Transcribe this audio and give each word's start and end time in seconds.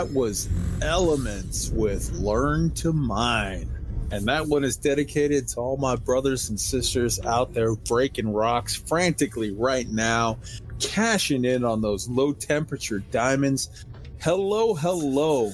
That 0.00 0.14
was 0.14 0.48
Elements 0.80 1.68
with 1.68 2.10
Learn 2.12 2.70
to 2.70 2.90
Mine. 2.90 3.68
And 4.10 4.24
that 4.28 4.46
one 4.46 4.64
is 4.64 4.78
dedicated 4.78 5.46
to 5.48 5.60
all 5.60 5.76
my 5.76 5.94
brothers 5.94 6.48
and 6.48 6.58
sisters 6.58 7.20
out 7.26 7.52
there 7.52 7.74
breaking 7.74 8.32
rocks 8.32 8.74
frantically 8.74 9.50
right 9.50 9.86
now, 9.86 10.38
cashing 10.78 11.44
in 11.44 11.64
on 11.64 11.82
those 11.82 12.08
low 12.08 12.32
temperature 12.32 13.00
diamonds. 13.10 13.84
Hello, 14.22 14.72
hello. 14.72 15.52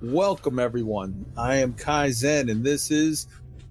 Welcome, 0.00 0.60
everyone. 0.60 1.26
I 1.36 1.56
am 1.56 1.72
Kaizen, 1.72 2.52
and 2.52 2.62
this 2.62 2.92
is 2.92 3.26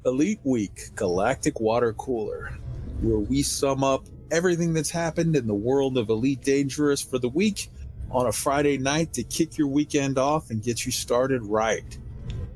Elite 0.06 0.42
Week 0.44 0.90
Galactic 0.96 1.62
Water 1.62 1.94
Cooler, 1.94 2.52
where 3.00 3.20
we 3.20 3.44
sum 3.44 3.82
up 3.82 4.04
everything 4.30 4.74
that's 4.74 4.92
happened 4.92 5.38
in 5.38 5.48
the 5.48 5.56
world 5.56 5.98
of 5.98 6.10
Elite 6.10 6.42
Dangerous 6.42 7.02
for 7.02 7.18
the 7.18 7.30
week 7.30 7.70
on 8.12 8.28
a 8.28 8.32
Friday 8.32 8.78
night 8.78 9.14
to 9.14 9.24
kick 9.24 9.58
your 9.58 9.68
weekend 9.68 10.18
off 10.18 10.50
and 10.50 10.64
get 10.64 10.86
you 10.86 10.92
started 10.92 11.44
right. 11.44 11.98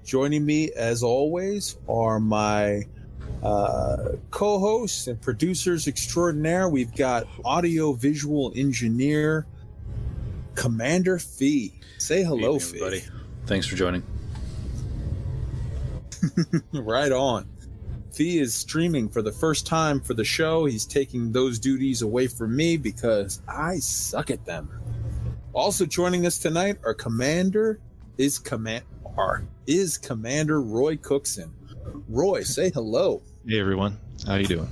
Joining 0.03 0.45
me, 0.45 0.71
as 0.71 1.03
always, 1.03 1.77
are 1.87 2.19
my 2.19 2.85
uh, 3.43 4.13
co 4.31 4.59
hosts 4.59 5.07
and 5.07 5.21
producers 5.21 5.87
extraordinaire. 5.87 6.69
We've 6.69 6.95
got 6.95 7.27
audio 7.43 7.93
visual 7.93 8.51
engineer 8.55 9.45
Commander 10.55 11.19
Fee. 11.19 11.73
Say 11.97 12.23
hello, 12.23 12.55
Evening, 12.55 12.59
Fee. 12.59 12.77
everybody. 12.77 13.03
Thanks 13.45 13.67
for 13.67 13.75
joining. 13.75 14.03
right 16.73 17.11
on. 17.11 17.47
Fee 18.11 18.39
is 18.39 18.53
streaming 18.53 19.07
for 19.07 19.21
the 19.21 19.31
first 19.31 19.65
time 19.65 20.01
for 20.01 20.13
the 20.13 20.23
show. 20.23 20.65
He's 20.65 20.85
taking 20.85 21.31
those 21.31 21.59
duties 21.59 22.01
away 22.01 22.27
from 22.27 22.55
me 22.55 22.77
because 22.77 23.41
I 23.47 23.77
suck 23.79 24.29
at 24.29 24.45
them. 24.45 24.69
Also 25.53 25.85
joining 25.85 26.25
us 26.25 26.37
tonight, 26.37 26.77
our 26.85 26.93
commander 26.93 27.79
is 28.17 28.39
command 28.39 28.83
our 29.17 29.43
is 29.67 29.97
Commander 29.97 30.61
Roy 30.61 30.95
Cookson. 30.95 31.53
Roy, 32.07 32.43
say 32.43 32.69
hello. 32.69 33.21
Hey 33.45 33.59
everyone, 33.59 33.99
how 34.25 34.35
you 34.35 34.45
doing? 34.45 34.69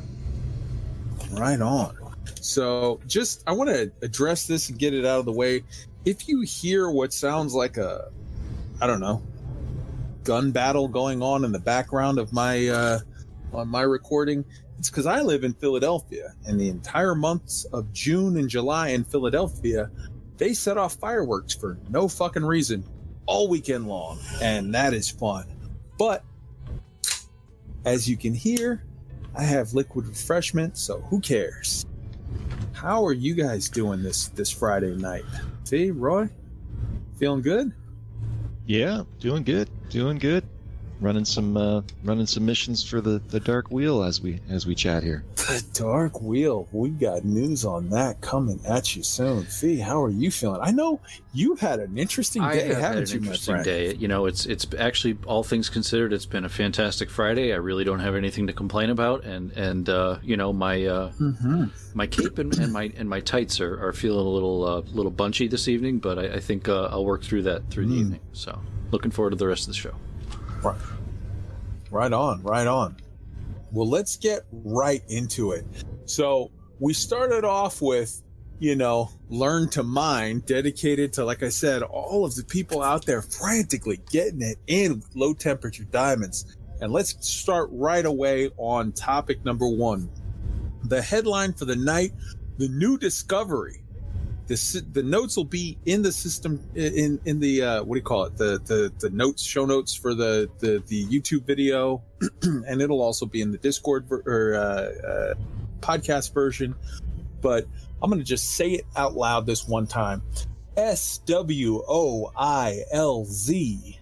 Right 1.32 1.60
on. 1.60 1.98
So, 2.40 3.02
just 3.08 3.44
I 3.46 3.52
want 3.52 3.70
to 3.70 3.92
address 4.02 4.48
this 4.48 4.70
and 4.70 4.80
get 4.80 4.94
it 4.94 5.06
out 5.06 5.20
of 5.20 5.26
the 5.26 5.34
way. 5.34 5.64
if 6.06 6.30
you 6.30 6.42
hear 6.42 6.90
what 6.90 7.12
sounds 7.12 7.54
like 7.54 7.76
a, 7.76 8.10
I 8.80 8.88
don't 8.88 9.02
know, 9.02 9.22
gun 10.24 10.52
battle 10.52 10.88
going 10.88 11.22
on 11.22 11.44
in 11.44 11.52
the 11.52 11.60
background 11.60 12.20
of 12.20 12.32
my 12.32 12.68
uh, 12.70 13.00
on 13.52 13.68
my 13.68 13.82
recording, 13.82 14.46
it's 14.78 14.90
because 14.90 15.06
I 15.06 15.22
live 15.22 15.44
in 15.44 15.54
Philadelphia, 15.54 16.34
and 16.46 16.58
the 16.58 16.70
entire 16.70 17.16
months 17.16 17.66
of 17.74 17.92
June 17.92 18.38
and 18.38 18.50
July 18.50 18.90
in 18.90 19.04
Philadelphia, 19.04 19.92
they 20.40 20.54
set 20.54 20.78
off 20.78 20.96
fireworks 20.96 21.54
for 21.54 21.78
no 21.90 22.08
fucking 22.08 22.44
reason 22.44 22.84
all 23.28 23.48
weekend 23.48 23.88
long, 23.88 24.18
and 24.42 24.74
that 24.74 24.94
is 24.96 25.10
fun. 25.10 25.46
But 26.00 26.24
as 27.86 28.10
you 28.10 28.18
can 28.18 28.34
hear, 28.34 28.84
I 29.36 29.44
have 29.44 29.74
liquid 29.74 30.08
refreshment, 30.08 30.78
so 30.78 31.02
who 31.02 31.20
cares? 31.20 31.86
How 32.72 33.06
are 33.06 33.14
you 33.14 33.36
guys 33.36 33.70
doing 33.70 34.02
this 34.02 34.30
this 34.30 34.50
Friday 34.50 34.96
night? 34.96 35.26
See, 35.66 35.92
Roy, 35.92 36.30
feeling 37.18 37.42
good? 37.42 37.74
Yeah, 38.66 39.04
doing 39.20 39.44
good, 39.44 39.70
doing 39.90 40.18
good. 40.18 40.48
Running 41.02 41.24
some 41.24 41.56
uh, 41.56 41.82
running 42.04 42.26
some 42.26 42.46
missions 42.46 42.84
for 42.84 43.00
the, 43.00 43.20
the 43.30 43.40
Dark 43.40 43.72
Wheel 43.72 44.04
as 44.04 44.20
we 44.20 44.42
as 44.50 44.68
we 44.68 44.76
chat 44.76 45.02
here. 45.02 45.24
The 45.38 45.64
Dark 45.74 46.22
Wheel. 46.22 46.68
We 46.74 46.90
got 46.90 47.24
news 47.24 47.64
on 47.64 47.90
that 47.92 48.20
coming 48.20 48.60
at 48.68 48.98
you 48.98 49.04
soon. 49.04 49.46
Fee, 49.46 49.78
how 49.78 50.04
are 50.04 50.10
you 50.10 50.30
feeling? 50.30 50.60
I 50.62 50.72
know 50.72 51.00
you 51.34 51.56
had 51.56 51.80
an 51.80 51.98
interesting 51.98 52.42
I 52.42 52.54
day, 52.54 52.68
have 52.68 52.78
haven't 52.80 53.04
an 53.04 53.10
you, 53.16 53.20
my 53.22 53.26
interesting 53.28 53.54
friend? 53.54 53.64
day. 53.66 53.94
You 53.94 54.10
know, 54.10 54.26
it's 54.26 54.46
it's 54.46 54.68
actually 54.78 55.18
all 55.26 55.42
things 55.42 55.70
considered, 55.70 56.12
it's 56.12 56.26
been 56.26 56.44
a 56.44 56.50
fantastic 56.50 57.10
Friday. 57.10 57.54
I 57.54 57.58
really 57.58 57.86
don't 57.86 58.02
have 58.02 58.16
anything 58.16 58.48
to 58.48 58.54
complain 58.54 58.90
about, 58.90 59.24
and 59.24 59.52
and 59.54 59.88
uh, 59.88 60.18
you 60.22 60.36
know 60.36 60.52
my 60.52 60.86
uh, 60.86 61.12
Mm-hmm. 61.20 61.66
my 61.94 62.08
cape 62.08 62.40
and, 62.40 62.54
and 62.60 62.74
my 62.74 62.92
and 62.98 63.10
my 63.10 63.22
tights 63.22 63.62
are, 63.62 63.82
are 63.88 63.94
feeling 63.94 64.26
a 64.28 64.30
little 64.30 64.66
uh, 64.66 64.82
little 64.94 65.12
bunchy 65.12 65.48
this 65.48 65.70
evening, 65.70 66.00
but 66.00 66.20
I, 66.20 66.34
I 66.36 66.40
think 66.42 66.68
uh, 66.68 66.90
I'll 66.92 67.06
work 67.06 67.24
through 67.24 67.44
that 67.44 67.70
through 67.70 67.86
the 67.86 67.96
Mm. 67.96 68.00
evening. 68.02 68.20
So 68.34 68.60
looking 68.92 69.12
forward 69.12 69.30
to 69.30 69.38
the 69.38 69.48
rest 69.48 69.62
of 69.64 69.74
the 69.74 69.80
show. 69.80 69.94
Right. 70.62 70.78
right 71.92 72.14
on, 72.14 72.44
right 72.44 72.68
on. 72.68 72.98
Well, 73.72 73.88
let's 73.88 74.18
get 74.18 74.42
right 74.52 75.02
into 75.08 75.52
it. 75.52 75.66
So 76.06 76.52
we 76.80 76.94
started 76.94 77.46
off 77.46 77.82
with, 77.82 78.22
you 78.60 78.76
know, 78.76 79.10
learn 79.30 79.70
to 79.70 79.84
mine, 79.84 80.44
dedicated 80.46 81.14
to, 81.14 81.26
like 81.26 81.44
I 81.44 81.50
said, 81.50 81.82
all 81.84 82.26
of 82.26 82.36
the 82.36 82.44
people 82.44 82.82
out 82.82 83.06
there 83.06 83.22
frantically 83.22 84.02
getting 84.12 84.42
it 84.42 84.58
in 84.68 85.04
low 85.16 85.34
temperature 85.34 85.86
diamonds. 85.86 86.58
And 86.82 86.92
let's 86.92 87.16
start 87.28 87.70
right 87.72 88.06
away 88.06 88.50
on 88.58 88.92
topic 88.92 89.44
number 89.46 89.68
one. 89.68 90.10
The 90.86 91.02
headline 91.02 91.54
for 91.54 91.66
the 91.66 91.76
night 91.76 92.14
the 92.60 92.68
new 92.68 92.98
discovery. 92.98 93.82
The, 94.50 94.84
the 94.94 95.04
notes 95.04 95.38
will 95.38 95.44
be 95.44 95.78
in 95.86 96.02
the 96.02 96.12
system 96.12 96.60
in 96.74 97.20
in 97.26 97.40
the 97.40 97.62
uh, 97.62 97.84
what 97.84 97.94
do 97.94 98.00
you 98.00 98.04
call 98.04 98.24
it? 98.24 98.36
The 98.36 98.60
the 98.66 98.92
the 98.98 99.12
notes 99.12 99.44
show 99.44 99.64
notes 99.64 99.94
for 99.94 100.16
the 100.16 100.50
the, 100.58 100.84
the 100.88 101.06
YouTube 101.06 101.46
video. 101.46 102.02
And 102.42 102.82
it'll 102.82 103.02
also 103.02 103.28
be 103.28 103.42
in 103.42 103.52
the 103.52 103.60
Discord 103.60 104.08
ver- 104.08 104.24
or 104.26 104.56
uh, 104.56 105.08
uh, 105.08 105.34
podcast 105.82 106.34
version. 106.34 106.74
But 107.42 107.68
I'm 108.02 108.10
gonna 108.10 108.24
just 108.24 108.56
say 108.56 108.72
it 108.72 108.86
out 108.96 109.14
loud 109.14 109.46
this 109.46 109.68
one 109.68 109.86
time. 109.86 110.24
S 110.76 111.20
W 111.28 111.84
O 111.88 112.32
I 112.36 112.82
L 112.92 113.26
Z 113.26 114.00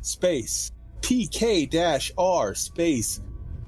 space 0.00 0.72
PK 1.02 1.68
dash 1.68 2.10
R 2.16 2.54
space 2.54 3.20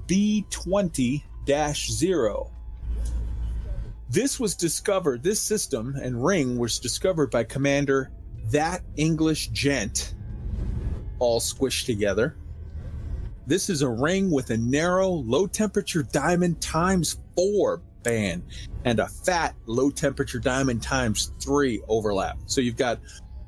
B 0.07 0.47
twenty 0.49 1.27
dash 1.45 1.91
zero 1.91 2.53
this 4.11 4.41
was 4.41 4.57
discovered, 4.57 5.23
this 5.23 5.41
system 5.41 5.95
and 6.03 6.25
ring 6.25 6.59
was 6.59 6.81
discovered 6.81 7.31
by 7.31 7.45
Commander 7.45 8.11
That 8.51 8.83
English 8.97 9.49
Gent, 9.49 10.15
all 11.21 11.39
squished 11.39 11.87
together. 11.87 12.37
This 13.47 13.71
is 13.71 13.83
a 13.83 13.89
ring 13.89 14.31
with 14.31 14.51
a 14.51 14.57
narrow, 14.57 15.09
low 15.09 15.47
temperature 15.47 16.03
diamond 16.03 16.61
times 16.61 17.21
four 17.37 17.83
band 18.03 18.43
and 18.85 18.99
a 18.99 19.07
fat, 19.07 19.55
low 19.67 19.91
temperature 19.91 20.41
diamond 20.41 20.83
times 20.83 21.33
three 21.41 21.81
overlap. 21.87 22.39
So 22.47 22.61
you've 22.61 22.77
got 22.77 22.99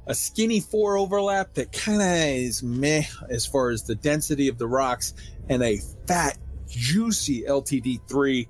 a 0.07 0.15
skinny 0.15 0.61
four 0.61 0.97
overlap 0.97 1.55
that 1.55 1.73
kind 1.73 2.01
of 2.01 2.09
is 2.09 2.63
meh 2.63 3.03
as 3.29 3.45
far 3.47 3.71
as 3.71 3.83
the 3.83 3.97
density 3.97 4.47
of 4.47 4.59
the 4.59 4.67
rocks, 4.69 5.15
and 5.49 5.63
a 5.63 5.79
fat, 6.07 6.39
juicy 6.69 7.43
LTD 7.43 8.09
three 8.09 8.49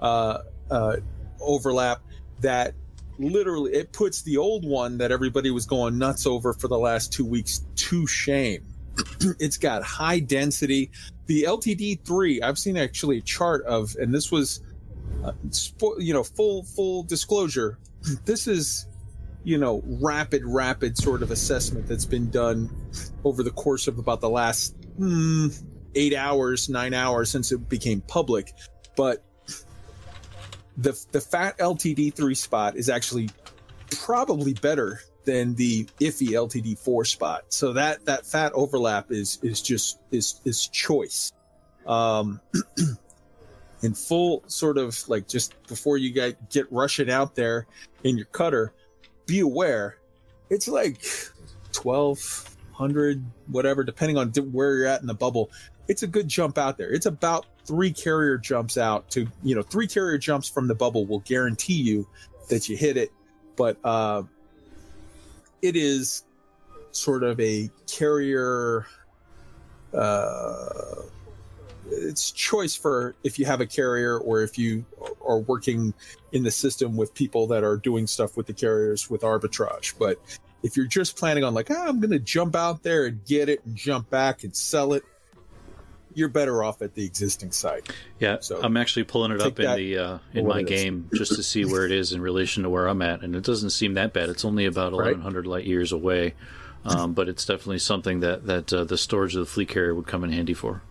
uh, 0.00 0.38
uh, 0.70 0.96
overlap 1.42 2.00
that 2.40 2.74
literally 3.18 3.72
it 3.72 3.92
puts 3.92 4.22
the 4.22 4.36
old 4.36 4.64
one 4.64 4.98
that 4.98 5.12
everybody 5.12 5.50
was 5.50 5.66
going 5.66 5.98
nuts 5.98 6.26
over 6.26 6.52
for 6.52 6.68
the 6.68 6.78
last 6.78 7.12
two 7.12 7.24
weeks 7.24 7.64
to 7.76 8.06
shame. 8.06 8.64
it's 9.38 9.56
got 9.56 9.82
high 9.82 10.18
density. 10.18 10.90
The 11.26 11.44
LTD3, 11.44 12.42
I've 12.42 12.58
seen 12.58 12.76
actually 12.76 13.18
a 13.18 13.22
chart 13.22 13.64
of, 13.64 13.94
and 13.98 14.14
this 14.14 14.30
was, 14.30 14.60
uh, 15.24 15.32
you 15.98 16.12
know, 16.12 16.22
full 16.22 16.64
full 16.64 17.02
disclosure. 17.04 17.78
This 18.24 18.48
is, 18.48 18.86
you 19.44 19.58
know, 19.58 19.80
rapid 19.86 20.42
rapid 20.44 20.98
sort 20.98 21.22
of 21.22 21.30
assessment 21.30 21.86
that's 21.86 22.04
been 22.04 22.30
done 22.30 22.68
over 23.22 23.44
the 23.44 23.52
course 23.52 23.86
of 23.86 23.98
about 23.98 24.20
the 24.20 24.28
last 24.28 24.74
mm, 24.98 25.62
eight 25.94 26.14
hours, 26.14 26.68
nine 26.68 26.94
hours 26.94 27.30
since 27.30 27.52
it 27.52 27.68
became 27.68 28.00
public, 28.00 28.54
but 28.96 29.24
the 30.76 30.98
the 31.12 31.20
fat 31.20 31.58
LTD3 31.58 32.36
spot 32.36 32.76
is 32.76 32.88
actually 32.88 33.30
probably 33.90 34.54
better 34.54 35.00
than 35.24 35.54
the 35.54 35.84
iffy 36.00 36.30
LTD4 36.30 37.06
spot. 37.06 37.44
So 37.48 37.72
that 37.74 38.04
that 38.06 38.26
fat 38.26 38.52
overlap 38.54 39.10
is 39.10 39.38
is 39.42 39.62
just 39.62 39.98
is 40.10 40.40
is 40.44 40.68
choice. 40.68 41.32
Um 41.86 42.40
in 43.82 43.94
full 43.94 44.42
sort 44.46 44.78
of 44.78 44.96
like 45.08 45.28
just 45.28 45.54
before 45.66 45.98
you 45.98 46.12
guys 46.12 46.34
get 46.50 46.70
rushing 46.72 47.10
out 47.10 47.34
there 47.34 47.66
in 48.04 48.16
your 48.16 48.26
cutter, 48.26 48.72
be 49.26 49.40
aware 49.40 49.98
it's 50.52 50.68
like 50.68 51.02
1200 51.82 53.24
whatever 53.46 53.82
depending 53.82 54.18
on 54.18 54.28
where 54.52 54.76
you're 54.76 54.86
at 54.86 55.00
in 55.00 55.06
the 55.06 55.14
bubble. 55.14 55.50
It's 55.88 56.02
a 56.02 56.06
good 56.06 56.28
jump 56.28 56.58
out 56.58 56.76
there. 56.78 56.92
It's 56.92 57.06
about 57.06 57.46
three 57.64 57.92
carrier 57.92 58.38
jumps 58.38 58.76
out 58.76 59.10
to 59.10 59.26
you 59.42 59.54
know 59.54 59.62
three 59.62 59.86
carrier 59.86 60.18
jumps 60.18 60.48
from 60.48 60.68
the 60.68 60.74
bubble 60.74 61.06
will 61.06 61.20
guarantee 61.20 61.80
you 61.80 62.06
that 62.48 62.68
you 62.68 62.76
hit 62.76 62.96
it. 62.96 63.10
But 63.56 63.78
uh 63.84 64.24
it 65.60 65.76
is 65.76 66.24
sort 66.90 67.22
of 67.22 67.38
a 67.40 67.70
carrier 67.86 68.86
uh 69.94 71.02
it's 71.90 72.30
choice 72.30 72.74
for 72.74 73.14
if 73.22 73.38
you 73.38 73.44
have 73.44 73.60
a 73.60 73.66
carrier 73.66 74.18
or 74.18 74.42
if 74.42 74.56
you 74.58 74.84
are 75.26 75.38
working 75.40 75.92
in 76.32 76.42
the 76.42 76.50
system 76.50 76.96
with 76.96 77.12
people 77.12 77.46
that 77.48 77.64
are 77.64 77.76
doing 77.76 78.06
stuff 78.06 78.36
with 78.36 78.46
the 78.46 78.52
carriers 78.52 79.10
with 79.10 79.22
arbitrage. 79.22 79.94
But 79.98 80.18
if 80.62 80.76
you're 80.76 80.86
just 80.86 81.16
planning 81.16 81.44
on 81.44 81.54
like 81.54 81.70
ah, 81.70 81.86
i'm 81.88 82.00
gonna 82.00 82.18
jump 82.18 82.56
out 82.56 82.82
there 82.82 83.06
and 83.06 83.24
get 83.24 83.48
it 83.48 83.64
and 83.64 83.76
jump 83.76 84.08
back 84.10 84.44
and 84.44 84.54
sell 84.54 84.92
it 84.92 85.02
you're 86.14 86.28
better 86.28 86.62
off 86.62 86.82
at 86.82 86.94
the 86.94 87.04
existing 87.04 87.50
site 87.52 87.90
Yeah, 88.18 88.38
So, 88.40 88.60
I'm 88.62 88.76
actually 88.76 89.04
pulling 89.04 89.32
it 89.32 89.40
up 89.40 89.58
in 89.58 89.76
the 89.76 89.98
uh, 89.98 90.18
in 90.32 90.46
my 90.46 90.62
game 90.62 91.08
just 91.14 91.34
to 91.36 91.42
see 91.42 91.64
where 91.64 91.84
it 91.84 91.92
is 91.92 92.12
in 92.12 92.20
relation 92.20 92.62
to 92.62 92.70
where 92.70 92.86
I'm 92.86 93.02
at, 93.02 93.22
and 93.22 93.34
it 93.36 93.44
doesn't 93.44 93.70
seem 93.70 93.94
that 93.94 94.12
bad. 94.12 94.28
It's 94.28 94.44
only 94.44 94.66
about 94.66 94.92
Right. 94.92 95.12
1,100 95.16 95.46
light 95.46 95.64
years 95.64 95.92
away, 95.92 96.34
um, 96.84 97.12
but 97.14 97.28
it's 97.28 97.44
definitely 97.44 97.78
something 97.78 98.20
that 98.20 98.46
that 98.46 98.72
uh, 98.72 98.84
the 98.84 98.98
storage 98.98 99.34
of 99.34 99.40
the 99.40 99.46
fleet 99.46 99.68
carrier 99.68 99.94
would 99.94 100.06
come 100.06 100.24
in 100.24 100.32
handy 100.32 100.54
for. 100.54 100.82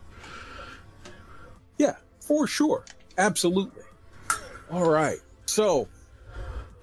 Yeah, 1.78 1.96
for 2.20 2.48
sure. 2.48 2.86
Absolutely. 3.18 3.84
All 4.72 4.90
right. 4.90 5.18
So 5.46 5.88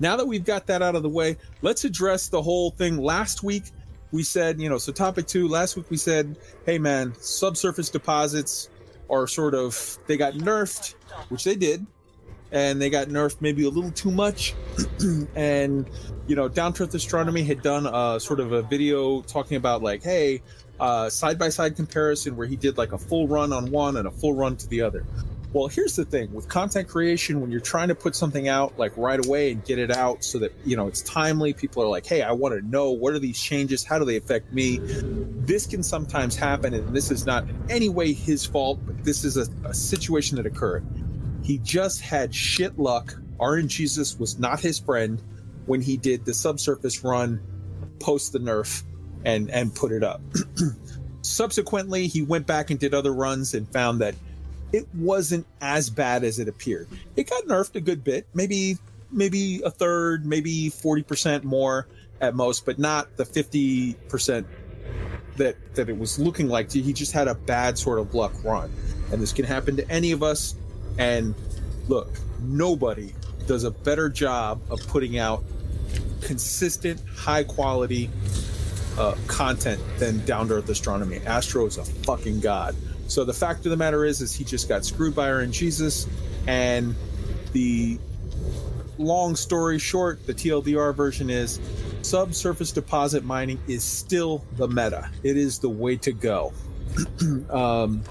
now 0.01 0.17
that 0.17 0.27
we've 0.27 0.45
got 0.45 0.67
that 0.67 0.83
out 0.83 0.95
of 0.95 1.03
the 1.03 1.09
way, 1.09 1.37
let's 1.63 1.85
address 1.85 2.29
the 2.29 2.43
whole 2.43 2.71
thing. 2.71 2.99
Last 2.99 3.43
week, 3.43 3.65
we 4.13 4.23
said, 4.23 4.61
you 4.61 4.69
know, 4.69 4.79
so 4.79 4.93
topic 4.93 5.27
two, 5.27 5.49
last 5.49 5.77
week 5.77 5.91
we 5.91 5.97
said, 5.97 6.39
hey, 6.65 6.79
man, 6.79 7.15
subsurface 7.19 7.91
deposits 7.91 8.71
are 9.11 9.27
sort 9.27 9.55
of, 9.55 9.99
they 10.07 10.17
got 10.17 10.35
nerfed, 10.35 10.95
which 11.29 11.45
they 11.45 11.57
did. 11.57 11.87
And 12.51 12.81
they 12.81 12.89
got 12.89 13.09
nerfed 13.09 13.37
maybe 13.41 13.65
a 13.65 13.69
little 13.69 13.91
too 13.91 14.11
much. 14.11 14.55
and, 15.35 15.89
you 16.27 16.35
know, 16.35 16.49
Down 16.49 16.73
to 16.75 16.85
Earth 16.85 16.95
Astronomy 16.95 17.43
had 17.43 17.61
done 17.61 17.87
a 17.87 18.19
sort 18.19 18.41
of 18.41 18.53
a 18.53 18.63
video 18.63 19.21
talking 19.21 19.59
about, 19.59 19.83
like, 19.83 20.03
hey, 20.03 20.43
side 21.11 21.39
by 21.39 21.51
side 21.51 21.77
comparison 21.77 22.37
where 22.37 22.47
he 22.47 22.57
did 22.57 22.79
like 22.79 22.93
a 22.93 22.99
full 22.99 23.29
run 23.29 23.53
on 23.53 23.71
one 23.71 23.99
and 23.99 24.09
a 24.09 24.11
full 24.11 24.35
run 24.35 24.57
to 24.57 24.69
the 24.69 24.81
other. 24.81 25.05
Well, 25.51 25.69
here's 25.69 25.97
the 25.97 26.05
thing 26.05 26.33
with 26.35 26.47
content 26.49 26.89
creation, 26.89 27.41
when 27.41 27.51
you're 27.51 27.61
trying 27.61 27.89
to 27.89 27.95
put 27.95 28.15
something 28.15 28.49
out 28.49 28.79
like 28.79 28.93
right 28.97 29.25
away 29.25 29.51
and 29.51 29.65
get 29.65 29.79
it 29.79 29.91
out 29.91 30.23
so 30.23 30.39
that 30.41 30.53
you 30.65 30.77
know 30.77 30.89
it's 30.89 31.01
timely, 31.01 31.55
people 31.55 31.83
are 31.83 31.89
like, 31.89 32.07
"Hey, 32.07 32.21
I 32.21 32.33
want 32.33 32.55
to 32.55 32.67
know 32.69 32.91
what 32.91 33.15
are 33.15 33.19
these 33.19 33.41
changes? 33.41 33.83
How 33.83 33.99
do 33.99 34.05
they 34.05 34.17
affect 34.17 34.53
me?" 34.53 34.79
This 34.83 35.67
can 35.67 35.83
sometimes 35.83 36.37
happen, 36.37 36.75
and 36.75 36.95
this 36.95 37.11
is 37.11 37.25
not 37.25 37.49
in 37.49 37.57
any 37.71 37.89
way 37.89 38.13
his 38.13 38.45
fault, 38.45 38.79
but 38.87 39.03
this 39.05 39.25
is 39.25 39.39
a, 39.39 39.47
a 39.67 39.73
situation 39.73 40.37
that 40.37 40.45
occurred. 40.45 40.85
He 41.43 41.57
just 41.59 42.03
had 42.03 42.35
shit 42.35 42.79
luck. 42.79 43.15
RNGesus 43.41 44.19
was 44.19 44.39
not 44.39 44.61
his 44.61 44.79
friend. 44.79 45.23
when 45.65 45.81
he 45.83 45.99
did 45.99 46.25
the 46.25 46.33
subsurface 46.33 47.05
run 47.05 47.41
post 48.01 48.33
the 48.33 48.39
nerf 48.39 48.83
and 49.25 49.51
and 49.51 49.75
put 49.75 49.93
it 49.93 50.03
up. 50.03 50.21
Subsequently, 51.23 52.07
he 52.07 52.23
went 52.23 52.47
back 52.47 52.71
and 52.71 52.79
did 52.79 52.95
other 52.95 53.13
runs 53.13 53.55
and 53.55 53.71
found 53.73 54.01
that 54.01 54.15
it 54.73 54.87
wasn't 54.95 55.47
as 55.61 55.91
bad 55.91 56.25
as 56.25 56.39
it 56.39 56.49
appeared. 56.49 56.89
It 57.17 57.29
got 57.29 57.45
nerfed 57.45 57.77
a 57.77 57.81
good 57.81 58.05
bit, 58.05 58.27
maybe 58.35 58.79
maybe 59.11 59.63
a 59.65 59.71
third, 59.71 60.27
maybe 60.27 60.71
40% 60.71 61.45
more 61.45 61.87
at 62.21 62.35
most, 62.35 62.67
but 62.67 62.79
not 62.79 63.17
the 63.17 63.25
50% 63.25 64.45
that 65.37 65.75
that 65.75 65.89
it 65.89 65.97
was 65.97 66.19
looking 66.19 66.49
like. 66.49 66.71
He 66.71 66.93
just 66.93 67.13
had 67.13 67.29
a 67.29 67.35
bad 67.35 67.79
sort 67.79 67.99
of 67.99 68.15
luck 68.15 68.33
run. 68.45 68.73
And 69.11 69.23
this 69.23 69.33
can 69.33 69.45
happen 69.45 69.77
to 69.77 69.91
any 69.91 70.13
of 70.13 70.23
us. 70.23 70.55
And 70.99 71.35
look, 71.89 72.11
nobody 72.43 73.15
does 73.47 73.65
a 73.65 73.71
better 73.71 74.09
job 74.09 74.61
of 74.69 74.87
putting 74.89 75.19
out 75.19 75.45
consistent, 76.21 77.01
high 77.17 77.45
quality 77.45 78.11
uh, 78.99 79.15
content 79.27 79.81
than 79.99 80.25
Down 80.27 80.49
to 80.49 80.55
Earth 80.55 80.69
Astronomy. 80.69 81.21
Astro 81.25 81.67
is 81.67 81.79
a 81.79 81.85
fucking 81.85 82.41
god. 82.41 82.75
So 83.09 83.25
the 83.25 83.35
fact 83.35 83.65
of 83.67 83.71
the 83.71 83.77
matter 83.77 84.05
is, 84.05 84.21
is 84.21 84.35
he 84.35 84.45
just 84.45 84.69
got 84.69 84.85
screwed 84.85 85.15
by 85.15 85.29
RNGesus, 85.29 86.09
and 86.47 86.95
the 87.53 87.99
long 88.99 89.35
story 89.35 89.79
short, 89.79 90.27
the 90.27 90.35
TLDR 90.35 90.95
version 90.95 91.31
is 91.31 91.61
subsurface 92.03 92.73
deposit 92.73 93.25
mining 93.25 93.59
is 93.67 93.83
still 93.83 94.45
the 94.57 94.69
meta. 94.69 95.11
It 95.23 95.37
is 95.37 95.59
the 95.59 95.69
way 95.69 95.97
to 95.97 96.13
go. 96.13 96.53
um, 97.51 98.03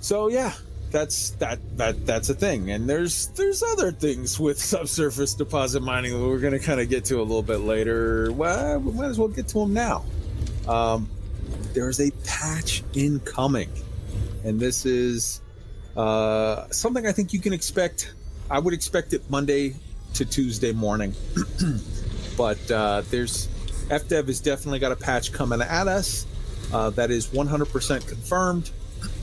so 0.00 0.28
yeah, 0.28 0.52
that's 0.90 1.30
that 1.30 1.58
that 1.76 2.06
that's 2.06 2.28
a 2.30 2.34
thing. 2.34 2.70
And 2.70 2.88
there's 2.88 3.28
there's 3.28 3.62
other 3.62 3.92
things 3.92 4.38
with 4.38 4.58
subsurface 4.62 5.34
deposit 5.34 5.82
mining 5.82 6.12
that 6.12 6.26
we're 6.26 6.38
gonna 6.38 6.58
kind 6.58 6.80
of 6.80 6.88
get 6.88 7.04
to 7.06 7.20
a 7.20 7.22
little 7.22 7.42
bit 7.42 7.60
later. 7.60 8.32
Well, 8.32 8.80
we 8.80 8.92
might 8.92 9.06
as 9.06 9.18
well 9.18 9.28
get 9.28 9.48
to 9.48 9.60
them 9.60 9.72
now. 9.72 10.04
Um, 10.68 11.08
there 11.74 11.88
is 11.88 12.00
a 12.00 12.10
patch 12.24 12.82
incoming, 12.94 13.70
and 14.44 14.58
this 14.58 14.86
is 14.86 15.42
uh, 15.96 16.68
something 16.70 17.06
I 17.06 17.12
think 17.12 17.32
you 17.32 17.40
can 17.40 17.52
expect. 17.52 18.14
I 18.50 18.58
would 18.58 18.72
expect 18.72 19.12
it 19.12 19.28
Monday 19.30 19.74
to 20.14 20.24
Tuesday 20.24 20.72
morning, 20.72 21.14
but 22.36 22.70
uh, 22.70 23.02
there's 23.10 23.48
FDev 23.88 24.28
has 24.28 24.40
definitely 24.40 24.78
got 24.78 24.92
a 24.92 24.96
patch 24.96 25.32
coming 25.32 25.60
at 25.60 25.88
us. 25.88 26.26
Uh, 26.72 26.90
that 26.90 27.10
is 27.10 27.26
100% 27.28 28.08
confirmed. 28.08 28.70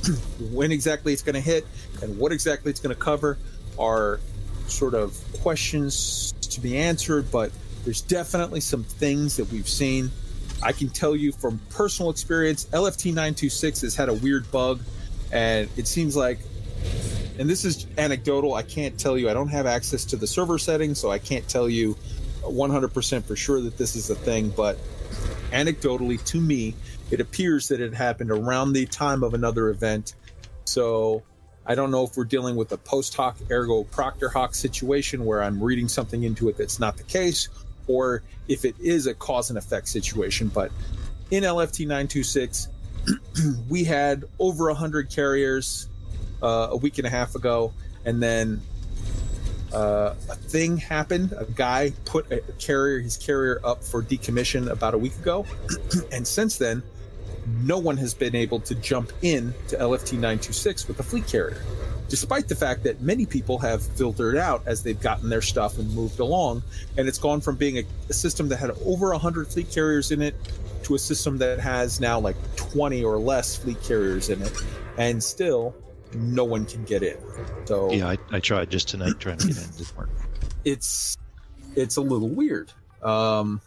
when 0.52 0.72
exactly 0.72 1.14
it's 1.14 1.22
going 1.22 1.36
to 1.36 1.42
hit 1.42 1.66
and 2.02 2.18
what 2.18 2.32
exactly 2.32 2.70
it's 2.70 2.80
going 2.80 2.94
to 2.94 3.02
cover 3.02 3.38
are 3.80 4.20
sort 4.68 4.94
of 4.94 5.18
questions 5.42 6.34
to 6.42 6.62
be 6.62 6.78
answered, 6.78 7.32
but 7.32 7.52
there's 7.84 8.02
definitely 8.02 8.60
some 8.60 8.84
things 8.84 9.38
that 9.38 9.52
we've 9.52 9.70
seen. 9.70 10.12
I 10.64 10.72
can 10.72 10.90
tell 10.90 11.16
you 11.16 11.32
from 11.32 11.60
personal 11.70 12.12
experience, 12.12 12.66
LFT 12.66 13.08
926 13.08 13.82
has 13.82 13.96
had 13.96 14.10
a 14.10 14.14
weird 14.14 14.50
bug, 14.52 14.82
and 15.32 15.70
it 15.78 15.88
seems 15.88 16.16
like, 16.16 16.40
and 17.40 17.50
this 17.50 17.66
is 17.66 17.88
anecdotal, 17.98 18.54
I 18.54 18.64
can't 18.64 19.00
tell 19.00 19.18
you, 19.18 19.30
I 19.30 19.34
don't 19.34 19.48
have 19.48 19.66
access 19.66 20.06
to 20.06 20.18
the 20.18 20.28
server 20.28 20.58
settings, 20.58 21.00
so 21.00 21.10
I 21.10 21.20
can't 21.20 21.48
tell 21.48 21.68
you 21.68 21.98
100% 22.42 23.24
for 23.24 23.36
sure 23.36 23.62
that 23.62 23.78
this 23.78 23.96
is 23.96 24.10
a 24.10 24.16
thing, 24.16 24.50
but 24.50 24.78
anecdotally 25.52 26.24
to 26.26 26.40
me, 26.40 26.76
it 27.10 27.20
appears 27.20 27.68
that 27.68 27.82
it 27.82 27.94
happened 27.94 28.32
around 28.32 28.74
the 28.74 28.86
time 28.86 29.24
of 29.24 29.34
another 29.34 29.70
event. 29.70 30.16
So 30.66 31.24
I 31.66 31.76
don't 31.76 31.92
know 31.92 32.04
if 32.04 32.16
we're 32.16 32.26
dealing 32.26 32.56
with 32.56 32.72
a 32.72 32.78
post 32.78 33.16
hoc 33.16 33.38
ergo 33.50 33.84
propter 33.84 34.30
hoc 34.30 34.56
situation 34.56 35.26
where 35.26 35.44
I'm 35.44 35.62
reading 35.62 35.88
something 35.88 36.24
into 36.24 36.50
it 36.50 36.58
that's 36.58 36.80
not 36.80 36.98
the 36.98 37.04
case, 37.04 37.50
or 37.92 38.24
if 38.48 38.66
it 38.66 38.76
is 38.80 39.08
a 39.08 39.14
cause 39.14 39.50
and 39.50 39.58
effect 39.58 39.88
situation. 39.88 40.48
But 40.48 40.72
in 41.30 41.44
LFT 41.44 41.82
926, 41.82 42.70
we 43.70 43.84
had 43.84 44.26
over 44.40 44.66
100 44.68 45.10
carriers 45.10 45.88
uh, 46.42 46.70
a 46.72 46.78
week 46.78 46.98
and 46.98 47.08
a 47.08 47.10
half 47.10 47.36
ago, 47.36 47.74
and 48.06 48.22
then 48.22 48.62
uh, 49.74 50.14
a 50.30 50.36
thing 50.36 50.78
happened. 50.78 51.34
A 51.38 51.46
guy 51.46 51.94
put 52.06 52.32
a 52.32 52.42
carrier, 52.60 53.00
his 53.00 53.18
carrier, 53.18 53.60
up 53.64 53.84
for 53.84 54.02
decommission 54.02 54.70
about 54.70 54.94
a 54.94 54.98
week 54.98 55.18
ago, 55.18 55.46
and 56.12 56.28
since 56.28 56.58
then, 56.58 56.84
no 57.64 57.78
one 57.78 57.98
has 57.98 58.14
been 58.14 58.36
able 58.36 58.60
to 58.62 58.76
jump 58.76 59.12
in 59.22 59.54
to 59.68 59.78
LFT 59.78 60.14
926 60.14 60.88
with 60.88 61.00
a 61.00 61.04
fleet 61.04 61.28
carrier, 61.28 61.62
despite 62.10 62.48
the 62.48 62.56
fact 62.56 62.84
that 62.84 63.02
many 63.02 63.26
people 63.26 63.58
have 63.60 63.84
filtered 63.84 64.38
out 64.38 64.64
as 64.66 64.84
they've 64.84 65.00
gotten 65.00 65.30
their 65.30 65.42
stuff 65.42 65.78
and 65.78 65.94
moved 65.94 66.20
along. 66.20 66.64
And 66.98 67.08
it's 67.08 67.18
gone 67.18 67.42
from 67.42 67.56
being 67.56 67.80
a, 67.80 67.84
a 68.10 68.14
system 68.14 68.50
that 68.50 68.58
had 68.58 68.72
over 68.86 69.12
100 69.12 69.48
fleet 69.48 69.72
carriers 69.72 70.12
in 70.12 70.22
it 70.22 70.36
to 70.84 70.96
a 70.96 71.00
system 71.00 71.38
that 71.40 71.60
has 71.60 72.00
now 72.00 72.20
like 72.20 72.36
20 72.56 73.04
or 73.04 73.18
less 73.18 73.58
fleet 73.58 73.82
carriers 73.84 74.30
in 74.30 74.42
it. 74.42 74.54
And 74.98 75.24
still, 75.24 75.76
no 76.14 76.44
one 76.44 76.66
can 76.66 76.84
get 76.84 77.04
in. 77.04 77.18
So 77.66 77.92
Yeah, 77.92 78.10
I, 78.10 78.18
I 78.32 78.40
tried 78.40 78.70
just 78.70 78.88
tonight 78.88 79.20
trying 79.20 79.38
to 79.38 79.48
get 79.48 79.58
in. 79.58 79.64
It 79.64 79.78
didn't 79.78 79.98
work. 79.98 80.10
it's 80.66 81.18
it's 81.76 81.98
a 81.98 82.02
little 82.02 82.30
weird. 82.30 82.72
Um, 83.02 83.62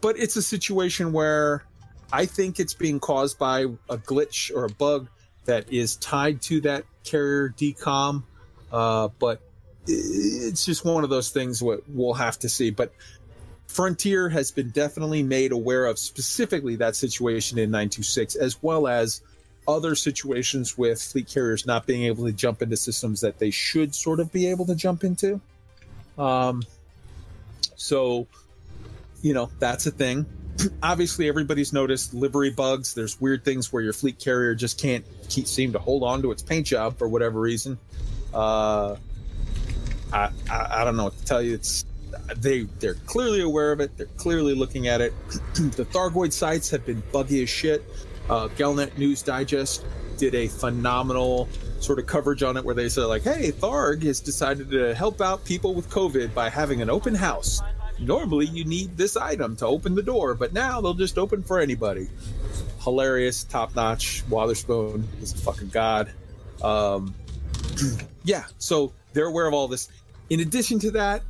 but 0.00 0.18
it's 0.18 0.36
a 0.36 0.42
situation 0.42 1.12
where 1.12 1.64
I 2.12 2.26
think 2.26 2.60
it's 2.60 2.74
being 2.74 3.00
caused 3.00 3.38
by 3.38 3.60
a 3.88 3.98
glitch 3.98 4.54
or 4.54 4.64
a 4.64 4.68
bug 4.68 5.08
that 5.44 5.72
is 5.72 5.96
tied 5.96 6.42
to 6.42 6.60
that 6.62 6.84
carrier 7.04 7.54
decom. 7.56 8.24
Uh, 8.72 9.08
but 9.18 9.40
it's 9.86 10.64
just 10.64 10.84
one 10.84 11.04
of 11.04 11.10
those 11.10 11.30
things 11.30 11.62
what 11.62 11.82
we'll 11.88 12.14
have 12.14 12.38
to 12.40 12.48
see. 12.48 12.70
But 12.70 12.92
Frontier 13.66 14.28
has 14.28 14.50
been 14.50 14.70
definitely 14.70 15.22
made 15.22 15.52
aware 15.52 15.86
of 15.86 15.98
specifically 15.98 16.76
that 16.76 16.96
situation 16.96 17.58
in 17.58 17.70
926, 17.70 18.34
as 18.34 18.60
well 18.62 18.88
as 18.88 19.22
other 19.68 19.94
situations 19.94 20.76
with 20.76 21.00
fleet 21.00 21.28
carriers 21.28 21.66
not 21.66 21.86
being 21.86 22.02
able 22.04 22.24
to 22.26 22.32
jump 22.32 22.62
into 22.62 22.76
systems 22.76 23.20
that 23.20 23.38
they 23.38 23.50
should 23.50 23.94
sort 23.94 24.18
of 24.18 24.32
be 24.32 24.48
able 24.48 24.66
to 24.66 24.74
jump 24.74 25.04
into. 25.04 25.40
Um, 26.18 26.62
so, 27.76 28.26
you 29.22 29.34
know, 29.34 29.50
that's 29.58 29.86
a 29.86 29.90
thing. 29.90 30.26
Obviously, 30.82 31.28
everybody's 31.28 31.72
noticed 31.72 32.12
livery 32.12 32.50
bugs. 32.50 32.94
There's 32.94 33.20
weird 33.20 33.44
things 33.44 33.72
where 33.72 33.82
your 33.82 33.92
fleet 33.92 34.18
carrier 34.18 34.54
just 34.54 34.80
can't 34.80 35.04
keep 35.28 35.46
seem 35.46 35.72
to 35.72 35.78
hold 35.78 36.02
on 36.02 36.22
to 36.22 36.32
its 36.32 36.42
paint 36.42 36.66
job 36.66 36.98
for 36.98 37.08
whatever 37.08 37.40
reason. 37.40 37.78
Uh, 38.34 38.96
I, 40.12 40.30
I 40.50 40.68
I 40.80 40.84
don't 40.84 40.96
know 40.96 41.04
what 41.04 41.18
to 41.18 41.24
tell 41.24 41.42
you. 41.42 41.54
It's 41.54 41.84
they 42.36 42.62
they're 42.78 42.94
clearly 42.94 43.40
aware 43.40 43.72
of 43.72 43.80
it. 43.80 43.96
They're 43.96 44.06
clearly 44.16 44.54
looking 44.54 44.88
at 44.88 45.00
it. 45.00 45.12
the 45.54 45.84
Thargoid 45.84 46.32
sites 46.32 46.70
have 46.70 46.84
been 46.84 47.02
buggy 47.12 47.42
as 47.42 47.48
shit. 47.48 47.82
Uh, 48.28 48.48
News 48.96 49.22
Digest 49.22 49.84
did 50.16 50.34
a 50.34 50.46
phenomenal 50.48 51.48
sort 51.80 51.98
of 51.98 52.06
coverage 52.06 52.42
on 52.42 52.56
it 52.56 52.64
where 52.64 52.74
they 52.74 52.88
said 52.88 53.04
like, 53.04 53.22
"Hey, 53.22 53.50
Tharg 53.50 54.02
has 54.04 54.20
decided 54.20 54.70
to 54.70 54.94
help 54.94 55.20
out 55.20 55.44
people 55.44 55.74
with 55.74 55.88
COVID 55.90 56.34
by 56.34 56.48
having 56.48 56.82
an 56.82 56.90
open 56.90 57.14
house. 57.14 57.60
Normally, 58.00 58.46
you 58.46 58.64
need 58.64 58.96
this 58.96 59.16
item 59.16 59.56
to 59.56 59.66
open 59.66 59.94
the 59.94 60.02
door, 60.02 60.34
but 60.34 60.52
now 60.52 60.80
they'll 60.80 60.94
just 60.94 61.18
open 61.18 61.42
for 61.42 61.60
anybody." 61.60 62.08
Hilarious, 62.82 63.44
top 63.44 63.76
notch. 63.76 64.24
Watherspoon 64.30 65.04
is 65.22 65.32
a 65.32 65.36
fucking 65.36 65.68
god. 65.68 66.10
Um, 66.62 67.14
yeah, 68.24 68.44
so 68.58 68.92
they're 69.12 69.26
aware 69.26 69.46
of 69.46 69.54
all 69.54 69.68
this. 69.68 69.88
In 70.30 70.40
addition 70.40 70.78
to 70.80 70.90
that, 70.92 71.22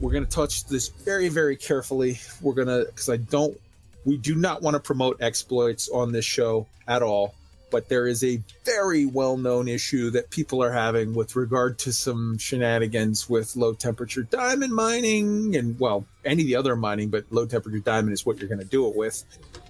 we're 0.00 0.12
going 0.12 0.24
to 0.24 0.30
touch 0.30 0.64
this 0.64 0.88
very, 0.88 1.28
very 1.28 1.56
carefully. 1.56 2.18
We're 2.40 2.54
going 2.54 2.68
to, 2.68 2.86
because 2.86 3.08
I 3.08 3.16
don't, 3.18 3.58
we 4.04 4.16
do 4.16 4.34
not 4.34 4.62
want 4.62 4.74
to 4.74 4.80
promote 4.80 5.20
exploits 5.20 5.88
on 5.88 6.12
this 6.12 6.24
show 6.24 6.66
at 6.88 7.02
all. 7.02 7.34
But 7.74 7.88
there 7.88 8.06
is 8.06 8.22
a 8.22 8.40
very 8.64 9.04
well 9.04 9.36
known 9.36 9.66
issue 9.66 10.10
that 10.10 10.30
people 10.30 10.62
are 10.62 10.70
having 10.70 11.12
with 11.12 11.34
regard 11.34 11.76
to 11.80 11.92
some 11.92 12.38
shenanigans 12.38 13.28
with 13.28 13.56
low 13.56 13.72
temperature 13.74 14.22
diamond 14.22 14.72
mining 14.72 15.56
and, 15.56 15.76
well, 15.80 16.04
any 16.24 16.42
of 16.42 16.46
the 16.46 16.54
other 16.54 16.76
mining, 16.76 17.08
but 17.08 17.24
low 17.30 17.46
temperature 17.46 17.80
diamond 17.80 18.12
is 18.12 18.24
what 18.24 18.38
you're 18.38 18.46
going 18.46 18.60
to 18.60 18.64
do 18.64 18.86
it 18.86 18.94
with. 18.94 19.24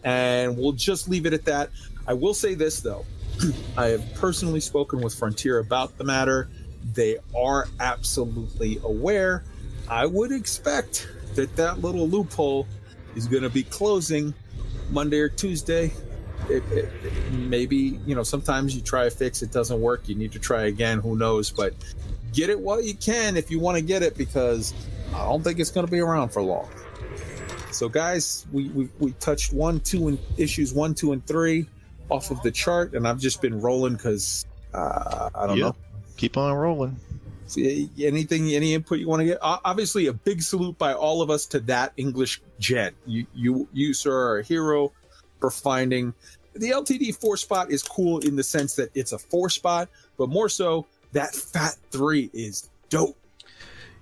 And 0.04 0.58
we'll 0.58 0.72
just 0.72 1.08
leave 1.08 1.24
it 1.24 1.32
at 1.32 1.46
that. 1.46 1.70
I 2.06 2.12
will 2.12 2.34
say 2.34 2.52
this, 2.52 2.80
though. 2.80 3.06
I 3.78 3.86
have 3.86 4.14
personally 4.16 4.60
spoken 4.60 5.00
with 5.00 5.14
Frontier 5.14 5.60
about 5.60 5.96
the 5.96 6.04
matter. 6.04 6.50
They 6.92 7.16
are 7.34 7.68
absolutely 7.80 8.80
aware. 8.84 9.44
I 9.88 10.04
would 10.04 10.30
expect 10.30 11.08
that 11.36 11.56
that 11.56 11.80
little 11.80 12.06
loophole 12.06 12.66
is 13.16 13.26
going 13.26 13.44
to 13.44 13.48
be 13.48 13.62
closing 13.62 14.34
Monday 14.90 15.20
or 15.20 15.30
Tuesday. 15.30 15.90
It, 16.50 16.62
it, 16.72 16.84
it- 17.04 17.32
maybe 17.32 17.98
you 18.06 18.14
know 18.14 18.22
sometimes 18.22 18.74
you 18.74 18.80
try 18.82 19.04
a 19.04 19.10
fix, 19.10 19.42
it 19.42 19.50
doesn't 19.52 19.80
work. 19.80 20.08
You 20.08 20.14
need 20.14 20.32
to 20.32 20.38
try 20.38 20.62
again. 20.64 21.00
Who 21.00 21.16
knows? 21.16 21.50
But 21.50 21.74
get 22.32 22.50
it 22.50 22.58
while 22.58 22.82
you 22.82 22.94
can 22.94 23.36
if 23.36 23.50
you 23.50 23.60
want 23.60 23.76
to 23.76 23.82
get 23.82 24.02
it 24.02 24.16
because 24.16 24.74
I 25.14 25.24
don't 25.26 25.42
think 25.42 25.58
it's 25.60 25.70
going 25.70 25.86
to 25.86 25.90
be 25.90 26.00
around 26.00 26.30
for 26.30 26.42
long. 26.42 26.68
So, 27.70 27.88
guys, 27.88 28.46
we, 28.52 28.68
we 28.68 28.88
we 29.00 29.12
touched 29.12 29.52
one, 29.52 29.80
two, 29.80 30.06
and 30.08 30.18
issues 30.36 30.72
one, 30.72 30.94
two, 30.94 31.12
and 31.12 31.24
three 31.26 31.66
off 32.08 32.30
of 32.30 32.40
the 32.42 32.50
chart, 32.52 32.94
and 32.94 33.06
I've 33.08 33.18
just 33.18 33.42
been 33.42 33.60
rolling 33.60 33.94
because 33.94 34.46
uh, 34.72 35.30
I 35.34 35.46
don't 35.46 35.58
know. 35.58 35.76
Keep 36.16 36.36
on 36.36 36.52
rolling. 36.54 36.96
See, 37.46 37.90
anything, 38.00 38.50
any 38.52 38.74
input 38.74 38.98
you 39.00 39.08
want 39.08 39.20
to 39.20 39.26
get? 39.26 39.38
Obviously, 39.42 40.06
a 40.06 40.12
big 40.12 40.40
salute 40.42 40.78
by 40.78 40.94
all 40.94 41.20
of 41.20 41.30
us 41.30 41.46
to 41.46 41.60
that 41.60 41.92
English 41.96 42.40
gent. 42.58 42.94
You, 43.06 43.26
you, 43.34 43.68
you, 43.72 43.92
sir, 43.92 44.12
are 44.12 44.38
a 44.38 44.42
hero 44.42 44.92
for 45.40 45.50
finding 45.50 46.14
the 46.54 46.70
LTD 46.70 47.16
four 47.16 47.36
spot 47.36 47.70
is 47.70 47.82
cool 47.82 48.18
in 48.20 48.36
the 48.36 48.42
sense 48.42 48.74
that 48.76 48.90
it's 48.94 49.12
a 49.12 49.18
four 49.18 49.50
spot, 49.50 49.88
but 50.16 50.28
more 50.28 50.48
so 50.48 50.86
that 51.12 51.34
fat 51.34 51.76
three 51.90 52.30
is 52.32 52.68
dope. 52.88 53.16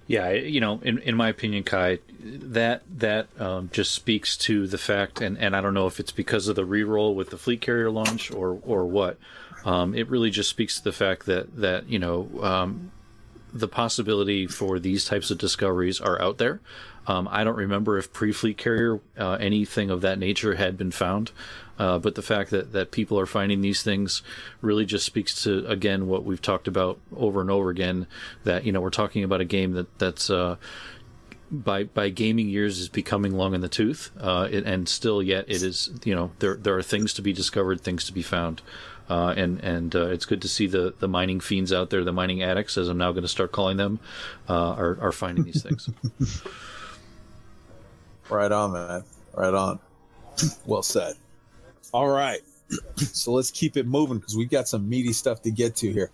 Yeah, 0.06 0.30
you 0.30 0.60
know, 0.60 0.80
in, 0.82 0.98
in 0.98 1.16
my 1.16 1.28
opinion, 1.28 1.62
Kai, 1.62 2.00
that 2.20 2.82
that 2.98 3.28
um, 3.40 3.70
just 3.72 3.92
speaks 3.92 4.36
to 4.38 4.66
the 4.66 4.78
fact, 4.78 5.20
and, 5.20 5.38
and 5.38 5.56
I 5.56 5.60
don't 5.60 5.74
know 5.74 5.86
if 5.86 6.00
it's 6.00 6.12
because 6.12 6.48
of 6.48 6.56
the 6.56 6.66
reroll 6.66 7.14
with 7.14 7.30
the 7.30 7.38
fleet 7.38 7.60
carrier 7.60 7.90
launch 7.90 8.30
or 8.30 8.58
or 8.62 8.84
what. 8.84 9.16
Um, 9.64 9.94
it 9.94 10.08
really 10.10 10.30
just 10.30 10.50
speaks 10.50 10.78
to 10.78 10.84
the 10.84 10.92
fact 10.92 11.26
that 11.26 11.56
that 11.56 11.88
you 11.88 11.98
know 11.98 12.28
um, 12.42 12.90
the 13.52 13.68
possibility 13.68 14.46
for 14.46 14.78
these 14.78 15.04
types 15.04 15.30
of 15.30 15.38
discoveries 15.38 16.00
are 16.00 16.20
out 16.20 16.38
there. 16.38 16.60
Um, 17.06 17.28
I 17.30 17.44
don't 17.44 17.56
remember 17.56 17.98
if 17.98 18.12
pre-fleet 18.12 18.56
carrier 18.58 19.00
uh, 19.18 19.32
anything 19.32 19.90
of 19.90 20.02
that 20.02 20.18
nature 20.18 20.54
had 20.54 20.76
been 20.76 20.92
found, 20.92 21.32
uh, 21.78 21.98
but 21.98 22.14
the 22.14 22.22
fact 22.22 22.50
that, 22.50 22.72
that 22.72 22.92
people 22.92 23.18
are 23.18 23.26
finding 23.26 23.60
these 23.60 23.82
things 23.82 24.22
really 24.60 24.84
just 24.84 25.04
speaks 25.04 25.42
to 25.42 25.66
again 25.66 26.06
what 26.06 26.24
we've 26.24 26.42
talked 26.42 26.68
about 26.68 27.00
over 27.16 27.40
and 27.40 27.50
over 27.50 27.70
again. 27.70 28.06
That 28.44 28.64
you 28.64 28.72
know 28.72 28.80
we're 28.80 28.90
talking 28.90 29.24
about 29.24 29.40
a 29.40 29.44
game 29.44 29.72
that 29.72 29.98
that's 29.98 30.30
uh, 30.30 30.56
by 31.50 31.84
by 31.84 32.08
gaming 32.08 32.48
years 32.48 32.78
is 32.78 32.88
becoming 32.88 33.32
long 33.32 33.54
in 33.54 33.60
the 33.60 33.68
tooth, 33.68 34.10
uh, 34.20 34.48
it, 34.50 34.64
and 34.64 34.88
still 34.88 35.22
yet 35.22 35.46
it 35.48 35.62
is 35.62 35.90
you 36.04 36.14
know 36.14 36.30
there 36.38 36.54
there 36.54 36.76
are 36.76 36.82
things 36.82 37.12
to 37.14 37.22
be 37.22 37.32
discovered, 37.32 37.80
things 37.80 38.04
to 38.04 38.12
be 38.12 38.22
found. 38.22 38.62
Uh, 39.10 39.34
and 39.36 39.58
and 39.60 39.96
uh, 39.96 40.06
it's 40.06 40.24
good 40.24 40.40
to 40.40 40.48
see 40.48 40.66
the, 40.66 40.94
the 41.00 41.08
mining 41.08 41.40
fiends 41.40 41.72
out 41.72 41.90
there, 41.90 42.04
the 42.04 42.12
mining 42.12 42.42
addicts, 42.42 42.78
as 42.78 42.88
I'm 42.88 42.96
now 42.96 43.10
going 43.10 43.22
to 43.22 43.28
start 43.28 43.52
calling 43.52 43.76
them, 43.76 43.98
uh, 44.48 44.72
are 44.72 44.96
are 45.00 45.12
finding 45.12 45.44
these 45.44 45.62
things. 45.62 45.90
Right 48.28 48.52
on, 48.52 48.72
man. 48.72 49.04
Right 49.34 49.54
on. 49.54 49.78
well 50.66 50.82
said. 50.82 51.14
All 51.92 52.08
right. 52.08 52.40
so 52.96 53.32
let's 53.32 53.50
keep 53.50 53.76
it 53.76 53.86
moving 53.86 54.18
because 54.18 54.36
we've 54.36 54.50
got 54.50 54.68
some 54.68 54.88
meaty 54.88 55.12
stuff 55.12 55.42
to 55.42 55.50
get 55.50 55.76
to 55.76 55.92
here. 55.92 56.10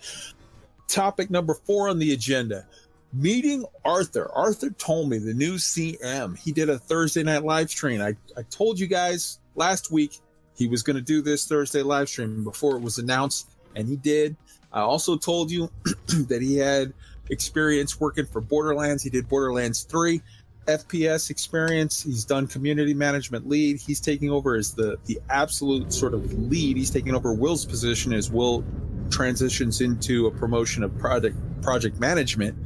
Topic 0.88 1.30
number 1.30 1.54
four 1.54 1.88
on 1.88 1.98
the 1.98 2.12
agenda 2.12 2.66
meeting 3.12 3.64
Arthur. 3.84 4.30
Arthur 4.32 4.70
Tolmie 4.70 5.24
the 5.24 5.34
new 5.34 5.54
CM. 5.54 6.38
He 6.38 6.52
did 6.52 6.68
a 6.68 6.78
Thursday 6.78 7.22
night 7.22 7.44
live 7.44 7.70
stream. 7.70 8.00
I, 8.00 8.16
I 8.36 8.42
told 8.50 8.78
you 8.78 8.86
guys 8.86 9.38
last 9.54 9.90
week 9.90 10.18
he 10.56 10.66
was 10.66 10.82
going 10.82 10.96
to 10.96 11.02
do 11.02 11.22
this 11.22 11.46
Thursday 11.46 11.82
live 11.82 12.08
stream 12.08 12.44
before 12.44 12.76
it 12.76 12.82
was 12.82 12.98
announced, 12.98 13.50
and 13.76 13.88
he 13.88 13.96
did. 13.96 14.36
I 14.72 14.80
also 14.80 15.16
told 15.16 15.50
you 15.50 15.70
that 16.28 16.42
he 16.42 16.56
had 16.56 16.92
experience 17.30 18.00
working 18.00 18.26
for 18.26 18.40
Borderlands. 18.40 19.02
He 19.02 19.10
did 19.10 19.28
Borderlands 19.28 19.82
3 19.84 20.20
FPS 20.68 21.30
experience. 21.30 22.02
He's 22.02 22.24
done 22.24 22.46
community 22.46 22.92
management 22.92 23.48
lead. 23.48 23.80
He's 23.80 24.00
taking 24.00 24.30
over 24.30 24.54
as 24.54 24.74
the 24.74 24.98
the 25.06 25.18
absolute 25.30 25.92
sort 25.92 26.14
of 26.14 26.32
lead. 26.34 26.76
He's 26.76 26.90
taking 26.90 27.14
over 27.14 27.32
Will's 27.32 27.64
position 27.64 28.12
as 28.12 28.30
Will 28.30 28.64
transitions 29.10 29.80
into 29.80 30.26
a 30.26 30.30
promotion 30.30 30.82
of 30.82 30.96
project 30.98 31.36
project 31.62 31.98
management. 31.98 32.56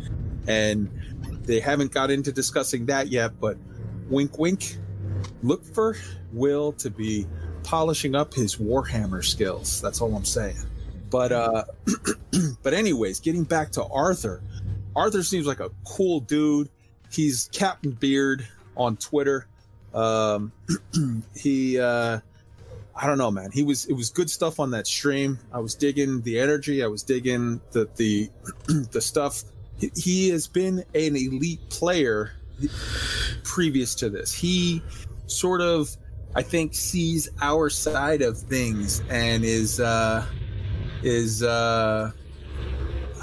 And 0.48 0.90
they 1.44 1.60
haven't 1.60 1.92
got 1.92 2.10
into 2.10 2.32
discussing 2.32 2.86
that 2.86 3.08
yet, 3.08 3.38
but 3.40 3.56
wink 4.10 4.36
wink. 4.36 4.76
Look 5.42 5.64
for 5.64 5.96
Will 6.32 6.72
to 6.74 6.90
be 6.90 7.26
polishing 7.62 8.16
up 8.16 8.34
his 8.34 8.56
Warhammer 8.56 9.24
skills. 9.24 9.80
That's 9.80 10.00
all 10.00 10.14
I'm 10.16 10.24
saying. 10.24 10.56
But 11.08 11.30
uh 11.30 11.64
but 12.64 12.74
anyways, 12.74 13.20
getting 13.20 13.44
back 13.44 13.70
to 13.72 13.84
Arthur. 13.84 14.42
Arthur 14.94 15.22
seems 15.22 15.46
like 15.46 15.60
a 15.60 15.70
cool 15.84 16.20
dude 16.20 16.68
he's 17.12 17.48
Captain 17.52 17.92
Beard 17.92 18.46
on 18.76 18.96
Twitter. 18.96 19.46
Um, 19.94 20.52
he, 21.36 21.78
uh, 21.78 22.20
I 22.94 23.06
don't 23.06 23.18
know, 23.18 23.30
man. 23.30 23.50
He 23.52 23.62
was 23.62 23.86
it 23.86 23.94
was 23.94 24.10
good 24.10 24.30
stuff 24.30 24.60
on 24.60 24.70
that 24.72 24.86
stream. 24.86 25.38
I 25.52 25.60
was 25.60 25.74
digging 25.74 26.22
the 26.22 26.38
energy. 26.38 26.82
I 26.82 26.86
was 26.86 27.02
digging 27.02 27.60
the 27.72 27.88
the 27.96 28.30
the 28.90 29.00
stuff. 29.00 29.42
He, 29.78 29.90
he 29.96 30.28
has 30.30 30.46
been 30.46 30.78
an 30.94 31.16
elite 31.16 31.68
player 31.70 32.32
previous 33.44 33.94
to 33.96 34.10
this. 34.10 34.32
He 34.32 34.82
sort 35.26 35.60
of, 35.60 35.94
I 36.34 36.42
think, 36.42 36.74
sees 36.74 37.28
our 37.40 37.70
side 37.70 38.22
of 38.22 38.38
things 38.38 39.02
and 39.08 39.44
is 39.44 39.80
uh, 39.80 40.26
is 41.02 41.42
uh, 41.42 42.10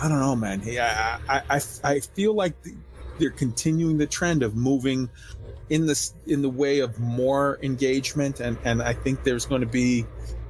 I 0.02 0.10
don't 0.10 0.20
know, 0.20 0.36
man. 0.36 0.60
He, 0.60 0.80
I, 0.80 1.16
I 1.28 1.42
I 1.50 1.62
I 1.84 2.00
feel 2.00 2.34
like. 2.34 2.62
The, 2.64 2.76
they're 3.20 3.30
continuing 3.30 3.98
the 3.98 4.08
trend 4.08 4.44
of 4.44 4.56
moving 4.56 5.10
in 5.70 5.86
this 5.86 6.14
in 6.26 6.42
the 6.42 6.50
way 6.50 6.80
of 6.80 7.00
more 7.00 7.60
engagement 7.62 8.40
and 8.40 8.58
and 8.64 8.82
I 8.82 8.94
think 8.94 9.24
there's 9.24 9.46
going 9.46 9.62
to 9.62 9.68
be 9.68 10.06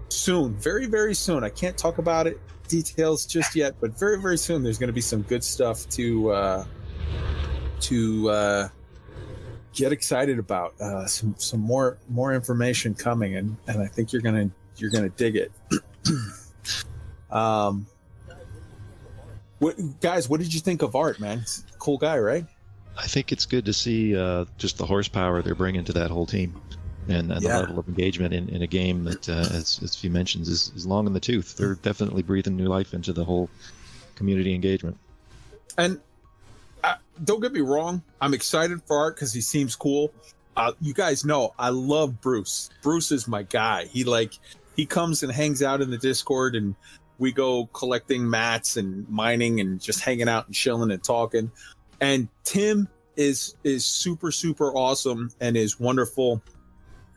soon 0.10 0.56
very 0.56 0.86
very 0.86 1.14
soon 1.14 1.44
I 1.44 1.50
can't 1.50 1.78
talk 1.78 1.98
about 1.98 2.28
it 2.28 2.40
details 2.68 3.26
just 3.26 3.56
yet 3.56 3.76
but 3.82 3.98
very 3.98 4.22
very 4.22 4.38
soon 4.38 4.64
there's 4.64 4.78
going 4.78 4.88
to 4.88 4.94
be 4.94 5.02
some 5.02 5.24
good 5.24 5.44
stuff 5.44 5.88
to 5.90 6.32
uh 6.32 6.66
to 7.82 8.30
uh 8.30 8.68
get 9.74 9.92
excited 9.92 10.40
about 10.40 10.80
uh 10.80 11.06
some 11.06 11.36
some 11.38 11.60
more 11.60 11.98
more 12.08 12.34
information 12.34 12.94
coming 12.94 13.36
and 13.36 13.58
and 13.68 13.82
I 13.82 13.88
think 13.88 14.14
you're 14.14 14.22
to 14.50 14.52
you're 14.78 14.92
to 14.92 15.10
dig 15.10 15.36
it. 15.36 15.52
Um 17.30 17.86
what 19.60 19.76
guys 20.02 20.28
what 20.28 20.40
did 20.40 20.52
you 20.52 20.60
think 20.60 20.82
of 20.82 20.96
art 20.96 21.20
man? 21.20 21.46
Cool 21.78 22.00
guy 22.00 22.18
right 22.18 22.48
I 23.00 23.08
think 23.08 23.32
it's 23.32 23.46
good 23.46 23.66
to 23.66 23.74
see 23.74 24.16
uh, 24.16 24.46
just 24.58 24.78
the 24.78 24.86
horsepower 24.86 25.42
they're 25.42 25.56
bringing 25.56 25.86
to 25.86 25.94
that 25.94 26.12
whole 26.12 26.26
team, 26.26 26.54
and, 27.08 27.32
and 27.32 27.42
Yeah. 27.42 27.54
the 27.54 27.60
level 27.60 27.80
of 27.80 27.88
engagement 27.88 28.34
in, 28.34 28.50
in 28.50 28.62
a 28.62 28.68
game 28.68 29.06
that, 29.06 29.30
uh, 29.30 29.48
as 29.54 29.80
as 29.82 29.96
he 29.96 30.10
mentions, 30.10 30.50
is, 30.50 30.72
is 30.76 30.86
long 30.86 31.08
in 31.08 31.14
the 31.14 31.20
tooth. 31.20 31.56
They're 31.56 31.76
definitely 31.76 32.24
breathing 32.24 32.58
new 32.58 32.68
life 32.68 32.94
into 32.94 33.14
the 33.14 33.24
whole 33.24 33.50
community 34.16 34.54
engagement. 34.54 34.98
And 35.78 36.02
uh, 36.84 36.96
don't 37.24 37.40
get 37.42 37.54
me 37.54 37.62
wrong, 37.62 38.04
I'm 38.20 38.34
excited 38.34 38.82
for 38.86 38.98
Art 38.98 39.16
because 39.16 39.34
he 39.34 39.42
seems 39.42 39.76
cool. 39.76 40.12
Uh, 40.58 40.74
you 40.82 40.94
guys 40.94 41.24
know 41.24 41.54
I 41.58 41.70
love 41.70 42.20
Bruce. 42.20 42.70
Bruce 42.84 43.12
is 43.14 43.28
my 43.28 43.44
guy. 43.44 43.86
He 43.86 44.04
like 44.04 44.34
he 44.76 44.86
comes 44.86 45.24
and 45.24 45.32
hangs 45.32 45.64
out 45.64 45.82
in 45.82 45.90
the 45.90 45.98
Discord, 45.98 46.56
and 46.56 46.76
we 47.18 47.32
go 47.32 47.68
collecting 47.68 48.30
mats 48.30 48.76
and 48.76 49.08
mining 49.10 49.62
and 49.62 49.80
just 49.80 50.02
hanging 50.02 50.28
out 50.28 50.48
and 50.48 50.56
chilling 50.56 50.92
and 50.92 51.02
talking. 51.04 51.52
And 52.02 52.28
Tim 52.44 52.88
is 53.16 53.56
is 53.64 53.86
super 53.86 54.32
super 54.32 54.74
awesome 54.74 55.32
and 55.42 55.58
is 55.58 55.80
wonderful, 55.80 56.42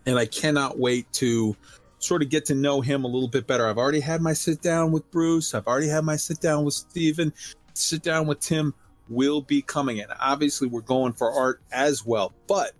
and 0.06 0.18
I 0.18 0.26
cannot 0.26 0.78
wait 0.78 1.10
to 1.14 1.56
sort 1.98 2.22
of 2.22 2.28
get 2.28 2.44
to 2.46 2.54
know 2.54 2.80
him 2.80 3.04
a 3.04 3.06
little 3.06 3.28
bit 3.28 3.46
better. 3.46 3.66
I've 3.66 3.78
already 3.78 4.00
had 4.00 4.20
my 4.20 4.32
sit 4.32 4.60
down 4.60 4.90
with 4.90 5.08
Bruce. 5.10 5.54
I've 5.54 5.66
already 5.66 5.88
had 5.88 6.04
my 6.04 6.16
sit 6.16 6.40
down 6.40 6.64
with 6.64 6.74
Steven. 6.74 7.32
Sit 7.74 8.02
down 8.02 8.26
with 8.26 8.40
Tim 8.40 8.74
will 9.08 9.40
be 9.40 9.62
coming 9.62 9.98
in. 9.98 10.06
Obviously, 10.20 10.68
we're 10.68 10.80
going 10.80 11.12
for 11.12 11.30
art 11.30 11.60
as 11.70 12.04
well. 12.04 12.32
But 12.46 12.72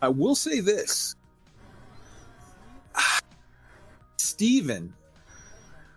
I 0.00 0.08
will 0.08 0.34
say 0.34 0.60
this 0.60 1.14
Steven, 4.16 4.92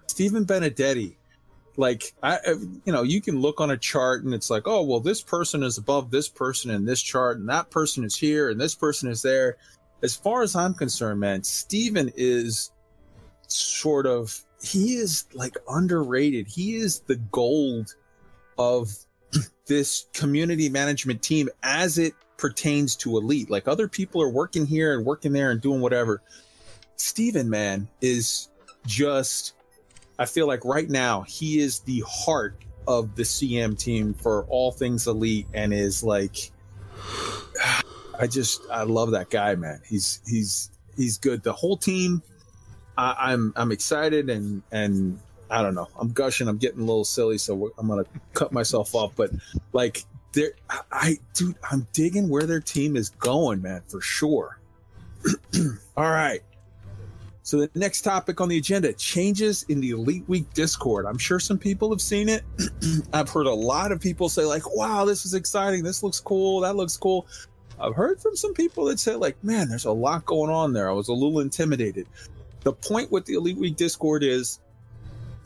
Steven 0.08 0.44
Benedetti, 0.46 1.18
like, 1.78 2.14
I, 2.24 2.40
you 2.86 2.92
know, 2.92 3.04
you 3.04 3.22
can 3.22 3.40
look 3.40 3.60
on 3.60 3.72
a 3.72 3.78
chart 3.78 4.24
and 4.24 4.34
it's 4.34 4.50
like, 4.50 4.64
oh, 4.66 4.84
well, 4.84 5.00
this 5.00 5.22
person 5.22 5.64
is 5.64 5.78
above 5.78 6.12
this 6.12 6.30
person 6.30 6.72
in 6.72 6.86
this 6.86 7.02
chart, 7.02 7.40
and 7.40 7.50
that 7.50 7.70
person 7.70 8.04
is 8.04 8.16
here, 8.16 8.50
and 8.50 8.60
this 8.60 8.76
person 8.76 9.10
is 9.10 9.22
there. 9.22 9.58
As 10.04 10.16
far 10.16 10.42
as 10.42 10.56
I'm 10.56 10.74
concerned, 10.74 11.20
man, 11.20 11.44
Steven 11.44 12.12
is 12.16 12.72
sort 13.48 14.06
of 14.06 14.40
he 14.62 14.96
is 14.96 15.26
like 15.34 15.58
underrated. 15.68 16.48
He 16.48 16.76
is 16.76 17.00
the 17.02 17.16
gold 17.16 17.96
of 18.58 18.90
this 19.68 20.08
community 20.14 20.70
management 20.70 21.22
team 21.22 21.50
as 21.64 21.98
it 21.98 22.14
pertains 22.38 22.96
to 22.98 23.18
elite. 23.18 23.50
Like 23.50 23.68
other 23.68 23.88
people 23.88 24.22
are 24.22 24.30
working 24.30 24.66
here 24.66 24.96
and 24.96 25.06
working 25.06 25.34
there 25.34 25.52
and 25.52 25.62
doing 25.62 25.82
whatever. 25.82 26.22
Steven, 26.98 27.50
man, 27.50 27.88
is 28.02 28.50
just 28.86 29.54
I 30.17 30.25
feel 30.25 30.47
like 30.47 30.63
right 30.63 30.89
now 30.89 31.21
he 31.21 31.60
is 31.60 31.80
the 31.82 32.04
heart 32.08 32.56
of 32.88 33.15
the 33.15 33.23
CM 33.23 33.78
team 33.78 34.13
for 34.13 34.45
all 34.45 34.71
things 34.71 35.08
elite 35.08 35.47
and 35.54 35.73
is 35.73 36.04
like 36.04 36.51
I 38.19 38.28
just 38.28 38.62
I 38.71 38.84
love 38.84 39.12
that 39.12 39.30
guy, 39.30 39.56
man. 39.56 39.82
He's 39.86 40.21
he's 40.25 40.71
he's 40.95 41.17
good. 41.17 41.43
The 41.43 41.54
whole 41.54 41.78
team 41.78 42.21
I, 42.97 43.15
I'm 43.19 43.54
I'm 43.56 43.71
excited 43.71 44.30
and 44.30 44.62
and 44.71 45.19
I 45.49 45.62
don't 45.62 45.75
know. 45.75 45.88
I'm 45.99 46.12
gushing. 46.12 46.47
I'm 46.47 46.58
getting 46.58 46.80
a 46.82 46.86
little 46.86 47.06
silly, 47.06 47.38
so 47.38 47.71
I'm 47.78 47.88
gonna 47.88 48.06
cut 48.34 48.51
myself 48.51 48.95
off. 48.95 49.15
But 49.15 49.32
like, 49.73 50.04
there, 50.34 50.54
I, 50.69 50.80
I 50.91 51.17
dude, 51.34 51.56
I'm 51.69 51.88
digging 51.93 52.30
where 52.30 52.43
their 52.43 52.60
team 52.60 52.95
is 52.95 53.10
going, 53.10 53.62
man, 53.62 53.82
for 53.88 54.01
sure. 54.01 54.60
All 55.97 56.10
right. 56.10 56.41
So 57.45 57.60
the 57.60 57.69
next 57.75 58.01
topic 58.01 58.41
on 58.41 58.49
the 58.49 58.58
agenda: 58.58 58.91
changes 58.93 59.65
in 59.69 59.79
the 59.79 59.91
Elite 59.91 60.27
Week 60.27 60.51
Discord. 60.55 61.05
I'm 61.05 61.19
sure 61.19 61.39
some 61.39 61.60
people 61.60 61.91
have 61.91 62.01
seen 62.01 62.27
it. 62.27 62.43
I've 63.13 63.29
heard 63.29 63.45
a 63.45 63.53
lot 63.53 63.91
of 63.91 64.01
people 64.01 64.29
say 64.29 64.43
like, 64.45 64.75
"Wow, 64.75 65.05
this 65.05 65.27
is 65.27 65.36
exciting. 65.36 65.84
This 65.84 66.01
looks 66.01 66.19
cool. 66.19 66.62
That 66.62 66.75
looks 66.75 66.97
cool." 66.97 67.27
I've 67.79 67.93
heard 67.93 68.19
from 68.19 68.36
some 68.36 68.55
people 68.55 68.86
that 68.86 68.99
say 68.99 69.13
like, 69.13 69.41
"Man, 69.43 69.69
there's 69.69 69.86
a 69.86 69.91
lot 69.91 70.25
going 70.25 70.49
on 70.49 70.73
there." 70.73 70.89
I 70.89 70.93
was 70.93 71.08
a 71.08 71.13
little 71.13 71.39
intimidated. 71.39 72.08
The 72.63 72.73
point 72.73 73.12
with 73.12 73.25
the 73.25 73.36
Elite 73.36 73.58
Week 73.58 73.75
Discord 73.75 74.23
is, 74.23 74.60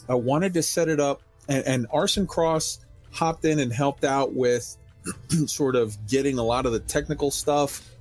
I 0.08 0.16
wanted 0.16 0.54
to 0.54 0.64
set 0.64 0.88
it 0.88 1.02
up, 1.02 1.22
and, 1.50 1.66
and 1.68 1.88
Arson 1.92 2.28
Cross 2.28 2.80
hopped 3.12 3.44
in 3.44 3.60
and 3.60 3.74
helped 3.74 4.06
out 4.06 4.34
with 4.34 4.78
sort 5.48 5.76
of 5.76 5.98
getting 6.08 6.40
a 6.40 6.44
lot 6.44 6.66
of 6.66 6.72
the 6.72 6.80
technical 6.80 7.30
stuff 7.30 7.94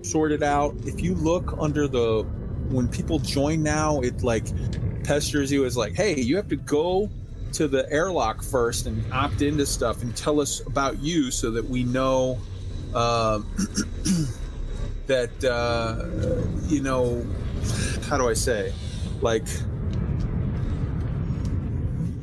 sorted 0.00 0.42
out. 0.42 0.74
If 0.86 1.02
you 1.02 1.14
look 1.14 1.54
under 1.58 1.86
the 1.86 2.24
when 2.72 2.88
people 2.88 3.18
join 3.18 3.62
now, 3.62 4.00
it 4.00 4.22
like 4.22 4.44
pesters 5.04 5.52
you 5.52 5.64
as 5.64 5.76
like, 5.76 5.94
hey, 5.94 6.20
you 6.20 6.36
have 6.36 6.48
to 6.48 6.56
go 6.56 7.10
to 7.52 7.68
the 7.68 7.90
airlock 7.92 8.42
first 8.42 8.86
and 8.86 9.04
opt 9.12 9.42
into 9.42 9.66
stuff 9.66 10.02
and 10.02 10.16
tell 10.16 10.40
us 10.40 10.60
about 10.66 10.98
you 11.00 11.30
so 11.30 11.50
that 11.50 11.68
we 11.68 11.84
know 11.84 12.38
um, 12.94 13.46
that 15.06 15.44
uh, 15.44 16.06
you 16.68 16.80
know 16.82 17.24
how 18.08 18.16
do 18.16 18.28
I 18.28 18.34
say? 18.34 18.72
Like 19.20 19.46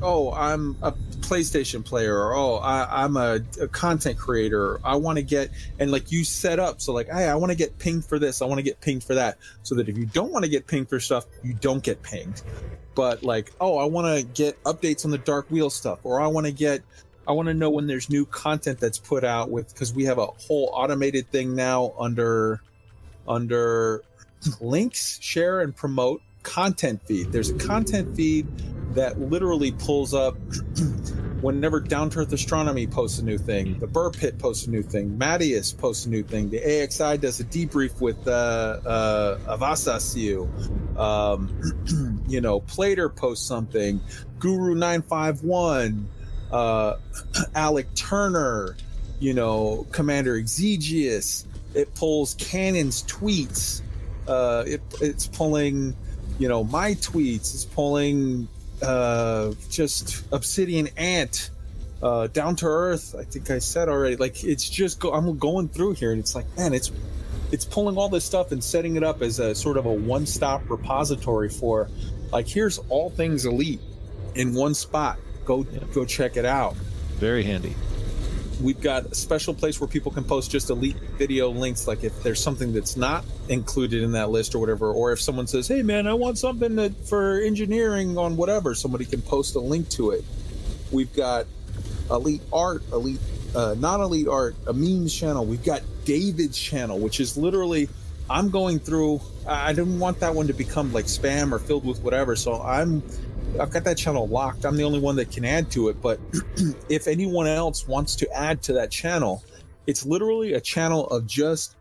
oh 0.01 0.31
I'm 0.33 0.77
a 0.81 0.93
PlayStation 1.29 1.85
player 1.85 2.17
or 2.17 2.33
oh 2.33 2.55
I, 2.55 3.03
I'm 3.03 3.15
a, 3.15 3.39
a 3.61 3.67
content 3.67 4.17
creator. 4.17 4.79
I 4.83 4.95
want 4.95 5.17
to 5.17 5.23
get 5.23 5.51
and 5.77 5.91
like 5.91 6.11
you 6.11 6.23
set 6.23 6.57
up 6.57 6.81
so 6.81 6.91
like 6.91 7.07
hey 7.07 7.27
I 7.27 7.35
want 7.35 7.51
to 7.51 7.55
get 7.55 7.77
pinged 7.77 8.05
for 8.05 8.17
this. 8.17 8.41
I 8.41 8.45
want 8.45 8.57
to 8.57 8.63
get 8.63 8.81
pinged 8.81 9.03
for 9.03 9.13
that. 9.13 9.37
So 9.61 9.75
that 9.75 9.87
if 9.87 9.97
you 9.97 10.05
don't 10.07 10.31
want 10.31 10.43
to 10.45 10.49
get 10.49 10.65
pinged 10.65 10.89
for 10.89 10.99
stuff, 10.99 11.25
you 11.43 11.53
don't 11.53 11.83
get 11.83 12.01
pinged. 12.01 12.41
But 12.95 13.21
like 13.21 13.51
oh 13.61 13.77
I 13.77 13.85
want 13.85 14.07
to 14.17 14.23
get 14.23 14.61
updates 14.63 15.05
on 15.05 15.11
the 15.11 15.19
Dark 15.19 15.49
Wheel 15.51 15.69
stuff 15.69 15.99
or 16.03 16.19
I 16.19 16.27
want 16.27 16.47
to 16.47 16.51
get 16.51 16.81
I 17.27 17.33
want 17.33 17.47
to 17.47 17.53
know 17.53 17.69
when 17.69 17.85
there's 17.85 18.09
new 18.09 18.25
content 18.25 18.79
that's 18.79 18.97
put 18.97 19.23
out 19.23 19.51
with 19.51 19.71
because 19.71 19.93
we 19.93 20.05
have 20.05 20.17
a 20.17 20.25
whole 20.25 20.71
automated 20.73 21.29
thing 21.29 21.55
now 21.55 21.93
under 21.99 22.59
under 23.27 24.01
links, 24.59 25.19
share 25.21 25.61
and 25.61 25.75
promote 25.75 26.23
content 26.43 27.01
feed. 27.05 27.31
There's 27.31 27.49
a 27.49 27.57
content 27.57 28.15
feed 28.15 28.47
that 28.95 29.19
literally 29.19 29.71
pulls 29.71 30.13
up 30.13 30.35
whenever 31.41 31.79
Down 31.79 32.09
to 32.11 32.19
Earth 32.19 32.33
Astronomy 32.33 32.87
posts 32.87 33.19
a 33.19 33.25
new 33.25 33.37
thing, 33.37 33.77
the 33.79 33.87
Buur 33.87 34.11
Pit 34.11 34.39
posts 34.39 34.67
a 34.67 34.71
new 34.71 34.81
thing, 34.81 35.17
Mattias 35.17 35.77
posts 35.77 36.05
a 36.05 36.09
new 36.09 36.23
thing, 36.23 36.49
the 36.49 36.59
AXI 36.59 37.19
does 37.19 37.39
a 37.39 37.45
debrief 37.45 38.01
with 38.01 38.27
uh, 38.27 38.31
uh, 38.85 39.57
Avasasiu, 39.57 40.97
um, 40.97 42.23
you 42.27 42.41
know, 42.41 42.59
Plater 42.61 43.09
posts 43.09 43.45
something, 43.47 44.01
Guru 44.39 44.75
nine 44.75 45.01
five 45.01 45.43
one, 45.43 46.09
uh, 46.51 46.95
Alec 47.55 47.93
Turner, 47.95 48.75
you 49.19 49.33
know, 49.33 49.85
Commander 49.91 50.35
Exegius. 50.35 51.45
It 51.73 51.93
pulls 51.93 52.33
Canonn's 52.35 53.03
tweets. 53.03 53.81
Uh, 54.27 54.63
it, 54.65 54.81
it's 55.01 55.27
pulling, 55.27 55.95
you 56.39 56.47
know, 56.47 56.63
my 56.63 56.93
tweets. 56.95 57.53
It's 57.53 57.65
pulling 57.65 58.47
uh, 58.81 59.53
just 59.69 60.25
Obsidian 60.31 60.87
Ant, 60.97 61.51
uh, 62.01 62.27
Down 62.27 62.55
to 62.57 62.65
Earth. 62.65 63.13
I 63.13 63.25
think 63.25 63.51
I 63.51 63.59
said 63.59 63.89
already. 63.89 64.15
Like 64.15 64.43
it's 64.43 64.67
just 64.67 64.99
go. 64.99 65.13
I'm 65.13 65.37
going 65.37 65.69
through 65.69 65.93
here, 65.93 66.11
and 66.11 66.19
it's 66.19 66.33
like, 66.33 66.45
man, 66.57 66.73
it's 66.73 66.91
it's 67.51 67.65
pulling 67.65 67.97
all 67.97 68.09
this 68.09 68.25
stuff 68.25 68.51
and 68.51 68.63
setting 68.63 68.95
it 68.95 69.03
up 69.03 69.21
as 69.21 69.39
a 69.39 69.53
sort 69.53 69.77
of 69.77 69.85
a 69.85 69.91
one-stop 69.91 70.69
repository 70.69 71.49
for, 71.49 71.89
like, 72.31 72.47
here's 72.47 72.77
all 72.89 73.09
things 73.09 73.45
elite 73.45 73.81
in 74.35 74.53
one 74.53 74.73
spot. 74.73 75.17
Go 75.45 75.63
go 75.63 76.05
check 76.05 76.37
it 76.37 76.45
out. 76.45 76.75
Very 77.17 77.43
handy. 77.43 77.75
We've 78.61 78.79
got 78.79 79.05
a 79.05 79.15
special 79.15 79.53
place 79.53 79.79
where 79.79 79.87
people 79.87 80.11
can 80.11 80.23
post 80.23 80.51
just 80.51 80.69
elite 80.69 80.97
video 81.17 81.49
links. 81.49 81.87
Like 81.87 82.03
if 82.03 82.21
there's 82.23 82.41
something 82.41 82.73
that's 82.73 82.97
not 82.97 83.23
included 83.47 84.03
in 84.03 84.11
that 84.13 84.29
list 84.29 84.53
or 84.53 84.59
whatever, 84.59 84.91
or 84.91 85.11
if 85.11 85.21
someone 85.21 85.47
says, 85.47 85.67
"Hey 85.67 85.81
man, 85.81 86.07
I 86.07 86.13
want 86.13 86.37
something 86.37 86.75
that 86.75 87.07
for 87.07 87.39
engineering 87.39 88.17
on 88.17 88.35
whatever," 88.35 88.75
somebody 88.75 89.05
can 89.05 89.21
post 89.21 89.55
a 89.55 89.59
link 89.59 89.89
to 89.91 90.11
it. 90.11 90.25
We've 90.91 91.13
got 91.15 91.45
elite 92.11 92.41
art, 92.51 92.83
elite 92.91 93.19
uh, 93.55 93.75
not 93.77 93.99
elite 93.99 94.27
art, 94.27 94.55
a 94.67 94.73
memes 94.73 95.13
channel. 95.13 95.45
We've 95.45 95.63
got 95.63 95.81
David's 96.05 96.57
channel, 96.57 96.99
which 96.99 97.19
is 97.19 97.37
literally 97.37 97.89
I'm 98.29 98.49
going 98.49 98.79
through. 98.79 99.21
I 99.47 99.69
I 99.69 99.73
didn't 99.73 99.99
want 99.99 100.19
that 100.19 100.35
one 100.35 100.47
to 100.47 100.53
become 100.53 100.93
like 100.93 101.05
spam 101.05 101.51
or 101.51 101.59
filled 101.59 101.85
with 101.85 102.01
whatever, 102.01 102.35
so 102.35 102.61
I'm 102.61 103.03
I've 103.59 103.71
got 103.71 103.83
that 103.83 103.97
channel 103.97 104.27
locked. 104.27 104.65
I'm 104.65 104.75
the 104.75 104.83
only 104.83 104.99
one 104.99 105.15
that 105.17 105.31
can 105.31 105.45
add 105.45 105.71
to 105.71 105.89
it. 105.89 106.01
But 106.01 106.19
if 106.89 107.07
anyone 107.07 107.47
else 107.47 107.87
wants 107.87 108.15
to 108.17 108.31
add 108.31 108.61
to 108.63 108.73
that 108.73 108.91
channel, 108.91 109.43
it's 109.87 110.05
literally 110.05 110.53
a 110.53 110.61
channel 110.61 111.07
of 111.07 111.25
just 111.25 111.75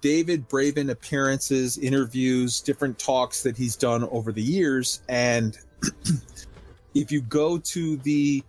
David 0.00 0.48
Braben 0.48 0.90
appearances, 0.90 1.78
interviews, 1.78 2.60
different 2.60 2.98
talks 2.98 3.42
that 3.42 3.56
he's 3.56 3.76
done 3.76 4.04
over 4.04 4.32
the 4.32 4.42
years. 4.42 5.02
And 5.08 5.56
if 6.94 7.10
you 7.10 7.22
go 7.22 7.58
to 7.58 7.96
the 7.98 8.42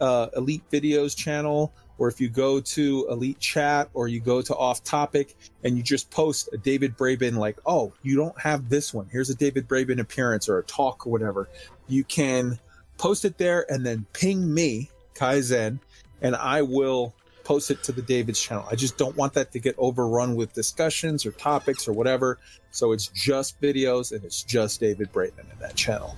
uh, 0.00 0.28
Elite 0.36 0.68
Videos 0.70 1.16
channel, 1.16 1.72
or 1.98 2.08
if 2.08 2.20
you 2.20 2.28
go 2.28 2.60
to 2.60 3.06
Elite 3.10 3.40
Chat, 3.40 3.90
or 3.92 4.08
you 4.08 4.20
go 4.20 4.40
to 4.40 4.56
Off 4.56 4.82
Topic, 4.84 5.36
and 5.64 5.76
you 5.76 5.82
just 5.82 6.10
post 6.10 6.48
a 6.52 6.56
David 6.56 6.96
Braben, 6.96 7.36
like, 7.36 7.58
oh, 7.66 7.92
you 8.02 8.16
don't 8.16 8.38
have 8.40 8.68
this 8.68 8.94
one. 8.94 9.08
Here's 9.10 9.30
a 9.30 9.34
David 9.34 9.68
Braben 9.68 9.98
appearance 9.98 10.48
or 10.48 10.58
a 10.58 10.62
talk 10.62 11.06
or 11.06 11.10
whatever. 11.10 11.48
You 11.88 12.04
can 12.04 12.58
post 12.96 13.24
it 13.24 13.38
there 13.38 13.66
and 13.70 13.84
then 13.84 14.06
ping 14.12 14.52
me, 14.52 14.90
Kaizen, 15.14 15.80
and 16.22 16.36
I 16.36 16.62
will 16.62 17.14
post 17.44 17.70
it 17.70 17.82
to 17.84 17.92
the 17.92 18.02
David's 18.02 18.40
channel. 18.40 18.66
I 18.70 18.74
just 18.74 18.98
don't 18.98 19.16
want 19.16 19.32
that 19.34 19.52
to 19.52 19.58
get 19.58 19.74
overrun 19.78 20.36
with 20.36 20.52
discussions 20.52 21.24
or 21.24 21.30
topics 21.30 21.88
or 21.88 21.92
whatever. 21.92 22.38
So 22.72 22.92
it's 22.92 23.06
just 23.06 23.58
videos 23.60 24.12
and 24.12 24.22
it's 24.22 24.42
just 24.42 24.80
David 24.80 25.10
Braben 25.12 25.50
in 25.50 25.58
that 25.60 25.74
channel. 25.74 26.14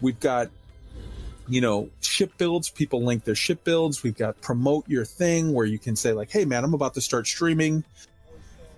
We've 0.00 0.18
got 0.18 0.50
you 1.48 1.60
know, 1.60 1.90
ship 2.00 2.32
builds. 2.38 2.70
People 2.70 3.02
link 3.02 3.24
their 3.24 3.34
ship 3.34 3.64
builds. 3.64 4.02
We've 4.02 4.16
got 4.16 4.40
promote 4.40 4.88
your 4.88 5.04
thing 5.04 5.52
where 5.52 5.66
you 5.66 5.78
can 5.78 5.96
say 5.96 6.12
like, 6.12 6.30
"Hey, 6.30 6.44
man, 6.44 6.64
I'm 6.64 6.74
about 6.74 6.94
to 6.94 7.00
start 7.00 7.26
streaming." 7.26 7.84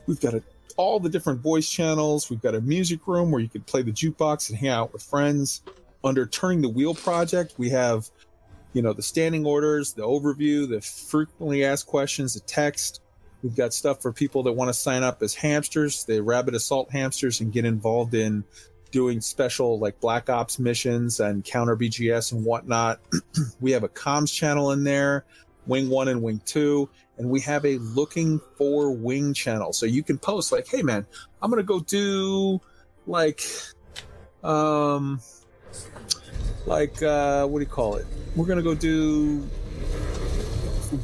We've 0.07 0.21
got 0.21 0.35
a, 0.35 0.43
all 0.77 1.01
the 1.01 1.09
different 1.09 1.41
voice 1.41 1.69
channels. 1.69 2.31
We've 2.31 2.43
got 2.43 2.55
a 2.55 2.61
music 2.61 3.07
room 3.07 3.31
where 3.31 3.41
you 3.41 3.49
could 3.49 3.67
play 3.67 3.83
the 3.83 3.93
jukebox 3.93 4.51
and 4.51 4.59
hang 4.59 4.71
out 4.71 4.93
with 4.93 5.03
friends. 5.03 5.63
Under 6.03 6.27
turning 6.27 6.61
the 6.61 6.69
wheel 6.69 6.95
project, 6.95 7.55
we 7.57 7.71
have, 7.71 8.11
you 8.75 8.83
know, 8.83 8.93
the 8.93 9.03
standing 9.03 9.47
orders, 9.47 9.95
the 9.95 10.03
overview, 10.03 10.69
the 10.69 10.83
frequently 10.83 11.65
asked 11.65 11.87
questions, 11.87 12.35
the 12.35 12.41
text. 12.41 13.01
We've 13.43 13.57
got 13.57 13.73
stuff 13.73 14.03
for 14.03 14.13
people 14.13 14.43
that 14.45 14.53
want 14.53 14.69
to 14.69 14.75
sign 14.75 15.03
up 15.03 15.23
as 15.23 15.35
hamsters, 15.35 16.05
the 16.05 16.23
rabbit 16.23 16.55
assault 16.55 16.91
hamsters, 16.91 17.41
and 17.41 17.53
get 17.53 17.65
involved 17.65 18.15
in 18.15 18.45
doing 18.95 19.21
special 19.21 19.81
like 19.81 19.99
black 19.99 20.31
ops 20.31 20.61
missions 20.61 21.19
and 21.19 21.45
counter 21.45 21.77
bgs 21.77 22.31
and 22.31 22.45
whatnot. 22.45 23.01
We 23.61 23.73
have 23.73 23.83
a 23.83 23.89
comms 23.89 24.33
channel 24.33 24.71
in 24.71 24.85
there 24.85 25.25
wing 25.67 25.91
one 25.91 26.07
and 26.07 26.23
wing 26.23 26.41
two 26.47 26.89
and 27.19 27.29
we 27.29 27.41
have 27.41 27.67
a 27.67 27.79
looking 27.79 28.41
for 28.57 28.93
wing 28.93 29.35
channel. 29.35 29.73
So 29.73 29.85
you 29.85 30.05
can 30.05 30.17
post 30.17 30.53
like 30.53 30.69
hey 30.69 30.83
man 30.83 31.05
i'm 31.43 31.51
gonna 31.51 31.65
go 31.65 31.81
do 31.81 32.61
like 33.09 33.43
um 34.45 35.21
like 36.65 37.03
uh 37.03 37.49
what 37.49 37.59
do 37.59 37.65
you 37.65 37.71
call 37.71 37.97
it? 37.97 38.07
We're 38.37 38.47
gonna 38.47 38.63
go 38.63 38.77
do 38.77 39.45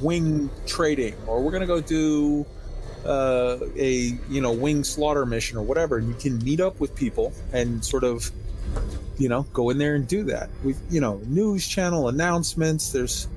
wing 0.01 0.49
trading 0.65 1.17
or 1.27 1.43
we're 1.43 1.51
gonna 1.51 1.67
go 1.67 1.81
do 1.81 2.47
uh, 3.05 3.59
a 3.77 4.17
you 4.29 4.41
know 4.41 4.53
wing 4.53 4.85
slaughter 4.85 5.27
mission 5.27 5.59
or 5.59 5.63
whatever 5.63 5.99
and 5.99 6.09
you 6.09 6.15
can 6.15 6.39
meet 6.45 6.61
up 6.61 6.79
with 6.81 6.95
people 6.95 7.33
and 7.53 7.85
sort 7.85 8.05
of 8.05 8.31
you 9.19 9.29
know 9.29 9.43
go 9.53 9.71
in 9.71 9.79
there 9.79 9.95
and 9.95 10.07
do 10.07 10.25
that. 10.25 10.51
We 10.65 10.75
you 10.91 11.01
know 11.01 11.21
news 11.27 11.67
channel 11.67 12.09
announcements 12.09 12.93
there's 12.93 13.29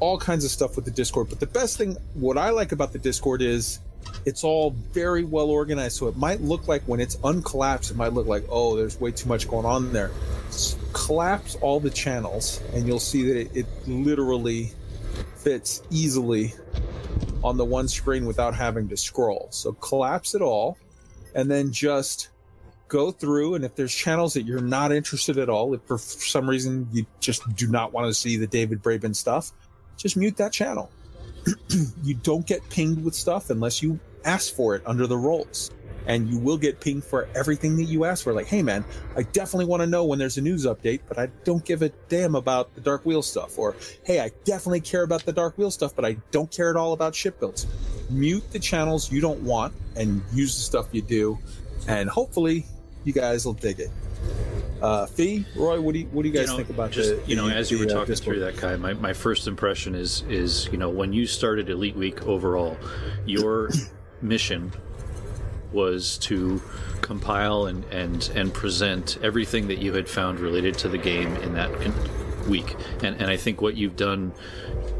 all 0.00 0.18
kinds 0.18 0.44
of 0.44 0.50
stuff 0.50 0.74
with 0.74 0.84
the 0.84 0.90
discord 0.90 1.28
but 1.28 1.38
the 1.38 1.46
best 1.46 1.78
thing 1.78 1.96
what 2.14 2.36
i 2.36 2.50
like 2.50 2.72
about 2.72 2.92
the 2.92 2.98
discord 2.98 3.40
is 3.40 3.78
it's 4.24 4.42
all 4.42 4.72
very 4.92 5.22
well 5.22 5.48
organized 5.48 5.96
so 5.96 6.08
it 6.08 6.16
might 6.16 6.40
look 6.40 6.66
like 6.66 6.82
when 6.86 6.98
it's 6.98 7.14
uncollapsed 7.18 7.92
it 7.92 7.96
might 7.96 8.12
look 8.12 8.26
like 8.26 8.44
oh 8.48 8.76
there's 8.76 9.00
way 9.00 9.12
too 9.12 9.28
much 9.28 9.48
going 9.48 9.64
on 9.64 9.92
there. 9.92 10.10
S- 10.48 10.76
collapse 10.92 11.54
all 11.60 11.78
the 11.78 11.90
channels 11.90 12.60
and 12.74 12.86
you'll 12.86 12.98
see 12.98 13.22
that 13.22 13.36
it, 13.36 13.50
it 13.58 13.66
literally 13.86 14.72
fits 15.36 15.82
easily 15.90 16.52
on 17.44 17.56
the 17.56 17.64
one 17.64 17.88
screen 17.88 18.26
without 18.26 18.54
having 18.54 18.88
to 18.88 18.96
scroll. 18.96 19.48
So 19.50 19.72
collapse 19.72 20.34
it 20.34 20.42
all 20.42 20.78
and 21.34 21.50
then 21.50 21.72
just 21.72 22.28
go 22.88 23.10
through. 23.10 23.54
And 23.54 23.64
if 23.64 23.74
there's 23.74 23.94
channels 23.94 24.34
that 24.34 24.42
you're 24.42 24.60
not 24.60 24.92
interested 24.92 25.38
at 25.38 25.48
all, 25.48 25.74
if 25.74 25.82
for 25.82 25.98
some 25.98 26.48
reason 26.48 26.88
you 26.92 27.06
just 27.20 27.42
do 27.56 27.66
not 27.66 27.92
want 27.92 28.06
to 28.06 28.14
see 28.14 28.36
the 28.36 28.46
David 28.46 28.82
Braben 28.82 29.16
stuff, 29.16 29.52
just 29.96 30.16
mute 30.16 30.36
that 30.36 30.52
channel. 30.52 30.90
you 32.02 32.14
don't 32.14 32.46
get 32.46 32.68
pinged 32.70 33.04
with 33.04 33.14
stuff 33.14 33.50
unless 33.50 33.82
you 33.82 33.98
ask 34.24 34.54
for 34.54 34.74
it 34.76 34.82
under 34.86 35.06
the 35.06 35.16
roles. 35.16 35.70
And 36.06 36.28
you 36.28 36.38
will 36.38 36.56
get 36.58 36.80
pinged 36.80 37.04
for 37.04 37.28
everything 37.34 37.76
that 37.76 37.84
you 37.84 38.04
ask 38.04 38.24
for. 38.24 38.32
Like, 38.32 38.46
hey 38.46 38.62
man, 38.62 38.84
I 39.16 39.22
definitely 39.22 39.66
want 39.66 39.82
to 39.82 39.86
know 39.86 40.04
when 40.04 40.18
there's 40.18 40.38
a 40.38 40.42
news 40.42 40.66
update, 40.66 41.00
but 41.08 41.18
I 41.18 41.26
don't 41.44 41.64
give 41.64 41.82
a 41.82 41.90
damn 42.08 42.34
about 42.34 42.74
the 42.74 42.80
Dark 42.80 43.04
Wheel 43.04 43.22
stuff. 43.22 43.58
Or 43.58 43.76
hey, 44.04 44.20
I 44.20 44.30
definitely 44.44 44.80
care 44.80 45.02
about 45.02 45.24
the 45.24 45.32
Dark 45.32 45.56
Wheel 45.58 45.70
stuff, 45.70 45.94
but 45.94 46.04
I 46.04 46.16
don't 46.30 46.50
care 46.50 46.70
at 46.70 46.76
all 46.76 46.92
about 46.92 47.14
ship 47.14 47.40
builds. 47.40 47.66
Mute 48.10 48.44
the 48.50 48.58
channels 48.58 49.10
you 49.10 49.20
don't 49.20 49.40
want 49.42 49.74
and 49.96 50.22
use 50.32 50.54
the 50.54 50.62
stuff 50.62 50.88
you 50.92 51.02
do, 51.02 51.38
and 51.88 52.08
hopefully 52.08 52.66
you 53.04 53.12
guys 53.12 53.44
will 53.44 53.54
dig 53.54 53.80
it. 53.80 53.90
Uh, 54.80 55.06
Fee, 55.06 55.46
Roy, 55.54 55.80
what 55.80 55.92
do 55.92 56.00
you 56.00 56.06
what 56.06 56.22
do 56.22 56.28
you 56.28 56.34
guys 56.34 56.48
know, 56.48 56.56
think 56.56 56.70
about 56.70 56.90
just 56.90 57.10
the, 57.10 57.22
you 57.30 57.36
know 57.36 57.48
the- 57.48 57.54
as 57.54 57.70
you 57.70 57.78
were 57.78 57.86
the, 57.86 57.94
uh, 57.94 57.98
talking 57.98 58.16
through 58.16 58.40
that 58.40 58.56
Kai, 58.56 58.74
my, 58.76 58.92
my 58.94 59.12
first 59.12 59.46
impression 59.46 59.94
is 59.94 60.24
is 60.28 60.68
you 60.72 60.78
know 60.78 60.90
when 60.90 61.12
you 61.12 61.24
started 61.24 61.70
Elite 61.70 61.94
Week 61.94 62.26
overall, 62.26 62.76
your 63.24 63.70
mission 64.22 64.72
was 65.72 66.18
to 66.18 66.62
compile 67.00 67.66
and, 67.66 67.84
and 67.86 68.30
and 68.34 68.54
present 68.54 69.18
everything 69.22 69.68
that 69.68 69.78
you 69.78 69.92
had 69.92 70.08
found 70.08 70.40
related 70.40 70.78
to 70.78 70.88
the 70.88 70.98
game 70.98 71.34
in 71.36 71.54
that 71.54 71.70
week, 72.48 72.76
and 73.02 73.20
and 73.20 73.30
I 73.30 73.36
think 73.36 73.60
what 73.60 73.76
you've 73.76 73.96
done. 73.96 74.32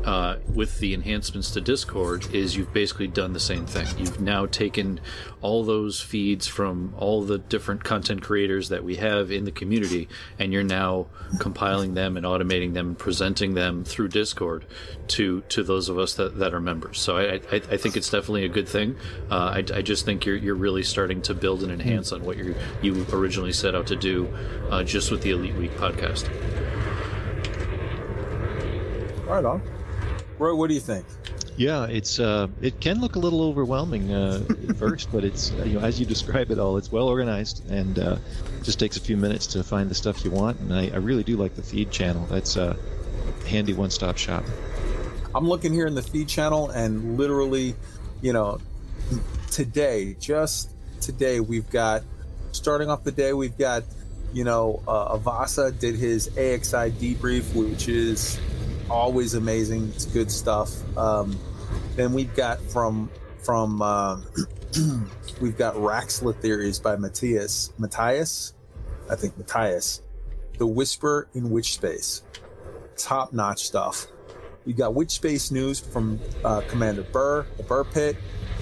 Uh, 0.05 0.37
with 0.53 0.81
the 0.81 0.95
enhancements 0.95 1.53
to 1.53 1.61
Discord, 1.61 2.35
is 2.35 2.57
you've 2.57 2.73
basically 2.73 3.07
done 3.07 3.33
the 3.33 3.41
same 3.41 3.67
thing. 3.67 3.87
You've 3.97 4.21
now 4.21 4.47
taken 4.47 5.01
all 5.41 5.63
those 5.63 6.01
feeds 6.01 6.49
from 6.49 6.93
all 6.99 7.23
the 7.23 7.39
different 7.39 7.85
content 7.85 8.21
creators 8.21 8.69
that 8.71 8.83
we 8.83 8.97
have 8.97 9.31
in 9.31 9.45
the 9.45 9.53
community, 9.53 10.09
and 10.41 10.53
you're 10.53 10.65
now 10.65 11.07
compiling 11.39 11.95
them 11.95 12.17
and 12.17 12.27
automating 12.27 12.75
them 12.75 12.89
and 12.89 12.99
presenting 12.99 13.55
them 13.55 13.85
through 13.85 14.09
Discord 14.09 14.67
to 15.09 15.43
to 15.49 15.63
those 15.63 15.89
of 15.89 15.99
us 15.99 16.15
that, 16.15 16.39
that 16.39 16.53
are 16.53 16.61
members. 16.61 17.01
So 17.01 17.17
I, 17.17 17.35
I, 17.51 17.57
I 17.57 17.77
think 17.77 17.97
it's 17.97 18.11
definitely 18.11 18.45
a 18.45 18.49
good 18.49 18.69
thing. 18.69 18.97
Uh, 19.31 19.35
I, 19.57 19.59
I 19.59 19.83
just 19.83 20.05
think 20.05 20.27
you're 20.27 20.37
you're 20.37 20.55
really 20.55 20.83
starting 20.83 21.23
to 21.23 21.35
build 21.35 21.63
and 21.63 21.71
enhance 21.71 22.13
on 22.13 22.25
what 22.25 22.37
you 22.37 22.55
you 22.81 23.07
originally 23.13 23.53
set 23.53 23.75
out 23.75 23.87
to 23.87 23.97
do, 23.97 24.33
uh, 24.71 24.83
just 24.83 25.11
with 25.11 25.23
the 25.23 25.31
Elite 25.31 25.55
Week 25.55 25.73
podcast. 25.77 26.29
Right 29.27 29.45
on. 29.45 29.63
Roy, 30.39 30.55
what 30.55 30.69
do 30.69 30.75
you 30.75 30.81
think? 30.81 31.05
Yeah, 31.57 31.87
it's 31.87 32.19
uh, 32.19 32.49
it 32.61 32.81
can 32.81 33.01
look 33.01 33.17
a 33.17 33.19
little 33.19 33.43
overwhelming 33.43 34.13
uh, 34.13 34.43
at 34.69 34.77
first, 34.77 35.13
but 35.13 35.23
it's 35.23 35.53
uh, 35.53 35.65
you 35.65 35.79
know 35.79 35.85
as 35.85 36.01
you 36.01 36.07
describe 36.07 36.51
it 36.51 36.59
all, 36.59 36.77
it's 36.79 36.91
well 36.91 37.09
organized 37.09 37.69
and 37.71 37.99
uh, 37.99 38.17
just 38.63 38.81
takes 38.81 38.97
a 38.97 39.01
few 39.01 39.17
minutes 39.17 39.47
to 39.49 39.63
find 39.63 39.91
the 39.91 39.95
stuff 39.95 40.25
you 40.25 40.31
want. 40.31 40.59
And 40.61 40.73
I, 40.73 40.89
I 40.89 40.97
really 40.97 41.23
do 41.23 41.37
like 41.37 41.55
the 41.55 41.63
feed 41.63 41.91
channel. 41.91 42.27
That's 42.27 42.57
a 42.57 42.77
handy 43.47 43.75
one-stop 43.75 44.17
shop. 44.17 44.45
I'm 45.35 45.49
looking 45.49 45.73
here 45.73 45.87
in 45.87 45.95
the 45.95 46.03
feed 46.03 46.29
channel, 46.29 46.71
and 46.71 47.17
literally, 47.19 47.75
you 48.21 48.33
know, 48.33 48.59
today, 49.51 50.17
just 50.21 50.71
today, 51.01 51.41
we've 51.41 51.69
got 51.71 52.03
starting 52.53 52.91
off 52.91 53.03
the 53.05 53.13
day, 53.13 53.33
we've 53.33 53.57
got, 53.57 53.83
you 54.33 54.45
know, 54.45 54.83
uh, 54.87 55.17
Avasa 55.17 55.77
did 55.79 55.97
his 55.97 56.29
AXI 56.31 56.91
debrief, 56.93 57.55
which 57.55 57.89
is 57.89 58.39
always 58.93 59.35
amazing. 59.35 59.91
It's 59.95 60.05
good 60.05 60.31
stuff. 60.31 60.71
Um, 60.97 61.39
then 61.97 62.13
we've 62.13 62.35
got 62.35 62.61
from 62.61 63.11
from 63.43 63.83
uh, 63.83 64.21
we've 65.41 65.57
got 65.57 65.75
Raxxla 65.75 66.37
theories 66.37 66.79
by 66.79 66.97
Matthias 66.97 67.73
Matthias, 67.79 68.55
I 69.11 69.17
think 69.17 69.37
Matthias, 69.39 70.03
the 70.59 70.67
Whisper 70.67 71.29
in 71.35 71.51
Witch 71.51 71.75
Space, 71.75 72.23
top 72.97 73.33
notch 73.33 73.65
stuff. 73.65 74.07
We 74.65 74.75
got 74.75 74.95
Witch 74.95 75.11
Space 75.11 75.51
news 75.51 75.81
from 75.81 76.21
uh, 76.45 76.61
Commander 76.69 77.03
Buur, 77.03 77.47
the 77.57 77.65
Buur 77.65 77.85
Pit, 77.91 78.17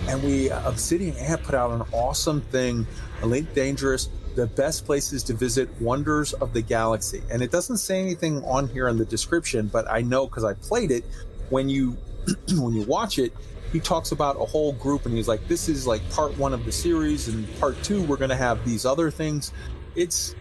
and 0.09 0.23
we 0.23 0.51
uh, 0.51 0.67
Obsidian 0.67 1.17
Ant 1.17 1.43
put 1.43 1.55
out 1.55 1.73
an 1.73 1.83
awesome 1.93 2.41
thing, 2.41 2.87
Elite 3.23 3.53
Dangerous, 3.55 4.09
the 4.41 4.47
best 4.47 4.87
places 4.87 5.23
to 5.25 5.35
visit, 5.35 5.69
wonders 5.83 6.33
of 6.33 6.55
the 6.55 6.63
galaxy. 6.63 7.23
And 7.31 7.43
it 7.43 7.51
doesn't 7.51 7.77
say 7.77 8.01
anything 8.01 8.43
on 8.45 8.69
here 8.69 8.89
in 8.89 8.97
the 8.97 9.05
description, 9.05 9.67
but 9.67 9.85
I 9.91 10.01
know 10.01 10.27
because 10.27 10.45
I 10.45 10.55
played 10.55 10.91
it. 10.91 11.05
When 11.51 11.69
you 11.69 11.99
when 12.53 12.73
you 12.73 12.85
watch 12.85 13.19
it, 13.19 13.35
he 13.71 13.81
talks 13.81 14.13
about 14.13 14.37
a 14.37 14.45
whole 14.47 14.73
group, 14.73 15.05
and 15.05 15.15
he's 15.15 15.29
like, 15.29 15.47
"This 15.47 15.69
is 15.69 15.87
like 15.87 16.09
part 16.11 16.37
one 16.39 16.55
of 16.55 16.65
the 16.65 16.73
series, 16.73 17.29
and 17.29 17.47
part 17.61 17.81
two 17.83 18.03
we're 18.05 18.17
going 18.17 18.31
to 18.31 18.37
have 18.37 18.65
these 18.65 18.87
other 18.87 19.11
things." 19.11 19.53
It's 19.95 20.35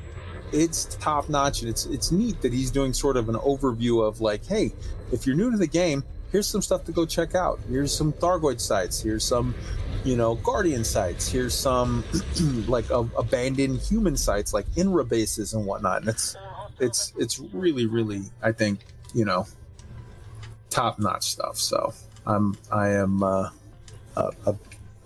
it's 0.51 0.85
top 0.95 1.29
notch 1.29 1.61
and 1.61 1.69
it's 1.69 1.85
it's 1.87 2.11
neat 2.11 2.41
that 2.41 2.51
he's 2.51 2.71
doing 2.71 2.91
sort 2.91 3.17
of 3.17 3.29
an 3.29 3.35
overview 3.35 4.03
of 4.03 4.19
like 4.19 4.43
hey 4.47 4.73
if 5.11 5.27
you're 5.27 5.35
new 5.35 5.51
to 5.51 5.57
the 5.57 5.67
game 5.67 6.03
here's 6.31 6.47
some 6.47 6.61
stuff 6.61 6.85
to 6.85 6.91
go 6.91 7.05
check 7.05 7.35
out. 7.35 7.59
Here's 7.69 7.95
some 7.95 8.13
thargoid 8.13 8.59
sites. 8.59 9.01
Here's 9.01 9.23
some 9.23 9.55
you 10.03 10.15
know 10.15 10.35
guardian 10.35 10.83
sites. 10.83 11.27
Here's 11.27 11.53
some 11.53 12.03
like 12.67 12.89
abandoned 12.89 13.79
human 13.81 14.17
sites 14.17 14.53
like 14.53 14.67
INRA 14.71 15.07
bases 15.07 15.53
and 15.53 15.65
whatnot. 15.65 16.01
And 16.01 16.09
it's 16.09 16.35
it's 16.79 17.13
it's 17.17 17.39
really 17.39 17.85
really 17.85 18.21
i 18.41 18.53
think 18.53 18.85
you 19.13 19.25
know 19.25 19.45
top 20.69 20.99
notch 20.99 21.23
stuff. 21.23 21.57
So 21.57 21.93
i'm 22.25 22.57
i 22.71 22.89
am 22.89 23.23
uh, 23.23 23.49
uh, 24.15 24.31
uh 24.45 24.53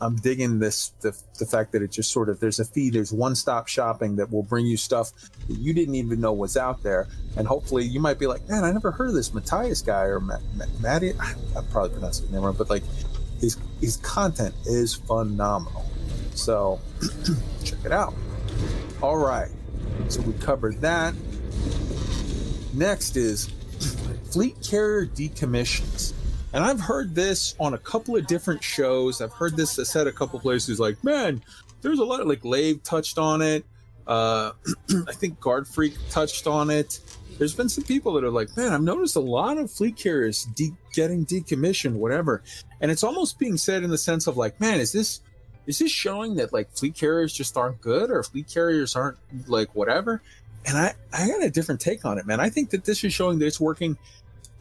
I'm 0.04 0.18
digging 0.18 0.60
this 0.60 0.90
the, 1.02 1.18
the 1.40 1.46
fact 1.46 1.72
that 1.72 1.82
it 1.82 1.92
just 1.92 2.12
sort 2.12 2.28
of 2.28 2.40
there's 2.40 2.60
a 2.60 2.66
feed 2.66 2.94
there's 2.94 3.14
one 3.14 3.36
stop 3.36 3.68
shopping 3.68 4.18
that 4.18 4.32
will 4.32 4.44
bring 4.44 4.66
you 4.66 4.76
stuff 4.76 5.12
that 5.48 5.58
you 5.58 5.74
didn't 5.74 5.96
even 5.96 6.20
know 6.20 6.34
was 6.34 6.58
out 6.58 6.84
there. 6.84 7.08
And 7.38 7.48
hopefully 7.48 7.86
you 7.86 8.00
might 8.00 8.20
be 8.20 8.28
like 8.28 8.48
man 8.50 8.64
I 8.64 8.72
never 8.72 8.92
heard 8.92 9.10
of 9.10 9.16
this 9.16 9.34
Matthias 9.34 9.82
guy 9.82 10.04
or 10.04 10.20
Matt, 10.20 10.42
Matt, 10.56 10.70
Matty 10.82 11.14
I, 11.20 11.34
I 11.58 11.62
probably 11.72 11.92
pronounced 11.92 12.22
his 12.22 12.32
name 12.32 12.42
wrong 12.42 12.56
but 12.58 12.70
like 12.70 12.84
his 13.40 13.58
his 13.80 13.98
content 13.98 14.54
is 14.66 14.96
phenomenal. 14.96 15.90
So 16.36 16.82
check 17.64 17.80
it 17.86 17.92
out. 17.92 18.14
All 19.02 19.18
right. 19.18 19.50
So 20.10 20.22
we 20.22 20.34
covered 20.34 20.82
that. 20.82 21.14
Next 22.74 23.16
is 23.16 23.48
fleet 24.32 24.56
carrier 24.62 25.06
decommissions 25.06 26.13
and 26.54 26.64
I've 26.64 26.80
heard 26.80 27.16
this 27.16 27.56
on 27.60 27.74
a 27.74 27.78
couple 27.78 28.16
of 28.16 28.28
different 28.28 28.64
shows. 28.64 29.22
I've 29.22 29.34
heard 29.34 29.58
this 29.58 29.72
said 29.72 30.08
a 30.08 30.12
couple 30.12 30.40
places 30.40 30.80
like, 30.80 31.04
man, 31.04 31.42
there's 31.82 32.00
a 32.00 32.06
lot 32.06 32.22
of 32.22 32.28
like 32.28 32.46
Lave 32.46 32.84
touched 32.84 33.18
on 33.18 33.42
it. 33.42 33.66
Uh, 34.06 34.52
I 35.08 35.14
think 35.14 35.40
Guard 35.40 35.68
Freak 35.68 35.96
touched 36.10 36.46
on 36.46 36.70
it. 36.70 37.00
There's 37.40 37.56
been 37.56 37.70
some 37.70 37.84
people 37.84 38.14
that 38.14 38.24
are 38.24 38.30
like, 38.30 38.56
man, 38.56 38.72
I've 38.72 38.82
noticed 38.82 39.16
a 39.16 39.20
lot 39.20 39.58
of 39.58 39.72
fleet 39.72 39.98
carriers 39.98 40.44
de- 40.56 40.76
getting 40.94 41.26
decommissioned, 41.26 41.94
whatever. 41.94 42.44
And 42.82 42.92
it's 42.92 43.04
almost 43.04 43.40
being 43.40 43.58
said 43.58 43.84
in 43.84 43.90
the 43.90 43.98
sense 43.98 44.28
of 44.28 44.38
like, 44.38 44.60
man, 44.62 44.80
is 44.80 44.92
this 44.92 45.22
is 45.66 45.80
this 45.80 45.92
showing 45.92 46.36
that 46.36 46.54
like 46.54 46.70
fleet 46.72 46.94
carriers 46.94 47.34
just 47.34 47.58
aren't 47.58 47.82
good 47.82 48.12
or 48.12 48.22
fleet 48.22 48.48
carriers 48.48 48.96
aren't 48.96 49.18
like 49.48 49.74
whatever? 49.74 50.22
And 50.66 50.78
I 50.78 50.94
I 51.12 51.28
got 51.28 51.44
a 51.44 51.50
different 51.50 51.82
take 51.82 52.06
on 52.06 52.20
it, 52.20 52.28
man. 52.28 52.40
I 52.40 52.50
think 52.50 52.70
that 52.70 52.86
this 52.86 53.04
is 53.04 53.14
showing 53.14 53.40
that 53.40 53.48
it's 53.48 53.60
working 53.60 53.98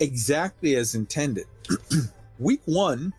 exactly 0.03 0.75
as 0.77 0.95
intended. 0.95 1.47
Week 2.39 2.61
one, 2.65 3.15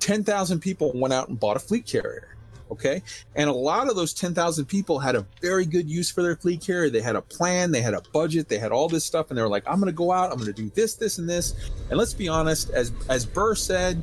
10,000 0.00 0.60
people 0.60 0.92
went 0.94 1.14
out 1.14 1.28
and 1.28 1.38
bought 1.38 1.56
a 1.56 1.60
fleet 1.60 1.86
carrier. 1.86 2.28
Okay. 2.72 3.02
And 3.36 3.50
a 3.50 3.52
lot 3.52 3.88
of 3.88 3.96
those 3.96 4.14
10,000 4.14 4.64
people 4.64 4.98
had 4.98 5.14
a 5.14 5.26
very 5.42 5.66
good 5.66 5.88
use 5.88 6.10
for 6.10 6.22
their 6.22 6.36
fleet 6.36 6.62
carrier. 6.62 6.88
They 6.88 7.02
had 7.02 7.16
a 7.16 7.22
plan, 7.22 7.70
they 7.70 7.82
had 7.82 7.92
a 7.94 8.00
budget, 8.12 8.48
they 8.48 8.58
had 8.58 8.72
all 8.72 8.88
this 8.88 9.04
stuff. 9.04 9.28
And 9.28 9.38
they 9.38 9.42
were 9.42 9.48
like, 9.48 9.64
I'm 9.66 9.78
going 9.78 9.92
to 9.92 9.96
go 9.96 10.10
out, 10.10 10.32
I'm 10.32 10.38
going 10.38 10.52
to 10.52 10.54
do 10.54 10.70
this, 10.74 10.94
this, 10.94 11.18
and 11.18 11.28
this. 11.28 11.54
And 11.90 11.98
let's 11.98 12.14
be 12.14 12.28
honest, 12.28 12.70
as, 12.70 12.90
as 13.08 13.26
Buur 13.26 13.54
said 13.56 14.02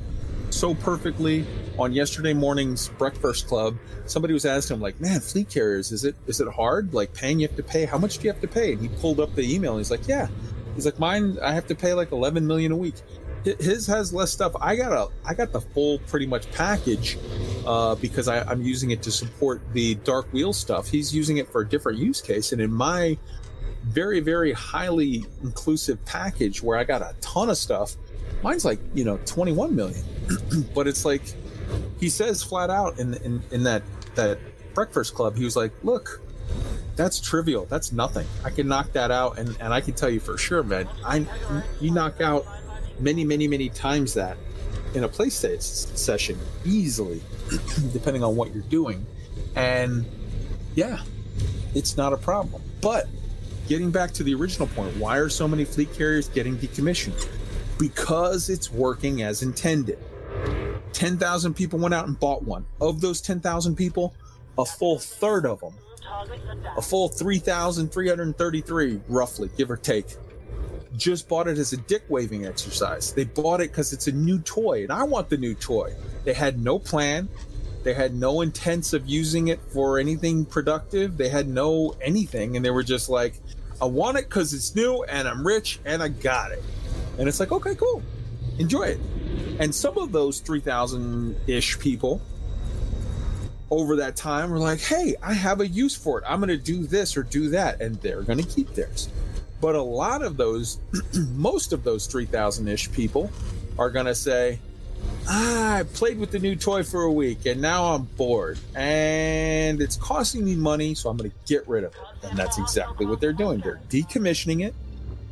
so 0.52 0.76
perfectly 0.76 1.46
on 1.80 1.94
yesterday 1.94 2.34
morning's 2.34 2.90
Breakfast 2.90 3.48
Club, 3.48 3.76
somebody 4.06 4.34
was 4.34 4.46
asking 4.46 4.78
him, 4.78 4.82
like, 4.82 5.02
man, 5.02 5.20
fleet 5.20 5.50
carriers, 5.50 5.92
is 5.92 6.06
it, 6.06 6.16
is 6.28 6.40
it 6.40 6.48
hard? 6.48 6.94
Like 6.94 7.14
paying 7.14 7.40
you 7.40 7.48
have 7.48 7.58
to 7.58 7.64
pay? 7.64 7.86
How 7.86 7.98
much 7.98 8.20
do 8.20 8.26
you 8.26 8.32
have 8.32 8.42
to 8.42 8.48
pay? 8.48 8.74
And 8.74 8.82
he 8.82 8.88
pulled 8.88 9.20
up 9.20 9.34
the 9.36 9.54
email 9.54 9.72
and 9.72 9.80
he's 9.80 9.92
like, 9.92 10.08
yeah. 10.08 10.28
He's 10.80 10.86
like, 10.86 11.00
mine, 11.00 11.38
I 11.44 11.54
have 11.54 11.68
to 11.68 11.76
pay 11.76 11.94
like 11.94 12.13
11 12.13 12.48
million 12.48 12.72
a 12.72 12.78
week. 12.78 12.96
His 13.44 13.86
has 13.88 14.13
less 14.13 14.32
stuff. 14.32 14.54
I 14.62 14.78
got 14.78 14.94
a, 14.94 15.10
I 15.26 15.34
got 15.34 15.52
the 15.52 15.60
full 15.60 16.00
pretty 16.00 16.26
much 16.26 16.50
package 16.52 17.18
uh, 17.65 17.96
because 17.96 18.30
I, 18.30 18.42
I'm 18.42 18.62
using 18.62 18.92
it 18.92 19.02
to 19.04 19.12
support 19.12 19.62
the 19.74 19.96
dark 19.96 20.32
wheel 20.32 20.54
stuff. 20.54 20.88
He's 20.88 21.13
using 21.13 21.38
it 21.38 21.50
for 21.50 21.62
a 21.62 21.68
different 21.68 21.98
use 21.98 22.22
case, 22.22 22.54
and 22.54 22.62
in 22.62 22.72
my 22.72 23.18
very, 23.84 24.22
very 24.22 24.54
highly 24.54 25.26
inclusive 25.44 26.04
package 26.06 26.63
where 26.63 26.78
I 26.78 26.86
got 26.86 27.02
a 27.02 27.13
ton 27.22 27.50
of 27.50 27.58
stuff, 27.58 27.96
mine's 28.42 28.65
like 28.65 28.80
you 28.94 29.04
know 29.04 29.18
21 29.26 29.76
million. 29.76 30.04
but 30.76 30.88
it's 30.88 31.04
like 31.04 31.24
he 32.00 32.10
says 32.10 32.42
flat 32.42 32.70
out 32.70 33.00
in 33.00 33.15
in, 33.15 33.42
in 33.52 33.63
that 33.63 33.84
that 34.15 34.39
breakfast 34.74 35.13
club, 35.13 35.36
he 35.36 35.44
was 35.44 35.56
like, 35.56 35.72
look, 35.84 36.22
that's 37.00 37.22
trivial. 37.22 37.66
That's 37.66 37.94
nothing. 37.94 38.28
I 38.44 38.50
can 38.50 38.68
knock 38.68 38.92
that 38.92 39.10
out, 39.10 39.40
and, 39.40 39.56
and 39.62 39.74
I 39.74 39.80
can 39.80 39.94
tell 39.94 40.10
you 40.10 40.20
for 40.20 40.38
sure, 40.38 40.64
man. 40.64 40.90
I 41.06 41.26
you 41.80 41.92
knock 41.92 42.20
out 42.20 42.46
many, 43.00 43.24
many, 43.24 43.48
many 43.48 43.70
times 43.70 44.14
that 44.16 44.36
in 44.94 45.06
a 45.06 45.08
play 45.08 45.30
state 45.30 45.64
session 45.64 46.38
easily, 46.66 47.22
depending 47.94 48.22
on 48.22 48.36
what 48.36 48.54
you're 48.54 48.64
doing, 48.64 49.06
and 49.56 50.06
yeah, 50.76 51.00
it's 51.74 51.96
not 51.96 52.12
a 52.12 52.18
problem. 52.18 52.62
But 52.82 53.08
getting 53.70 53.92
back 53.92 54.12
to 54.16 54.24
the 54.24 54.34
original 54.34 54.68
point, 54.68 54.98
why 54.98 55.20
are 55.20 55.30
so 55.30 55.48
many 55.48 55.64
fleet 55.64 55.94
carriers 55.94 56.28
getting 56.28 56.58
decommissioned? 56.58 57.30
Because 57.78 58.50
it's 58.50 58.74
working 58.74 59.22
as 59.22 59.42
intended. 59.42 60.00
10,000 60.92 61.54
people 61.54 61.80
went 61.80 61.94
out 61.94 62.08
and 62.08 62.20
bought 62.20 62.44
one. 62.44 62.66
Of 62.82 63.00
those 63.00 63.22
10,000 63.22 63.78
people, 63.78 64.14
a 64.58 64.66
full 64.66 65.00
third 65.00 65.46
of 65.46 65.62
them, 65.62 65.74
a 66.78 66.82
full 66.82 67.10
3,333, 67.10 69.02
roughly, 69.08 69.50
give 69.58 69.72
or 69.72 69.78
take, 69.78 70.06
just 70.95 71.28
bought 71.30 71.48
it 71.48 71.58
as 71.58 71.74
a 71.74 71.78
dick 71.78 72.04
waving 72.10 72.45
exercise. 72.45 73.13
They 73.13 73.26
bought 73.26 73.62
it 73.62 73.72
because 73.72 73.93
it's 73.93 74.08
a 74.08 74.12
new 74.12 74.39
toy, 74.39 74.84
and 74.84 74.91
I 74.91 75.04
want 75.04 75.30
the 75.30 75.38
new 75.38 75.56
toy. 75.56 75.93
They 76.24 76.34
had 76.34 76.63
no 76.63 76.80
plan. 76.80 77.30
They 77.84 77.93
had 77.93 78.13
no 78.13 78.41
intents 78.41 78.93
of 78.93 79.08
using 79.08 79.48
it 79.48 79.60
for 79.72 80.00
anything 80.00 80.45
productive. 80.45 81.17
They 81.17 81.30
had 81.30 81.48
no 81.48 81.95
anything, 82.02 82.56
and 82.56 82.65
they 82.65 82.72
were 82.72 82.84
just 82.84 83.10
like, 83.10 83.36
I 83.82 83.86
want 83.86 84.17
it 84.17 84.26
because 84.26 84.54
it's 84.54 84.76
new 84.76 85.04
and 85.04 85.28
I'm 85.28 85.45
rich 85.48 85.80
and 85.86 86.04
I 86.04 86.10
got 86.10 86.52
it. 86.52 86.62
And 87.17 87.30
it's 87.30 87.39
like, 87.39 87.52
okay, 87.52 87.76
cool. 87.76 88.04
Enjoy 88.58 88.84
it. 88.84 89.00
And 89.60 89.74
some 89.74 89.98
of 89.98 90.12
those 90.12 90.41
3,000 90.41 91.38
ish 91.48 91.80
people 91.80 92.22
over 93.71 93.95
that 93.97 94.15
time 94.15 94.49
were 94.49 94.60
like, 94.60 94.79
hey, 94.79 95.15
I 95.21 95.34
have 95.34 95.62
a 95.62 95.67
use 95.67 95.95
for 95.95 96.19
it. 96.19 96.25
I'm 96.27 96.39
going 96.39 96.49
to 96.49 96.58
do 96.58 96.86
this 96.86 97.15
or 97.15 97.23
do 97.23 97.49
that. 97.49 97.82
And 97.82 97.95
they're 98.01 98.23
going 98.23 98.39
to 98.39 98.47
keep 98.47 98.73
theirs. 98.73 99.10
But 99.62 99.75
a 99.75 99.82
lot 99.82 100.21
of 100.21 100.38
those, 100.38 100.79
most 101.36 101.73
of 101.73 101.84
those 101.84 102.08
3,000 102.08 102.67
ish 102.67 102.91
people 102.91 103.32
are 103.77 103.89
going 103.89 104.05
to 104.05 104.15
say, 104.15 104.60
ah, 105.27 105.75
I 105.75 105.84
played 105.84 106.19
with 106.19 106.32
the 106.32 106.39
new 106.39 106.55
toy 106.55 106.84
for 106.84 107.03
a 107.03 107.12
week 107.12 107.45
and 107.45 107.62
now 107.62 107.93
I'm 107.93 108.03
bored 108.03 108.60
and 108.75 109.82
it's 109.82 109.95
costing 109.95 110.45
me 110.45 110.55
money, 110.55 110.95
so 110.95 111.10
I'm 111.10 111.17
going 111.17 111.29
to 111.29 111.36
get 111.45 111.67
rid 111.67 111.84
of 111.84 111.93
it. 111.93 112.29
And 112.29 112.38
that's 112.38 112.58
exactly 112.58 113.05
what 113.05 113.21
they're 113.21 113.34
doing. 113.34 113.60
They're 113.60 113.82
decommissioning 113.89 114.65
it, 114.65 114.73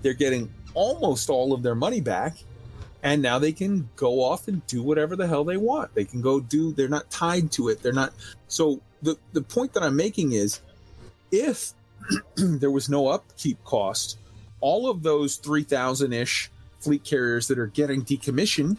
they're 0.02 0.14
getting 0.14 0.54
almost 0.74 1.30
all 1.30 1.54
of 1.54 1.64
their 1.64 1.76
money 1.76 2.02
back. 2.02 2.38
And 3.04 3.22
now 3.22 3.40
they 3.40 3.52
can 3.52 3.90
go 3.96 4.24
off 4.24 4.48
and 4.48 4.66
do 4.68 4.82
whatever 4.82 5.16
the 5.16 5.28
hell 5.28 5.44
they 5.44 5.58
want. 5.58 5.94
They 5.94 6.06
can 6.06 6.22
go 6.22 6.40
do, 6.40 6.74
they're 6.74 6.88
not 6.88 7.10
tied 7.10 7.52
to 7.54 7.70
it. 7.70 7.84
They're 7.84 7.94
not. 7.94 8.14
So 8.48 8.82
the, 9.02 9.18
the 9.34 9.42
point 9.42 9.74
that 9.74 9.84
I'm 9.84 9.96
making 9.96 10.32
is 10.32 10.62
if 11.32 11.74
there 12.36 12.72
was 12.72 12.90
no 12.90 13.08
upkeep 13.08 13.64
cost, 13.64 14.18
all 14.60 14.90
of 14.90 15.04
those 15.04 15.36
3,000 15.38 16.14
ish 16.14 16.52
fleet 16.80 17.04
carriers 17.04 17.48
that 17.48 17.60
are 17.60 17.68
getting 17.68 18.04
decommissioned 18.04 18.78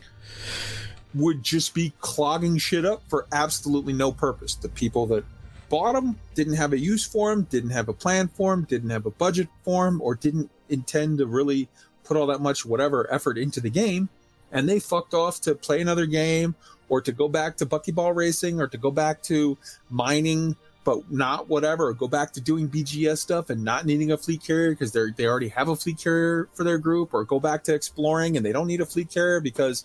would 1.14 1.42
just 1.42 1.74
be 1.74 1.92
clogging 2.00 2.58
shit 2.58 2.84
up 2.84 3.02
for 3.08 3.26
absolutely 3.32 3.92
no 3.92 4.12
purpose. 4.12 4.54
The 4.54 4.68
people 4.68 5.06
that 5.06 5.24
bought 5.68 5.94
them 5.94 6.18
didn't 6.34 6.54
have 6.54 6.72
a 6.72 6.78
use 6.78 7.04
for 7.04 7.30
them, 7.30 7.44
didn't 7.50 7.70
have 7.70 7.88
a 7.88 7.92
plan 7.92 8.28
for 8.28 8.54
them, 8.54 8.64
didn't 8.64 8.90
have 8.90 9.06
a 9.06 9.10
budget 9.10 9.48
for 9.64 9.84
them, 9.84 10.00
or 10.02 10.14
didn't 10.14 10.50
intend 10.68 11.18
to 11.18 11.26
really 11.26 11.68
put 12.08 12.16
all 12.16 12.26
that 12.26 12.40
much 12.40 12.64
whatever 12.64 13.12
effort 13.12 13.38
into 13.38 13.60
the 13.60 13.70
game. 13.70 14.08
And 14.50 14.66
they 14.66 14.80
fucked 14.80 15.12
off 15.12 15.42
to 15.42 15.54
play 15.54 15.82
another 15.82 16.06
game 16.06 16.54
or 16.88 17.02
to 17.02 17.12
go 17.12 17.28
back 17.28 17.58
to 17.58 17.66
buckyball 17.66 18.14
racing 18.14 18.60
or 18.60 18.66
to 18.66 18.78
go 18.78 18.90
back 18.90 19.22
to 19.24 19.58
mining, 19.90 20.56
but 20.84 21.12
not 21.12 21.48
whatever, 21.48 21.88
or 21.88 21.92
go 21.92 22.08
back 22.08 22.32
to 22.32 22.40
doing 22.40 22.66
BGS 22.66 23.18
stuff 23.18 23.50
and 23.50 23.62
not 23.62 23.84
needing 23.84 24.10
a 24.10 24.16
fleet 24.16 24.42
carrier 24.42 24.70
because 24.70 24.92
they 24.92 25.10
they 25.16 25.26
already 25.26 25.48
have 25.48 25.68
a 25.68 25.76
fleet 25.76 25.98
carrier 25.98 26.48
for 26.54 26.64
their 26.64 26.78
group, 26.78 27.12
or 27.12 27.24
go 27.24 27.38
back 27.38 27.62
to 27.64 27.74
exploring 27.74 28.38
and 28.38 28.46
they 28.46 28.52
don't 28.52 28.66
need 28.66 28.80
a 28.80 28.86
fleet 28.86 29.10
carrier 29.10 29.40
because 29.40 29.84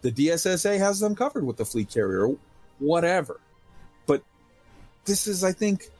the 0.00 0.10
DSSA 0.10 0.78
has 0.78 1.00
them 1.00 1.14
covered 1.14 1.44
with 1.44 1.58
the 1.58 1.66
fleet 1.66 1.90
carrier, 1.90 2.34
whatever. 2.78 3.40
But 4.06 4.22
this 5.04 5.26
is, 5.26 5.44
I 5.44 5.52
think, 5.52 5.90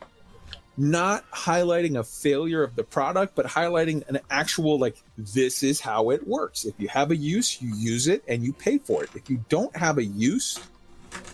not 0.76 1.30
highlighting 1.30 1.98
a 1.98 2.04
failure 2.04 2.62
of 2.62 2.74
the 2.76 2.84
product, 2.84 3.34
but 3.34 3.46
highlighting 3.46 4.08
an 4.08 4.20
actual, 4.30 4.78
like, 4.78 4.96
this 5.18 5.62
is 5.62 5.80
how 5.80 6.10
it 6.10 6.26
works. 6.26 6.64
If 6.64 6.74
you 6.78 6.88
have 6.88 7.10
a 7.10 7.16
use, 7.16 7.60
you 7.60 7.74
use 7.74 8.08
it 8.08 8.24
and 8.26 8.42
you 8.42 8.52
pay 8.52 8.78
for 8.78 9.04
it. 9.04 9.10
If 9.14 9.28
you 9.28 9.44
don't 9.48 9.74
have 9.76 9.98
a 9.98 10.04
use, 10.04 10.58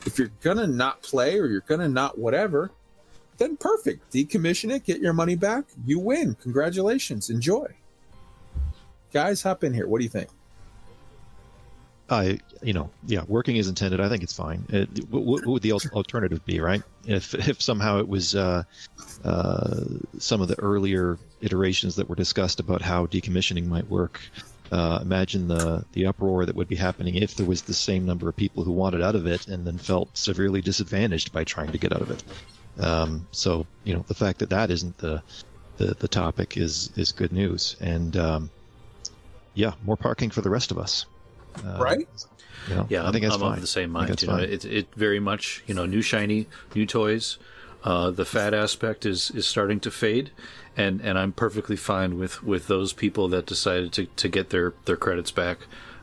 if 0.07 0.18
you're 0.18 0.33
gonna 0.42 0.66
not 0.66 1.03
play 1.03 1.38
or 1.38 1.46
you're 1.46 1.61
gonna 1.61 1.88
not 1.88 2.18
whatever, 2.18 2.72
then 3.37 3.57
perfect. 3.57 4.12
Decommission 4.12 4.74
it, 4.74 4.85
get 4.85 5.01
your 5.01 5.12
money 5.12 5.37
back, 5.37 5.64
you 5.87 6.01
win. 6.01 6.35
Congratulations, 6.42 7.31
enjoy. 7.31 7.66
Guys, 9.12 9.42
hop 9.42 9.62
in 9.62 9.72
here. 9.72 9.87
What 9.87 9.98
do 9.98 10.05
you 10.05 10.11
think? 10.11 10.29
I, 12.11 12.38
you 12.62 12.73
know, 12.73 12.90
yeah, 13.07 13.23
working 13.29 13.57
is 13.57 13.68
intended. 13.68 14.01
I 14.01 14.09
think 14.09 14.23
it's 14.23 14.33
fine. 14.33 14.64
It, 14.71 15.09
what, 15.11 15.25
what 15.25 15.47
would 15.47 15.62
the 15.62 15.73
alternative 15.73 16.44
be, 16.47 16.61
right? 16.61 16.83
If 17.05 17.35
if 17.35 17.61
somehow 17.61 17.99
it 17.99 18.09
was 18.09 18.35
uh, 18.35 18.62
uh, 19.25 19.85
some 20.18 20.40
of 20.40 20.49
the 20.49 20.59
earlier 20.59 21.18
iterations 21.40 21.97
that 21.97 22.09
were 22.09 22.16
discussed 22.16 22.61
about 22.61 22.83
how 22.83 23.07
decommissioning 23.07 23.66
might 23.66 23.88
work. 23.88 24.21
Uh, 24.71 24.99
imagine 25.01 25.49
the 25.49 25.85
the 25.92 26.07
uproar 26.07 26.44
that 26.44 26.55
would 26.55 26.68
be 26.68 26.77
happening 26.77 27.14
if 27.14 27.35
there 27.37 27.47
was 27.47 27.62
the 27.62 27.75
same 27.75 28.05
number 28.05 28.29
of 28.29 28.37
people 28.37 28.64
who 28.64 28.73
wanted 28.73 29.03
out 29.03 29.14
of 29.14 29.27
it 29.27 29.49
and 29.49 29.66
then 29.66 29.79
felt 29.79 30.14
severely 30.16 30.61
disadvantaged 30.61 31.33
by 31.33 31.42
trying 31.42 31.73
to 31.73 31.79
get 31.79 31.92
out 31.92 32.03
of 32.03 32.11
it. 32.11 32.23
Um, 32.79 33.27
so 33.33 33.66
you 33.85 33.94
know 33.94 34.05
the 34.09 34.14
fact 34.14 34.38
that 34.40 34.51
that 34.51 34.71
isn't 34.71 34.99
the 34.99 35.23
the, 35.79 35.94
the 35.94 36.09
topic 36.09 36.57
is 36.57 36.90
is 36.97 37.12
good 37.12 37.33
news. 37.33 37.77
And 37.81 38.16
um, 38.16 38.51
yeah, 39.55 39.73
more 39.85 39.97
parking 39.97 40.31
for 40.31 40.42
the 40.42 40.51
rest 40.51 40.71
of 40.71 40.79
us. 40.79 41.07
Uh, 41.64 41.79
Right? 41.81 42.09
you 42.68 42.75
know, 42.75 42.87
Yeah, 42.88 43.09
I 43.09 43.12
think 43.12 43.25
I'm, 43.25 43.31
that's 43.31 43.35
I'm 43.35 43.40
fine. 43.40 43.55
of 43.55 43.61
the 43.61 43.66
same 43.66 43.90
mind. 43.90 44.09
that's 44.11 44.23
You 44.23 44.29
know, 44.29 44.37
it, 44.37 44.64
it 44.64 44.88
very 44.94 45.21
much, 45.21 45.62
you 45.66 45.75
know, 45.75 45.87
new 45.87 46.03
shiny, 46.03 46.47
new 46.75 46.87
toys. 46.87 47.38
Uh, 47.85 48.11
the 48.11 48.25
fat 48.25 48.53
aspect 48.55 49.07
is 49.07 49.31
is 49.31 49.47
starting 49.47 49.79
to 49.81 49.90
fade, 49.90 50.31
and 50.77 51.01
and 51.01 51.16
I'm 51.16 51.33
perfectly 51.33 51.77
fine 51.77 52.18
with 52.18 52.42
with 52.42 52.66
those 52.66 52.92
people 52.92 53.29
that 53.29 53.47
decided 53.47 53.92
to 53.92 54.07
to 54.07 54.29
get 54.29 54.51
their 54.51 54.75
their 54.85 54.97
credits 54.97 55.31
back, 55.31 55.59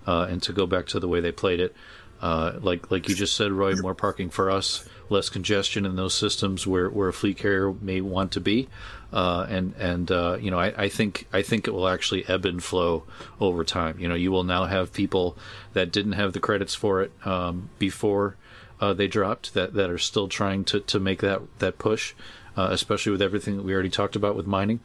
uh, 0.08 0.26
and 0.30 0.42
to 0.44 0.54
go 0.54 0.66
back 0.66 0.86
to 0.88 1.00
the 1.02 1.08
way 1.10 1.20
they 1.20 1.34
played 1.34 1.60
it. 1.60 1.76
Uh, 2.22 2.54
like 2.62 2.90
like 2.92 3.10
you 3.10 3.14
just 3.14 3.36
said, 3.36 3.52
Roy, 3.52 3.76
more 3.76 3.94
parking 3.94 4.30
for 4.30 4.50
us, 4.50 4.88
less 5.10 5.28
congestion 5.30 5.86
in 5.86 5.98
those 5.98 6.14
systems 6.14 6.66
where, 6.66 6.90
where 6.90 7.10
a 7.10 7.14
fleet 7.14 7.38
carrier 7.38 7.74
may 7.74 8.00
want 8.00 8.32
to 8.32 8.40
be, 8.40 8.70
uh, 9.14 9.46
and 9.50 9.74
and 9.78 10.12
uh, 10.12 10.38
you 10.40 10.52
know 10.52 10.60
I, 10.60 10.84
I 10.84 10.90
think 10.90 11.28
I 11.32 11.42
think 11.42 11.68
it 11.68 11.72
will 11.72 11.88
actually 11.88 12.28
ebb 12.28 12.46
and 12.46 12.64
flow 12.64 13.04
over 13.40 13.64
time. 13.64 14.00
You 14.00 14.08
know, 14.08 14.16
you 14.16 14.32
will 14.32 14.44
now 14.44 14.66
have 14.66 14.94
people 14.94 15.38
that 15.74 15.92
didn't 15.92 16.14
have 16.14 16.34
the 16.34 16.40
credits 16.40 16.76
for 16.76 17.02
it 17.02 17.12
um, 17.26 17.70
before 17.80 18.36
uh, 18.80 18.94
they 18.94 19.08
dropped 19.08 19.54
that, 19.54 19.74
that 19.74 19.90
are 19.90 19.98
still 19.98 20.28
trying 20.28 20.64
to, 20.66 20.80
to 20.82 21.00
make 21.00 21.22
that 21.22 21.42
that 21.60 21.78
push, 21.78 22.14
uh, 22.58 22.70
especially 22.72 23.12
with 23.12 23.22
everything 23.22 23.58
that 23.58 23.64
we 23.64 23.74
already 23.74 23.90
talked 23.90 24.16
about 24.16 24.36
with 24.36 24.48
mining, 24.48 24.80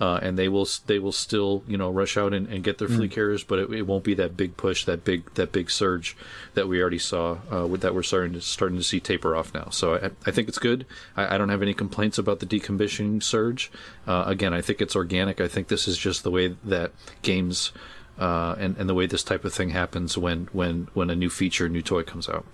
uh, 0.00 0.20
and 0.22 0.38
they 0.38 0.48
will 0.48 0.68
they 0.86 0.98
will 0.98 1.12
still 1.12 1.62
you 1.66 1.76
know 1.76 1.90
rush 1.90 2.16
out 2.16 2.32
and, 2.32 2.46
and 2.48 2.62
get 2.62 2.78
their 2.78 2.88
fleet 2.88 3.10
carriers, 3.10 3.44
but 3.44 3.58
it, 3.58 3.72
it 3.72 3.82
won't 3.82 4.04
be 4.04 4.14
that 4.14 4.36
big 4.36 4.56
push, 4.56 4.84
that 4.84 5.04
big 5.04 5.32
that 5.34 5.52
big 5.52 5.70
surge 5.70 6.16
that 6.54 6.68
we 6.68 6.80
already 6.80 6.98
saw 6.98 7.38
uh, 7.52 7.66
with 7.66 7.80
that 7.80 7.94
we're 7.94 8.02
starting 8.02 8.32
to 8.32 8.40
starting 8.40 8.78
to 8.78 8.84
see 8.84 9.00
taper 9.00 9.34
off 9.34 9.52
now. 9.54 9.68
So 9.70 9.96
I, 9.96 10.10
I 10.26 10.30
think 10.30 10.48
it's 10.48 10.58
good. 10.58 10.86
I, 11.16 11.34
I 11.34 11.38
don't 11.38 11.48
have 11.48 11.62
any 11.62 11.74
complaints 11.74 12.18
about 12.18 12.40
the 12.40 12.46
decommissioning 12.46 13.22
surge. 13.22 13.70
Uh, 14.06 14.24
again, 14.26 14.54
I 14.54 14.60
think 14.60 14.80
it's 14.80 14.96
organic. 14.96 15.40
I 15.40 15.48
think 15.48 15.68
this 15.68 15.88
is 15.88 15.98
just 15.98 16.22
the 16.22 16.30
way 16.30 16.56
that 16.64 16.92
games. 17.22 17.72
Uh, 18.18 18.56
and, 18.58 18.78
and 18.78 18.88
the 18.88 18.94
way 18.94 19.04
this 19.04 19.22
type 19.22 19.44
of 19.44 19.52
thing 19.52 19.68
happens 19.68 20.16
when, 20.16 20.48
when, 20.50 20.88
when 20.94 21.10
a 21.10 21.14
new 21.14 21.28
feature, 21.28 21.68
new 21.68 21.82
toy 21.82 22.02
comes 22.02 22.30
out 22.30 22.46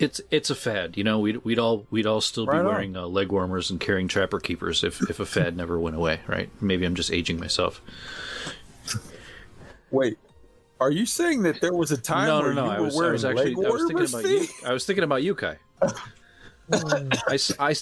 it's 0.00 0.20
it's 0.30 0.48
a 0.48 0.54
fad. 0.54 0.96
You 0.96 1.04
know, 1.04 1.18
we'd 1.18 1.44
we'd 1.44 1.58
all 1.58 1.86
we'd 1.90 2.06
all 2.06 2.20
still 2.20 2.46
be 2.46 2.52
Right 2.52 2.60
on. 2.60 2.66
wearing 2.66 2.96
uh, 2.96 3.06
leg 3.06 3.30
warmers 3.30 3.70
and 3.70 3.78
carrying 3.78 4.08
trapper 4.08 4.40
keepers 4.40 4.82
if 4.82 5.00
if 5.10 5.20
a 5.20 5.26
fad 5.26 5.56
never 5.56 5.78
went 5.78 5.94
away, 5.94 6.20
right? 6.26 6.50
Maybe 6.60 6.86
I'm 6.86 6.94
just 6.94 7.12
aging 7.12 7.38
myself. 7.38 7.82
Wait, 9.90 10.18
are 10.80 10.90
you 10.90 11.04
saying 11.04 11.42
that 11.42 11.60
there 11.60 11.74
was 11.74 11.92
a 11.92 11.98
time 11.98 12.28
no, 12.28 12.40
where 12.40 12.54
no, 12.54 12.64
no. 12.64 12.70
you 12.70 12.76
I 12.76 12.80
were 12.80 12.84
was, 12.86 12.96
I 12.96 13.10
was 13.12 13.24
actually 13.26 13.54
leg 13.54 13.66
I 13.66 13.70
was 13.70 13.84
thinking 13.86 14.08
about 14.08 14.24
you. 14.24 14.48
I 14.64 14.72
was 14.72 14.86
thinking 14.86 15.04
about 15.04 15.22
you, 15.22 15.34
Kai. 15.34 15.58
I 17.28 17.74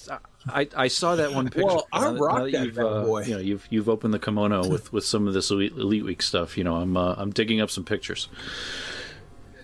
I 0.49 0.69
I 0.77 0.89
saw 0.89 1.15
that 1.15 1.33
one 1.33 1.47
picture. 1.51 1.67
Well, 1.67 1.87
I 1.93 2.09
rock 2.11 2.45
that 2.45 2.53
that 2.53 2.65
you've, 2.65 2.79
uh, 2.79 3.05
boy. 3.05 3.23
You 3.25 3.35
know, 3.35 3.41
you've 3.41 3.67
you've 3.71 3.89
opened 3.89 4.13
the 4.13 4.19
kimono 4.19 4.67
with, 4.67 4.93
with 4.93 5.05
some 5.05 5.29
of 5.29 5.35
this 5.35 5.51
elite, 5.51 5.73
elite 5.73 6.05
week 6.05 6.23
stuff. 6.23 6.59
You 6.59 6.65
know, 6.65 6.77
I'm 6.77 6.97
uh, 6.97 7.15
I'm 7.17 7.31
digging 7.31 7.61
up 7.61 7.71
some 7.71 7.85
pictures. 7.85 8.29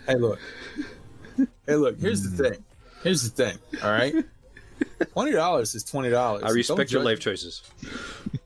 Hey, 0.07 0.17
look. 0.17 0.39
Hey, 1.67 1.77
look. 1.77 1.99
Here's 2.01 2.23
the 2.23 2.31
hmm. 2.31 2.55
thing. 2.55 2.65
Here's 3.03 3.31
the 3.31 3.45
thing. 3.45 3.59
All 3.83 3.91
right. 3.91 4.15
Twenty 5.13 5.33
dollars 5.33 5.75
is 5.75 5.85
twenty 5.85 6.11
dollars. 6.11 6.43
I 6.43 6.51
respect 6.51 6.91
your 6.91 7.03
life 7.03 7.21
choices. 7.21 7.63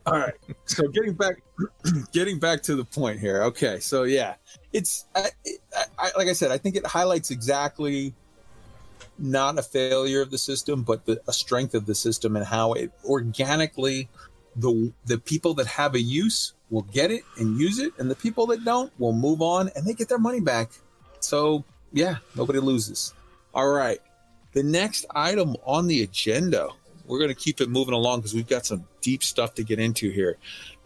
All 0.06 0.18
right. 0.18 0.34
So 0.66 0.86
getting 0.88 1.14
back, 1.14 1.42
getting 2.12 2.38
back 2.38 2.62
to 2.64 2.76
the 2.76 2.84
point 2.84 3.18
here. 3.18 3.42
Okay. 3.44 3.80
So 3.80 4.02
yeah, 4.02 4.34
it's 4.72 5.06
I, 5.14 5.30
I, 5.74 5.84
I, 5.98 6.10
like 6.16 6.28
I 6.28 6.34
said. 6.34 6.50
I 6.50 6.58
think 6.58 6.76
it 6.76 6.86
highlights 6.86 7.30
exactly 7.30 8.14
not 9.18 9.58
a 9.58 9.62
failure 9.62 10.20
of 10.20 10.30
the 10.30 10.38
system, 10.38 10.82
but 10.82 11.06
the, 11.06 11.20
a 11.26 11.32
strength 11.32 11.74
of 11.74 11.86
the 11.86 11.94
system 11.94 12.36
and 12.36 12.44
how 12.46 12.74
it 12.74 12.92
organically 13.04 14.08
the 14.56 14.92
the 15.06 15.18
people 15.18 15.54
that 15.54 15.66
have 15.66 15.94
a 15.94 16.00
use 16.00 16.54
will 16.70 16.82
get 16.82 17.10
it 17.10 17.22
and 17.38 17.58
use 17.58 17.78
it, 17.78 17.92
and 17.98 18.10
the 18.10 18.16
people 18.16 18.46
that 18.46 18.64
don't 18.64 18.92
will 18.98 19.12
move 19.12 19.40
on 19.40 19.70
and 19.74 19.86
they 19.86 19.94
get 19.94 20.08
their 20.08 20.18
money 20.18 20.40
back. 20.40 20.70
So 21.20 21.64
yeah, 21.92 22.16
nobody 22.36 22.58
loses. 22.58 23.14
All 23.54 23.68
right. 23.68 23.98
The 24.52 24.62
next 24.62 25.06
item 25.14 25.56
on 25.64 25.86
the 25.86 26.02
agenda, 26.02 26.68
we're 27.06 27.18
going 27.18 27.30
to 27.30 27.34
keep 27.34 27.60
it 27.60 27.68
moving 27.68 27.94
along 27.94 28.20
because 28.20 28.34
we've 28.34 28.48
got 28.48 28.66
some 28.66 28.84
deep 29.00 29.22
stuff 29.22 29.54
to 29.54 29.64
get 29.64 29.78
into 29.78 30.10
here. 30.10 30.36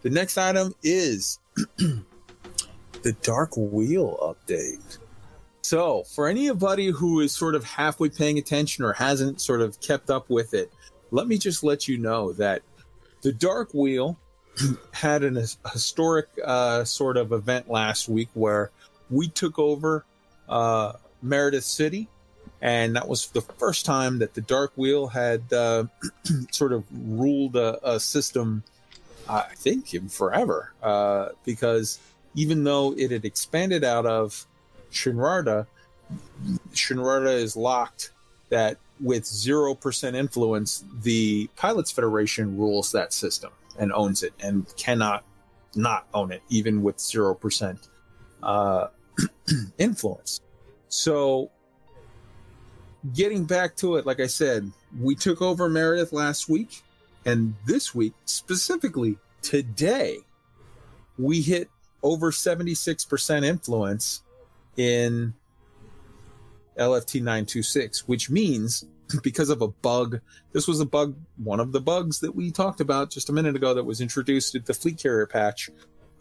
The 0.01 0.09
next 0.09 0.37
item 0.37 0.73
is 0.83 1.39
the 1.77 3.13
Dark 3.21 3.51
Wheel 3.55 4.17
update. 4.21 4.97
So, 5.61 6.03
for 6.03 6.27
anybody 6.27 6.87
who 6.87 7.21
is 7.21 7.33
sort 7.33 7.55
of 7.55 7.63
halfway 7.63 8.09
paying 8.09 8.37
attention 8.37 8.83
or 8.83 8.91
hasn't 8.91 9.39
sort 9.39 9.61
of 9.61 9.79
kept 9.79 10.09
up 10.09 10.29
with 10.29 10.53
it, 10.53 10.73
let 11.11 11.27
me 11.27 11.37
just 11.37 11.63
let 11.63 11.87
you 11.87 11.97
know 11.97 12.33
that 12.33 12.63
the 13.21 13.31
Dark 13.31 13.73
Wheel 13.73 14.17
had 14.91 15.23
an 15.23 15.41
historic 15.71 16.27
uh, 16.43 16.83
sort 16.83 17.15
of 17.15 17.31
event 17.31 17.69
last 17.69 18.09
week 18.09 18.27
where 18.33 18.71
we 19.09 19.29
took 19.29 19.57
over 19.57 20.05
uh, 20.49 20.93
Meredith 21.21 21.63
City, 21.63 22.07
and 22.61 22.95
that 22.95 23.07
was 23.07 23.27
the 23.27 23.41
first 23.41 23.85
time 23.85 24.19
that 24.19 24.33
the 24.33 24.41
Dark 24.41 24.71
Wheel 24.75 25.07
had 25.07 25.51
uh, 25.51 25.85
sort 26.51 26.73
of 26.73 26.83
ruled 26.91 27.55
a, 27.55 27.79
a 27.87 27.99
system. 27.99 28.63
I 29.27 29.43
think 29.55 29.93
in 29.93 30.09
forever, 30.09 30.73
uh, 30.83 31.29
because 31.45 31.97
even 32.35 32.65
though 32.65 32.93
it 32.97 33.11
had 33.11 33.23
expanded 33.23 33.83
out 33.85 34.05
of 34.05 34.45
Shinrarda, 34.91 35.65
Shinrarda 36.73 37.33
is 37.33 37.55
locked 37.55 38.11
that 38.49 38.77
with 38.99 39.23
0% 39.23 40.15
influence, 40.15 40.83
the 41.01 41.49
Pilots 41.55 41.91
Federation 41.91 42.57
rules 42.57 42.91
that 42.91 43.13
system 43.13 43.51
and 43.79 43.91
owns 43.91 44.23
it 44.23 44.33
and 44.41 44.65
cannot 44.77 45.23
not 45.75 46.05
own 46.13 46.31
it, 46.31 46.41
even 46.49 46.83
with 46.83 46.97
0% 46.97 47.87
uh, 48.43 48.87
influence. 49.77 50.39
So, 50.87 51.51
getting 53.13 53.45
back 53.45 53.75
to 53.77 53.95
it, 53.95 54.05
like 54.05 54.19
I 54.19 54.27
said, 54.27 54.71
we 54.99 55.15
took 55.15 55.41
over 55.41 55.69
Meredith 55.69 56.13
last 56.13 56.47
week, 56.47 56.83
and 57.25 57.55
this 57.65 57.93
week, 57.95 58.13
specifically 58.25 59.17
today, 59.41 60.19
we 61.17 61.41
hit 61.41 61.69
over 62.01 62.31
76% 62.31 63.45
influence 63.45 64.21
in 64.77 65.33
LFT 66.77 67.15
926, 67.19 68.07
which 68.07 68.29
means 68.29 68.85
because 69.23 69.49
of 69.49 69.61
a 69.61 69.67
bug, 69.67 70.19
this 70.51 70.67
was 70.67 70.79
a 70.79 70.85
bug, 70.85 71.15
one 71.37 71.59
of 71.59 71.71
the 71.71 71.81
bugs 71.81 72.19
that 72.19 72.35
we 72.35 72.51
talked 72.51 72.81
about 72.81 73.09
just 73.09 73.29
a 73.29 73.33
minute 73.33 73.55
ago 73.55 73.73
that 73.73 73.83
was 73.83 74.01
introduced 74.01 74.55
at 74.55 74.65
the 74.65 74.73
fleet 74.73 74.97
carrier 74.97 75.27
patch, 75.27 75.69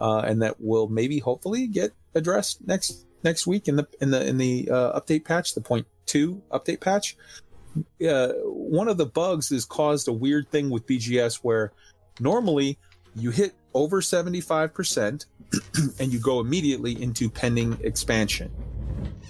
uh, 0.02 0.18
and 0.26 0.42
that 0.42 0.60
will 0.60 0.88
maybe 0.88 1.20
hopefully 1.20 1.68
get 1.68 1.92
addressed 2.16 2.66
next 2.66 3.06
next 3.22 3.46
week 3.46 3.68
in 3.68 3.76
the 3.76 3.86
in 4.00 4.10
the 4.10 4.26
in 4.26 4.36
the 4.36 4.68
uh, 4.68 5.00
update 5.00 5.24
patch, 5.24 5.54
the 5.54 5.60
point 5.60 5.86
two 6.06 6.42
update 6.50 6.80
patch. 6.80 7.16
Uh, 8.06 8.32
one 8.44 8.88
of 8.88 8.96
the 8.98 9.06
bugs 9.06 9.48
has 9.50 9.64
caused 9.64 10.08
a 10.08 10.12
weird 10.12 10.50
thing 10.50 10.70
with 10.70 10.86
BGS 10.86 11.36
where 11.36 11.72
normally 12.20 12.78
you 13.14 13.30
hit 13.30 13.54
over 13.72 14.02
75% 14.02 15.24
and 15.98 16.12
you 16.12 16.18
go 16.18 16.40
immediately 16.40 17.00
into 17.00 17.30
pending 17.30 17.78
expansion. 17.82 18.50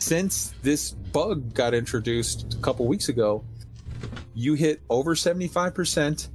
Since 0.01 0.55
this 0.63 0.91
bug 0.91 1.55
got 1.55 1.75
introduced 1.75 2.55
a 2.55 2.57
couple 2.57 2.89
weeks 2.89 3.09
ago, 3.09 3.45
you 4.35 4.55
hit 4.55 4.81
over 4.91 5.15
75% 5.15 6.29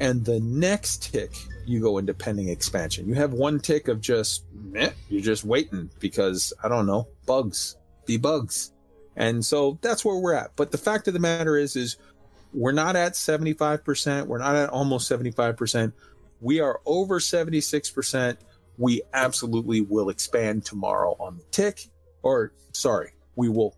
and 0.00 0.24
the 0.26 0.40
next 0.40 1.10
tick 1.10 1.32
you 1.66 1.80
go 1.80 1.98
into 1.98 2.14
pending 2.14 2.48
expansion. 2.48 3.08
You 3.08 3.14
have 3.14 3.32
one 3.32 3.60
tick 3.60 3.88
of 3.88 4.00
just 4.00 4.44
meh, 4.52 4.90
you're 5.08 5.22
just 5.22 5.44
waiting 5.44 5.90
because 5.98 6.52
I 6.62 6.68
don't 6.68 6.86
know, 6.86 7.08
bugs, 7.26 7.76
debugs. 8.06 8.70
And 9.16 9.44
so 9.44 9.78
that's 9.80 10.04
where 10.04 10.16
we're 10.16 10.34
at. 10.34 10.56
But 10.56 10.72
the 10.72 10.78
fact 10.78 11.08
of 11.08 11.14
the 11.14 11.20
matter 11.20 11.56
is 11.56 11.76
is 11.76 11.96
we're 12.52 12.72
not 12.72 12.96
at 12.96 13.12
75%, 13.12 14.26
we're 14.26 14.38
not 14.38 14.56
at 14.56 14.68
almost 14.70 15.10
75%. 15.10 15.92
We 16.40 16.60
are 16.60 16.80
over 16.84 17.18
76%. 17.18 18.36
We 18.76 19.02
absolutely 19.12 19.80
will 19.80 20.08
expand 20.08 20.64
tomorrow 20.64 21.16
on 21.18 21.38
the 21.38 21.44
tick 21.50 21.88
or 22.22 22.52
sorry, 22.72 23.12
we 23.36 23.48
will 23.48 23.76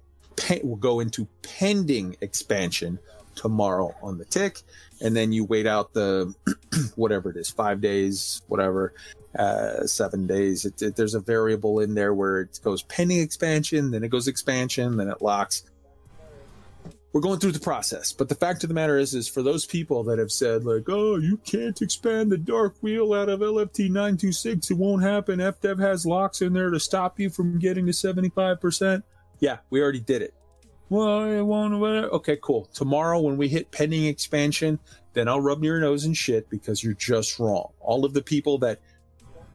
will 0.62 0.76
go 0.76 1.00
into 1.00 1.26
pending 1.42 2.16
expansion 2.20 2.98
tomorrow 3.36 3.94
on 4.02 4.18
the 4.18 4.24
tick 4.24 4.62
and 5.00 5.14
then 5.14 5.32
you 5.32 5.44
wait 5.44 5.66
out 5.66 5.92
the 5.92 6.34
whatever 6.96 7.30
it 7.30 7.36
is 7.36 7.48
five 7.50 7.80
days 7.80 8.42
whatever 8.48 8.92
uh 9.38 9.86
seven 9.86 10.26
days. 10.26 10.64
It, 10.64 10.80
it- 10.82 10.96
there's 10.96 11.14
a 11.14 11.20
variable 11.20 11.78
in 11.80 11.94
there 11.94 12.12
where 12.14 12.40
it 12.40 12.58
goes 12.64 12.82
pending 12.82 13.20
expansion 13.20 13.90
then 13.92 14.02
it 14.02 14.08
goes 14.08 14.26
expansion 14.26 14.96
then 14.96 15.08
it 15.08 15.22
locks. 15.22 15.62
We're 17.12 17.20
going 17.22 17.38
through 17.38 17.52
the 17.52 17.60
process 17.60 18.12
but 18.12 18.28
the 18.28 18.34
fact 18.34 18.62
of 18.64 18.68
the 18.68 18.74
matter 18.74 18.98
is 18.98 19.14
is 19.14 19.28
for 19.28 19.42
those 19.42 19.64
people 19.64 20.02
that 20.04 20.18
have 20.18 20.30
said 20.32 20.64
like 20.64 20.84
oh 20.88 21.16
you 21.16 21.36
can't 21.38 21.80
expand 21.80 22.30
the 22.32 22.36
dark 22.38 22.74
wheel 22.82 23.12
out 23.14 23.28
of 23.30 23.40
lft 23.40 23.78
926 23.78 24.70
it 24.70 24.74
won't 24.74 25.02
happen. 25.02 25.38
Fdev 25.38 25.78
has 25.78 26.04
locks 26.04 26.42
in 26.42 26.52
there 26.52 26.70
to 26.70 26.80
stop 26.80 27.18
you 27.20 27.30
from 27.30 27.58
getting 27.58 27.86
to 27.86 27.92
75% 27.92 29.02
yeah 29.40 29.58
we 29.70 29.80
already 29.82 30.00
did 30.00 30.20
it 30.22 30.34
well, 30.88 31.20
I 31.20 31.40
won't. 31.40 31.78
whatever. 31.78 32.08
Okay, 32.08 32.38
cool. 32.40 32.66
Tomorrow, 32.72 33.20
when 33.20 33.36
we 33.36 33.48
hit 33.48 33.70
pending 33.70 34.06
expansion, 34.06 34.78
then 35.14 35.28
I'll 35.28 35.40
rub 35.40 35.64
your 35.64 35.80
nose 35.80 36.04
and 36.04 36.16
shit 36.16 36.48
because 36.50 36.84
you're 36.84 36.94
just 36.94 37.38
wrong. 37.38 37.72
All 37.80 38.04
of 38.04 38.14
the 38.14 38.22
people 38.22 38.58
that 38.58 38.80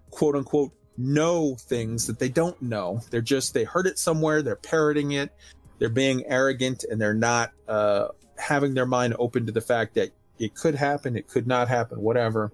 quote 0.10 0.36
unquote 0.36 0.72
know 0.98 1.56
things 1.56 2.08
that 2.08 2.20
they 2.20 2.30
don't 2.30 2.62
know, 2.62 3.02
they're 3.10 3.22
just, 3.22 3.54
they 3.54 3.64
heard 3.64 3.88
it 3.88 3.98
somewhere, 3.98 4.42
they're 4.42 4.56
parroting 4.56 5.14
it, 5.14 5.32
they're 5.80 5.90
being 5.90 6.26
arrogant, 6.26 6.84
and 6.84 7.00
they're 7.00 7.14
not 7.14 7.52
uh, 7.68 8.10
having 8.38 8.74
their 8.74 8.86
mind 8.86 9.16
open 9.20 9.46
to 9.46 9.52
the 9.52 9.62
fact 9.62 9.96
that 9.96 10.10
it 10.38 10.56
could 10.56 10.76
happen, 10.76 11.16
it 11.16 11.28
could 11.28 11.48
not 11.48 11.68
happen, 11.68 12.02
whatever. 12.02 12.52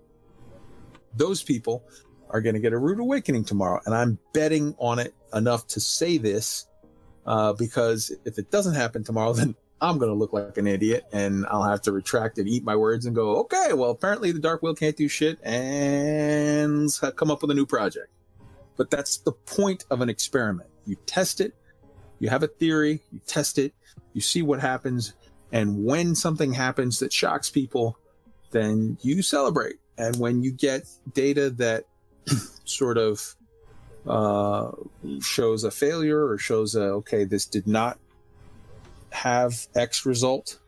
Those 1.16 1.42
people 1.42 1.84
are 2.30 2.42
going 2.42 2.56
to 2.56 2.62
get 2.62 2.74
a 2.74 2.78
rude 2.78 3.00
awakening 3.00 3.46
tomorrow. 3.46 3.82
And 3.86 3.96
I'm 3.96 4.20
betting 4.34 4.76
on 4.78 5.00
it 5.00 5.16
enough 5.34 5.66
to 5.68 5.80
say 5.80 6.18
this 6.18 6.68
uh, 7.28 7.54
because 7.54 8.12
if 8.26 8.40
it 8.40 8.50
doesn't 8.50 8.74
happen 8.74 9.04
tomorrow, 9.04 9.34
then 9.34 9.56
I'm 9.80 10.00
going 10.00 10.10
to 10.10 10.18
look 10.18 10.34
like 10.34 10.58
an 10.58 10.66
idiot 10.66 11.06
and 11.12 11.46
I'll 11.48 11.64
have 11.64 11.82
to 11.84 11.92
retract 11.92 12.40
and 12.40 12.48
eat 12.48 12.64
my 12.64 12.76
words 12.76 13.06
and 13.06 13.16
go, 13.16 13.38
okay, 13.42 13.74
well, 13.74 13.92
apparently 13.92 14.32
the 14.32 14.40
Dark 14.40 14.64
Wheel 14.64 14.74
can't 14.74 14.98
do 14.98 15.08
shit 15.08 15.38
and 15.44 16.90
come 17.16 17.30
up 17.30 17.42
with 17.42 17.52
a 17.52 17.54
new 17.54 17.66
project. 17.66 18.08
But 18.76 18.90
that's 18.90 19.18
the 19.18 19.32
point 19.32 19.86
of 19.92 20.02
an 20.02 20.10
experiment. 20.10 20.70
You 20.86 20.96
test 21.06 21.42
it, 21.42 21.54
you 22.20 22.30
have 22.30 22.44
a 22.44 22.48
theory, 22.48 23.02
you 23.12 23.20
test 23.28 23.60
it, 23.60 23.74
you 24.14 24.22
see 24.22 24.42
what 24.42 24.60
happens. 24.60 25.14
And 25.52 25.84
when 25.86 26.16
something 26.16 26.54
happens 26.54 27.00
that 27.00 27.14
shocks 27.14 27.50
people, 27.50 27.98
then 28.52 28.98
you 29.02 29.22
celebrate. 29.22 29.76
And 29.98 30.16
when 30.18 30.44
you 30.44 30.52
get 30.52 30.88
data 31.14 31.50
that 31.52 31.86
sort 32.66 32.98
of 32.98 33.36
uh, 34.08 34.72
shows 35.22 35.64
a 35.64 35.72
failure 35.72 36.28
or 36.28 36.38
shows 36.38 36.76
a 36.76 36.84
okay 36.84 37.24
this 37.24 37.46
did 37.46 37.68
not 37.68 38.00
have 39.12 39.68
x 39.76 40.06
result 40.06 40.60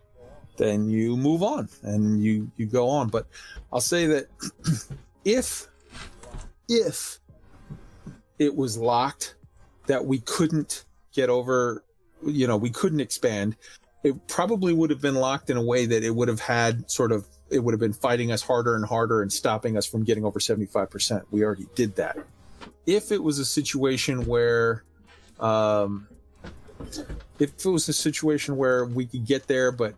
then 0.59 0.89
you 0.89 1.17
move 1.17 1.41
on 1.41 1.69
and 1.81 2.21
you 2.23 2.51
you 2.57 2.67
go 2.67 2.89
on. 2.89 3.07
But 3.07 3.25
i'll 3.73 3.81
say 3.81 4.05
that 4.05 4.27
if 5.25 5.67
if 6.67 7.19
it 8.37 8.55
was 8.55 8.77
locked 8.77 9.35
that 9.87 10.05
we 10.05 10.19
couldn't 10.19 10.85
get 11.13 11.29
over 11.29 11.83
you 12.23 12.45
know 12.45 12.57
we 12.57 12.69
couldn't 12.69 12.99
expand 12.99 13.55
it 14.03 14.27
probably 14.27 14.73
would 14.73 14.89
have 14.89 15.01
been 15.01 15.15
locked 15.15 15.49
in 15.49 15.57
a 15.57 15.63
way 15.63 15.85
that 15.85 16.03
it 16.03 16.13
would 16.13 16.27
have 16.27 16.39
had 16.39 16.89
sort 16.91 17.11
of 17.11 17.25
it 17.49 17.59
would 17.59 17.73
have 17.73 17.79
been 17.79 17.93
fighting 17.93 18.31
us 18.31 18.41
harder 18.41 18.75
and 18.75 18.85
harder 18.85 19.21
and 19.21 19.33
stopping 19.33 19.75
us 19.77 19.85
from 19.85 20.03
getting 20.03 20.23
over 20.23 20.39
75% 20.39 21.23
we 21.31 21.43
already 21.43 21.67
did 21.73 21.95
that 21.95 22.17
if 22.95 23.11
it 23.11 23.21
was 23.21 23.37
a 23.37 23.45
situation 23.45 24.25
where 24.25 24.83
um 25.39 26.07
if 27.39 27.65
it 27.65 27.69
was 27.69 27.87
a 27.87 27.93
situation 27.93 28.55
where 28.57 28.85
we 28.85 29.05
could 29.05 29.25
get 29.25 29.47
there 29.47 29.71
but 29.71 29.93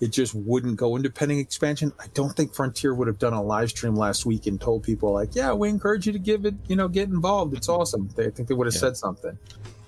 it 0.00 0.08
just 0.08 0.34
wouldn't 0.34 0.76
go 0.76 0.96
into 0.96 1.10
pending 1.10 1.38
expansion 1.38 1.92
i 2.00 2.06
don't 2.14 2.34
think 2.36 2.54
frontier 2.54 2.94
would 2.94 3.06
have 3.08 3.18
done 3.18 3.34
a 3.34 3.42
live 3.42 3.68
stream 3.68 3.94
last 3.94 4.24
week 4.24 4.46
and 4.46 4.60
told 4.60 4.82
people 4.82 5.12
like 5.12 5.34
yeah 5.34 5.52
we 5.52 5.68
encourage 5.68 6.06
you 6.06 6.12
to 6.12 6.18
give 6.18 6.46
it 6.46 6.54
you 6.66 6.76
know 6.76 6.88
get 6.88 7.08
involved 7.08 7.54
it's 7.54 7.68
awesome 7.68 8.08
they, 8.16 8.26
i 8.26 8.30
think 8.30 8.48
they 8.48 8.54
would 8.54 8.66
have 8.66 8.74
Yeah. 8.74 8.80
said 8.80 8.96
something 8.96 9.38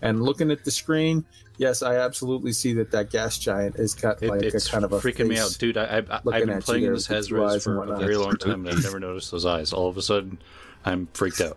and 0.02 0.22
looking 0.22 0.50
at 0.50 0.64
the 0.64 0.70
screen 0.70 1.24
yes 1.56 1.82
i 1.82 1.96
absolutely 1.96 2.52
see 2.52 2.74
that 2.74 2.90
that 2.90 3.08
gas 3.10 3.38
giant 3.38 3.76
is 3.76 3.94
cut 3.94 4.22
It, 4.22 4.28
like 4.28 4.42
it's 4.42 4.66
a 4.68 4.70
kind 4.70 4.84
of 4.84 4.92
a 4.92 5.00
freaking 5.00 5.28
me 5.28 5.38
out, 5.38 5.56
dude. 5.58 5.76
I, 5.78 5.84
I, 5.84 5.96
I've 5.98 6.46
been 6.46 6.60
playing 6.60 6.84
in 6.84 6.92
this 6.92 7.08
with 7.08 7.16
Hez 7.16 7.28
two 7.28 7.42
eyes 7.42 7.54
res 7.54 7.66
and 7.66 7.76
for 7.86 7.94
a 7.94 7.98
very 7.98 8.16
long 8.16 8.36
time, 8.36 8.66
and 8.66 8.76
I've 8.76 8.84
never 8.84 8.98
noticed 9.00 9.30
those 9.30 9.46
eyes. 9.46 9.72
All 9.72 9.88
of 9.88 9.96
a 9.96 10.02
sudden, 10.02 10.38
I'm 10.84 11.06
freaked 11.14 11.40
out. 11.40 11.56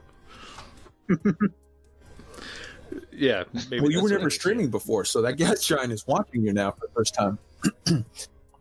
Yeah. 3.11 3.43
Maybe 3.69 3.81
well, 3.81 3.91
you 3.91 4.01
were 4.01 4.09
never 4.09 4.29
streaming 4.29 4.69
before, 4.69 5.05
so 5.05 5.21
that 5.21 5.33
gas 5.33 5.63
giant 5.67 5.91
is 5.91 6.05
watching 6.07 6.43
you 6.43 6.53
now 6.53 6.71
for 6.71 6.87
the 6.87 6.93
first 6.93 7.15
time. 7.15 7.37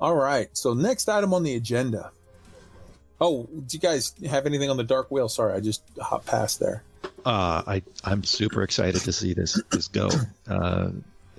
All 0.01 0.17
right. 0.17 0.49
So 0.57 0.75
next 0.75 1.09
item 1.09 1.33
on 1.35 1.43
the 1.43 1.55
agenda. 1.55 2.11
Oh, 3.21 3.45
do 3.45 3.77
you 3.77 3.79
guys 3.79 4.15
have 4.29 4.45
anything 4.45 4.71
on 4.71 4.77
the 4.77 4.85
dark 4.85 5.11
wheel? 5.11 5.29
Sorry, 5.29 5.55
I 5.55 5.61
just 5.61 5.83
hopped 6.01 6.27
past 6.27 6.61
there. 6.61 6.83
Uh, 7.25 7.63
I 7.67 7.83
I'm 8.05 8.25
super 8.25 8.63
excited 8.63 9.01
to 9.03 9.13
see 9.13 9.35
this 9.35 9.61
this 9.71 9.89
go. 9.89 10.09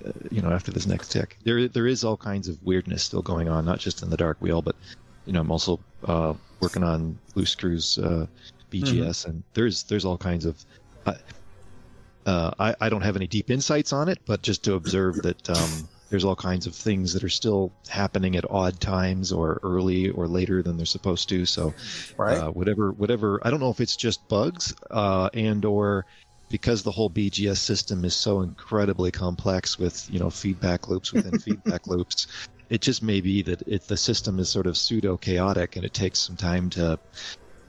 Uh, 0.04 0.12
you 0.30 0.42
know, 0.42 0.50
after 0.50 0.70
this 0.70 0.86
next 0.86 1.08
tick, 1.08 1.38
there 1.44 1.68
there 1.68 1.86
is 1.86 2.04
all 2.04 2.16
kinds 2.16 2.48
of 2.48 2.62
weirdness 2.62 3.02
still 3.02 3.22
going 3.22 3.48
on, 3.48 3.64
not 3.64 3.78
just 3.78 4.02
in 4.02 4.10
the 4.10 4.16
dark 4.16 4.36
wheel, 4.40 4.60
but 4.60 4.76
you 5.24 5.32
know, 5.32 5.40
I'm 5.40 5.50
also 5.50 5.80
uh, 6.04 6.34
working 6.60 6.82
on 6.82 7.18
loose 7.34 7.50
screws 7.50 7.98
uh, 7.98 8.26
BGS, 8.70 9.26
and 9.26 9.42
there's 9.54 9.84
there's 9.84 10.04
all 10.04 10.18
kinds 10.18 10.44
of. 10.44 10.62
Uh, 11.06 12.50
I, 12.58 12.74
I 12.80 12.88
don't 12.88 13.02
have 13.02 13.16
any 13.16 13.28
deep 13.28 13.50
insights 13.50 13.92
on 13.92 14.08
it, 14.08 14.18
but 14.26 14.42
just 14.42 14.64
to 14.64 14.74
observe 14.74 15.22
that 15.22 15.48
um, 15.48 15.88
there's 16.10 16.24
all 16.24 16.34
kinds 16.34 16.66
of 16.66 16.74
things 16.74 17.12
that 17.12 17.22
are 17.22 17.28
still 17.28 17.72
happening 17.88 18.34
at 18.36 18.50
odd 18.50 18.80
times 18.80 19.32
or 19.32 19.60
early 19.62 20.10
or 20.10 20.26
later 20.26 20.62
than 20.62 20.76
they're 20.76 20.86
supposed 20.86 21.28
to. 21.28 21.46
So, 21.46 21.74
Right. 22.18 22.36
uh, 22.36 22.50
whatever, 22.50 22.92
whatever. 22.92 23.40
I 23.44 23.50
don't 23.50 23.60
know 23.60 23.70
if 23.70 23.80
it's 23.80 23.96
just 23.96 24.26
bugs 24.28 24.74
uh, 24.90 25.30
and 25.34 25.64
or 25.64 26.04
because 26.48 26.82
the 26.82 26.90
whole 26.92 27.10
BGS 27.10 27.58
system 27.58 28.04
is 28.04 28.14
so 28.14 28.40
incredibly 28.40 29.10
complex 29.12 29.78
with 29.78 30.08
you 30.08 30.18
know 30.18 30.30
feedback 30.30 30.88
loops 30.88 31.12
within 31.12 31.38
feedback 31.38 31.86
loops. 31.86 32.26
It 32.70 32.80
just 32.82 33.02
may 33.02 33.20
be 33.20 33.42
that 33.42 33.62
it, 33.68 33.86
the 33.86 33.96
system 33.96 34.40
is 34.40 34.48
sort 34.48 34.66
of 34.66 34.76
pseudo 34.76 35.16
chaotic 35.16 35.76
and 35.76 35.84
it 35.84 35.94
takes 35.94 36.18
some 36.18 36.36
time 36.36 36.70
to, 36.70 36.98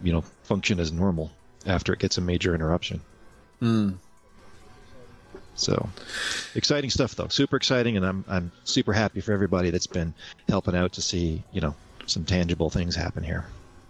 you 0.02 0.12
know, 0.12 0.24
function 0.44 0.80
as 0.80 0.92
normal 0.92 1.32
after 1.68 1.94
it 1.94 2.00
gets 2.00 2.18
a 2.18 2.22
major 2.22 2.56
interruption. 2.56 3.02
Hmm. 3.60 3.92
So, 5.56 5.90
exciting 6.54 6.92
stuff 6.92 7.16
though. 7.16 7.30
Super 7.30 7.56
exciting, 7.56 7.98
and 7.98 8.06
I'm 8.06 8.26
I'm 8.28 8.52
super 8.64 8.94
happy 8.94 9.22
for 9.22 9.32
everybody 9.34 9.72
that's 9.72 9.88
been 9.88 10.14
helping 10.48 10.76
out 10.76 10.94
to 10.94 11.02
see 11.02 11.44
you 11.52 11.62
know 11.62 11.74
some 12.06 12.26
tangible 12.26 12.70
things 12.70 12.96
happen 12.96 13.24
here. 13.24 13.46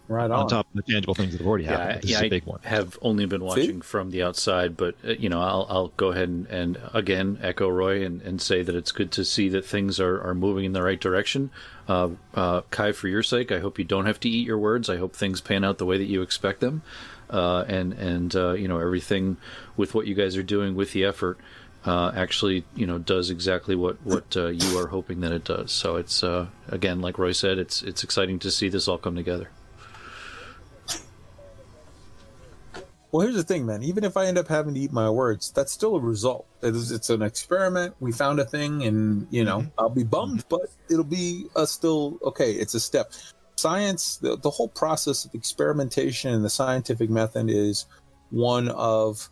Right 0.10 0.32
On 0.32 0.32
on. 0.32 0.48
top 0.48 0.68
of 0.74 0.86
the 0.86 0.90
tangible 0.94 1.16
things 1.16 1.34
that 1.34 1.40
have 1.40 1.48
already 1.48 1.66
happened. 1.66 1.90
Yeah, 1.90 2.00
this 2.00 2.12
yeah, 2.12 2.18
is 2.18 2.22
a 2.22 2.26
I 2.28 2.30
big 2.30 2.46
one. 2.46 2.60
have 2.64 2.98
only 3.02 3.26
been 3.26 3.44
watching 3.44 3.82
from 3.82 4.12
the 4.12 4.24
outside, 4.24 4.78
but 4.78 4.96
uh, 5.06 5.12
you 5.12 5.28
know, 5.28 5.42
I'll 5.42 5.68
I'll 5.70 5.88
go 5.90 6.12
ahead 6.14 6.30
and, 6.30 6.48
and 6.48 6.80
again 6.94 7.38
echo 7.42 7.68
Roy 7.68 8.06
and, 8.06 8.22
and 8.22 8.42
say 8.42 8.64
that 8.64 8.74
it's 8.74 8.94
good 8.94 9.12
to 9.12 9.26
see 9.26 9.50
that 9.50 9.66
things 9.66 10.00
are, 10.00 10.22
are 10.22 10.34
moving 10.34 10.64
in 10.64 10.72
the 10.72 10.82
right 10.82 11.00
direction. 11.00 11.50
Uh, 11.90 12.12
uh, 12.34 12.62
Kai, 12.72 12.94
for 12.94 13.10
your 13.10 13.22
sake, 13.22 13.52
I 13.52 13.60
hope 13.60 13.78
you 13.78 13.84
don't 13.84 14.06
have 14.06 14.22
to 14.22 14.30
eat 14.30 14.48
your 14.48 14.58
words. 14.58 14.90
I 14.90 14.96
hope 14.96 15.14
things 15.14 15.42
pan 15.42 15.66
out 15.66 15.78
the 15.78 15.86
way 15.86 15.98
that 15.98 16.06
you 16.06 16.22
expect 16.22 16.62
them, 16.62 16.84
uh, 17.30 17.66
and 17.68 17.94
and 17.94 18.36
uh, 18.36 18.54
you 18.54 18.68
know 18.68 18.80
everything 18.80 19.38
with 19.76 19.94
what 19.94 20.08
you 20.08 20.16
guys 20.16 20.38
are 20.38 20.44
doing 20.44 20.76
with 20.76 20.94
the 20.94 21.06
effort. 21.06 21.38
Uh, 21.86 22.12
actually, 22.16 22.66
you 22.76 22.86
know, 22.86 22.98
does 22.98 23.30
exactly 23.30 23.76
what 23.76 24.04
what 24.04 24.36
uh, 24.36 24.48
you 24.48 24.78
are 24.78 24.88
hoping 24.88 25.22
that 25.22 25.32
it 25.32 25.44
does. 25.44 25.72
So 25.72 25.96
it's 25.96 26.24
uh, 26.24 26.48
again, 26.68 27.02
like 27.02 27.18
Roy 27.18 27.32
said, 27.32 27.58
it's 27.58 27.82
it's 27.82 28.04
exciting 28.04 28.40
to 28.40 28.52
see 28.52 28.70
this 28.70 28.88
all 28.88 28.98
come 28.98 29.16
together. 29.16 29.50
Well, 33.12 33.26
here's 33.26 33.38
the 33.38 33.44
thing, 33.44 33.66
man. 33.66 33.84
Even 33.84 34.04
if 34.04 34.18
I 34.18 34.26
end 34.26 34.38
up 34.38 34.50
having 34.50 34.74
to 34.74 34.80
eat 34.80 34.92
my 34.92 35.10
words, 35.10 35.52
that's 35.52 35.72
still 35.72 35.96
a 35.96 36.00
result. 36.00 36.46
It 36.62 36.76
is, 36.76 36.92
it's 36.92 37.10
an 37.10 37.22
experiment. 37.22 37.96
We 38.02 38.12
found 38.12 38.40
a 38.40 38.46
thing, 38.46 38.84
and 38.84 39.28
you 39.32 39.46
know, 39.46 39.66
I'll 39.78 39.90
be 39.90 40.04
bummed, 40.04 40.44
but 40.50 40.70
it'll 40.90 41.06
be 41.06 41.46
a 41.56 41.66
still 41.66 42.20
okay. 42.22 42.52
It's 42.52 42.74
a 42.74 42.80
step. 42.80 43.14
Science, 43.58 44.18
the, 44.18 44.38
the 44.38 44.50
whole 44.50 44.68
process 44.68 45.26
of 45.26 45.34
experimentation 45.34 46.34
and 46.34 46.46
the 46.46 46.50
scientific 46.50 47.10
method 47.10 47.50
is 47.50 47.86
one 48.30 48.70
of 48.70 49.30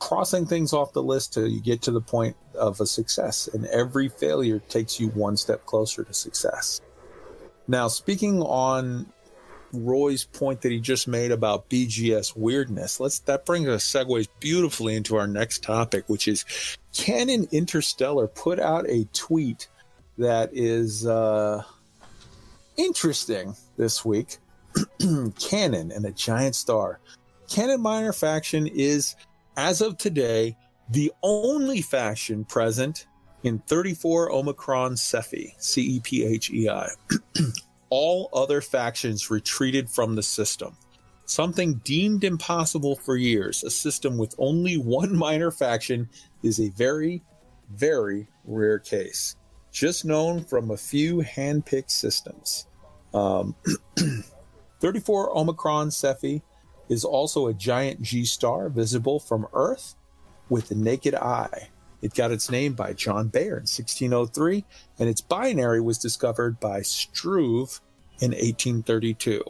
crossing 0.00 0.46
things 0.46 0.72
off 0.72 0.92
the 0.92 1.02
list 1.02 1.34
till 1.34 1.46
you 1.46 1.60
get 1.60 1.82
to 1.82 1.90
the 1.90 2.00
point 2.00 2.36
of 2.54 2.80
a 2.80 2.86
success, 2.86 3.48
and 3.52 3.66
every 3.66 4.08
failure 4.08 4.58
takes 4.68 4.98
you 4.98 5.08
one 5.08 5.36
step 5.36 5.64
closer 5.66 6.04
to 6.04 6.12
success. 6.12 6.80
Now, 7.66 7.88
speaking 7.88 8.42
on 8.42 9.12
Roy's 9.72 10.24
point 10.24 10.62
that 10.62 10.72
he 10.72 10.80
just 10.80 11.06
made 11.06 11.30
about 11.30 11.68
BGS 11.68 12.36
weirdness. 12.36 13.00
Let's 13.00 13.18
that 13.20 13.44
brings 13.44 13.68
us 13.68 13.84
segues 13.84 14.28
beautifully 14.40 14.96
into 14.96 15.16
our 15.16 15.26
next 15.26 15.62
topic, 15.62 16.04
which 16.08 16.26
is 16.26 16.44
Canonn 16.94 17.50
Interstellar 17.50 18.28
put 18.28 18.58
out 18.58 18.88
a 18.88 19.04
tweet 19.12 19.68
that 20.16 20.50
is 20.52 21.06
uh, 21.06 21.62
interesting 22.78 23.54
this 23.76 24.04
week. 24.04 24.38
Canonn 25.00 25.94
and 25.94 26.06
a 26.06 26.12
giant 26.12 26.54
star. 26.54 27.00
Canonn 27.48 27.80
Minor 27.80 28.12
faction 28.12 28.66
is, 28.66 29.16
as 29.56 29.80
of 29.80 29.98
today, 29.98 30.56
the 30.90 31.12
only 31.22 31.82
faction 31.82 32.44
present 32.44 33.06
in 33.42 33.58
34 33.60 34.32
Omicron 34.32 34.94
Cephei, 34.94 35.52
C 35.58 35.82
E 35.82 36.00
P 36.00 36.24
H 36.24 36.50
E 36.50 36.68
I 36.68 36.88
all 37.90 38.28
other 38.32 38.60
factions 38.60 39.30
retreated 39.30 39.90
from 39.90 40.14
the 40.14 40.22
system. 40.22 40.76
Something 41.24 41.74
deemed 41.84 42.24
impossible 42.24 42.96
for 42.96 43.16
years, 43.16 43.62
a 43.62 43.70
system 43.70 44.16
with 44.16 44.34
only 44.38 44.76
one 44.76 45.14
minor 45.26 45.50
faction, 45.50 46.08
is 46.42 46.60
a 46.60 46.70
very, 46.70 47.22
very 47.70 48.26
rare 48.44 48.78
case. 48.78 49.36
Just 49.70 50.04
known 50.04 50.42
from 50.42 50.70
a 50.70 50.76
few 50.76 51.20
hand-picked 51.20 51.90
systems. 51.90 52.67
Um, 53.14 53.54
34 54.80 55.36
Omicron 55.36 55.88
Cephei 55.88 56.42
is 56.88 57.04
also 57.04 57.46
a 57.46 57.54
giant 57.54 58.02
G 58.02 58.24
star 58.24 58.68
visible 58.68 59.20
from 59.20 59.46
Earth 59.52 59.94
with 60.48 60.68
the 60.68 60.74
naked 60.74 61.14
eye. 61.14 61.68
It 62.00 62.14
got 62.14 62.30
its 62.30 62.50
name 62.50 62.74
by 62.74 62.92
John 62.92 63.28
Bayer 63.28 63.56
in 63.56 63.66
1603, 63.66 64.64
and 64.98 65.08
its 65.08 65.20
binary 65.20 65.80
was 65.80 65.98
discovered 65.98 66.60
by 66.60 66.82
Struve 66.82 67.80
in 68.20 68.30
1832. 68.30 69.42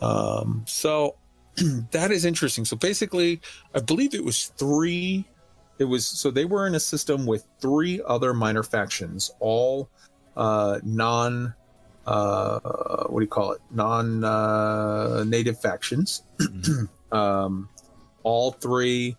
Um, 0.00 0.64
so 0.66 1.14
that 1.92 2.10
is 2.10 2.24
interesting. 2.24 2.64
So 2.64 2.76
basically, 2.76 3.40
I 3.74 3.80
believe 3.80 4.14
it 4.14 4.24
was 4.24 4.46
three. 4.56 5.24
It 5.78 5.84
was 5.84 6.06
so 6.06 6.30
they 6.30 6.44
were 6.44 6.66
in 6.66 6.74
a 6.74 6.80
system 6.80 7.26
with 7.26 7.46
three 7.60 8.00
other 8.06 8.34
minor 8.34 8.62
factions, 8.62 9.30
all 9.40 9.88
uh, 10.36 10.80
non. 10.82 11.54
Uh, 12.06 12.58
what 13.08 13.20
do 13.20 13.24
you 13.24 13.30
call 13.30 13.52
it? 13.52 13.60
Non 13.70 14.24
uh, 14.24 15.24
native 15.24 15.60
factions. 15.60 16.22
um, 17.12 17.68
all 18.22 18.52
three, 18.52 19.16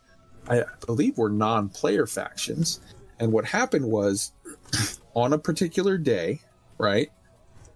I 0.49 0.63
believe, 0.85 1.17
were 1.17 1.29
non 1.29 1.69
player 1.69 2.05
factions. 2.05 2.79
And 3.19 3.31
what 3.31 3.45
happened 3.45 3.85
was 3.85 4.33
on 5.15 5.33
a 5.33 5.37
particular 5.37 5.97
day, 5.97 6.41
right? 6.77 7.11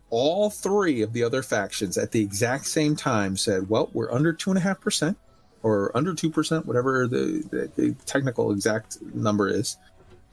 All 0.10 0.50
three 0.50 1.02
of 1.02 1.14
the 1.14 1.24
other 1.24 1.44
factions 1.44 1.98
at 1.98 2.12
the 2.12 2.22
exact 2.22 2.66
same 2.66 2.96
time 2.96 3.36
said, 3.38 3.70
well, 3.70 3.90
we're 3.94 4.12
under 4.12 4.34
2.5% 4.34 5.16
or 5.64 5.96
under 5.96 6.14
2%, 6.14 6.66
whatever 6.66 7.08
the, 7.08 7.44
the, 7.52 7.72
the 7.76 7.96
technical 8.06 8.52
exact 8.52 9.02
number 9.14 9.50
is. 9.50 9.78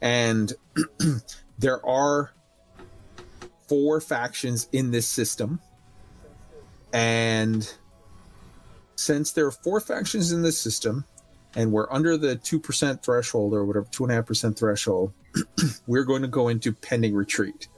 And 0.00 0.52
there 1.58 1.84
are 1.84 2.33
four 3.68 4.00
factions 4.00 4.68
in 4.72 4.90
this 4.90 5.06
system. 5.06 5.60
And 6.92 7.70
since 8.96 9.32
there 9.32 9.46
are 9.46 9.50
four 9.50 9.80
factions 9.80 10.32
in 10.32 10.42
this 10.42 10.58
system, 10.58 11.04
and 11.56 11.72
we're 11.72 11.90
under 11.92 12.16
the 12.16 12.36
2% 12.36 13.02
threshold 13.02 13.54
or 13.54 13.64
whatever, 13.64 13.86
2.5% 13.86 14.56
threshold, 14.56 15.12
we're 15.86 16.04
going 16.04 16.22
to 16.22 16.28
go 16.28 16.48
into 16.48 16.72
pending 16.72 17.14
retreat. 17.14 17.68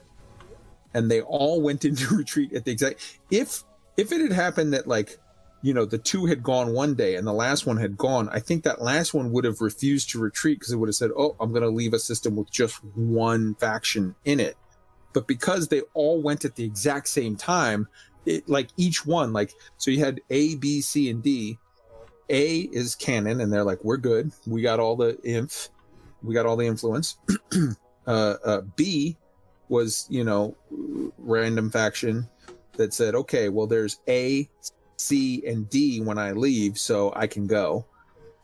And 0.94 1.10
they 1.10 1.20
all 1.20 1.60
went 1.60 1.84
into 1.84 2.14
retreat 2.14 2.52
at 2.52 2.64
the 2.64 2.72
exact. 2.72 3.18
If 3.30 3.64
if 3.96 4.12
it 4.12 4.20
had 4.20 4.32
happened 4.32 4.74
that 4.74 4.86
like, 4.86 5.18
you 5.62 5.72
know, 5.72 5.84
the 5.84 5.98
two 5.98 6.26
had 6.26 6.42
gone 6.42 6.72
one 6.72 6.94
day 6.94 7.16
and 7.16 7.26
the 7.26 7.32
last 7.32 7.66
one 7.66 7.76
had 7.76 7.96
gone, 7.96 8.28
I 8.30 8.40
think 8.40 8.64
that 8.64 8.82
last 8.82 9.14
one 9.14 9.32
would 9.32 9.44
have 9.44 9.60
refused 9.60 10.10
to 10.10 10.20
retreat 10.20 10.58
because 10.58 10.72
it 10.72 10.76
would 10.76 10.88
have 10.88 10.94
said, 10.94 11.10
"Oh, 11.16 11.34
I'm 11.40 11.50
going 11.50 11.62
to 11.62 11.70
leave 11.70 11.92
a 11.92 11.98
system 11.98 12.36
with 12.36 12.50
just 12.50 12.76
one 12.94 13.54
faction 13.56 14.14
in 14.24 14.40
it." 14.40 14.56
But 15.16 15.26
because 15.26 15.68
they 15.68 15.80
all 15.94 16.20
went 16.20 16.44
at 16.44 16.56
the 16.56 16.64
exact 16.64 17.08
same 17.08 17.36
time, 17.36 17.88
it 18.26 18.46
like 18.50 18.68
each 18.76 19.06
one, 19.06 19.32
like 19.32 19.54
so 19.78 19.90
you 19.90 20.04
had 20.04 20.20
A, 20.28 20.56
B, 20.56 20.82
C, 20.82 21.08
and 21.08 21.22
D. 21.22 21.58
A 22.28 22.68
is 22.70 22.94
Canonn, 22.94 23.40
and 23.40 23.50
they're 23.50 23.64
like, 23.64 23.82
"We're 23.82 23.96
good. 23.96 24.30
We 24.46 24.60
got 24.60 24.78
all 24.78 24.94
the 24.94 25.18
inf, 25.24 25.70
we 26.22 26.34
got 26.34 26.44
all 26.44 26.54
the 26.54 26.66
influence." 26.66 27.16
uh, 28.06 28.34
uh, 28.44 28.60
B 28.76 29.16
was, 29.70 30.06
you 30.10 30.22
know, 30.22 30.54
random 31.16 31.70
faction 31.70 32.28
that 32.76 32.92
said, 32.92 33.14
"Okay, 33.14 33.48
well, 33.48 33.66
there's 33.66 34.00
A, 34.08 34.46
C, 34.98 35.42
and 35.46 35.66
D 35.70 36.02
when 36.02 36.18
I 36.18 36.32
leave, 36.32 36.76
so 36.76 37.10
I 37.16 37.26
can 37.26 37.46
go." 37.46 37.86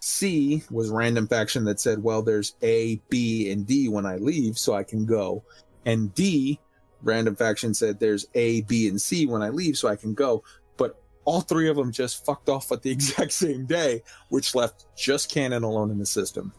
C 0.01 0.63
was 0.71 0.89
random 0.89 1.29
faction 1.29 1.65
that 1.65 1.81
said, 1.81 2.03
"Well, 2.03 2.23
there's 2.23 2.55
A, 2.63 2.99
B, 3.11 3.51
and 3.51 3.67
D 3.67 3.91
when 3.91 4.07
I 4.07 4.17
leave, 4.17 4.57
so 4.57 4.73
I 4.73 4.85
can 4.85 5.05
go." 5.05 5.45
And 5.85 6.15
D, 6.15 6.61
random 7.03 7.37
faction 7.37 7.75
said, 7.75 7.99
"There's 7.99 8.27
A, 8.35 8.63
B, 8.63 8.89
and 8.89 9.01
C 9.01 9.27
when 9.27 9.43
I 9.43 9.49
leave, 9.51 9.77
so 9.77 9.89
I 9.89 9.97
can 9.97 10.15
go." 10.15 10.43
But 10.77 11.01
all 11.25 11.41
three 11.41 11.69
of 11.69 11.77
them 11.77 11.93
just 11.93 12.25
fucked 12.25 12.49
off 12.49 12.73
at 12.73 12.83
the 12.83 12.91
exact 12.97 13.33
same 13.33 13.67
day, 13.67 14.03
which 14.29 14.55
left 14.55 14.87
just 14.97 15.31
Canonn 15.31 15.63
alone 15.63 15.91
in 15.91 15.99
the 15.99 16.07
system. 16.07 16.53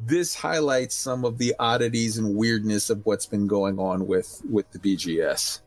This 0.00 0.34
highlights 0.34 0.94
some 0.94 1.24
of 1.24 1.38
the 1.38 1.54
oddities 1.58 2.18
and 2.18 2.36
weirdness 2.36 2.88
of 2.88 3.04
what's 3.04 3.26
been 3.26 3.46
going 3.46 3.78
on 3.78 4.06
with 4.06 4.40
with 4.48 4.70
the 4.70 4.78
BGS. 4.78 5.60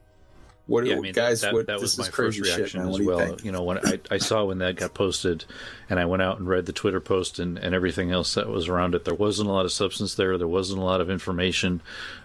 What 0.72 0.86
yeah, 0.86 0.96
I 0.96 1.00
mean, 1.00 1.14
guys? 1.14 1.42
that, 1.42 1.54
what 1.54 1.68
that 1.68 1.80
was 1.80 1.98
my 1.98 2.06
first 2.06 2.16
crazy 2.16 2.44
shit, 2.44 2.58
reaction 2.58 2.88
as 2.88 2.96
do 2.96 3.04
you 3.04 3.10
well. 3.10 3.38
You 3.44 3.52
know, 3.52 3.64
when 3.64 3.78
I, 3.80 4.00
I 4.10 4.18
saw 4.20 4.46
when 4.46 4.60
that 4.60 4.78
got 4.78 4.94
posted, 4.94 5.44
and 5.90 6.00
I 6.00 6.06
went 6.06 6.22
out 6.22 6.40
and 6.40 6.48
read 6.48 6.66
the 6.66 6.72
Twitter 6.72 7.02
post 7.02 7.40
and, 7.40 7.58
and 7.58 7.76
everything 7.76 8.12
else 8.12 8.36
that 8.36 8.48
was 8.48 8.70
around 8.70 8.96
it. 8.96 9.04
There 9.04 9.14
wasn't 9.14 9.50
a 9.50 9.52
lot 9.52 9.66
of 9.66 9.72
substance 9.74 10.16
there. 10.16 10.38
There 10.38 10.48
wasn't 10.48 10.80
a 10.80 10.86
lot 10.86 11.02
of 11.02 11.10
information, 11.10 11.82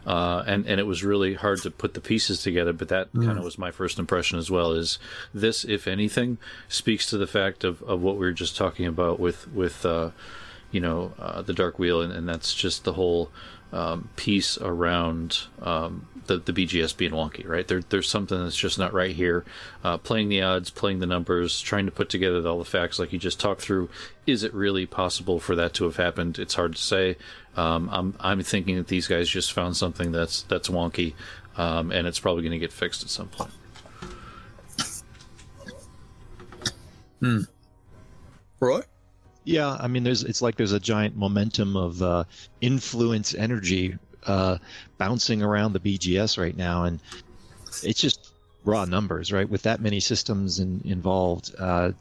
uh, 0.07 0.45
and 0.47 0.65
and 0.67 0.79
it 0.79 0.87
was 0.87 1.03
really 1.03 1.35
hard 1.35 1.61
to 1.63 1.71
put 1.71 1.95
the 1.95 2.01
pieces 2.01 2.43
together. 2.43 2.73
But 2.73 2.89
that 2.89 3.13
Mm. 3.13 3.27
kind 3.27 3.39
of 3.39 3.45
was 3.45 3.59
my 3.59 3.71
first 3.71 3.99
impression 3.99 4.39
as 4.39 4.51
well. 4.51 4.73
Is 4.73 4.99
this, 5.35 5.65
if 5.65 5.89
anything, 5.89 6.39
speaks 6.69 7.07
to 7.11 7.19
the 7.19 7.27
fact 7.27 7.65
of, 7.65 7.83
of 7.83 8.01
what 8.01 8.15
we 8.15 8.27
were 8.27 8.33
just 8.33 8.57
talking 8.57 8.87
about 8.87 9.19
with 9.19 9.49
with. 9.53 9.85
Uh, 9.85 10.11
you 10.73 10.81
know 10.81 11.13
uh, 11.19 11.41
the 11.43 11.53
dark 11.55 11.79
wheel, 11.79 12.03
and, 12.03 12.13
and 12.13 12.29
that's 12.29 12.53
just 12.53 12.85
the 12.85 12.95
whole 12.95 13.31
um, 13.73 14.09
piece 14.17 14.59
around 14.59 15.41
um, 15.61 16.07
the 16.27 16.39
the 16.39 16.53
BGS 16.53 16.97
being 16.97 17.13
wonky, 17.13 17.47
right? 17.47 17.67
There, 17.67 17.83
there's 17.83 18.09
something 18.09 18.43
that's 18.43 18.57
just 18.57 18.79
not 18.79 18.93
right 18.93 19.15
here. 19.15 19.45
Uh, 19.83 19.99
playing 19.99 20.29
the 20.29 20.43
odds, 20.43 20.71
playing 20.71 21.01
the 21.01 21.07
numbers, 21.07 21.61
trying 21.61 21.87
to 21.87 21.93
put 21.93 22.09
together 22.09 22.47
all 22.47 22.59
the 22.59 22.65
facts, 22.65 22.99
like 22.99 23.13
you 23.13 23.19
just 23.19 23.41
talked 23.41 23.61
through. 23.61 23.89
Is 24.27 24.43
it 24.43 24.53
really 24.55 24.87
possible 24.87 25.41
for 25.41 25.55
that 25.57 25.75
to 25.75 25.85
have 25.85 25.97
happened? 25.97 26.39
It's 26.39 26.55
hard 26.55 26.77
to 26.77 26.83
say. 26.83 27.17
Um, 27.57 27.89
I'm 27.93 28.15
I'm 28.21 28.43
thinking 28.43 28.77
that 28.77 28.89
these 28.89 29.09
guys 29.09 29.29
just 29.29 29.53
found 29.53 29.77
something 29.77 30.13
that's 30.13 30.43
that's 30.43 30.69
wonky, 30.69 31.15
um, 31.57 31.91
and 31.91 32.07
it's 32.07 32.21
probably 32.21 32.43
going 32.43 32.53
to 32.53 32.59
get 32.59 32.73
fixed 32.73 33.03
at 33.03 33.11
some 33.11 33.29
point. 33.29 33.53
Hmm. 37.21 37.41
Roy? 38.61 38.83
Yeah, 39.47 39.77
I 39.79 39.87
mean, 39.87 40.03
there's 40.03 40.25
it's 40.25 40.43
like 40.43 40.57
there's 40.57 40.73
a 40.73 40.81
giant 40.81 41.17
momentum 41.17 41.77
of 41.77 42.03
uh, 42.03 42.25
influence 42.61 43.33
energy 43.33 43.97
uh, 44.27 44.59
bouncing 44.99 45.41
around 45.41 45.73
the 45.73 45.79
BGS 45.79 46.37
right 46.37 46.57
now, 46.57 46.83
and 46.83 46.99
it's 47.85 48.01
just 48.01 48.33
raw 48.65 48.85
numbers, 48.85 49.33
right? 49.33 49.49
With 49.49 49.63
that 49.63 49.81
many 49.81 50.01
systems 50.01 50.59
in, 50.59 50.83
involved, 50.85 51.55
uh, 51.61 51.93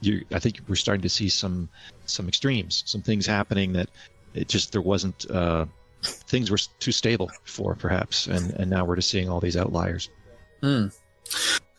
you, 0.00 0.24
I 0.32 0.38
think 0.38 0.60
we're 0.66 0.76
starting 0.76 1.02
to 1.02 1.10
see 1.10 1.28
some 1.28 1.68
some 2.06 2.26
extremes, 2.26 2.82
some 2.86 3.02
things 3.02 3.26
happening 3.26 3.74
that 3.74 3.90
it 4.32 4.48
just 4.48 4.72
there 4.72 4.80
wasn't 4.80 5.30
uh, 5.30 5.66
things 6.02 6.50
were 6.50 6.58
too 6.78 6.92
stable 6.92 7.30
before, 7.44 7.74
perhaps, 7.74 8.28
and 8.28 8.52
and 8.52 8.70
now 8.70 8.86
we're 8.86 8.96
just 8.96 9.10
seeing 9.10 9.28
all 9.28 9.40
these 9.40 9.58
outliers. 9.58 10.08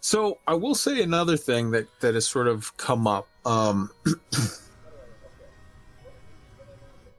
So 0.02 0.38
I 0.48 0.54
will 0.54 0.76
say 0.76 1.02
another 1.02 1.36
thing 1.36 1.72
that 1.72 1.88
that 2.02 2.14
has 2.14 2.28
sort 2.28 2.48
of 2.48 2.78
come 2.78 3.08
up. 3.08 3.28
Um, 3.44 3.90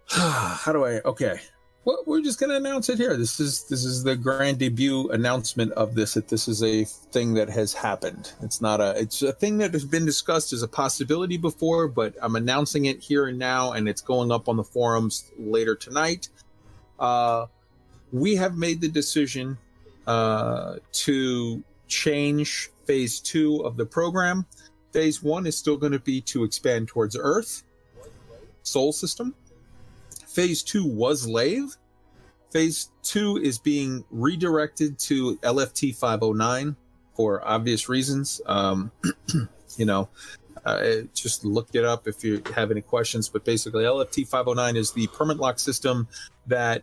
how 0.11 0.73
do 0.73 0.85
I? 0.85 1.01
Okay, 1.05 1.41
well, 1.87 2.03
we're 2.05 2.21
just 2.21 2.41
going 2.41 2.51
to 2.51 2.57
announce 2.57 2.89
it 2.89 2.99
here. 2.99 3.17
This 3.17 3.39
is 3.39 3.63
this 3.65 3.85
is 3.85 4.03
the 4.03 4.17
grand 4.17 4.59
debut 4.59 5.09
announcement 5.11 5.71
of 5.73 5.95
this. 5.95 6.15
That 6.15 6.27
this 6.27 6.49
is 6.49 6.63
a 6.65 6.85
thing 6.85 7.35
that 7.35 7.49
has 7.49 7.73
happened. 7.73 8.33
It's 8.43 8.61
not 8.61 8.81
a. 8.81 8.99
It's 8.99 9.23
a 9.23 9.33
thing 9.33 9.59
that 9.59 9.73
has 9.73 9.85
been 9.85 10.05
discussed 10.05 10.53
as 10.53 10.63
a 10.63 10.69
possibility 10.69 11.37
before, 11.37 11.87
but 11.87 12.15
I'm 12.21 12.35
announcing 12.35 12.87
it 12.87 12.99
here 13.01 13.27
and 13.27 13.39
now, 13.39 13.71
and 13.73 13.89
it's 13.89 14.01
going 14.01 14.33
up 14.33 14.49
on 14.49 14.57
the 14.57 14.65
forums 14.65 15.31
later 15.39 15.77
tonight. 15.77 16.29
Uh, 16.99 17.47
we 18.13 18.35
have 18.35 18.57
made 18.57 18.81
the 18.81 18.89
decision 18.89 19.57
uh, 20.09 20.77
to 20.91 21.63
change 21.87 22.71
phase 22.85 23.21
two 23.21 23.61
of 23.61 23.77
the 23.77 23.87
program. 23.87 24.45
Phase 24.93 25.23
one 25.23 25.47
is 25.47 25.57
still 25.57 25.77
going 25.77 25.93
to 25.93 26.01
be 26.01 26.21
to 26.23 26.43
expand 26.43 26.89
towards 26.89 27.17
Earth, 27.17 27.63
Sol 28.65 28.93
system. 28.93 29.37
Phase 30.37 30.63
two 30.63 30.85
was 30.85 31.27
Lave. 31.27 31.79
Phase 32.53 32.91
two 33.03 33.39
is 33.39 33.59
being 33.59 34.05
redirected 34.11 34.99
to 34.99 35.37
LFT 35.37 35.97
509 35.97 36.77
for 37.15 37.43
obvious 37.49 37.89
reasons. 37.89 38.43
Um, 38.45 38.93
you 39.79 39.87
know, 39.87 40.11
uh, 40.67 40.97
just 41.15 41.43
look 41.47 41.69
it 41.73 41.87
up 41.87 42.07
if 42.07 42.23
you 42.23 42.43
have 42.55 42.71
any 42.71 42.83
questions. 42.83 43.31
But 43.31 43.47
basically, 43.47 43.85
LFT 43.85 44.29
509 44.29 44.77
is 44.77 44.93
the 44.93 45.07
permanent 45.07 45.41
lock 45.41 45.59
system 45.59 46.07
that 46.49 46.83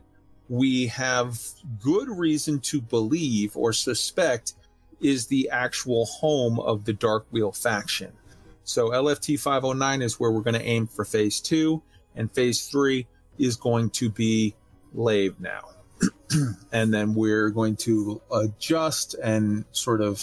we 0.49 0.88
have 0.88 1.39
good 1.80 2.10
reason 2.10 2.60
to 2.62 2.82
believe 2.82 3.56
or 3.56 3.72
suspect 3.72 4.54
is 4.99 5.28
the 5.28 5.47
actual 5.51 6.06
home 6.08 6.60
of 6.60 6.86
the 6.86 6.93
Dark 6.93 7.28
Wheel 7.30 7.51
faction. 7.51 8.14
So 8.64 8.89
LFT 8.89 9.39
509 9.39 10.01
is 10.01 10.20
where 10.20 10.32
we're 10.32 10.41
going 10.41 10.60
to 10.60 10.66
aim 10.66 10.88
for 10.88 11.06
phase 11.06 11.39
two, 11.39 11.84
and 12.16 12.32
phase 12.32 12.68
three 12.68 13.06
is 13.38 13.56
going 13.56 13.90
to 13.92 14.10
be 14.10 14.56
Lave 14.94 15.40
now. 15.40 15.70
and 16.72 16.94
then 16.94 17.14
we're 17.14 17.50
going 17.50 17.76
to 17.76 18.22
adjust 18.32 19.16
and 19.16 19.66
sort 19.72 20.02
of 20.02 20.22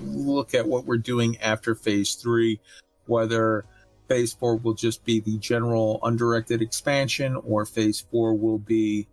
look 0.00 0.54
at 0.54 0.66
what 0.66 0.84
we're 0.84 0.98
doing 0.98 1.36
after 1.38 1.74
phase 1.74 2.14
three, 2.14 2.60
whether 3.06 3.64
phase 4.08 4.32
four 4.32 4.56
will 4.56 4.74
just 4.74 5.04
be 5.04 5.20
the 5.20 5.38
general 5.38 5.98
undirected 6.02 6.62
expansion 6.62 7.36
or 7.44 7.64
phase 7.64 8.00
four 8.10 8.34
will 8.34 8.58
be 8.58 9.06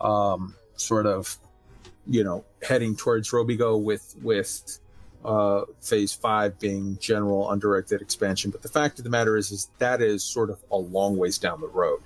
um, 0.00 0.54
sort 0.76 1.06
of 1.06 1.36
you 2.06 2.24
know 2.24 2.44
heading 2.62 2.96
towards 2.96 3.30
Robigo 3.30 3.80
with 3.82 4.14
with 4.22 4.78
uh, 5.24 5.62
phase 5.80 6.12
five 6.12 6.58
being 6.58 6.96
general 7.00 7.50
undirected 7.50 8.00
expansion. 8.00 8.50
But 8.50 8.62
the 8.62 8.68
fact 8.68 8.98
of 8.98 9.04
the 9.04 9.10
matter 9.10 9.36
is, 9.36 9.50
is 9.50 9.68
that 9.78 10.00
is 10.00 10.22
sort 10.22 10.50
of 10.50 10.58
a 10.70 10.76
long 10.76 11.16
ways 11.16 11.38
down 11.38 11.60
the 11.60 11.68
road. 11.68 12.00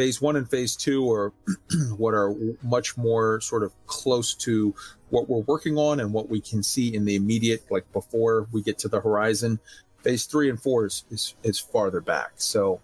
Phase 0.00 0.22
one 0.22 0.36
and 0.36 0.48
phase 0.48 0.76
two 0.76 1.12
are 1.12 1.30
what 1.98 2.14
are 2.14 2.34
much 2.62 2.96
more 2.96 3.38
sort 3.42 3.62
of 3.62 3.74
close 3.86 4.32
to 4.36 4.74
what 5.10 5.28
we're 5.28 5.40
working 5.40 5.76
on 5.76 6.00
and 6.00 6.10
what 6.10 6.30
we 6.30 6.40
can 6.40 6.62
see 6.62 6.94
in 6.94 7.04
the 7.04 7.16
immediate, 7.16 7.70
like 7.70 7.84
before 7.92 8.48
we 8.50 8.62
get 8.62 8.78
to 8.78 8.88
the 8.88 8.98
horizon. 8.98 9.60
Phase 10.02 10.24
three 10.24 10.48
and 10.48 10.58
four 10.58 10.86
is 10.86 11.04
is, 11.10 11.34
is 11.42 11.58
farther 11.58 12.00
back. 12.00 12.30
So 12.36 12.80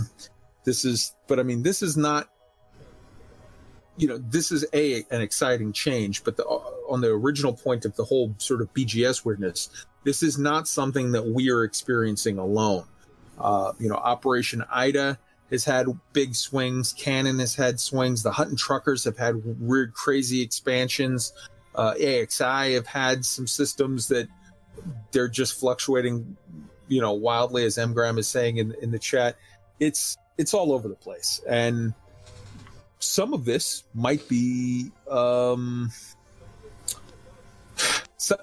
this 0.64 0.86
is, 0.86 1.14
but 1.26 1.38
I 1.38 1.42
mean, 1.42 1.62
this 1.62 1.82
is 1.82 1.94
not 1.94 2.30
you 3.98 4.08
know 4.08 4.16
this 4.16 4.50
is 4.50 4.64
a 4.72 5.04
an 5.10 5.20
exciting 5.20 5.74
change 5.74 6.24
but 6.24 6.38
the, 6.38 6.44
on 6.44 7.02
the 7.02 7.08
original 7.08 7.52
point 7.52 7.84
of 7.84 7.94
the 7.96 8.04
whole 8.04 8.34
sort 8.36 8.60
of 8.60 8.72
bgs 8.74 9.24
weirdness 9.24 9.70
this 10.04 10.22
is 10.22 10.38
not 10.38 10.68
something 10.68 11.12
that 11.12 11.26
we 11.26 11.50
are 11.50 11.64
experiencing 11.64 12.36
alone 12.36 12.84
uh, 13.38 13.72
you 13.78 13.88
know 13.88 13.94
operation 13.94 14.62
ida 14.70 15.18
has 15.50 15.64
had 15.64 15.86
big 16.12 16.34
swings. 16.34 16.92
Canonn 16.92 17.38
has 17.40 17.54
had 17.54 17.78
swings. 17.78 18.22
The 18.22 18.32
hutton 18.32 18.56
truckers 18.56 19.04
have 19.04 19.16
had 19.16 19.42
weird 19.60 19.94
crazy 19.94 20.42
expansions. 20.42 21.32
Uh, 21.74 21.94
axi 21.94 22.74
have 22.74 22.86
had 22.86 23.24
some 23.24 23.46
systems 23.46 24.08
that 24.08 24.28
they're 25.12 25.28
just 25.28 25.58
fluctuating 25.58 26.36
you 26.88 27.00
know 27.00 27.12
wildly 27.12 27.64
as 27.64 27.76
mgram 27.76 28.18
is 28.18 28.28
saying 28.28 28.58
in, 28.58 28.74
in 28.80 28.90
the 28.90 28.98
chat. 28.98 29.36
It's 29.78 30.16
it's 30.38 30.54
all 30.54 30.72
over 30.72 30.88
the 30.88 30.94
place. 30.94 31.40
And 31.48 31.94
some 32.98 33.32
of 33.32 33.44
this 33.44 33.84
might 33.94 34.26
be 34.28 34.90
um, 35.10 35.90
so, 38.16 38.36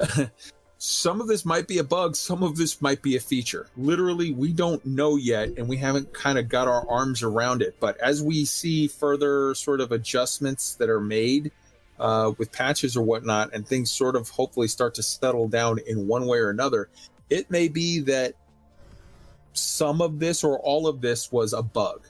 some 0.85 1.21
of 1.21 1.27
this 1.27 1.45
might 1.45 1.65
be 1.65 1.77
a 1.77 1.83
bug 1.83 2.13
some 2.13 2.43
of 2.43 2.57
this 2.57 2.81
might 2.81 3.01
be 3.01 3.15
a 3.15 3.19
feature. 3.21 3.67
Literally 3.77 4.33
we 4.33 4.51
don't 4.51 4.85
know 4.85 5.15
yet 5.15 5.57
and 5.57 5.69
we 5.69 5.77
haven't 5.77 6.11
kind 6.11 6.37
of 6.37 6.49
got 6.49 6.67
our 6.67 6.85
arms 6.89 7.23
around 7.23 7.61
it. 7.61 7.77
But 7.79 7.95
as 8.01 8.21
we 8.21 8.43
see 8.43 8.89
further 8.89 9.55
sort 9.55 9.79
of 9.79 9.93
adjustments 9.93 10.75
that 10.75 10.89
are 10.89 10.99
made 10.99 11.53
uh, 11.99 12.33
with 12.37 12.51
patches 12.51 12.97
or 12.97 13.01
whatnot 13.01 13.53
and 13.53 13.65
things 13.65 13.93
sort 13.93 14.17
of 14.17 14.27
hopefully 14.27 14.67
start 14.67 14.95
to 14.95 15.03
settle 15.03 15.47
down 15.47 15.79
in 15.87 16.05
one 16.05 16.25
way 16.25 16.39
or 16.39 16.49
another 16.49 16.89
it 17.29 17.49
may 17.49 17.69
be 17.69 18.01
that 18.01 18.33
some 19.53 20.01
of 20.01 20.19
this 20.19 20.43
or 20.43 20.59
all 20.59 20.87
of 20.87 20.99
this 20.99 21.31
was 21.31 21.53
a 21.53 21.61
bug 21.63 22.01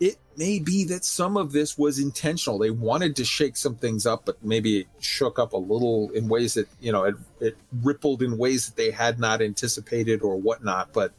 it 0.00 0.16
may 0.36 0.58
be 0.58 0.84
that 0.84 1.04
some 1.04 1.36
of 1.36 1.52
this 1.52 1.76
was 1.76 1.98
intentional. 1.98 2.58
They 2.58 2.70
wanted 2.70 3.14
to 3.16 3.24
shake 3.24 3.56
some 3.56 3.74
things 3.74 4.06
up, 4.06 4.24
but 4.24 4.42
maybe 4.42 4.80
it 4.80 4.86
shook 4.98 5.38
up 5.38 5.52
a 5.52 5.58
little 5.58 6.10
in 6.10 6.26
ways 6.26 6.54
that, 6.54 6.66
you 6.80 6.90
know, 6.90 7.04
it, 7.04 7.14
it 7.38 7.56
rippled 7.82 8.22
in 8.22 8.38
ways 8.38 8.66
that 8.66 8.76
they 8.76 8.90
had 8.90 9.20
not 9.20 9.42
anticipated 9.42 10.22
or 10.22 10.36
whatnot. 10.36 10.94
But, 10.94 11.12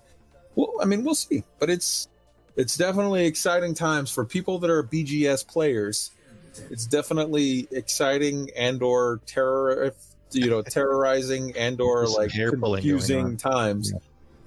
well, 0.56 0.74
I 0.82 0.86
mean, 0.86 1.04
we'll 1.04 1.14
see. 1.14 1.44
But 1.60 1.70
it's, 1.70 2.08
it's 2.56 2.76
definitely 2.76 3.28
exciting 3.28 3.76
times 3.76 4.10
for 4.12 4.26
people 4.26 4.58
that 4.60 4.72
are 4.72 4.84
BGS 4.84 5.48
players. 5.48 6.12
It's 6.72 6.88
definitely 6.88 7.68
exciting 7.72 8.50
and 8.58 8.82
or 8.82 9.22
terror, 9.28 9.94
you 10.32 10.50
know, 10.50 10.64
terrorizing 10.64 11.56
and 11.56 11.80
or 11.80 12.08
like 12.08 12.32
hair 12.32 12.50
pulling 12.50 12.62
going 12.62 12.76
confusing 12.82 13.26
on. 13.26 13.38
times. 13.38 13.94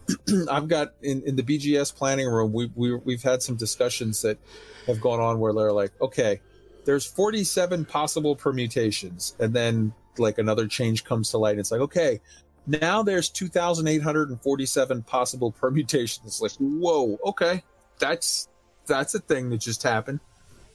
I've 0.50 0.68
got 0.68 0.94
in, 1.02 1.22
in 1.22 1.36
the 1.36 1.42
BGS 1.42 1.94
planning 1.94 2.28
room, 2.28 2.52
we, 2.52 2.70
we, 2.74 2.94
we've 2.94 3.22
had 3.22 3.42
some 3.42 3.56
discussions 3.56 4.22
that 4.22 4.38
have 4.86 5.00
gone 5.00 5.20
on 5.20 5.38
where 5.38 5.52
they're 5.52 5.72
like, 5.72 5.92
okay, 6.00 6.40
there's 6.84 7.06
47 7.06 7.84
possible 7.86 8.36
permutations. 8.36 9.34
And 9.38 9.54
then 9.54 9.92
like 10.18 10.38
another 10.38 10.66
change 10.66 11.04
comes 11.04 11.30
to 11.30 11.38
light. 11.38 11.52
And 11.52 11.60
it's 11.60 11.70
like, 11.70 11.80
okay, 11.80 12.20
now 12.66 13.02
there's 13.02 13.28
2,847 13.30 15.02
possible 15.02 15.52
permutations. 15.60 16.40
Like, 16.40 16.52
whoa, 16.58 17.18
okay, 17.24 17.62
that's, 17.98 18.48
that's 18.86 19.14
a 19.14 19.20
thing 19.20 19.50
that 19.50 19.58
just 19.58 19.82
happened. 19.82 20.20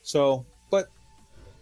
So, 0.02 0.46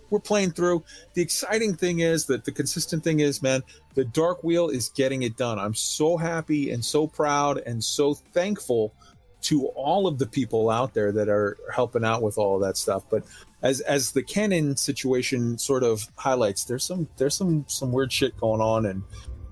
we're 0.09 0.19
playing 0.19 0.51
through. 0.51 0.83
The 1.13 1.21
exciting 1.21 1.75
thing 1.75 1.99
is 1.99 2.25
that 2.25 2.45
the 2.45 2.51
consistent 2.51 3.03
thing 3.03 3.19
is, 3.19 3.41
man, 3.41 3.63
the 3.95 4.05
Dark 4.05 4.43
Wheel 4.43 4.69
is 4.69 4.89
getting 4.89 5.23
it 5.23 5.37
done. 5.37 5.59
I'm 5.59 5.73
so 5.73 6.17
happy 6.17 6.71
and 6.71 6.83
so 6.83 7.07
proud 7.07 7.57
and 7.59 7.83
so 7.83 8.13
thankful 8.13 8.93
to 9.41 9.67
all 9.67 10.07
of 10.07 10.17
the 10.17 10.25
people 10.25 10.69
out 10.69 10.93
there 10.93 11.11
that 11.11 11.29
are 11.29 11.57
helping 11.73 12.03
out 12.03 12.21
with 12.21 12.37
all 12.37 12.55
of 12.55 12.61
that 12.61 12.77
stuff. 12.77 13.03
But 13.09 13.23
as 13.61 13.81
as 13.81 14.11
the 14.11 14.23
Canonn 14.23 14.77
situation 14.77 15.57
sort 15.57 15.83
of 15.83 16.07
highlights, 16.15 16.65
there's 16.65 16.83
some 16.83 17.07
there's 17.17 17.35
some 17.35 17.65
some 17.67 17.91
weird 17.91 18.11
shit 18.11 18.37
going 18.37 18.61
on, 18.61 18.85
and 18.85 19.03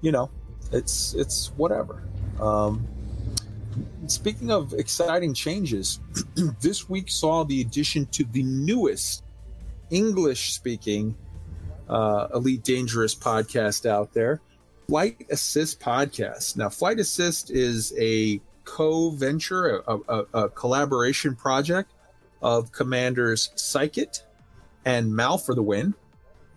you 0.01 0.11
know, 0.11 0.29
it's 0.71 1.13
it's 1.13 1.51
whatever. 1.57 2.03
Um, 2.39 2.87
speaking 4.07 4.51
of 4.51 4.73
exciting 4.73 5.33
changes, 5.33 5.99
this 6.61 6.89
week 6.89 7.09
saw 7.09 7.43
the 7.43 7.61
addition 7.61 8.05
to 8.07 8.23
the 8.25 8.43
newest 8.43 9.23
English 9.89 10.53
speaking 10.53 11.15
uh, 11.89 12.27
Elite 12.33 12.63
Dangerous 12.63 13.15
podcast 13.15 13.85
out 13.85 14.13
there, 14.13 14.41
Flight 14.87 15.25
Assist 15.29 15.79
Podcast. 15.79 16.57
Now, 16.57 16.69
Flight 16.69 16.99
Assist 16.99 17.51
is 17.51 17.93
a 17.97 18.41
co 18.63 19.11
venture, 19.11 19.83
a, 19.87 19.97
a, 20.07 20.25
a, 20.33 20.49
collaboration 20.49 21.35
project 21.35 21.91
of 22.41 22.71
commanders 22.71 23.51
Psychit 23.55 24.21
and 24.85 25.15
Mal 25.15 25.37
for 25.37 25.55
the 25.55 25.63
win. 25.63 25.93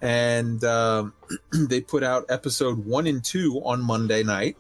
And 0.00 0.62
um, 0.64 1.12
they 1.52 1.80
put 1.80 2.02
out 2.02 2.26
episode 2.28 2.84
one 2.84 3.06
and 3.06 3.24
two 3.24 3.60
on 3.64 3.82
Monday 3.82 4.22
night. 4.22 4.56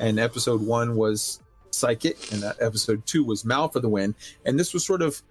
And 0.00 0.18
episode 0.18 0.60
one 0.60 0.94
was 0.94 1.40
Psychic, 1.70 2.32
and 2.32 2.44
episode 2.60 3.06
two 3.06 3.24
was 3.24 3.44
Mal 3.44 3.68
for 3.68 3.80
the 3.80 3.88
win. 3.88 4.14
And 4.44 4.58
this 4.58 4.74
was 4.74 4.84
sort 4.84 5.00
of 5.00 5.22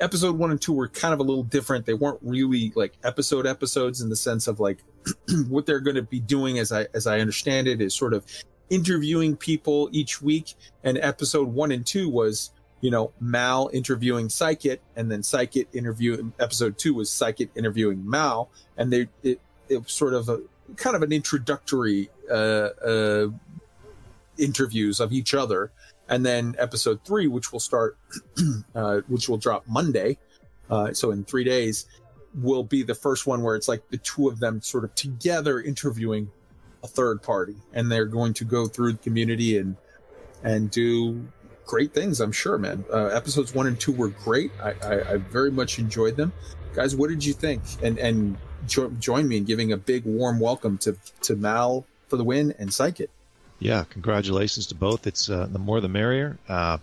episode 0.00 0.36
one 0.36 0.50
and 0.50 0.60
two 0.60 0.72
were 0.72 0.88
kind 0.88 1.14
of 1.14 1.20
a 1.20 1.22
little 1.22 1.42
different. 1.42 1.86
They 1.86 1.94
weren't 1.94 2.18
really 2.22 2.72
like 2.74 2.94
episode 3.04 3.46
episodes 3.46 4.00
in 4.00 4.08
the 4.08 4.16
sense 4.16 4.46
of 4.46 4.60
like 4.60 4.78
what 5.48 5.66
they're 5.66 5.80
going 5.80 5.96
to 5.96 6.02
be 6.02 6.20
doing, 6.20 6.58
as 6.58 6.72
I 6.72 6.88
as 6.94 7.06
I 7.06 7.20
understand 7.20 7.68
it, 7.68 7.80
is 7.80 7.94
sort 7.94 8.14
of 8.14 8.24
interviewing 8.70 9.36
people 9.36 9.88
each 9.92 10.22
week. 10.22 10.54
And 10.82 10.98
episode 10.98 11.48
one 11.48 11.72
and 11.72 11.86
two 11.86 12.08
was 12.08 12.50
you 12.80 12.90
know 12.90 13.12
Mal 13.20 13.70
interviewing 13.72 14.28
Psychic, 14.28 14.80
and 14.96 15.10
then 15.10 15.22
Psychic 15.22 15.68
interviewing. 15.72 16.32
Episode 16.40 16.78
two 16.78 16.94
was 16.94 17.10
Psychic 17.10 17.50
interviewing 17.54 18.08
Mal, 18.08 18.50
and 18.76 18.92
they 18.92 19.08
it 19.22 19.40
it 19.68 19.82
was 19.84 19.92
sort 19.92 20.14
of 20.14 20.28
a 20.28 20.40
kind 20.76 20.96
of 20.96 21.02
an 21.02 21.12
introductory 21.12 22.10
uh, 22.30 22.68
uh, 22.84 23.28
interviews 24.38 25.00
of 25.00 25.12
each 25.12 25.34
other 25.34 25.70
and 26.10 26.26
then 26.26 26.56
episode 26.58 27.00
three, 27.04 27.28
which 27.28 27.52
will 27.52 27.60
start, 27.60 27.96
uh, 28.74 29.00
which 29.06 29.28
will 29.28 29.38
drop 29.38 29.64
Monday, 29.66 30.18
uh, 30.68 30.92
so 30.92 31.12
in 31.12 31.24
three 31.24 31.44
days, 31.44 31.86
will 32.34 32.64
be 32.64 32.82
the 32.82 32.94
first 32.94 33.26
one 33.26 33.42
where 33.42 33.56
it's 33.56 33.68
like 33.68 33.88
the 33.88 33.96
two 33.98 34.28
of 34.28 34.40
them 34.40 34.60
sort 34.60 34.84
of 34.84 34.94
together 34.94 35.60
interviewing 35.60 36.30
a 36.82 36.88
third 36.88 37.22
party, 37.22 37.56
and 37.72 37.90
they're 37.90 38.06
going 38.06 38.34
to 38.34 38.44
go 38.44 38.66
through 38.66 38.92
the 38.92 38.98
community 38.98 39.56
and 39.56 39.76
and 40.42 40.70
do 40.70 41.26
great 41.66 41.94
things. 41.94 42.20
I'm 42.20 42.32
sure, 42.32 42.58
man. 42.58 42.84
Uh, 42.92 43.06
episodes 43.06 43.54
one 43.54 43.66
and 43.66 43.78
two 43.78 43.92
were 43.92 44.08
great. 44.08 44.50
I, 44.62 44.74
I, 44.82 45.12
I 45.12 45.16
very 45.18 45.50
much 45.50 45.78
enjoyed 45.78 46.16
them, 46.16 46.32
guys. 46.74 46.96
What 46.96 47.10
did 47.10 47.24
you 47.24 47.32
think? 47.32 47.62
And 47.82 47.98
and 47.98 48.36
jo- 48.66 48.90
join 48.98 49.28
me 49.28 49.36
in 49.36 49.44
giving 49.44 49.72
a 49.72 49.76
big 49.76 50.04
warm 50.04 50.40
welcome 50.40 50.78
to 50.78 50.96
to 51.22 51.36
Mal 51.36 51.86
for 52.08 52.16
the 52.16 52.24
win 52.24 52.54
and 52.58 52.72
Psychic. 52.72 53.10
Yeah, 53.60 53.84
congratulations 53.90 54.66
to 54.68 54.74
both. 54.74 55.06
It's 55.06 55.28
uh, 55.28 55.46
the 55.50 55.58
more 55.58 55.82
the 55.82 55.88
merrier. 55.88 56.38
Uh, 56.48 56.78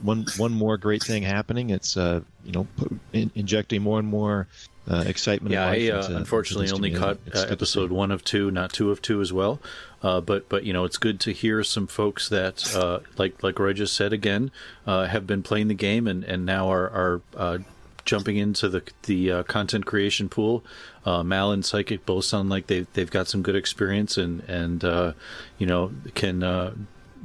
one 0.00 0.26
one 0.38 0.52
more 0.52 0.78
great 0.78 1.02
thing 1.02 1.22
happening. 1.22 1.68
It's 1.70 1.96
uh, 1.96 2.22
you 2.42 2.52
know 2.52 2.66
in, 3.12 3.30
injecting 3.34 3.82
more 3.82 3.98
and 3.98 4.08
more 4.08 4.48
uh, 4.90 5.04
excitement. 5.06 5.52
Yeah, 5.52 5.68
I 5.68 5.74
into, 5.74 5.98
uh, 5.98 6.16
unfortunately 6.16 6.70
only 6.70 6.90
caught 6.90 7.18
uh, 7.34 7.46
episode 7.50 7.92
one 7.92 8.10
of 8.10 8.24
two, 8.24 8.50
not 8.50 8.72
two 8.72 8.90
of 8.90 9.02
two 9.02 9.20
as 9.20 9.30
well. 9.30 9.60
but 10.00 10.48
but 10.48 10.64
you 10.64 10.72
know 10.72 10.84
it's 10.84 10.96
good 10.96 11.20
to 11.20 11.32
hear 11.32 11.62
some 11.62 11.86
folks 11.86 12.30
that 12.30 12.74
like 13.18 13.42
like 13.42 13.58
Roy 13.58 13.74
just 13.74 13.94
said 13.94 14.14
again 14.14 14.50
have 14.86 15.26
been 15.26 15.42
playing 15.42 15.68
the 15.68 15.74
game 15.74 16.06
and, 16.06 16.24
and 16.24 16.46
now 16.46 16.72
are 16.72 17.20
are 17.36 17.60
jumping 18.04 18.36
into 18.36 18.68
the 18.68 18.82
the 19.04 19.30
uh, 19.30 19.42
content 19.44 19.86
creation 19.86 20.28
pool. 20.28 20.64
Uh, 21.04 21.22
Mal 21.22 21.52
and 21.52 21.64
Psychic 21.64 22.06
both 22.06 22.24
sound 22.24 22.48
like 22.48 22.66
they've 22.66 22.86
they've 22.94 23.10
got 23.10 23.28
some 23.28 23.42
good 23.42 23.56
experience 23.56 24.16
and 24.16 24.40
and 24.42 24.84
uh, 24.84 25.12
you 25.58 25.66
know 25.66 25.92
can 26.14 26.42
uh, 26.42 26.74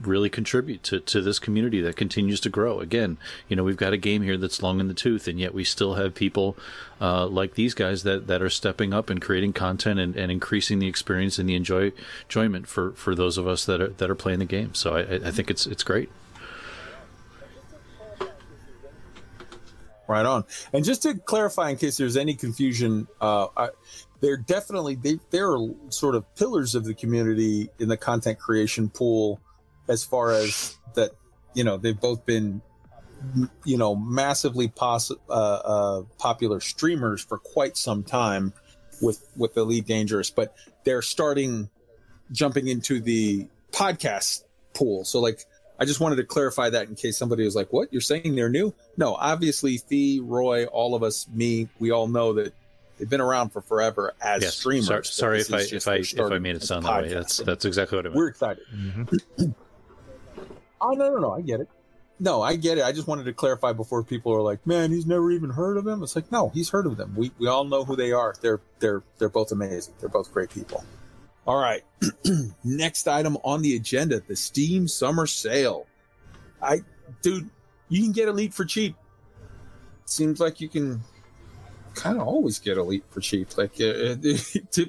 really 0.01 0.29
contribute 0.29 0.83
to, 0.83 0.99
to 0.99 1.21
this 1.21 1.39
community 1.39 1.81
that 1.81 1.95
continues 1.95 2.39
to 2.41 2.49
grow. 2.49 2.79
Again, 2.79 3.17
you 3.47 3.55
know 3.55 3.63
we've 3.63 3.77
got 3.77 3.93
a 3.93 3.97
game 3.97 4.21
here 4.21 4.37
that's 4.37 4.61
long 4.61 4.79
in 4.79 4.87
the 4.87 4.93
tooth, 4.93 5.27
and 5.27 5.39
yet 5.39 5.53
we 5.53 5.63
still 5.63 5.95
have 5.95 6.13
people 6.13 6.57
uh, 7.01 7.27
like 7.27 7.55
these 7.55 7.73
guys 7.73 8.03
that, 8.03 8.27
that 8.27 8.41
are 8.41 8.49
stepping 8.49 8.93
up 8.93 9.09
and 9.09 9.21
creating 9.21 9.53
content 9.53 9.99
and, 9.99 10.15
and 10.15 10.31
increasing 10.31 10.79
the 10.79 10.87
experience 10.87 11.39
and 11.39 11.47
the 11.49 11.55
enjoy 11.55 11.91
enjoyment 12.23 12.67
for, 12.67 12.91
for 12.91 13.15
those 13.15 13.37
of 13.37 13.47
us 13.47 13.65
that 13.65 13.81
are 13.81 13.89
that 13.89 14.09
are 14.09 14.15
playing 14.15 14.39
the 14.39 14.45
game. 14.45 14.73
So 14.73 14.95
I, 14.95 15.27
I 15.27 15.31
think 15.31 15.49
it's 15.49 15.65
it's 15.65 15.83
great. 15.83 16.09
Right 20.07 20.25
on. 20.25 20.45
And 20.71 20.85
just 20.85 21.03
to 21.03 21.15
clarify, 21.15 21.69
in 21.69 21.77
case 21.77 21.97
there's 21.97 22.15
any 22.15 22.33
confusion, 22.33 23.07
uh, 23.19 23.47
I, 23.57 23.69
they're 24.21 24.37
definitely 24.37 24.95
they 24.95 25.19
they're 25.31 25.57
sort 25.89 26.15
of 26.15 26.23
pillars 26.35 26.75
of 26.75 26.85
the 26.85 26.93
community 26.93 27.69
in 27.77 27.89
the 27.89 27.97
content 27.97 28.39
creation 28.39 28.89
pool, 28.89 29.41
as 29.87 30.03
far 30.03 30.31
as 30.31 30.77
that. 30.95 31.11
You 31.53 31.63
know, 31.63 31.77
they've 31.77 31.99
both 31.99 32.23
been, 32.25 32.61
you 33.65 33.77
know, 33.77 33.95
massively 33.95 34.67
pos- 34.67 35.11
uh, 35.27 35.33
uh, 35.33 36.03
popular 36.19 36.59
streamers 36.59 37.23
for 37.23 37.39
quite 37.39 37.75
some 37.75 38.03
time 38.03 38.53
with 39.01 39.27
with 39.35 39.57
Elite 39.57 39.87
Dangerous, 39.87 40.29
but 40.29 40.55
they're 40.83 41.01
starting 41.01 41.69
jumping 42.31 42.67
into 42.67 42.99
the 42.99 43.47
podcast 43.71 44.43
pool. 44.73 45.03
So 45.03 45.19
like 45.19 45.45
I 45.79 45.85
just 45.85 45.99
wanted 45.99 46.15
to 46.17 46.23
clarify 46.23 46.69
that 46.71 46.87
in 46.87 46.95
case 46.95 47.17
somebody 47.17 47.43
was 47.43 47.55
like, 47.55 47.71
"What? 47.71 47.91
You're 47.91 48.01
saying 48.01 48.35
they're 48.35 48.49
new?" 48.49 48.73
No, 48.97 49.15
obviously, 49.15 49.77
Fee, 49.77 50.19
Roy, 50.23 50.65
all 50.65 50.95
of 50.95 51.03
us, 51.03 51.27
me, 51.33 51.69
we 51.79 51.91
all 51.91 52.07
know 52.07 52.33
that 52.33 52.53
they've 52.97 53.09
been 53.09 53.21
around 53.21 53.49
for 53.49 53.61
forever 53.61 54.13
as 54.21 54.41
yes. 54.41 54.55
streamers. 54.55 54.87
Sorry, 54.87 55.03
sorry 55.03 55.39
if 55.41 55.53
I 55.53 55.75
if 55.75 55.87
I 55.87 55.95
if 55.97 56.31
I 56.31 56.39
made 56.39 56.55
it 56.55 56.63
sound 56.63 56.85
that 56.85 57.03
way. 57.03 57.13
That's 57.13 57.37
that's 57.37 57.65
exactly 57.65 57.97
what 57.97 58.05
I 58.05 58.09
meant. 58.09 58.17
We're 58.17 58.27
excited. 58.27 58.63
Mm-hmm. 58.73 59.51
oh 60.81 60.91
no, 60.91 61.09
no, 61.09 61.19
no! 61.19 61.33
I 61.33 61.41
get 61.41 61.61
it. 61.61 61.69
No, 62.19 62.41
I 62.41 62.55
get 62.55 62.79
it. 62.79 62.83
I 62.83 62.91
just 62.91 63.07
wanted 63.07 63.25
to 63.25 63.33
clarify 63.33 63.73
before 63.73 64.03
people 64.03 64.33
are 64.33 64.41
like, 64.41 64.65
"Man, 64.65 64.91
he's 64.91 65.05
never 65.05 65.31
even 65.31 65.51
heard 65.51 65.77
of 65.77 65.83
them." 65.83 66.01
It's 66.01 66.15
like, 66.15 66.31
no, 66.31 66.49
he's 66.49 66.69
heard 66.69 66.87
of 66.87 66.97
them. 66.97 67.13
We 67.15 67.31
we 67.37 67.47
all 67.47 67.63
know 67.63 67.85
who 67.85 67.95
they 67.95 68.11
are. 68.11 68.33
They're 68.41 68.59
they're 68.79 69.03
they're 69.19 69.29
both 69.29 69.51
amazing. 69.51 69.93
They're 69.99 70.09
both 70.09 70.33
great 70.33 70.49
people. 70.49 70.83
All 71.47 71.57
right. 71.57 71.81
Next 72.65 73.07
item 73.07 73.37
on 73.43 73.61
the 73.61 73.77
agenda 73.77 74.19
the 74.19 74.35
Steam 74.35 74.87
Summer 74.87 75.25
Sale. 75.25 75.87
I, 76.61 76.81
dude, 77.21 77.49
you 77.87 78.03
can 78.03 78.11
get 78.11 78.27
Elite 78.27 78.53
for 78.53 78.65
cheap. 78.65 78.95
Seems 80.03 80.41
like 80.41 80.59
you 80.59 80.67
can 80.67 81.01
kind 81.95 82.19
of 82.19 82.27
always 82.27 82.59
get 82.59 82.77
Elite 82.77 83.05
for 83.09 83.21
cheap. 83.21 83.57
Like, 83.57 83.79
uh, 83.79 84.15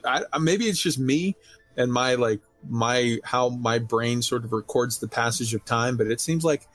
I, 0.32 0.38
maybe 0.38 0.64
it's 0.64 0.80
just 0.80 0.98
me 0.98 1.36
and 1.76 1.92
my, 1.92 2.16
like, 2.16 2.40
my, 2.68 3.18
how 3.22 3.50
my 3.50 3.78
brain 3.78 4.20
sort 4.20 4.44
of 4.44 4.52
records 4.52 4.98
the 4.98 5.06
passage 5.06 5.54
of 5.54 5.64
time, 5.64 5.96
but 5.96 6.08
it 6.08 6.20
seems 6.20 6.44
like 6.44 6.66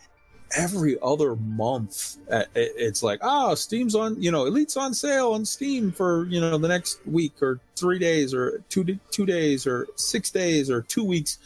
every 0.55 0.97
other 1.01 1.35
month 1.35 2.17
uh, 2.31 2.43
it's 2.55 3.01
like 3.01 3.19
oh 3.21 3.55
steam's 3.55 3.95
on 3.95 4.21
you 4.21 4.31
know 4.31 4.45
elite's 4.45 4.77
on 4.77 4.93
sale 4.93 5.33
on 5.33 5.43
steam 5.43 5.91
for 5.91 6.25
you 6.25 6.39
know 6.39 6.57
the 6.57 6.67
next 6.67 6.99
week 7.05 7.41
or 7.41 7.59
three 7.75 7.99
days 7.99 8.33
or 8.33 8.63
two 8.69 8.97
two 9.11 9.25
days 9.25 9.67
or 9.67 9.87
six 9.95 10.31
days 10.31 10.69
or 10.69 10.81
two 10.81 11.03
weeks. 11.03 11.37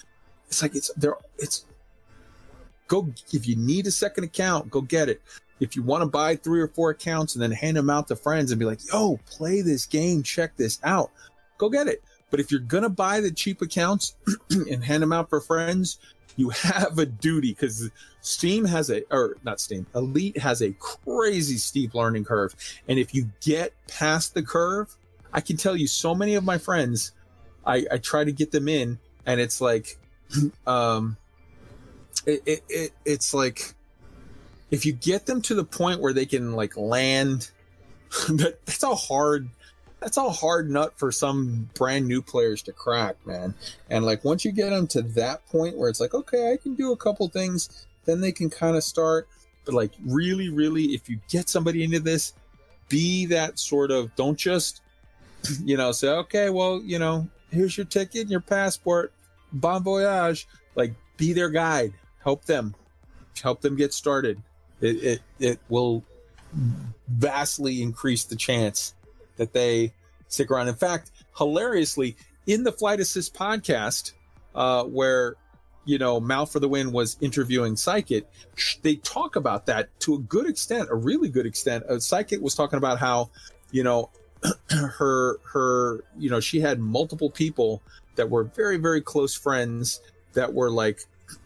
It's 0.48 0.62
like 0.62 0.76
it's 0.76 0.92
there 0.96 1.16
it's 1.38 1.66
go 2.88 3.12
if 3.34 3.48
you 3.48 3.56
need 3.56 3.88
a 3.88 3.92
second 3.92 4.24
account 4.24 4.70
go 4.70 4.82
get 4.82 5.10
it. 5.10 5.22
If 5.60 5.76
you 5.76 5.82
want 5.82 6.04
to 6.04 6.08
buy 6.08 6.36
three 6.36 6.62
or 6.62 6.68
four 6.68 6.92
accounts 6.92 7.34
and 7.34 7.42
then 7.42 7.52
hand 7.52 7.78
them 7.78 7.90
out 7.90 8.08
to 8.10 8.16
friends 8.16 8.52
and 8.52 8.60
be 8.60 8.66
like 8.66 8.80
yo 8.92 9.20
play 9.26 9.62
this 9.62 9.86
game 9.86 10.24
check 10.24 10.56
this 10.56 10.80
out 10.84 11.12
go 11.58 11.70
get 11.70 11.88
it. 11.88 12.04
But 12.30 12.40
if 12.40 12.52
you're 12.52 12.60
gonna 12.60 12.90
buy 12.90 13.22
the 13.22 13.32
cheap 13.32 13.62
accounts 13.62 14.16
and 14.50 14.84
hand 14.84 15.04
them 15.04 15.14
out 15.14 15.30
for 15.30 15.42
friends 15.42 16.00
you 16.36 16.50
have 16.62 17.00
a 17.00 17.06
duty 17.06 17.52
because 17.52 17.90
Steam 18.28 18.66
has 18.66 18.90
a, 18.90 19.04
or 19.10 19.38
not 19.46 19.62
Steam, 19.62 19.88
Elite 19.96 20.38
has 20.38 20.62
a 20.62 20.74
crazy 20.74 21.58
steep 21.58 21.94
learning 21.96 22.26
curve. 22.26 22.54
And 22.88 23.00
if 23.00 23.16
you 23.16 23.30
get 23.42 23.74
past 23.88 24.34
the 24.34 24.44
curve, 24.44 24.96
I 25.32 25.40
can 25.40 25.56
tell 25.56 25.78
you 25.78 25.88
so 25.88 26.14
many 26.14 26.36
of 26.36 26.44
my 26.44 26.58
friends, 26.58 27.14
I, 27.66 27.86
I 27.90 27.98
try 27.98 28.26
to 28.26 28.32
get 28.34 28.52
them 28.52 28.68
in 28.68 29.00
and 29.26 29.40
it's 29.40 29.62
like, 29.62 29.98
um, 30.68 31.16
it, 32.26 32.44
it, 32.46 32.64
it, 32.68 32.92
it's 33.06 33.34
like, 33.34 33.74
if 34.72 34.86
you 34.86 34.92
get 34.92 35.26
them 35.26 35.42
to 35.44 35.56
the 35.56 35.64
point 35.64 36.02
where 36.02 36.12
they 36.12 36.26
can 36.26 36.52
like 36.52 36.76
land, 36.76 37.50
that, 38.28 38.60
that's 38.66 38.84
a 38.84 38.94
hard 38.94 39.48
that's 40.00 40.18
a 40.18 40.30
hard 40.30 40.70
nut 40.70 40.94
for 40.98 41.12
some 41.12 41.70
brand 41.74 42.08
new 42.08 42.22
players 42.22 42.62
to 42.64 42.72
crack, 42.72 43.16
man. 43.26 43.56
And 43.90 44.06
like 44.06 44.24
once 44.24 44.46
you 44.46 44.52
get 44.52 44.70
them 44.70 44.88
to 44.88 45.02
that 45.02 45.46
point 45.48 45.76
where 45.76 45.90
it's 45.90 46.00
like, 46.00 46.14
okay, 46.14 46.52
I 46.52 46.58
can 46.58 46.76
do 46.76 46.92
a 46.92 46.98
couple 46.98 47.28
things, 47.30 47.87
then 48.08 48.22
they 48.22 48.32
can 48.32 48.50
kind 48.50 48.76
of 48.76 48.84
start. 48.84 49.28
But 49.66 49.76
like 49.76 49.92
really, 50.04 50.50
really, 50.50 50.96
if 50.96 51.10
you 51.10 51.20
get 51.30 51.50
somebody 51.50 51.84
into 51.84 52.00
this, 52.00 52.34
be 52.90 53.26
that 53.28 53.60
sort 53.60 53.92
of 53.92 54.16
don't 54.16 54.38
just, 54.38 54.82
you 55.64 55.78
know, 55.78 55.92
say, 55.92 56.08
okay, 56.08 56.50
well, 56.50 56.82
you 56.82 56.98
know, 56.98 57.28
here's 57.52 57.78
your 57.78 57.86
ticket 57.86 58.22
and 58.22 58.32
your 58.32 58.40
passport, 58.40 59.12
bon 59.54 59.84
voyage. 59.84 60.48
Like 60.76 60.94
be 61.18 61.34
their 61.34 61.50
guide, 61.50 61.94
help 62.24 62.46
them, 62.46 62.74
help 63.44 63.62
them 63.62 63.76
get 63.76 63.94
started. 63.94 64.42
It 64.80 65.04
it, 65.04 65.22
it 65.40 65.60
will 65.70 66.04
vastly 67.08 67.82
increase 67.82 68.24
the 68.24 68.36
chance 68.36 68.94
that 69.36 69.54
they 69.54 69.94
stick 70.28 70.50
around. 70.50 70.68
In 70.68 70.76
fact, 70.76 71.12
hilariously, 71.38 72.16
in 72.46 72.64
the 72.64 72.72
Flight 72.72 73.00
Assist 73.00 73.34
podcast, 73.34 74.14
uh, 74.56 74.84
where 74.84 75.36
you 75.88 75.98
know, 75.98 76.20
Mal 76.20 76.46
for 76.46 76.60
the 76.60 76.68
win 76.68 76.92
was 76.92 77.18
interviewing 77.22 77.78
Psychic, 77.78 78.28
they 78.82 78.98
talk 78.98 79.38
about 79.38 79.66
that 79.68 79.88
to 80.02 80.16
a 80.16 80.20
good 80.20 80.46
extent, 80.48 80.90
a 80.92 80.96
really 80.96 81.30
good 81.30 81.46
extent. 81.46 81.86
Uh, 81.86 81.98
Psychic 81.98 82.42
was 82.42 82.54
talking 82.54 82.78
about 82.78 83.00
how, 83.00 83.30
you 83.72 83.84
know, 83.84 84.10
her 84.70 85.40
her 85.52 86.04
you 86.20 86.30
know 86.30 86.40
she 86.40 86.60
had 86.60 86.80
multiple 86.80 87.32
people 87.32 87.82
that 88.18 88.30
were 88.30 88.44
very 88.44 88.78
very 88.78 89.02
close 89.02 89.34
friends 89.34 90.00
that 90.34 90.54
were 90.54 90.70
like 90.70 91.00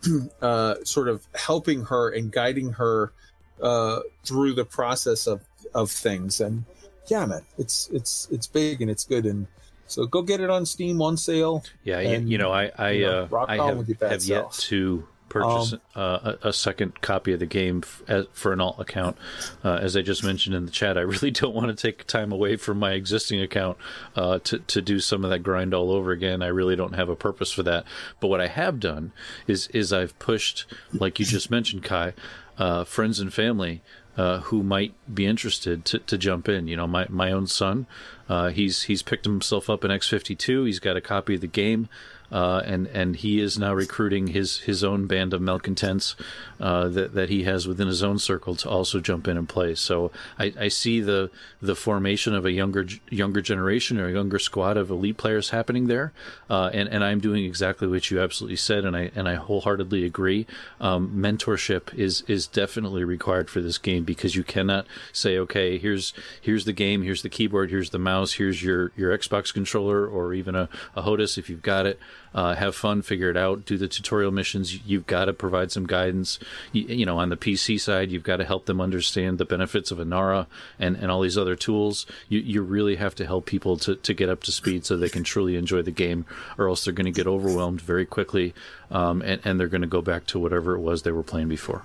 uh, 0.41 0.75
sort 0.83 1.07
of 1.07 1.25
helping 1.33 1.85
her 1.85 2.09
and 2.09 2.33
guiding 2.33 2.73
her 2.73 3.13
uh, 3.61 4.01
through 4.25 4.53
the 4.53 4.65
process 4.65 5.27
of 5.27 5.41
of 5.73 5.91
things. 5.91 6.41
And 6.41 6.65
yeah 7.07 7.25
man 7.25 7.41
it's 7.57 7.89
it's 7.91 8.27
it's 8.31 8.47
big 8.47 8.81
and 8.81 8.89
it's 8.89 9.05
good. 9.05 9.25
And 9.25 9.47
so 9.91 10.05
go 10.05 10.21
get 10.21 10.39
it 10.41 10.49
on 10.49 10.65
steam 10.65 11.01
on 11.01 11.17
sale 11.17 11.63
Yeah, 11.83 11.99
And, 11.99 12.29
you 12.29 12.37
know, 12.37 12.51
I 12.51 12.71
I, 12.77 12.89
you 12.91 13.05
know, 13.05 13.27
uh, 13.31 13.45
I 13.47 13.55
have, 13.57 13.87
have 13.99 14.23
yet 14.23 14.51
to 14.51 15.07
purchase 15.31 15.73
Um, 15.73 15.81
uh, 15.95 16.33
a, 16.43 16.49
a 16.49 16.53
second 16.53 17.01
copy 17.01 17.31
of 17.31 17.39
the 17.39 17.45
game 17.45 17.81
f- 17.83 18.03
as, 18.07 18.25
for 18.33 18.51
an 18.51 18.59
alt 18.59 18.79
account. 18.79 19.17
Uh, 19.63 19.75
as 19.81 19.95
I 19.95 20.01
just 20.01 20.25
mentioned 20.25 20.55
in 20.55 20.65
the 20.65 20.71
chat, 20.71 20.97
I 20.97 21.01
really 21.13 21.31
don't 21.31 21.55
want 21.55 21.67
to 21.67 21.73
take 21.73 22.05
time 22.05 22.31
away 22.33 22.57
from 22.57 22.79
my 22.79 22.91
existing 22.91 23.41
account 23.41 23.77
uh, 24.15 24.39
to 24.39 24.59
to 24.59 24.81
do 24.81 24.99
some 24.99 25.23
of 25.23 25.31
that 25.31 25.39
grind 25.39 25.73
all 25.73 25.91
over 25.91 26.11
again. 26.11 26.41
I 26.41 26.47
really 26.47 26.75
don't 26.75 26.95
have 26.95 27.07
a 27.09 27.15
purpose 27.15 27.51
for 27.51 27.63
that. 27.63 27.85
But 28.19 28.27
what 28.27 28.41
I 28.41 28.47
have 28.47 28.79
done 28.79 29.13
is 29.47 29.67
is 29.67 29.93
I've 29.93 30.17
pushed, 30.19 30.65
like 30.93 31.17
you 31.19 31.25
just 31.25 31.49
mentioned, 31.49 31.83
Kai, 31.83 32.13
uh, 32.57 32.83
friends 32.83 33.19
and 33.19 33.33
family 33.33 33.81
uh, 34.17 34.39
who 34.39 34.63
might 34.63 34.93
be 35.13 35.25
interested 35.25 35.85
to, 35.85 35.99
to 35.99 36.17
jump 36.17 36.49
in. 36.49 36.67
You 36.67 36.75
know, 36.75 36.87
my, 36.87 37.05
my 37.09 37.31
own 37.31 37.47
son, 37.47 37.87
uh, 38.29 38.49
he's 38.49 38.83
he's 38.83 39.01
picked 39.01 39.25
himself 39.25 39.69
up 39.69 39.83
in 39.83 39.91
X52. 39.91 40.65
He's 40.65 40.79
got 40.79 40.97
a 40.97 41.01
copy 41.01 41.35
of 41.35 41.41
the 41.41 41.47
game, 41.47 41.89
uh, 42.31 42.61
and 42.65 42.87
and 42.87 43.17
he 43.17 43.39
is 43.39 43.59
now 43.59 43.73
recruiting 43.73 44.27
his 44.27 44.59
his 44.59 44.83
own 44.83 45.07
band 45.07 45.33
of 45.33 45.41
malcontents 45.41 46.15
uh, 46.59 46.87
that 46.87 47.13
that 47.13 47.29
he 47.29 47.43
has 47.43 47.67
within 47.67 47.87
his 47.87 48.01
own 48.03 48.17
circle 48.17 48.55
to 48.55 48.69
also 48.69 48.99
jump 48.99 49.27
in 49.27 49.37
and 49.37 49.49
play. 49.49 49.75
So 49.75 50.11
I, 50.39 50.53
I 50.59 50.67
see 50.69 51.01
the 51.01 51.29
the 51.61 51.75
formation 51.75 52.33
of 52.33 52.45
a 52.45 52.51
younger 52.51 52.85
younger 53.09 53.41
generation 53.41 53.99
or 53.99 54.07
a 54.07 54.13
younger 54.13 54.39
squad 54.39 54.77
of 54.77 54.89
elite 54.89 55.17
players 55.17 55.49
happening 55.49 55.87
there, 55.87 56.13
uh, 56.49 56.69
and 56.73 56.87
and 56.89 57.03
I'm 57.03 57.19
doing 57.19 57.43
exactly 57.43 57.87
what 57.87 58.09
you 58.09 58.21
absolutely 58.21 58.57
said, 58.57 58.85
and 58.85 58.95
I 58.95 59.11
and 59.15 59.27
I 59.27 59.35
wholeheartedly 59.35 60.05
agree. 60.05 60.47
Um, 60.79 61.11
mentorship 61.15 61.93
is 61.93 62.23
is 62.27 62.47
definitely 62.47 63.03
required 63.03 63.49
for 63.49 63.61
this 63.61 63.77
game 63.77 64.03
because 64.03 64.35
you 64.35 64.43
cannot 64.43 64.87
say, 65.11 65.37
okay, 65.37 65.77
here's 65.77 66.13
here's 66.41 66.65
the 66.65 66.73
game, 66.73 67.01
here's 67.01 67.21
the 67.21 67.29
keyboard, 67.29 67.69
here's 67.69 67.89
the 67.89 67.99
mouse, 67.99 68.33
here's 68.33 68.63
your 68.63 68.91
your 68.95 69.17
Xbox 69.17 69.53
controller 69.53 70.07
or 70.07 70.33
even 70.33 70.55
a, 70.55 70.69
a 70.95 71.01
HOTAS 71.01 71.37
if 71.37 71.49
you've 71.49 71.61
got 71.61 71.85
it. 71.85 71.99
Uh, 72.33 72.55
have 72.55 72.75
fun, 72.75 73.01
figure 73.01 73.29
it 73.29 73.37
out, 73.37 73.65
do 73.65 73.77
the 73.77 73.87
tutorial 73.87 74.31
missions. 74.31 74.85
You've 74.87 75.05
got 75.05 75.25
to 75.25 75.33
provide 75.33 75.71
some 75.71 75.85
guidance. 75.85 76.39
You, 76.71 76.83
you 76.83 77.05
know, 77.05 77.17
on 77.17 77.29
the 77.29 77.37
PC 77.37 77.79
side, 77.79 78.09
you've 78.09 78.23
got 78.23 78.37
to 78.37 78.45
help 78.45 78.65
them 78.65 78.79
understand 78.79 79.37
the 79.37 79.45
benefits 79.45 79.91
of 79.91 79.97
Inara 79.97 80.47
and, 80.79 80.95
and 80.95 81.11
all 81.11 81.21
these 81.21 81.37
other 81.37 81.55
tools. 81.55 82.05
You, 82.29 82.39
you 82.39 82.61
really 82.61 82.95
have 82.95 83.15
to 83.15 83.25
help 83.25 83.45
people 83.45 83.77
to, 83.77 83.95
to 83.95 84.13
get 84.13 84.29
up 84.29 84.43
to 84.43 84.51
speed 84.51 84.85
so 84.85 84.95
they 84.95 85.09
can 85.09 85.23
truly 85.23 85.55
enjoy 85.55 85.81
the 85.81 85.91
game, 85.91 86.25
or 86.57 86.69
else 86.69 86.85
they're 86.85 86.93
going 86.93 87.05
to 87.05 87.11
get 87.11 87.27
overwhelmed 87.27 87.81
very 87.81 88.05
quickly 88.05 88.53
um, 88.91 89.21
and, 89.21 89.41
and 89.45 89.59
they're 89.59 89.67
going 89.67 89.81
to 89.81 89.87
go 89.87 90.01
back 90.01 90.25
to 90.27 90.39
whatever 90.39 90.75
it 90.75 90.79
was 90.79 91.01
they 91.01 91.11
were 91.11 91.23
playing 91.23 91.47
before. 91.47 91.83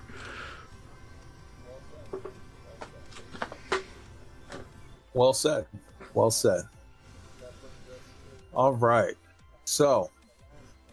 Well 5.14 5.32
said. 5.32 5.66
Well 6.12 6.30
said. 6.30 6.64
All 8.52 8.74
right. 8.74 9.14
So 9.64 10.10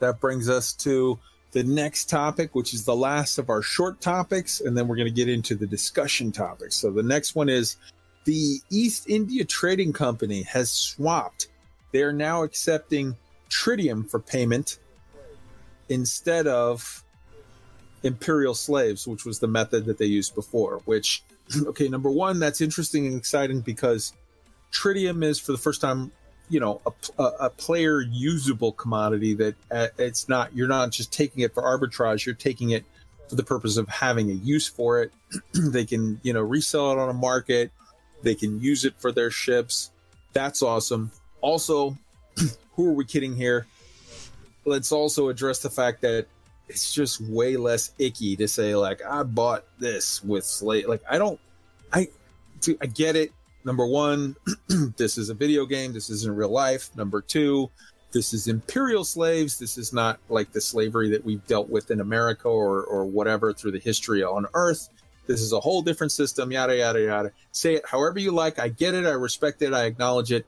that 0.03 0.19
brings 0.19 0.49
us 0.49 0.73
to 0.73 1.19
the 1.51 1.63
next 1.63 2.09
topic, 2.09 2.55
which 2.55 2.73
is 2.73 2.83
the 2.83 2.95
last 2.95 3.37
of 3.37 3.49
our 3.49 3.61
short 3.61 4.01
topics, 4.01 4.59
and 4.59 4.77
then 4.77 4.87
we're 4.87 4.95
going 4.95 5.07
to 5.07 5.13
get 5.13 5.29
into 5.29 5.55
the 5.55 5.67
discussion 5.67 6.31
topics. 6.31 6.75
So 6.75 6.91
the 6.91 7.03
next 7.03 7.35
one 7.35 7.47
is 7.47 7.77
the 8.25 8.59
East 8.69 9.09
India 9.09 9.45
Trading 9.45 9.93
Company 9.93 10.43
has 10.43 10.71
swapped. 10.71 11.47
They 11.91 12.01
are 12.01 12.13
now 12.13 12.43
accepting 12.43 13.15
tritium 13.49 14.09
for 14.09 14.19
payment 14.19 14.79
instead 15.89 16.47
of 16.47 17.03
imperial 18.01 18.55
slaves, 18.55 19.07
which 19.07 19.25
was 19.25 19.39
the 19.39 19.47
method 19.47 19.85
that 19.85 19.97
they 19.97 20.05
used 20.05 20.33
before. 20.33 20.81
Which, 20.85 21.23
okay, 21.67 21.87
number 21.87 22.09
one, 22.09 22.39
that's 22.39 22.61
interesting 22.61 23.05
and 23.05 23.15
exciting 23.15 23.61
because 23.61 24.13
tritium 24.71 25.23
is 25.23 25.39
for 25.39 25.51
the 25.51 25.57
first 25.57 25.81
time 25.81 26.11
you 26.49 26.59
know 26.59 26.81
a, 27.17 27.23
a, 27.23 27.49
player 27.49 28.01
usable 28.01 28.73
commodity 28.73 29.33
that 29.33 29.55
uh, 29.71 29.87
it's 29.97 30.27
not 30.27 30.53
you're 30.55 30.67
not 30.67 30.91
just 30.91 31.11
taking 31.11 31.41
it 31.41 31.53
for 31.53 31.63
arbitrage 31.63 32.25
you're 32.25 32.35
taking 32.35 32.71
it 32.71 32.83
for 33.33 33.35
the 33.35 33.43
purpose 33.43 33.77
of 33.77 33.87
having 33.87 34.29
a 34.29 34.33
use 34.33 34.67
for 34.67 35.01
it. 35.01 35.11
They 35.53 35.85
can 35.85 36.19
you 36.23 36.33
know 36.33 36.41
resell 36.41 36.91
it 36.91 36.99
on 36.99 37.09
a 37.09 37.13
market. 37.13 37.71
They 38.21 38.35
can 38.35 38.61
use 38.61 38.85
it 38.85 38.93
for 38.99 39.11
their 39.11 39.31
ships. 39.31 39.91
That's 40.33 40.61
awesome. 40.61 41.11
Also 41.41 41.97
who 42.75 42.89
are 42.89 42.93
we 42.93 43.05
kidding 43.05 43.35
here? 43.35 43.65
Let's 44.65 44.91
also 44.91 45.29
address 45.29 45.59
the 45.59 45.69
fact 45.69 46.01
that 46.01 46.27
it's 46.69 46.93
just 46.93 47.19
way 47.21 47.57
less 47.57 47.91
icky 47.99 48.37
to 48.37 48.47
say 48.47 48.73
like 48.73 49.01
i 49.05 49.21
bought 49.23 49.65
this 49.79 50.23
with 50.23 50.45
slate. 50.45 50.87
Like 50.87 51.01
i 51.09 51.17
don't 51.17 51.39
i 51.91 52.07
i 52.81 52.85
get 52.85 53.15
it 53.15 53.31
number 53.65 53.85
one, 53.85 54.35
this 54.97 55.17
is 55.17 55.29
a 55.29 55.33
video 55.33 55.65
game. 55.65 55.93
This 55.93 56.09
isn't 56.09 56.35
real 56.35 56.49
life. 56.49 56.89
Number 56.95 57.21
two, 57.21 57.69
this 58.11 58.33
is 58.33 58.47
imperial 58.47 59.03
slaves. 59.03 59.57
This 59.57 59.77
is 59.77 59.91
not 59.91 60.19
like 60.29 60.51
the 60.51 60.61
slavery 60.61 61.09
that 61.09 61.25
we've 61.25 61.45
dealt 61.47 61.69
with 61.69 61.91
in 61.91 61.99
America 61.99 62.47
or, 62.47 62.83
or 62.83 63.05
whatever 63.05 63.53
through 63.53 63.71
the 63.71 63.79
history 63.79 64.23
on 64.23 64.45
Earth. 64.53 64.89
This 65.25 65.41
is 65.41 65.53
a 65.53 65.59
whole 65.59 65.81
different 65.81 66.11
system, 66.11 66.51
yada, 66.51 66.77
yada, 66.77 67.01
yada. 67.01 67.31
Say 67.51 67.75
it 67.75 67.85
however 67.87 68.19
you 68.19 68.31
like. 68.31 68.59
I 68.59 68.67
get 68.67 68.93
it. 68.93 69.05
I 69.05 69.11
respect 69.11 69.61
it. 69.61 69.73
I 69.73 69.85
acknowledge 69.85 70.31
it. 70.31 70.45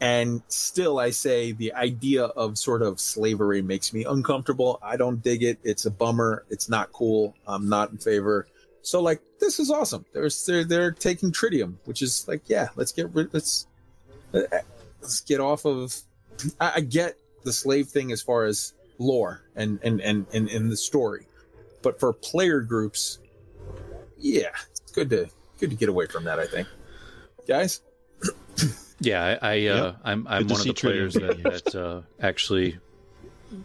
And 0.00 0.42
still, 0.48 0.98
I 0.98 1.10
say 1.10 1.52
the 1.52 1.74
idea 1.74 2.24
of 2.24 2.56
sort 2.56 2.82
of 2.82 3.00
slavery 3.00 3.62
makes 3.62 3.92
me 3.92 4.04
uncomfortable. 4.04 4.78
I 4.82 4.96
don't 4.96 5.22
dig 5.22 5.42
it. 5.42 5.58
It's 5.64 5.86
a 5.86 5.90
bummer. 5.90 6.44
It's 6.50 6.68
not 6.68 6.92
cool. 6.92 7.34
I'm 7.46 7.68
not 7.68 7.90
in 7.90 7.98
favor. 7.98 8.46
So 8.82 9.00
like 9.00 9.20
this 9.40 9.58
is 9.58 9.70
awesome. 9.70 10.04
They're 10.12 10.28
they're, 10.46 10.64
they're 10.64 10.90
taking 10.92 11.32
tritium, 11.32 11.74
which 11.84 12.02
is 12.02 12.26
like 12.28 12.42
yeah, 12.46 12.68
let's 12.76 12.92
get 12.92 13.12
rid. 13.14 13.32
Let's 13.32 13.66
let's 14.32 15.20
get 15.22 15.40
off 15.40 15.64
of. 15.64 15.96
I, 16.60 16.72
I 16.76 16.80
get 16.80 17.16
the 17.44 17.52
slave 17.52 17.88
thing 17.88 18.12
as 18.12 18.22
far 18.22 18.44
as 18.44 18.72
lore 18.98 19.42
and 19.56 19.78
and 19.82 20.00
and 20.00 20.26
and, 20.32 20.48
and 20.48 20.70
the 20.70 20.76
story, 20.76 21.26
but 21.82 22.00
for 22.00 22.12
player 22.12 22.60
groups, 22.60 23.18
yeah, 24.18 24.50
it's 24.70 24.92
good 24.92 25.10
to 25.10 25.28
good 25.58 25.70
to 25.70 25.76
get 25.76 25.88
away 25.88 26.06
from 26.06 26.24
that. 26.24 26.38
I 26.38 26.46
think, 26.46 26.68
guys. 27.46 27.80
Yeah, 29.00 29.38
I, 29.40 29.54
I 29.54 29.66
uh, 29.66 29.84
Yep. 29.84 29.96
I'm 30.04 30.26
I'm 30.26 30.42
Good 30.42 30.50
one 30.50 30.60
of 30.60 30.66
the 30.66 30.74
players 30.74 31.14
that, 31.14 31.42
that 31.44 31.74
uh, 31.74 32.02
actually, 32.20 32.78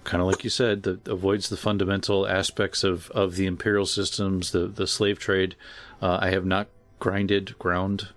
kind 0.03 0.21
of 0.21 0.27
like 0.27 0.43
you 0.43 0.49
said, 0.49 0.83
that 0.83 1.07
avoids 1.07 1.49
the 1.49 1.57
fundamental 1.57 2.27
aspects 2.27 2.83
of, 2.83 3.09
of 3.11 3.35
the 3.35 3.45
imperial 3.45 3.85
systems, 3.85 4.51
the 4.51 4.67
the 4.67 4.87
slave 4.87 5.19
trade. 5.19 5.55
Uh, 6.01 6.19
I 6.21 6.31
have 6.31 6.45
not 6.45 6.67
grinded, 6.99 7.57
ground. 7.59 8.09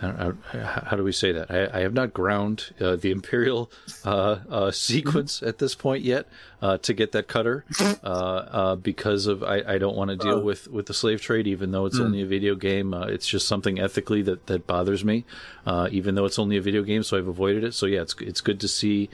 I 0.00 0.32
I, 0.52 0.58
how 0.58 0.96
do 0.96 1.04
we 1.04 1.12
say 1.12 1.32
that? 1.32 1.50
I, 1.50 1.78
I 1.78 1.80
have 1.82 1.94
not 1.94 2.12
ground 2.12 2.74
uh, 2.80 2.96
the 2.96 3.12
imperial 3.12 3.70
uh, 4.04 4.38
uh, 4.50 4.70
sequence 4.72 5.42
at 5.42 5.58
this 5.58 5.74
point 5.74 6.02
yet 6.02 6.26
uh, 6.60 6.78
to 6.78 6.92
get 6.92 7.12
that 7.12 7.28
cutter 7.28 7.64
uh, 7.80 8.06
uh, 8.06 8.76
because 8.76 9.26
of 9.26 9.42
I, 9.42 9.62
I 9.66 9.78
don't 9.78 9.96
want 9.96 10.10
to 10.10 10.16
deal 10.16 10.40
with, 10.40 10.68
with 10.68 10.86
the 10.86 10.94
slave 10.94 11.20
trade, 11.20 11.46
even 11.46 11.70
though 11.70 11.86
it's 11.86 12.00
only 12.00 12.22
a 12.22 12.26
video 12.26 12.54
game. 12.54 12.94
Uh, 12.94 13.06
it's 13.06 13.26
just 13.26 13.46
something 13.46 13.78
ethically 13.78 14.22
that, 14.22 14.46
that 14.46 14.66
bothers 14.66 15.04
me, 15.04 15.24
uh, 15.66 15.88
even 15.92 16.14
though 16.14 16.24
it's 16.24 16.38
only 16.38 16.56
a 16.56 16.62
video 16.62 16.82
game. 16.82 17.02
So 17.02 17.16
I've 17.16 17.28
avoided 17.28 17.64
it. 17.64 17.74
So 17.74 17.86
yeah, 17.86 18.02
it's 18.02 18.14
it's 18.20 18.40
good 18.40 18.60
to 18.60 18.68
see 18.68 19.08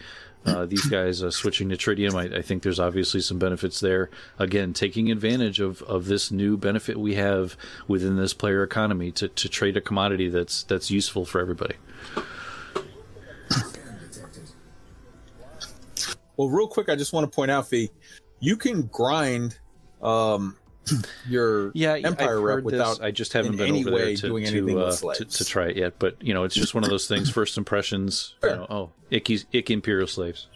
uh, 0.47 0.67
these 0.67 0.87
guys 0.87 1.23
uh, 1.23 1.31
switching 1.31 1.69
to 1.69 1.77
tritium. 1.77 2.15
I, 2.15 2.39
I 2.39 2.43
think 2.43 2.63
there's 2.63 2.81
obviously 2.81 3.21
some 3.21 3.39
benefits 3.39 3.81
there. 3.81 4.11
Again, 4.39 4.73
taking 4.73 5.11
advantage 5.11 5.61
of, 5.61 5.83
of 5.83 6.07
this 6.07 6.31
new 6.31 6.57
benefit 6.57 6.99
we 6.99 7.15
have 7.15 7.57
within 7.87 8.17
this 8.17 8.35
player 8.35 8.63
economy 8.63 9.11
to, 9.13 9.29
to 9.29 9.49
trade 9.49 9.77
a 9.77 9.81
commodity 9.81 10.29
that's 10.29 10.63
that's 10.65 10.91
useful 10.91 11.25
for 11.25 11.41
everybody. 11.41 11.75
Well, 16.37 16.49
real 16.49 16.69
quick, 16.69 16.89
I 16.89 16.95
just 16.95 17.13
want 17.13 17.25
to 17.25 17.35
point 17.35 17.51
out, 17.51 17.69
Fee, 17.69 17.91
you 18.39 18.57
can 18.57 18.83
grind 18.83 19.59
um, 20.01 20.57
your 21.29 21.71
Yeah, 21.75 21.95
Empire 21.95 22.39
I've 22.39 22.43
rep 22.43 22.65
without 22.65 22.99
this. 22.99 23.01
I 23.01 23.11
just 23.11 23.33
haven't 23.33 23.57
been 23.57 23.69
any 23.69 23.81
over 23.81 23.91
there 23.91 24.07
way 24.07 24.17
to, 24.17 24.29
doing 24.29 24.45
to, 24.45 24.51
anything 24.51 24.75
with 24.75 24.85
uh, 24.85 24.91
to, 24.91 24.97
slaves. 24.97 25.39
to 25.39 25.45
try 25.45 25.69
it 25.69 25.77
yet. 25.77 25.99
But 25.99 26.23
you 26.23 26.35
know, 26.35 26.45
it's 26.45 26.55
just 26.55 26.75
one 26.75 26.85
of 26.85 26.91
those 26.91 27.07
things. 27.07 27.31
First 27.31 27.59
impressions. 27.59 28.35
You 28.43 28.51
know, 28.51 28.67
oh, 28.69 28.91
icky, 29.11 29.41
icky 29.53 29.75
imperial 29.75 30.07
slaves. 30.07 30.49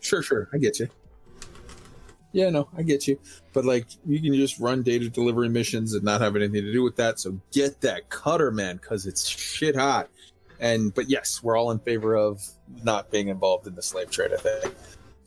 Sure, 0.00 0.22
sure. 0.22 0.48
I 0.52 0.58
get 0.58 0.78
you. 0.78 0.88
Yeah, 2.32 2.50
no, 2.50 2.68
I 2.76 2.82
get 2.82 3.08
you. 3.08 3.18
But 3.52 3.64
like, 3.64 3.86
you 4.04 4.20
can 4.20 4.34
just 4.34 4.60
run 4.60 4.82
data 4.82 5.08
delivery 5.08 5.48
missions 5.48 5.94
and 5.94 6.04
not 6.04 6.20
have 6.20 6.36
anything 6.36 6.62
to 6.62 6.72
do 6.72 6.82
with 6.82 6.96
that. 6.96 7.18
So 7.18 7.40
get 7.50 7.80
that 7.80 8.10
cutter, 8.10 8.50
man, 8.50 8.76
because 8.76 9.06
it's 9.06 9.26
shit 9.26 9.74
hot. 9.74 10.10
And 10.60 10.94
but 10.94 11.08
yes, 11.08 11.42
we're 11.42 11.56
all 11.56 11.70
in 11.70 11.78
favor 11.78 12.14
of 12.14 12.42
not 12.82 13.10
being 13.10 13.28
involved 13.28 13.66
in 13.66 13.74
the 13.74 13.82
slave 13.82 14.10
trade. 14.10 14.32
I 14.32 14.36
think. 14.36 14.74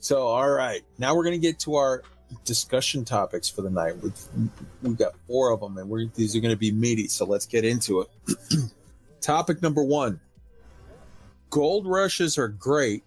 So, 0.00 0.22
all 0.26 0.48
right, 0.48 0.82
now 0.98 1.14
we're 1.14 1.24
going 1.24 1.40
to 1.40 1.46
get 1.46 1.58
to 1.60 1.74
our 1.74 2.02
discussion 2.44 3.04
topics 3.04 3.48
for 3.48 3.62
the 3.62 3.70
night. 3.70 3.96
We've, 4.02 4.18
we've 4.82 4.96
got 4.96 5.14
four 5.26 5.52
of 5.52 5.60
them, 5.60 5.78
and 5.78 5.88
we're, 5.88 6.06
these 6.14 6.34
are 6.36 6.40
going 6.40 6.54
to 6.54 6.58
be 6.58 6.72
meaty. 6.72 7.08
So 7.08 7.24
let's 7.24 7.46
get 7.46 7.64
into 7.64 8.02
it. 8.02 8.36
Topic 9.20 9.62
number 9.62 9.82
one: 9.82 10.20
Gold 11.50 11.86
rushes 11.86 12.38
are 12.38 12.48
great, 12.48 13.04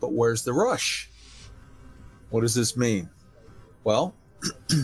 but 0.00 0.12
where's 0.12 0.44
the 0.44 0.52
rush? 0.52 1.10
What 2.30 2.42
does 2.42 2.54
this 2.54 2.76
mean? 2.76 3.08
Well, 3.84 4.14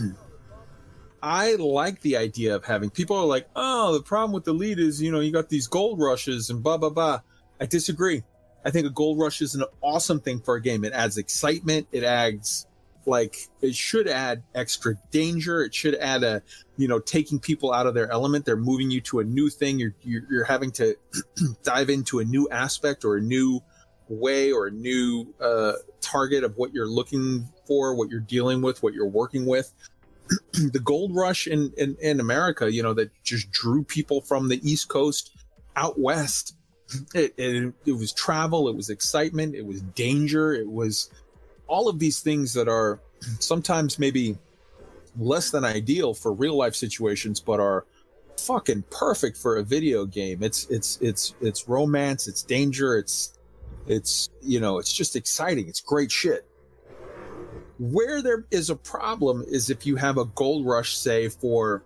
I 1.21 1.55
like 1.55 2.01
the 2.01 2.17
idea 2.17 2.55
of 2.55 2.65
having 2.65 2.89
people 2.89 3.17
are 3.17 3.25
like, 3.25 3.49
oh, 3.55 3.93
the 3.93 4.01
problem 4.03 4.31
with 4.31 4.43
the 4.43 4.53
lead 4.53 4.77
is, 4.77 5.01
you 5.01 5.11
know, 5.11 5.19
you 5.19 5.31
got 5.31 5.49
these 5.49 5.67
gold 5.67 5.99
rushes 5.99 6.51
and 6.51 6.61
blah, 6.61 6.77
blah, 6.77 6.89
blah. 6.89 7.21
I 7.59 7.65
disagree. 7.65 8.23
I 8.63 8.71
think 8.71 8.85
a 8.85 8.91
gold 8.91 9.19
rush 9.19 9.41
is 9.41 9.55
an 9.55 9.63
awesome 9.81 10.19
thing 10.19 10.39
for 10.39 10.55
a 10.55 10.61
game. 10.61 10.83
It 10.83 10.93
adds 10.93 11.17
excitement. 11.17 11.87
It 11.91 12.03
adds, 12.03 12.67
like, 13.05 13.49
it 13.61 13.75
should 13.75 14.07
add 14.07 14.43
extra 14.53 14.95
danger. 15.11 15.61
It 15.61 15.73
should 15.73 15.95
add 15.95 16.23
a, 16.23 16.41
you 16.77 16.87
know, 16.87 16.99
taking 16.99 17.39
people 17.39 17.71
out 17.71 17.85
of 17.85 17.93
their 17.93 18.11
element. 18.11 18.45
They're 18.45 18.55
moving 18.55 18.91
you 18.91 19.01
to 19.01 19.19
a 19.19 19.23
new 19.23 19.49
thing. 19.49 19.79
You're, 19.79 19.95
you're, 20.01 20.23
you're 20.29 20.43
having 20.45 20.71
to 20.73 20.95
dive 21.63 21.89
into 21.89 22.19
a 22.19 22.25
new 22.25 22.49
aspect 22.49 23.05
or 23.05 23.17
a 23.17 23.21
new 23.21 23.61
way 24.07 24.51
or 24.51 24.67
a 24.67 24.71
new 24.71 25.33
uh, 25.39 25.73
target 26.01 26.43
of 26.43 26.57
what 26.57 26.73
you're 26.73 26.87
looking 26.87 27.47
for, 27.65 27.95
what 27.95 28.09
you're 28.09 28.19
dealing 28.19 28.61
with, 28.61 28.81
what 28.83 28.93
you're 28.93 29.07
working 29.07 29.45
with. 29.45 29.71
the 30.53 30.79
gold 30.79 31.15
rush 31.15 31.47
in, 31.47 31.71
in, 31.77 31.95
in 32.01 32.19
America, 32.19 32.71
you 32.71 32.81
know, 32.81 32.93
that 32.93 33.11
just 33.23 33.51
drew 33.51 33.83
people 33.83 34.21
from 34.21 34.47
the 34.47 34.59
East 34.69 34.87
Coast 34.87 35.31
out 35.75 35.99
west. 35.99 36.55
It, 37.13 37.33
it, 37.37 37.73
it 37.85 37.91
was 37.93 38.13
travel, 38.13 38.67
it 38.69 38.75
was 38.75 38.89
excitement, 38.89 39.55
it 39.55 39.65
was 39.65 39.81
danger, 39.81 40.53
it 40.53 40.69
was 40.69 41.09
all 41.67 41.87
of 41.87 41.99
these 41.99 42.19
things 42.19 42.53
that 42.53 42.67
are 42.67 42.99
sometimes 43.39 43.97
maybe 43.99 44.37
less 45.17 45.51
than 45.51 45.63
ideal 45.63 46.13
for 46.13 46.33
real 46.33 46.57
life 46.57 46.75
situations, 46.75 47.39
but 47.39 47.59
are 47.59 47.85
fucking 48.39 48.83
perfect 48.91 49.37
for 49.37 49.57
a 49.57 49.63
video 49.63 50.05
game. 50.05 50.43
It's 50.43 50.67
it's 50.69 50.97
it's 51.01 51.35
it's 51.41 51.67
romance, 51.67 52.27
it's 52.27 52.43
danger, 52.43 52.97
it's 52.97 53.37
it's 53.87 54.29
you 54.41 54.59
know, 54.59 54.79
it's 54.79 54.93
just 54.93 55.15
exciting. 55.15 55.67
It's 55.67 55.81
great 55.81 56.11
shit. 56.11 56.47
Where 57.77 58.21
there 58.21 58.45
is 58.51 58.69
a 58.69 58.75
problem 58.75 59.43
is 59.47 59.69
if 59.69 59.85
you 59.85 59.95
have 59.97 60.17
a 60.17 60.25
gold 60.25 60.65
rush, 60.65 60.97
say 60.97 61.27
for 61.27 61.83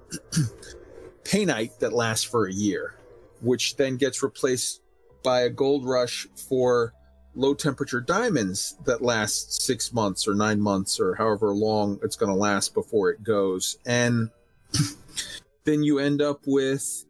painite 1.24 1.80
that 1.80 1.94
lasts 1.94 2.26
for 2.26 2.48
a 2.48 2.54
year, 2.54 2.96
which 3.42 3.76
then 3.76 3.98
gets 3.98 4.22
replaced 4.22 4.82
by 5.24 5.42
a 5.42 5.50
gold 5.50 5.86
rush 5.86 6.28
for 6.48 6.94
low 7.36 7.54
temperature 7.54 8.02
diamonds 8.02 8.76
that 8.86 9.02
last 9.02 9.62
six 9.62 9.94
months 9.94 10.28
or 10.28 10.36
nine 10.36 10.60
months 10.60 11.00
or 11.00 11.16
however 11.16 11.54
long 11.54 12.00
it's 12.04 12.16
going 12.16 12.32
to 12.32 12.38
last 12.38 12.74
before 12.74 13.10
it 13.10 13.24
goes. 13.24 13.78
And 13.86 14.30
then 15.64 15.84
you 15.84 16.00
end 16.00 16.22
up 16.22 16.42
with, 16.46 17.06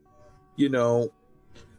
you 0.56 0.70
know, 0.70 1.12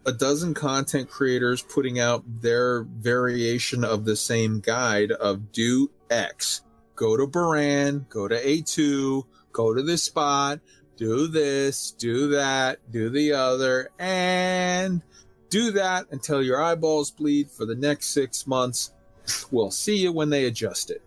a 0.06 0.12
dozen 0.12 0.54
content 0.54 1.10
creators 1.10 1.62
putting 1.62 2.00
out 2.00 2.24
their 2.40 2.82
variation 2.82 3.84
of 3.84 4.04
the 4.04 4.16
same 4.16 4.60
guide 4.60 5.12
of 5.12 5.52
do 5.52 5.90
X. 6.10 6.62
Go 6.96 7.16
to 7.16 7.26
Borann, 7.26 8.08
go 8.08 8.26
to 8.26 8.42
A2, 8.42 9.24
go 9.52 9.74
to 9.74 9.82
this 9.82 10.02
spot, 10.02 10.60
do 10.96 11.26
this, 11.26 11.92
do 11.92 12.30
that, 12.30 12.78
do 12.90 13.08
the 13.10 13.32
other, 13.32 13.90
and 13.98 15.02
do 15.50 15.72
that 15.72 16.06
until 16.10 16.42
your 16.42 16.62
eyeballs 16.62 17.10
bleed 17.10 17.50
for 17.50 17.66
the 17.66 17.74
next 17.74 18.08
six 18.08 18.46
months. 18.46 18.92
We'll 19.50 19.70
see 19.70 19.96
you 19.96 20.12
when 20.12 20.30
they 20.30 20.46
adjust 20.46 20.90
it. 20.90 21.02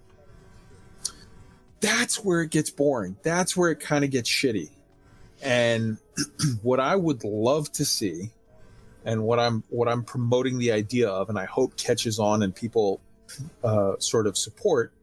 That's 1.79 2.23
where 2.23 2.41
it 2.41 2.51
gets 2.51 2.69
boring. 2.69 3.17
That's 3.23 3.57
where 3.57 3.71
it 3.71 3.79
kind 3.79 4.05
of 4.05 4.11
gets 4.11 4.29
shitty. 4.29 4.69
And 5.41 5.97
what 6.61 6.79
I 6.79 6.95
would 6.95 7.23
love 7.23 7.71
to 7.73 7.83
see, 7.83 8.29
and 9.05 9.23
what 9.23 9.39
I'm 9.39 9.63
what 9.69 9.89
I'm 9.89 10.03
promoting 10.03 10.59
the 10.59 10.71
idea 10.71 11.09
of, 11.09 11.29
and 11.29 11.37
I 11.37 11.45
hope 11.45 11.75
catches 11.75 12.19
on 12.19 12.43
and 12.43 12.55
people 12.55 13.01
uh, 13.63 13.95
sort 13.99 14.27
of 14.27 14.37
support, 14.37 14.93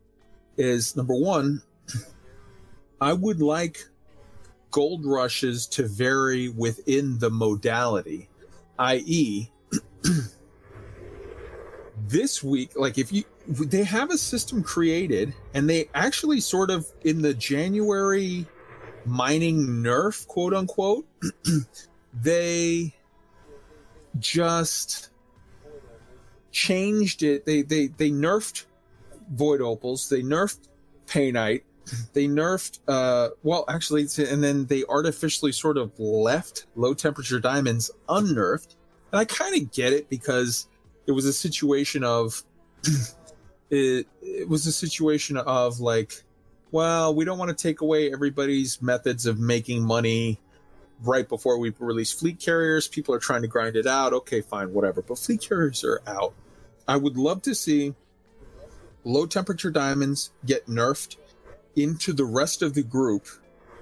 is 0.57 0.97
number 0.97 1.15
one. 1.15 1.61
I 3.01 3.13
would 3.13 3.43
like 3.43 3.85
gold 4.71 5.05
rushes 5.05 5.67
to 5.67 5.87
vary 5.87 6.49
within 6.49 7.19
the 7.19 7.29
modality 7.29 8.30
i.e., 8.81 9.51
this 12.09 12.43
week, 12.43 12.73
like 12.77 12.99
if 12.99 13.13
you, 13.13 13.25
they 13.47 13.85
have 13.85 14.11
a 14.11 14.19
system 14.19 14.63
created 14.63 15.33
and 15.55 15.69
they 15.69 15.89
actually 15.95 16.41
sort 16.41 16.71
of 16.71 16.91
in 17.03 17.23
the 17.23 17.35
January 17.35 18.47
mining 19.05 19.67
nerf, 19.67 20.27
quote 20.27 20.55
unquote, 20.55 21.07
they 22.23 22.93
just 24.19 25.11
changed 26.51 27.23
it. 27.23 27.47
They, 27.47 27.63
they, 27.63 27.89
they 27.89 28.11
nerfed 28.11 28.65
void 29.31 29.61
opals, 29.61 30.09
they 30.09 30.23
nerfed 30.23 30.69
painite, 31.07 31.63
they 32.13 32.27
nerfed 32.27 32.81
uh 32.89 33.31
well 33.43 33.65
actually 33.69 34.07
and 34.19 34.43
then 34.43 34.67
they 34.67 34.85
artificially 34.89 35.53
sort 35.53 35.77
of 35.77 35.99
left 35.99 36.67
low 36.77 36.95
temperature 36.95 37.41
diamonds 37.41 37.91
unnerfed. 38.09 38.77
And 39.13 39.21
i 39.21 39.25
kind 39.25 39.61
of 39.61 39.73
get 39.73 39.93
it 39.93 40.09
because 40.09 40.69
it 41.07 41.13
was 41.13 41.25
a 41.25 41.33
situation 41.33 42.05
of 42.05 42.43
it, 43.71 44.07
it 44.23 44.49
was 44.49 44.67
a 44.67 44.73
situation 44.73 45.37
of 45.37 45.81
like 45.81 46.23
well 46.71 47.15
we 47.15 47.25
don't 47.25 47.39
want 47.39 47.57
to 47.57 47.63
take 47.63 47.81
away 47.81 48.13
everybody's 48.13 48.81
methods 48.81 49.27
of 49.27 49.39
making 49.39 49.85
money 49.85 50.41
right 51.03 51.29
before 51.29 51.59
we 51.59 51.73
release 51.79 52.13
fleet 52.13 52.39
carriers. 52.39 52.87
People 52.87 53.15
are 53.15 53.19
trying 53.19 53.43
to 53.43 53.49
grind 53.49 53.77
it 53.77 53.87
out. 53.87 54.13
Okay 54.13 54.41
fine 54.41 54.73
whatever. 54.73 55.03
But 55.03 55.19
fleet 55.19 55.41
carriers 55.41 55.85
are 55.85 56.03
out. 56.07 56.35
I 56.87 56.97
would 56.97 57.17
love 57.17 57.43
to 57.43 57.55
see 57.55 57.95
low 59.05 59.27
temperature 59.27 59.71
diamonds 59.71 60.31
get 60.45 60.67
nerfed 60.67 61.17
into 61.77 62.13
the 62.13 62.25
rest 62.25 62.63
of 62.63 62.75
the 62.75 62.83
group. 62.83 63.27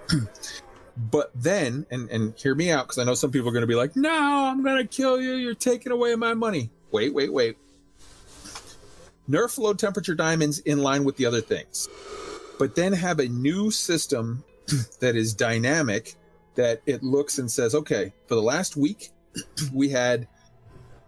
but 0.97 1.30
then, 1.34 1.86
and, 1.91 2.09
and 2.11 2.34
hear 2.36 2.55
me 2.55 2.70
out, 2.70 2.86
because 2.86 2.99
I 2.99 3.05
know 3.05 3.14
some 3.14 3.30
people 3.30 3.49
are 3.49 3.53
going 3.53 3.62
to 3.62 3.68
be 3.68 3.74
like, 3.74 3.97
no, 3.97 4.11
I'm 4.11 4.62
going 4.62 4.78
to 4.78 4.86
kill 4.86 5.20
you. 5.20 5.34
You're 5.34 5.55
taking 5.55 5.93
away 5.93 6.14
my 6.14 6.34
money. 6.34 6.70
Wait, 6.91 7.14
wait, 7.14 7.32
wait. 7.32 7.57
Nerf 9.28 9.59
low 9.59 9.74
temperature 9.74 10.14
diamonds 10.14 10.59
in 10.61 10.78
line 10.78 11.05
with 11.05 11.16
the 11.16 11.26
other 11.26 11.43
things, 11.43 11.89
but 12.59 12.74
then 12.74 12.95
have 12.95 13.18
a 13.18 13.28
new 13.28 13.70
system 13.70 14.43
that 15.01 15.16
is 15.16 15.34
dynamic 15.34 16.14
that 16.55 16.82
it 16.86 17.03
looks 17.03 17.39
and 17.39 17.51
says, 17.51 17.74
okay, 17.74 18.12
for 18.26 18.34
the 18.34 18.43
last 18.43 18.76
week, 18.76 19.11
we 19.72 19.91
had 19.91 20.26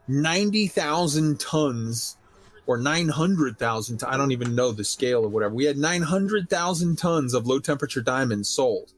90,000 0.06 1.40
tons 1.40 2.18
or 2.70 2.76
900,000 2.76 4.04
I 4.04 4.16
don't 4.16 4.30
even 4.30 4.54
know 4.54 4.70
the 4.70 4.84
scale 4.84 5.24
or 5.24 5.28
whatever. 5.28 5.52
We 5.52 5.64
had 5.64 5.76
900,000 5.76 6.96
tons 6.96 7.34
of 7.34 7.44
low 7.44 7.58
temperature 7.58 8.00
diamonds 8.00 8.48
sold. 8.48 8.92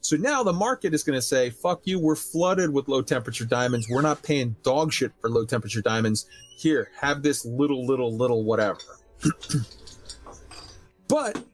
So 0.00 0.16
now 0.16 0.42
the 0.42 0.52
market 0.52 0.92
is 0.92 1.04
going 1.04 1.16
to 1.16 1.22
say, 1.22 1.50
fuck 1.50 1.82
you, 1.84 2.00
we're 2.00 2.16
flooded 2.16 2.72
with 2.72 2.88
low 2.88 3.00
temperature 3.00 3.44
diamonds. 3.44 3.86
We're 3.88 4.02
not 4.02 4.24
paying 4.24 4.56
dog 4.64 4.92
shit 4.92 5.12
for 5.20 5.30
low 5.30 5.44
temperature 5.44 5.80
diamonds. 5.80 6.26
Here, 6.58 6.90
have 7.00 7.22
this 7.22 7.44
little, 7.44 7.86
little, 7.86 8.12
little 8.12 8.42
whatever. 8.42 8.80
but 11.06 11.44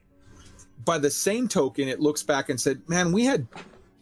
by 0.85 0.97
the 0.97 1.11
same 1.11 1.47
token, 1.47 1.87
it 1.87 1.99
looks 1.99 2.23
back 2.23 2.49
and 2.49 2.59
said, 2.59 2.81
man, 2.89 3.11
we 3.11 3.25
had 3.25 3.45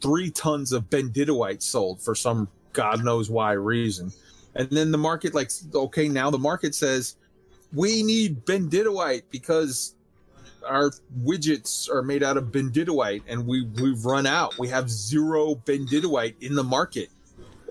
three 0.02 0.32
tons 0.32 0.72
of 0.72 0.90
benditoite 0.90 1.62
sold 1.62 2.02
for 2.02 2.16
some 2.16 2.48
God 2.72 3.04
knows 3.04 3.30
why 3.30 3.52
reason. 3.52 4.14
And 4.56 4.70
then 4.70 4.94
the 4.94 4.98
market, 4.98 5.36
like, 5.36 5.52
okay, 5.76 6.08
now 6.08 6.32
the 6.32 6.40
market 6.40 6.74
says, 6.74 7.18
we 7.78 8.02
need 8.02 8.44
benditoite 8.46 9.24
because 9.30 9.96
our 10.68 10.92
widgets 11.24 11.90
are 11.90 12.02
made 12.02 12.24
out 12.24 12.36
of 12.36 12.46
benditoite 12.46 13.22
and 13.28 13.46
we 13.46 13.68
we've 13.82 14.04
run 14.04 14.26
out. 14.26 14.58
We 14.58 14.68
have 14.70 14.90
zero 14.90 15.56
benditoite 15.56 16.36
in 16.42 16.56
the 16.56 16.64
market. 16.64 17.10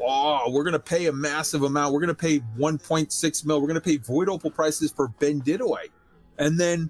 Oh, 0.00 0.50
we're 0.50 0.62
gonna 0.62 0.78
pay 0.78 1.06
a 1.06 1.12
massive 1.12 1.64
amount. 1.64 1.92
We're 1.92 2.00
gonna 2.00 2.14
pay 2.14 2.38
1.6 2.56 3.44
mil. 3.44 3.60
We're 3.60 3.66
gonna 3.66 3.80
pay 3.80 3.96
void 3.96 4.28
opal 4.28 4.52
prices 4.52 4.92
for 4.92 5.08
benditoite, 5.08 5.90
and 6.38 6.58
then 6.58 6.88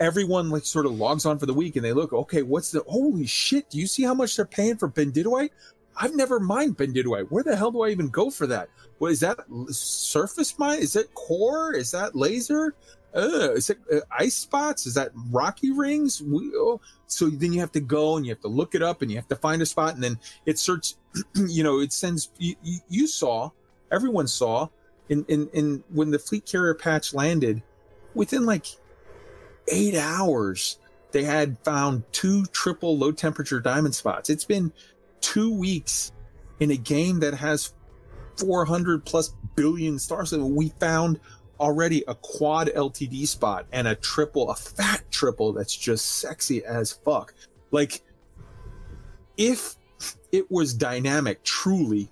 everyone 0.00 0.48
like 0.48 0.64
sort 0.64 0.86
of 0.86 0.92
logs 0.92 1.26
on 1.26 1.38
for 1.38 1.46
the 1.46 1.54
week 1.54 1.76
and 1.76 1.84
they 1.84 1.92
look. 1.92 2.14
Okay, 2.14 2.42
what's 2.42 2.70
the 2.70 2.82
holy 2.88 3.26
shit? 3.26 3.68
Do 3.68 3.78
you 3.78 3.86
see 3.86 4.04
how 4.04 4.14
much 4.14 4.36
they're 4.36 4.46
paying 4.46 4.76
for 4.76 4.88
benditoite? 4.88 5.50
I've 5.98 6.14
never 6.14 6.38
mind 6.38 6.78
mined 6.78 6.94
benditoite. 6.94 7.26
Where 7.28 7.42
the 7.42 7.56
hell 7.56 7.72
do 7.72 7.82
I 7.82 7.88
even 7.88 8.08
go 8.08 8.30
for 8.30 8.46
that? 8.46 8.70
What 8.98 9.10
is 9.10 9.20
that? 9.20 9.38
Surface 9.70 10.56
mine? 10.58 10.78
Is 10.78 10.94
it 10.96 11.12
core? 11.14 11.74
Is 11.74 11.90
that 11.90 12.14
laser? 12.14 12.74
Uh, 13.14 13.52
is 13.52 13.70
it 13.70 13.78
uh, 13.92 14.00
ice 14.16 14.36
spots? 14.36 14.86
Is 14.86 14.94
that 14.94 15.10
rocky 15.30 15.72
rings? 15.72 16.22
We, 16.22 16.52
oh. 16.54 16.80
So 17.06 17.28
then 17.28 17.52
you 17.52 17.60
have 17.60 17.72
to 17.72 17.80
go 17.80 18.16
and 18.16 18.24
you 18.24 18.30
have 18.30 18.42
to 18.42 18.48
look 18.48 18.74
it 18.74 18.82
up 18.82 19.02
and 19.02 19.10
you 19.10 19.16
have 19.16 19.28
to 19.28 19.36
find 19.36 19.60
a 19.60 19.66
spot 19.66 19.94
and 19.94 20.02
then 20.02 20.18
it 20.46 20.58
searches. 20.58 20.96
you 21.34 21.64
know, 21.64 21.80
it 21.80 21.92
sends. 21.92 22.30
You, 22.38 22.54
you 22.88 23.06
saw, 23.06 23.50
everyone 23.90 24.28
saw, 24.28 24.68
in, 25.08 25.24
in 25.26 25.48
in 25.52 25.84
when 25.88 26.10
the 26.10 26.18
fleet 26.18 26.46
carrier 26.46 26.74
patch 26.74 27.12
landed, 27.12 27.62
within 28.14 28.46
like 28.46 28.66
eight 29.68 29.96
hours, 29.96 30.78
they 31.12 31.24
had 31.24 31.56
found 31.64 32.04
two 32.12 32.44
triple 32.46 32.96
low 32.96 33.10
temperature 33.10 33.60
diamond 33.60 33.94
spots. 33.94 34.30
It's 34.30 34.44
been 34.44 34.72
two 35.20 35.52
weeks 35.54 36.12
in 36.60 36.70
a 36.70 36.76
game 36.76 37.20
that 37.20 37.34
has 37.34 37.74
400 38.36 39.04
plus 39.04 39.34
billion 39.56 39.98
stars. 39.98 40.32
And 40.32 40.54
we 40.54 40.70
found 40.80 41.20
already 41.60 42.04
a 42.06 42.14
quad 42.14 42.68
LTD 42.68 43.26
spot 43.26 43.66
and 43.72 43.88
a 43.88 43.94
triple, 43.94 44.50
a 44.50 44.54
fat 44.54 45.02
triple 45.10 45.52
that's 45.52 45.76
just 45.76 46.06
sexy 46.06 46.64
as 46.64 46.92
fuck. 46.92 47.34
Like, 47.70 48.02
if 49.36 49.76
it 50.32 50.50
was 50.50 50.74
dynamic, 50.74 51.42
truly, 51.42 52.08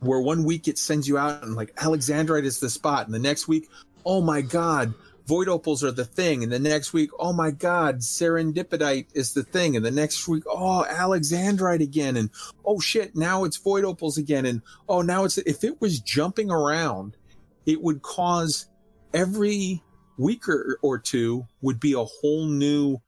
where 0.00 0.20
one 0.20 0.44
week 0.44 0.68
it 0.68 0.78
sends 0.78 1.06
you 1.06 1.16
out 1.16 1.42
and 1.42 1.54
like 1.54 1.74
Alexandrite 1.76 2.44
is 2.44 2.58
the 2.58 2.68
spot, 2.68 3.06
and 3.06 3.14
the 3.14 3.18
next 3.18 3.48
week, 3.48 3.68
oh 4.04 4.20
my 4.20 4.40
god, 4.40 4.92
void 5.32 5.48
opals 5.48 5.82
are 5.82 5.90
the 5.90 6.04
thing, 6.04 6.42
and 6.42 6.52
the 6.52 6.58
next 6.58 6.92
week, 6.92 7.08
oh 7.18 7.32
my 7.32 7.50
god, 7.50 8.00
serendipitite 8.00 9.06
is 9.14 9.32
the 9.32 9.42
thing, 9.42 9.74
and 9.74 9.82
the 9.82 9.90
next 9.90 10.28
week, 10.28 10.42
oh 10.46 10.84
Alexandrite 10.86 11.80
again, 11.80 12.18
and 12.18 12.28
oh 12.66 12.78
shit, 12.78 13.16
now 13.16 13.44
it's 13.44 13.56
void 13.56 13.82
opals 13.82 14.18
again, 14.18 14.44
and 14.44 14.60
oh 14.90 15.00
now 15.00 15.24
it's 15.24 15.38
if 15.38 15.64
it 15.64 15.80
was 15.80 16.00
jumping 16.00 16.50
around, 16.50 17.16
it 17.64 17.80
would 17.80 18.02
cause 18.02 18.66
every 19.14 19.82
week 20.18 20.46
or, 20.50 20.78
or 20.82 20.98
two 20.98 21.46
would 21.62 21.80
be 21.80 21.94
a 21.94 22.04
whole 22.04 22.44
new 22.44 22.98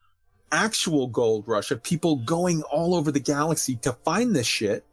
actual 0.50 1.08
gold 1.08 1.46
rush 1.46 1.70
of 1.70 1.82
people 1.82 2.16
going 2.16 2.62
all 2.62 2.94
over 2.94 3.12
the 3.12 3.20
galaxy 3.20 3.76
to 3.76 3.92
find 4.02 4.34
this 4.34 4.46
shit 4.46 4.86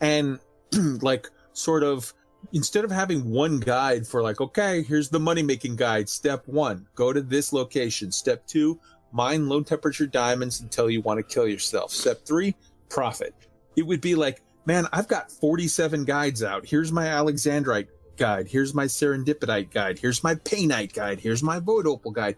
and 0.00 0.38
like 1.02 1.26
sort 1.52 1.82
of 1.82 2.14
instead 2.52 2.84
of 2.84 2.90
having 2.90 3.30
one 3.30 3.58
guide 3.58 4.06
for 4.06 4.22
like 4.22 4.40
okay 4.40 4.82
here's 4.82 5.08
the 5.08 5.20
money 5.20 5.42
making 5.42 5.76
guide 5.76 6.08
step 6.08 6.42
one 6.46 6.86
go 6.94 7.12
to 7.12 7.20
this 7.20 7.52
location. 7.52 8.10
Step 8.12 8.46
two 8.46 8.78
mine 9.12 9.48
low 9.48 9.62
temperature 9.62 10.06
diamonds 10.06 10.60
until 10.60 10.90
you 10.90 11.00
want 11.00 11.18
to 11.18 11.22
kill 11.22 11.46
yourself. 11.46 11.90
Step 11.90 12.24
three 12.24 12.54
profit. 12.88 13.34
It 13.76 13.82
would 13.86 14.00
be 14.00 14.14
like 14.14 14.42
man 14.64 14.86
i've 14.92 15.08
got 15.08 15.30
47 15.30 16.04
guides 16.04 16.42
out. 16.42 16.66
Here's 16.66 16.92
my 16.92 17.06
alexandrite 17.06 17.88
guide. 18.16 18.48
Here's 18.48 18.74
my 18.74 18.86
serendipitite 18.86 19.70
guide. 19.70 19.98
Here's 19.98 20.24
my 20.24 20.34
painite 20.34 20.92
guide. 20.92 21.20
Here's 21.20 21.42
my 21.42 21.58
void 21.60 21.86
opal 21.86 22.10
guide. 22.10 22.36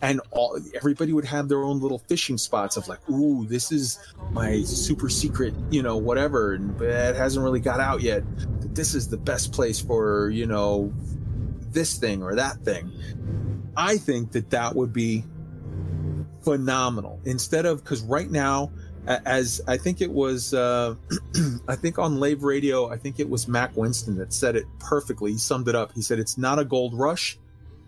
And 0.00 0.20
all 0.30 0.58
everybody 0.74 1.12
would 1.12 1.24
have 1.24 1.48
their 1.48 1.62
own 1.64 1.80
little 1.80 1.98
fishing 1.98 2.38
spots 2.38 2.76
of 2.76 2.86
like, 2.86 3.00
ooh, 3.10 3.44
this 3.46 3.72
is 3.72 3.98
my 4.30 4.62
super 4.62 5.08
secret, 5.08 5.54
you 5.70 5.82
know, 5.82 5.96
whatever, 5.96 6.54
and 6.54 6.80
it 6.80 7.16
hasn't 7.16 7.42
really 7.42 7.58
got 7.58 7.80
out 7.80 8.00
yet. 8.00 8.22
This 8.72 8.94
is 8.94 9.08
the 9.08 9.16
best 9.16 9.52
place 9.52 9.80
for 9.80 10.30
you 10.30 10.46
know 10.46 10.92
this 11.72 11.98
thing 11.98 12.22
or 12.22 12.34
that 12.34 12.64
thing. 12.64 12.90
I 13.76 13.96
think 13.96 14.32
that 14.32 14.50
that 14.50 14.74
would 14.74 14.92
be 14.92 15.24
phenomenal. 16.42 17.20
Instead 17.24 17.66
of 17.66 17.82
because 17.82 18.02
right 18.02 18.30
now, 18.30 18.70
as 19.06 19.60
I 19.66 19.76
think 19.76 20.00
it 20.00 20.10
was, 20.10 20.52
uh, 20.52 20.94
I 21.68 21.76
think 21.76 21.98
on 21.98 22.20
Lave 22.20 22.42
Radio, 22.42 22.90
I 22.90 22.96
think 22.96 23.20
it 23.20 23.28
was 23.28 23.48
Mac 23.48 23.76
Winston 23.76 24.16
that 24.18 24.32
said 24.32 24.56
it 24.56 24.64
perfectly. 24.78 25.32
He 25.32 25.38
summed 25.38 25.68
it 25.68 25.74
up. 25.74 25.92
He 25.94 26.02
said, 26.02 26.18
"It's 26.18 26.38
not 26.38 26.58
a 26.58 26.64
gold 26.64 26.94
rush, 26.94 27.38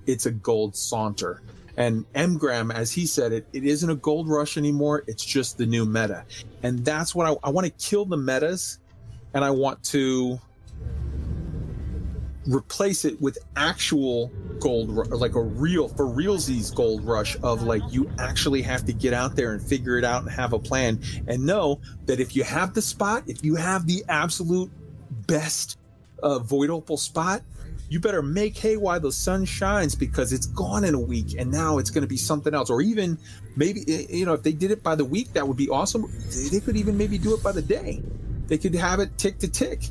it's 0.07 0.27
a 0.27 0.31
gold 0.31 0.77
saunter." 0.77 1.43
And 1.77 2.05
Mgram, 2.13 2.75
as 2.75 2.93
he 2.93 3.07
said 3.07 3.33
it, 3.33 3.47
it 3.53 3.65
isn't 3.65 3.89
a 3.89 3.95
gold 3.95 4.29
rush 4.29 4.57
anymore. 4.57 5.05
It's 5.07 5.25
just 5.25 5.57
the 5.57 5.67
new 5.67 5.87
meta. 5.87 6.25
And 6.63 6.85
that's 6.85 7.15
what 7.15 7.27
I, 7.27 7.37
I 7.47 7.51
want 7.51 7.67
to 7.67 7.73
kill 7.73 8.05
the 8.05 8.17
metas 8.17 8.79
and 9.33 9.45
I 9.45 9.51
want 9.51 9.83
to 9.85 10.39
replace 12.55 13.05
it 13.05 13.21
with 13.21 13.39
actual 13.57 14.31
gold, 14.59 14.89
like 15.11 15.35
a 15.35 15.43
real, 15.43 15.89
for 15.89 16.07
realsies 16.07 16.75
gold 16.75 17.05
rush 17.05 17.37
of 17.43 17.63
like 17.63 17.83
you 17.91 18.11
actually 18.19 18.63
have 18.63 18.85
to 18.85 18.93
get 18.93 19.13
out 19.13 19.37
there 19.37 19.53
and 19.53 19.63
figure 19.63 19.99
it 19.99 20.05
out 20.05 20.23
and 20.23 20.31
have 20.31 20.53
a 20.53 20.59
plan 20.59 21.01
and 21.29 21.45
know 21.45 21.81
that 22.07 22.21
if 22.21 22.35
you 22.35 22.43
have 22.43 22.75
the 22.75 22.83
spot, 22.83 23.23
if 23.27 23.45
you 23.45 23.55
have 23.55 23.87
the 23.87 24.05
absolute 24.09 24.71
best 25.27 25.79
uh, 26.23 26.39
void 26.39 26.71
opal 26.71 26.97
spot, 26.97 27.43
you 27.89 27.99
better 27.99 28.23
make 28.23 28.57
hay 28.57 28.77
while 28.77 29.01
the 29.01 29.11
sun 29.11 29.45
shines 29.45 29.97
because 29.97 30.33
it's 30.33 30.47
gone 30.47 30.85
in 30.85 30.95
a 30.95 31.01
week 31.01 31.35
and 31.39 31.51
now 31.51 31.79
it's 31.79 31.91
going 31.91 32.03
to 32.03 32.09
be 32.09 32.17
something 32.17 32.55
else. 32.55 32.71
Or 32.71 32.81
even 32.81 33.19
maybe, 33.57 33.81
you 34.09 34.25
know, 34.25 34.33
if 34.33 34.45
they 34.45 34.53
did 34.53 34.71
it 34.71 34.83
by 34.83 34.95
the 34.95 35.05
week, 35.05 35.33
that 35.33 35.47
would 35.47 35.57
be 35.57 35.69
awesome. 35.69 36.07
They 36.53 36.61
could 36.61 36.77
even 36.77 36.97
maybe 36.97 37.19
do 37.19 37.35
it 37.35 37.43
by 37.43 37.51
the 37.51 37.63
day. 37.63 38.01
They 38.47 38.59
could 38.59 38.75
have 38.77 39.01
it 39.01 39.19
tick 39.19 39.39
to 39.39 39.49
tick. 39.49 39.83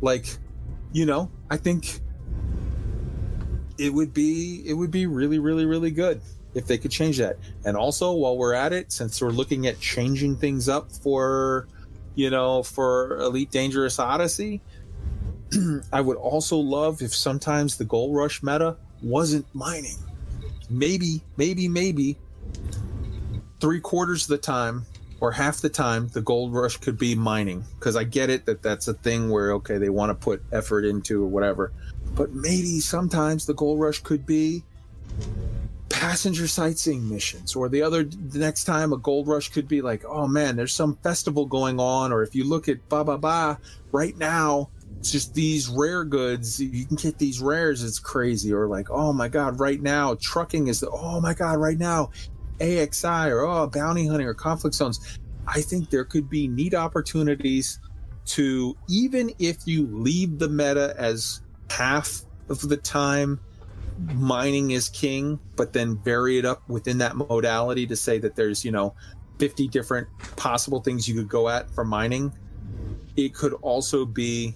Like, 0.00 0.26
you 0.92 1.06
know, 1.06 1.30
I 1.48 1.56
think 1.56 2.00
it 3.78 3.92
would 3.92 4.14
be, 4.14 4.62
it 4.66 4.74
would 4.74 4.90
be 4.90 5.06
really, 5.06 5.38
really, 5.38 5.66
really 5.66 5.90
good 5.90 6.20
if 6.54 6.66
they 6.66 6.78
could 6.78 6.90
change 6.90 7.18
that. 7.18 7.36
And 7.64 7.76
also, 7.76 8.12
while 8.12 8.36
we're 8.36 8.54
at 8.54 8.72
it, 8.72 8.92
since 8.92 9.20
we're 9.20 9.30
looking 9.30 9.66
at 9.66 9.80
changing 9.80 10.36
things 10.36 10.68
up 10.68 10.90
for, 10.92 11.66
you 12.14 12.30
know, 12.30 12.62
for 12.62 13.18
Elite 13.18 13.50
Dangerous 13.50 13.98
Odyssey, 13.98 14.60
I 15.92 16.00
would 16.00 16.16
also 16.16 16.56
love 16.56 17.02
if 17.02 17.14
sometimes 17.14 17.76
the 17.76 17.84
gold 17.84 18.14
rush 18.14 18.42
meta 18.42 18.76
wasn't 19.02 19.46
mining. 19.54 19.96
Maybe, 20.70 21.22
maybe, 21.36 21.68
maybe 21.68 22.16
three 23.60 23.80
quarters 23.80 24.24
of 24.24 24.28
the 24.28 24.38
time 24.38 24.86
or 25.20 25.32
half 25.32 25.60
the 25.60 25.68
time 25.68 26.08
the 26.08 26.20
gold 26.20 26.52
rush 26.52 26.76
could 26.76 26.98
be 26.98 27.14
mining 27.14 27.64
because 27.78 27.96
I 27.96 28.04
get 28.04 28.30
it 28.30 28.46
that 28.46 28.62
that's 28.62 28.88
a 28.88 28.94
thing 28.94 29.30
where 29.30 29.52
okay 29.52 29.78
they 29.78 29.88
want 29.88 30.10
to 30.10 30.14
put 30.14 30.42
effort 30.52 30.84
into 30.84 31.22
or 31.22 31.26
whatever, 31.26 31.72
but 32.14 32.32
maybe 32.32 32.80
sometimes 32.80 33.46
the 33.46 33.54
gold 33.54 33.80
rush 33.80 34.00
could 34.00 34.24
be 34.26 34.62
passenger 35.88 36.48
sightseeing 36.48 37.08
missions 37.08 37.54
or 37.54 37.68
the 37.68 37.80
other 37.80 38.04
the 38.04 38.38
next 38.38 38.64
time 38.64 38.92
a 38.92 38.96
gold 38.96 39.28
rush 39.28 39.48
could 39.50 39.68
be 39.68 39.80
like 39.80 40.04
oh 40.06 40.26
man 40.26 40.56
there's 40.56 40.74
some 40.74 40.96
festival 40.96 41.46
going 41.46 41.78
on 41.78 42.12
or 42.12 42.22
if 42.22 42.34
you 42.34 42.44
look 42.44 42.68
at 42.68 42.88
ba 42.88 43.04
ba 43.04 43.16
ba 43.16 43.58
right 43.92 44.16
now 44.18 44.68
it's 44.98 45.12
just 45.12 45.34
these 45.34 45.68
rare 45.68 46.04
goods 46.04 46.60
you 46.60 46.84
can 46.84 46.96
get 46.96 47.18
these 47.18 47.40
rares 47.40 47.82
it's 47.82 47.98
crazy 47.98 48.52
or 48.52 48.66
like 48.66 48.90
oh 48.90 49.12
my 49.12 49.28
god 49.28 49.60
right 49.60 49.82
now 49.82 50.16
trucking 50.20 50.66
is 50.66 50.80
the 50.80 50.90
oh 50.90 51.20
my 51.20 51.32
god 51.32 51.58
right 51.58 51.78
now 51.78 52.10
axi 52.60 53.30
or 53.30 53.40
oh 53.40 53.66
bounty 53.66 54.06
hunting 54.06 54.26
or 54.26 54.34
conflict 54.34 54.76
zones. 54.76 55.18
I 55.46 55.60
think 55.60 55.90
there 55.90 56.04
could 56.04 56.30
be 56.30 56.48
neat 56.48 56.74
opportunities 56.74 57.78
to 58.26 58.76
even 58.88 59.30
if 59.38 59.66
you 59.66 59.86
leave 59.86 60.38
the 60.38 60.48
meta 60.48 60.94
as 60.96 61.42
half 61.76 62.22
of 62.48 62.60
the 62.68 62.76
time 62.76 63.40
mining 64.14 64.72
is 64.72 64.88
king 64.88 65.38
but 65.56 65.72
then 65.72 65.96
vary 65.98 66.38
it 66.38 66.44
up 66.44 66.68
within 66.68 66.98
that 66.98 67.16
modality 67.16 67.86
to 67.86 67.96
say 67.96 68.18
that 68.18 68.34
there's 68.34 68.64
you 68.64 68.72
know 68.72 68.94
50 69.38 69.68
different 69.68 70.08
possible 70.36 70.80
things 70.80 71.08
you 71.08 71.14
could 71.14 71.28
go 71.28 71.48
at 71.48 71.70
for 71.70 71.84
mining 71.84 72.32
it 73.16 73.34
could 73.34 73.52
also 73.54 74.04
be 74.04 74.54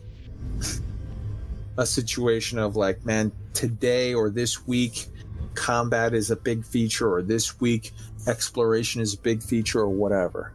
a 1.78 1.86
situation 1.86 2.58
of 2.58 2.76
like, 2.76 3.04
man, 3.06 3.32
today 3.54 4.12
or 4.12 4.30
this 4.30 4.66
week, 4.66 5.06
combat 5.54 6.12
is 6.12 6.30
a 6.30 6.36
big 6.36 6.64
feature, 6.64 7.12
or 7.12 7.22
this 7.22 7.60
week, 7.60 7.92
exploration 8.26 9.00
is 9.00 9.14
a 9.14 9.18
big 9.18 9.42
feature, 9.42 9.80
or 9.80 9.88
whatever. 9.88 10.52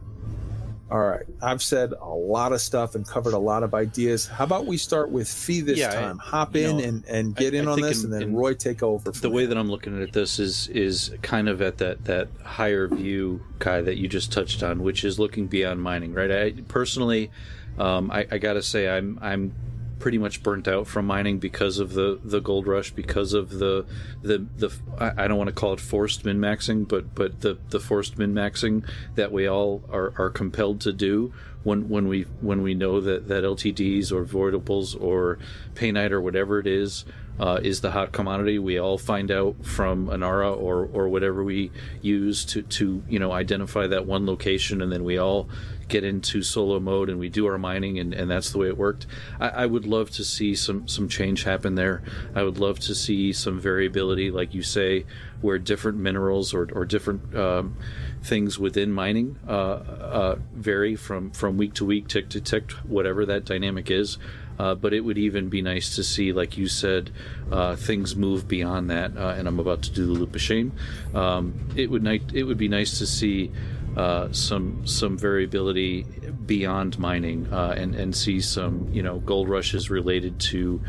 All 0.90 1.00
right, 1.00 1.24
I've 1.42 1.62
said 1.62 1.92
a 1.98 2.04
lot 2.08 2.52
of 2.52 2.60
stuff 2.60 2.94
and 2.94 3.08
covered 3.08 3.32
a 3.32 3.38
lot 3.38 3.62
of 3.62 3.72
ideas. 3.74 4.26
How 4.26 4.44
about 4.44 4.66
we 4.66 4.76
start 4.76 5.10
with 5.10 5.26
Fee 5.28 5.62
this 5.62 5.78
Yeah, 5.78 5.88
time? 5.88 6.18
Hop 6.18 6.54
in 6.56 6.76
know, 6.76 6.84
and, 6.84 7.04
and 7.06 7.34
get 7.34 7.54
I- 7.54 7.58
in 7.58 7.68
I 7.68 7.72
on 7.72 7.80
this, 7.80 8.04
in- 8.04 8.12
and 8.12 8.12
then 8.12 8.22
in 8.30 8.34
Roy 8.36 8.52
take 8.54 8.82
over. 8.82 9.10
the 9.10 9.18
from 9.18 9.32
way 9.32 9.46
that 9.46 9.56
I'm 9.56 9.70
looking 9.70 10.00
at 10.02 10.12
this 10.12 10.38
is 10.38 10.68
is 10.68 11.10
kind 11.22 11.48
of 11.48 11.62
at 11.62 11.78
that 11.78 12.04
that 12.04 12.28
higher 12.42 12.86
view, 12.86 13.40
Kai, 13.60 13.80
that 13.80 13.96
you 13.96 14.08
just 14.08 14.30
touched 14.30 14.62
on, 14.62 14.82
which 14.82 15.04
is 15.04 15.18
looking 15.18 15.46
beyond 15.46 15.80
mining, 15.80 16.12
right? 16.12 16.30
I 16.30 16.50
personally, 16.68 17.30
um, 17.78 18.10
I, 18.10 18.26
I 18.30 18.36
got 18.38 18.52
to 18.52 18.62
say, 18.62 18.86
I'm 18.88 19.18
I'm 19.22 19.52
pretty 19.98 20.18
much 20.18 20.42
burnt 20.42 20.68
out 20.68 20.86
from 20.86 21.06
mining 21.06 21.38
because 21.38 21.78
of 21.78 21.92
the 21.94 22.20
the 22.22 22.40
gold 22.40 22.66
rush, 22.66 22.90
because 22.90 23.32
of 23.32 23.50
the 23.50 23.86
the 24.22 24.46
the 24.56 24.72
I 24.98 25.26
don't 25.28 25.38
want 25.38 25.48
to 25.48 25.54
call 25.54 25.72
it 25.72 25.80
forced 25.80 26.24
min 26.24 26.38
maxing, 26.38 26.86
but 26.86 27.14
but 27.14 27.40
the 27.40 27.58
the 27.70 27.80
forced 27.80 28.18
min 28.18 28.34
maxing 28.34 28.86
that 29.14 29.32
we 29.32 29.48
all 29.48 29.82
are 29.90 30.12
are 30.16 30.30
compelled 30.30 30.80
to 30.82 30.92
do 30.92 31.32
when 31.62 31.88
when 31.88 32.08
we 32.08 32.22
when 32.40 32.62
we 32.62 32.74
know 32.74 33.00
that 33.00 33.28
that 33.28 33.44
LTDs 33.44 34.12
or 34.12 34.24
void 34.24 34.54
opals 34.54 34.94
or 34.94 35.38
painite 35.74 36.10
or 36.10 36.20
whatever 36.20 36.58
it 36.58 36.66
is 36.66 37.04
uh, 37.38 37.58
is 37.62 37.80
the 37.80 37.90
hot 37.90 38.12
commodity. 38.12 38.58
We 38.58 38.78
all 38.78 38.98
find 38.98 39.30
out 39.30 39.64
from 39.64 40.06
Inara 40.06 40.56
or 40.56 40.88
or 40.92 41.08
whatever 41.08 41.42
we 41.42 41.72
use 42.00 42.44
to 42.46 42.62
to 42.62 43.02
you 43.08 43.18
know 43.18 43.32
identify 43.32 43.86
that 43.88 44.06
one 44.06 44.26
location, 44.26 44.82
and 44.82 44.92
then 44.92 45.04
we 45.04 45.18
all 45.18 45.48
get 45.88 46.04
into 46.04 46.42
solo 46.42 46.80
mode 46.80 47.10
and 47.10 47.18
we 47.18 47.28
do 47.28 47.46
our 47.46 47.58
mining, 47.58 47.98
and, 47.98 48.14
and 48.14 48.30
that's 48.30 48.50
the 48.52 48.58
way 48.58 48.68
it 48.68 48.76
worked. 48.76 49.06
I, 49.38 49.48
I 49.48 49.66
would 49.66 49.86
love 49.86 50.10
to 50.12 50.24
see 50.24 50.54
some 50.54 50.86
some 50.88 51.08
change 51.08 51.44
happen 51.44 51.74
there. 51.74 52.02
I 52.34 52.42
would 52.42 52.58
love 52.58 52.78
to 52.80 52.94
see 52.94 53.32
some 53.32 53.60
variability, 53.60 54.30
like 54.30 54.54
you 54.54 54.62
say, 54.62 55.04
where 55.40 55.58
different 55.58 55.98
minerals 55.98 56.54
or 56.54 56.68
or 56.72 56.84
different 56.84 57.34
um, 57.34 57.76
things 58.22 58.58
within 58.58 58.92
mining 58.92 59.36
uh, 59.48 59.52
uh, 59.52 60.36
vary 60.54 60.96
from 60.96 61.30
from 61.30 61.56
week 61.56 61.74
to 61.74 61.84
week, 61.84 62.08
tick 62.08 62.28
to 62.30 62.40
tick, 62.40 62.70
whatever 62.88 63.26
that 63.26 63.44
dynamic 63.44 63.90
is. 63.90 64.18
uh, 64.58 64.74
but 64.74 64.92
it 64.92 65.00
would 65.00 65.18
even 65.18 65.48
be 65.48 65.62
nice 65.62 65.96
to 65.96 66.04
see, 66.04 66.32
like 66.32 66.56
you 66.56 66.68
said, 66.68 67.10
uh, 67.50 67.76
things 67.76 68.14
move 68.14 68.46
beyond 68.46 68.90
that. 68.90 69.16
Uh, 69.16 69.34
and 69.36 69.48
I'm 69.48 69.58
about 69.58 69.82
to 69.82 69.90
do 69.90 70.06
the 70.06 70.12
loop 70.12 70.34
of 70.34 70.40
shame. 70.40 70.72
Um, 71.14 71.68
it 71.76 71.90
would 71.90 72.02
ni- 72.02 72.22
it 72.32 72.44
would 72.44 72.58
be 72.58 72.68
nice 72.68 72.98
to 72.98 73.06
see 73.06 73.50
uh, 73.96 74.32
some 74.32 74.86
some 74.86 75.16
variability 75.16 76.02
beyond 76.46 76.98
mining 76.98 77.46
uh, 77.52 77.74
and 77.76 77.94
and 77.94 78.14
see 78.14 78.40
some 78.40 78.88
you 78.92 79.02
know 79.02 79.18
gold 79.20 79.48
rushes 79.48 79.90
related 79.90 80.38
to 80.38 80.80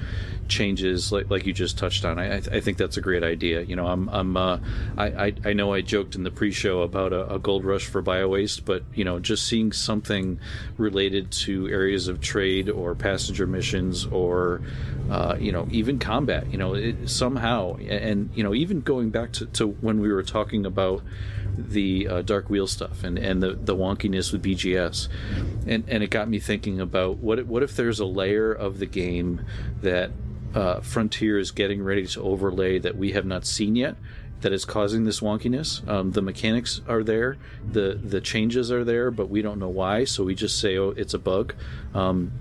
changes 0.47 1.11
like 1.11 1.29
like 1.29 1.45
you 1.45 1.53
just 1.53 1.77
touched 1.77 2.05
on. 2.05 2.19
I, 2.19 2.37
I 2.37 2.59
think 2.59 2.77
that's 2.77 2.97
a 2.97 3.01
great 3.01 3.23
idea. 3.23 3.61
You 3.61 3.75
know, 3.75 3.87
I'm 3.87 4.09
I'm 4.09 4.37
uh, 4.37 4.59
I, 4.97 5.33
I 5.43 5.53
know 5.53 5.73
I 5.73 5.81
joked 5.81 6.15
in 6.15 6.23
the 6.23 6.31
pre-show 6.31 6.81
about 6.81 7.13
a, 7.13 7.35
a 7.35 7.39
gold 7.39 7.65
rush 7.65 7.85
for 7.85 8.01
bio 8.01 8.27
waste, 8.27 8.65
but 8.65 8.83
you 8.93 9.03
know, 9.03 9.19
just 9.19 9.47
seeing 9.47 9.71
something 9.71 10.39
related 10.77 11.31
to 11.31 11.67
areas 11.67 12.07
of 12.07 12.21
trade 12.21 12.69
or 12.69 12.95
passenger 12.95 13.47
missions 13.47 14.05
or 14.07 14.61
uh, 15.09 15.35
you 15.39 15.51
know 15.51 15.67
even 15.71 15.99
combat. 15.99 16.51
You 16.51 16.57
know, 16.57 16.75
it, 16.75 17.09
somehow 17.09 17.77
and 17.77 18.29
you 18.33 18.43
know 18.43 18.53
even 18.53 18.81
going 18.81 19.09
back 19.09 19.33
to, 19.33 19.45
to 19.47 19.67
when 19.67 19.99
we 19.99 20.11
were 20.11 20.23
talking 20.23 20.65
about 20.65 21.01
the 21.57 22.07
uh, 22.07 22.21
dark 22.21 22.49
wheel 22.49 22.67
stuff 22.67 23.03
and, 23.03 23.17
and 23.17 23.41
the, 23.41 23.53
the 23.53 23.75
wonkiness 23.75 24.31
with 24.31 24.43
BGS, 24.43 25.07
and 25.67 25.83
and 25.87 26.03
it 26.03 26.09
got 26.09 26.29
me 26.29 26.39
thinking 26.39 26.79
about 26.79 27.17
what 27.17 27.39
if, 27.39 27.47
what 27.47 27.63
if 27.63 27.75
there's 27.75 27.99
a 27.99 28.05
layer 28.05 28.51
of 28.51 28.79
the 28.79 28.85
game 28.85 29.45
that 29.81 30.11
uh, 30.53 30.79
Frontier 30.79 31.37
is 31.37 31.51
getting 31.51 31.83
ready 31.83 32.05
to 32.07 32.21
overlay 32.21 32.79
that 32.79 32.97
we 32.97 33.11
have 33.11 33.25
not 33.25 33.45
seen 33.45 33.75
yet 33.75 33.95
that 34.41 34.53
is 34.53 34.65
causing 34.65 35.05
this 35.05 35.21
wonkiness. 35.21 35.87
Um, 35.87 36.11
the 36.11 36.21
mechanics 36.21 36.81
are 36.87 37.03
there, 37.03 37.37
the 37.71 37.99
the 38.01 38.21
changes 38.21 38.71
are 38.71 38.83
there, 38.83 39.09
but 39.11 39.29
we 39.29 39.41
don't 39.41 39.59
know 39.59 39.69
why. 39.69 40.03
So 40.03 40.23
we 40.23 40.35
just 40.35 40.59
say, 40.59 40.77
"Oh, 40.77 40.89
it's 40.89 41.13
a 41.13 41.19
bug." 41.19 41.55
Um, 41.93 42.31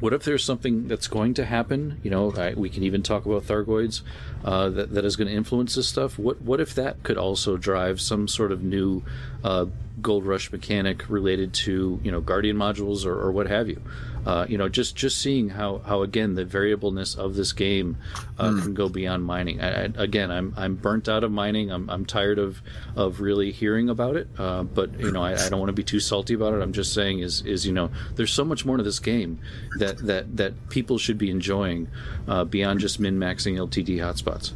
what 0.00 0.12
if 0.12 0.24
there's 0.24 0.44
something 0.44 0.88
that's 0.88 1.08
going 1.08 1.34
to 1.34 1.44
happen? 1.44 2.00
You 2.02 2.10
know, 2.10 2.32
I, 2.32 2.54
we 2.54 2.68
can 2.68 2.82
even 2.82 3.02
talk 3.02 3.26
about 3.26 3.44
Thargoids 3.44 4.02
uh, 4.44 4.68
that 4.70 4.92
that 4.94 5.04
is 5.04 5.16
going 5.16 5.28
to 5.28 5.34
influence 5.34 5.74
this 5.74 5.88
stuff. 5.88 6.18
What 6.18 6.40
what 6.42 6.60
if 6.60 6.74
that 6.74 7.02
could 7.02 7.18
also 7.18 7.56
drive 7.56 8.00
some 8.00 8.28
sort 8.28 8.52
of 8.52 8.62
new 8.62 9.02
uh, 9.42 9.66
Gold 10.00 10.24
Rush 10.24 10.52
mechanic 10.52 11.08
related 11.08 11.52
to 11.54 12.00
you 12.02 12.10
know 12.12 12.20
Guardian 12.20 12.56
modules 12.56 13.04
or, 13.04 13.18
or 13.18 13.32
what 13.32 13.48
have 13.48 13.68
you? 13.68 13.82
Uh, 14.28 14.44
you 14.46 14.58
know, 14.58 14.68
just 14.68 14.94
just 14.94 15.22
seeing 15.22 15.48
how 15.48 15.78
how 15.78 16.02
again 16.02 16.34
the 16.34 16.44
variableness 16.44 17.14
of 17.14 17.34
this 17.34 17.50
game 17.54 17.96
uh, 18.38 18.50
can 18.60 18.74
go 18.74 18.86
beyond 18.86 19.24
mining. 19.24 19.58
I, 19.58 19.84
I, 19.84 19.90
again, 19.96 20.30
I'm 20.30 20.52
I'm 20.54 20.74
burnt 20.74 21.08
out 21.08 21.24
of 21.24 21.32
mining. 21.32 21.72
I'm, 21.72 21.88
I'm 21.88 22.04
tired 22.04 22.38
of 22.38 22.60
of 22.94 23.22
really 23.22 23.52
hearing 23.52 23.88
about 23.88 24.16
it. 24.16 24.28
Uh, 24.36 24.64
but 24.64 25.00
you 25.00 25.10
know, 25.10 25.22
I, 25.22 25.32
I 25.32 25.48
don't 25.48 25.58
want 25.58 25.70
to 25.70 25.72
be 25.72 25.82
too 25.82 25.98
salty 25.98 26.34
about 26.34 26.52
it. 26.52 26.60
I'm 26.60 26.74
just 26.74 26.92
saying 26.92 27.20
is 27.20 27.40
is 27.46 27.64
you 27.64 27.72
know, 27.72 27.90
there's 28.16 28.30
so 28.30 28.44
much 28.44 28.66
more 28.66 28.76
to 28.76 28.82
this 28.82 28.98
game 28.98 29.40
that 29.78 29.96
that 30.06 30.36
that 30.36 30.68
people 30.68 30.98
should 30.98 31.16
be 31.16 31.30
enjoying 31.30 31.88
uh, 32.26 32.44
beyond 32.44 32.80
just 32.80 33.00
min 33.00 33.18
maxing 33.18 33.54
LTD 33.54 33.96
hotspots. 33.96 34.52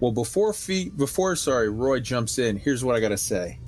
Well, 0.00 0.10
before 0.10 0.52
fee, 0.52 0.88
before 0.88 1.36
sorry, 1.36 1.68
Roy 1.68 2.00
jumps 2.00 2.36
in. 2.36 2.56
Here's 2.56 2.82
what 2.84 2.96
I 2.96 3.00
gotta 3.00 3.16
say. 3.16 3.60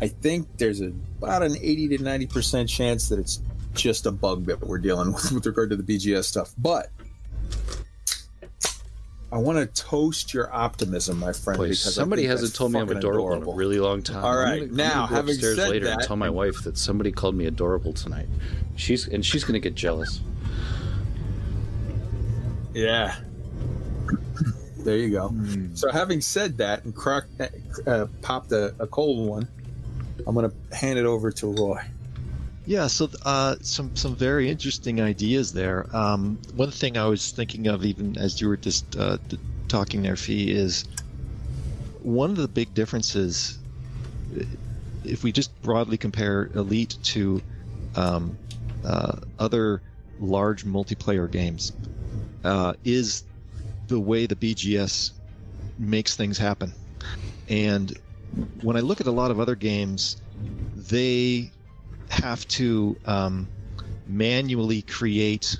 I 0.00 0.08
think 0.08 0.46
there's 0.58 0.80
a, 0.80 0.92
about 1.18 1.42
an 1.42 1.56
80 1.60 1.96
to 1.96 2.02
90 2.02 2.26
percent 2.26 2.68
chance 2.68 3.08
that 3.08 3.18
it's 3.18 3.40
just 3.74 4.06
a 4.06 4.10
bug 4.12 4.46
that 4.46 4.60
we're 4.60 4.78
dealing 4.78 5.12
with 5.14 5.32
with 5.32 5.46
regard 5.46 5.70
to 5.70 5.76
the 5.76 5.82
BGS 5.82 6.24
stuff. 6.24 6.52
But 6.58 6.90
I 9.32 9.38
want 9.38 9.58
to 9.58 9.82
toast 9.82 10.32
your 10.32 10.54
optimism, 10.54 11.18
my 11.18 11.32
friend. 11.32 11.58
Boy, 11.58 11.64
because 11.64 11.94
somebody 11.94 12.24
hasn't 12.24 12.54
told 12.54 12.72
me 12.72 12.80
I'm 12.80 12.88
adorable, 12.88 13.26
adorable. 13.26 13.52
in 13.52 13.56
a 13.56 13.58
really 13.58 13.80
long 13.80 14.02
time. 14.02 14.24
All 14.24 14.36
right, 14.36 14.60
gonna- 14.70 14.72
now, 14.72 15.06
having 15.06 15.34
upstairs 15.34 15.56
said 15.56 15.70
later 15.70 15.88
and 15.88 16.00
that- 16.00 16.06
tell 16.06 16.16
my 16.16 16.30
wife 16.30 16.62
that 16.64 16.78
somebody 16.78 17.10
called 17.10 17.34
me 17.34 17.46
adorable 17.46 17.92
tonight. 17.92 18.28
She's 18.76 19.08
and 19.08 19.24
she's 19.24 19.44
gonna 19.44 19.58
get 19.58 19.74
jealous. 19.74 20.20
Yeah. 22.74 23.16
There 24.78 24.96
you 24.96 25.10
go. 25.10 25.34
So, 25.74 25.90
having 25.90 26.20
said 26.20 26.58
that 26.58 26.84
and 26.84 26.94
cracked, 26.94 27.40
uh, 27.86 28.06
popped 28.22 28.52
a, 28.52 28.74
a 28.78 28.86
cold 28.86 29.28
one, 29.28 29.48
I'm 30.26 30.34
going 30.34 30.50
to 30.50 30.76
hand 30.76 30.98
it 30.98 31.06
over 31.06 31.30
to 31.32 31.46
Roy. 31.46 31.80
Yeah, 32.66 32.88
so 32.88 33.08
uh, 33.24 33.56
some 33.60 33.94
some 33.94 34.16
very 34.16 34.50
interesting 34.50 35.00
ideas 35.00 35.52
there. 35.52 35.86
Um, 35.94 36.38
one 36.56 36.72
thing 36.72 36.96
I 36.96 37.06
was 37.06 37.30
thinking 37.30 37.68
of, 37.68 37.84
even 37.84 38.18
as 38.18 38.40
you 38.40 38.48
were 38.48 38.56
just 38.56 38.96
uh, 38.96 39.18
talking 39.68 40.02
there, 40.02 40.16
Fee, 40.16 40.50
is 40.50 40.84
one 42.02 42.30
of 42.30 42.36
the 42.36 42.48
big 42.48 42.74
differences. 42.74 43.58
If 45.04 45.22
we 45.22 45.30
just 45.30 45.50
broadly 45.62 45.96
compare 45.96 46.50
Elite 46.54 46.96
to 47.04 47.40
um, 47.94 48.36
uh, 48.84 49.18
other 49.38 49.80
large 50.18 50.64
multiplayer 50.64 51.30
games, 51.30 51.72
uh, 52.42 52.74
is 52.84 53.22
the 53.86 54.00
way 54.00 54.26
the 54.26 54.34
BGS 54.34 55.12
makes 55.78 56.16
things 56.16 56.36
happen. 56.36 56.72
And 57.48 57.96
when 58.60 58.76
I 58.76 58.80
look 58.80 59.00
at 59.00 59.06
a 59.06 59.12
lot 59.12 59.30
of 59.30 59.40
other 59.40 59.56
games, 59.56 60.16
they 60.74 61.52
have 62.10 62.46
to 62.48 62.96
um, 63.04 63.50
manually 64.06 64.82
create 64.82 65.56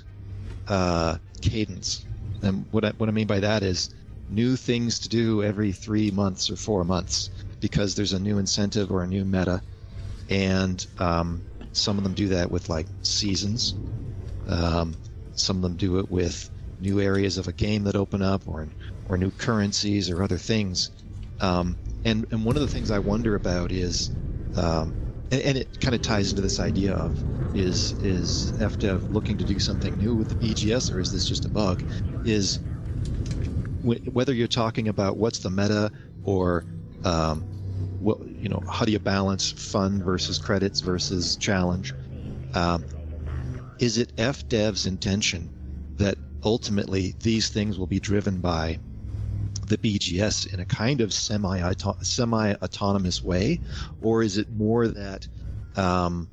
uh, 0.67 1.17
cadence. 1.41 2.05
And 2.41 2.67
what 2.71 2.85
I, 2.85 2.91
what 2.97 3.09
I 3.09 3.11
mean 3.11 3.27
by 3.27 3.39
that 3.39 3.63
is 3.63 3.89
new 4.29 4.55
things 4.55 4.99
to 4.99 5.09
do 5.09 5.43
every 5.43 5.71
three 5.71 6.11
months 6.11 6.49
or 6.49 6.55
four 6.55 6.83
months 6.83 7.29
because 7.61 7.95
there's 7.95 8.13
a 8.13 8.19
new 8.19 8.37
incentive 8.37 8.91
or 8.91 9.03
a 9.03 9.07
new 9.07 9.25
meta. 9.25 9.61
And 10.29 10.85
um, 10.97 11.43
some 11.73 11.97
of 11.97 12.03
them 12.03 12.13
do 12.13 12.29
that 12.29 12.51
with 12.51 12.69
like 12.69 12.87
seasons. 13.03 13.75
Um, 14.47 14.99
some 15.33 15.57
of 15.57 15.61
them 15.61 15.75
do 15.75 15.99
it 15.99 16.09
with 16.09 16.49
new 16.79 16.99
areas 17.01 17.37
of 17.37 17.47
a 17.47 17.53
game 17.53 17.83
that 17.85 17.95
open 17.95 18.21
up 18.21 18.43
or 18.47 18.67
or 19.05 19.17
new 19.17 19.31
currencies 19.31 20.09
or 20.09 20.21
other 20.21 20.37
things. 20.37 20.91
Um, 21.39 21.77
and 22.03 22.25
and 22.31 22.45
one 22.45 22.55
of 22.55 22.61
the 22.61 22.67
things 22.67 22.91
I 22.91 22.99
wonder 22.99 23.35
about 23.35 23.71
is 23.71 24.11
um, 24.55 24.95
and, 25.31 25.41
and 25.41 25.57
it 25.57 25.69
kind 25.81 25.95
of 25.95 26.01
ties 26.01 26.29
into 26.29 26.41
this 26.41 26.59
idea 26.59 26.93
of 26.93 27.23
is 27.53 27.93
is 27.99 28.53
FDev 28.59 29.05
looking 29.09 29.37
to 29.37 29.45
do 29.45 29.59
something 29.59 29.97
new 29.97 30.15
with 30.15 30.29
the 30.29 30.35
BGS 30.35 30.91
or 30.91 30.99
is 30.99 31.11
this 31.11 31.25
just 31.25 31.45
a 31.45 31.49
bug? 31.49 31.83
Is 32.23 32.59
wh- 33.83 34.05
whether 34.07 34.33
you're 34.33 34.47
talking 34.47 34.87
about 34.87 35.17
what's 35.17 35.39
the 35.39 35.49
meta 35.49 35.91
or 36.23 36.65
um, 37.03 37.45
what 37.97 38.17
you 38.25 38.49
know 38.49 38.61
how 38.69 38.85
do 38.85 38.91
you 38.91 38.99
balance 38.99 39.51
fun 39.51 40.03
versus 40.03 40.37
credits 40.39 40.81
versus 40.81 41.35
challenge? 41.37 41.93
Um, 42.53 42.85
is 43.79 43.97
it 43.97 44.13
FDev's 44.17 44.85
intention 44.85 45.51
that 45.97 46.17
ultimately 46.43 47.15
these 47.23 47.49
things 47.49 47.77
will 47.79 47.87
be 47.87 47.99
driven 47.99 48.41
by 48.41 48.79
the 49.67 49.77
BGS 49.77 50.45
in 50.45 50.59
a 50.59 50.65
kind 50.65 51.01
of 51.01 51.13
semi 51.13 51.73
semi 52.01 52.53
autonomous 52.55 53.23
way, 53.23 53.61
or 53.99 54.23
is 54.23 54.37
it 54.37 54.49
more 54.51 54.87
that 54.87 55.27
um, 55.75 56.31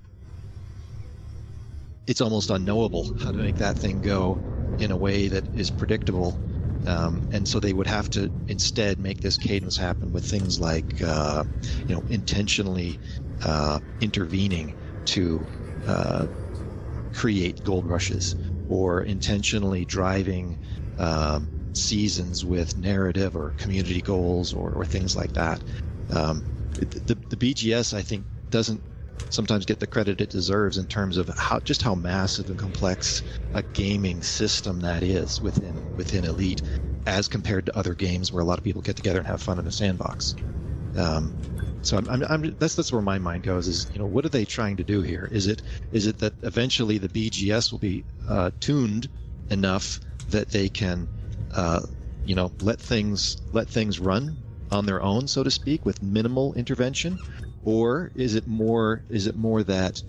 it's 2.07 2.21
almost 2.21 2.51
unknowable 2.51 3.09
how 3.19 3.33
to 3.33 3.39
make 3.39 3.57
that 3.57 3.79
thing 3.79 4.01
go 4.01 4.41
in 4.79 4.91
a 4.91 4.97
way 4.97 5.29
that 5.29 5.49
is 5.53 5.71
predictable? 5.71 6.43
Um, 6.87 7.25
and 7.31 7.49
so 7.49 7.61
they 7.61 7.73
would 7.73 7.87
have 7.87 8.11
to 8.11 8.31
instead 8.47 8.99
make 8.99 9.21
this 9.21 9.39
cadence 9.39 9.77
happen 9.77 10.13
with 10.13 10.25
things 10.25 10.61
like, 10.61 11.01
uh, 11.03 11.45
you 11.87 11.95
know, 11.95 12.05
intentionally 12.09 13.01
uh, 13.43 13.81
intervening 14.01 14.75
to 15.07 15.47
uh, 15.87 16.27
create 17.13 17.63
gold 17.65 17.87
rushes 17.89 18.37
or 18.69 19.03
intentionally 19.05 19.85
driving 19.87 20.59
um, 20.99 21.54
seasons 21.77 22.45
with 22.45 22.77
narrative 22.77 23.37
or 23.37 23.55
community 23.59 24.01
goals 24.01 24.53
or, 24.53 24.71
or 24.71 24.85
things 24.85 25.17
like 25.17 25.33
that. 25.33 25.63
Um, 26.11 26.45
the, 26.75 27.19
the 27.31 27.37
BGS, 27.37 27.95
I 27.95 28.03
think, 28.03 28.27
doesn't 28.51 28.83
sometimes 29.31 29.65
get 29.65 29.81
the 29.81 29.87
credit 29.87 30.21
it 30.21 30.31
deserves 30.31 30.79
in 30.79 30.87
terms 30.87 31.17
of 31.17 31.29
how 31.37 31.59
just 31.61 31.83
how 31.83 31.95
massive 31.95 32.49
and 32.49 32.59
complex 32.59 33.23
a 33.55 33.63
gaming 33.75 34.23
system 34.23 34.81
that 34.81 35.03
is 35.03 35.41
within 35.41 35.85
within 35.97 36.25
Elite, 36.25 36.63
as 37.07 37.29
compared 37.29 37.67
to 37.67 37.77
other 37.79 37.95
games 37.95 38.33
where 38.33 38.43
a 38.43 38.45
lot 38.47 38.59
of 38.59 38.65
people 38.65 38.83
get 38.83 38.97
together 38.97 39.19
and 39.19 39.27
have 39.27 39.43
fun 39.43 39.59
in 39.59 39.67
a 39.67 39.73
sandbox. 39.73 40.35
Um, 40.97 41.35
so 41.83 41.99
I'm, 41.99 42.09
I'm, 42.09 42.25
I'm, 42.29 42.57
that's 42.59 42.75
that's 42.75 42.93
where 42.93 43.03
my 43.03 43.19
mind 43.19 43.43
goes. 43.43 43.69
Is 43.69 43.89
you 43.93 43.99
know 43.99 44.07
what 44.07 44.25
are 44.25 44.31
they 44.31 44.45
trying 44.45 44.77
to 44.77 44.85
do 44.85 45.03
here? 45.03 45.29
Is 45.31 45.47
it 45.47 45.63
is 45.93 46.07
it 46.07 46.19
that 46.19 46.35
eventually 46.43 46.99
the 46.99 47.09
BGS 47.09 47.73
will 47.73 47.79
be 47.79 48.05
uh, 48.29 48.51
tuned 48.61 49.09
enough 49.51 50.01
that 50.29 50.51
they 50.51 50.69
can 50.69 51.09
uh, 51.55 51.81
you 52.25 52.35
know 52.35 52.51
let 52.61 52.81
things 52.81 53.37
let 53.53 53.69
things 53.69 53.99
run 54.01 54.37
on 54.71 54.87
their 54.87 55.03
own, 55.03 55.29
so 55.29 55.43
to 55.43 55.51
speak, 55.51 55.85
with 55.85 56.03
minimal 56.03 56.55
intervention, 56.55 57.19
or 57.65 58.11
is 58.15 58.35
it 58.35 58.47
more 58.47 59.03
is 59.09 59.27
it 59.27 59.37
more 59.37 59.63
that 59.63 60.03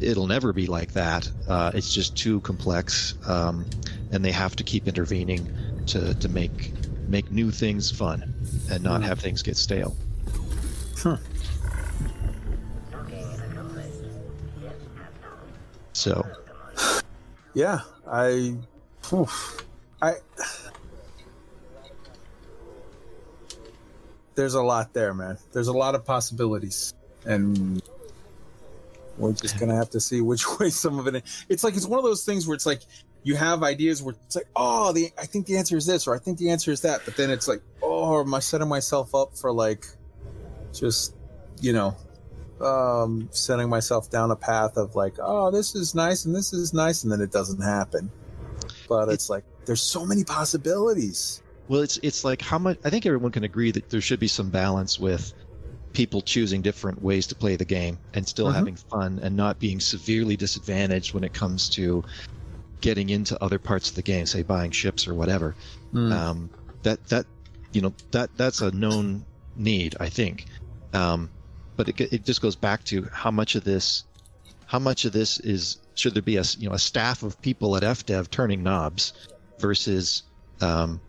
it'll 0.00 0.26
never 0.26 0.52
be 0.52 0.66
like 0.66 0.92
that? 0.92 1.30
Uh, 1.48 1.70
it's 1.74 1.92
just 1.92 2.16
too 2.16 2.40
complex, 2.40 3.14
um, 3.26 3.64
and 4.10 4.24
they 4.24 4.32
have 4.32 4.56
to 4.56 4.64
keep 4.64 4.88
intervening 4.88 5.52
to 5.86 6.14
to 6.14 6.28
make 6.28 6.72
make 7.08 7.30
new 7.30 7.50
things 7.50 7.90
fun 7.90 8.34
and 8.70 8.82
not 8.82 9.02
have 9.02 9.18
things 9.18 9.42
get 9.42 9.56
stale. 9.56 9.96
Huh. 10.98 11.16
So 15.92 16.26
Yeah, 17.54 17.80
I, 18.06 18.56
oof. 19.12 19.66
I. 20.00 20.14
There's 24.34 24.54
a 24.54 24.62
lot 24.62 24.94
there, 24.94 25.14
man. 25.14 25.38
There's 25.52 25.68
a 25.68 25.72
lot 25.72 25.94
of 25.94 26.04
possibilities, 26.04 26.94
and 27.24 27.82
we're 29.18 29.32
just 29.32 29.58
gonna 29.58 29.76
have 29.76 29.90
to 29.90 30.00
see 30.00 30.20
which 30.20 30.44
way 30.58 30.70
some 30.70 30.98
of 30.98 31.06
it. 31.06 31.24
It's 31.48 31.64
like 31.64 31.76
it's 31.76 31.86
one 31.86 31.98
of 31.98 32.04
those 32.04 32.24
things 32.24 32.46
where 32.46 32.54
it's 32.54 32.66
like 32.66 32.82
you 33.24 33.36
have 33.36 33.62
ideas 33.62 34.02
where 34.02 34.14
it's 34.26 34.36
like, 34.36 34.48
oh, 34.56 34.92
the 34.92 35.12
I 35.18 35.26
think 35.26 35.46
the 35.46 35.58
answer 35.58 35.76
is 35.76 35.86
this, 35.86 36.06
or 36.06 36.14
I 36.14 36.18
think 36.18 36.38
the 36.38 36.50
answer 36.50 36.70
is 36.72 36.80
that, 36.82 37.02
but 37.04 37.16
then 37.16 37.30
it's 37.30 37.46
like, 37.46 37.62
oh, 37.82 38.20
am 38.20 38.34
I 38.34 38.40
setting 38.40 38.68
myself 38.68 39.14
up 39.14 39.36
for 39.36 39.52
like, 39.52 39.86
just, 40.72 41.14
you 41.60 41.72
know, 41.72 41.96
um, 42.60 43.28
setting 43.30 43.68
myself 43.68 44.10
down 44.10 44.30
a 44.30 44.36
path 44.36 44.76
of 44.76 44.94
like, 44.96 45.14
oh, 45.20 45.50
this 45.50 45.74
is 45.74 45.94
nice 45.94 46.24
and 46.24 46.34
this 46.34 46.52
is 46.52 46.72
nice, 46.72 47.04
and 47.04 47.12
then 47.12 47.20
it 47.20 47.30
doesn't 47.30 47.60
happen. 47.60 48.10
But 48.88 49.08
it's 49.08 49.30
like 49.30 49.44
there's 49.66 49.82
so 49.82 50.04
many 50.04 50.24
possibilities. 50.24 51.41
Well, 51.68 51.80
it's 51.82 51.98
it's 52.02 52.24
like 52.24 52.42
how 52.42 52.58
much 52.58 52.78
I 52.84 52.90
think 52.90 53.06
everyone 53.06 53.32
can 53.32 53.44
agree 53.44 53.70
that 53.72 53.88
there 53.88 54.00
should 54.00 54.20
be 54.20 54.28
some 54.28 54.50
balance 54.50 54.98
with 54.98 55.32
people 55.94 56.22
choosing 56.22 56.62
different 56.62 57.02
ways 57.02 57.26
to 57.28 57.36
play 57.36 57.56
the 57.56 57.64
game 57.64 58.00
and 58.14 58.26
still 58.28 58.48
Mhm. 58.48 58.54
having 58.54 58.76
fun 58.76 59.18
and 59.20 59.36
not 59.36 59.58
being 59.58 59.80
severely 59.80 60.36
disadvantaged 60.36 61.14
when 61.14 61.24
it 61.24 61.32
comes 61.34 61.68
to 61.70 62.02
getting 62.82 63.10
into 63.10 63.42
other 63.42 63.58
parts 63.58 63.88
of 63.90 63.94
the 63.96 64.02
game, 64.02 64.26
say 64.26 64.42
buying 64.42 64.70
ships 64.70 65.06
or 65.08 65.14
whatever. 65.14 65.56
Um, 66.12 66.50
that 66.82 67.06
that 67.08 67.26
you 67.72 67.80
know 67.82 67.94
that 68.12 68.30
that's 68.36 68.60
a 68.62 68.70
known 68.72 69.26
need, 69.54 69.96
I 70.00 70.08
think. 70.08 70.46
Um, 70.92 71.30
but 71.76 71.88
it 71.88 72.00
it 72.00 72.24
just 72.24 72.40
goes 72.42 72.56
back 72.56 72.84
to 72.84 73.08
how 73.12 73.30
much 73.30 73.54
of 73.54 73.64
this 73.64 74.04
how 74.66 74.78
much 74.78 75.04
of 75.04 75.12
this 75.12 75.38
is 75.40 75.78
should 75.96 76.14
there 76.14 76.22
be 76.22 76.36
a 76.38 76.44
you 76.58 76.68
know 76.68 76.74
a 76.74 76.78
staff 76.78 77.22
of 77.22 77.40
people 77.42 77.76
at 77.76 77.82
FDev 77.84 78.30
turning 78.30 78.62
knobs 78.62 79.12
versus 79.60 80.24
um, 80.60 81.02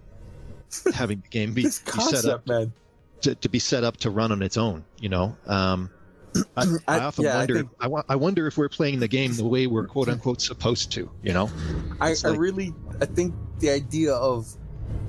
having 0.93 1.21
the 1.21 1.27
game 1.29 1.53
be, 1.55 1.63
this 1.63 1.79
be 1.79 1.91
set 2.01 2.25
up 2.25 2.47
man. 2.47 2.73
to, 3.21 3.35
to 3.35 3.49
be 3.49 3.59
set 3.59 3.83
up 3.83 3.97
to 3.97 4.09
run 4.09 4.31
on 4.31 4.41
its 4.41 4.57
own. 4.57 4.83
You 4.99 5.09
know, 5.09 5.35
um, 5.45 5.89
I, 6.57 6.63
I, 6.63 6.77
I- 6.87 6.99
often 6.99 7.25
yeah, 7.25 7.37
wonder. 7.37 7.63
I, 7.79 7.87
wa- 7.87 8.03
I 8.09 8.15
wonder 8.15 8.47
if 8.47 8.57
we're 8.57 8.69
playing 8.69 8.99
the 8.99 9.07
game 9.07 9.33
the 9.33 9.45
way 9.45 9.67
we're 9.67 9.87
quote 9.87 10.09
unquote 10.09 10.41
supposed 10.41 10.91
to. 10.93 11.09
You 11.21 11.33
know, 11.33 11.49
I, 12.01 12.11
I 12.23 12.29
like- 12.29 12.39
really 12.39 12.73
I 13.01 13.05
think 13.05 13.33
the 13.59 13.69
idea 13.69 14.13
of 14.13 14.47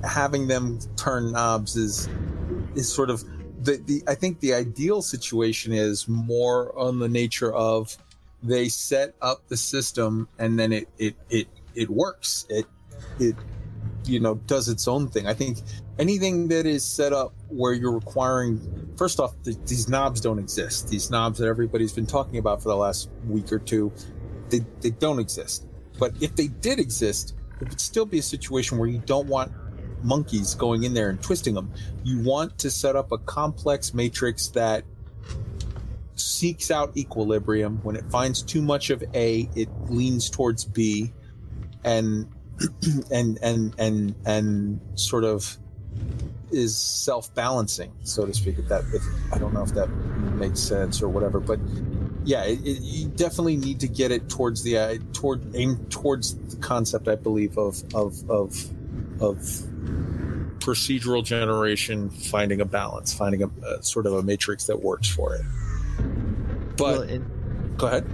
having 0.03 0.47
them 0.47 0.79
turn 0.97 1.31
knobs 1.31 1.75
is 1.75 2.07
is 2.75 2.91
sort 2.91 3.09
of 3.09 3.23
the, 3.63 3.77
the 3.85 4.03
I 4.07 4.15
think 4.15 4.39
the 4.39 4.53
ideal 4.53 5.01
situation 5.01 5.73
is 5.73 6.07
more 6.07 6.77
on 6.77 6.99
the 6.99 7.09
nature 7.09 7.53
of 7.53 7.97
they 8.43 8.69
set 8.69 9.15
up 9.21 9.47
the 9.47 9.57
system 9.57 10.27
and 10.37 10.59
then 10.59 10.71
it 10.71 10.87
it 10.99 11.15
it, 11.29 11.47
it 11.73 11.89
works. 11.89 12.45
It 12.49 12.65
it 13.19 13.35
you 14.07 14.19
know 14.19 14.35
does 14.35 14.69
its 14.69 14.87
own 14.87 15.07
thing. 15.07 15.27
I 15.27 15.33
think 15.33 15.59
anything 15.99 16.47
that 16.49 16.65
is 16.65 16.83
set 16.83 17.13
up 17.13 17.33
where 17.49 17.73
you're 17.73 17.93
requiring 17.93 18.93
first 18.97 19.19
off 19.19 19.33
th- 19.43 19.57
these 19.65 19.89
knobs 19.89 20.21
don't 20.21 20.39
exist. 20.39 20.89
These 20.89 21.09
knobs 21.09 21.39
that 21.39 21.47
everybody's 21.47 21.93
been 21.93 22.05
talking 22.05 22.37
about 22.37 22.61
for 22.61 22.69
the 22.69 22.75
last 22.75 23.09
week 23.27 23.51
or 23.51 23.59
two, 23.59 23.91
they 24.49 24.59
they 24.81 24.91
don't 24.91 25.19
exist. 25.19 25.67
But 25.99 26.13
if 26.21 26.35
they 26.35 26.47
did 26.47 26.79
exist, 26.79 27.35
it 27.61 27.69
would 27.69 27.81
still 27.81 28.05
be 28.05 28.19
a 28.19 28.23
situation 28.23 28.77
where 28.77 28.89
you 28.89 28.99
don't 29.05 29.27
want 29.27 29.51
monkeys 30.03 30.53
going 30.53 30.83
in 30.83 30.93
there 30.93 31.09
and 31.09 31.21
twisting 31.21 31.53
them. 31.53 31.71
You 32.03 32.19
want 32.19 32.57
to 32.59 32.69
set 32.69 32.95
up 32.95 33.11
a 33.11 33.17
complex 33.17 33.93
matrix 33.93 34.49
that 34.49 34.83
seeks 36.15 36.71
out 36.71 36.95
equilibrium. 36.97 37.79
When 37.83 37.95
it 37.95 38.05
finds 38.09 38.41
too 38.41 38.61
much 38.61 38.89
of 38.89 39.03
A, 39.13 39.49
it 39.55 39.69
leans 39.89 40.29
towards 40.29 40.65
B, 40.65 41.13
and 41.83 42.27
and 43.11 43.37
and 43.41 43.75
and 43.77 44.15
and 44.25 44.79
sort 44.95 45.23
of 45.23 45.57
is 46.51 46.77
self-balancing, 46.77 47.91
so 48.03 48.25
to 48.25 48.33
speak. 48.33 48.59
If 48.59 48.67
that, 48.69 48.83
if 48.93 49.03
I 49.33 49.37
don't 49.37 49.53
know 49.53 49.63
if 49.63 49.73
that 49.73 49.89
makes 49.89 50.59
sense 50.59 51.01
or 51.01 51.09
whatever, 51.09 51.39
but 51.39 51.59
yeah, 52.23 52.43
it, 52.43 52.59
it, 52.65 52.81
you 52.81 53.07
definitely 53.09 53.57
need 53.57 53.79
to 53.81 53.87
get 53.87 54.11
it 54.11 54.29
towards 54.29 54.63
the 54.63 54.77
uh, 54.77 54.97
toward 55.13 55.55
aim 55.55 55.85
towards 55.89 56.35
the 56.35 56.57
concept, 56.57 57.07
I 57.07 57.15
believe, 57.15 57.57
of 57.57 57.83
of 57.93 58.29
of 58.29 58.69
of 59.21 59.37
procedural 60.59 61.23
generation, 61.23 62.09
finding 62.09 62.61
a 62.61 62.65
balance, 62.65 63.13
finding 63.13 63.43
a, 63.43 63.47
a 63.67 63.83
sort 63.83 64.05
of 64.05 64.13
a 64.13 64.23
matrix 64.23 64.65
that 64.65 64.81
works 64.81 65.07
for 65.07 65.35
it. 65.35 65.41
But 66.77 66.99
well, 66.99 67.01
and 67.01 67.77
go 67.77 67.87
ahead. 67.87 68.05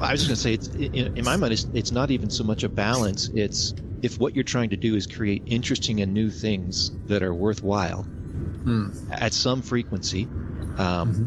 I 0.00 0.12
was 0.12 0.20
just 0.20 0.28
gonna 0.28 0.36
say 0.36 0.54
it's 0.54 0.68
in, 0.68 1.08
in 1.14 1.24
my 1.24 1.36
mind 1.36 1.52
it's, 1.54 1.66
it's 1.72 1.92
not 1.92 2.10
even 2.10 2.30
so 2.30 2.44
much 2.44 2.62
a 2.64 2.68
balance. 2.68 3.28
It's 3.32 3.74
if 4.02 4.18
what 4.18 4.34
you're 4.34 4.44
trying 4.44 4.70
to 4.70 4.76
do 4.76 4.94
is 4.94 5.06
create 5.06 5.42
interesting 5.46 6.00
and 6.00 6.12
new 6.12 6.30
things 6.30 6.92
that 7.06 7.22
are 7.22 7.34
worthwhile 7.34 8.08
Hmm. 8.64 8.88
at 9.08 9.32
some 9.34 9.62
frequency. 9.62 10.30
Um, 10.76 11.18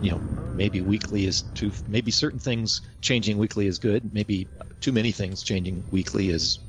You 0.00 0.10
know, 0.12 0.24
maybe 0.54 0.80
weekly 0.82 1.26
is 1.26 1.42
too. 1.54 1.72
Maybe 1.86 2.10
certain 2.12 2.40
things 2.40 2.80
changing 3.02 3.38
weekly 3.38 3.66
is 3.68 3.78
good. 3.78 4.12
Maybe 4.14 4.50
too 4.80 4.92
many 4.92 5.12
things 5.12 5.42
changing 5.42 5.84
weekly 5.90 6.30
is 6.30 6.60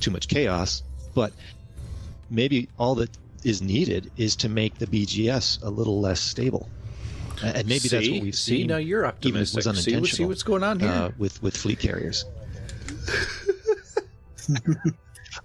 too 0.00 0.10
much 0.12 0.28
chaos. 0.28 0.82
But 1.14 1.34
maybe 2.30 2.70
all 2.78 2.94
that 2.96 3.18
is 3.44 3.62
needed 3.62 4.10
is 4.16 4.36
to 4.36 4.48
make 4.48 4.78
the 4.78 4.86
BGS 4.88 5.58
a 5.62 5.70
little 5.70 6.00
less 6.00 6.20
stable. 6.22 6.72
A- 7.42 7.56
And 7.58 7.68
maybe 7.68 7.88
that's 7.88 8.08
what 8.08 8.22
we've 8.22 8.34
See, 8.34 8.58
seen. 8.58 8.66
now 8.68 8.78
you're 8.78 9.00
even 9.22 9.40
was 9.40 9.54
optimistic. 9.66 10.06
See, 10.06 10.16
see 10.16 10.24
what's 10.24 10.42
going 10.42 10.62
on 10.62 10.80
here. 10.80 10.88
uh, 10.88 11.10
with 11.18 11.42
with 11.42 11.56
fleet 11.56 11.78
carriers. 11.78 12.24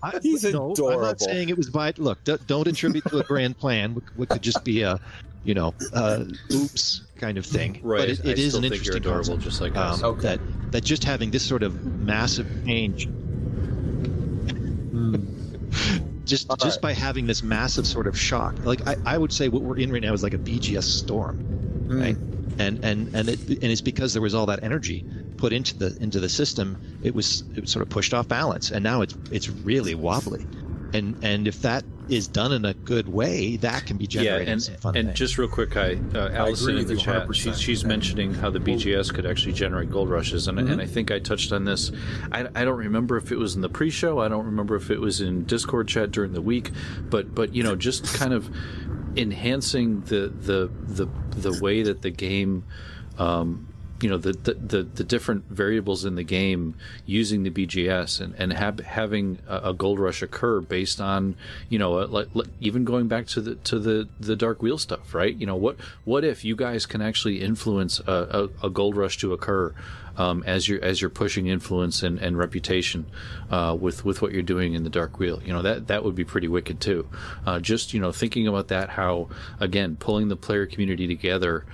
I, 0.01 0.19
He's 0.23 0.43
no, 0.45 0.73
I'm 0.77 1.01
not 1.01 1.19
saying 1.19 1.49
it 1.49 1.57
was 1.57 1.69
by. 1.69 1.93
Look, 1.97 2.23
d- 2.23 2.37
don't 2.47 2.67
attribute 2.67 3.03
to 3.09 3.19
a 3.19 3.23
grand 3.23 3.57
plan. 3.57 3.95
What, 3.95 4.03
what 4.15 4.29
could 4.29 4.41
just 4.41 4.63
be 4.63 4.81
a, 4.81 4.99
you 5.43 5.53
know, 5.53 5.73
uh, 5.93 6.23
oops 6.51 7.01
kind 7.17 7.37
of 7.37 7.45
thing. 7.45 7.79
right. 7.83 7.99
But 7.99 8.09
it, 8.09 8.25
I 8.25 8.29
it 8.31 8.39
is 8.39 8.53
still 8.53 8.63
an 8.65 8.71
think 8.71 8.85
you're 8.85 8.95
interesting 8.97 9.11
adorable, 9.11 9.33
concept. 9.35 9.43
just 9.43 9.61
like. 9.61 9.75
Um, 9.77 10.03
Okay. 10.03 10.21
That 10.21 10.39
that 10.71 10.83
just 10.83 11.03
having 11.03 11.29
this 11.31 11.45
sort 11.47 11.61
of 11.63 11.85
massive 11.85 12.47
change, 12.65 13.07
just 16.25 16.49
All 16.49 16.55
just 16.57 16.77
right. 16.77 16.81
by 16.81 16.93
having 16.93 17.27
this 17.27 17.43
massive 17.43 17.85
sort 17.85 18.07
of 18.07 18.19
shock, 18.19 18.55
like 18.65 18.85
I, 18.87 18.95
I 19.05 19.17
would 19.17 19.31
say 19.31 19.47
what 19.49 19.61
we're 19.61 19.77
in 19.77 19.91
right 19.91 20.01
now 20.01 20.13
is 20.13 20.23
like 20.23 20.33
a 20.33 20.37
BGS 20.39 20.83
storm 20.83 21.37
Hmm. 21.87 22.01
right? 22.01 22.17
And 22.57 22.83
and 22.85 23.13
and 23.13 23.27
it 23.29 23.39
and 23.49 23.63
it's 23.65 23.81
because 23.81 24.13
there 24.13 24.21
was 24.21 24.33
all 24.33 24.45
that 24.45 24.63
energy 24.63 25.05
put 25.37 25.51
into 25.51 25.77
the 25.77 25.97
into 25.99 26.19
the 26.19 26.29
system. 26.29 26.77
It 27.03 27.13
was 27.13 27.43
it 27.55 27.61
was 27.61 27.71
sort 27.71 27.83
of 27.83 27.89
pushed 27.89 28.13
off 28.13 28.27
balance, 28.27 28.71
and 28.71 28.83
now 28.83 29.01
it's 29.01 29.15
it's 29.31 29.49
really 29.49 29.93
wobbly. 29.95 30.45
And 30.93 31.17
and 31.23 31.47
if 31.47 31.61
that 31.63 31.83
is 32.07 32.27
done 32.27 32.53
in 32.53 32.63
a 32.63 32.73
good 32.73 33.09
way, 33.09 33.57
that 33.57 33.85
can 33.87 33.97
be 33.97 34.07
generated 34.07 34.47
yeah, 34.47 34.51
and 34.53 34.63
some 34.63 34.75
fun 34.75 34.95
and 34.95 35.07
things. 35.09 35.17
just 35.17 35.37
real 35.37 35.49
quick, 35.49 35.75
I 35.75 35.97
uh, 36.13 36.29
Allison 36.29 36.77
agree 36.77 36.81
in 36.83 36.87
the 36.87 36.95
chat, 36.95 37.27
100%. 37.27 37.33
she's 37.33 37.59
she's 37.59 37.83
mentioning 37.83 38.33
how 38.33 38.49
the 38.51 38.59
BGS 38.59 39.13
could 39.13 39.25
actually 39.25 39.53
generate 39.53 39.89
gold 39.91 40.09
rushes, 40.09 40.47
and 40.47 40.57
Mm-hmm. 40.57 40.71
and 40.71 40.81
I 40.81 40.85
think 40.85 41.11
I 41.11 41.19
touched 41.19 41.51
on 41.51 41.65
this. 41.65 41.91
I, 42.31 42.47
I 42.55 42.63
don't 42.63 42.77
remember 42.77 43.17
if 43.17 43.33
it 43.33 43.37
was 43.37 43.55
in 43.55 43.61
the 43.61 43.67
pre-show. 43.69 44.19
I 44.19 44.29
don't 44.29 44.45
remember 44.45 44.75
if 44.77 44.89
it 44.89 45.01
was 45.01 45.19
in 45.19 45.43
Discord 45.43 45.89
chat 45.89 46.11
during 46.11 46.31
the 46.31 46.41
week, 46.41 46.71
but 47.09 47.35
but 47.35 47.53
you 47.53 47.63
know, 47.63 47.75
just 47.75 48.05
kind 48.13 48.31
of 48.31 48.49
enhancing 49.15 50.01
the 50.01 50.27
the 50.27 50.69
the 50.83 51.07
the 51.29 51.61
way 51.61 51.83
that 51.83 52.01
the 52.01 52.11
game. 52.11 52.63
Um, 53.17 53.67
you 54.01 54.09
know 54.09 54.17
the, 54.17 54.33
the, 54.33 54.83
the, 54.83 55.03
different 55.03 55.45
variables 55.45 56.03
in 56.03 56.15
the 56.15 56.23
game 56.23 56.75
using 57.05 57.43
the 57.43 57.49
BGS 57.49 58.19
and, 58.19 58.35
and 58.37 58.51
have, 58.51 58.79
having 58.79 59.39
a, 59.47 59.69
a 59.69 59.73
gold 59.73 59.99
rush 59.99 60.21
occur 60.21 60.59
based 60.59 60.99
on 60.99 61.35
you 61.69 61.79
know 61.79 61.99
uh, 61.99 62.07
like, 62.07 62.27
like, 62.33 62.47
even 62.59 62.83
going 62.83 63.07
back 63.07 63.25
to 63.27 63.41
the 63.41 63.55
to 63.55 63.79
the, 63.79 64.07
the 64.19 64.35
dark 64.35 64.61
wheel 64.61 64.77
stuff 64.77 65.13
right? 65.13 65.35
You 65.35 65.45
know 65.45 65.55
what 65.55 65.77
what 66.03 66.25
if 66.25 66.43
you 66.43 66.55
guys 66.55 66.85
can 66.85 67.01
actually 67.01 67.41
influence 67.41 67.99
a, 67.99 68.49
a, 68.61 68.67
a 68.67 68.69
gold 68.69 68.97
rush 68.97 69.17
to 69.19 69.31
occur 69.31 69.73
um, 70.17 70.43
as 70.45 70.67
you're 70.67 70.83
as 70.83 71.01
you're 71.01 71.09
pushing 71.09 71.47
influence 71.47 72.03
and, 72.03 72.19
and 72.19 72.37
reputation 72.37 73.05
uh, 73.49 73.75
with 73.79 74.05
with 74.05 74.21
what 74.21 74.31
you're 74.31 74.41
doing 74.41 74.73
in 74.73 74.83
the 74.83 74.89
dark 74.89 75.19
wheel? 75.19 75.41
You 75.43 75.53
know 75.53 75.61
that 75.61 75.87
that 75.87 76.03
would 76.03 76.15
be 76.15 76.25
pretty 76.25 76.47
wicked 76.47 76.79
too. 76.79 77.07
Uh, 77.45 77.59
just 77.59 77.93
you 77.93 77.99
know 77.99 78.11
thinking 78.11 78.47
about 78.47 78.69
that 78.69 78.89
how 78.89 79.29
again 79.59 79.95
pulling 79.95 80.27
the 80.27 80.35
player 80.35 80.65
community 80.65 81.07
together 81.07 81.65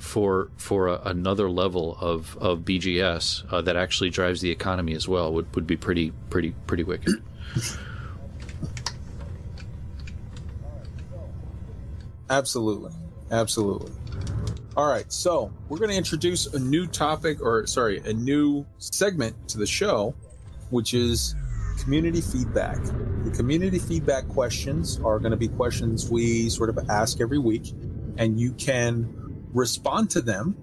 for 0.00 0.50
for 0.56 0.88
a, 0.88 1.00
another 1.04 1.48
level 1.50 1.96
of, 2.00 2.36
of 2.38 2.60
BGS 2.60 3.44
uh, 3.52 3.60
that 3.60 3.76
actually 3.76 4.10
drives 4.10 4.40
the 4.40 4.50
economy 4.50 4.94
as 4.94 5.06
well 5.06 5.32
would, 5.32 5.54
would 5.54 5.66
be 5.66 5.76
pretty 5.76 6.12
pretty 6.30 6.54
pretty 6.66 6.82
wicked. 6.82 7.22
Absolutely. 12.30 12.92
Absolutely. 13.30 13.92
All 14.76 14.88
right. 14.88 15.12
So 15.12 15.52
we're 15.68 15.78
going 15.78 15.90
to 15.90 15.96
introduce 15.96 16.46
a 16.46 16.58
new 16.58 16.86
topic, 16.86 17.42
or 17.42 17.66
sorry, 17.66 17.98
a 17.98 18.12
new 18.12 18.64
segment 18.78 19.48
to 19.48 19.58
the 19.58 19.66
show, 19.66 20.14
which 20.70 20.94
is 20.94 21.34
community 21.82 22.20
feedback. 22.20 22.82
The 23.24 23.32
community 23.36 23.78
feedback 23.78 24.28
questions 24.28 24.98
are 25.04 25.18
going 25.18 25.32
to 25.32 25.36
be 25.36 25.48
questions 25.48 26.08
we 26.08 26.48
sort 26.48 26.70
of 26.70 26.88
ask 26.88 27.20
every 27.20 27.38
week, 27.38 27.74
and 28.16 28.40
you 28.40 28.52
can 28.52 29.19
respond 29.52 30.10
to 30.10 30.20
them 30.20 30.56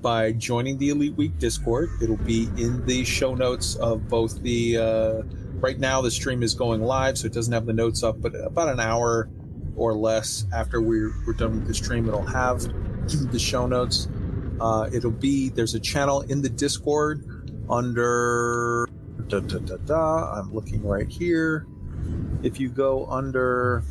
by 0.00 0.32
joining 0.32 0.78
the 0.78 0.90
Elite 0.90 1.14
Week 1.14 1.38
Discord. 1.38 1.90
It'll 2.02 2.16
be 2.16 2.44
in 2.56 2.84
the 2.86 3.04
show 3.04 3.34
notes 3.34 3.76
of 3.76 4.08
both 4.08 4.42
the. 4.42 4.78
Uh, 4.78 5.22
right 5.60 5.78
now, 5.78 6.00
the 6.00 6.10
stream 6.10 6.42
is 6.42 6.54
going 6.54 6.82
live, 6.82 7.18
so 7.18 7.26
it 7.26 7.32
doesn't 7.32 7.52
have 7.52 7.66
the 7.66 7.72
notes 7.72 8.02
up, 8.02 8.20
but 8.20 8.34
about 8.34 8.68
an 8.68 8.80
hour 8.80 9.28
or 9.76 9.94
less 9.94 10.46
after 10.52 10.80
we're, 10.80 11.12
we're 11.26 11.32
done 11.32 11.52
with 11.52 11.66
the 11.66 11.74
stream, 11.74 12.08
it'll 12.08 12.22
have 12.22 12.62
the 13.30 13.38
show 13.38 13.66
notes. 13.66 14.08
Uh, 14.60 14.88
it'll 14.92 15.10
be 15.10 15.48
there's 15.48 15.74
a 15.74 15.80
channel 15.80 16.20
in 16.22 16.42
the 16.42 16.50
Discord 16.50 17.24
under. 17.68 18.86
Da, 19.28 19.40
da, 19.40 19.58
da, 19.58 19.76
da. 19.76 20.38
I'm 20.38 20.52
looking 20.52 20.82
right 20.82 21.08
here. 21.08 21.66
If 22.42 22.58
you 22.58 22.68
go 22.68 23.06
under 23.06 23.84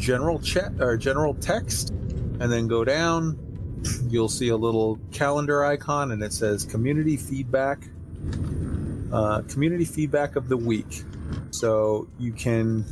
general 0.00 0.40
chat 0.40 0.72
or 0.80 0.96
general 0.96 1.34
text 1.34 1.90
and 1.90 2.50
then 2.50 2.66
go 2.66 2.84
down. 2.84 3.38
You'll 4.08 4.28
see 4.28 4.48
a 4.48 4.56
little 4.56 4.98
calendar 5.12 5.64
icon 5.64 6.10
and 6.10 6.22
it 6.22 6.32
says 6.32 6.64
community 6.64 7.16
feedback 7.16 7.88
uh, 9.12 9.42
community 9.42 9.84
feedback 9.84 10.36
of 10.36 10.48
the 10.48 10.56
week. 10.56 11.02
So 11.50 12.08
you 12.18 12.32
can 12.32 12.84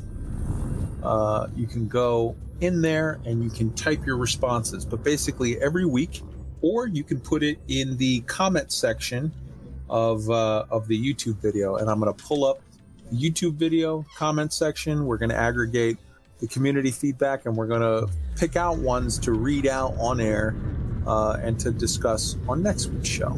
uh, 1.02 1.48
you 1.56 1.66
can 1.66 1.88
go 1.88 2.36
in 2.60 2.82
there 2.82 3.20
and 3.24 3.42
you 3.42 3.50
can 3.50 3.72
type 3.74 4.04
your 4.04 4.16
responses. 4.16 4.84
But 4.84 5.02
basically 5.02 5.60
every 5.60 5.86
week 5.86 6.22
or 6.60 6.88
you 6.88 7.04
can 7.04 7.20
put 7.20 7.42
it 7.42 7.58
in 7.68 7.96
the 7.98 8.20
comment 8.22 8.72
section 8.72 9.32
of 9.88 10.28
uh, 10.28 10.66
of 10.70 10.88
the 10.88 10.98
youtube 10.98 11.36
video. 11.36 11.76
And 11.76 11.88
i'm 11.88 12.00
going 12.00 12.12
to 12.14 12.24
pull 12.24 12.44
up 12.44 12.60
the 13.10 13.16
youtube 13.16 13.54
video 13.54 14.04
comment 14.16 14.52
section. 14.52 15.06
We're 15.06 15.18
going 15.18 15.30
to 15.30 15.38
aggregate 15.38 15.98
the 16.38 16.46
community 16.46 16.90
feedback, 16.90 17.46
and 17.46 17.56
we're 17.56 17.66
going 17.66 17.80
to 17.80 18.12
pick 18.36 18.56
out 18.56 18.78
ones 18.78 19.18
to 19.20 19.32
read 19.32 19.66
out 19.66 19.94
on 19.98 20.20
air 20.20 20.54
uh, 21.06 21.38
and 21.42 21.58
to 21.60 21.70
discuss 21.70 22.36
on 22.48 22.62
next 22.62 22.86
week's 22.86 23.08
show. 23.08 23.30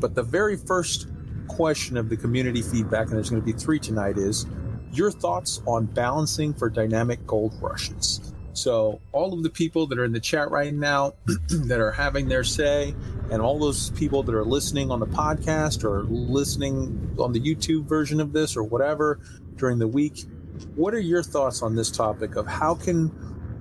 But 0.00 0.14
the 0.14 0.22
very 0.22 0.56
first 0.56 1.08
question 1.48 1.96
of 1.96 2.08
the 2.08 2.16
community 2.16 2.62
feedback, 2.62 3.08
and 3.08 3.16
there's 3.16 3.30
going 3.30 3.42
to 3.42 3.46
be 3.46 3.52
three 3.52 3.78
tonight, 3.78 4.18
is 4.18 4.46
your 4.92 5.10
thoughts 5.10 5.62
on 5.66 5.86
balancing 5.86 6.52
for 6.52 6.68
dynamic 6.68 7.26
gold 7.26 7.54
rushes. 7.60 8.32
So, 8.54 9.00
all 9.12 9.32
of 9.32 9.42
the 9.42 9.48
people 9.48 9.86
that 9.86 9.98
are 9.98 10.04
in 10.04 10.12
the 10.12 10.20
chat 10.20 10.50
right 10.50 10.74
now 10.74 11.14
that 11.48 11.80
are 11.80 11.90
having 11.90 12.28
their 12.28 12.44
say, 12.44 12.94
and 13.30 13.40
all 13.40 13.58
those 13.58 13.90
people 13.90 14.22
that 14.24 14.34
are 14.34 14.44
listening 14.44 14.90
on 14.90 15.00
the 15.00 15.06
podcast 15.06 15.84
or 15.84 16.02
listening 16.02 17.16
on 17.18 17.32
the 17.32 17.40
YouTube 17.40 17.84
version 17.84 18.20
of 18.20 18.32
this 18.32 18.54
or 18.56 18.62
whatever 18.62 19.20
during 19.56 19.78
the 19.78 19.88
week, 19.88 20.26
what 20.74 20.94
are 20.94 21.00
your 21.00 21.22
thoughts 21.22 21.62
on 21.62 21.74
this 21.74 21.90
topic 21.90 22.36
of 22.36 22.46
how 22.46 22.74
can 22.74 23.08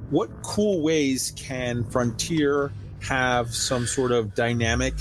what 0.09 0.29
cool 0.43 0.81
ways 0.81 1.33
can 1.35 1.83
frontier 1.85 2.71
have 3.01 3.53
some 3.53 3.87
sort 3.87 4.11
of 4.11 4.35
dynamic 4.35 4.93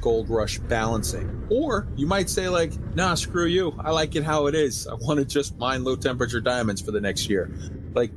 gold 0.00 0.28
rush 0.30 0.58
balancing? 0.58 1.46
Or 1.50 1.86
you 1.96 2.06
might 2.06 2.30
say 2.30 2.48
like 2.48 2.72
nah 2.94 3.14
screw 3.14 3.46
you. 3.46 3.74
I 3.78 3.90
like 3.90 4.14
it 4.16 4.24
how 4.24 4.46
it 4.46 4.54
is. 4.54 4.86
I 4.86 4.94
want 4.94 5.18
to 5.18 5.24
just 5.24 5.58
mine 5.58 5.84
low 5.84 5.96
temperature 5.96 6.40
diamonds 6.40 6.80
for 6.80 6.92
the 6.92 7.00
next 7.00 7.28
year. 7.28 7.50
Like 7.94 8.12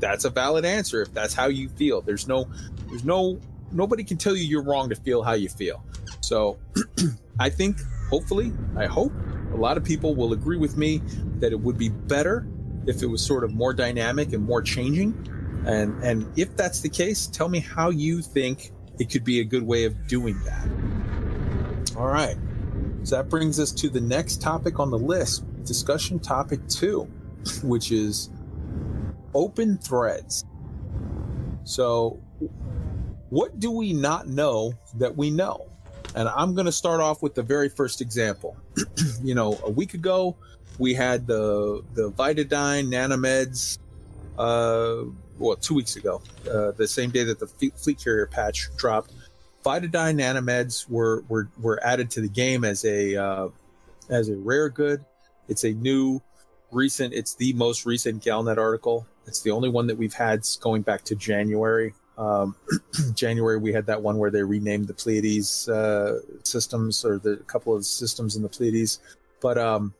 that's 0.00 0.24
a 0.24 0.30
valid 0.30 0.64
answer 0.64 1.02
if 1.02 1.12
that's 1.12 1.34
how 1.34 1.46
you 1.48 1.68
feel. 1.70 2.00
There's 2.00 2.28
no 2.28 2.48
there's 2.88 3.04
no 3.04 3.40
nobody 3.72 4.04
can 4.04 4.16
tell 4.16 4.36
you 4.36 4.44
you're 4.44 4.62
wrong 4.62 4.88
to 4.90 4.96
feel 4.96 5.22
how 5.22 5.32
you 5.32 5.48
feel. 5.48 5.84
So 6.20 6.58
i 7.40 7.48
think 7.48 7.80
hopefully 8.10 8.52
i 8.76 8.86
hope 8.86 9.12
a 9.52 9.56
lot 9.56 9.76
of 9.76 9.84
people 9.84 10.14
will 10.14 10.32
agree 10.32 10.56
with 10.56 10.76
me 10.76 11.02
that 11.38 11.52
it 11.52 11.60
would 11.60 11.78
be 11.78 11.88
better 11.88 12.46
if 12.86 13.02
it 13.02 13.06
was 13.06 13.24
sort 13.24 13.44
of 13.44 13.52
more 13.52 13.72
dynamic 13.72 14.32
and 14.32 14.44
more 14.44 14.62
changing. 14.62 15.14
And 15.66 16.02
and 16.02 16.26
if 16.38 16.56
that's 16.56 16.80
the 16.80 16.88
case, 16.88 17.26
tell 17.26 17.48
me 17.48 17.60
how 17.60 17.90
you 17.90 18.22
think 18.22 18.72
it 18.98 19.10
could 19.10 19.24
be 19.24 19.40
a 19.40 19.44
good 19.44 19.62
way 19.62 19.84
of 19.84 20.06
doing 20.06 20.38
that. 20.44 21.96
All 21.96 22.08
right. 22.08 22.36
So 23.02 23.16
that 23.16 23.28
brings 23.28 23.58
us 23.58 23.72
to 23.72 23.88
the 23.88 24.00
next 24.00 24.42
topic 24.42 24.78
on 24.78 24.90
the 24.90 24.98
list, 24.98 25.44
discussion 25.64 26.18
topic 26.18 26.66
2, 26.68 27.02
which 27.62 27.92
is 27.92 28.30
open 29.34 29.78
threads. 29.78 30.44
So 31.64 32.20
what 33.30 33.60
do 33.60 33.70
we 33.70 33.92
not 33.92 34.28
know 34.28 34.74
that 34.96 35.16
we 35.16 35.30
know? 35.30 35.69
And 36.14 36.28
I'm 36.28 36.54
going 36.54 36.66
to 36.66 36.72
start 36.72 37.00
off 37.00 37.22
with 37.22 37.34
the 37.34 37.42
very 37.42 37.68
first 37.68 38.00
example. 38.00 38.56
you 39.22 39.34
know, 39.34 39.58
a 39.64 39.70
week 39.70 39.94
ago, 39.94 40.36
we 40.78 40.94
had 40.94 41.26
the 41.26 41.82
the 41.94 42.10
Vitadyne 42.10 42.88
Nanomeds. 42.88 43.78
Uh, 44.38 45.10
well, 45.38 45.56
two 45.56 45.74
weeks 45.74 45.96
ago, 45.96 46.22
uh, 46.50 46.72
the 46.72 46.88
same 46.88 47.10
day 47.10 47.24
that 47.24 47.38
the 47.38 47.46
Fleet 47.46 47.98
Carrier 48.02 48.26
patch 48.26 48.68
dropped, 48.76 49.12
Vitadyne 49.64 50.16
Nanomeds 50.18 50.88
were 50.88 51.24
were 51.28 51.48
were 51.60 51.84
added 51.84 52.10
to 52.12 52.20
the 52.20 52.28
game 52.28 52.64
as 52.64 52.84
a 52.84 53.16
uh, 53.16 53.48
as 54.08 54.28
a 54.28 54.36
rare 54.36 54.68
good. 54.68 55.04
It's 55.48 55.64
a 55.64 55.72
new, 55.72 56.22
recent. 56.72 57.14
It's 57.14 57.34
the 57.34 57.52
most 57.54 57.86
recent 57.86 58.22
Galnet 58.22 58.58
article. 58.58 59.06
It's 59.26 59.42
the 59.42 59.50
only 59.50 59.68
one 59.68 59.86
that 59.88 59.96
we've 59.96 60.14
had 60.14 60.46
going 60.60 60.82
back 60.82 61.04
to 61.04 61.14
January. 61.14 61.94
Um, 62.20 62.54
January, 63.14 63.56
we 63.56 63.72
had 63.72 63.86
that 63.86 64.02
one 64.02 64.18
where 64.18 64.30
they 64.30 64.42
renamed 64.42 64.88
the 64.88 64.94
Pleiades 64.94 65.68
uh, 65.70 66.20
systems 66.42 67.02
or 67.02 67.18
the 67.18 67.38
couple 67.46 67.74
of 67.74 67.86
systems 67.86 68.36
in 68.36 68.42
the 68.42 68.48
Pleiades. 68.48 69.00
But 69.40 69.56
um, 69.56 69.94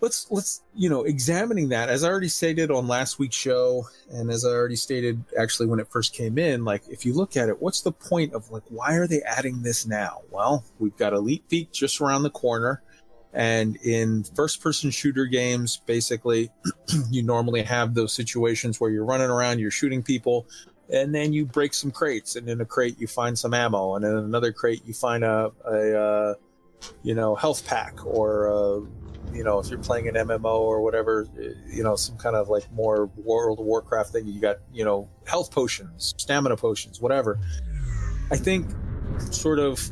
let's 0.00 0.30
let's 0.30 0.60
you 0.74 0.90
know 0.90 1.04
examining 1.04 1.70
that 1.70 1.88
as 1.88 2.04
I 2.04 2.08
already 2.08 2.28
stated 2.28 2.70
on 2.70 2.86
last 2.86 3.18
week's 3.18 3.34
show, 3.34 3.88
and 4.10 4.30
as 4.30 4.44
I 4.44 4.50
already 4.50 4.76
stated 4.76 5.24
actually 5.38 5.68
when 5.68 5.80
it 5.80 5.88
first 5.88 6.12
came 6.12 6.36
in. 6.36 6.66
Like, 6.66 6.82
if 6.90 7.06
you 7.06 7.14
look 7.14 7.38
at 7.38 7.48
it, 7.48 7.62
what's 7.62 7.80
the 7.80 7.92
point 7.92 8.34
of 8.34 8.50
like 8.50 8.64
why 8.68 8.92
are 8.92 9.06
they 9.06 9.22
adding 9.22 9.62
this 9.62 9.86
now? 9.86 10.20
Well, 10.30 10.64
we've 10.78 10.96
got 10.98 11.14
Elite 11.14 11.44
Feet 11.48 11.72
just 11.72 12.02
around 12.02 12.24
the 12.24 12.30
corner. 12.30 12.82
And 13.32 13.76
in 13.76 14.24
first 14.24 14.62
person 14.62 14.90
shooter 14.90 15.26
games, 15.26 15.78
basically, 15.86 16.50
you 17.10 17.22
normally 17.22 17.62
have 17.62 17.94
those 17.94 18.12
situations 18.12 18.80
where 18.80 18.90
you're 18.90 19.04
running 19.04 19.28
around, 19.28 19.58
you're 19.58 19.70
shooting 19.70 20.02
people, 20.02 20.46
and 20.88 21.14
then 21.14 21.32
you 21.32 21.44
break 21.44 21.74
some 21.74 21.90
crates. 21.90 22.36
And 22.36 22.48
in 22.48 22.60
a 22.60 22.64
crate, 22.64 22.98
you 22.98 23.06
find 23.06 23.38
some 23.38 23.52
ammo. 23.52 23.96
And 23.96 24.04
in 24.04 24.16
another 24.16 24.52
crate, 24.52 24.82
you 24.86 24.94
find 24.94 25.24
a, 25.24 25.52
a 25.66 26.00
uh, 26.00 26.34
you 27.02 27.14
know, 27.14 27.34
health 27.34 27.66
pack 27.66 28.04
or, 28.06 28.48
uh, 28.50 28.86
you 29.32 29.44
know, 29.44 29.58
if 29.58 29.68
you're 29.68 29.78
playing 29.78 30.08
an 30.08 30.14
MMO 30.14 30.60
or 30.60 30.80
whatever, 30.80 31.26
you 31.68 31.82
know, 31.82 31.96
some 31.96 32.16
kind 32.16 32.36
of 32.36 32.48
like 32.48 32.70
more 32.72 33.10
World 33.16 33.58
of 33.58 33.66
Warcraft 33.66 34.12
thing, 34.12 34.26
you 34.26 34.40
got, 34.40 34.58
you 34.72 34.84
know, 34.84 35.08
health 35.26 35.50
potions, 35.50 36.14
stamina 36.16 36.56
potions, 36.56 37.00
whatever. 37.00 37.38
I 38.30 38.36
think 38.36 38.70
sort 39.30 39.58
of 39.58 39.90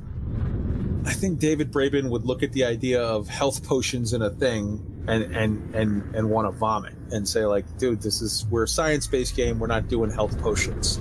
I 1.06 1.12
think 1.12 1.38
David 1.38 1.70
Braben 1.70 2.08
would 2.08 2.24
look 2.24 2.42
at 2.42 2.52
the 2.52 2.64
idea 2.64 3.02
of 3.02 3.28
health 3.28 3.66
potions 3.66 4.14
in 4.14 4.22
a 4.22 4.30
thing 4.30 5.04
and 5.06 5.22
and 5.36 5.74
and 5.74 6.14
and 6.14 6.30
want 6.30 6.46
to 6.46 6.58
vomit 6.58 6.94
and 7.10 7.28
say 7.28 7.44
like, 7.44 7.64
dude, 7.76 8.00
this 8.00 8.22
is 8.22 8.46
we're 8.50 8.64
a 8.64 8.68
science 8.68 9.06
based 9.06 9.36
game. 9.36 9.58
We're 9.58 9.66
not 9.66 9.88
doing 9.88 10.10
health 10.10 10.38
potions. 10.40 10.98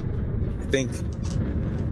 I 0.62 0.66
think 0.66 0.92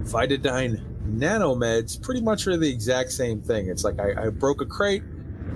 Vitadyne 0.10 0.84
nanomeds 1.08 2.02
pretty 2.02 2.22
much 2.22 2.48
are 2.48 2.58
the 2.58 2.70
exact 2.70 3.14
same 3.14 3.42
thing. 3.42 3.68
It's 3.68 3.86
like 3.86 4.00
I, 4.00 4.26
I 4.26 4.30
broke 4.30 4.62
a 4.62 4.66
crate, 4.66 5.04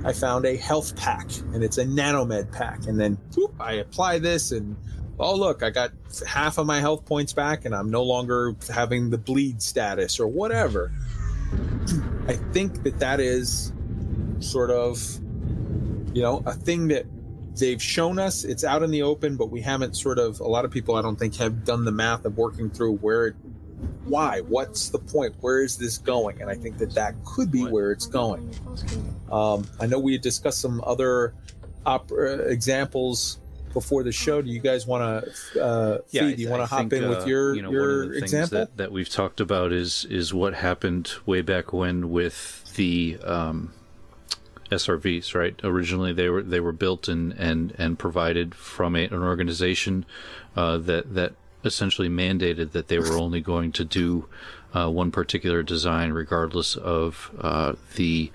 I 0.05 0.13
found 0.13 0.45
a 0.45 0.55
health 0.55 0.95
pack, 0.95 1.29
and 1.53 1.61
it's 1.61 1.77
a 1.77 1.85
nanomed 1.85 2.53
pack, 2.53 2.87
and 2.87 2.97
then 2.97 3.17
whoop, 3.35 3.53
I 3.59 3.73
apply 3.73 4.19
this 4.19 4.51
and 4.51 4.77
oh 5.19 5.35
look 5.35 5.63
i 5.63 5.69
got 5.69 5.91
half 6.27 6.57
of 6.57 6.65
my 6.65 6.79
health 6.79 7.05
points 7.05 7.31
back 7.31 7.65
and 7.65 7.73
i'm 7.73 7.89
no 7.89 8.03
longer 8.03 8.53
having 8.69 9.09
the 9.09 9.17
bleed 9.17 9.61
status 9.61 10.19
or 10.19 10.27
whatever 10.27 10.91
I 12.27 12.33
think 12.53 12.83
that 12.83 12.99
that 12.99 13.19
is 13.19 13.71
sort 14.39 14.71
of, 14.71 14.99
you 16.13 16.21
know, 16.21 16.41
a 16.45 16.53
thing 16.53 16.87
that 16.89 17.05
they've 17.57 17.81
shown 17.81 18.19
us. 18.19 18.43
It's 18.43 18.63
out 18.63 18.83
in 18.83 18.91
the 18.91 19.03
open, 19.03 19.37
but 19.37 19.49
we 19.51 19.61
haven't 19.61 19.95
sort 19.95 20.19
of, 20.19 20.39
a 20.39 20.47
lot 20.47 20.65
of 20.65 20.71
people, 20.71 20.95
I 20.95 21.01
don't 21.01 21.17
think, 21.17 21.35
have 21.35 21.63
done 21.63 21.85
the 21.85 21.91
math 21.91 22.25
of 22.25 22.37
working 22.37 22.69
through 22.69 22.97
where 22.97 23.27
it, 23.27 23.35
why, 24.05 24.41
what's 24.41 24.89
the 24.89 24.99
point, 24.99 25.35
where 25.41 25.61
is 25.61 25.77
this 25.77 25.97
going? 25.97 26.41
And 26.41 26.49
I 26.49 26.55
think 26.55 26.77
that 26.79 26.93
that 26.95 27.15
could 27.25 27.51
be 27.51 27.65
where 27.65 27.91
it's 27.91 28.07
going. 28.07 28.53
Um, 29.31 29.67
I 29.79 29.85
know 29.85 29.99
we 29.99 30.13
had 30.13 30.21
discussed 30.21 30.61
some 30.61 30.81
other 30.85 31.33
op- 31.85 32.11
uh, 32.11 32.45
examples 32.45 33.39
before 33.75 34.01
the 34.01 34.11
show. 34.11 34.41
Do 34.41 34.49
you 34.49 34.59
guys 34.59 34.87
want 34.87 35.03
to? 35.03 35.61
Uh, 35.63 35.97
Yeah, 36.09 36.21
do 36.21 36.41
you 36.41 36.49
want 36.49 36.63
to 36.63 36.65
hop 36.65 36.79
think, 36.79 36.93
in 36.93 37.03
uh, 37.03 37.09
with 37.09 37.27
your 37.27 37.53
you 37.53 37.61
know, 37.61 37.69
your 37.69 37.99
one 37.99 38.07
of 38.07 38.13
the 38.13 38.19
things 38.21 38.33
example? 38.33 38.57
that, 38.57 38.77
that 38.77 38.91
we've 38.91 39.09
talked 39.09 39.39
about 39.39 39.71
is 39.71 40.05
is 40.09 40.33
what 40.33 40.55
happened 40.55 41.11
way 41.27 41.41
back 41.41 41.71
when 41.71 42.09
with 42.09 42.73
the 42.75 43.19
um, 43.23 43.73
SRVs, 44.71 45.35
right? 45.35 45.59
Originally, 45.63 46.13
they 46.13 46.29
were 46.29 46.41
they 46.41 46.59
were 46.59 46.71
built 46.71 47.07
and 47.07 47.33
and 47.33 47.75
and 47.77 47.99
provided 47.99 48.55
from 48.55 48.95
a, 48.95 49.03
an 49.05 49.21
organization 49.21 50.05
uh, 50.55 50.77
that 50.77 51.13
that 51.13 51.33
essentially 51.63 52.09
mandated 52.09 52.71
that 52.71 52.87
they 52.87 52.99
were 52.99 53.17
only 53.17 53.41
going 53.41 53.71
to 53.73 53.83
do 53.83 54.27
uh, 54.73 54.89
one 54.89 55.11
particular 55.11 55.63
design, 55.63 56.11
regardless 56.11 56.75
of 56.75 57.31
uh, 57.39 57.73
the 57.95 58.31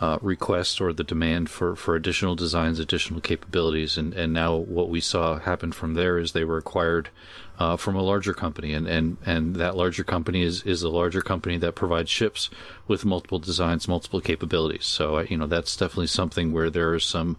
uh, 0.00 0.18
request 0.20 0.80
or 0.80 0.92
the 0.92 1.04
demand 1.04 1.48
for, 1.48 1.76
for 1.76 1.94
additional 1.94 2.34
designs, 2.34 2.78
additional 2.78 3.20
capabilities. 3.20 3.96
And, 3.96 4.12
and 4.14 4.32
now 4.32 4.56
what 4.56 4.88
we 4.88 5.00
saw 5.00 5.38
happen 5.38 5.72
from 5.72 5.94
there 5.94 6.18
is 6.18 6.32
they 6.32 6.44
were 6.44 6.58
acquired 6.58 7.10
uh, 7.58 7.76
from 7.76 7.94
a 7.94 8.02
larger 8.02 8.34
company, 8.34 8.72
and, 8.72 8.88
and, 8.88 9.16
and 9.24 9.54
that 9.56 9.76
larger 9.76 10.02
company 10.02 10.42
is, 10.42 10.62
is 10.64 10.82
a 10.82 10.88
larger 10.88 11.20
company 11.20 11.56
that 11.58 11.76
provides 11.76 12.10
ships 12.10 12.50
with 12.86 13.04
multiple 13.04 13.38
designs, 13.38 13.88
multiple 13.88 14.20
capabilities. 14.20 14.84
So, 14.84 15.20
you 15.20 15.36
know, 15.36 15.46
that's 15.46 15.76
definitely 15.76 16.08
something 16.08 16.52
where 16.52 16.70
there 16.70 16.92
are 16.92 17.00
some 17.00 17.36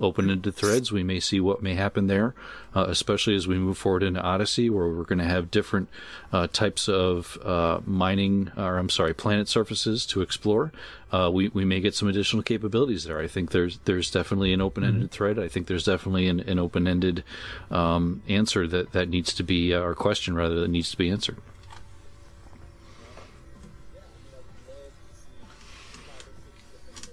open-ended 0.00 0.54
threads. 0.54 0.90
We 0.90 1.04
may 1.04 1.20
see 1.20 1.40
what 1.40 1.62
may 1.62 1.74
happen 1.74 2.08
there, 2.08 2.34
uh, 2.74 2.86
especially 2.88 3.36
as 3.36 3.46
we 3.46 3.58
move 3.58 3.78
forward 3.78 4.02
into 4.02 4.20
Odyssey, 4.20 4.68
where 4.68 4.88
we're 4.88 5.04
going 5.04 5.18
to 5.20 5.24
have 5.24 5.50
different 5.50 5.88
uh, 6.32 6.48
types 6.48 6.88
of 6.88 7.38
uh, 7.44 7.80
mining, 7.86 8.50
or 8.56 8.78
I'm 8.78 8.88
sorry, 8.88 9.14
planet 9.14 9.48
surfaces 9.48 10.04
to 10.06 10.20
explore. 10.20 10.72
Uh, 11.10 11.30
we 11.32 11.48
we 11.48 11.64
may 11.64 11.80
get 11.80 11.94
some 11.94 12.08
additional 12.08 12.42
capabilities 12.42 13.04
there. 13.04 13.18
I 13.18 13.28
think 13.28 13.50
there's 13.50 13.78
there's 13.84 14.10
definitely 14.10 14.52
an 14.52 14.60
open-ended 14.60 15.04
mm-hmm. 15.04 15.14
thread. 15.14 15.38
I 15.38 15.48
think 15.48 15.66
there's 15.66 15.84
definitely 15.84 16.28
an, 16.28 16.40
an 16.40 16.58
open-ended 16.58 17.24
um, 17.70 18.22
answer 18.28 18.66
that 18.66 18.92
that 18.92 19.08
needs 19.08 19.32
to 19.34 19.42
be, 19.42 19.72
uh, 19.72 19.80
or 19.80 19.94
question 19.94 20.34
rather, 20.34 20.60
that 20.60 20.68
needs 20.68 20.90
to 20.90 20.98
be 20.98 21.08
answered. 21.08 21.38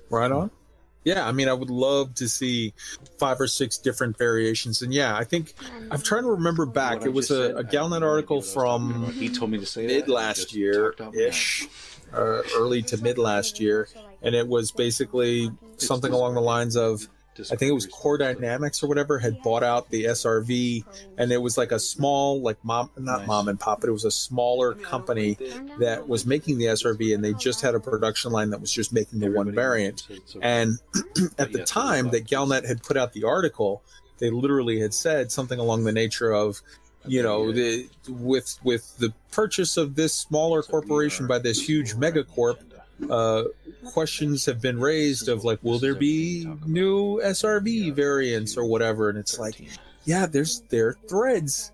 Right 0.09 0.31
on. 0.31 0.51
Yeah, 1.05 1.27
I 1.27 1.31
mean, 1.31 1.47
I 1.47 1.53
would 1.53 1.69
love 1.69 2.15
to 2.15 2.27
see 2.27 2.73
five 3.19 3.39
or 3.39 3.45
six 3.45 3.77
different 3.77 4.17
variations. 4.17 4.81
And 4.81 4.91
yeah, 4.91 5.15
I 5.15 5.23
think 5.23 5.53
I'm 5.91 6.01
trying 6.01 6.23
to 6.23 6.31
remember 6.31 6.65
back. 6.65 7.05
It 7.05 7.13
was 7.13 7.29
a, 7.29 7.57
a 7.57 7.63
Galnet 7.63 8.01
article 8.01 8.41
from 8.41 9.11
he 9.13 9.29
told 9.29 9.51
me 9.51 9.59
to 9.59 9.67
say 9.67 9.85
mid 9.85 10.09
last 10.09 10.55
year 10.55 10.95
ish, 11.13 11.67
uh, 12.11 12.41
early 12.55 12.81
to 12.83 12.97
mid 12.97 13.19
last 13.19 13.59
year, 13.59 13.87
and 14.23 14.33
it 14.33 14.47
was 14.47 14.71
basically 14.71 15.51
something 15.77 16.11
along 16.11 16.33
the 16.33 16.41
lines 16.41 16.75
of 16.75 17.07
I 17.39 17.55
think 17.55 17.69
it 17.69 17.73
was 17.73 17.85
Core 17.85 18.17
Dynamics 18.17 18.81
or 18.81 18.87
whatever 18.87 19.19
had 19.19 19.41
bought 19.41 19.63
out 19.63 19.89
the 19.89 20.05
SRV, 20.05 20.85
and 21.17 21.31
it 21.31 21.41
was 21.41 21.57
like 21.57 21.71
a 21.71 21.79
small, 21.79 22.41
like 22.41 22.63
mom, 22.63 22.89
not 22.97 23.19
nice. 23.19 23.27
mom 23.27 23.47
and 23.47 23.59
pop, 23.59 23.81
but 23.81 23.89
it 23.89 23.93
was 23.93 24.05
a 24.05 24.11
smaller 24.11 24.73
company 24.73 25.37
that 25.79 26.07
was 26.07 26.25
making 26.25 26.57
the 26.57 26.65
SRV, 26.65 27.13
and 27.13 27.23
they 27.23 27.33
just 27.33 27.61
had 27.61 27.75
a 27.75 27.79
production 27.79 28.31
line 28.31 28.49
that 28.51 28.61
was 28.61 28.71
just 28.71 28.93
making 28.93 29.19
the 29.19 29.29
one 29.29 29.51
variant. 29.51 30.07
And 30.41 30.79
at 31.37 31.51
the 31.51 31.63
time 31.65 32.09
that 32.11 32.25
Galnet 32.25 32.65
had 32.65 32.81
put 32.83 32.95
out 32.95 33.13
the 33.13 33.25
article, 33.25 33.83
they 34.19 34.29
literally 34.29 34.79
had 34.79 34.93
said 34.93 35.31
something 35.31 35.59
along 35.59 35.83
the 35.83 35.91
nature 35.91 36.31
of, 36.31 36.61
you 37.05 37.21
know, 37.21 37.51
the, 37.51 37.89
with 38.07 38.57
with 38.63 38.97
the 38.97 39.13
purchase 39.31 39.77
of 39.77 39.95
this 39.95 40.13
smaller 40.13 40.63
corporation 40.63 41.27
by 41.27 41.39
this 41.39 41.67
huge 41.67 41.95
megacorp 41.95 42.59
uh, 43.09 43.43
questions 43.85 44.45
have 44.45 44.61
been 44.61 44.79
raised 44.79 45.27
of 45.27 45.43
like, 45.43 45.63
will 45.63 45.79
there 45.79 45.95
be 45.95 46.47
new 46.65 47.19
SRV 47.21 47.93
variants 47.93 48.57
or 48.57 48.65
whatever? 48.65 49.09
And 49.09 49.17
it's 49.17 49.37
like, 49.39 49.55
yeah, 50.05 50.25
there's 50.25 50.61
there 50.69 50.89
are 50.89 50.97
threads 51.07 51.71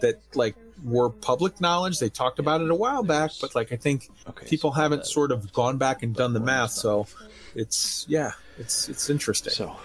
that 0.00 0.20
like 0.34 0.56
were 0.84 1.10
public 1.10 1.60
knowledge. 1.60 1.98
They 1.98 2.08
talked 2.08 2.38
about 2.38 2.60
it 2.60 2.70
a 2.70 2.74
while 2.74 3.02
back, 3.02 3.32
but 3.40 3.54
like 3.54 3.72
I 3.72 3.76
think 3.76 4.10
people 4.46 4.72
haven't 4.72 5.06
sort 5.06 5.32
of 5.32 5.52
gone 5.52 5.78
back 5.78 6.02
and 6.02 6.14
done 6.14 6.32
the 6.32 6.40
math. 6.40 6.72
So 6.72 7.06
it's 7.54 8.06
yeah, 8.08 8.32
it's 8.58 8.88
it's 8.88 9.10
interesting. 9.10 9.52
So, 9.52 9.76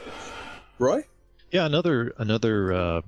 Roy. 0.79 1.05
Yeah, 1.49 1.65
another 1.65 2.13
another 2.17 2.73
uh, 2.73 3.01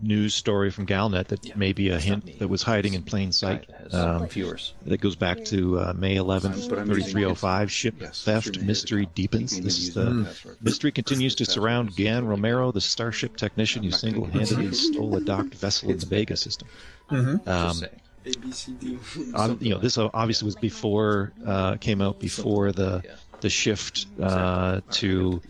news 0.00 0.34
story 0.34 0.70
from 0.70 0.86
Galnet 0.86 1.28
that 1.28 1.44
yeah. 1.44 1.54
may 1.56 1.74
be 1.74 1.90
a 1.90 1.98
hint 1.98 2.38
that 2.38 2.48
was 2.48 2.62
hiding 2.62 2.94
in 2.94 3.02
plain 3.02 3.32
sight. 3.32 3.68
Um, 3.92 4.26
viewers. 4.28 4.72
That 4.86 5.02
goes 5.02 5.14
back 5.14 5.44
to 5.46 5.78
uh, 5.78 5.92
May 5.94 6.16
11th, 6.16 6.68
3305. 6.68 7.70
Ship 7.70 7.94
yes, 8.00 8.24
theft 8.24 8.60
mystery 8.60 9.08
deepens. 9.14 9.60
This 9.60 9.78
is 9.78 9.94
the 9.94 10.06
mm. 10.06 10.62
mystery 10.62 10.90
continues 10.90 11.34
to 11.36 11.44
surround 11.44 11.94
Gan 11.96 12.26
Romero, 12.26 12.72
the 12.72 12.80
starship 12.80 13.36
technician 13.36 13.82
who 13.82 13.90
single-handedly 13.90 14.72
stole 14.72 15.16
a 15.16 15.20
docked 15.20 15.54
vessel 15.54 15.90
in 15.90 15.98
the 15.98 16.06
Vega 16.06 16.36
system. 16.36 16.68
Mm-hmm. 17.10 17.48
Um, 17.48 17.82
on, 19.34 19.58
you 19.60 19.70
know, 19.70 19.78
this 19.78 19.98
obviously 19.98 20.46
was 20.46 20.56
before 20.56 21.32
uh, 21.46 21.76
came 21.76 22.00
out 22.00 22.18
before 22.18 22.72
the 22.72 23.02
the 23.40 23.50
shift 23.50 24.06
uh, 24.20 24.80
to 24.90 25.40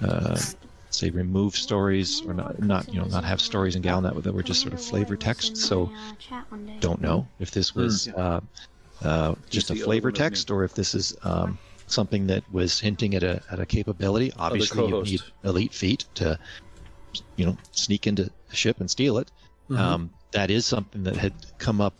uh, 0.00 0.38
say 0.94 1.10
remove 1.10 1.56
stories 1.56 2.22
or 2.22 2.34
not 2.34 2.60
not 2.60 2.92
you 2.92 3.00
know 3.00 3.06
not 3.06 3.24
have 3.24 3.40
stories 3.40 3.76
in 3.76 3.82
Galnet 3.82 4.22
that 4.22 4.32
were 4.32 4.42
just 4.42 4.60
sort 4.60 4.74
of 4.74 4.80
flavor 4.80 5.16
text. 5.16 5.56
So 5.56 5.90
don't 6.80 7.00
know 7.00 7.26
if 7.38 7.50
this 7.50 7.74
was 7.74 8.06
hmm. 8.06 8.20
uh, 8.20 8.40
uh, 9.02 9.34
just 9.50 9.70
a 9.70 9.74
flavor 9.74 10.12
text 10.12 10.50
or 10.50 10.64
if 10.64 10.74
this 10.74 10.94
is 10.94 11.16
um, 11.24 11.58
something 11.86 12.26
that 12.28 12.44
was 12.52 12.80
hinting 12.80 13.14
at 13.14 13.22
a 13.22 13.42
at 13.50 13.60
a 13.60 13.66
capability. 13.66 14.32
Obviously, 14.38 14.86
you 14.86 15.02
need 15.02 15.20
elite 15.44 15.72
feet 15.72 16.04
to 16.14 16.38
you 17.36 17.46
know 17.46 17.56
sneak 17.72 18.06
into 18.06 18.30
a 18.50 18.54
ship 18.54 18.80
and 18.80 18.90
steal 18.90 19.18
it. 19.18 19.30
Mm-hmm. 19.70 19.80
Um, 19.80 20.10
that 20.32 20.50
is 20.50 20.66
something 20.66 21.04
that 21.04 21.16
had 21.16 21.32
come 21.58 21.80
up 21.80 21.94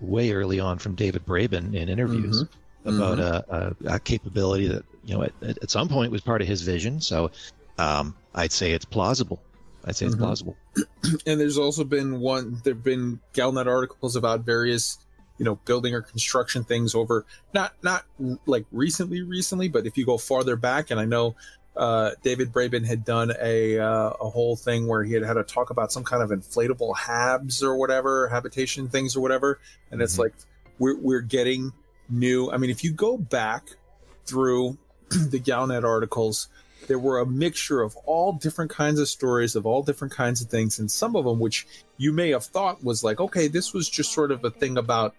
way 0.00 0.32
early 0.32 0.60
on 0.60 0.78
from 0.78 0.94
David 0.94 1.24
Braben 1.26 1.74
in 1.74 1.88
interviews 1.88 2.44
mm-hmm. 2.44 2.88
about 2.88 3.18
mm-hmm. 3.18 3.86
A, 3.86 3.90
a, 3.90 3.94
a, 3.96 4.00
capability 4.00 4.68
that 4.68 4.84
you 5.04 5.14
know 5.14 5.22
at, 5.22 5.32
at 5.42 5.70
some 5.70 5.88
point 5.88 6.12
was 6.12 6.20
part 6.20 6.42
of 6.42 6.48
his 6.48 6.62
vision. 6.62 7.00
So 7.00 7.30
um, 7.78 8.14
I'd 8.34 8.52
say 8.52 8.72
it's 8.72 8.84
plausible. 8.84 9.42
I'd 9.84 9.96
say 9.96 10.06
it's 10.06 10.14
mm-hmm. 10.14 10.24
plausible. 10.24 10.56
And 11.26 11.40
there's 11.40 11.58
also 11.58 11.84
been 11.84 12.20
one. 12.20 12.60
There've 12.64 12.82
been 12.82 13.20
Galnet 13.34 13.66
articles 13.66 14.16
about 14.16 14.40
various, 14.40 14.98
you 15.36 15.44
know, 15.44 15.56
building 15.56 15.94
or 15.94 16.00
construction 16.00 16.64
things 16.64 16.94
over 16.94 17.26
not 17.52 17.74
not 17.82 18.04
like 18.46 18.64
recently, 18.70 19.22
recently, 19.22 19.68
but 19.68 19.86
if 19.86 19.98
you 19.98 20.06
go 20.06 20.16
farther 20.16 20.56
back, 20.56 20.90
and 20.90 21.00
I 21.00 21.04
know 21.04 21.34
uh, 21.76 22.12
David 22.22 22.52
Braben 22.52 22.86
had 22.86 23.04
done 23.04 23.32
a 23.40 23.78
uh, 23.78 24.10
a 24.20 24.30
whole 24.30 24.56
thing 24.56 24.86
where 24.86 25.02
he 25.02 25.12
had 25.14 25.22
had 25.22 25.34
to 25.34 25.42
talk 25.42 25.70
about 25.70 25.90
some 25.90 26.04
kind 26.04 26.22
of 26.22 26.30
inflatable 26.30 26.94
habs 26.94 27.62
or 27.62 27.76
whatever 27.76 28.28
habitation 28.28 28.88
things 28.88 29.16
or 29.16 29.20
whatever, 29.20 29.58
and 29.90 30.00
it's 30.00 30.14
mm-hmm. 30.14 30.22
like 30.22 30.34
we're 30.78 30.98
we're 30.98 31.20
getting 31.20 31.72
new. 32.08 32.50
I 32.50 32.58
mean, 32.58 32.70
if 32.70 32.84
you 32.84 32.92
go 32.92 33.16
back 33.16 33.68
through 34.26 34.78
the 35.08 35.40
Galnet 35.40 35.84
articles, 35.84 36.48
there 36.88 36.98
were 36.98 37.20
a 37.20 37.26
mixture 37.26 37.80
of 37.80 37.96
all 38.04 38.32
different 38.32 38.70
kinds 38.70 38.98
of 38.98 39.08
stories 39.08 39.56
of 39.56 39.66
all 39.66 39.82
different 39.82 40.12
kinds 40.12 40.40
of 40.42 40.48
things 40.48 40.78
and 40.78 40.90
some 40.90 41.16
of 41.16 41.24
them 41.24 41.38
which 41.38 41.66
you 41.96 42.12
may 42.12 42.30
have 42.30 42.44
thought 42.44 42.82
was 42.82 43.02
like 43.04 43.20
okay 43.20 43.48
this 43.48 43.72
was 43.72 43.88
just 43.88 44.12
sort 44.12 44.30
of 44.30 44.44
a 44.44 44.50
thing 44.50 44.76
about 44.76 45.14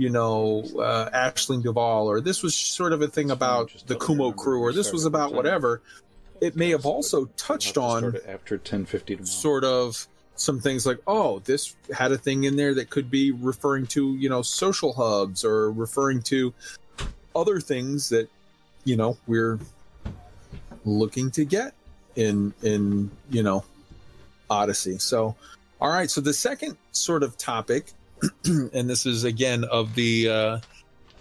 you 0.00 0.08
know 0.08 0.62
uh, 0.78 1.10
Aisling 1.10 1.62
Duval 1.62 2.06
or 2.06 2.20
this 2.22 2.42
was 2.42 2.56
sort 2.56 2.94
of 2.94 3.02
a 3.02 3.08
thing 3.08 3.30
about 3.30 3.70
the 3.86 3.96
Kumo 3.96 4.32
crew 4.32 4.60
or 4.60 4.72
this 4.72 4.92
was 4.92 5.04
about 5.04 5.34
whatever. 5.34 5.82
It 6.40 6.56
may 6.56 6.70
have 6.70 6.86
also 6.86 7.26
touched 7.36 7.76
on 7.76 8.16
after 8.26 8.54
1050 8.54 9.26
sort 9.26 9.62
of 9.62 10.08
some 10.36 10.58
things 10.58 10.86
like 10.86 10.98
oh 11.06 11.40
this 11.40 11.76
had 11.92 12.12
a 12.12 12.18
thing 12.18 12.44
in 12.44 12.56
there 12.56 12.72
that 12.72 12.88
could 12.88 13.10
be 13.10 13.30
referring 13.30 13.86
to 13.88 14.16
you 14.16 14.30
know 14.30 14.40
social 14.40 14.94
hubs 14.94 15.44
or 15.44 15.70
referring 15.70 16.22
to 16.22 16.54
other 17.36 17.60
things 17.60 18.08
that 18.08 18.26
you 18.84 18.96
know 18.96 19.18
we're 19.26 19.58
looking 20.90 21.30
to 21.32 21.44
get 21.44 21.74
in 22.16 22.52
in 22.62 23.10
you 23.30 23.42
know 23.42 23.64
Odyssey. 24.48 24.98
So, 24.98 25.36
all 25.80 25.90
right. 25.90 26.10
So 26.10 26.20
the 26.20 26.34
second 26.34 26.76
sort 26.92 27.22
of 27.22 27.36
topic, 27.36 27.92
and 28.44 28.90
this 28.90 29.06
is 29.06 29.24
again 29.24 29.64
of 29.64 29.94
the 29.94 30.28
uh, 30.28 30.58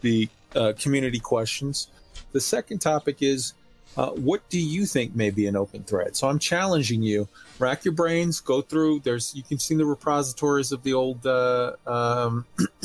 the 0.01 0.29
uh, 0.55 0.73
community 0.77 1.19
questions. 1.19 1.87
The 2.31 2.41
second 2.41 2.79
topic 2.79 3.17
is 3.21 3.53
uh, 3.97 4.11
what 4.11 4.47
do 4.49 4.59
you 4.59 4.85
think 4.85 5.15
may 5.15 5.29
be 5.29 5.47
an 5.47 5.55
open 5.55 5.83
thread? 5.83 6.15
So 6.15 6.27
I'm 6.27 6.39
challenging 6.39 7.01
you. 7.01 7.27
Rack 7.57 7.85
your 7.85 7.93
brains. 7.93 8.39
Go 8.39 8.61
through. 8.61 9.01
There's 9.01 9.35
you 9.35 9.43
can 9.43 9.59
see 9.59 9.75
the 9.75 9.85
repositories 9.85 10.71
of 10.71 10.83
the 10.83 10.93
old 10.93 11.25
uh, 11.25 11.73
um, 11.87 12.45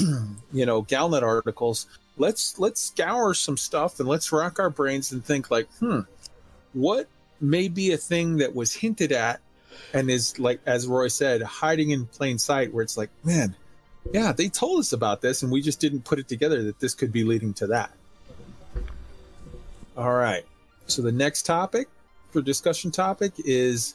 you 0.52 0.66
know 0.66 0.82
Galnet 0.82 1.22
articles. 1.22 1.86
Let's 2.16 2.58
let's 2.58 2.80
scour 2.80 3.34
some 3.34 3.56
stuff 3.56 4.00
and 4.00 4.08
let's 4.08 4.32
rack 4.32 4.58
our 4.58 4.70
brains 4.70 5.12
and 5.12 5.24
think 5.24 5.50
like, 5.50 5.68
hmm, 5.78 6.00
what 6.74 7.08
may 7.40 7.68
be 7.68 7.92
a 7.92 7.96
thing 7.96 8.36
that 8.38 8.54
was 8.54 8.74
hinted 8.74 9.12
at 9.12 9.40
and 9.92 10.10
is 10.10 10.38
like 10.38 10.60
as 10.66 10.86
roy 10.86 11.08
said 11.08 11.42
hiding 11.42 11.90
in 11.90 12.06
plain 12.06 12.38
sight 12.38 12.72
where 12.72 12.82
it's 12.82 12.96
like 12.96 13.10
man 13.24 13.56
yeah 14.12 14.32
they 14.32 14.48
told 14.48 14.80
us 14.80 14.92
about 14.92 15.20
this 15.20 15.42
and 15.42 15.50
we 15.50 15.60
just 15.60 15.80
didn't 15.80 16.04
put 16.04 16.18
it 16.18 16.28
together 16.28 16.62
that 16.64 16.78
this 16.80 16.94
could 16.94 17.12
be 17.12 17.24
leading 17.24 17.54
to 17.54 17.66
that. 17.68 17.90
All 19.96 20.12
right. 20.12 20.44
So 20.86 21.02
the 21.02 21.12
next 21.12 21.46
topic 21.46 21.88
for 22.30 22.42
discussion 22.42 22.90
topic 22.90 23.32
is 23.38 23.94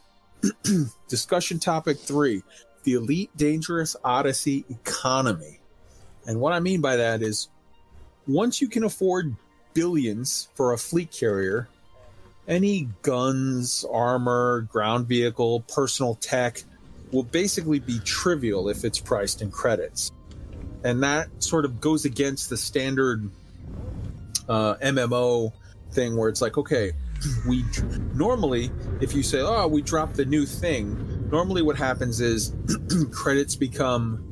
discussion 1.07 1.59
topic 1.59 1.99
three 1.99 2.43
the 2.83 2.93
elite 2.93 3.29
dangerous 3.35 3.95
odyssey 4.03 4.65
economy. 4.69 5.59
And 6.25 6.39
what 6.39 6.53
i 6.53 6.59
mean 6.59 6.81
by 6.81 6.95
that 6.95 7.21
is 7.21 7.49
once 8.27 8.61
you 8.61 8.69
can 8.69 8.83
afford 8.83 9.35
billions 9.73 10.47
for 10.55 10.73
a 10.73 10.77
fleet 10.77 11.11
carrier 11.11 11.67
any 12.49 12.89
guns, 13.03 13.85
armor, 13.89 14.61
ground 14.61 15.07
vehicle, 15.07 15.61
personal 15.61 16.15
tech 16.15 16.63
will 17.11 17.23
basically 17.23 17.79
be 17.79 17.99
trivial 17.99 18.67
if 18.67 18.83
it's 18.83 18.99
priced 18.99 19.41
in 19.41 19.51
credits. 19.51 20.11
And 20.83 21.03
that 21.03 21.27
sort 21.43 21.63
of 21.65 21.79
goes 21.79 22.05
against 22.05 22.49
the 22.49 22.57
standard 22.57 23.29
uh, 24.47 24.75
MMO 24.75 25.53
thing 25.91 26.17
where 26.17 26.29
it's 26.29 26.41
like, 26.41 26.57
okay, 26.57 26.93
we 27.47 27.63
normally, 28.15 28.71
if 28.99 29.13
you 29.13 29.23
say, 29.23 29.39
oh, 29.41 29.67
we 29.67 29.81
dropped 29.81 30.15
the 30.15 30.25
new 30.25 30.45
thing, 30.45 31.29
normally 31.29 31.61
what 31.61 31.77
happens 31.77 32.19
is 32.19 32.53
credits 33.11 33.55
become 33.55 34.25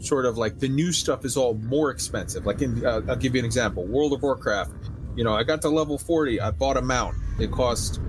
sort 0.00 0.24
of 0.24 0.38
like 0.38 0.58
the 0.58 0.68
new 0.68 0.92
stuff 0.92 1.24
is 1.24 1.36
all 1.36 1.54
more 1.54 1.90
expensive. 1.90 2.46
Like 2.46 2.62
in, 2.62 2.84
uh, 2.84 3.02
I'll 3.08 3.16
give 3.16 3.34
you 3.34 3.40
an 3.40 3.44
example: 3.44 3.84
World 3.84 4.12
of 4.12 4.22
Warcraft. 4.22 4.72
You 5.16 5.24
know, 5.24 5.34
I 5.34 5.42
got 5.42 5.62
to 5.62 5.68
level 5.68 5.98
forty. 5.98 6.40
I 6.40 6.50
bought 6.50 6.76
a 6.76 6.82
mount. 6.82 7.16
It 7.38 7.50
cost, 7.50 8.00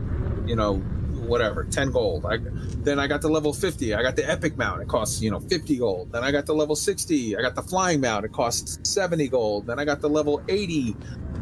you 0.46 0.56
know, 0.56 0.76
whatever, 0.78 1.64
ten 1.64 1.92
gold. 1.92 2.26
I 2.26 2.38
then 2.78 3.00
I 3.00 3.08
got 3.08 3.22
to 3.22 3.28
level 3.28 3.54
fifty. 3.54 3.94
I 3.94 4.02
got 4.02 4.16
the 4.16 4.30
epic 4.30 4.58
mount. 4.58 4.82
It 4.82 4.88
costs 4.88 5.22
you 5.22 5.32
know 5.32 5.40
fifty 5.40 5.78
gold. 5.78 6.12
Then 6.12 6.24
I 6.24 6.32
got 6.32 6.46
to 6.48 6.54
level 6.54 6.76
sixty. 6.76 7.36
I 7.38 7.42
got 7.42 7.56
the 7.56 7.64
flying 7.64 8.02
mount. 8.02 8.26
It 8.26 8.32
costs 8.32 8.80
seventy 8.90 9.28
gold. 9.28 9.68
Then 9.68 9.80
I 9.80 9.86
got 9.86 10.02
the 10.02 10.10
level 10.10 10.42
eighty. 10.48 10.96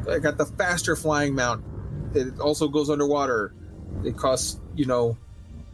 I 0.09 0.19
got 0.19 0.37
the 0.37 0.45
faster 0.45 0.95
flying 0.95 1.35
mount. 1.35 1.63
It 2.13 2.39
also 2.39 2.67
goes 2.67 2.89
underwater. 2.89 3.53
It 4.03 4.17
costs 4.17 4.59
you 4.75 4.85
know 4.85 5.17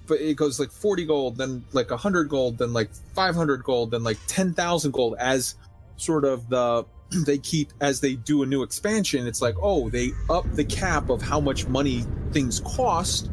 but 0.07 0.20
it 0.20 0.36
goes 0.36 0.60
like 0.60 0.72
40 0.72 1.06
gold 1.06 1.38
then 1.38 1.64
like 1.74 1.90
100 1.90 2.30
gold 2.30 2.57
then 2.57 2.74
like 2.74 2.94
500 3.14 3.64
gold 3.64 3.91
then 3.91 4.03
like 4.03 4.18
10,000 4.28 4.91
gold 4.91 5.16
as 5.20 5.56
sort 5.98 6.26
of 6.26 6.48
the 6.49 6.86
they 7.26 7.38
keep 7.38 7.72
as 7.82 7.99
they 8.02 8.15
do 8.15 8.44
a 8.44 8.45
new 8.45 8.64
expansion 8.64 9.27
it's 9.27 9.41
like 9.41 9.56
oh 9.61 9.90
they 9.90 10.11
up 10.30 10.45
the 10.53 10.65
cap 10.65 11.10
of 11.10 11.22
how 11.22 11.40
much 11.40 11.68
money 11.68 12.03
things 12.32 12.60
cost 12.61 13.30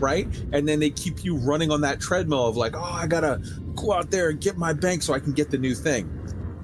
right? 0.00 0.26
And 0.52 0.66
then 0.66 0.80
they 0.80 0.88
keep 0.90 1.24
you 1.24 1.36
running 1.36 1.70
on 1.70 1.82
that 1.82 2.00
treadmill 2.00 2.46
of 2.46 2.56
like 2.56 2.74
oh 2.74 2.82
i 2.82 3.06
gotta 3.06 3.40
go 3.76 3.92
out 3.92 4.10
there 4.10 4.30
and 4.30 4.40
get 4.40 4.56
my 4.56 4.72
bank 4.72 5.02
so 5.02 5.12
i 5.12 5.20
can 5.20 5.32
get 5.32 5.50
the 5.50 5.58
new 5.58 5.74
thing. 5.74 6.08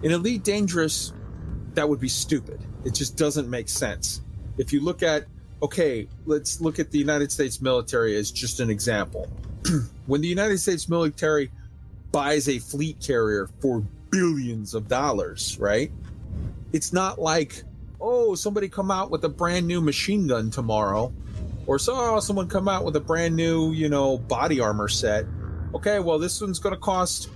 In 0.03 0.13
elite 0.13 0.43
dangerous 0.43 1.13
that 1.75 1.89
would 1.89 2.01
be 2.01 2.09
stupid. 2.09 2.65
It 2.85 2.95
just 2.95 3.17
doesn't 3.17 3.51
make 3.51 3.69
sense. 3.69 4.23
If 4.59 4.73
you 4.73 4.81
look 4.81 5.03
at 5.03 5.27
okay 5.63 6.09
let's 6.25 6.61
look 6.61 6.79
at 6.79 6.91
the 6.91 6.99
united 6.99 7.31
states 7.33 7.61
military 7.61 8.17
as 8.17 8.31
just 8.31 8.61
an 8.61 8.71
example. 8.71 9.29
When 10.07 10.21
the 10.21 10.29
United 10.29 10.59
States 10.59 10.89
military 10.89 11.51
buys 12.13 12.49
a 12.49 12.61
fleet 12.61 13.01
carrier 13.01 13.49
for 13.61 13.83
billions 14.11 14.73
of 14.73 14.87
dollars, 14.87 15.59
right? 15.59 15.91
It's 16.77 16.93
not 16.93 17.19
like, 17.19 17.65
oh, 18.03 18.35
somebody 18.35 18.69
come 18.69 18.91
out 18.91 19.11
with 19.11 19.25
a 19.25 19.31
brand 19.31 19.67
new 19.67 19.81
machine 19.81 20.27
gun 20.27 20.51
tomorrow, 20.51 21.11
or 21.67 21.79
saw 21.79 22.17
oh, 22.17 22.21
someone 22.21 22.49
come 22.49 22.69
out 22.69 22.85
with 22.85 22.95
a 22.97 23.01
brand 23.01 23.35
new, 23.35 23.73
you 23.73 23.89
know, 23.89 24.19
body 24.19 24.61
armor 24.61 24.87
set. 24.87 25.25
Okay, 25.75 26.01
well, 26.01 26.19
this 26.19 26.39
one's 26.39 26.59
going 26.59 26.75
to 26.75 26.81
cost 26.81 27.31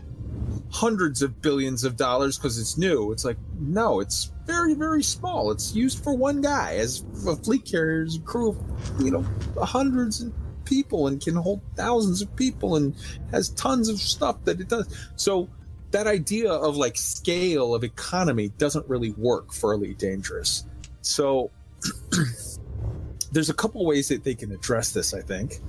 hundreds 0.71 1.23
of 1.23 1.41
billions 1.41 1.85
of 1.85 1.97
dollars 1.97 2.37
because 2.37 2.59
it's 2.59 2.77
new. 2.77 3.12
It's 3.12 3.25
like, 3.25 3.39
no, 3.59 4.01
it's 4.01 4.31
very, 4.45 4.75
very 4.75 5.03
small. 5.03 5.51
It's 5.51 5.75
used 5.75 6.05
for 6.05 6.15
one 6.15 6.43
guy 6.43 6.75
as 6.75 7.03
a 7.27 7.35
fleet 7.37 7.65
carrier's 7.65 8.21
crew 8.27 8.51
of, 8.51 9.03
you 9.03 9.11
know, 9.11 9.25
hundreds 9.62 10.21
and 10.21 10.35
people 10.67 11.07
and 11.07 11.19
can 11.19 11.35
hold 11.35 11.62
thousands 11.77 12.21
of 12.21 12.37
people 12.37 12.77
and 12.77 12.95
has 13.31 13.49
tons 13.49 13.89
of 13.89 13.99
stuff 13.99 14.37
that 14.45 14.61
it 14.61 14.69
does. 14.69 14.87
So 15.17 15.49
that 15.91 16.07
idea 16.07 16.53
of 16.53 16.77
like 16.77 16.97
scale 16.97 17.75
of 17.75 17.85
economy 17.85 18.49
doesn't 18.59 18.89
really 18.89 19.12
work 19.12 19.53
for 19.53 19.73
Elite 19.73 19.99
Dangerous. 19.99 20.65
So 21.03 21.51
there's 23.33 23.51
a 23.51 23.55
couple 23.55 23.85
ways 23.85 24.09
that 24.09 24.25
they 24.25 24.35
can 24.35 24.53
address 24.53 24.93
this, 24.93 25.15
I 25.15 25.21
think. 25.21 25.61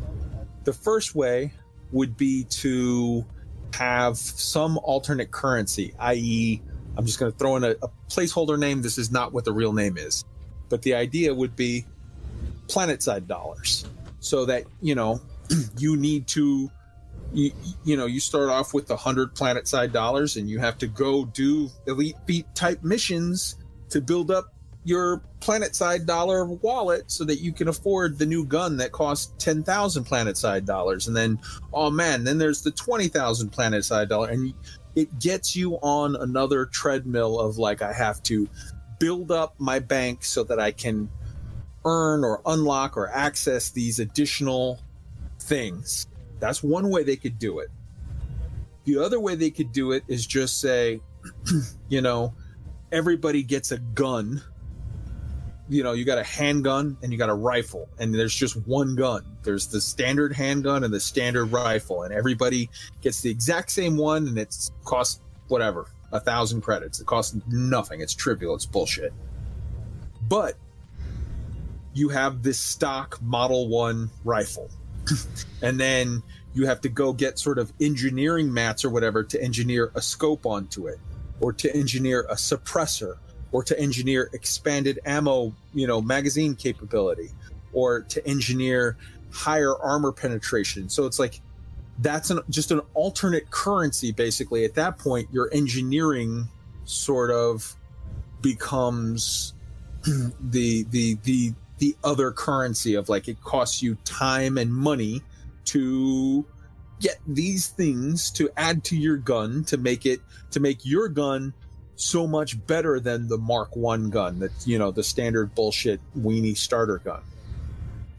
The 0.64 0.74
first 0.74 1.16
way 1.16 1.54
would 1.92 2.18
be 2.18 2.44
to 2.46 3.26
have 3.74 4.18
some 4.18 4.78
alternate 4.80 5.32
currency, 5.32 5.94
i.e., 6.00 6.62
I'm 6.98 7.06
just 7.06 7.20
going 7.20 7.32
to 7.32 7.38
throw 7.38 7.56
in 7.56 7.64
a, 7.64 7.72
a 7.82 7.90
placeholder 8.10 8.60
name. 8.60 8.82
This 8.82 8.98
is 8.98 9.12
not 9.12 9.32
what 9.34 9.46
the 9.46 9.54
real 9.54 9.74
name 9.74 9.98
is. 9.98 10.26
But 10.70 10.82
the 10.82 10.94
idea 10.94 11.34
would 11.34 11.56
be 11.56 11.86
planet 12.68 13.02
side 13.02 13.28
dollars 13.28 13.86
so 14.20 14.46
that 14.46 14.64
you 14.82 14.96
know 14.96 15.22
you 15.78 15.98
need 15.98 16.28
to 16.28 16.70
you, 17.34 17.52
you 17.84 17.98
know 17.98 18.06
you 18.06 18.20
start 18.20 18.50
off 18.50 18.74
with 18.74 18.88
the 18.88 18.96
100 18.96 19.36
planet 19.36 19.68
side 19.68 19.94
dollars 19.94 20.38
and 20.38 20.50
you 20.50 20.60
have 20.60 20.78
to 20.78 20.88
go 20.88 21.26
do 21.26 21.70
Elite 21.88 22.16
Feet 22.26 22.46
type 22.56 22.84
missions 22.84 23.56
to 23.90 24.02
build 24.02 24.32
up 24.32 24.54
your 24.84 25.22
planet 25.40 25.76
side 25.76 26.06
dollar 26.06 26.46
wallet 26.46 27.10
so 27.12 27.24
that 27.24 27.38
you 27.38 27.54
can 27.54 27.68
afford 27.68 28.18
the 28.18 28.26
new 28.26 28.44
gun 28.44 28.78
that 28.78 28.92
costs 28.92 29.34
10,000 29.38 30.04
planet 30.04 30.38
side 30.38 30.66
dollars 30.66 31.08
and 31.08 31.16
then 31.16 31.40
oh 31.72 31.92
man 31.92 32.24
then 32.24 32.40
there's 32.40 32.64
the 32.64 32.72
20,000 32.72 33.50
planet 33.50 33.86
side 33.86 34.10
dollar 34.10 34.30
and 34.30 34.54
it 34.96 35.20
gets 35.20 35.56
you 35.56 35.76
on 35.76 36.16
another 36.16 36.66
treadmill 36.66 37.40
of 37.40 37.58
like 37.58 37.82
I 37.82 37.94
have 37.94 38.22
to 38.24 38.50
build 39.00 39.32
up 39.32 39.56
my 39.58 39.80
bank 39.80 40.24
so 40.24 40.44
that 40.44 40.60
I 40.60 40.72
can 40.72 41.10
earn 41.86 42.24
or 42.24 42.42
unlock 42.46 42.98
or 42.98 43.10
access 43.10 43.70
these 43.70 44.00
additional 44.00 44.80
things. 45.40 46.08
That's 46.42 46.62
one 46.62 46.90
way 46.90 47.04
they 47.04 47.16
could 47.16 47.40
do 47.40 47.60
it. 47.60 47.70
The 48.84 48.98
other 48.98 49.20
way 49.20 49.36
they 49.36 49.52
could 49.52 49.72
do 49.72 49.92
it 49.92 50.04
is 50.08 50.26
just 50.26 50.60
say, 50.60 51.00
you 51.88 52.02
know, 52.02 52.34
everybody 52.92 53.44
gets 53.44 53.72
a 53.72 53.78
gun. 53.78 54.42
You 55.70 55.84
know, 55.84 55.94
you 55.94 56.04
got 56.04 56.18
a 56.18 56.24
handgun 56.24 56.98
and 57.02 57.14
you 57.14 57.18
got 57.18 57.30
a 57.30 57.34
rifle, 57.34 57.88
and 58.00 58.14
there's 58.14 58.36
just 58.36 58.56
one 58.68 58.96
gun. 58.96 59.38
There's 59.44 59.68
the 59.68 59.80
standard 59.80 60.34
handgun 60.34 60.84
and 60.84 60.94
the 60.94 61.00
standard 61.00 61.46
rifle, 61.46 62.04
and 62.04 62.14
everybody 62.14 62.70
gets 63.02 63.22
the 63.22 63.30
exact 63.30 63.72
same 63.72 63.96
one, 63.96 64.28
and 64.28 64.38
it 64.38 64.54
costs 64.84 65.22
whatever, 65.48 65.86
a 66.12 66.20
thousand 66.20 66.62
credits. 66.62 67.00
It 67.00 67.06
costs 67.06 67.38
nothing. 67.48 68.02
It's 68.02 68.16
trivial. 68.16 68.56
It's 68.56 68.66
bullshit. 68.66 69.14
But 70.28 70.56
you 71.94 72.10
have 72.10 72.42
this 72.42 72.60
stock 72.60 73.22
Model 73.22 73.68
1 73.68 74.10
rifle. 74.24 74.70
and 75.62 75.80
then 75.80 76.24
you 76.54 76.66
have 76.66 76.82
to 76.82 76.90
go 76.90 77.14
get 77.14 77.40
sort 77.40 77.58
of 77.58 77.72
engineering 77.80 78.54
mats 78.54 78.84
or 78.84 78.90
whatever 78.90 79.24
to 79.24 79.42
engineer 79.42 79.92
a 79.96 80.02
scope 80.02 80.46
onto 80.46 80.88
it, 80.88 81.00
or 81.40 81.54
to 81.54 81.74
engineer 81.76 82.26
a 82.30 82.36
suppressor, 82.36 83.16
or 83.52 83.64
to 83.64 83.80
engineer 83.80 84.30
expanded 84.34 85.00
ammo, 85.06 85.54
you 85.74 85.88
know, 85.88 86.02
magazine 86.02 86.56
capability, 86.56 87.30
or 87.74 88.02
to 88.02 88.26
engineer 88.28 88.98
higher 89.32 89.76
armor 89.78 90.12
penetration. 90.12 90.90
So 90.90 91.06
it's 91.06 91.20
like 91.20 91.42
that's 92.00 92.30
an, 92.30 92.42
just 92.50 92.72
an 92.72 92.82
alternate 92.94 93.50
currency 93.50 94.12
basically. 94.12 94.66
At 94.66 94.76
that 94.76 94.98
point, 94.98 95.30
your 95.32 95.50
engineering 95.54 96.48
sort 96.86 97.32
of 97.32 97.76
becomes 98.42 99.54
the 100.04 100.84
the 100.90 101.18
the 101.24 101.54
the 101.82 101.98
other 102.04 102.32
currency 102.32 102.94
of 102.94 103.10
like 103.10 103.28
it 103.28 103.42
costs 103.42 103.82
you 103.82 103.96
time 104.06 104.60
and 104.60 104.72
money 104.72 105.20
to 105.66 106.46
get 107.00 107.18
these 107.28 107.70
things 107.70 108.30
to 108.30 108.52
add 108.56 108.84
to 108.84 108.96
your 108.96 109.18
gun 109.18 109.64
to 109.64 109.78
make 109.78 110.06
it 110.06 110.20
to 110.52 110.60
make 110.60 110.86
your 110.86 111.10
gun 111.10 111.52
so 111.96 112.28
much 112.28 112.64
better 112.68 113.00
than 113.00 113.28
the 113.28 113.38
Mark 113.40 113.76
One 113.76 114.12
gun 114.12 114.38
that 114.40 114.52
you 114.64 114.78
know 114.78 114.92
the 114.92 115.04
standard 115.04 115.56
bullshit 115.56 116.00
weenie 116.16 116.56
starter 116.56 117.00
gun. 117.00 117.24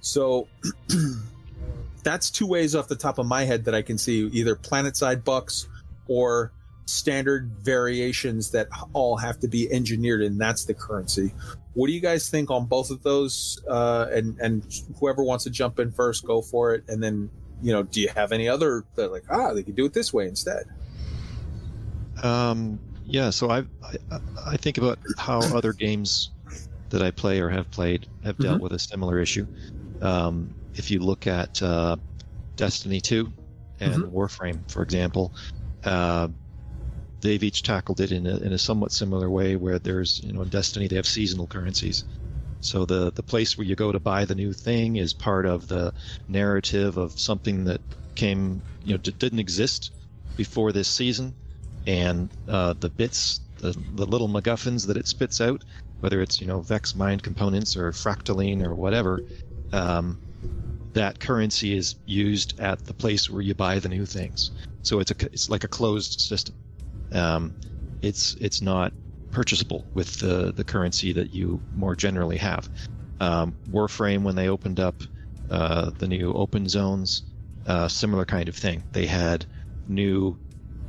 So 0.01 0.48
that's 2.02 2.30
two 2.30 2.48
ways 2.48 2.74
off 2.74 2.89
the 2.89 2.97
top 2.97 3.18
of 3.18 3.26
my 3.26 3.44
head 3.44 3.64
that 3.66 3.76
I 3.76 3.82
can 3.82 3.97
see 3.97 4.26
either 4.32 4.56
planet 4.56 4.97
side 4.97 5.22
bucks 5.22 5.68
or 6.09 6.51
standard 6.86 7.52
variations 7.60 8.51
that 8.51 8.66
all 8.93 9.16
have 9.18 9.39
to 9.39 9.47
be 9.47 9.72
engineered 9.72 10.20
and 10.22 10.40
that's 10.40 10.64
the 10.64 10.74
currency 10.74 11.32
what 11.74 11.86
do 11.86 11.93
you 11.93 12.01
guys 12.01 12.28
think 12.28 12.51
on 12.51 12.66
both 12.66 12.90
of 12.90 13.03
those? 13.03 13.62
Uh, 13.69 14.07
and 14.12 14.39
and 14.40 14.65
whoever 15.01 15.23
wants 15.24 15.44
to 15.44 15.51
jump 15.51 15.78
in 15.78 15.90
first, 15.93 16.24
go 16.27 16.43
for 16.43 16.74
it. 16.74 16.85
And 16.89 17.03
then 17.03 17.31
you 17.62 17.73
know, 17.73 17.82
do 17.82 18.01
you 18.01 18.09
have 18.15 18.32
any 18.32 18.49
other 18.49 18.85
that 18.97 19.11
like 19.12 19.24
ah 19.31 19.53
they 19.55 19.62
could 19.62 19.77
do 19.77 19.85
it 19.86 19.93
this 19.94 20.12
way 20.12 20.27
instead? 20.27 20.65
Um, 22.23 22.78
yeah. 23.05 23.31
So 23.31 23.51
I, 23.51 23.65
I 24.11 24.19
I 24.47 24.57
think 24.57 24.78
about 24.78 24.99
how 25.19 25.40
other 25.40 25.73
games 25.73 26.31
that 26.90 27.03
I 27.03 27.11
play 27.11 27.40
or 27.40 27.49
have 27.49 27.70
played 27.70 28.07
have 28.24 28.39
dealt 28.39 28.57
Mm-hmm. 28.57 28.62
with 28.62 28.73
a 28.73 28.78
similar 28.78 29.19
issue. 29.19 29.47
Um, 30.01 30.55
if 30.74 30.90
you 30.90 31.01
look 31.01 31.27
at 31.27 31.62
uh, 31.62 31.97
Destiny 32.57 33.01
2 33.01 33.32
and 33.81 34.05
Mm-hmm. 34.05 34.15
Warframe, 34.15 34.70
for 34.70 34.82
example, 34.82 35.35
uh, 35.85 36.28
they've 37.23 37.43
each 37.43 37.62
tackled 37.62 38.01
it 38.01 38.12
in 38.12 38.27
a, 38.27 38.36
in 38.39 38.53
a 38.53 38.59
somewhat 38.59 38.93
similar 38.93 39.31
way 39.31 39.57
where 39.57 39.78
there's 39.78 40.20
you 40.23 40.32
know 40.32 40.43
in 40.43 40.51
destiny 40.51 40.89
they 40.89 40.97
have 40.97 41.07
seasonal 41.07 41.47
currencies. 41.47 42.05
So 42.61 42.85
the 42.85 43.12
the 43.12 43.23
place 43.23 43.57
where 43.59 43.66
you 43.66 43.77
go 43.77 43.93
to 43.93 44.01
buy 44.01 44.24
the 44.24 44.35
new 44.35 44.53
thing 44.53 44.97
is 44.97 45.15
part 45.15 45.47
of 45.47 45.69
the 45.69 45.93
narrative 46.28 46.97
of 46.99 47.19
something 47.19 47.65
that 47.65 47.81
came 48.16 48.62
you 48.85 48.93
know 48.94 48.99
d- 48.99 49.15
didn't 49.19 49.40
exist 49.40 49.93
before 50.36 50.73
this 50.73 50.89
season. 50.89 51.36
And 51.86 52.32
uh, 52.49 52.74
the 52.81 52.90
bits 52.90 53.40
the, 53.59 53.73
the 53.94 54.07
little 54.07 54.28
MacGuffins 54.28 54.86
that 54.86 54.97
it 54.97 55.09
spits 55.09 55.40
out 55.40 55.62
whether 56.01 56.20
it's 56.23 56.40
you 56.40 56.47
know 56.49 56.61
vex 56.61 56.94
mind 56.94 57.23
components 57.23 57.77
or 57.77 57.90
fractaline 57.93 58.62
or 58.65 58.74
whatever 58.74 59.23
um, 59.73 60.19
that 60.94 61.20
currency 61.20 61.77
is 61.77 61.97
used 62.07 62.59
at 62.61 62.85
the 62.85 62.94
place 62.94 63.31
where 63.31 63.43
you 63.43 63.55
buy 63.55 63.78
the 63.78 63.89
new 63.89 64.07
things. 64.07 64.51
So 64.85 65.01
it's 65.01 65.11
a 65.12 65.16
it's 65.32 65.49
like 65.51 65.65
a 65.65 65.69
closed 65.69 66.20
system 66.20 66.55
um, 67.12 67.55
it's 68.02 68.34
it's 68.40 68.62
not 68.62 68.93
purchasable 69.30 69.89
with 69.94 70.18
the 70.18 70.52
the 70.52 70.64
currency 70.64 71.12
that 71.12 71.32
you 71.32 71.62
more 71.74 71.97
generally 71.97 72.36
have. 72.36 72.68
Um, 73.20 73.55
Warframe, 73.70 74.22
when 74.22 74.34
they 74.34 74.48
opened 74.48 74.80
up 74.80 75.02
uh, 75.51 75.90
the 75.98 76.09
new 76.09 76.32
open 76.32 76.68
zones, 76.68 77.22
uh, 77.66 77.89
similar 77.89 78.24
kind 78.24 78.48
of 78.48 78.56
thing. 78.56 78.84
They 78.93 79.06
had 79.06 79.47
new, 79.86 80.39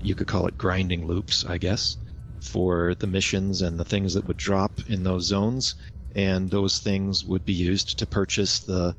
you 0.01 0.15
could 0.15 0.27
call 0.27 0.47
it 0.47 0.57
grinding 0.57 1.05
loops, 1.05 1.45
I 1.45 1.57
guess, 1.57 1.97
for 2.41 2.95
the 2.95 3.07
missions 3.07 3.61
and 3.61 3.79
the 3.79 3.85
things 3.85 4.13
that 4.13 4.25
would 4.25 4.37
drop 4.37 4.71
in 4.87 5.03
those 5.03 5.25
zones, 5.25 5.75
and 6.15 6.49
those 6.49 6.79
things 6.79 7.23
would 7.23 7.45
be 7.45 7.53
used 7.53 7.99
to 7.99 8.07
purchase 8.07 8.59
the. 8.59 8.95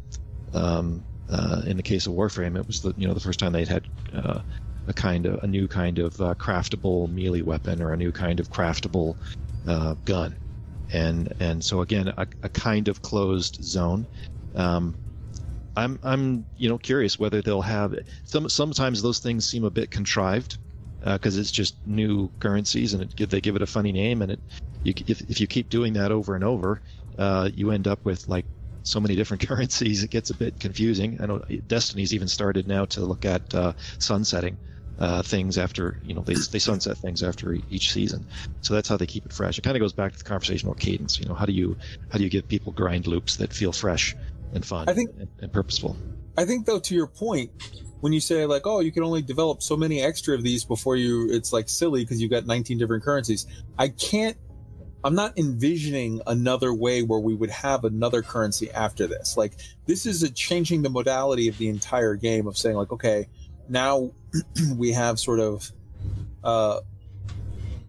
Um, 0.52 1.04
uh, 1.28 1.62
in 1.66 1.78
the 1.78 1.82
case 1.82 2.06
of 2.06 2.12
Warframe, 2.12 2.56
it 2.56 2.66
was 2.66 2.80
the 2.80 2.92
you 2.96 3.08
know 3.08 3.14
the 3.14 3.20
first 3.20 3.40
time 3.40 3.52
they'd 3.52 3.66
had 3.66 3.86
uh, 4.12 4.40
a 4.86 4.94
kind 4.94 5.26
of 5.26 5.42
a 5.42 5.46
new 5.46 5.68
kind 5.68 5.98
of 5.98 6.20
uh, 6.20 6.34
craftable 6.34 7.10
melee 7.10 7.42
weapon 7.42 7.82
or 7.82 7.92
a 7.92 7.96
new 7.96 8.12
kind 8.12 8.40
of 8.40 8.50
craftable 8.50 9.16
uh, 9.66 9.94
gun, 10.04 10.36
and 10.92 11.32
and 11.40 11.64
so 11.64 11.80
again 11.80 12.08
a, 12.16 12.26
a 12.42 12.48
kind 12.48 12.88
of 12.88 13.02
closed 13.02 13.62
zone. 13.62 14.06
Um, 14.54 14.96
I'm 15.76 15.98
I'm 16.02 16.46
you 16.56 16.68
know 16.68 16.78
curious 16.78 17.18
whether 17.18 17.42
they'll 17.42 17.62
have 17.62 17.94
some. 18.24 18.48
Sometimes 18.48 19.02
those 19.02 19.18
things 19.18 19.46
seem 19.46 19.64
a 19.64 19.70
bit 19.70 19.90
contrived 19.90 20.58
because 21.04 21.36
it's 21.36 21.50
just 21.50 21.76
new 21.84 22.30
currencies 22.40 22.94
and 22.94 23.02
it, 23.02 23.30
they 23.30 23.40
give 23.40 23.56
it 23.56 23.62
a 23.62 23.66
funny 23.66 23.92
name 23.92 24.22
and 24.22 24.32
it 24.32 24.42
you, 24.84 24.94
if 25.06 25.20
if 25.22 25.40
you 25.40 25.46
keep 25.46 25.70
doing 25.70 25.94
that 25.94 26.12
over 26.12 26.34
and 26.34 26.44
over, 26.44 26.80
uh, 27.18 27.50
you 27.52 27.70
end 27.70 27.88
up 27.88 28.04
with 28.04 28.28
like 28.28 28.46
so 28.84 29.00
many 29.00 29.16
different 29.16 29.42
currencies. 29.48 30.04
It 30.04 30.10
gets 30.10 30.30
a 30.30 30.36
bit 30.36 30.60
confusing. 30.60 31.18
I 31.20 31.26
know 31.26 31.42
Destiny's 31.66 32.14
even 32.14 32.28
started 32.28 32.68
now 32.68 32.84
to 32.86 33.00
look 33.00 33.24
at 33.24 33.52
uh, 33.54 33.72
sunsetting 33.98 34.58
uh, 34.98 35.22
things 35.22 35.58
after 35.58 35.98
you 36.04 36.14
know 36.14 36.22
they 36.22 36.34
they 36.34 36.58
sunset 36.58 36.96
things 36.98 37.22
after 37.22 37.56
each 37.70 37.92
season. 37.92 38.26
So 38.60 38.74
that's 38.74 38.88
how 38.88 38.96
they 38.96 39.06
keep 39.06 39.26
it 39.26 39.32
fresh. 39.32 39.58
It 39.58 39.62
kind 39.62 39.76
of 39.76 39.80
goes 39.80 39.92
back 39.92 40.12
to 40.12 40.18
the 40.18 40.24
conversation 40.24 40.68
about 40.68 40.80
cadence. 40.80 41.18
You 41.18 41.26
know, 41.26 41.34
how 41.34 41.46
do 41.46 41.52
you 41.52 41.76
how 42.10 42.18
do 42.18 42.24
you 42.24 42.30
give 42.30 42.46
people 42.48 42.72
grind 42.72 43.06
loops 43.06 43.36
that 43.36 43.52
feel 43.52 43.72
fresh 43.72 44.14
and 44.54 44.64
fun 44.64 44.88
I 44.88 44.94
think- 44.94 45.10
and, 45.18 45.28
and 45.40 45.52
purposeful? 45.52 45.96
I 46.36 46.44
think 46.44 46.66
though, 46.66 46.80
to 46.80 46.94
your 46.94 47.06
point, 47.06 47.52
when 48.00 48.12
you 48.12 48.20
say 48.20 48.44
like, 48.44 48.66
oh, 48.66 48.80
you 48.80 48.90
can 48.90 49.02
only 49.04 49.22
develop 49.22 49.62
so 49.62 49.76
many 49.76 50.02
extra 50.02 50.34
of 50.34 50.42
these 50.42 50.64
before 50.64 50.96
you, 50.96 51.28
it's 51.30 51.52
like 51.52 51.68
silly 51.68 52.02
because 52.02 52.20
you've 52.20 52.30
got 52.30 52.44
19 52.44 52.76
different 52.76 53.04
currencies. 53.04 53.46
I 53.78 53.88
can't. 53.88 54.36
I'm 55.04 55.14
not 55.14 55.38
envisioning 55.38 56.22
another 56.26 56.72
way 56.72 57.02
where 57.02 57.20
we 57.20 57.34
would 57.34 57.50
have 57.50 57.84
another 57.84 58.22
currency 58.22 58.70
after 58.72 59.06
this. 59.06 59.36
Like 59.36 59.52
this 59.86 60.06
is 60.06 60.22
a 60.22 60.30
changing 60.30 60.82
the 60.82 60.88
modality 60.90 61.48
of 61.48 61.58
the 61.58 61.68
entire 61.68 62.14
game 62.14 62.46
of 62.46 62.56
saying 62.56 62.74
like, 62.76 62.90
okay, 62.90 63.28
now 63.68 64.10
we 64.76 64.92
have 64.92 65.18
sort 65.18 65.40
of 65.40 65.70
uh 66.42 66.80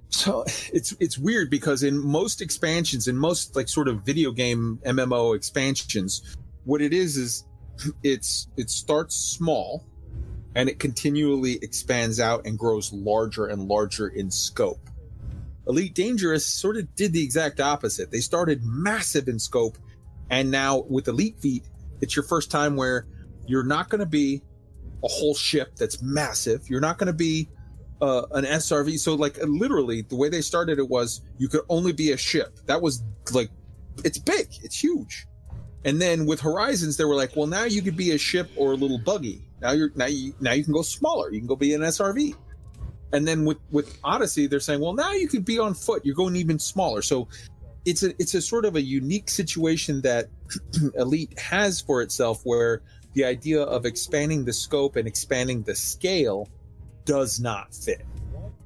so 0.10 0.42
it's 0.74 0.96
it's 1.00 1.18
weird 1.18 1.50
because 1.50 1.84
in 1.84 1.98
most 1.98 2.42
expansions 2.42 3.08
in 3.08 3.18
most 3.18 3.56
like 3.56 3.68
sort 3.68 3.88
of 3.88 4.02
video 4.02 4.32
game 4.32 4.80
MMO 4.86 5.36
expansions 5.36 6.36
what 6.64 6.82
it 6.82 6.94
is 6.94 7.18
is 7.18 7.44
it's 8.04 8.48
it 8.58 8.70
starts 8.70 9.16
small 9.16 9.86
and 10.56 10.70
it 10.70 10.80
continually 10.80 11.60
expands 11.62 12.20
out 12.20 12.46
and 12.46 12.58
grows 12.58 12.94
larger 12.94 13.48
and 13.48 13.68
larger 13.68 14.08
in 14.08 14.32
scope. 14.32 14.90
Elite 15.68 15.94
Dangerous 15.94 16.46
sort 16.46 16.78
of 16.78 16.96
did 16.96 17.12
the 17.12 17.22
exact 17.22 17.60
opposite. 17.60 18.10
They 18.10 18.22
started 18.22 18.64
massive 18.64 19.28
in 19.28 19.38
scope 19.38 19.78
and 20.30 20.50
now 20.50 20.86
with 20.90 21.08
Elite 21.08 21.40
Feet 21.40 21.66
it's 22.02 22.16
your 22.16 22.24
first 22.24 22.52
time 22.52 22.76
where 22.76 23.08
you're 23.48 23.64
not 23.64 23.90
going 23.90 24.00
to 24.00 24.06
be 24.06 24.42
a 25.04 25.08
whole 25.08 25.36
ship 25.36 25.76
that's 25.76 26.02
massive. 26.02 26.70
You're 26.70 26.82
not 26.82 26.98
going 26.98 27.08
to 27.08 27.14
be 27.14 27.50
uh, 28.02 28.24
an 28.32 28.46
SRV. 28.46 29.00
So, 29.00 29.16
like, 29.16 29.38
literally, 29.44 30.02
the 30.02 30.16
way 30.16 30.30
they 30.30 30.42
started 30.42 30.80
it 30.80 30.90
was 30.90 31.22
you 31.38 31.48
could 31.48 31.62
only 31.70 31.92
be 31.92 32.12
a 32.12 32.18
ship. 32.18 32.60
That 32.66 32.82
was 32.82 33.04
like, 33.32 33.50
it's 34.04 34.18
big, 34.18 34.48
it's 34.62 34.82
huge. 34.82 35.28
And 35.86 36.02
then 36.02 36.26
with 36.26 36.42
Horizons, 36.42 36.98
they 36.98 37.06
were 37.06 37.16
like, 37.16 37.36
well, 37.36 37.48
now 37.48 37.64
you 37.64 37.82
could 37.82 37.96
be 37.96 38.12
a 38.12 38.18
ship 38.18 38.50
or 38.56 38.74
a 38.74 38.76
little 38.76 38.98
buggy. 38.98 39.48
Now 39.62 39.72
you're 39.72 39.92
now 39.96 40.08
you 40.08 40.34
now 40.40 40.52
you 40.54 40.64
can 40.64 40.74
go 40.74 40.82
smaller. 40.82 41.32
You 41.32 41.40
can 41.40 41.48
go 41.48 41.56
be 41.56 41.74
an 41.74 41.82
SRV. 41.82 42.36
And 43.14 43.28
then 43.28 43.46
with 43.46 43.58
with 43.72 43.98
Odyssey, 44.04 44.48
they're 44.48 44.60
saying, 44.60 44.82
well, 44.82 44.94
now 44.94 45.12
you 45.14 45.28
could 45.28 45.46
be 45.46 45.60
on 45.60 45.76
foot. 45.76 46.04
You're 46.04 46.16
going 46.16 46.36
even 46.36 46.60
smaller. 46.60 47.04
So 47.04 47.28
it's 47.86 48.02
a 48.02 48.20
it's 48.20 48.34
a 48.34 48.42
sort 48.42 48.66
of 48.66 48.76
a 48.76 48.82
unique 48.82 49.30
situation 49.30 50.02
that 50.02 50.30
Elite 50.96 51.38
has 51.40 51.82
for 51.82 52.02
itself, 52.02 52.42
where 52.44 52.82
the 53.16 53.26
idea 53.26 53.64
of 53.64 53.86
expanding 53.86 54.46
the 54.46 54.54
scope 54.54 54.98
and 54.98 55.08
expanding 55.08 55.64
the 55.64 55.74
scale 55.74 56.50
does 57.06 57.40
not 57.40 57.74
fit. 57.74 58.06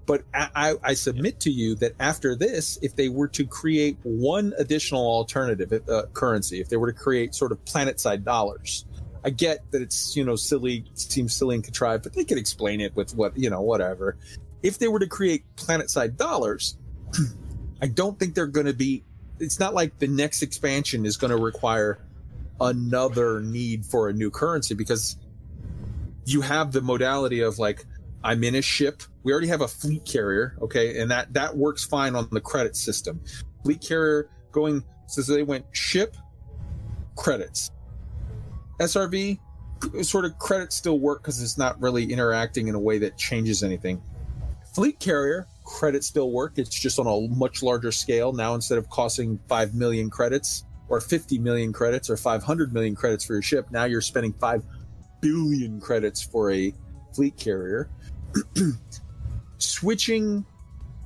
But 0.05 0.23
I, 0.34 0.73
I, 0.84 0.95
submit 0.95 1.39
to 1.41 1.51
you 1.51 1.76
that 1.76 1.93
after 1.99 2.35
this, 2.35 2.80
if 2.81 2.95
they 2.95 3.09
were 3.09 3.27
to 3.27 3.45
create 3.45 3.95
one 4.01 4.55
additional 4.57 5.05
alternative 5.05 5.88
uh, 5.88 6.03
currency, 6.13 6.59
if 6.59 6.67
they 6.67 6.77
were 6.77 6.91
to 6.91 6.97
create 6.97 7.35
sort 7.35 7.51
of 7.51 7.63
planet 7.63 7.99
side 7.99 8.26
dollars, 8.26 8.85
I 9.23 9.30
get 9.30 9.69
that 9.71 9.84
it's 9.84 10.15
you 10.15 10.23
know 10.23 10.35
silly, 10.35 10.85
seems 10.95 11.35
silly 11.35 11.53
and 11.53 11.63
contrived, 11.63 12.03
but 12.03 12.13
they 12.13 12.23
could 12.23 12.39
explain 12.39 12.81
it 12.81 12.95
with 12.95 13.15
what 13.15 13.38
you 13.38 13.51
know 13.51 13.61
whatever. 13.61 14.17
If 14.63 14.80
they 14.80 14.88
were 14.88 14.99
to 14.99 15.07
create 15.07 15.43
planet 15.55 15.91
side 15.91 16.17
dollars, 16.17 16.76
I 17.81 17.85
don't 17.85 18.17
think 18.17 18.34
they're 18.34 18.47
going 18.47 18.65
to 18.65 18.73
be. 18.73 19.03
It's 19.39 19.59
not 19.59 19.76
like 19.76 19.99
the 19.99 20.07
next 20.07 20.41
expansion 20.41 21.05
is 21.05 21.17
going 21.17 21.31
to 21.31 21.38
require 21.38 21.99
another 22.61 23.41
need 23.41 23.86
for 23.86 24.10
a 24.10 24.14
new 24.14 24.30
currency 24.30 24.76
because 24.76 25.18
you 26.26 26.41
have 26.41 26.72
the 26.72 26.81
modality 26.81 27.41
of 27.41 27.60
like 27.60 27.86
I'm 28.23 28.44
in 28.44 28.56
a 28.56 28.61
ship. 28.61 29.02
We 29.23 29.31
already 29.31 29.48
have 29.48 29.61
a 29.61 29.68
fleet 29.68 30.06
carrier, 30.06 30.57
okay, 30.61 30.99
and 30.99 31.10
that 31.11 31.34
that 31.34 31.56
works 31.56 31.86
fine 31.86 32.15
on 32.15 32.27
the 32.31 32.41
credit 32.41 32.76
system. 32.76 33.22
Fleet 33.64 33.81
carrier 33.81 34.30
going 34.52 34.84
so 35.07 35.22
they 35.22 35.44
went 35.44 35.65
ship 35.72 36.15
credits. 37.15 37.72
SRV 38.80 39.40
sort 40.02 40.26
of 40.26 40.38
credits 40.38 40.76
still 40.76 40.99
work 40.99 41.22
because 41.22 41.41
it's 41.41 41.57
not 41.57 41.81
really 41.81 42.11
interacting 42.11 42.68
in 42.68 42.76
a 42.76 42.80
way 42.80 42.99
that 42.99 43.18
changes 43.18 43.64
anything. 43.64 44.02
Fleet 44.76 44.99
carrier 44.99 45.48
credits 45.65 46.07
still 46.07 46.31
work. 46.31 46.53
It's 46.57 46.69
just 46.69 46.99
on 46.99 47.07
a 47.07 47.34
much 47.36 47.64
larger 47.64 47.91
scale 47.91 48.34
now. 48.34 48.53
Instead 48.56 48.77
of 48.77 48.90
costing 48.90 49.40
five 49.48 49.73
million 49.73 50.10
credits 50.10 50.64
or 50.89 50.99
50 50.99 51.37
million 51.39 51.71
credits 51.71 52.09
or 52.09 52.17
500 52.17 52.73
million 52.73 52.95
credits 52.95 53.23
for 53.23 53.33
your 53.33 53.41
ship, 53.41 53.67
now 53.71 53.85
you're 53.85 54.01
spending 54.01 54.33
five 54.33 54.63
billion 55.21 55.79
credits 55.79 56.21
for 56.21 56.51
a 56.51 56.73
fleet 57.13 57.37
carrier. 57.37 57.89
Switching 59.57 60.45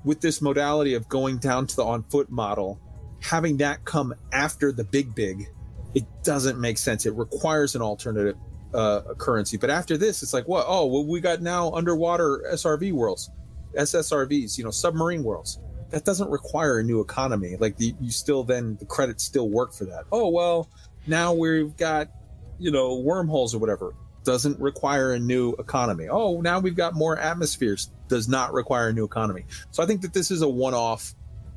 with 0.04 0.22
this 0.22 0.42
modality 0.42 0.94
of 0.94 1.08
going 1.10 1.38
down 1.38 1.68
to 1.68 1.76
the 1.76 1.84
on 1.84 2.04
foot 2.04 2.30
model, 2.30 2.80
having 3.22 3.58
that 3.58 3.84
come 3.86 4.14
after 4.32 4.72
the 4.72 4.84
big 4.84 5.16
big, 5.16 5.48
it 5.94 6.06
doesn't 6.24 6.60
make 6.60 6.78
sense. 6.78 7.06
It 7.06 7.14
requires 7.14 7.76
an 7.76 7.82
alternative 7.82 8.38
uh, 8.74 9.02
currency. 9.18 9.58
But 9.58 9.70
after 9.70 9.98
this, 9.98 10.24
it's 10.24 10.34
like, 10.34 10.48
what? 10.48 10.66
Oh, 10.68 10.88
well, 10.88 11.06
we 11.06 11.22
got 11.22 11.42
now 11.42 11.72
underwater 11.72 12.44
SRV 12.52 12.92
worlds, 12.94 13.30
SSRVs, 13.78 14.58
you 14.58 14.64
know, 14.64 14.72
submarine 14.72 15.24
worlds. 15.24 15.60
That 15.94 16.06
doesn't 16.06 16.32
require 16.32 16.80
a 16.80 16.84
new 16.84 17.02
economy. 17.02 17.56
Like 17.56 17.78
the, 17.78 17.94
you 18.02 18.10
still 18.10 18.44
then 18.44 18.78
the 18.80 18.86
credits 18.86 19.24
still 19.24 19.48
work 19.48 19.74
for 19.74 19.86
that. 19.86 20.06
Oh 20.12 20.30
well, 20.30 20.68
now 21.06 21.34
we've 21.34 21.78
got 21.78 22.10
you 22.58 22.72
know 22.72 22.98
wormholes 22.98 23.54
or 23.54 23.60
whatever. 23.60 23.94
Doesn't 24.24 24.60
require 24.60 25.12
a 25.12 25.20
new 25.20 25.52
economy. 25.60 26.08
Oh, 26.10 26.42
now 26.42 26.60
we've 26.60 26.76
got 26.76 26.96
more 26.96 27.20
atmospheres. 27.20 27.92
Does 28.08 28.28
not 28.28 28.54
require 28.54 28.88
a 28.88 28.94
new 28.94 29.06
economy. 29.06 29.46
So 29.70 29.84
I 29.84 29.86
think 29.86 30.02
that 30.02 30.14
this 30.14 30.32
is 30.32 30.42
a 30.42 30.50
one-off, 30.50 31.14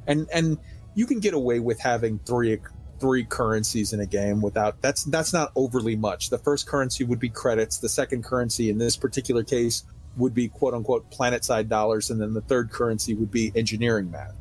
and 0.06 0.28
and 0.30 0.58
you 0.94 1.06
can 1.06 1.20
get 1.20 1.32
away 1.32 1.58
with 1.58 1.80
having 1.80 2.18
three 2.18 2.58
three 3.00 3.24
currencies 3.24 3.94
in 3.94 4.00
a 4.00 4.06
game 4.06 4.42
without 4.42 4.82
that's 4.82 5.04
that's 5.04 5.32
not 5.32 5.50
overly 5.56 5.96
much. 5.96 6.28
The 6.28 6.38
first 6.38 6.66
currency 6.66 7.04
would 7.04 7.20
be 7.20 7.30
credits. 7.30 7.78
The 7.78 7.88
second 7.88 8.22
currency 8.22 8.68
in 8.68 8.76
this 8.76 8.98
particular 8.98 9.44
case 9.44 9.84
would 10.16 10.34
be 10.34 10.48
quote 10.48 10.74
unquote 10.74 11.10
planet 11.10 11.44
side 11.44 11.68
dollars, 11.68 12.10
and 12.10 12.20
then 12.20 12.34
the 12.34 12.40
third 12.40 12.70
currency 12.70 13.14
would 13.14 13.30
be 13.30 13.52
engineering 13.54 14.10
mats. 14.10 14.34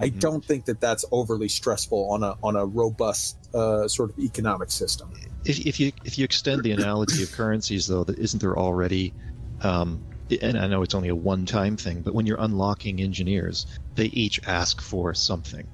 I 0.00 0.08
don't 0.08 0.42
think 0.42 0.64
that 0.64 0.80
that's 0.80 1.04
overly 1.12 1.48
stressful 1.48 2.10
on 2.10 2.22
a 2.22 2.34
on 2.42 2.56
a 2.56 2.64
robust 2.64 3.36
uh, 3.54 3.86
sort 3.86 4.10
of 4.10 4.18
economic 4.18 4.70
system. 4.70 5.12
If, 5.44 5.66
if 5.66 5.78
you 5.78 5.92
if 6.04 6.18
you 6.18 6.24
extend 6.24 6.62
the 6.62 6.72
analogy 6.72 7.22
of 7.22 7.32
currencies, 7.32 7.86
though, 7.86 8.04
that 8.04 8.18
isn't 8.18 8.40
there 8.40 8.58
already? 8.58 9.12
Um, 9.62 10.02
and 10.40 10.56
I 10.56 10.68
know 10.68 10.82
it's 10.82 10.94
only 10.94 11.08
a 11.08 11.14
one-time 11.14 11.76
thing, 11.76 12.02
but 12.02 12.14
when 12.14 12.24
you're 12.24 12.40
unlocking 12.40 13.00
engineers, 13.00 13.66
they 13.96 14.06
each 14.06 14.40
ask 14.46 14.80
for 14.80 15.12
something, 15.12 15.66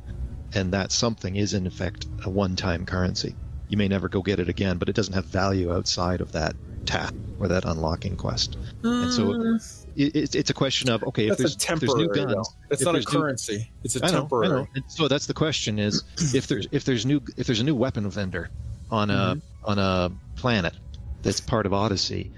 and 0.54 0.72
that 0.72 0.90
something 0.90 1.36
is 1.36 1.54
in 1.54 1.66
effect 1.66 2.06
a 2.24 2.30
one-time 2.30 2.86
currency. 2.86 3.36
You 3.68 3.76
may 3.76 3.88
never 3.88 4.08
go 4.08 4.22
get 4.22 4.38
it 4.40 4.48
again, 4.48 4.78
but 4.78 4.88
it 4.88 4.94
doesn't 4.96 5.14
have 5.14 5.26
value 5.26 5.72
outside 5.74 6.20
of 6.20 6.32
that 6.32 6.54
task 6.84 7.12
or 7.38 7.48
that 7.48 7.64
unlocking 7.64 8.16
quest. 8.16 8.56
And 8.82 9.12
so 9.12 9.32
it, 9.96 10.14
it's 10.14 10.34
it's 10.34 10.50
a 10.50 10.54
question 10.54 10.88
of 10.88 11.02
okay, 11.04 11.28
if 11.28 11.36
there's, 11.36 11.52
a 11.52 11.56
if 11.56 11.80
there's 11.80 11.80
temporary. 11.80 12.06
new 12.06 12.26
though. 12.26 12.34
guns, 12.34 12.48
It's 12.70 12.82
not 12.82 12.90
a 12.90 12.92
there's 12.94 13.12
new- 13.12 13.18
currency. 13.20 13.70
it's 13.82 13.96
a 13.96 14.04
I 14.04 14.10
know, 14.10 14.20
temporary. 14.20 14.46
I 14.46 14.50
know. 14.60 14.66
And 14.74 14.84
so 14.88 15.08
that's 15.08 15.26
the 15.26 15.34
question: 15.34 15.78
is 15.78 16.02
if 16.34 16.46
there's 16.46 16.66
if 16.72 16.84
there's 16.84 17.04
new 17.04 17.20
if 17.36 17.46
there's 17.46 17.60
a 17.60 17.64
new 17.64 17.74
weapon 17.74 18.08
vendor 18.10 18.48
on 18.90 19.10
a 19.10 19.14
Mm-hmm. 19.36 19.70
on 19.70 19.78
a 19.78 20.10
planet 20.36 20.74
that's 21.22 21.40
part 21.40 21.66
of 21.66 21.72
Odyssey, 21.74 22.30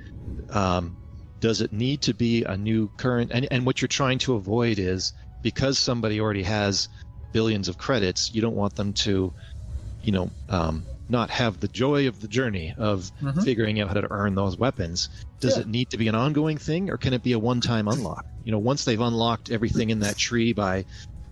um, 0.51 0.97
does 1.41 1.61
it 1.61 1.73
need 1.73 2.01
to 2.03 2.15
be 2.15 2.43
a 2.45 2.57
new 2.57 2.91
current? 2.97 3.31
And 3.35 3.47
and 3.51 3.67
what 3.67 3.81
you're 3.83 3.89
trying 3.89 4.19
to 4.21 4.35
avoid 4.35 4.79
is 4.79 5.13
because 5.43 5.79
somebody 5.79 6.21
already 6.21 6.43
has 6.43 6.89
billions 7.33 7.69
of 7.69 7.77
credits, 7.77 8.33
you 8.35 8.41
don't 8.41 8.57
want 8.57 8.75
them 8.75 8.93
to, 8.95 9.33
you 10.03 10.13
know, 10.13 10.31
um, 10.49 10.83
not 11.09 11.31
have 11.31 11.61
the 11.61 11.69
joy 11.69 12.07
of 12.09 12.21
the 12.21 12.29
journey 12.29 12.75
of 12.77 13.11
Mhm. 13.23 13.43
figuring 13.45 13.81
out 13.81 13.89
how 13.89 13.95
to 13.95 14.07
earn 14.11 14.35
those 14.35 14.59
weapons. 14.59 15.09
Does 15.41 15.57
Yeah. 15.57 15.63
it 15.63 15.69
need 15.69 15.91
to 15.91 15.97
be 15.97 16.09
an 16.09 16.15
ongoing 16.15 16.59
thing, 16.59 16.91
or 16.91 16.97
can 16.97 17.13
it 17.13 17.23
be 17.23 17.33
a 17.33 17.39
one-time 17.39 17.89
unlock? 17.89 18.27
You 18.45 18.53
know, 18.53 18.59
once 18.59 18.85
they've 18.85 19.01
unlocked 19.01 19.51
everything 19.51 19.91
in 19.91 20.01
that 20.01 20.17
tree 20.17 20.53
by 20.53 20.85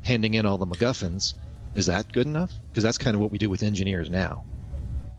handing 0.03 0.35
in 0.35 0.47
all 0.47 0.57
the 0.59 0.67
MacGuffins, 0.67 1.35
is 1.75 1.87
that 1.87 2.11
good 2.13 2.27
enough? 2.27 2.53
Because 2.71 2.85
that's 2.85 2.99
kind 2.99 3.15
of 3.15 3.21
what 3.21 3.31
we 3.31 3.39
do 3.39 3.51
with 3.51 3.63
engineers 3.63 4.09
now. 4.09 4.45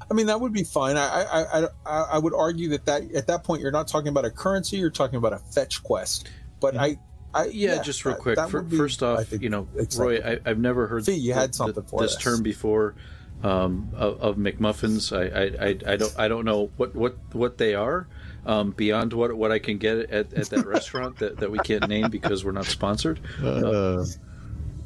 I 0.10 0.14
mean, 0.14 0.28
that 0.28 0.40
would 0.40 0.54
be 0.54 0.64
fine. 0.64 0.96
I, 0.96 1.06
I, 1.24 1.42
I, 1.64 1.68
I 1.86 2.02
I 2.14 2.18
would 2.18 2.34
argue 2.34 2.70
that, 2.70 2.86
that 2.86 3.12
at 3.14 3.28
that 3.28 3.44
point 3.44 3.62
you're 3.62 3.72
not 3.72 3.88
talking 3.90 4.08
about 4.08 4.24
a 4.26 4.30
currency, 4.32 4.78
you're 4.78 4.90
talking 4.90 5.18
about 5.18 5.34
a 5.34 5.38
fetch 5.38 5.84
quest. 5.84 6.30
But 6.62 6.76
Yeah. 6.76 6.82
I, 6.84 7.00
I 7.34 7.46
Yeah, 7.48 7.82
just 7.84 8.06
real 8.06 8.16
that- 8.16 8.22
quick. 8.22 8.36
that 8.38 8.50
fir- 8.50 8.60
would 8.62 8.70
be, 8.70 8.78
first 8.78 9.04
I 9.04 9.08
off, 9.08 9.26
think, 9.26 9.44
you 9.44 9.50
know, 9.50 9.68
Roy. 9.98 10.20
I, 10.24 10.40
I've 10.46 10.60
never 10.60 10.88
heard 10.88 11.06
Fee, 11.06 11.12
you 11.16 11.34
had 11.34 11.54
something 11.54 11.76
th- 11.76 11.88
for 11.90 12.02
this 12.02 12.16
us. 12.16 12.24
term 12.24 12.42
before 12.42 12.96
um, 13.44 13.90
of, 13.96 14.20
of 14.22 14.36
McMuffins. 14.38 15.12
I, 15.16 15.26
I, 15.66 15.70
I, 15.70 15.94
I 15.94 15.96
don't 15.98 16.16
I 16.20 16.28
don't 16.28 16.46
know 16.46 16.72
what, 16.78 16.96
what, 16.96 17.18
what 17.34 17.58
they 17.58 17.76
are 17.76 18.08
um, 18.46 18.72
beyond 18.72 19.14
what 19.14 19.34
what 19.36 19.52
I 19.52 19.60
can 19.60 19.78
get 19.78 19.98
at, 20.12 20.34
at 20.34 20.50
that 20.50 20.66
restaurant 20.66 21.18
that, 21.20 21.38
that 21.38 21.52
we 21.52 21.60
can't 21.60 21.88
name 21.88 22.10
because 22.10 22.44
we're 22.46 22.52
not 22.54 22.66
sponsored. 22.66 23.20
Uh, 23.44 24.06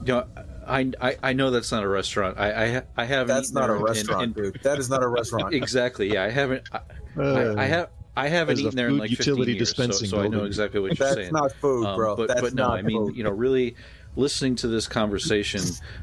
You 0.03 0.13
know, 0.13 0.25
I, 0.65 0.91
I, 0.99 1.17
I 1.21 1.33
know 1.33 1.51
that's 1.51 1.71
not 1.71 1.83
a 1.83 1.87
restaurant. 1.87 2.39
I 2.39 2.77
I, 2.77 2.83
I 2.97 3.05
haven't. 3.05 3.27
That's 3.27 3.51
not 3.51 3.65
a 3.65 3.73
there 3.73 3.75
in- 3.77 3.83
restaurant, 3.83 4.23
in- 4.37 4.43
dude. 4.43 4.59
That 4.63 4.79
is 4.79 4.89
not 4.89 5.03
a 5.03 5.07
restaurant. 5.07 5.53
exactly. 5.63 6.11
Yeah, 6.11 6.23
I 6.23 6.29
haven't. 6.29 6.63
I, 6.71 6.79
uh, 7.17 7.55
I, 7.57 7.63
I 7.63 7.65
have. 7.65 7.89
I 8.17 8.27
haven't 8.27 8.59
eaten 8.59 8.75
there 8.75 8.87
in 8.87 8.95
food 8.95 8.99
like 8.99 9.09
15 9.11 9.25
utility 9.31 9.51
years, 9.53 9.69
so, 9.69 9.75
dispensing 9.75 10.09
so 10.09 10.19
I 10.21 10.27
know 10.27 10.43
exactly 10.43 10.81
what 10.81 10.87
you're 10.99 11.05
That's 11.07 11.15
saying. 11.15 11.31
not 11.33 11.53
food, 11.53 11.85
Um, 11.85 11.95
bro. 11.95 12.15
but 12.17 12.27
That's 12.27 12.41
but 12.41 12.53
no, 12.53 12.67
not 12.67 12.79
I 12.79 12.81
mean, 12.81 12.97
food. 13.07 13.15
you 13.15 13.23
know, 13.23 13.29
really 13.31 13.75
listening 14.15 14.55
to 14.55 14.67
this 14.67 14.87
conversation, 14.87 15.61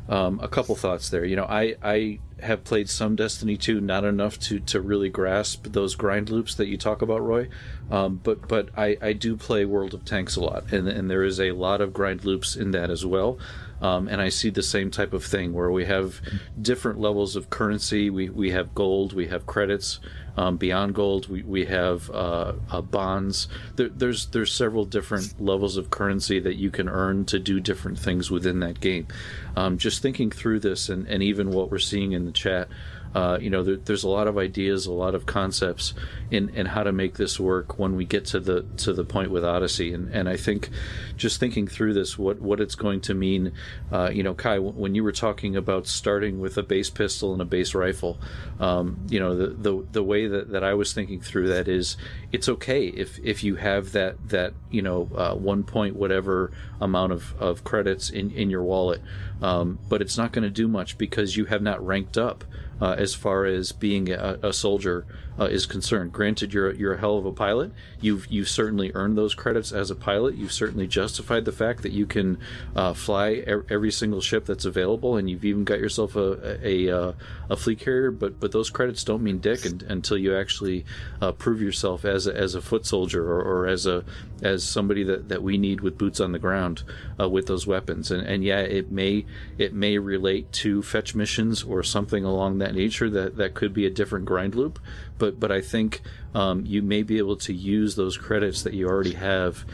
um, 0.09 0.41
a 0.43 0.49
couple 0.49 0.75
thoughts 0.75 1.11
there. 1.11 1.25
You 1.25 1.37
know, 1.37 1.45
I 1.45 1.77
I 1.83 2.19
have 2.41 2.65
played 2.65 2.89
some 2.89 3.17
Destiny 3.17 3.57
2, 3.57 3.81
not 3.81 4.05
enough 4.05 4.39
to 4.41 4.61
to 4.61 4.81
really 4.81 5.09
grasp 5.09 5.67
those 5.69 5.95
grind 5.95 6.31
loops 6.31 6.55
that 6.55 6.69
you 6.69 6.77
talk 6.77 7.03
about, 7.03 7.25
Roy. 7.25 7.49
Um, 7.91 8.21
but 8.23 8.49
but 8.49 8.69
I 8.77 8.97
I 9.01 9.13
do 9.13 9.37
play 9.37 9.65
World 9.65 9.95
of 9.95 10.05
Tanks 10.05 10.37
a 10.37 10.41
lot, 10.41 10.73
and 10.73 10.89
and 10.89 11.11
there 11.11 11.25
is 11.25 11.41
a 11.41 11.53
lot 11.53 11.81
of 11.81 11.93
grind 11.93 12.25
loops 12.25 12.57
in 12.57 12.71
that 12.73 12.91
as 12.91 13.05
well. 13.05 13.39
Um, 13.81 14.09
and 14.09 14.21
I 14.21 14.29
see 14.29 14.51
the 14.51 14.63
same 14.63 14.91
type 14.91 15.13
of 15.13 15.25
thing 15.25 15.53
where 15.53 15.71
we 15.71 15.85
have 15.85 16.21
different 16.61 16.99
levels 17.01 17.37
of 17.37 17.49
currency. 17.51 18.11
We, 18.11 18.29
we 18.29 18.51
have 18.51 18.75
gold, 18.75 19.13
we 19.13 19.29
have 19.29 19.47
credits. 19.47 20.01
Um, 20.39 20.57
beyond 20.57 20.95
gold, 20.95 21.29
we, 21.29 21.43
we 21.43 21.65
have 21.65 22.09
uh, 22.11 22.53
uh, 22.71 22.81
bonds. 22.81 23.49
There, 23.75 23.89
there's 23.89 24.27
there's 24.27 24.53
several 24.53 24.85
different 24.85 25.41
levels 25.41 25.77
of 25.77 25.91
currency 25.91 26.39
that 26.39 26.55
you 26.55 26.71
can 26.71 26.89
earn 26.89 27.25
to 27.25 27.41
do 27.41 27.59
different 27.59 27.99
things 27.99 28.31
within 28.31 28.61
that 28.61 28.79
game. 28.79 29.09
Um, 29.57 29.79
just 29.79 30.01
thinking 30.01 30.31
through 30.31 30.61
this, 30.61 30.89
and, 30.89 31.09
and 31.09 31.25
even 31.25 31.51
what 31.51 31.73
we're 31.73 31.81
seeing 31.81 32.13
in 32.13 32.25
the 32.25 32.31
chat, 32.31 32.69
uh, 33.15 33.39
you 33.41 33.51
know, 33.51 33.63
there, 33.63 33.77
there's 33.77 34.05
a 34.05 34.09
lot 34.09 34.29
of 34.29 34.37
ideas, 34.37 34.87
a 34.87 34.93
lot 34.93 35.15
of 35.15 35.27
concepts 35.27 35.95
in, 36.31 36.51
in 36.51 36.67
how 36.67 36.83
to 36.83 36.93
make 36.93 37.15
this 37.15 37.41
work 37.41 37.79
when 37.79 37.97
we 37.97 38.05
get 38.05 38.25
to 38.27 38.41
the 38.41 38.63
to 38.79 38.93
the 38.93 39.05
point 39.05 39.31
with 39.31 39.45
Odyssey. 39.45 39.93
And, 39.93 40.13
and 40.15 40.29
I 40.29 40.37
think 40.37 40.69
just 41.17 41.41
thinking 41.41 41.67
through 41.67 41.95
this, 41.95 42.19
what 42.19 42.41
what 42.41 42.61
it's 42.61 42.75
going 42.75 43.01
to 43.03 43.15
mean, 43.15 43.53
uh, 43.91 44.11
you 44.13 44.23
know, 44.23 44.35
Kai, 44.35 44.59
when 44.59 44.95
you 44.95 45.03
were 45.03 45.13
talking 45.13 45.57
about 45.57 45.87
starting 45.87 46.39
with 46.39 46.59
a 46.59 46.63
base 46.63 46.91
pistol 46.91 47.33
and 47.33 47.41
a 47.41 47.47
base 47.47 47.75
rifle, 47.75 48.19
um, 48.61 48.99
you 49.09 49.19
know, 49.19 49.37
the, 49.37 49.49
the 49.49 49.87
the 49.93 50.03
way 50.03 50.27
that, 50.27 50.51
that 50.51 50.63
I 50.63 50.75
was 50.75 50.93
thinking 50.93 51.21
through 51.21 51.49
that 51.49 51.67
is, 51.67 51.97
it's 52.31 52.49
okay 52.49 52.87
if 52.89 53.19
if 53.21 53.43
you 53.43 53.57
have 53.57 53.93
that 53.93 54.17
that 54.29 54.53
you 54.71 54.83
know 54.83 55.09
uh, 55.15 55.35
one 55.35 55.65
point 55.65 55.97
whatever 55.97 56.53
amount 56.81 57.13
of, 57.13 57.35
of 57.41 57.65
credits 57.65 58.11
in 58.11 58.31
in 58.33 58.51
your 58.51 58.63
wallet, 58.63 59.01
um, 59.41 59.79
but 59.89 60.03
it's 60.03 60.19
not 60.19 60.33
going 60.33 60.45
to 60.45 60.51
do 60.51 60.69
much 60.69 60.99
because 60.99 61.37
you 61.37 61.47
have 61.47 61.63
not 61.63 61.85
ranked 61.85 62.19
up 62.19 62.45
uh, 62.81 62.95
as 62.99 63.15
far 63.15 63.45
as 63.45 63.73
being 63.73 64.11
a, 64.11 64.39
a 64.43 64.53
soldier 64.53 65.05
uh, 65.39 65.45
is 65.45 65.67
concerned. 65.67 66.13
Granted, 66.13 66.53
you're 66.53 66.73
you're 66.73 66.95
a 66.95 66.99
hell 66.99 67.19
of 67.19 67.27
a 67.27 67.33
pilot. 67.33 67.73
You've 68.01 68.27
you've 68.29 68.49
certainly 68.49 68.91
earned 68.95 69.17
those 69.17 69.35
credits 69.35 69.73
as 69.73 69.91
a 69.91 69.95
pilot. 69.95 70.35
You've 70.35 70.53
certainly 70.53 70.87
justified 70.87 71.45
the 71.45 71.53
fact 71.53 71.83
that 71.83 71.93
you 71.93 72.07
can 72.07 72.39
uh, 72.75 72.93
fly 72.95 73.31
e- 73.33 73.45
every 73.71 73.93
single 73.93 74.21
ship 74.21 74.47
that's 74.47 74.65
available, 74.65 75.17
and 75.17 75.29
you've 75.31 75.45
even 75.45 75.65
got 75.65 75.79
yourself 75.79 76.17
a 76.17 76.59
a, 76.63 76.89
a, 76.89 77.15
a 77.51 77.57
fleet 77.57 77.79
carrier. 77.79 78.11
But 78.11 78.41
but 78.41 78.53
those 78.53 78.71
credits 78.71 79.05
don't 79.05 79.23
mean 79.23 79.39
dick 79.39 79.65
un- 79.65 79.83
until 79.89 80.19
you 80.19 80.37
actually 80.37 80.85
uh, 81.21 81.33
prove 81.33 81.61
yourself 81.61 82.05
as 82.05 82.27
a, 82.27 82.35
as 82.35 82.55
a 82.55 82.61
foot 82.61 82.87
soldier 82.87 83.25
or, 83.25 83.43
or 83.43 83.67
as 83.67 83.87
a 83.87 84.05
as 84.43 84.63
somebody 84.63 85.03
that, 85.05 85.29
that 85.29 85.43
we 85.43 85.59
need 85.59 85.81
with 85.81 85.99
boots 85.99 86.21
on 86.21 86.33
the 86.33 86.39
ground 86.39 86.83
uh, 87.21 87.29
with 87.29 87.47
those 87.47 87.67
weapons. 87.67 88.11
And 88.11 88.27
and 88.27 88.45
yeah, 88.45 88.61
it 88.61 88.91
may 88.91 89.25
it 89.57 89.73
may 89.75 89.99
relate 89.99 90.53
to 90.53 90.83
fetch 90.83 91.15
missions 91.15 91.63
or 91.63 91.83
something 91.83 92.25
along 92.25 92.59
that 92.59 92.75
nature 92.75 93.11
that 93.11 93.37
that 93.37 93.55
could 93.55 93.73
be 93.73 93.87
a 93.87 93.91
different 93.91 94.25
grind 94.25 94.55
loop. 94.55 94.79
But 95.19 95.39
but 95.39 95.53
I 95.53 95.61
think 95.61 96.03
um, 96.35 96.65
you 96.65 96.83
may 96.83 97.03
be 97.03 97.19
able 97.19 97.37
to 97.39 97.53
use 97.53 97.97
those 97.97 98.17
credits 98.17 98.63
that 98.63 98.75
you 98.75 98.89
already 98.89 99.15
have 99.15 99.65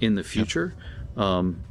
in 0.00 0.14
the 0.14 0.24
future. 0.24 0.74
Um, 1.16 1.62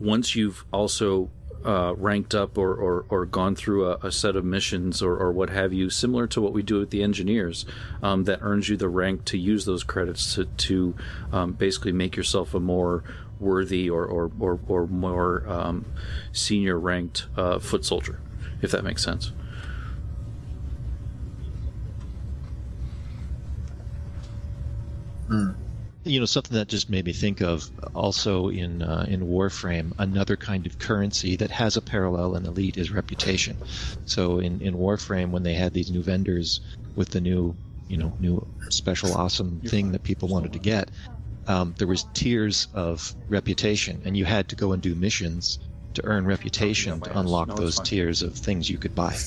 once 0.00 0.34
you've 0.34 0.64
also 0.72 1.30
uh, 1.64 1.94
ranked 1.96 2.34
up 2.34 2.58
or, 2.58 2.74
or, 2.74 3.04
or 3.08 3.26
gone 3.26 3.54
through 3.54 3.88
a, 3.88 3.96
a 4.02 4.12
set 4.12 4.36
of 4.36 4.44
missions 4.44 5.02
or, 5.02 5.16
or 5.16 5.30
what 5.30 5.50
have 5.50 5.72
you, 5.72 5.90
similar 5.90 6.26
to 6.26 6.40
what 6.40 6.52
we 6.52 6.62
do 6.62 6.78
with 6.78 6.90
the 6.90 7.02
engineers, 7.02 7.64
um, 8.02 8.24
that 8.24 8.40
earns 8.42 8.68
you 8.68 8.76
the 8.76 8.88
rank 8.88 9.24
to 9.26 9.38
use 9.38 9.64
those 9.64 9.84
credits 9.84 10.34
to, 10.34 10.44
to 10.44 10.94
um, 11.30 11.52
basically 11.52 11.92
make 11.92 12.16
yourself 12.16 12.54
a 12.54 12.60
more 12.60 13.04
worthy 13.38 13.88
or, 13.88 14.04
or, 14.04 14.30
or, 14.40 14.58
or 14.68 14.86
more 14.86 15.44
um, 15.48 15.84
senior 16.32 16.78
ranked 16.78 17.26
uh, 17.36 17.58
foot 17.58 17.84
soldier, 17.84 18.20
if 18.60 18.70
that 18.70 18.84
makes 18.84 19.04
sense. 19.04 19.32
You 26.04 26.18
know 26.20 26.26
something 26.26 26.56
that 26.56 26.68
just 26.68 26.90
made 26.90 27.04
me 27.04 27.12
think 27.12 27.40
of 27.40 27.70
also 27.94 28.48
in 28.48 28.82
uh, 28.82 29.04
in 29.08 29.20
Warframe 29.22 29.92
another 29.98 30.36
kind 30.36 30.66
of 30.66 30.78
currency 30.78 31.36
that 31.36 31.50
has 31.50 31.76
a 31.76 31.82
parallel 31.82 32.36
in 32.36 32.46
Elite 32.46 32.76
is 32.76 32.90
reputation. 32.92 33.58
So 34.04 34.38
in 34.40 34.60
in 34.60 34.74
Warframe 34.74 35.30
when 35.30 35.42
they 35.44 35.54
had 35.54 35.72
these 35.74 35.90
new 35.90 36.02
vendors 36.02 36.60
with 36.96 37.10
the 37.10 37.20
new 37.20 37.56
you 37.88 37.96
know 37.98 38.14
new 38.18 38.46
special 38.70 39.12
awesome 39.14 39.60
thing 39.62 39.92
that 39.92 40.02
people 40.02 40.28
wanted 40.28 40.52
to 40.54 40.58
get, 40.60 40.90
um, 41.46 41.74
there 41.78 41.88
was 41.88 42.04
tiers 42.14 42.68
of 42.72 43.14
reputation, 43.28 44.02
and 44.04 44.16
you 44.16 44.24
had 44.24 44.48
to 44.48 44.56
go 44.56 44.72
and 44.72 44.82
do 44.82 44.94
missions 44.94 45.58
to 45.94 46.04
earn 46.04 46.24
reputation 46.26 47.00
to 47.02 47.18
unlock 47.18 47.54
those 47.54 47.80
tiers 47.80 48.22
of 48.22 48.36
things 48.36 48.68
you 48.70 48.78
could 48.78 48.94
buy. 48.94 49.20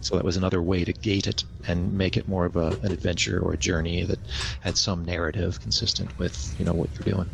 So 0.00 0.16
that 0.16 0.24
was 0.24 0.36
another 0.36 0.62
way 0.62 0.84
to 0.84 0.92
gate 0.92 1.26
it 1.26 1.44
and 1.66 1.92
make 1.92 2.16
it 2.16 2.28
more 2.28 2.44
of 2.44 2.56
a, 2.56 2.68
an 2.82 2.92
adventure 2.92 3.40
or 3.40 3.52
a 3.52 3.56
journey 3.56 4.04
that 4.04 4.18
had 4.60 4.76
some 4.76 5.04
narrative 5.04 5.60
consistent 5.60 6.16
with 6.18 6.54
you 6.58 6.64
know 6.64 6.72
what 6.72 6.88
you're 6.94 7.14
doing. 7.14 7.30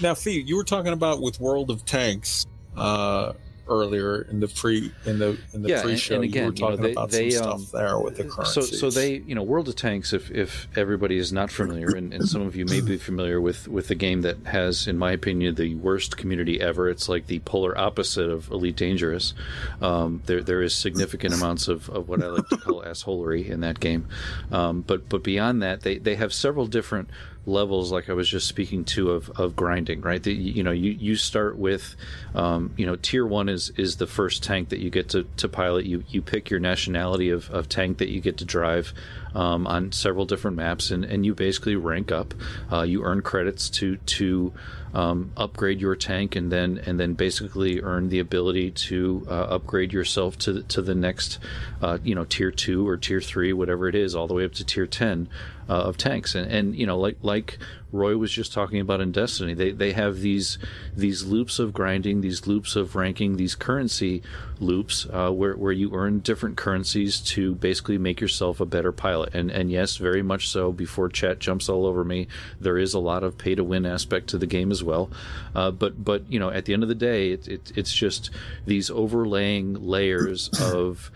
Now, 0.00 0.14
Fee, 0.14 0.40
you 0.40 0.56
were 0.56 0.64
talking 0.64 0.92
about 0.92 1.22
with 1.22 1.40
World 1.40 1.70
of 1.70 1.84
Tanks 1.84 2.46
uh, 2.76 3.32
earlier 3.68 4.22
in 4.22 4.40
the 4.40 4.48
pre 4.48 4.92
in 5.04 5.18
the 5.18 5.38
in 5.52 5.62
the 5.62 5.68
Yeah, 5.70 5.82
pre-show. 5.82 6.14
and 6.16 6.24
you 6.24 6.30
again, 6.30 6.46
were 6.46 6.52
you 6.54 6.60
know, 6.60 6.68
talking 6.70 6.82
they- 6.84 6.92
about 6.92 7.10
they, 7.10 7.30
some 7.30 7.50
um, 7.50 7.58
stuff 7.60 7.72
there 7.80 7.98
with 7.98 8.16
the 8.16 8.44
So, 8.46 8.60
so 8.60 8.90
they, 8.90 9.16
you 9.18 9.34
know, 9.34 9.42
World 9.42 9.68
of 9.68 9.76
Tanks. 9.76 10.12
If 10.12 10.30
if 10.30 10.68
everybody 10.76 11.16
is 11.18 11.32
not 11.32 11.50
familiar, 11.50 11.88
and, 11.96 12.12
and 12.12 12.28
some 12.28 12.42
of 12.42 12.54
you 12.56 12.64
may 12.64 12.80
be 12.80 12.96
familiar 13.10 13.40
with 13.40 13.68
with 13.68 13.88
the 13.88 13.94
game 13.94 14.22
that 14.22 14.38
has, 14.46 14.86
in 14.86 14.98
my 14.98 15.12
opinion, 15.12 15.54
the 15.54 15.74
worst 15.76 16.16
community 16.16 16.60
ever. 16.60 16.88
It's 16.88 17.08
like 17.08 17.26
the 17.26 17.38
polar 17.40 17.76
opposite 17.76 18.30
of 18.30 18.50
Elite 18.50 18.76
Dangerous. 18.76 19.34
Um, 19.80 20.22
there 20.26 20.42
there 20.42 20.62
is 20.62 20.74
significant 20.74 21.34
amounts 21.34 21.68
of, 21.68 21.88
of 21.90 22.08
what 22.08 22.22
I 22.22 22.28
like 22.28 22.48
to 22.48 22.56
call 22.56 22.82
assholery 22.86 23.48
in 23.48 23.60
that 23.60 23.80
game. 23.80 24.08
Um, 24.52 24.82
but 24.82 25.08
but 25.08 25.22
beyond 25.22 25.62
that, 25.62 25.82
they 25.82 25.98
they 25.98 26.14
have 26.16 26.32
several 26.32 26.66
different 26.66 27.08
levels 27.46 27.92
like 27.92 28.10
I 28.10 28.12
was 28.12 28.28
just 28.28 28.48
speaking 28.48 28.84
to 28.84 29.12
of, 29.12 29.30
of 29.30 29.54
grinding, 29.54 30.00
right? 30.00 30.22
The, 30.22 30.34
you 30.34 30.62
know, 30.62 30.72
you, 30.72 30.90
you 30.90 31.16
start 31.16 31.56
with, 31.56 31.94
um, 32.34 32.74
you 32.76 32.84
know, 32.84 32.96
tier 32.96 33.24
one 33.24 33.48
is, 33.48 33.70
is 33.76 33.96
the 33.96 34.06
first 34.06 34.42
tank 34.42 34.70
that 34.70 34.80
you 34.80 34.90
get 34.90 35.08
to, 35.10 35.24
to 35.38 35.48
pilot. 35.48 35.86
You, 35.86 36.04
you 36.08 36.22
pick 36.22 36.50
your 36.50 36.60
nationality 36.60 37.30
of, 37.30 37.48
of 37.50 37.68
tank 37.68 37.98
that 37.98 38.08
you 38.08 38.20
get 38.20 38.38
to 38.38 38.44
drive 38.44 38.92
um, 39.36 39.66
on 39.66 39.92
several 39.92 40.24
different 40.24 40.56
maps 40.56 40.90
and, 40.90 41.04
and 41.04 41.26
you 41.26 41.34
basically 41.34 41.76
rank 41.76 42.10
up. 42.10 42.32
Uh, 42.72 42.82
you 42.82 43.02
earn 43.04 43.20
credits 43.20 43.68
to, 43.68 43.96
to 43.98 44.52
um, 44.94 45.30
upgrade 45.36 45.78
your 45.78 45.94
tank 45.94 46.36
and 46.36 46.50
then, 46.50 46.78
and 46.86 46.98
then 46.98 47.12
basically 47.12 47.82
earn 47.82 48.08
the 48.08 48.18
ability 48.18 48.70
to 48.70 49.26
uh, 49.28 49.32
upgrade 49.32 49.92
yourself 49.92 50.38
to, 50.38 50.54
the- 50.54 50.62
to 50.62 50.80
the 50.80 50.94
next, 50.94 51.38
uh, 51.82 51.98
you 52.02 52.14
know, 52.14 52.24
tier 52.24 52.50
two 52.50 52.88
or 52.88 52.96
tier 52.96 53.20
three, 53.20 53.52
whatever 53.52 53.88
it 53.88 53.94
is, 53.94 54.14
all 54.14 54.26
the 54.26 54.32
way 54.32 54.46
up 54.46 54.54
to 54.54 54.64
tier 54.64 54.86
10 54.86 55.28
uh, 55.68 55.72
of 55.72 55.98
tanks. 55.98 56.34
And, 56.34 56.50
and, 56.50 56.74
you 56.74 56.86
know, 56.86 56.98
like, 56.98 57.18
like 57.20 57.58
Roy 57.92 58.16
was 58.16 58.32
just 58.32 58.52
talking 58.52 58.80
about 58.80 59.00
in 59.00 59.12
Destiny, 59.12 59.54
they, 59.54 59.70
they 59.70 59.92
have 59.92 60.20
these, 60.20 60.58
these 60.96 61.24
loops 61.24 61.58
of 61.58 61.72
grinding, 61.72 62.20
these 62.20 62.46
loops 62.46 62.76
of 62.76 62.96
ranking, 62.96 63.36
these 63.36 63.54
currency 63.54 64.22
loops, 64.58 65.06
uh, 65.12 65.30
where, 65.30 65.54
where 65.56 65.72
you 65.72 65.94
earn 65.94 66.20
different 66.20 66.56
currencies 66.56 67.20
to 67.20 67.54
basically 67.54 67.98
make 67.98 68.20
yourself 68.20 68.60
a 68.60 68.66
better 68.66 68.92
pilot. 68.92 69.34
And 69.34 69.50
and 69.50 69.70
yes, 69.70 69.96
very 69.96 70.22
much 70.22 70.48
so. 70.48 70.72
Before 70.72 71.08
chat 71.08 71.38
jumps 71.38 71.68
all 71.68 71.86
over 71.86 72.04
me, 72.04 72.28
there 72.60 72.78
is 72.78 72.94
a 72.94 72.98
lot 72.98 73.22
of 73.22 73.38
pay 73.38 73.54
to 73.54 73.64
win 73.64 73.86
aspect 73.86 74.28
to 74.28 74.38
the 74.38 74.46
game 74.46 74.70
as 74.70 74.82
well. 74.82 75.10
Uh, 75.54 75.70
but 75.70 76.04
but 76.04 76.30
you 76.30 76.38
know, 76.38 76.50
at 76.50 76.64
the 76.64 76.72
end 76.72 76.82
of 76.82 76.88
the 76.88 76.94
day, 76.94 77.30
it, 77.30 77.48
it, 77.48 77.72
it's 77.76 77.92
just 77.92 78.30
these 78.66 78.90
overlaying 78.90 79.74
layers 79.74 80.48
of 80.60 81.10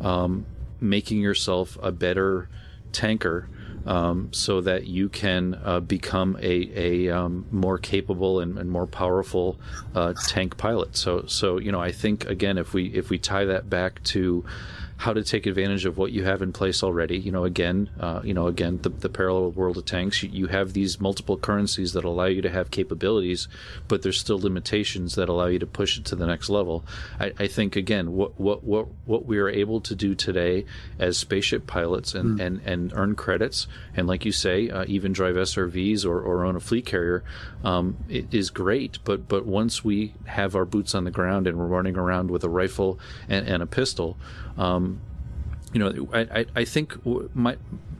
um, 0.00 0.46
making 0.80 1.20
yourself 1.20 1.78
a 1.82 1.92
better 1.92 2.48
tanker 2.92 3.48
um, 3.86 4.32
so 4.32 4.60
that 4.60 4.86
you 4.86 5.08
can 5.08 5.58
uh, 5.64 5.80
become 5.80 6.36
a, 6.40 6.70
a 6.74 7.10
um, 7.10 7.46
more 7.50 7.78
capable 7.78 8.40
and, 8.40 8.58
and 8.58 8.70
more 8.70 8.86
powerful 8.86 9.58
uh, 9.94 10.12
tank 10.26 10.56
pilot. 10.56 10.96
So 10.96 11.24
so 11.26 11.58
you 11.58 11.72
know 11.72 11.80
I 11.80 11.92
think 11.92 12.26
again 12.26 12.58
if 12.58 12.74
we 12.74 12.86
if 12.88 13.10
we 13.10 13.18
tie 13.18 13.44
that 13.44 13.70
back 13.70 14.02
to 14.04 14.44
how 14.98 15.12
to 15.12 15.22
take 15.22 15.46
advantage 15.46 15.84
of 15.84 15.98
what 15.98 16.10
you 16.10 16.24
have 16.24 16.40
in 16.40 16.52
place 16.52 16.82
already. 16.82 17.18
You 17.18 17.30
know, 17.30 17.44
again, 17.44 17.90
uh, 18.00 18.22
you 18.24 18.32
know, 18.32 18.46
again, 18.46 18.78
the, 18.82 18.88
the 18.88 19.08
parallel 19.08 19.50
world 19.50 19.76
of 19.76 19.84
tanks. 19.84 20.22
You, 20.22 20.30
you, 20.30 20.46
have 20.46 20.72
these 20.72 21.00
multiple 21.00 21.36
currencies 21.36 21.92
that 21.92 22.04
allow 22.04 22.24
you 22.24 22.40
to 22.40 22.48
have 22.48 22.70
capabilities, 22.70 23.46
but 23.88 24.02
there's 24.02 24.18
still 24.18 24.38
limitations 24.38 25.14
that 25.16 25.28
allow 25.28 25.46
you 25.46 25.58
to 25.58 25.66
push 25.66 25.98
it 25.98 26.06
to 26.06 26.16
the 26.16 26.26
next 26.26 26.48
level. 26.48 26.84
I, 27.20 27.32
I 27.38 27.46
think 27.46 27.76
again, 27.76 28.12
what 28.12 28.40
what 28.40 28.64
what 28.64 28.86
what 29.04 29.26
we 29.26 29.38
are 29.38 29.50
able 29.50 29.80
to 29.82 29.94
do 29.94 30.14
today 30.14 30.64
as 30.98 31.18
spaceship 31.18 31.66
pilots 31.66 32.14
and 32.14 32.38
mm. 32.38 32.42
and, 32.42 32.60
and 32.64 32.92
earn 32.94 33.16
credits, 33.16 33.66
and 33.94 34.06
like 34.06 34.24
you 34.24 34.32
say, 34.32 34.70
uh, 34.70 34.84
even 34.88 35.12
drive 35.12 35.34
SRVs 35.34 36.06
or, 36.06 36.20
or 36.20 36.44
own 36.44 36.56
a 36.56 36.60
fleet 36.60 36.86
carrier, 36.86 37.22
um, 37.64 37.98
it 38.08 38.32
is 38.32 38.48
great. 38.48 38.98
But 39.04 39.28
but 39.28 39.44
once 39.44 39.84
we 39.84 40.14
have 40.24 40.56
our 40.56 40.64
boots 40.64 40.94
on 40.94 41.04
the 41.04 41.10
ground 41.10 41.46
and 41.46 41.58
we're 41.58 41.66
running 41.66 41.96
around 41.96 42.30
with 42.30 42.44
a 42.44 42.48
rifle 42.48 42.98
and, 43.28 43.46
and 43.46 43.62
a 43.62 43.66
pistol. 43.66 44.16
Um, 44.56 45.00
you 45.72 45.80
know, 45.80 46.08
I, 46.12 46.46
I 46.54 46.64
think 46.64 47.04
my 47.34 47.56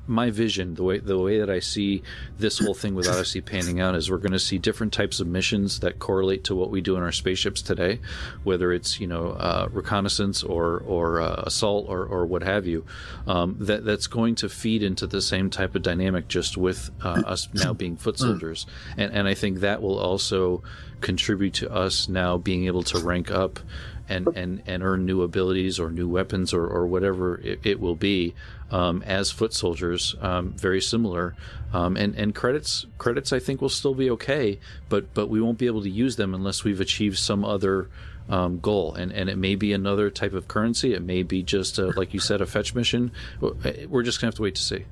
my 0.09 0.31
vision, 0.31 0.75
the 0.75 0.83
way 0.85 0.99
the 0.99 1.19
way 1.19 1.41
that 1.41 1.51
I 1.51 1.59
see 1.59 2.03
this 2.39 2.59
whole 2.59 2.75
thing 2.75 2.95
with 2.95 3.09
Odyssey 3.09 3.41
panning 3.41 3.81
out, 3.81 3.95
is 3.95 4.11
we're 4.11 4.19
going 4.19 4.33
to 4.33 4.39
see 4.39 4.59
different 4.59 4.93
types 4.93 5.21
of 5.21 5.27
missions 5.27 5.81
that 5.81 5.99
correlate 5.99 6.45
to 6.45 6.55
what 6.55 6.71
we 6.71 6.81
do 6.81 6.97
in 6.97 7.03
our 7.03 7.13
spaceships 7.13 7.63
today, 7.63 8.01
whether 8.45 8.73
it's 8.73 9.01
you 9.01 9.07
know 9.07 9.31
uh, 9.31 9.69
reconnaissance 9.71 10.43
or 10.43 10.83
or 10.87 11.21
uh, 11.21 11.43
assault 11.47 11.87
or, 11.89 12.05
or 12.05 12.25
what 12.25 12.43
have 12.43 12.67
you. 12.67 12.85
Um, 13.27 13.57
that 13.61 13.85
that's 13.85 14.07
going 14.07 14.37
to 14.37 14.49
feed 14.49 14.83
into 14.83 15.07
the 15.07 15.21
same 15.21 15.51
type 15.51 15.75
of 15.75 15.83
dynamic, 15.83 16.29
just 16.29 16.57
with 16.57 16.91
uh, 17.03 17.23
us 17.27 17.49
now 17.53 17.73
being 17.73 17.97
foot 17.97 18.19
soldiers, 18.19 18.67
and 18.97 19.13
and 19.13 19.27
I 19.29 19.35
think 19.35 19.61
that 19.61 19.83
will 19.83 19.99
also 19.99 20.63
contribute 21.01 21.53
to 21.55 21.71
us 21.71 22.09
now 22.09 22.39
being 22.39 22.67
able 22.67 22.83
to 22.83 22.99
rank 22.99 23.31
up 23.31 23.61
and, 24.09 24.29
and, 24.37 24.63
and 24.67 24.83
earn 24.83 25.05
new 25.05 25.23
abilities 25.23 25.81
or 25.81 25.91
new 25.91 26.09
weapons 26.09 26.53
or, 26.53 26.67
or 26.67 26.87
whatever 26.87 27.41
it, 27.41 27.61
it 27.65 27.81
will 27.81 27.97
be 27.97 28.35
um, 28.71 29.03
as 29.03 29.31
foot 29.31 29.53
soldiers. 29.55 30.15
Um, 30.21 30.53
very 30.53 30.81
similar, 30.81 31.35
um, 31.73 31.97
and 31.97 32.15
and 32.15 32.35
credits 32.35 32.87
credits 32.99 33.33
I 33.33 33.39
think 33.39 33.61
will 33.61 33.69
still 33.69 33.95
be 33.95 34.11
okay, 34.11 34.59
but 34.89 35.13
but 35.15 35.29
we 35.29 35.41
won't 35.41 35.59
be 35.59 35.67
able 35.67 35.83
to 35.83 35.91
use 35.91 36.17
them 36.17 36.35
unless 36.35 36.65
we've 36.65 36.81
achieved 36.81 37.19
some 37.19 37.45
other. 37.45 37.89
Um, 38.29 38.59
goal 38.59 38.93
and 38.93 39.13
and 39.13 39.31
it 39.31 39.39
may 39.39 39.55
be 39.55 39.73
another 39.73 40.11
type 40.11 40.33
of 40.33 40.49
currency 40.49 40.93
it 40.95 41.01
may 41.01 41.23
be 41.23 41.45
just 41.45 41.79
a, 41.79 41.91
like 41.97 42.13
you 42.13 42.19
said 42.19 42.41
a 42.41 42.47
fetch 42.47 42.75
mission 42.75 43.13
we're 43.41 44.03
just 44.03 44.21
gonna 44.21 44.27
have 44.27 44.35
to 44.35 44.43
wait 44.43 44.57
to 44.57 44.63
see 44.63 44.85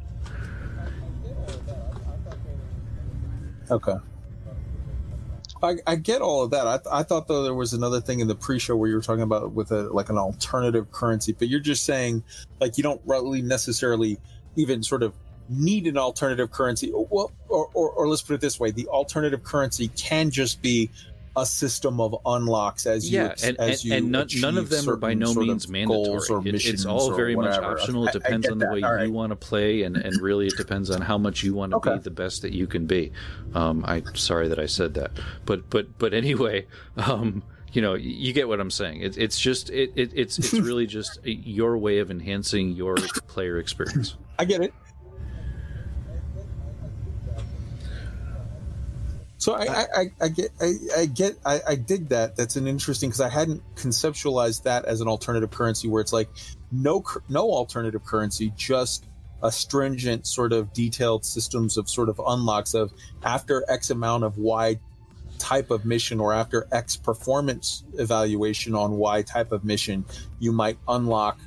okay 3.72 3.96
I, 5.64 5.76
I, 5.86 5.96
get 5.96 6.22
all 6.22 6.42
of 6.42 6.50
that. 6.50 6.66
I, 6.66 7.00
I 7.00 7.02
thought 7.02 7.26
though 7.28 7.42
there 7.42 7.54
was 7.54 7.72
another 7.72 8.00
thing 8.00 8.20
in 8.20 8.28
the 8.28 8.34
pre-show 8.34 8.76
where 8.76 8.88
you 8.88 8.96
were 8.96 9.02
talking 9.02 9.22
about 9.22 9.52
with 9.52 9.70
a 9.72 9.82
like 9.84 10.10
an 10.10 10.18
alternative 10.18 10.90
currency, 10.92 11.32
but 11.32 11.48
you're 11.48 11.60
just 11.60 11.84
saying 11.84 12.22
like 12.60 12.76
you 12.76 12.82
don't 12.82 13.00
really 13.04 13.42
necessarily 13.42 14.18
even 14.56 14.82
sort 14.82 15.02
of 15.02 15.14
need 15.48 15.86
an 15.86 15.98
alternative 15.98 16.50
currency. 16.50 16.90
Well, 16.92 17.32
or, 17.48 17.68
or, 17.74 17.90
or 17.90 18.08
let's 18.08 18.22
put 18.22 18.34
it 18.34 18.40
this 18.40 18.60
way: 18.60 18.70
the 18.70 18.86
alternative 18.88 19.42
currency 19.42 19.88
can 19.88 20.30
just 20.30 20.62
be 20.62 20.90
a 21.36 21.44
system 21.44 22.00
of 22.00 22.16
unlocks 22.24 22.86
as 22.86 23.10
yeah, 23.10 23.34
you 23.38 23.48
and, 23.48 23.60
as 23.60 23.84
and, 23.84 23.92
and 23.92 24.10
none, 24.10 24.28
none, 24.36 24.58
of 24.58 24.68
them 24.68 24.88
are 24.88 24.96
by 24.96 25.14
no 25.14 25.34
means 25.34 25.68
mandatory. 25.68 26.48
It, 26.48 26.64
it's 26.64 26.84
all 26.84 27.14
very 27.14 27.34
much 27.34 27.58
optional. 27.58 28.06
It 28.06 28.12
depends 28.12 28.48
on 28.48 28.58
the 28.58 28.70
way 28.70 28.80
right. 28.80 29.06
you 29.06 29.12
want 29.12 29.30
to 29.30 29.36
play, 29.36 29.82
and, 29.82 29.96
and 29.96 30.20
really 30.20 30.46
it 30.46 30.56
depends 30.56 30.90
on 30.90 31.00
how 31.00 31.18
much 31.18 31.42
you 31.42 31.54
want 31.54 31.72
to 31.72 31.76
okay. 31.76 31.94
be 31.94 32.00
the 32.00 32.10
best 32.10 32.42
that 32.42 32.52
you 32.52 32.66
can 32.66 32.86
be. 32.86 33.12
Um, 33.54 33.84
I'm 33.86 34.14
sorry 34.14 34.48
that 34.48 34.58
I 34.58 34.66
said 34.66 34.94
that, 34.94 35.12
but 35.44 35.68
but 35.70 35.98
but 35.98 36.14
anyway. 36.14 36.66
Um, 36.96 37.42
you 37.72 37.82
know, 37.82 37.94
you 37.94 38.32
get 38.32 38.46
what 38.46 38.60
I'm 38.60 38.70
saying. 38.70 39.00
It, 39.00 39.18
it's 39.18 39.38
just 39.38 39.68
it, 39.70 39.90
it 39.96 40.12
it's 40.14 40.38
it's 40.38 40.52
really 40.52 40.86
just 40.86 41.18
your 41.24 41.76
way 41.76 41.98
of 41.98 42.08
enhancing 42.08 42.70
your 42.70 42.94
player 43.26 43.58
experience. 43.58 44.16
I 44.38 44.44
get 44.44 44.60
it. 44.60 44.72
So 49.44 49.52
I, 49.52 49.64
I, 49.64 49.86
I, 49.94 50.10
I 50.22 50.28
get 50.28 50.52
I, 50.58 50.72
I 50.96 51.04
get 51.04 51.36
I, 51.44 51.60
I, 51.68 51.74
dig 51.74 52.08
that. 52.08 52.34
That's 52.34 52.56
an 52.56 52.66
interesting 52.66 53.10
because 53.10 53.20
I 53.20 53.28
hadn't 53.28 53.62
conceptualized 53.74 54.62
that 54.62 54.86
as 54.86 55.02
an 55.02 55.06
alternative 55.06 55.50
currency 55.50 55.86
where 55.86 56.00
it's 56.00 56.14
like 56.14 56.30
no 56.72 57.04
no 57.28 57.50
alternative 57.50 58.02
currency, 58.06 58.54
just 58.56 59.04
a 59.42 59.52
stringent 59.52 60.26
sort 60.26 60.54
of 60.54 60.72
detailed 60.72 61.26
systems 61.26 61.76
of 61.76 61.90
sort 61.90 62.08
of 62.08 62.18
unlocks 62.26 62.72
of 62.72 62.90
after 63.22 63.66
X 63.68 63.90
amount 63.90 64.24
of 64.24 64.38
Y 64.38 64.80
type 65.38 65.70
of 65.70 65.84
mission 65.84 66.20
or 66.20 66.32
after 66.32 66.66
X 66.72 66.96
performance 66.96 67.84
evaluation 67.98 68.74
on 68.74 68.92
Y 68.92 69.20
type 69.20 69.52
of 69.52 69.62
mission, 69.62 70.06
you 70.38 70.52
might 70.52 70.78
unlock 70.88 71.38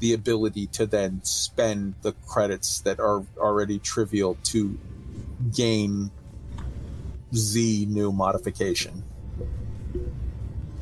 the 0.00 0.12
ability 0.12 0.66
to 0.66 0.84
then 0.84 1.22
spend 1.24 1.94
the 2.02 2.12
credits 2.28 2.80
that 2.80 3.00
are 3.00 3.24
already 3.38 3.78
trivial 3.78 4.36
to 4.44 4.78
gain 5.54 6.10
Z 7.34 7.86
new 7.88 8.12
modification. 8.12 9.02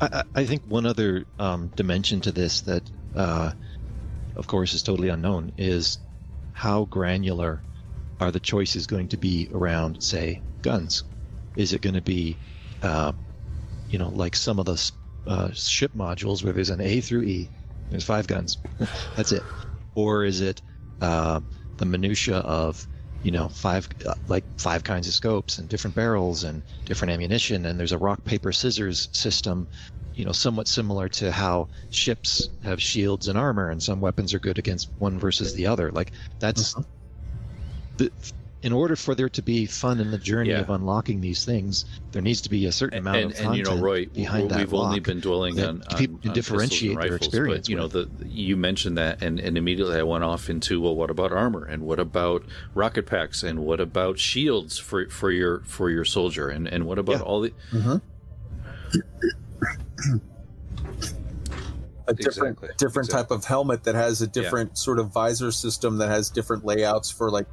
I, 0.01 0.23
I 0.35 0.45
think 0.45 0.63
one 0.67 0.85
other 0.85 1.25
um, 1.39 1.67
dimension 1.75 2.21
to 2.21 2.31
this 2.31 2.61
that, 2.61 2.83
uh, 3.15 3.51
of 4.35 4.47
course, 4.47 4.73
is 4.73 4.83
totally 4.83 5.09
unknown 5.09 5.51
is 5.57 5.97
how 6.53 6.85
granular 6.85 7.61
are 8.19 8.31
the 8.31 8.39
choices 8.39 8.87
going 8.87 9.07
to 9.09 9.17
be 9.17 9.49
around, 9.53 10.01
say, 10.01 10.41
guns? 10.61 11.03
Is 11.55 11.73
it 11.73 11.81
going 11.81 11.95
to 11.95 12.01
be, 12.01 12.35
uh, 12.81 13.13
you 13.89 13.99
know, 13.99 14.09
like 14.09 14.35
some 14.35 14.59
of 14.59 14.65
the 14.65 14.91
uh, 15.27 15.51
ship 15.51 15.91
modules 15.95 16.43
where 16.43 16.53
there's 16.53 16.69
an 16.69 16.81
A 16.81 17.01
through 17.01 17.23
E, 17.23 17.49
there's 17.89 18.03
five 18.03 18.27
guns, 18.27 18.57
that's 19.15 19.31
it, 19.31 19.43
or 19.95 20.23
is 20.23 20.41
it 20.41 20.61
uh, 21.01 21.39
the 21.77 21.85
minutia 21.85 22.37
of 22.37 22.87
you 23.25 23.31
know 23.31 23.49
five 23.49 23.89
uh, 24.05 24.13
like 24.27 24.43
five 24.59 24.83
kinds 24.83 25.07
of 25.07 25.13
scopes 25.13 25.57
and 25.57 25.67
different 25.67 25.95
barrels 25.95 26.43
and 26.43 26.61
different 26.85 27.11
ammunition 27.11 27.65
and 27.65 27.79
there's 27.79 27.91
a 27.91 27.97
rock 27.97 28.23
paper 28.23 28.51
scissors 28.51 29.09
system 29.13 29.67
you 30.13 30.23
know 30.23 30.31
somewhat 30.31 30.67
similar 30.67 31.09
to 31.09 31.31
how 31.31 31.67
ships 31.89 32.49
have 32.63 32.79
shields 32.79 33.27
and 33.27 33.35
armor 33.35 33.71
and 33.71 33.81
some 33.81 33.99
weapons 33.99 34.31
are 34.31 34.39
good 34.39 34.59
against 34.59 34.91
one 34.99 35.17
versus 35.17 35.55
the 35.55 35.65
other 35.65 35.91
like 35.91 36.11
that's 36.37 36.75
uh-huh. 36.75 36.83
the 37.97 38.11
in 38.65 38.73
order 38.73 38.95
for 38.95 39.13
there 39.13 39.29
to 39.29 39.43
be 39.43 39.67
fun 39.67 39.99
in 39.99 40.09
the 40.09 40.17
journey 40.17 40.49
yeah. 40.49 40.59
of 40.59 40.71
unlocking 40.71 41.21
these 41.21 41.45
things, 41.45 41.85
there 42.11 42.21
needs 42.23 42.41
to 42.41 42.49
be 42.49 42.65
a 42.65 42.71
certain 42.71 42.97
amount 42.97 43.17
and, 43.17 43.25
of 43.25 43.37
content 43.37 43.47
and, 43.47 43.57
you 43.57 43.75
know, 43.75 43.79
Roy, 43.79 44.07
behind 44.07 44.49
we've 44.49 44.71
that 44.71 44.75
only 44.75 44.99
been 44.99 45.19
dwelling 45.19 45.61
on, 45.61 45.83
people 45.95 46.19
on, 46.25 46.33
differentiate 46.33 46.97
rifles, 46.97 47.09
their 47.09 47.15
experience. 47.17 47.67
But, 47.67 47.69
you 47.69 47.75
know, 47.75 47.87
the 47.87 48.09
you 48.25 48.57
mentioned 48.57 48.97
that, 48.97 49.21
and, 49.21 49.39
and 49.39 49.55
immediately 49.55 49.99
I 49.99 50.01
went 50.01 50.23
off 50.23 50.49
into 50.49 50.81
well, 50.81 50.95
what 50.95 51.11
about 51.11 51.31
armor, 51.31 51.63
and 51.63 51.83
what 51.83 51.99
about 51.99 52.43
rocket 52.73 53.05
packs, 53.05 53.43
and 53.43 53.59
what 53.59 53.79
about 53.79 54.17
shields 54.17 54.79
for 54.79 55.07
for 55.11 55.29
your 55.29 55.59
for 55.65 55.91
your 55.91 56.03
soldier, 56.03 56.49
and 56.49 56.67
and 56.67 56.87
what 56.87 56.97
about 56.97 57.17
yeah. 57.17 57.21
all 57.21 57.41
the. 57.41 57.53
Mm-hmm. 57.71 57.97
a 62.07 62.13
different 62.15 62.57
exactly. 62.57 62.69
different 62.77 63.09
exactly. 63.09 63.13
type 63.13 63.29
of 63.29 63.45
helmet 63.45 63.83
that 63.83 63.93
has 63.93 64.23
a 64.23 64.27
different 64.27 64.71
yeah. 64.71 64.75
sort 64.75 64.97
of 64.97 65.11
visor 65.11 65.51
system 65.51 65.99
that 65.99 66.09
has 66.09 66.31
different 66.31 66.65
layouts 66.65 67.11
for 67.11 67.29
like 67.29 67.45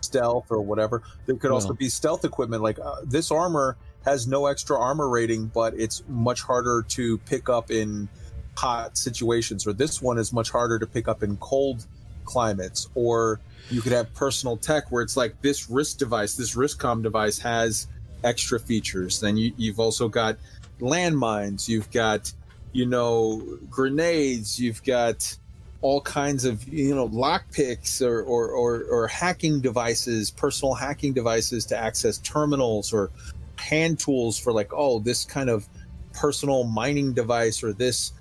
stealth 0.00 0.46
or 0.50 0.60
whatever. 0.60 1.02
There 1.26 1.36
could 1.36 1.50
also 1.50 1.72
be 1.72 1.88
stealth 1.88 2.24
equipment. 2.24 2.62
Like 2.62 2.78
uh, 2.78 2.96
this 3.04 3.30
armor 3.30 3.76
has 4.04 4.26
no 4.26 4.46
extra 4.46 4.78
armor 4.78 5.08
rating, 5.08 5.46
but 5.46 5.74
it's 5.74 6.02
much 6.08 6.42
harder 6.42 6.82
to 6.88 7.18
pick 7.18 7.48
up 7.48 7.70
in 7.70 8.08
hot 8.56 8.96
situations. 8.96 9.66
Or 9.66 9.72
this 9.72 10.00
one 10.00 10.18
is 10.18 10.32
much 10.32 10.50
harder 10.50 10.78
to 10.78 10.86
pick 10.86 11.08
up 11.08 11.22
in 11.22 11.36
cold 11.38 11.86
climates. 12.24 12.88
Or 12.94 13.40
you 13.70 13.80
could 13.80 13.92
have 13.92 14.12
personal 14.14 14.56
tech 14.56 14.90
where 14.90 15.02
it's 15.02 15.16
like 15.16 15.40
this 15.42 15.68
wrist 15.68 15.98
device, 15.98 16.36
this 16.36 16.54
wristcom 16.54 17.02
device 17.02 17.38
has 17.38 17.88
extra 18.24 18.58
features. 18.58 19.20
Then 19.20 19.36
you, 19.36 19.52
you've 19.56 19.80
also 19.80 20.08
got 20.08 20.38
landmines. 20.80 21.68
You've 21.68 21.90
got 21.90 22.32
you 22.72 22.86
know 22.86 23.58
grenades. 23.70 24.58
You've 24.58 24.82
got 24.82 25.36
all 25.80 26.00
kinds 26.00 26.44
of 26.44 26.66
you 26.66 26.94
know 26.94 27.08
lockpicks 27.08 28.02
or, 28.04 28.22
or, 28.22 28.50
or, 28.50 28.84
or 28.84 29.06
hacking 29.06 29.60
devices, 29.60 30.30
personal 30.30 30.74
hacking 30.74 31.12
devices 31.12 31.64
to 31.66 31.76
access 31.76 32.18
terminals 32.18 32.92
or 32.92 33.10
hand 33.56 33.98
tools 33.98 34.38
for 34.38 34.52
like 34.52 34.72
oh 34.72 34.98
this 35.00 35.24
kind 35.24 35.50
of 35.50 35.68
personal 36.12 36.64
mining 36.64 37.12
device 37.12 37.62
or 37.62 37.72
this 37.72 38.12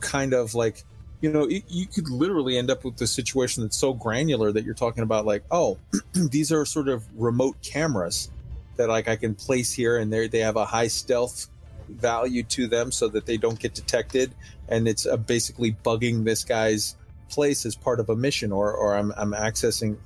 kind 0.00 0.32
of 0.32 0.54
like 0.54 0.84
you 1.22 1.32
know, 1.32 1.44
it, 1.44 1.62
you 1.68 1.86
could 1.86 2.10
literally 2.10 2.58
end 2.58 2.68
up 2.68 2.84
with 2.84 3.00
a 3.00 3.06
situation 3.06 3.62
that's 3.62 3.78
so 3.78 3.94
granular 3.94 4.50
that 4.52 4.64
you're 4.64 4.74
talking 4.74 5.04
about, 5.04 5.24
like, 5.24 5.44
oh, 5.52 5.78
these 6.14 6.52
are 6.52 6.66
sort 6.66 6.88
of 6.88 7.04
remote 7.16 7.56
cameras 7.62 8.30
that 8.76 8.88
like 8.88 9.08
I 9.08 9.16
can 9.16 9.34
place 9.34 9.72
here, 9.72 9.98
and 9.98 10.12
they 10.12 10.26
they 10.26 10.40
have 10.40 10.56
a 10.56 10.64
high 10.64 10.88
stealth 10.88 11.48
value 11.88 12.42
to 12.42 12.66
them 12.66 12.90
so 12.90 13.08
that 13.08 13.24
they 13.24 13.36
don't 13.36 13.58
get 13.58 13.72
detected, 13.72 14.34
and 14.68 14.88
it's 14.88 15.06
uh, 15.06 15.16
basically 15.16 15.76
bugging 15.84 16.24
this 16.24 16.44
guy's 16.44 16.96
place 17.32 17.66
as 17.66 17.74
part 17.74 17.98
of 18.00 18.08
a 18.08 18.16
mission, 18.16 18.52
or 18.52 18.72
or 18.72 18.96
I'm 18.96 19.12
I'm 19.16 19.32
accessing. 19.32 19.98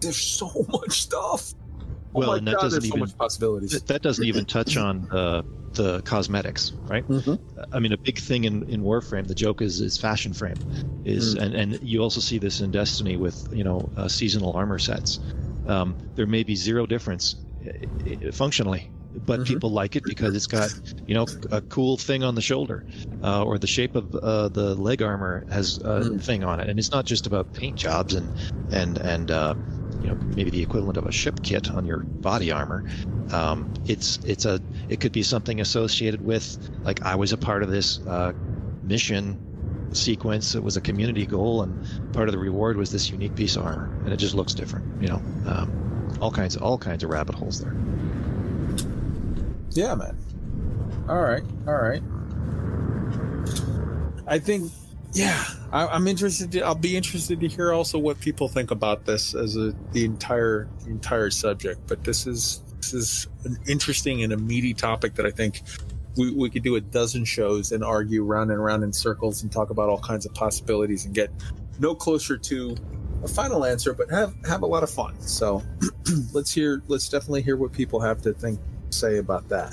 There's 0.00 0.16
so 0.18 0.50
much 0.68 1.00
stuff. 1.02 1.54
Oh 2.16 2.20
Well, 2.20 2.28
my 2.32 2.36
and 2.38 2.46
that 2.48 2.56
God, 2.56 2.62
doesn't 2.62 2.80
there's 2.82 2.90
so 2.90 2.96
even- 2.96 3.00
much 3.00 3.16
possibilities. 3.18 3.70
That, 3.72 3.86
that 3.86 4.02
doesn't 4.02 4.24
even 4.24 4.44
touch 4.44 4.76
on 4.76 5.08
uh, 5.10 5.42
the 5.74 6.00
cosmetics, 6.02 6.72
right? 6.88 7.04
Mhm. 7.08 7.38
I 7.72 7.78
mean, 7.80 7.92
a 7.92 7.98
big 8.04 8.18
thing 8.18 8.44
in, 8.44 8.62
in 8.68 8.82
Warframe, 8.82 9.26
the 9.26 9.34
joke 9.34 9.60
is 9.62 9.80
is 9.80 9.96
fashion 9.98 10.32
frame, 10.32 10.60
is 11.04 11.34
and, 11.34 11.54
and 11.54 11.78
you 11.82 12.00
also 12.00 12.20
see 12.20 12.38
this 12.38 12.60
in 12.60 12.70
Destiny 12.70 13.16
with 13.16 13.44
you 13.50 13.64
know 13.64 13.88
uh, 13.96 14.06
seasonal 14.08 14.52
armor 14.52 14.78
sets. 14.78 15.18
Um, 15.66 15.96
there 16.14 16.26
may 16.26 16.42
be 16.44 16.54
zero 16.54 16.86
difference 16.86 17.34
uh, 17.66 18.30
functionally, 18.32 18.90
but 19.26 19.42
Mhm. 19.42 19.44
people 19.44 19.70
like 19.70 19.96
it 19.96 20.04
because 20.06 20.34
it's 20.34 20.46
got 20.46 20.72
you 21.06 21.14
know 21.14 21.28
a 21.50 21.62
cool 21.62 21.96
thing 21.96 22.22
on 22.22 22.34
the 22.34 22.42
shoulder, 22.42 22.84
uh, 23.22 23.44
or 23.44 23.58
the 23.58 23.66
shape 23.66 23.94
of 23.94 24.14
uh, 24.16 24.48
the 24.48 24.74
leg 24.74 25.02
armor 25.02 25.44
has 25.48 25.78
a 25.84 26.04
Mm. 26.04 26.18
thing 26.20 26.44
on 26.44 26.60
it, 26.60 26.68
and 26.68 26.78
it's 26.78 26.92
not 26.92 27.06
just 27.06 27.26
about 27.26 27.52
paint 27.52 27.76
jobs 27.76 28.14
and 28.14 28.30
and 28.70 28.98
and 28.98 29.30
uh, 29.30 29.54
you 30.00 30.08
know 30.08 30.18
maybe 30.36 30.50
the 30.50 30.62
equivalent 30.62 30.96
of 30.96 31.06
a 31.06 31.12
ship 31.12 31.40
kit 31.42 31.70
on 31.70 31.84
your 31.84 32.06
body 32.22 32.50
armor. 32.50 32.82
Um, 33.32 33.70
it's 33.86 34.18
it's 34.24 34.44
a 34.44 34.60
it 34.88 35.00
could 35.00 35.12
be 35.12 35.22
something 35.22 35.60
associated 35.60 36.20
with 36.22 36.56
like 36.84 37.00
I 37.02 37.14
was 37.16 37.32
a 37.32 37.38
part 37.38 37.62
of 37.62 37.70
this 37.70 37.98
uh, 38.06 38.32
mission 38.82 39.40
sequence. 39.92 40.54
It 40.54 40.62
was 40.62 40.76
a 40.76 40.82
community 40.82 41.26
goal, 41.26 41.62
and 41.62 41.76
part 42.12 42.28
of 42.28 42.32
the 42.32 42.38
reward 42.38 42.76
was 42.76 42.90
this 42.90 43.10
unique 43.10 43.34
piece 43.34 43.56
of 43.56 43.64
armor, 43.64 43.90
and 44.04 44.12
it 44.14 44.18
just 44.18 44.34
looks 44.34 44.54
different. 44.54 44.84
You 44.98 45.08
know, 45.08 45.22
um, 45.44 45.76
all 46.20 46.30
kinds 46.30 46.56
of 46.56 46.62
all 46.62 46.78
kinds 46.78 47.02
of 47.04 47.10
rabbit 47.10 47.34
holes 47.36 47.58
there. 47.58 47.76
Yeah, 49.74 49.94
man. 49.94 50.16
All 51.08 51.20
right, 51.20 51.42
all 51.66 51.74
right. 51.74 52.02
I 54.26 54.38
think, 54.38 54.72
yeah, 55.12 55.44
I, 55.72 55.86
I'm 55.88 56.06
interested. 56.08 56.52
To, 56.52 56.60
I'll 56.60 56.74
be 56.74 56.96
interested 56.96 57.40
to 57.40 57.48
hear 57.48 57.72
also 57.72 57.98
what 57.98 58.20
people 58.20 58.48
think 58.48 58.70
about 58.70 59.04
this 59.04 59.34
as 59.34 59.56
a 59.56 59.74
the 59.92 60.04
entire 60.04 60.68
the 60.84 60.90
entire 60.90 61.30
subject. 61.30 61.80
But 61.86 62.04
this 62.04 62.26
is 62.26 62.62
this 62.76 62.94
is 62.94 63.28
an 63.44 63.58
interesting 63.66 64.22
and 64.22 64.32
a 64.32 64.36
meaty 64.36 64.72
topic 64.74 65.14
that 65.16 65.26
I 65.26 65.30
think 65.30 65.62
we, 66.16 66.30
we 66.30 66.48
could 66.48 66.62
do 66.62 66.76
a 66.76 66.80
dozen 66.80 67.24
shows 67.24 67.72
and 67.72 67.82
argue 67.84 68.22
round 68.22 68.50
and 68.50 68.64
round 68.64 68.84
in 68.84 68.92
circles 68.92 69.42
and 69.42 69.50
talk 69.50 69.70
about 69.70 69.88
all 69.88 69.98
kinds 69.98 70.24
of 70.24 70.34
possibilities 70.34 71.04
and 71.04 71.14
get 71.14 71.30
no 71.80 71.94
closer 71.94 72.38
to 72.38 72.76
a 73.24 73.28
final 73.28 73.64
answer, 73.64 73.92
but 73.92 74.10
have 74.10 74.34
have 74.46 74.62
a 74.62 74.66
lot 74.66 74.82
of 74.82 74.90
fun. 74.90 75.20
So 75.20 75.62
let's 76.32 76.52
hear. 76.52 76.82
Let's 76.86 77.08
definitely 77.08 77.42
hear 77.42 77.56
what 77.56 77.72
people 77.72 78.00
have 78.00 78.22
to 78.22 78.32
think 78.32 78.60
say 78.94 79.18
about 79.18 79.48
that. 79.48 79.72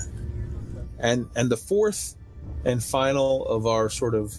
And 0.98 1.28
and 1.34 1.50
the 1.50 1.56
fourth 1.56 2.16
and 2.64 2.82
final 2.82 3.46
of 3.46 3.66
our 3.66 3.88
sort 3.88 4.14
of 4.14 4.34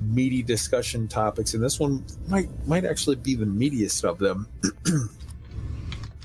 meaty 0.00 0.42
discussion 0.42 1.08
topics, 1.08 1.54
and 1.54 1.62
this 1.62 1.78
one 1.78 2.04
might 2.26 2.48
might 2.66 2.84
actually 2.84 3.16
be 3.16 3.34
the 3.34 3.46
meatiest 3.46 4.04
of 4.04 4.18
them. 4.18 4.48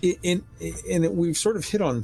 in, 0.01 0.43
in, 0.59 1.03
it, 1.05 1.13
we've 1.13 1.37
sort 1.37 1.55
of 1.55 1.65
hit 1.65 1.81
on 1.81 2.03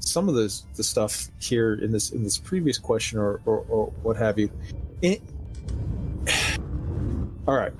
some 0.00 0.28
of 0.28 0.34
this 0.34 0.66
the 0.74 0.84
stuff 0.84 1.28
here 1.38 1.74
in 1.74 1.92
this 1.92 2.10
in 2.10 2.22
this 2.22 2.38
previous 2.38 2.78
question 2.78 3.18
or 3.18 3.40
or, 3.46 3.64
or 3.68 3.86
what 4.02 4.16
have 4.16 4.38
you. 4.38 4.50
It, 5.02 5.22
all 7.46 7.54
right, 7.54 7.72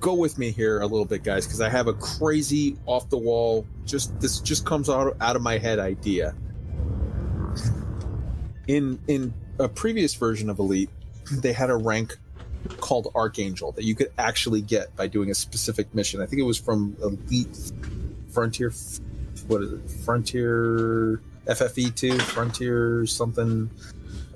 go 0.00 0.14
with 0.14 0.38
me 0.38 0.50
here 0.50 0.80
a 0.80 0.86
little 0.86 1.04
bit, 1.04 1.22
guys, 1.22 1.46
because 1.46 1.60
I 1.60 1.68
have 1.68 1.86
a 1.86 1.94
crazy 1.94 2.76
off 2.86 3.08
the 3.10 3.18
wall. 3.18 3.66
Just 3.84 4.18
this 4.20 4.40
just 4.40 4.64
comes 4.64 4.88
out 4.88 5.16
out 5.20 5.36
of 5.36 5.42
my 5.42 5.58
head 5.58 5.78
idea. 5.78 6.34
In 8.66 8.98
in 9.08 9.34
a 9.58 9.68
previous 9.68 10.14
version 10.14 10.50
of 10.50 10.58
Elite, 10.58 10.90
they 11.32 11.52
had 11.52 11.70
a 11.70 11.76
rank 11.76 12.16
called 12.80 13.10
Archangel 13.14 13.72
that 13.72 13.84
you 13.84 13.94
could 13.94 14.12
actually 14.18 14.60
get 14.60 14.94
by 14.96 15.06
doing 15.06 15.30
a 15.30 15.34
specific 15.34 15.94
mission. 15.94 16.20
I 16.20 16.26
think 16.26 16.40
it 16.40 16.44
was 16.44 16.58
from 16.58 16.96
Elite 17.02 17.72
Frontier. 18.30 18.72
What 19.46 19.62
is 19.62 19.72
it? 19.72 19.90
Frontier 20.04 21.22
FFE 21.46 21.94
two, 21.94 22.18
Frontier 22.18 23.06
something. 23.06 23.70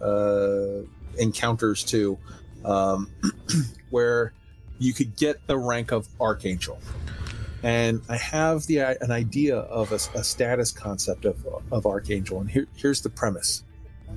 Uh, 0.00 0.82
encounters 1.18 1.84
two, 1.84 2.18
um, 2.64 3.08
where 3.90 4.32
you 4.82 4.92
could 4.92 5.16
get 5.16 5.46
the 5.46 5.56
rank 5.56 5.92
of 5.92 6.08
Archangel. 6.20 6.78
And 7.62 8.02
I 8.08 8.16
have 8.16 8.66
the 8.66 8.78
an 8.78 9.12
idea 9.12 9.56
of 9.56 9.92
a, 9.92 10.18
a 10.18 10.24
status 10.24 10.72
concept 10.72 11.24
of, 11.24 11.46
of 11.70 11.86
Archangel, 11.86 12.40
and 12.40 12.50
here, 12.50 12.66
here's 12.74 13.00
the 13.00 13.08
premise, 13.08 13.62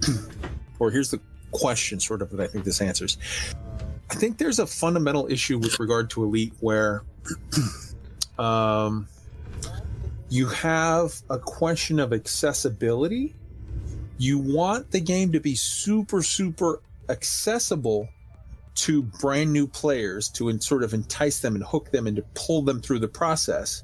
or 0.80 0.90
here's 0.90 1.12
the 1.12 1.20
question, 1.52 2.00
sort 2.00 2.24
of 2.24 2.32
that 2.32 2.42
I 2.42 2.48
think 2.48 2.66
this 2.66 2.82
answers. 2.82 3.20
I 4.10 4.16
think 4.16 4.40
there's 4.40 4.58
a 4.58 4.66
fundamental 4.66 5.28
issue 5.32 5.60
with 5.60 5.80
regard 5.80 6.10
to 6.12 6.24
Elite 6.24 6.54
where 6.60 7.04
um, 8.40 9.08
you 10.30 10.48
have 10.48 11.22
a 11.30 11.38
question 11.38 12.00
of 12.00 12.14
accessibility. 12.14 13.36
You 14.18 14.40
want 14.40 14.90
the 14.90 15.02
game 15.02 15.32
to 15.34 15.40
be 15.40 15.54
super, 15.54 16.24
super 16.24 16.82
accessible 17.10 18.10
to 18.76 19.02
brand 19.04 19.52
new 19.52 19.68
players 19.68 20.30
to 20.30 20.60
sort 20.60 20.84
of 20.84 20.94
entice 20.94 21.40
them 21.40 21.56
and 21.56 21.64
hook 21.64 21.92
them 21.92 22.08
and 22.08 22.18
to 22.18 22.24
pull 22.34 22.62
them 22.62 22.82
through 22.82 23.00
the 23.00 23.08
process. 23.08 23.84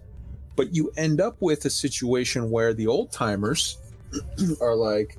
But 0.56 0.76
you 0.76 0.92
end 0.98 1.22
up 1.22 1.38
with 1.40 1.66
a 1.66 1.70
situation 1.70 2.52
where 2.52 2.74
the 2.74 2.88
old 2.88 3.12
timers 3.12 3.78
are 4.62 4.76
like, 4.76 5.18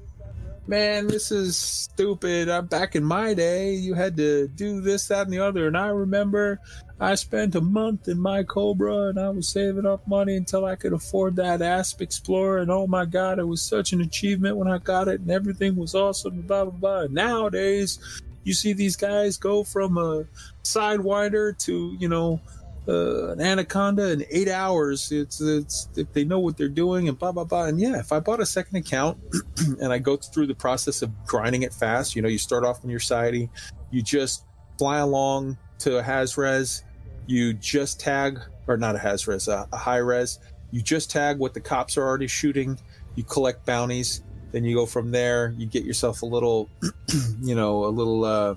man, 0.66 1.06
this 1.06 1.32
is 1.32 1.56
stupid. 1.56 2.48
Uh, 2.48 2.62
back 2.62 2.94
in 2.94 3.04
my 3.04 3.34
day, 3.34 3.72
you 3.72 3.94
had 3.94 4.16
to 4.16 4.48
do 4.48 4.80
this, 4.80 5.08
that, 5.08 5.22
and 5.22 5.32
the 5.32 5.38
other. 5.38 5.66
And 5.66 5.76
I 5.76 5.88
remember 5.88 6.60
I 7.00 7.14
spent 7.16 7.54
a 7.54 7.60
month 7.60 8.08
in 8.08 8.20
my 8.20 8.44
Cobra 8.44 9.08
and 9.08 9.18
I 9.18 9.28
was 9.30 9.48
saving 9.48 9.86
up 9.86 10.06
money 10.06 10.36
until 10.36 10.64
I 10.64 10.76
could 10.76 10.92
afford 10.92 11.36
that 11.36 11.62
Asp 11.62 12.00
Explorer. 12.00 12.58
And 12.58 12.70
oh 12.70 12.86
my 12.86 13.04
God, 13.04 13.38
it 13.38 13.44
was 13.44 13.62
such 13.62 13.92
an 13.92 14.00
achievement 14.00 14.56
when 14.56 14.68
I 14.68 14.78
got 14.78 15.08
it 15.08 15.20
and 15.20 15.30
everything 15.30 15.76
was 15.76 15.94
awesome. 15.94 16.42
Blah, 16.42 16.66
blah, 16.66 16.72
blah. 16.72 17.00
And 17.02 17.14
nowadays, 17.14 18.22
you 18.44 18.54
see 18.54 18.72
these 18.72 18.96
guys 18.96 19.36
go 19.36 19.64
from 19.64 19.98
a 19.98 20.24
Sidewinder 20.64 21.56
to, 21.64 21.96
you 21.98 22.08
know, 22.08 22.40
uh, 22.88 23.28
an 23.28 23.40
anaconda 23.40 24.10
in 24.10 24.24
eight 24.30 24.48
hours. 24.48 25.12
It's 25.12 25.40
it's 25.40 25.88
if 25.96 26.12
they 26.12 26.24
know 26.24 26.40
what 26.40 26.56
they're 26.56 26.68
doing 26.68 27.08
and 27.08 27.18
blah 27.18 27.32
blah 27.32 27.44
blah. 27.44 27.66
And 27.66 27.80
yeah, 27.80 27.98
if 27.98 28.12
I 28.12 28.20
bought 28.20 28.40
a 28.40 28.46
second 28.46 28.76
account 28.76 29.18
and 29.80 29.92
I 29.92 29.98
go 29.98 30.16
through 30.16 30.48
the 30.48 30.54
process 30.54 31.02
of 31.02 31.10
grinding 31.24 31.62
it 31.62 31.72
fast, 31.72 32.16
you 32.16 32.22
know, 32.22 32.28
you 32.28 32.38
start 32.38 32.64
off 32.64 32.84
on 32.84 32.90
your 32.90 33.00
sidey, 33.00 33.48
you 33.90 34.02
just 34.02 34.44
fly 34.78 34.98
along 34.98 35.58
to 35.80 35.98
a 35.98 36.02
Hazres, 36.02 36.82
you 37.26 37.52
just 37.54 38.00
tag 38.00 38.40
or 38.66 38.76
not 38.76 38.96
a 38.96 38.98
Hazres, 38.98 39.48
a, 39.48 39.68
a 39.72 39.76
high 39.76 39.98
res. 39.98 40.38
You 40.70 40.80
just 40.80 41.10
tag 41.10 41.38
what 41.38 41.54
the 41.54 41.60
cops 41.60 41.96
are 41.96 42.02
already 42.02 42.26
shooting. 42.26 42.78
You 43.14 43.24
collect 43.24 43.66
bounties. 43.66 44.22
Then 44.52 44.64
you 44.64 44.74
go 44.74 44.86
from 44.86 45.10
there. 45.10 45.54
You 45.56 45.66
get 45.66 45.84
yourself 45.84 46.22
a 46.22 46.26
little, 46.26 46.68
you 47.42 47.54
know, 47.54 47.84
a 47.84 47.88
little 47.88 48.24
uh, 48.24 48.54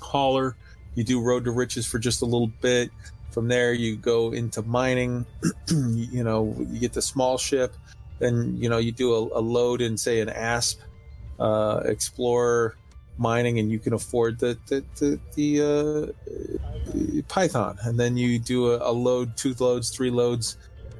hauler. 0.00 0.56
You 0.94 1.04
do 1.04 1.22
road 1.22 1.44
to 1.44 1.50
riches 1.50 1.86
for 1.86 1.98
just 1.98 2.22
a 2.22 2.24
little 2.24 2.50
bit. 2.60 2.90
From 3.30 3.48
there, 3.48 3.72
you 3.72 3.96
go 3.96 4.32
into 4.32 4.62
mining. 4.62 5.24
you, 5.68 6.24
know, 6.24 6.54
you 6.58 6.80
get 6.80 6.92
the 6.92 7.02
small 7.02 7.38
ship. 7.38 7.74
Then 8.18 8.56
you 8.56 8.68
know 8.68 8.78
you 8.78 8.92
do 8.92 9.14
a, 9.14 9.38
a 9.38 9.42
load 9.42 9.80
in 9.80 9.96
say 9.96 10.20
an 10.20 10.28
asp, 10.28 10.78
uh, 11.40 11.80
explorer, 11.84 12.76
mining, 13.18 13.58
and 13.58 13.70
you 13.70 13.78
can 13.78 13.94
afford 13.94 14.38
the 14.38 14.56
the 14.66 14.84
the, 14.96 15.20
the 15.34 16.14
uh, 17.18 17.22
Python. 17.28 17.78
And 17.82 17.98
then 17.98 18.16
you 18.16 18.38
do 18.38 18.72
a, 18.72 18.90
a 18.90 18.92
load, 18.92 19.36
two 19.36 19.54
loads, 19.58 19.90
three 19.90 20.10
loads 20.10 20.56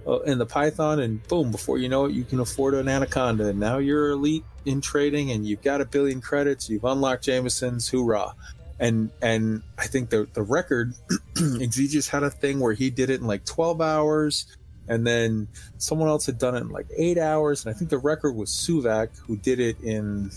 Uh, 0.06 0.18
in 0.20 0.38
the 0.38 0.46
Python, 0.46 1.00
and 1.00 1.22
boom! 1.28 1.52
Before 1.52 1.78
you 1.78 1.88
know 1.88 2.06
it, 2.06 2.12
you 2.12 2.24
can 2.24 2.40
afford 2.40 2.74
an 2.74 2.88
Anaconda. 2.88 3.48
And 3.48 3.60
now 3.60 3.78
you're 3.78 4.10
elite 4.10 4.44
in 4.64 4.80
trading, 4.80 5.30
and 5.30 5.46
you've 5.46 5.62
got 5.62 5.80
a 5.80 5.84
billion 5.84 6.20
credits. 6.20 6.68
You've 6.68 6.84
unlocked 6.84 7.24
Jameson's. 7.24 7.88
Hoorah! 7.88 8.34
And 8.80 9.10
and 9.20 9.62
I 9.78 9.86
think 9.86 10.10
the 10.10 10.28
the 10.32 10.42
record, 10.42 10.94
Exegius 11.36 12.08
had 12.08 12.24
a 12.24 12.30
thing 12.30 12.58
where 12.58 12.72
he 12.72 12.90
did 12.90 13.10
it 13.10 13.20
in 13.20 13.28
like 13.28 13.44
12 13.44 13.80
hours, 13.80 14.56
and 14.88 15.06
then 15.06 15.46
someone 15.78 16.08
else 16.08 16.26
had 16.26 16.38
done 16.38 16.56
it 16.56 16.62
in 16.62 16.70
like 16.70 16.86
eight 16.96 17.18
hours. 17.18 17.64
And 17.64 17.72
I 17.72 17.78
think 17.78 17.90
the 17.90 17.98
record 17.98 18.32
was 18.32 18.50
Suvak 18.50 19.16
who 19.18 19.36
did 19.36 19.60
it 19.60 19.80
in 19.82 20.30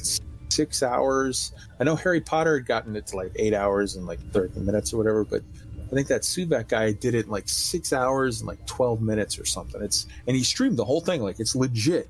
six 0.50 0.84
hours. 0.84 1.54
I 1.80 1.84
know 1.84 1.96
Harry 1.96 2.22
Potter 2.22 2.58
had 2.58 2.66
gotten 2.66 2.96
it 2.96 3.08
to 3.08 3.18
like 3.18 3.32
eight 3.36 3.54
hours 3.54 3.96
and 3.96 4.06
like 4.06 4.20
30 4.32 4.60
minutes 4.62 4.94
or 4.94 4.98
whatever, 4.98 5.24
but 5.24 5.42
I 5.96 5.98
think 5.98 6.10
that 6.10 6.24
Suvak 6.24 6.68
guy 6.68 6.92
did 6.92 7.16
it 7.16 7.28
in 7.28 7.32
like 7.32 7.48
six 7.48 7.94
hours 7.94 8.42
and 8.42 8.50
like 8.50 8.66
12 8.66 9.02
minutes 9.02 9.40
or 9.40 9.46
something. 9.46 9.82
It's 9.82 10.08
and 10.28 10.36
he 10.36 10.44
streamed 10.44 10.76
the 10.76 10.84
whole 10.84 11.00
thing 11.00 11.22
like 11.22 11.40
it's 11.40 11.56
legit. 11.56 12.10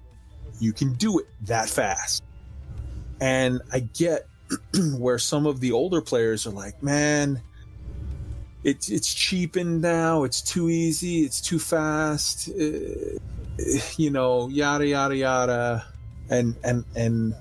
You 0.59 0.73
can 0.73 0.93
do 0.93 1.19
it 1.19 1.27
that 1.43 1.69
fast. 1.69 2.23
And 3.21 3.61
I 3.71 3.81
get 3.81 4.27
where 4.97 5.19
some 5.19 5.45
of 5.45 5.59
the 5.59 5.71
older 5.71 6.01
players 6.01 6.47
are 6.47 6.51
like, 6.51 6.81
man, 6.81 7.43
it's 8.63 8.89
it's 8.89 9.13
cheapened 9.13 9.83
now. 9.83 10.23
It's 10.23 10.41
too 10.41 10.67
easy. 10.67 11.21
It's 11.21 11.39
too 11.39 11.59
fast. 11.59 12.49
Uh, 12.49 13.19
you 13.97 14.09
know, 14.09 14.49
yada 14.49 14.87
yada 14.87 15.15
yada, 15.15 15.85
and 16.31 16.55
and 16.63 16.85
and 16.95 17.35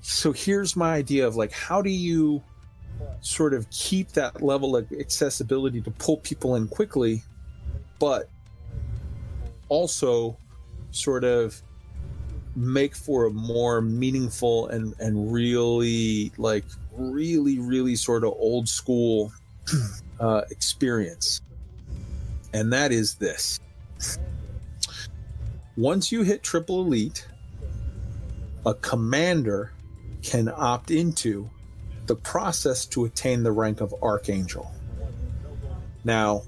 so 0.00 0.32
here's 0.32 0.74
my 0.74 0.94
idea 0.94 1.28
of 1.28 1.36
like, 1.36 1.52
how 1.52 1.80
do 1.80 1.90
you 1.90 2.42
sort 3.20 3.54
of 3.54 3.68
keep 3.70 4.12
that 4.12 4.42
level 4.42 4.76
of 4.76 4.90
accessibility 4.92 5.80
to 5.80 5.90
pull 5.92 6.18
people 6.18 6.56
in 6.56 6.68
quickly, 6.68 7.22
but 7.98 8.28
also 9.68 10.36
sort 10.90 11.24
of 11.24 11.60
make 12.56 12.96
for 12.96 13.26
a 13.26 13.30
more 13.30 13.80
meaningful 13.80 14.66
and 14.68 14.94
and 14.98 15.32
really 15.32 16.32
like 16.36 16.64
really 16.92 17.58
really 17.58 17.94
sort 17.94 18.24
of 18.24 18.32
old 18.38 18.68
school 18.68 19.32
uh, 20.20 20.42
experience. 20.50 21.40
And 22.52 22.72
that 22.72 22.90
is 22.90 23.14
this. 23.14 23.60
Once 25.76 26.10
you 26.10 26.22
hit 26.22 26.42
triple 26.42 26.80
elite 26.80 27.26
a 28.66 28.74
commander 28.74 29.72
can 30.22 30.52
opt 30.54 30.90
into 30.90 31.48
the 32.10 32.16
process 32.16 32.84
to 32.86 33.04
attain 33.04 33.42
the 33.42 33.52
rank 33.52 33.80
of 33.80 33.94
archangel 34.02 34.70
now 36.04 36.42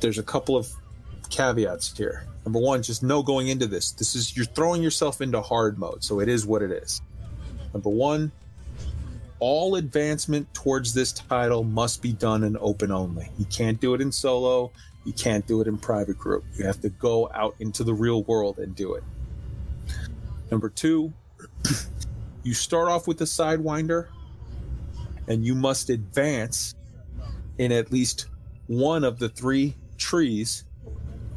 there's 0.00 0.18
a 0.18 0.22
couple 0.22 0.56
of 0.56 0.68
caveats 1.28 1.96
here 1.96 2.26
Number 2.44 2.58
one, 2.58 2.82
just 2.82 3.02
know 3.02 3.22
going 3.22 3.48
into 3.48 3.66
this, 3.66 3.92
this 3.92 4.16
is 4.16 4.36
you're 4.36 4.46
throwing 4.46 4.82
yourself 4.82 5.20
into 5.20 5.40
hard 5.40 5.78
mode, 5.78 6.02
so 6.02 6.20
it 6.20 6.28
is 6.28 6.44
what 6.44 6.62
it 6.62 6.72
is. 6.72 7.00
Number 7.72 7.88
one, 7.88 8.32
all 9.38 9.76
advancement 9.76 10.52
towards 10.52 10.92
this 10.92 11.12
title 11.12 11.62
must 11.62 12.02
be 12.02 12.12
done 12.12 12.42
in 12.42 12.56
open 12.60 12.90
only. 12.90 13.28
You 13.38 13.44
can't 13.44 13.80
do 13.80 13.94
it 13.94 14.00
in 14.00 14.10
solo. 14.10 14.72
You 15.04 15.12
can't 15.12 15.46
do 15.46 15.60
it 15.60 15.68
in 15.68 15.78
private 15.78 16.18
group. 16.18 16.44
You 16.54 16.64
have 16.64 16.80
to 16.82 16.88
go 16.88 17.30
out 17.32 17.54
into 17.60 17.84
the 17.84 17.94
real 17.94 18.22
world 18.24 18.58
and 18.58 18.74
do 18.74 18.94
it. 18.94 19.04
Number 20.50 20.68
two, 20.68 21.12
you 22.42 22.54
start 22.54 22.88
off 22.88 23.06
with 23.06 23.20
a 23.20 23.24
sidewinder, 23.24 24.08
and 25.28 25.44
you 25.44 25.54
must 25.54 25.90
advance 25.90 26.74
in 27.58 27.72
at 27.72 27.92
least 27.92 28.26
one 28.66 29.04
of 29.04 29.18
the 29.18 29.28
three 29.28 29.76
trees 29.98 30.64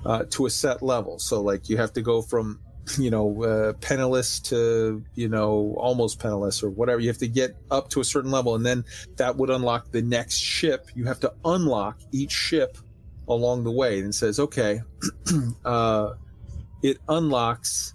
uh, 0.06 0.24
to 0.30 0.46
a 0.46 0.50
set 0.50 0.82
level. 0.82 1.20
So 1.20 1.42
like 1.42 1.70
you 1.70 1.78
have 1.78 1.94
to 1.94 2.02
go 2.02 2.22
from 2.22 2.60
you 2.98 3.10
know 3.10 3.44
uh, 3.44 3.74
penniless 3.74 4.40
to 4.40 5.04
you 5.16 5.28
know 5.28 5.76
almost 5.78 6.20
penniless 6.20 6.64
or 6.64 6.70
whatever. 6.70 7.00
You 7.00 7.10
have 7.10 7.18
to 7.20 7.28
get 7.28 7.56
up 7.72 7.90
to 7.90 8.02
a 8.02 8.04
certain 8.04 8.32
level, 8.32 8.56
and 8.56 8.66
then 8.66 8.86
that 9.18 9.36
would 9.36 9.50
unlock 9.50 9.92
the 9.92 10.02
next 10.02 10.38
ship. 10.38 10.90
You 10.96 11.06
have 11.06 11.20
to 11.22 11.34
unlock 11.44 12.00
each 12.12 12.32
ship 12.32 12.78
along 13.28 13.64
the 13.64 13.72
way, 13.72 14.00
and 14.00 14.14
says 14.14 14.40
okay, 14.40 14.82
uh, 15.66 16.14
it 16.84 16.98
unlocks 17.10 17.94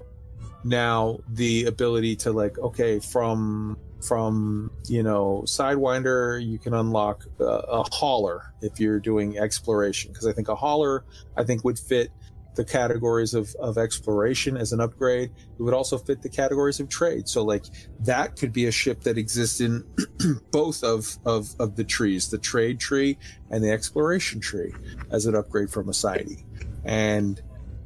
now 0.65 1.19
the 1.31 1.65
ability 1.65 2.17
to 2.17 2.33
like 2.33 2.59
okay 2.59 2.99
from 2.99 3.79
from 4.03 4.71
you 4.87 5.03
know 5.03 5.43
sidewinder 5.47 6.45
you 6.45 6.59
can 6.59 6.75
unlock 6.75 7.25
a, 7.39 7.45
a 7.45 7.85
hauler 7.93 8.53
if 8.63 8.81
you're 8.81 9.01
doing 9.01 9.39
exploration 9.39 10.11
because 10.11 10.27
i 10.27 10.33
think 10.33 10.49
a 10.49 10.55
hauler 10.55 11.05
i 11.37 11.45
think 11.45 11.65
would 11.65 11.79
fit 11.79 12.11
the 12.55 12.65
categories 12.65 13.35
of, 13.35 13.55
of 13.61 13.79
exploration 13.79 14.57
as 14.57 14.73
an 14.73 14.81
upgrade. 14.81 15.31
It 15.59 15.63
would 15.63 15.75
also 15.75 15.99
fit 15.99 16.23
the 16.23 16.29
categories 16.29 16.81
of 16.81 16.89
trade. 16.89 17.29
So 17.29 17.45
like 17.45 17.65
that 18.01 18.37
could 18.37 18.53
be 18.53 18.67
a 18.67 18.73
ship 18.73 19.03
that 19.03 19.17
exists 19.17 19.61
in 19.61 19.85
both 20.51 20.83
of, 20.83 21.17
of 21.25 21.55
of 21.59 21.77
the 21.77 21.85
trees 21.85 22.29
the 22.29 22.39
trade 22.39 22.81
tree 22.81 23.19
and 23.51 23.63
the 23.63 23.71
exploration 23.71 24.41
tree 24.41 24.75
as 25.11 25.27
an 25.27 25.35
upgrade 25.35 25.71
from 25.71 25.89
a 25.89 25.93
sidey 25.93 26.45
and 26.85 27.41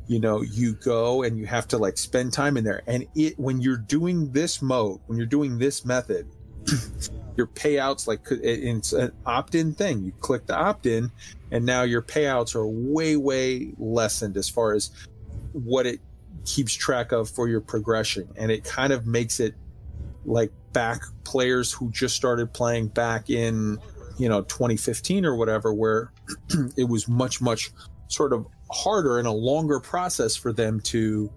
you 0.07 0.19
know 0.19 0.43
you 0.43 0.75
go 0.75 1.23
and 1.23 1.39
you 1.39 1.47
have 1.47 1.67
to 1.69 1.79
like 1.79 1.99
spend 1.99 2.33
time 2.33 2.57
in 2.57 2.65
there. 2.65 2.83
And 2.87 3.07
it 3.15 3.39
when 3.39 3.61
you're 3.61 3.77
doing 3.77 4.31
this 4.33 4.63
mode 4.63 5.01
when 5.07 5.19
you're 5.19 5.27
doing 5.27 5.59
this 5.59 5.85
method 5.85 6.27
your 7.37 7.47
payouts 7.49 8.07
like 8.07 8.21
it's 8.31 8.93
an 8.93 9.13
opt-in 9.27 9.75
thing. 9.75 10.05
You 10.05 10.13
click 10.21 10.47
the 10.47 10.57
opt-in 10.57 11.11
and 11.51 11.65
now 11.65 11.83
your 11.83 12.03
payouts 12.03 12.55
are 12.55 12.67
way 12.67 13.17
way 13.17 13.73
lessened 13.79 14.37
as 14.37 14.49
far 14.49 14.73
as 14.73 14.91
what 15.53 15.87
it 15.87 16.01
keeps 16.45 16.75
track 16.75 17.13
of 17.13 17.29
for 17.29 17.49
your 17.49 17.61
progression. 17.61 18.29
And 18.37 18.51
it 18.51 18.65
kind 18.65 18.93
of 18.93 19.07
makes 19.07 19.41
it 19.41 19.55
like 20.27 20.53
back 20.73 21.03
players 21.25 21.73
who 21.73 21.91
just 21.91 22.17
started 22.17 22.53
playing 22.53 22.89
back 22.89 23.31
in 23.31 23.79
you 24.19 24.29
know 24.29 24.43
2015 24.43 25.25
or 25.25 25.37
whatever 25.37 25.73
where 25.73 26.13
it 26.77 26.89
was 26.89 27.09
much 27.09 27.41
much 27.41 27.73
sort 28.09 28.33
of 28.33 28.47
harder 28.71 29.19
and 29.19 29.27
a 29.27 29.33
longer 29.33 29.81
process 29.81 30.37
for 30.37 30.53
them 30.53 30.81
to 30.81 31.31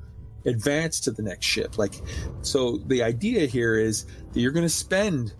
advance 0.45 0.99
to 1.01 1.11
the 1.11 1.21
next 1.21 1.45
ship. 1.45 1.77
Like, 1.77 1.95
so 2.41 2.77
the 2.77 3.03
idea 3.03 3.45
here 3.45 3.75
is 3.75 4.05
that 4.33 4.39
you're 4.39 4.51
going 4.51 4.65
to 4.65 4.69
spend, 4.69 5.33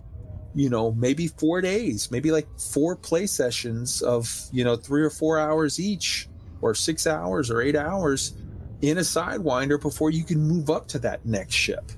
you 0.54 0.68
know, 0.68 0.92
maybe 0.92 1.28
four 1.28 1.60
days, 1.60 2.10
maybe 2.10 2.30
like 2.30 2.46
four 2.58 2.96
play 2.96 3.26
sessions 3.26 4.02
of, 4.02 4.30
you 4.52 4.64
know, 4.64 4.76
three 4.76 5.02
or 5.02 5.10
four 5.10 5.38
hours 5.38 5.80
each, 5.80 6.28
or 6.60 6.74
six 6.74 7.06
hours 7.06 7.50
or 7.50 7.62
eight 7.62 7.76
hours 7.76 8.34
in 8.82 8.98
a 8.98 9.02
Sidewinder 9.02 9.80
before 9.80 10.10
you 10.10 10.24
can 10.24 10.40
move 10.40 10.70
up 10.70 10.88
to 10.88 10.98
that 10.98 11.24
next 11.24 11.54
ship. 11.54 11.90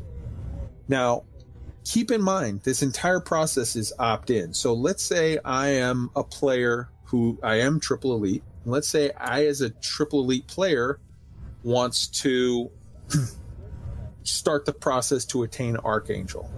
Now, 0.88 1.24
keep 1.84 2.10
in 2.10 2.22
mind, 2.22 2.62
this 2.62 2.82
entire 2.82 3.20
process 3.20 3.76
is 3.76 3.92
opt 3.98 4.30
in. 4.30 4.54
So 4.54 4.74
let's 4.74 5.02
say 5.02 5.38
I 5.44 5.68
am 5.68 6.10
a 6.14 6.22
player 6.22 6.90
who 7.04 7.38
I 7.42 7.56
am 7.56 7.80
triple 7.80 8.14
elite 8.14 8.44
let's 8.64 8.88
say 8.88 9.10
I, 9.16 9.46
as 9.46 9.60
a 9.60 9.70
triple 9.70 10.20
elite 10.20 10.46
player, 10.46 11.00
wants 11.62 12.06
to 12.08 12.70
start 14.22 14.64
the 14.64 14.72
process 14.72 15.24
to 15.26 15.42
attain 15.42 15.76
Archangel. 15.76 16.50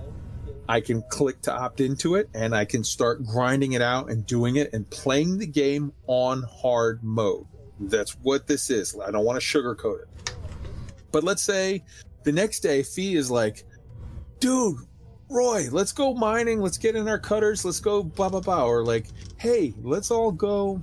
I 0.69 0.81
can 0.81 1.03
click 1.03 1.43
to 1.43 1.53
opt 1.53 1.81
into 1.81 2.15
it 2.15 2.31
and 2.35 2.55
I 2.55 2.65
can 2.65 2.85
start 2.85 3.25
grinding 3.27 3.73
it 3.73 3.83
out 3.83 4.11
and 4.11 4.25
doing 4.27 4.57
it 4.57 4.73
and 4.73 4.89
playing 4.91 5.39
the 5.39 5.47
game 5.47 5.93
on 6.07 6.45
hard 6.45 7.03
mode. 7.03 7.47
That's 7.81 8.13
what 8.23 8.47
this 8.47 8.71
is. 8.71 8.97
I 9.05 9.11
don't 9.11 9.25
want 9.25 9.41
to 9.41 9.47
sugarcoat 9.47 10.03
it. 10.03 10.35
But 11.11 11.25
let's 11.25 11.43
say 11.43 11.85
the 12.23 12.33
next 12.33 12.61
day, 12.61 12.83
Fee 12.83 13.17
is 13.17 13.31
like, 13.31 13.65
dude, 14.39 14.77
Roy, 15.29 15.69
let's 15.71 15.93
go 15.93 16.15
mining. 16.15 16.61
Let's 16.61 16.79
get 16.79 16.95
in 16.95 17.09
our 17.09 17.19
cutters. 17.19 17.65
Let's 17.65 17.81
go 17.81 18.03
blah, 18.03 18.29
blah, 18.29 18.41
blah. 18.41 18.65
Or 18.65 18.85
like, 18.85 19.07
hey, 19.39 19.75
let's 19.83 20.11
all 20.11 20.31
go 20.31 20.81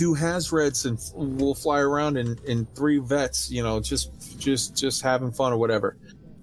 do 0.00 0.14
Hazreds 0.14 0.86
and 0.86 0.98
we'll 1.38 1.54
fly 1.54 1.78
around 1.78 2.16
in, 2.16 2.38
in 2.46 2.64
three 2.74 2.96
vets, 2.96 3.50
you 3.50 3.62
know, 3.62 3.80
just 3.80 4.40
just 4.40 4.74
just 4.74 5.02
having 5.02 5.30
fun 5.30 5.52
or 5.52 5.58
whatever. 5.58 5.98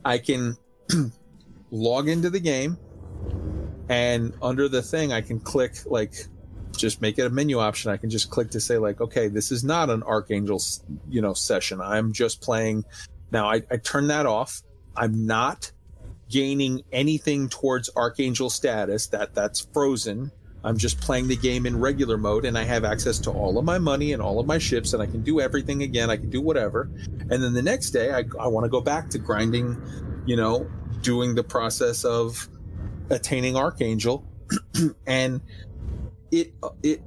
I 0.05 0.19
can 0.19 0.55
log 1.71 2.07
into 2.07 2.29
the 2.29 2.39
game 2.39 2.77
and 3.89 4.31
under 4.43 4.69
the 4.69 4.83
thing 4.83 5.11
I 5.11 5.21
can 5.21 5.39
click 5.39 5.73
like 5.87 6.13
just 6.77 7.01
make 7.01 7.17
it 7.17 7.25
a 7.25 7.31
menu 7.31 7.57
option. 7.57 7.89
I 7.89 7.97
can 7.97 8.11
just 8.11 8.29
click 8.29 8.51
to 8.51 8.59
say 8.59 8.77
like, 8.77 9.01
okay, 9.01 9.27
this 9.27 9.51
is 9.51 9.63
not 9.63 9.89
an 9.89 10.03
Archangel, 10.03 10.61
you 11.09 11.23
know, 11.23 11.33
session. 11.33 11.81
I'm 11.81 12.13
just 12.13 12.43
playing. 12.43 12.85
Now 13.31 13.49
I, 13.49 13.63
I 13.71 13.77
turn 13.77 14.05
that 14.09 14.27
off. 14.27 14.61
I'm 14.95 15.25
not 15.25 15.71
gaining 16.29 16.83
anything 16.91 17.49
towards 17.49 17.89
Archangel 17.95 18.51
status. 18.51 19.07
That 19.07 19.33
that's 19.33 19.61
frozen. 19.73 20.31
I'm 20.63 20.77
just 20.77 20.99
playing 20.99 21.27
the 21.27 21.35
game 21.35 21.65
in 21.65 21.79
regular 21.79 22.17
mode 22.17 22.45
and 22.45 22.57
I 22.57 22.63
have 22.63 22.83
access 22.83 23.19
to 23.19 23.31
all 23.31 23.57
of 23.57 23.65
my 23.65 23.77
money 23.77 24.13
and 24.13 24.21
all 24.21 24.39
of 24.39 24.45
my 24.45 24.57
ships 24.57 24.93
and 24.93 25.01
I 25.01 25.05
can 25.05 25.21
do 25.21 25.39
everything 25.39 25.83
again. 25.83 26.09
I 26.09 26.17
can 26.17 26.29
do 26.29 26.41
whatever. 26.41 26.89
And 27.29 27.43
then 27.43 27.53
the 27.53 27.61
next 27.61 27.91
day, 27.91 28.11
I, 28.11 28.23
I 28.39 28.47
want 28.47 28.65
to 28.65 28.69
go 28.69 28.81
back 28.81 29.09
to 29.11 29.19
grinding, 29.19 29.79
you 30.25 30.35
know, 30.35 30.69
doing 31.01 31.35
the 31.35 31.43
process 31.43 32.03
of 32.03 32.49
attaining 33.09 33.55
Archangel. 33.55 34.25
and 35.07 35.41
it, 36.31 36.53
it, 36.83 37.01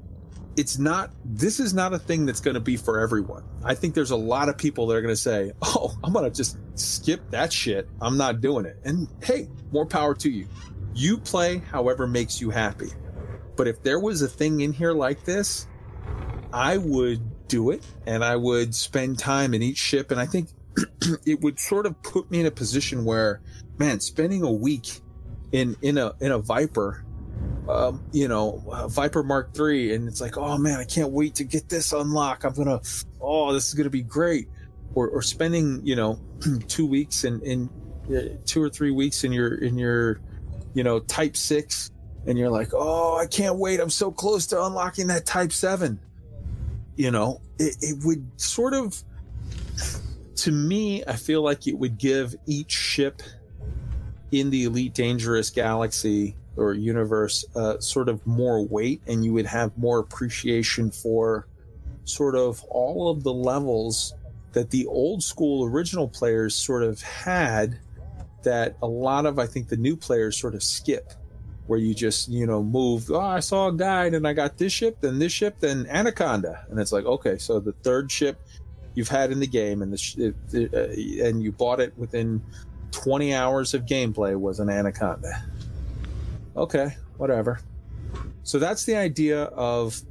it's 0.56 0.78
not, 0.78 1.10
this 1.24 1.58
is 1.58 1.74
not 1.74 1.92
a 1.92 1.98
thing 1.98 2.26
that's 2.26 2.40
going 2.40 2.54
to 2.54 2.60
be 2.60 2.76
for 2.76 3.00
everyone. 3.00 3.44
I 3.64 3.74
think 3.74 3.94
there's 3.94 4.10
a 4.10 4.16
lot 4.16 4.48
of 4.48 4.56
people 4.56 4.86
that 4.86 4.96
are 4.96 5.02
going 5.02 5.14
to 5.14 5.20
say, 5.20 5.52
oh, 5.62 5.98
I'm 6.04 6.12
going 6.12 6.24
to 6.24 6.34
just 6.34 6.56
skip 6.78 7.30
that 7.30 7.52
shit. 7.52 7.88
I'm 8.00 8.16
not 8.16 8.40
doing 8.40 8.64
it. 8.64 8.78
And 8.84 9.08
hey, 9.22 9.48
more 9.72 9.86
power 9.86 10.14
to 10.14 10.30
you. 10.30 10.46
You 10.94 11.18
play 11.18 11.58
however 11.58 12.06
makes 12.06 12.40
you 12.40 12.50
happy 12.50 12.90
but 13.60 13.68
if 13.68 13.82
there 13.82 14.00
was 14.00 14.22
a 14.22 14.26
thing 14.26 14.62
in 14.62 14.72
here 14.72 14.94
like 14.94 15.22
this, 15.26 15.66
I 16.50 16.78
would 16.78 17.46
do 17.46 17.72
it 17.72 17.84
and 18.06 18.24
I 18.24 18.34
would 18.34 18.74
spend 18.74 19.18
time 19.18 19.52
in 19.52 19.60
each 19.60 19.76
ship. 19.76 20.10
And 20.10 20.18
I 20.18 20.24
think 20.24 20.48
it 21.26 21.42
would 21.42 21.60
sort 21.60 21.84
of 21.84 22.02
put 22.02 22.30
me 22.30 22.40
in 22.40 22.46
a 22.46 22.50
position 22.50 23.04
where, 23.04 23.42
man, 23.76 24.00
spending 24.00 24.44
a 24.44 24.50
week 24.50 25.00
in, 25.52 25.76
in 25.82 25.98
a, 25.98 26.14
in 26.20 26.32
a 26.32 26.38
Viper, 26.38 27.04
um, 27.68 28.02
you 28.12 28.28
know, 28.28 28.88
Viper 28.88 29.22
Mark 29.22 29.50
III, 29.54 29.92
and 29.94 30.08
it's 30.08 30.22
like, 30.22 30.38
oh 30.38 30.56
man, 30.56 30.80
I 30.80 30.84
can't 30.84 31.10
wait 31.10 31.34
to 31.34 31.44
get 31.44 31.68
this 31.68 31.92
unlock. 31.92 32.44
I'm 32.44 32.54
gonna, 32.54 32.80
oh, 33.20 33.52
this 33.52 33.68
is 33.68 33.74
gonna 33.74 33.90
be 33.90 34.00
great. 34.00 34.48
Or, 34.94 35.10
or 35.10 35.20
spending, 35.20 35.82
you 35.84 35.96
know, 35.96 36.18
two 36.66 36.86
weeks 36.86 37.24
in, 37.24 37.42
in 37.42 37.68
uh, 38.08 38.38
two 38.46 38.62
or 38.62 38.70
three 38.70 38.90
weeks 38.90 39.22
in 39.22 39.32
your 39.32 39.52
in 39.56 39.76
your 39.76 40.22
you 40.74 40.84
know, 40.84 41.00
Type 41.00 41.36
6, 41.36 41.90
and 42.26 42.38
you're 42.38 42.50
like, 42.50 42.70
oh, 42.72 43.16
I 43.16 43.26
can't 43.26 43.56
wait. 43.56 43.80
I'm 43.80 43.90
so 43.90 44.10
close 44.10 44.46
to 44.48 44.64
unlocking 44.64 45.06
that 45.08 45.26
Type 45.26 45.52
7. 45.52 45.98
You 46.96 47.10
know, 47.10 47.40
it, 47.58 47.76
it 47.80 48.04
would 48.04 48.24
sort 48.40 48.74
of, 48.74 49.02
to 50.36 50.52
me, 50.52 51.02
I 51.06 51.14
feel 51.14 51.42
like 51.42 51.66
it 51.66 51.78
would 51.78 51.98
give 51.98 52.34
each 52.46 52.72
ship 52.72 53.22
in 54.32 54.50
the 54.50 54.64
Elite 54.64 54.94
Dangerous 54.94 55.50
Galaxy 55.50 56.36
or 56.56 56.74
universe 56.74 57.44
uh, 57.56 57.78
sort 57.80 58.08
of 58.08 58.24
more 58.26 58.66
weight, 58.66 59.00
and 59.06 59.24
you 59.24 59.32
would 59.32 59.46
have 59.46 59.76
more 59.78 59.98
appreciation 59.98 60.90
for 60.90 61.46
sort 62.04 62.34
of 62.34 62.62
all 62.64 63.10
of 63.10 63.22
the 63.22 63.32
levels 63.32 64.14
that 64.52 64.70
the 64.70 64.86
old 64.86 65.22
school 65.22 65.64
original 65.64 66.08
players 66.08 66.54
sort 66.54 66.82
of 66.82 67.00
had 67.00 67.78
that 68.42 68.76
a 68.82 68.86
lot 68.86 69.26
of 69.26 69.38
I 69.38 69.46
think 69.46 69.68
the 69.68 69.76
new 69.76 69.96
players 69.96 70.36
sort 70.36 70.54
of 70.54 70.62
skip 70.62 71.12
where 71.70 71.78
you 71.78 71.94
just 71.94 72.28
you 72.28 72.44
know 72.48 72.64
move 72.64 73.08
oh 73.12 73.20
I 73.20 73.38
saw 73.38 73.68
a 73.68 73.72
guide 73.72 74.12
and 74.12 74.26
I 74.26 74.32
got 74.32 74.58
this 74.58 74.72
ship 74.72 74.96
then 75.00 75.20
this 75.20 75.30
ship 75.30 75.60
then 75.60 75.86
Anaconda. 75.88 76.66
And 76.68 76.80
it's 76.80 76.90
like 76.90 77.04
okay 77.04 77.38
so 77.38 77.60
the 77.60 77.70
third 77.84 78.10
ship 78.10 78.40
you've 78.96 79.08
had 79.08 79.30
in 79.30 79.38
the 79.38 79.46
game 79.46 79.80
and 79.80 79.92
the 79.92 79.96
sh- 79.96 80.18
it, 80.18 80.34
it, 80.52 80.74
uh, 80.74 81.24
and 81.24 81.40
you 81.40 81.52
bought 81.52 81.78
it 81.78 81.96
within 81.96 82.42
20 82.90 83.32
hours 83.32 83.72
of 83.72 83.86
gameplay 83.86 84.36
was 84.36 84.58
an 84.58 84.68
Anaconda. 84.68 85.44
Okay 86.56 86.96
whatever. 87.18 87.60
So 88.42 88.58
that's 88.58 88.84
the 88.84 88.96
idea 88.96 89.44
of 89.44 90.02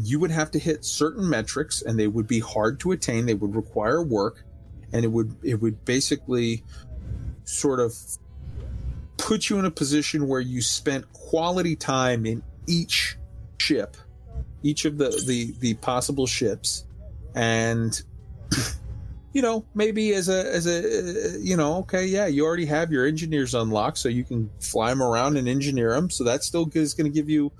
you 0.00 0.20
would 0.20 0.30
have 0.30 0.52
to 0.52 0.60
hit 0.60 0.84
certain 0.84 1.28
metrics 1.28 1.82
and 1.82 1.98
they 1.98 2.06
would 2.06 2.28
be 2.28 2.38
hard 2.38 2.78
to 2.80 2.92
attain 2.92 3.26
they 3.26 3.34
would 3.34 3.56
require 3.56 4.00
work 4.00 4.44
and 4.92 5.04
it 5.04 5.08
would 5.08 5.34
it 5.42 5.56
would 5.56 5.84
basically 5.84 6.62
sort 7.42 7.80
of 7.80 7.96
put 9.22 9.48
you 9.48 9.56
in 9.58 9.64
a 9.64 9.70
position 9.70 10.26
where 10.26 10.40
you 10.40 10.60
spent 10.60 11.10
quality 11.12 11.76
time 11.76 12.26
in 12.26 12.42
each 12.66 13.16
ship 13.58 13.96
each 14.64 14.84
of 14.84 14.98
the 14.98 15.10
the, 15.28 15.54
the 15.60 15.74
possible 15.74 16.26
ships 16.26 16.86
and 17.36 18.02
you 19.32 19.40
know 19.40 19.64
maybe 19.76 20.12
as 20.12 20.28
a 20.28 20.52
as 20.52 20.66
a 20.66 21.38
you 21.38 21.56
know 21.56 21.76
okay 21.76 22.04
yeah 22.04 22.26
you 22.26 22.44
already 22.44 22.66
have 22.66 22.90
your 22.90 23.06
engineers 23.06 23.54
unlocked 23.54 23.96
so 23.96 24.08
you 24.08 24.24
can 24.24 24.50
fly 24.58 24.90
them 24.90 25.00
around 25.00 25.36
and 25.36 25.48
engineer 25.48 25.92
them 25.94 26.10
so 26.10 26.24
that 26.24 26.42
still 26.42 26.68
is 26.74 26.92
going 26.92 27.10
to 27.10 27.14
give 27.14 27.30
you 27.30 27.50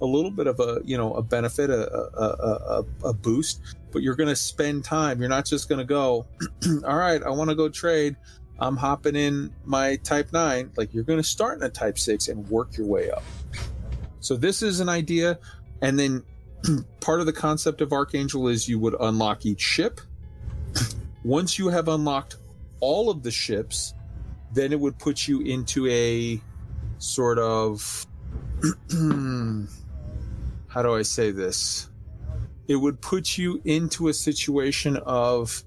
a 0.00 0.06
little 0.06 0.30
bit 0.30 0.46
of 0.46 0.58
a 0.58 0.80
you 0.86 0.96
know 0.96 1.12
a 1.14 1.22
benefit 1.22 1.68
a 1.68 1.92
a, 1.92 2.82
a, 3.04 3.08
a 3.08 3.12
boost 3.12 3.60
but 3.92 4.02
you're 4.02 4.14
going 4.14 4.28
to 4.28 4.36
spend 4.36 4.84
time. 4.84 5.18
You're 5.18 5.28
not 5.28 5.44
just 5.44 5.68
going 5.68 5.80
to 5.80 5.84
go 5.84 6.24
all 6.86 6.96
right 6.96 7.22
i 7.22 7.28
want 7.28 7.50
to 7.50 7.56
go 7.56 7.68
trade 7.68 8.16
i'm 8.60 8.76
hopping 8.76 9.16
in 9.16 9.52
my 9.64 9.96
type 9.96 10.32
9 10.32 10.72
like 10.76 10.92
you're 10.94 11.04
going 11.04 11.18
to 11.18 11.28
start 11.28 11.58
in 11.58 11.64
a 11.64 11.68
type 11.68 11.98
6 11.98 12.28
and 12.28 12.48
work 12.48 12.76
your 12.76 12.86
way 12.86 13.10
up 13.10 13.22
so 14.20 14.36
this 14.36 14.62
is 14.62 14.80
an 14.80 14.88
idea 14.88 15.38
and 15.82 15.98
then 15.98 16.22
part 17.00 17.20
of 17.20 17.26
the 17.26 17.32
concept 17.32 17.80
of 17.80 17.92
archangel 17.92 18.48
is 18.48 18.68
you 18.68 18.78
would 18.78 18.94
unlock 19.00 19.46
each 19.46 19.60
ship 19.60 20.00
once 21.24 21.58
you 21.58 21.68
have 21.68 21.88
unlocked 21.88 22.36
all 22.80 23.10
of 23.10 23.22
the 23.22 23.30
ships 23.30 23.94
then 24.52 24.72
it 24.72 24.80
would 24.80 24.98
put 24.98 25.28
you 25.28 25.40
into 25.40 25.86
a 25.88 26.40
sort 26.98 27.38
of 27.38 28.06
how 30.68 30.82
do 30.82 30.94
I 30.94 31.02
say 31.02 31.30
this? 31.30 31.88
It 32.68 32.76
would 32.76 33.00
put 33.00 33.36
you 33.36 33.60
into 33.64 34.08
a 34.08 34.14
situation 34.14 34.96
of 34.98 35.64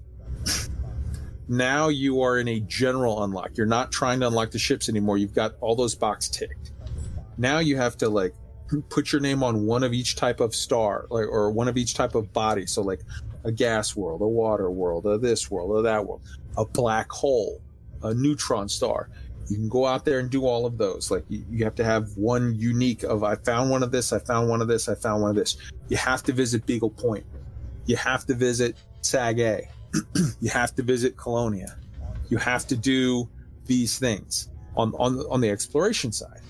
now 1.48 1.88
you 1.88 2.22
are 2.22 2.38
in 2.38 2.48
a 2.48 2.60
general 2.60 3.22
unlock. 3.24 3.56
You're 3.56 3.66
not 3.66 3.92
trying 3.92 4.20
to 4.20 4.28
unlock 4.28 4.50
the 4.50 4.58
ships 4.58 4.88
anymore. 4.88 5.18
You've 5.18 5.34
got 5.34 5.54
all 5.60 5.76
those 5.76 5.94
boxes 5.94 6.30
ticked. 6.30 6.72
Now 7.36 7.58
you 7.58 7.76
have 7.76 7.96
to 7.98 8.08
like 8.08 8.34
put 8.88 9.12
your 9.12 9.20
name 9.20 9.42
on 9.42 9.66
one 9.66 9.82
of 9.82 9.92
each 9.92 10.16
type 10.16 10.40
of 10.40 10.54
star, 10.54 11.06
like 11.10 11.26
or 11.26 11.50
one 11.50 11.68
of 11.68 11.76
each 11.76 11.94
type 11.94 12.14
of 12.14 12.32
body. 12.32 12.66
So 12.66 12.82
like 12.82 13.00
a 13.44 13.52
gas 13.52 13.94
world, 13.94 14.22
a 14.22 14.26
water 14.26 14.70
world, 14.70 15.06
a 15.06 15.18
this 15.18 15.50
world, 15.50 15.70
or 15.70 15.82
that 15.82 16.06
world, 16.06 16.22
a 16.56 16.64
black 16.64 17.10
hole, 17.10 17.60
a 18.02 18.14
neutron 18.14 18.68
star 18.68 19.08
you 19.48 19.56
can 19.56 19.68
go 19.68 19.86
out 19.86 20.04
there 20.04 20.18
and 20.18 20.30
do 20.30 20.46
all 20.46 20.66
of 20.66 20.78
those 20.78 21.10
like 21.10 21.24
you, 21.28 21.44
you, 21.50 21.64
have 21.64 21.74
to 21.74 21.84
have 21.84 22.08
one 22.16 22.54
unique 22.54 23.02
of 23.02 23.22
i 23.22 23.34
found 23.36 23.70
one 23.70 23.82
of 23.82 23.90
this 23.90 24.12
i 24.12 24.18
found 24.18 24.48
one 24.48 24.60
of 24.60 24.68
this 24.68 24.88
i 24.88 24.94
found 24.94 25.20
one 25.22 25.30
of 25.30 25.36
this 25.36 25.56
you 25.88 25.96
have 25.96 26.22
to 26.22 26.32
visit 26.32 26.64
beagle 26.66 26.90
point 26.90 27.24
you 27.86 27.96
have 27.96 28.24
to 28.24 28.34
visit 28.34 28.76
sag 29.02 29.38
a 29.40 29.68
you 30.40 30.50
have 30.50 30.74
to 30.76 30.82
visit 30.82 31.16
colonia. 31.16 31.76
You 32.28 32.38
have 32.38 32.66
to 32.68 32.76
do 32.76 33.28
these 33.66 33.98
things. 33.98 34.48
On 34.76 34.92
on 34.94 35.20
on 35.30 35.40
the 35.40 35.50
exploration 35.50 36.12
side. 36.12 36.40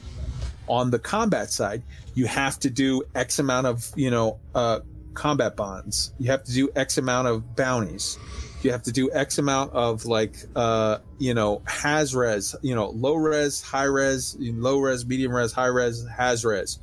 On 0.66 0.90
the 0.90 0.98
combat 0.98 1.50
side 1.50 1.82
you 2.14 2.26
have 2.26 2.58
to 2.60 2.70
do 2.70 3.02
x 3.14 3.38
amount 3.38 3.66
of 3.66 3.90
you 3.96 4.10
know 4.10 4.38
uh 4.54 4.80
combat 5.14 5.56
bonds. 5.56 6.12
You 6.18 6.30
have 6.30 6.44
to 6.44 6.52
do 6.52 6.70
x 6.74 6.98
amount 6.98 7.28
of 7.28 7.56
bounties. 7.56 8.18
You 8.64 8.72
have 8.72 8.84
to 8.84 8.92
do 8.92 9.10
X 9.12 9.36
amount 9.36 9.74
of 9.74 10.06
like, 10.06 10.36
uh, 10.56 10.98
you 11.18 11.34
know, 11.34 11.60
haz 11.66 12.14
res, 12.14 12.56
you 12.62 12.74
know, 12.74 12.88
low 12.88 13.14
res, 13.14 13.60
high 13.60 13.84
res, 13.84 14.36
low 14.40 14.78
res, 14.78 15.04
medium 15.04 15.32
res, 15.32 15.52
high 15.52 15.66
res, 15.66 16.06
haz 16.08 16.46
res. 16.46 16.78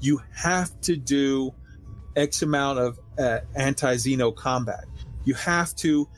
You 0.00 0.20
have 0.34 0.78
to 0.82 0.94
do 0.94 1.54
X 2.14 2.42
amount 2.42 2.80
of 2.80 3.00
uh, 3.18 3.38
anti 3.56 3.94
Xeno 3.94 4.36
combat. 4.36 4.84
You 5.24 5.34
have 5.34 5.74
to 5.76 6.08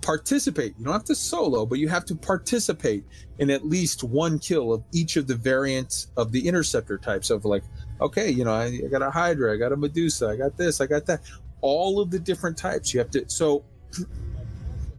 participate. 0.00 0.74
You 0.78 0.84
don't 0.84 0.92
have 0.92 1.04
to 1.04 1.14
solo, 1.14 1.66
but 1.66 1.78
you 1.78 1.88
have 1.88 2.04
to 2.06 2.14
participate 2.14 3.04
in 3.38 3.50
at 3.50 3.66
least 3.66 4.04
one 4.04 4.38
kill 4.38 4.72
of 4.72 4.84
each 4.92 5.16
of 5.16 5.26
the 5.26 5.34
variants 5.34 6.08
of 6.16 6.32
the 6.32 6.46
interceptor 6.46 6.96
types 6.96 7.30
of 7.30 7.44
like, 7.44 7.64
okay, 8.00 8.30
you 8.30 8.44
know, 8.44 8.52
I, 8.52 8.66
I 8.66 8.88
got 8.90 9.02
a 9.02 9.10
Hydra, 9.10 9.52
I 9.52 9.56
got 9.56 9.72
a 9.72 9.76
Medusa, 9.76 10.28
I 10.28 10.36
got 10.36 10.56
this, 10.56 10.80
I 10.80 10.86
got 10.86 11.06
that. 11.06 11.22
All 11.60 12.00
of 12.00 12.10
the 12.10 12.18
different 12.18 12.56
types 12.56 12.94
you 12.94 13.00
have 13.00 13.10
to. 13.10 13.28
So 13.28 13.64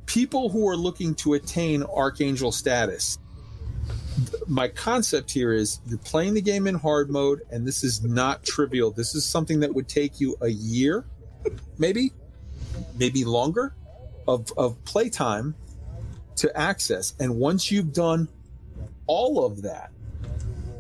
people 0.06 0.50
who 0.50 0.68
are 0.68 0.76
looking 0.76 1.14
to 1.16 1.36
attain 1.36 1.84
archangel 1.84 2.52
status 2.52 3.20
my 4.48 4.68
concept 4.68 5.30
here 5.30 5.54
is 5.54 5.80
you're 5.86 5.98
playing 6.00 6.34
the 6.34 6.42
game 6.42 6.66
in 6.66 6.74
hard 6.74 7.10
mode 7.10 7.42
and 7.52 7.68
this 7.68 7.84
is 7.84 8.04
not 8.04 8.44
trivial 8.44 8.90
this 8.90 9.14
is 9.14 9.26
something 9.26 9.60
that 9.60 9.74
would 9.74 9.88
take 9.88 10.20
you 10.20 10.36
a 10.42 10.48
year 10.48 11.06
maybe 11.78 12.12
maybe 12.98 13.26
longer 13.26 13.74
of, 14.28 14.52
of 14.58 14.84
playtime 14.86 15.56
to 16.36 16.56
access 16.58 17.14
and 17.20 17.36
once 17.36 17.72
you've 17.72 17.94
done 17.94 18.28
all 19.08 19.44
of 19.44 19.62
that 19.62 19.92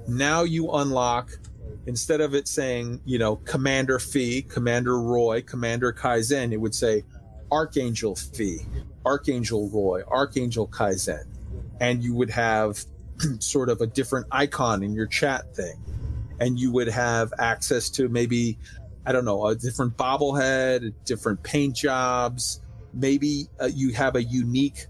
now 0.08 0.44
you 0.44 0.72
unlock 0.72 1.32
instead 1.86 2.22
of 2.22 2.36
it 2.36 2.48
saying 2.48 3.02
you 3.06 3.18
know 3.18 3.38
commander 3.38 3.98
fee 3.98 4.41
commander 4.41 4.99
roy 4.99 5.41
commander 5.41 5.91
kaizen 5.91 6.52
it 6.52 6.58
would 6.58 6.76
say 6.76 7.04
archangel 7.52 8.16
fee 8.16 8.66
Archangel 9.08 9.70
Roy, 9.70 10.04
Archangel 10.06 10.68
Kaizen, 10.68 11.26
and 11.80 12.04
you 12.04 12.14
would 12.14 12.30
have 12.30 12.84
sort 13.40 13.70
of 13.70 13.80
a 13.80 13.88
different 13.88 14.28
icon 14.32 14.84
in 14.84 14.94
your 14.94 15.08
chat 15.08 15.56
thing. 15.56 15.78
And 16.40 16.60
you 16.60 16.72
would 16.74 16.90
have 16.90 17.34
access 17.40 17.90
to 17.91 18.10
maybe, 18.10 18.60
I 19.08 19.14
don't 19.14 19.24
know, 19.24 19.48
a 19.48 19.56
different 19.56 19.96
bobblehead, 19.96 20.94
different 21.06 21.42
paint 21.42 21.78
jobs. 21.78 22.60
Maybe 22.94 23.48
uh, 23.58 23.70
you 23.74 23.94
have 23.94 24.18
a 24.18 24.24
unique 24.24 24.88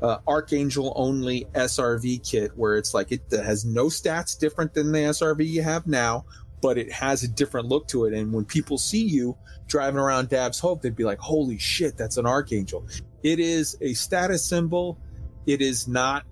uh, 0.00 0.18
Archangel 0.28 0.92
only 0.94 1.46
SRV 1.52 2.30
kit 2.30 2.52
where 2.54 2.76
it's 2.76 2.94
like 2.94 3.10
it 3.10 3.22
has 3.32 3.64
no 3.64 3.86
stats 3.86 4.38
different 4.38 4.72
than 4.72 4.92
the 4.92 5.00
SRV 5.00 5.44
you 5.44 5.62
have 5.64 5.88
now, 5.88 6.24
but 6.62 6.78
it 6.78 6.92
has 6.92 7.24
a 7.24 7.28
different 7.28 7.66
look 7.66 7.88
to 7.88 8.04
it. 8.04 8.14
And 8.14 8.32
when 8.32 8.44
people 8.44 8.78
see 8.78 9.02
you 9.02 9.36
driving 9.66 9.98
around 9.98 10.28
Dav's 10.28 10.60
Hope, 10.60 10.80
they'd 10.80 10.94
be 10.94 11.02
like, 11.02 11.18
holy 11.18 11.58
shit, 11.58 11.96
that's 11.96 12.18
an 12.18 12.26
Archangel. 12.26 12.86
It 13.24 13.40
is 13.40 13.76
a 13.80 13.94
status 13.94 14.44
symbol. 14.44 14.96
It 15.44 15.60
is 15.60 15.88
not 15.88 16.24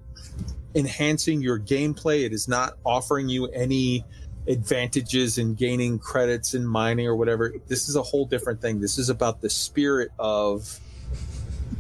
enhancing 0.77 1.43
your 1.43 1.59
gameplay. 1.59 2.25
It 2.25 2.33
is 2.33 2.47
not 2.47 2.75
offering 2.87 3.29
you 3.29 3.47
any 3.47 4.05
advantages 4.47 5.39
in 5.39 5.55
gaining 5.55 5.99
credits 5.99 6.55
in 6.55 6.67
mining 6.67 7.07
or 7.07 7.17
whatever. 7.17 7.55
This 7.67 7.89
is 7.89 7.97
a 7.97 8.03
whole 8.03 8.27
different 8.27 8.61
thing. 8.61 8.81
This 8.81 8.99
is 8.99 9.09
about 9.09 9.41
the 9.41 9.51
spirit 9.51 10.11
of 10.19 10.79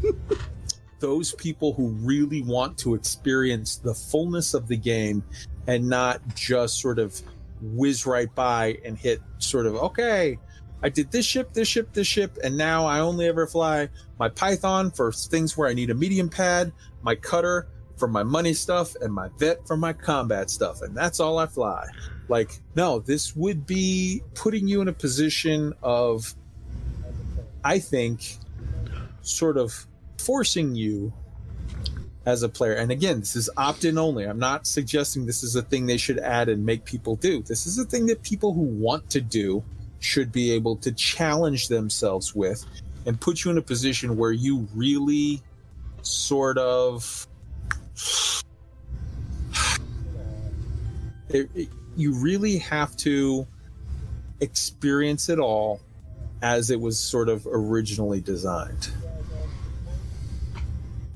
those 1.00 1.34
people 1.34 1.74
who 1.74 1.88
really 1.88 2.42
want 2.42 2.78
to 2.78 2.94
experience 2.94 3.76
the 3.76 3.94
fullness 3.94 4.54
of 4.54 4.68
the 4.68 4.76
game 4.76 5.22
and 5.66 5.88
not 5.88 6.20
just 6.34 6.80
sort 6.80 6.98
of 6.98 7.20
whiz 7.60 8.06
right 8.06 8.34
by 8.34 8.78
and 8.84 8.96
hit 8.98 9.20
sort 9.38 9.66
of, 9.66 9.74
okay, 9.76 10.38
I 10.82 10.88
did 10.88 11.10
this 11.10 11.24
ship, 11.24 11.52
this 11.52 11.68
ship, 11.68 11.92
this 11.92 12.06
ship, 12.06 12.38
and 12.44 12.56
now 12.56 12.84
I 12.84 13.00
only 13.00 13.26
ever 13.26 13.46
fly 13.46 13.88
my 14.18 14.28
Python 14.28 14.90
for 14.90 15.12
things 15.12 15.56
where 15.56 15.68
I 15.68 15.74
need 15.74 15.90
a 15.90 15.94
medium 15.94 16.28
pad, 16.28 16.72
my 17.02 17.14
cutter 17.14 17.66
for 17.96 18.08
my 18.08 18.22
money 18.22 18.54
stuff, 18.54 18.94
and 19.00 19.12
my 19.12 19.28
vet 19.38 19.66
for 19.66 19.76
my 19.76 19.92
combat 19.92 20.50
stuff, 20.50 20.82
and 20.82 20.96
that's 20.96 21.20
all 21.20 21.38
I 21.38 21.46
fly. 21.46 21.86
Like, 22.28 22.58
no, 22.74 23.00
this 23.00 23.36
would 23.36 23.66
be 23.66 24.22
putting 24.34 24.66
you 24.66 24.80
in 24.80 24.88
a 24.88 24.92
position 24.92 25.74
of, 25.82 26.34
I 27.62 27.78
think, 27.78 28.38
sort 29.22 29.56
of 29.56 29.86
forcing 30.18 30.74
you 30.74 31.12
as 32.26 32.42
a 32.42 32.48
player. 32.48 32.72
And 32.72 32.90
again, 32.90 33.20
this 33.20 33.36
is 33.36 33.50
opt 33.56 33.84
in 33.84 33.98
only. 33.98 34.24
I'm 34.24 34.38
not 34.38 34.66
suggesting 34.66 35.26
this 35.26 35.42
is 35.42 35.56
a 35.56 35.62
thing 35.62 35.86
they 35.86 35.98
should 35.98 36.18
add 36.18 36.48
and 36.48 36.64
make 36.64 36.84
people 36.84 37.16
do. 37.16 37.42
This 37.42 37.66
is 37.66 37.78
a 37.78 37.84
thing 37.84 38.06
that 38.06 38.22
people 38.22 38.54
who 38.54 38.62
want 38.62 39.10
to 39.10 39.20
do 39.20 39.62
should 40.00 40.32
be 40.32 40.50
able 40.52 40.76
to 40.76 40.92
challenge 40.92 41.68
themselves 41.68 42.34
with 42.34 42.64
and 43.06 43.20
put 43.20 43.44
you 43.44 43.50
in 43.50 43.58
a 43.58 43.62
position 43.62 44.16
where 44.16 44.32
you 44.32 44.66
really 44.74 45.42
sort 46.02 46.56
of. 46.58 47.26
It, 51.30 51.50
it, 51.54 51.68
you 51.96 52.14
really 52.14 52.58
have 52.58 52.96
to 52.98 53.46
experience 54.40 55.28
it 55.28 55.38
all 55.38 55.80
as 56.42 56.70
it 56.70 56.80
was 56.80 56.98
sort 56.98 57.28
of 57.28 57.46
originally 57.46 58.20
designed. 58.20 58.90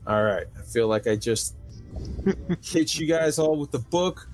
All 0.06 0.22
right. 0.22 0.46
I 0.58 0.62
feel 0.62 0.88
like 0.88 1.06
I 1.06 1.16
just 1.16 1.54
hit 2.62 2.98
you 2.98 3.06
guys 3.06 3.38
all 3.38 3.56
with 3.56 3.70
the 3.70 3.78
book. 3.78 4.28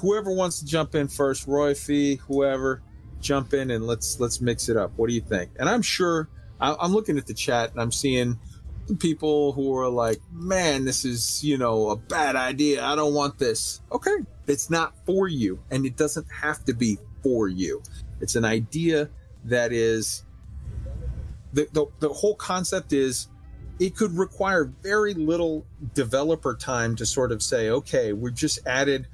Whoever 0.00 0.32
wants 0.32 0.58
to 0.60 0.66
jump 0.66 0.94
in 0.94 1.06
first, 1.06 1.46
Roy 1.46 1.74
Fee, 1.74 2.16
whoever, 2.16 2.82
jump 3.20 3.54
in 3.54 3.70
and 3.70 3.86
let's 3.86 4.18
let's 4.18 4.40
mix 4.40 4.68
it 4.68 4.76
up. 4.76 4.90
What 4.96 5.08
do 5.08 5.14
you 5.14 5.20
think? 5.20 5.50
And 5.58 5.68
I'm 5.68 5.82
sure 5.82 6.28
I, 6.60 6.74
I'm 6.80 6.92
looking 6.92 7.16
at 7.16 7.26
the 7.26 7.34
chat 7.34 7.70
and 7.70 7.80
I'm 7.80 7.92
seeing 7.92 8.38
people 8.98 9.52
who 9.52 9.76
are 9.76 9.88
like, 9.88 10.20
"Man, 10.32 10.84
this 10.84 11.04
is 11.04 11.42
you 11.44 11.58
know 11.58 11.90
a 11.90 11.96
bad 11.96 12.36
idea. 12.36 12.84
I 12.84 12.94
don't 12.96 13.14
want 13.14 13.38
this." 13.38 13.80
Okay, 13.90 14.16
it's 14.46 14.70
not 14.70 14.94
for 15.06 15.28
you, 15.28 15.60
and 15.70 15.86
it 15.86 15.96
doesn't 15.96 16.26
have 16.30 16.64
to 16.66 16.74
be 16.74 16.98
for 17.22 17.48
you. 17.48 17.82
It's 18.20 18.36
an 18.36 18.44
idea 18.44 19.08
that 19.44 19.72
is 19.72 20.24
the, 21.52 21.68
the, 21.72 21.86
the 22.00 22.08
whole 22.08 22.34
concept 22.34 22.92
is 22.92 23.28
it 23.78 23.96
could 23.96 24.16
require 24.16 24.72
very 24.82 25.14
little 25.14 25.66
developer 25.94 26.54
time 26.54 26.94
to 26.96 27.06
sort 27.06 27.32
of 27.32 27.42
say, 27.42 27.70
okay, 27.70 28.12
we've 28.12 28.34
just 28.34 28.64
added 28.66 29.06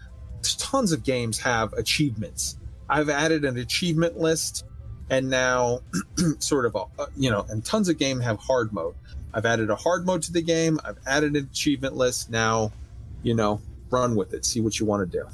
tons 0.43 0.93
of 0.93 1.05
games 1.05 1.39
have 1.39 1.73
achievements. 1.73 2.59
I've 2.89 3.09
added 3.09 3.45
an 3.45 3.57
achievement 3.59 4.19
list 4.19 4.65
and 5.11 5.31
now 5.31 5.81
sort 6.39 6.67
of 6.67 6.75
a, 6.75 7.07
you 7.17 7.31
know, 7.31 7.47
and 7.49 7.65
tons 7.65 7.89
of 7.89 7.99
game 7.99 8.21
have 8.21 8.39
hard 8.39 8.73
mode. 8.73 8.95
I've 9.33 9.47
added 9.47 9.71
a 9.71 9.77
hard 9.77 10.07
mode 10.07 10.23
to 10.23 10.33
the 10.33 10.43
game. 10.43 10.79
I've 10.85 10.99
added 11.07 11.37
an 11.37 11.49
achievement 11.51 11.97
list. 11.97 12.31
Now, 12.31 12.73
you 13.23 13.35
know, 13.35 13.61
run 13.91 14.17
with 14.17 14.35
it. 14.35 14.45
See 14.45 14.61
what 14.61 14.79
you 14.79 14.87
want 14.87 15.11
to 15.11 15.19
do. 15.19 15.27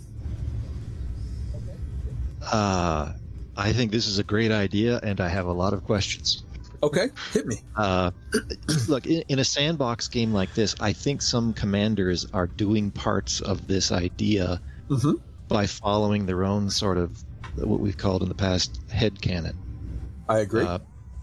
Uh, 2.43 3.13
I 3.57 3.73
think 3.73 3.91
this 3.91 4.07
is 4.07 4.19
a 4.19 4.25
great 4.25 4.51
idea, 4.51 5.01
and 5.03 5.21
I 5.21 5.29
have 5.29 5.47
a 5.47 5.53
lot 5.53 5.73
of 5.73 5.85
questions. 5.85 6.43
Okay, 6.83 7.09
hit 7.33 7.47
me. 7.47 7.57
Uh, 7.77 8.11
look, 8.89 9.07
in, 9.07 9.23
in, 9.29 9.39
a 9.39 9.45
sandbox 9.45 10.09
game 10.09 10.35
like 10.35 10.53
this, 10.55 10.75
I 10.81 10.93
think 10.93 11.23
some 11.23 11.55
commanders 11.55 12.27
are 12.35 12.47
doing 12.47 12.91
parts 12.91 13.41
of 13.41 13.67
this 13.67 13.91
idea 13.91 14.61
mm-hmm. 14.91 15.13
by 15.49 15.67
following 15.67 16.27
their 16.27 16.45
own 16.45 16.69
sort 16.69 16.99
of 16.99 17.25
what 17.57 17.81
we've 17.81 17.97
called 17.97 18.23
in 18.23 18.29
the 18.29 18.35
past 18.35 18.83
head 18.91 19.23
canon. 19.23 19.57
I 20.29 20.41
agree. 20.41 20.65
Uh, 20.65 20.81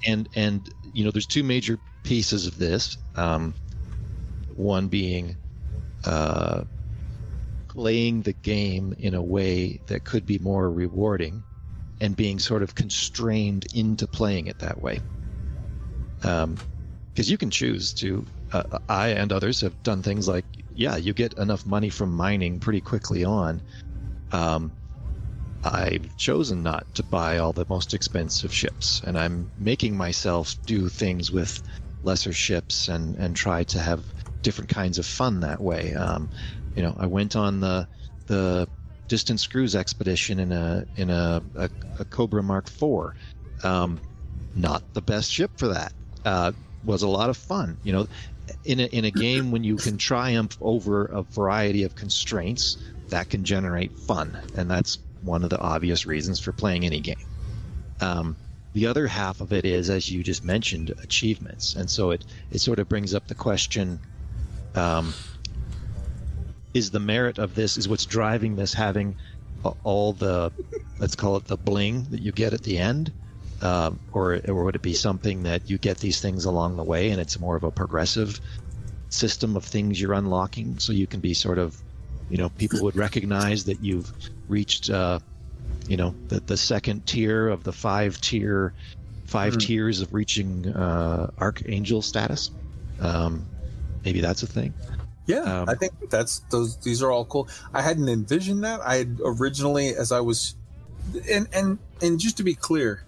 and 0.07 0.27
and 0.35 0.67
you 0.93 1.03
know, 1.03 1.11
there's 1.11 1.27
two 1.27 1.43
major 1.43 1.77
pieces 2.03 2.47
of 2.47 2.57
this. 2.57 2.97
Um, 3.15 3.53
one 4.55 4.87
being 4.87 5.37
uh, 6.03 6.63
playing 7.69 8.21
the 8.21 8.33
game 8.33 8.93
in 8.99 9.13
a 9.13 9.21
way 9.21 9.79
that 9.87 10.03
could 10.03 10.25
be 10.25 10.39
more 10.39 10.69
rewarding 10.69 11.43
and 12.01 12.15
being 12.15 12.39
sort 12.39 12.63
of 12.63 12.75
constrained 12.75 13.65
into 13.73 14.07
playing 14.07 14.47
it 14.47 14.59
that 14.59 14.81
way. 14.81 14.99
Because 16.19 16.43
um, 16.43 16.57
you 17.15 17.37
can 17.37 17.49
choose 17.49 17.93
to, 17.93 18.25
uh, 18.51 18.63
I 18.89 19.09
and 19.09 19.31
others 19.31 19.61
have 19.61 19.81
done 19.83 20.01
things 20.01 20.27
like, 20.27 20.45
yeah, 20.73 20.97
you 20.97 21.13
get 21.13 21.33
enough 21.33 21.65
money 21.65 21.89
from 21.89 22.11
mining 22.11 22.59
pretty 22.59 22.81
quickly 22.81 23.23
on. 23.23 23.61
Um, 24.31 24.73
I've 25.63 26.15
chosen 26.17 26.63
not 26.63 26.87
to 26.95 27.03
buy 27.03 27.37
all 27.37 27.53
the 27.53 27.67
most 27.69 27.93
expensive 27.93 28.51
ships, 28.51 29.01
and 29.05 29.17
I'm 29.17 29.51
making 29.57 29.95
myself 29.95 30.57
do 30.65 30.89
things 30.89 31.31
with 31.31 31.61
lesser 32.03 32.33
ships 32.33 32.87
and, 32.87 33.15
and 33.15 33.35
try 33.35 33.63
to 33.63 33.79
have 33.79 34.03
different 34.41 34.69
kinds 34.69 34.97
of 34.97 35.05
fun 35.05 35.39
that 35.41 35.61
way. 35.61 35.93
Um, 35.93 36.29
you 36.75 36.81
know, 36.81 36.95
I 36.97 37.05
went 37.05 37.35
on 37.35 37.59
the 37.59 37.87
the 38.27 38.67
distance 39.07 39.45
cruise 39.45 39.75
expedition 39.75 40.39
in 40.39 40.51
a 40.51 40.85
in 40.95 41.09
a, 41.09 41.43
a, 41.55 41.69
a 41.99 42.05
Cobra 42.05 42.41
Mark 42.41 42.67
IV. 42.67 43.13
Um, 43.63 43.99
not 44.55 44.93
the 44.93 45.01
best 45.01 45.31
ship 45.31 45.51
for 45.57 45.67
that. 45.67 45.93
Uh, 46.25 46.51
was 46.83 47.03
a 47.03 47.07
lot 47.07 47.29
of 47.29 47.37
fun. 47.37 47.77
You 47.83 47.93
know, 47.93 48.07
in 48.65 48.79
a, 48.79 48.85
in 48.85 49.05
a 49.05 49.11
game 49.11 49.51
when 49.51 49.63
you 49.63 49.75
can 49.75 49.97
triumph 49.97 50.57
over 50.61 51.05
a 51.05 51.23
variety 51.23 51.83
of 51.83 51.95
constraints, 51.95 52.77
that 53.09 53.29
can 53.29 53.43
generate 53.43 53.91
fun, 53.91 54.37
and 54.55 54.69
that's 54.69 54.97
one 55.21 55.43
of 55.43 55.49
the 55.49 55.59
obvious 55.59 56.05
reasons 56.05 56.39
for 56.39 56.51
playing 56.51 56.85
any 56.85 56.99
game. 56.99 57.15
Um, 57.99 58.35
the 58.73 58.87
other 58.87 59.07
half 59.07 59.41
of 59.41 59.51
it 59.51 59.65
is, 59.65 59.89
as 59.89 60.09
you 60.09 60.23
just 60.23 60.43
mentioned, 60.43 60.93
achievements, 61.03 61.75
and 61.75 61.89
so 61.89 62.11
it 62.11 62.25
it 62.51 62.59
sort 62.59 62.79
of 62.79 62.87
brings 62.87 63.13
up 63.13 63.27
the 63.27 63.35
question. 63.35 63.99
Um, 64.75 65.13
is 66.73 66.91
the 66.91 66.99
merit 66.99 67.37
of 67.37 67.55
this 67.55 67.77
is 67.77 67.89
what's 67.89 68.05
driving 68.05 68.55
this 68.55 68.73
having 68.73 69.15
all 69.83 70.13
the 70.13 70.51
let's 70.99 71.15
call 71.15 71.35
it 71.35 71.45
the 71.45 71.57
bling 71.57 72.05
that 72.09 72.21
you 72.21 72.31
get 72.31 72.53
at 72.53 72.63
the 72.63 72.77
end 72.77 73.11
um, 73.61 73.99
or 74.13 74.39
or 74.47 74.63
would 74.63 74.75
it 74.75 74.81
be 74.81 74.93
something 74.93 75.43
that 75.43 75.69
you 75.69 75.77
get 75.77 75.97
these 75.97 76.19
things 76.19 76.45
along 76.45 76.77
the 76.77 76.83
way 76.83 77.09
and 77.09 77.21
it's 77.21 77.39
more 77.39 77.55
of 77.55 77.63
a 77.63 77.71
progressive 77.71 78.39
system 79.09 79.55
of 79.55 79.63
things 79.63 79.99
you're 79.99 80.13
unlocking 80.13 80.79
so 80.79 80.93
you 80.93 81.05
can 81.05 81.19
be 81.19 81.33
sort 81.33 81.57
of 81.57 81.77
you 82.29 82.37
know 82.37 82.49
people 82.49 82.81
would 82.81 82.95
recognize 82.95 83.65
that 83.65 83.83
you've 83.83 84.11
reached 84.47 84.89
uh, 84.89 85.19
you 85.91 85.97
know 85.97 86.15
the, 86.29 86.39
the 86.39 86.55
second 86.55 87.05
tier 87.05 87.49
of 87.49 87.65
the 87.65 87.73
five 87.73 88.19
tier 88.21 88.73
5 89.25 89.53
mm. 89.53 89.59
tiers 89.59 89.99
of 89.99 90.13
reaching 90.13 90.67
uh, 90.69 91.29
archangel 91.37 92.01
status 92.01 92.51
um, 93.01 93.45
maybe 94.05 94.21
that's 94.21 94.41
a 94.41 94.47
thing 94.47 94.73
yeah, 95.27 95.61
um, 95.61 95.69
I 95.69 95.75
think 95.75 95.93
that's 96.09 96.39
those. 96.49 96.77
These 96.77 97.03
are 97.03 97.11
all 97.11 97.25
cool. 97.25 97.47
I 97.73 97.83
hadn't 97.83 98.09
envisioned 98.09 98.63
that. 98.63 98.81
I 98.81 98.95
had 98.95 99.19
originally, 99.23 99.89
as 99.89 100.11
I 100.11 100.19
was, 100.19 100.55
and 101.31 101.47
and 101.53 101.77
and 102.01 102.19
just 102.19 102.37
to 102.37 102.43
be 102.43 102.55
clear, 102.55 103.05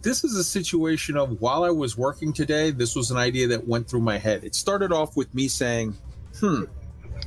this 0.00 0.24
is 0.24 0.36
a 0.36 0.42
situation 0.42 1.18
of 1.18 1.40
while 1.40 1.62
I 1.62 1.70
was 1.70 1.98
working 1.98 2.32
today, 2.32 2.70
this 2.70 2.96
was 2.96 3.10
an 3.10 3.18
idea 3.18 3.48
that 3.48 3.68
went 3.68 3.88
through 3.88 4.00
my 4.00 4.16
head. 4.16 4.42
It 4.42 4.54
started 4.54 4.90
off 4.90 5.16
with 5.16 5.32
me 5.34 5.48
saying, 5.48 5.96
"Hmm, 6.40 6.64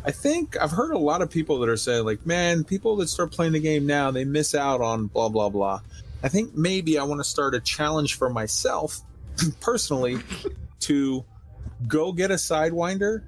I 0.05 0.11
think 0.11 0.57
I've 0.59 0.71
heard 0.71 0.91
a 0.91 0.97
lot 0.97 1.21
of 1.21 1.29
people 1.29 1.59
that 1.59 1.69
are 1.69 1.77
saying 1.77 2.05
like, 2.05 2.25
man, 2.25 2.63
people 2.63 2.97
that 2.97 3.07
start 3.07 3.31
playing 3.31 3.53
the 3.53 3.59
game 3.59 3.85
now, 3.85 4.11
they 4.11 4.25
miss 4.25 4.53
out 4.53 4.81
on 4.81 5.07
blah 5.07 5.29
blah 5.29 5.49
blah." 5.49 5.81
I 6.21 6.29
think 6.29 6.55
maybe 6.55 6.97
I 6.97 7.03
want 7.03 7.19
to 7.19 7.23
start 7.23 7.53
a 7.55 7.59
challenge 7.59 8.15
for 8.15 8.29
myself 8.29 9.01
personally 9.59 10.19
to 10.81 11.23
go 11.87 12.11
get 12.11 12.31
a 12.31 12.35
sidewinder 12.35 13.23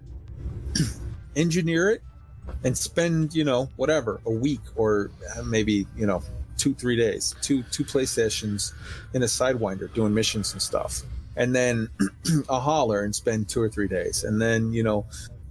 engineer 1.36 1.90
it, 1.92 2.04
and 2.64 2.78
spend 2.78 3.34
you 3.34 3.44
know 3.44 3.70
whatever 3.78 4.20
a 4.26 4.32
week 4.32 4.62
or 4.76 5.12
uh, 5.36 5.44
maybe 5.44 5.88
you 5.96 6.06
know 6.06 6.22
two 6.58 6.74
three 6.74 6.98
days, 6.98 7.36
two 7.42 7.64
two 7.72 7.86
play 7.86 8.06
sessions 8.06 8.74
in 9.14 9.24
a 9.24 9.28
sidewinder 9.28 9.94
doing 9.94 10.14
missions 10.14 10.52
and 10.52 10.62
stuff, 10.62 11.02
and 11.38 11.56
then 11.56 11.90
a 12.50 12.60
Hauler 12.60 13.04
and 13.04 13.16
spend 13.16 13.48
two 13.48 13.62
or 13.62 13.70
three 13.70 13.88
days, 13.88 14.26
and 14.26 14.42
then 14.42 14.74
you 14.74 14.84
know 14.84 15.06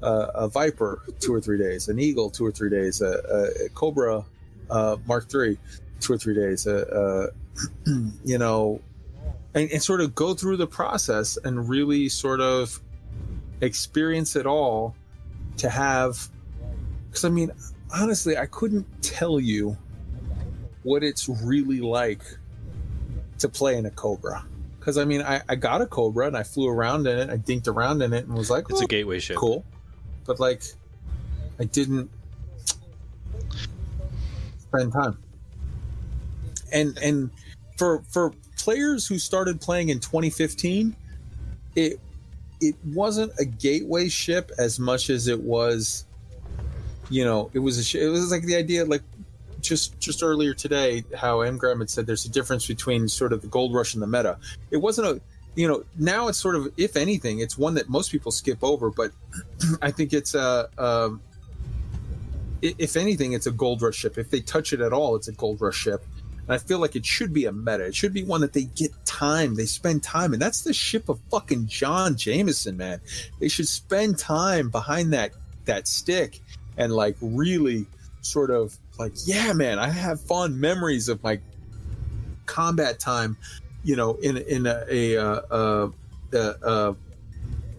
uh, 0.05 0.31
a 0.35 0.49
viper 0.49 1.03
two 1.21 1.35
or 1.35 1.41
three 1.41 1.59
days, 1.59 1.89
an 1.89 1.99
eagle 1.99 2.31
two 2.31 2.45
or 2.45 2.53
three 2.53 2.71
days, 2.71 3.01
a, 3.01 3.55
a, 3.65 3.69
cobra 3.71 4.25
uh, 4.71 4.97
Mark 5.07 5.29
three 5.29 5.59
two 6.01 6.13
or 6.13 6.19
three 6.19 6.35
days, 6.35 6.67
uh, 6.67 7.29
you 8.25 8.39
know, 8.39 8.81
and, 9.55 9.71
and 9.71 9.83
sort 9.83 10.01
of 10.01 10.15
go 10.15 10.35
through 10.35 10.57
the 10.57 10.67
process 10.67 11.39
and 11.45 11.69
really 11.69 12.09
sort 12.09 12.41
of 12.41 12.81
experience 13.61 14.37
it 14.37 14.47
all 14.47 14.95
to 15.57 15.69
have 15.69 16.29
because 17.09 17.25
I 17.25 17.29
mean, 17.29 17.53
honestly, 17.95 18.37
I 18.37 18.47
couldn't 18.47 18.87
tell 19.01 19.39
you 19.39 19.77
what 20.83 21.05
it's 21.05 21.29
really 21.29 21.81
like 21.81 22.23
to 23.39 23.49
play 23.49 23.77
in 23.77 23.87
a 23.87 23.91
Cobra. 23.91 24.45
Because 24.79 24.99
I 24.99 25.05
mean, 25.05 25.23
I, 25.23 25.41
I 25.49 25.55
got 25.55 25.81
a 25.81 25.87
Cobra 25.87 26.27
and 26.27 26.37
I 26.37 26.43
flew 26.43 26.69
around 26.69 27.07
in 27.07 27.19
it, 27.19 27.31
I 27.31 27.37
dinked 27.37 27.69
around 27.69 28.03
in 28.03 28.13
it, 28.13 28.27
and 28.27 28.37
was 28.37 28.51
like, 28.51 28.67
"It's 28.69 28.81
oh, 28.81 28.85
a 28.85 28.89
gateway 28.89 29.21
ship, 29.21 29.37
cool." 29.37 29.65
But 30.27 30.41
like, 30.41 30.63
I 31.59 31.65
didn't 31.65 32.11
spend 34.59 34.93
time. 34.93 35.19
And 36.73 36.99
and 36.99 37.31
for 37.77 38.03
for 38.11 38.33
players 38.59 39.07
who 39.07 39.19
started 39.19 39.61
playing 39.61 39.91
in 39.91 40.01
2015, 40.01 40.97
it 41.77 42.01
it 42.61 42.75
wasn't 42.87 43.33
a 43.39 43.45
gateway 43.45 44.09
ship 44.09 44.51
as 44.59 44.79
much 44.79 45.11
as 45.11 45.29
it 45.29 45.41
was 45.41 46.07
you 47.11 47.25
know 47.25 47.51
it 47.53 47.59
was 47.59 47.79
a 47.79 47.85
sh- 47.85 47.97
it 47.97 48.09
was 48.09 48.31
like 48.31 48.43
the 48.45 48.57
idea 48.57 48.85
like 48.85 49.03
just 49.61 49.99
just 49.99 50.23
earlier 50.23 50.55
today 50.55 51.05
how 51.17 51.39
Engram 51.39 51.79
had 51.79 51.91
said 51.91 52.07
there's 52.07 52.25
a 52.25 52.31
difference 52.31 52.67
between 52.67 53.09
sort 53.09 53.33
of 53.33 53.43
the 53.43 53.49
gold 53.49 53.75
rush 53.75 53.95
and 53.95 54.03
the 54.03 54.07
meta 54.07 54.39
it 54.71 54.77
wasn't 54.77 55.07
a 55.07 55.21
you 55.55 55.69
know, 55.69 55.85
now 55.99 56.29
it's 56.29 56.39
sort 56.39 56.57
of, 56.57 56.73
if 56.77 56.97
anything, 56.97 57.39
it's 57.41 57.57
one 57.57 57.75
that 57.75 57.89
most 57.89 58.11
people 58.11 58.33
skip 58.33 58.59
over, 58.63 58.91
but 58.91 59.13
I 59.83 59.91
think 59.91 60.13
it's 60.13 60.35
a, 60.35 60.69
i- 62.63 62.75
if 62.79 62.97
anything, 62.97 63.33
it's 63.33 63.47
a 63.47 63.53
gold 63.53 63.83
rush 63.83 63.97
ship. 63.97 64.19
If 64.19 64.31
they 64.31 64.41
touch 64.41 64.73
it 64.73 64.81
at 64.81 64.93
all, 64.93 65.17
it's 65.17 65.29
a 65.29 65.33
gold 65.33 65.61
rush 65.61 65.77
ship. 65.77 66.05
And 66.47 66.53
I 66.53 66.59
feel 66.59 66.79
like 66.79 66.95
it 66.97 67.07
should 67.07 67.33
be 67.33 67.47
a 67.47 67.53
meta. 67.53 67.85
It 67.87 67.95
should 67.95 68.13
be 68.13 68.23
one 68.23 68.43
that 68.43 68.53
they 68.53 68.65
get 68.65 68.91
time. 69.07 69.55
They 69.55 69.65
spend 69.65 70.03
time, 70.03 70.33
and 70.35 70.43
that's 70.43 70.63
the 70.63 70.75
ship 70.75 71.09
of 71.09 71.19
fucking 71.31 71.67
John 71.69 72.17
Jameson, 72.17 72.77
man. 72.77 73.01
They 73.41 73.49
should 73.49 73.69
spend 73.69 74.19
time 74.19 74.69
behind 74.71 75.13
that 75.15 75.31
that 75.65 75.89
stick 75.89 76.41
and 76.77 76.93
like 76.93 77.17
really 77.23 77.87
sort 78.21 78.51
of 78.51 78.77
like, 78.99 79.13
yeah, 79.25 79.55
man, 79.55 79.79
I 79.79 79.89
have 79.89 80.21
fond 80.21 80.61
memories 80.61 81.09
of 81.09 81.23
my 81.23 81.41
combat 82.45 83.01
time, 83.01 83.39
you 83.85 83.97
know, 83.97 84.15
in 84.15 84.39
in 84.39 84.67
a 84.67 84.85
a 84.91 85.17
uh, 85.17 85.41
uh, 85.51 85.91
uh, 86.33 86.55
uh, 86.63 86.95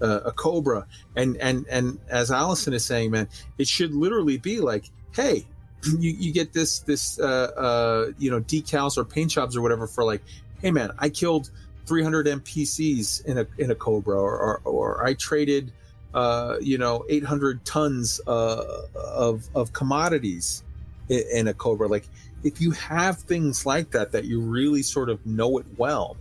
uh, 0.01 0.19
a 0.25 0.31
cobra, 0.31 0.87
and 1.15 1.35
and 1.37 1.65
and 1.69 1.99
as 2.09 2.31
Allison 2.31 2.73
is 2.73 2.85
saying, 2.85 3.11
man, 3.11 3.27
it 3.57 3.67
should 3.67 3.93
literally 3.93 4.37
be 4.37 4.59
like, 4.59 4.89
hey, 5.13 5.45
you, 5.99 6.11
you 6.11 6.31
get 6.31 6.53
this 6.53 6.79
this 6.79 7.19
uh, 7.19 7.51
uh, 7.57 8.11
you 8.17 8.29
know 8.31 8.39
decals 8.41 8.97
or 8.97 9.03
paint 9.03 9.31
jobs 9.31 9.57
or 9.57 9.61
whatever 9.61 9.87
for 9.87 10.03
like, 10.03 10.21
hey 10.61 10.71
man, 10.71 10.91
I 10.99 11.09
killed 11.09 11.49
300 11.87 12.27
NPCs 12.27 13.25
in 13.25 13.39
a 13.39 13.47
in 13.57 13.71
a 13.71 13.75
cobra, 13.75 14.15
or 14.15 14.37
or, 14.37 14.61
or 14.63 15.05
I 15.05 15.13
traded. 15.13 15.71
Uh, 16.13 16.55
you 16.61 16.77
know, 16.77 17.03
800 17.09 17.65
tons 17.65 18.21
uh, 18.25 18.83
of 18.95 19.49
of 19.53 19.73
commodities 19.73 20.63
in, 21.09 21.23
in 21.33 21.47
a 21.49 21.53
cobra. 21.53 21.89
Like, 21.89 22.05
if 22.45 22.61
you 22.61 22.69
have 22.71 23.17
things 23.17 23.65
like 23.65 23.89
that 23.89 24.11
that 24.11 24.25
you 24.25 24.39
really 24.39 24.83
sort 24.83 25.09
of 25.09 25.25
know 25.25 25.57
it 25.57 25.65
well, 25.77 26.15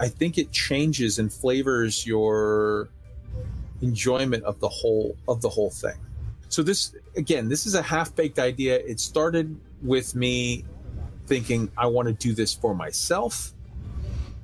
I 0.00 0.08
think 0.08 0.38
it 0.38 0.50
changes 0.50 1.18
and 1.18 1.30
flavors 1.30 2.06
your 2.06 2.88
enjoyment 3.82 4.42
of 4.44 4.58
the 4.58 4.70
whole 4.70 5.16
of 5.28 5.42
the 5.42 5.50
whole 5.50 5.70
thing. 5.70 5.98
So 6.48 6.62
this 6.62 6.96
again, 7.14 7.50
this 7.50 7.66
is 7.66 7.74
a 7.74 7.82
half-baked 7.82 8.38
idea. 8.38 8.78
It 8.78 9.00
started 9.00 9.54
with 9.82 10.14
me 10.14 10.64
thinking 11.26 11.70
I 11.76 11.86
want 11.88 12.08
to 12.08 12.14
do 12.14 12.32
this 12.32 12.54
for 12.54 12.74
myself. 12.74 13.52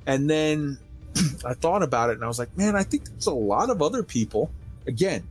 And 0.05 0.29
then 0.29 0.77
I 1.45 1.55
thought 1.55 1.81
about 1.81 2.11
it 2.11 2.13
and 2.13 2.23
I 2.23 2.27
was 2.27 2.37
like, 2.37 2.55
man, 2.55 2.75
I 2.75 2.83
think 2.83 3.05
there's 3.05 3.25
a 3.25 3.33
lot 3.33 3.71
of 3.71 3.81
other 3.81 4.03
people 4.03 4.51
again, 4.85 5.27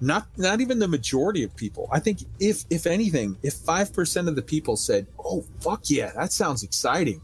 not 0.00 0.26
not 0.36 0.60
even 0.60 0.78
the 0.78 0.88
majority 0.88 1.42
of 1.42 1.54
people. 1.56 1.88
I 1.92 2.00
think 2.00 2.20
if 2.38 2.64
if 2.70 2.86
anything, 2.86 3.36
if 3.42 3.54
5% 3.54 4.28
of 4.28 4.36
the 4.36 4.42
people 4.42 4.76
said, 4.76 5.06
"Oh, 5.18 5.44
fuck 5.60 5.88
yeah, 5.88 6.12
that 6.16 6.32
sounds 6.32 6.62
exciting." 6.62 7.20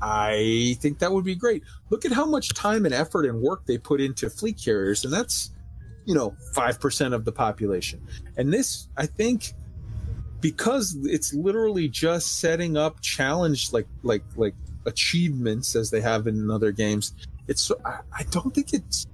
I 0.00 0.76
think 0.80 0.98
that 1.00 1.12
would 1.12 1.24
be 1.24 1.34
great. 1.34 1.62
Look 1.90 2.04
at 2.04 2.12
how 2.12 2.26
much 2.26 2.50
time 2.50 2.84
and 2.84 2.94
effort 2.94 3.24
and 3.24 3.40
work 3.40 3.66
they 3.66 3.78
put 3.78 4.00
into 4.00 4.30
fleet 4.30 4.60
carriers, 4.62 5.04
and 5.04 5.12
that's, 5.12 5.50
you 6.04 6.14
know, 6.14 6.36
5% 6.54 7.14
of 7.14 7.24
the 7.24 7.32
population. 7.32 8.00
And 8.36 8.52
this, 8.52 8.88
I 8.96 9.06
think, 9.06 9.54
because 10.40 10.96
it's 11.02 11.34
literally 11.34 11.88
just 11.88 12.38
setting 12.38 12.76
up 12.76 13.00
challenge 13.00 13.72
like 13.72 13.88
like 14.04 14.22
like 14.36 14.54
achievements 14.86 15.74
as 15.74 15.90
they 15.90 16.00
have 16.00 16.26
in 16.26 16.50
other 16.50 16.70
games. 16.70 17.14
It's 17.48 17.72
I, 17.84 18.00
I 18.12 18.22
don't 18.30 18.54
think 18.54 18.72
it's 18.72 19.06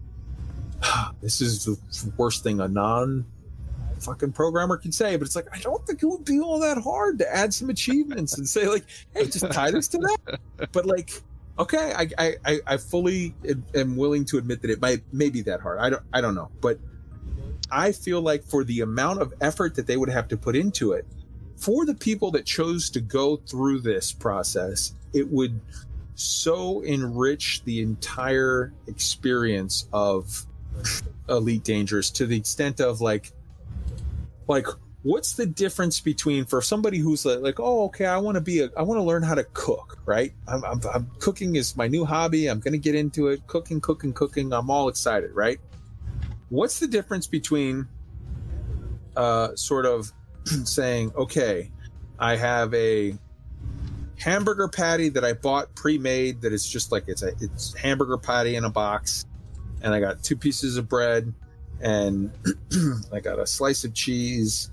this 1.22 1.40
is 1.40 1.64
the 1.64 1.78
worst 2.16 2.42
thing 2.42 2.60
a 2.60 2.68
non 2.68 3.24
fucking 4.00 4.32
programmer 4.32 4.76
can 4.76 4.92
say, 4.92 5.16
but 5.16 5.26
it's 5.26 5.36
like 5.36 5.46
I 5.52 5.58
don't 5.58 5.84
think 5.86 6.02
it 6.02 6.06
would 6.06 6.24
be 6.24 6.40
all 6.40 6.60
that 6.60 6.78
hard 6.78 7.18
to 7.18 7.34
add 7.36 7.54
some 7.54 7.70
achievements 7.70 8.36
and 8.36 8.48
say 8.48 8.66
like, 8.68 8.84
hey, 9.14 9.26
just 9.26 9.50
tie 9.50 9.70
this 9.70 9.88
to 9.88 9.98
that. 9.98 10.38
But 10.72 10.86
like, 10.86 11.10
okay, 11.58 11.92
I 11.96 12.36
I, 12.44 12.60
I- 12.66 12.76
fully 12.76 13.34
am 13.74 13.96
willing 13.96 14.24
to 14.26 14.38
admit 14.38 14.62
that 14.62 14.70
it 14.70 14.80
might 14.80 15.02
may 15.12 15.30
be 15.30 15.42
that 15.42 15.60
hard. 15.60 15.78
I 15.78 15.90
don't 15.90 16.02
I 16.12 16.20
don't 16.20 16.34
know, 16.34 16.50
but 16.60 16.78
I 17.70 17.92
feel 17.92 18.20
like 18.20 18.44
for 18.44 18.62
the 18.64 18.80
amount 18.80 19.20
of 19.20 19.32
effort 19.40 19.74
that 19.76 19.86
they 19.86 19.96
would 19.96 20.10
have 20.10 20.28
to 20.28 20.36
put 20.36 20.54
into 20.54 20.92
it, 20.92 21.06
for 21.56 21.86
the 21.86 21.94
people 21.94 22.30
that 22.32 22.44
chose 22.44 22.90
to 22.90 23.00
go 23.00 23.36
through 23.36 23.80
this 23.80 24.12
process, 24.12 24.92
it 25.12 25.30
would 25.30 25.60
so 26.14 26.80
enrich 26.82 27.62
the 27.64 27.80
entire 27.80 28.72
experience 28.86 29.88
of 29.92 30.46
Elite 31.28 31.64
Dangerous 31.64 32.10
to 32.10 32.26
the 32.26 32.36
extent 32.36 32.80
of 32.80 33.00
like, 33.00 33.32
like 34.46 34.66
what's 35.04 35.34
the 35.34 35.46
difference 35.46 36.00
between 36.00 36.44
for 36.46 36.60
somebody 36.62 36.98
who's 36.98 37.24
like, 37.24 37.40
like 37.40 37.60
oh 37.60 37.84
okay 37.84 38.06
I 38.06 38.16
want 38.18 38.36
to 38.36 38.40
be 38.40 38.60
a 38.60 38.70
I 38.76 38.82
want 38.82 38.98
to 38.98 39.02
learn 39.02 39.22
how 39.22 39.34
to 39.34 39.44
cook 39.52 39.98
right? 40.06 40.32
I'm, 40.48 40.64
I'm, 40.64 40.80
I'm 40.92 41.10
cooking 41.18 41.56
is 41.56 41.76
my 41.76 41.86
new 41.86 42.04
hobby. 42.04 42.48
I'm 42.48 42.60
gonna 42.60 42.78
get 42.78 42.94
into 42.94 43.28
it. 43.28 43.46
Cooking 43.46 43.80
cooking 43.80 44.12
cooking. 44.12 44.52
I'm 44.52 44.70
all 44.70 44.88
excited 44.88 45.30
right? 45.32 45.60
What's 46.48 46.78
the 46.80 46.88
difference 46.88 47.26
between 47.26 47.86
uh 49.16 49.54
sort 49.54 49.86
of 49.86 50.12
saying 50.64 51.12
okay 51.16 51.70
I 52.18 52.36
have 52.36 52.72
a 52.74 53.16
hamburger 54.18 54.68
patty 54.68 55.10
that 55.10 55.24
I 55.24 55.34
bought 55.34 55.74
pre-made 55.74 56.40
that 56.42 56.52
is 56.52 56.66
just 56.66 56.92
like 56.92 57.04
it's 57.08 57.22
a 57.22 57.32
it's 57.40 57.74
hamburger 57.74 58.16
patty 58.16 58.56
in 58.56 58.64
a 58.64 58.70
box 58.70 59.26
and 59.84 59.94
I 59.94 60.00
got 60.00 60.22
two 60.22 60.34
pieces 60.34 60.78
of 60.78 60.88
bread 60.88 61.32
and 61.80 62.32
I 63.12 63.20
got 63.20 63.38
a 63.38 63.46
slice 63.46 63.84
of 63.84 63.92
cheese 63.92 64.70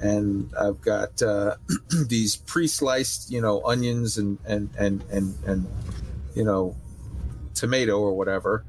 and 0.00 0.50
I've 0.58 0.80
got 0.80 1.22
uh, 1.22 1.56
these 2.08 2.36
pre-sliced 2.36 3.30
you 3.30 3.40
know 3.40 3.62
onions 3.64 4.18
and 4.18 4.38
and 4.46 4.70
and 4.76 5.04
and 5.10 5.34
and 5.46 5.66
you 6.34 6.44
know 6.44 6.74
tomato 7.54 8.00
or 8.00 8.14
whatever. 8.16 8.64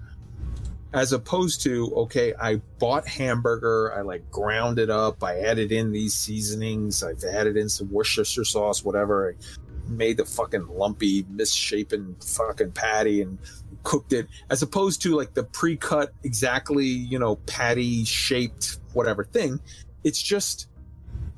As 0.93 1.11
opposed 1.11 1.61
to 1.63 1.93
okay 1.95 2.33
I 2.39 2.57
bought 2.79 3.07
hamburger 3.07 3.93
I 3.93 4.01
like 4.01 4.29
ground 4.31 4.79
it 4.79 4.89
up 4.89 5.23
I 5.23 5.39
added 5.39 5.73
in 5.73 5.91
these 5.91 6.13
seasonings 6.13 7.03
I've 7.03 7.21
added 7.23 7.57
in 7.57 7.67
some 7.67 7.91
Worcestershire 7.91 8.45
sauce 8.45 8.85
whatever 8.85 9.35
I 9.35 9.89
made 9.91 10.17
the 10.17 10.25
fucking 10.25 10.67
lumpy 10.69 11.25
misshapen 11.29 12.15
fucking 12.21 12.71
patty 12.71 13.21
and 13.21 13.37
cooked 13.85 14.11
it 14.11 14.27
as 14.49 14.61
opposed 14.61 15.01
to 15.03 15.15
like 15.15 15.33
the 15.33 15.43
pre-cut 15.43 16.11
exactly 16.23 16.85
you 16.85 17.17
know 17.17 17.37
patty 17.47 18.03
shaped 18.03 18.79
whatever 18.93 19.23
thing. 19.23 19.59
It's 20.03 20.21
just 20.21 20.67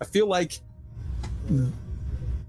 i 0.01 0.05
feel 0.05 0.27
like 0.27 0.59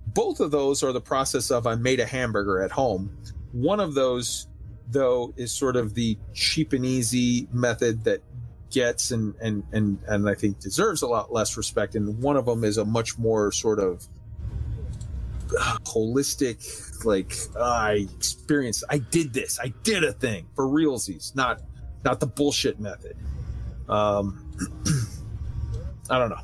both 0.08 0.40
of 0.40 0.50
those 0.50 0.82
are 0.82 0.92
the 0.92 1.00
process 1.00 1.50
of 1.50 1.66
i 1.66 1.74
made 1.74 2.00
a 2.00 2.06
hamburger 2.06 2.62
at 2.62 2.70
home. 2.70 3.14
One 3.52 3.80
of 3.80 3.94
those 3.94 4.46
though 4.90 5.34
is 5.36 5.52
sort 5.52 5.76
of 5.76 5.94
the 5.94 6.16
cheap 6.32 6.72
and 6.72 6.86
easy 6.86 7.46
method 7.52 8.04
that 8.04 8.22
gets 8.70 9.10
and 9.10 9.34
and 9.40 9.62
and 9.72 9.98
and 10.08 10.28
i 10.28 10.34
think 10.34 10.60
deserves 10.60 11.00
a 11.00 11.06
lot 11.06 11.32
less 11.32 11.56
respect 11.56 11.94
and 11.94 12.20
one 12.20 12.36
of 12.36 12.44
them 12.44 12.64
is 12.64 12.76
a 12.76 12.84
much 12.84 13.18
more 13.18 13.50
sort 13.50 13.78
of 13.78 14.06
holistic 15.84 17.04
like 17.04 17.34
i 17.58 18.06
experienced 18.16 18.84
i 18.90 18.98
did 18.98 19.32
this 19.32 19.58
i 19.60 19.72
did 19.82 20.04
a 20.04 20.12
thing 20.12 20.46
for 20.54 20.66
realsies 20.66 21.34
not 21.34 21.60
not 22.04 22.20
the 22.20 22.26
bullshit 22.26 22.80
method. 22.80 23.16
Um 23.88 24.44
i 26.10 26.18
don't 26.18 26.30
know. 26.30 26.40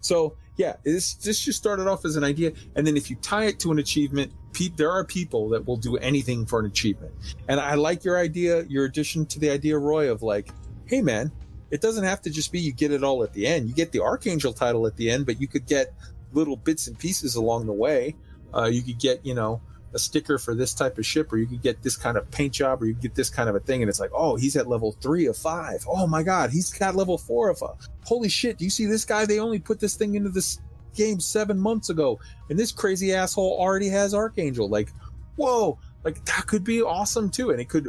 So 0.00 0.36
yeah 0.56 0.76
this 0.84 1.14
this 1.14 1.40
just 1.40 1.58
started 1.58 1.86
off 1.86 2.04
as 2.04 2.16
an 2.16 2.24
idea. 2.24 2.52
And 2.74 2.86
then 2.86 2.96
if 2.96 3.10
you 3.10 3.16
tie 3.16 3.44
it 3.44 3.60
to 3.60 3.72
an 3.72 3.78
achievement 3.78 4.32
pe- 4.52 4.68
there 4.68 4.90
are 4.90 5.04
people 5.04 5.48
that 5.50 5.66
will 5.66 5.76
do 5.76 5.96
anything 5.98 6.46
for 6.46 6.60
an 6.60 6.66
achievement. 6.66 7.12
And 7.48 7.60
i 7.60 7.74
like 7.74 8.04
your 8.04 8.18
idea 8.18 8.62
your 8.64 8.84
addition 8.84 9.26
to 9.26 9.38
the 9.38 9.50
idea 9.50 9.78
roy 9.78 10.10
of 10.10 10.22
like 10.22 10.48
hey 10.86 11.02
man 11.02 11.32
it 11.70 11.80
doesn't 11.80 12.04
have 12.04 12.22
to 12.22 12.30
just 12.30 12.52
be 12.52 12.60
you 12.60 12.72
get 12.72 12.92
it 12.92 13.02
all 13.02 13.24
at 13.24 13.32
the 13.32 13.46
end. 13.46 13.68
You 13.68 13.74
get 13.74 13.90
the 13.90 14.00
archangel 14.00 14.52
title 14.52 14.86
at 14.86 14.96
the 14.96 15.10
end 15.10 15.26
but 15.26 15.40
you 15.40 15.48
could 15.48 15.66
get 15.66 15.92
little 16.32 16.56
bits 16.56 16.86
and 16.86 16.98
pieces 16.98 17.34
along 17.36 17.66
the 17.66 17.72
way 17.72 18.14
uh, 18.56 18.66
you 18.66 18.82
could 18.82 18.98
get 18.98 19.24
you 19.24 19.34
know 19.34 19.60
a 19.94 19.98
sticker 19.98 20.38
for 20.38 20.54
this 20.54 20.74
type 20.74 20.98
of 20.98 21.06
ship 21.06 21.32
or 21.32 21.38
you 21.38 21.46
could 21.46 21.62
get 21.62 21.82
this 21.82 21.96
kind 21.96 22.16
of 22.16 22.30
paint 22.30 22.52
job 22.52 22.82
or 22.82 22.86
you 22.86 22.94
get 22.94 23.14
this 23.14 23.30
kind 23.30 23.48
of 23.48 23.54
a 23.54 23.60
thing 23.60 23.82
and 23.82 23.88
it's 23.88 24.00
like 24.00 24.10
oh 24.12 24.36
he's 24.36 24.56
at 24.56 24.66
level 24.66 24.92
three 25.00 25.26
of 25.26 25.36
five. 25.36 25.84
Oh 25.88 26.06
my 26.06 26.22
god 26.22 26.50
he's 26.50 26.72
got 26.72 26.94
level 26.94 27.18
four 27.18 27.48
of 27.48 27.62
a 27.62 27.74
holy 28.04 28.28
shit 28.28 28.58
do 28.58 28.64
you 28.64 28.70
see 28.70 28.86
this 28.86 29.04
guy? 29.04 29.24
They 29.24 29.38
only 29.38 29.58
put 29.58 29.80
this 29.80 29.94
thing 29.94 30.14
into 30.14 30.30
this 30.30 30.60
game 30.94 31.20
seven 31.20 31.58
months 31.58 31.90
ago 31.90 32.18
and 32.50 32.58
this 32.58 32.72
crazy 32.72 33.14
asshole 33.14 33.56
already 33.58 33.88
has 33.88 34.14
archangel. 34.14 34.68
Like 34.68 34.92
whoa 35.36 35.78
like 36.04 36.24
that 36.26 36.46
could 36.46 36.64
be 36.64 36.82
awesome 36.82 37.30
too 37.30 37.50
and 37.50 37.60
it 37.60 37.68
could 37.68 37.88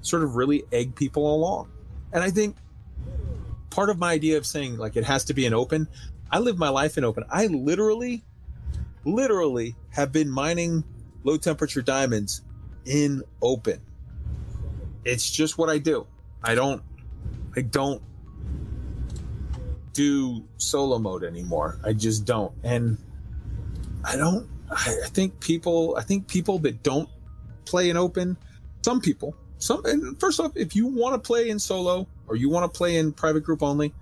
sort 0.00 0.22
of 0.22 0.36
really 0.36 0.64
egg 0.72 0.94
people 0.94 1.34
along. 1.34 1.70
And 2.12 2.22
i 2.22 2.30
think 2.30 2.56
part 3.70 3.90
of 3.90 3.98
my 3.98 4.12
idea 4.12 4.36
of 4.36 4.46
saying 4.46 4.76
like 4.76 4.96
it 4.96 5.04
has 5.04 5.24
to 5.26 5.34
be 5.34 5.44
an 5.46 5.54
open 5.54 5.86
i 6.30 6.38
live 6.38 6.58
my 6.58 6.68
life 6.68 6.98
in 6.98 7.04
open. 7.04 7.24
I 7.30 7.46
literally 7.46 8.22
literally 9.14 9.74
have 9.90 10.12
been 10.12 10.30
mining 10.30 10.84
low 11.24 11.36
temperature 11.36 11.82
diamonds 11.82 12.42
in 12.84 13.22
open. 13.42 13.80
It's 15.04 15.30
just 15.30 15.58
what 15.58 15.68
I 15.68 15.78
do. 15.78 16.06
I 16.42 16.54
don't 16.54 16.82
I 17.56 17.62
don't 17.62 18.02
do 19.92 20.44
solo 20.58 20.98
mode 20.98 21.24
anymore. 21.24 21.78
I 21.84 21.92
just 21.92 22.24
don't. 22.24 22.52
And 22.62 22.98
I 24.04 24.16
don't 24.16 24.48
I, 24.70 24.94
think 25.06 25.40
people 25.40 25.96
I 25.96 26.02
think 26.02 26.28
people 26.28 26.58
that 26.60 26.82
don't 26.82 27.08
play 27.64 27.90
in 27.90 27.96
open, 27.96 28.36
some 28.82 29.00
people, 29.00 29.34
some 29.58 29.84
and 29.84 30.18
first 30.20 30.40
off, 30.40 30.52
if 30.54 30.76
you 30.76 30.86
want 30.86 31.14
to 31.14 31.26
play 31.26 31.48
in 31.48 31.58
solo 31.58 32.06
or 32.28 32.36
you 32.36 32.48
want 32.48 32.72
to 32.72 32.76
play 32.76 32.96
in 32.96 33.12
private 33.12 33.40
group 33.40 33.62
only, 33.62 33.92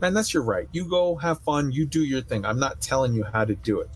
man, 0.00 0.14
that's 0.14 0.34
your 0.34 0.42
right. 0.42 0.68
You 0.72 0.84
go 0.84 1.16
have 1.16 1.40
fun, 1.40 1.72
you 1.72 1.86
do 1.86 2.04
your 2.04 2.20
thing. 2.20 2.44
I'm 2.44 2.58
not 2.58 2.80
telling 2.80 3.14
you 3.14 3.24
how 3.24 3.44
to 3.44 3.54
do 3.54 3.80
it. 3.80 3.88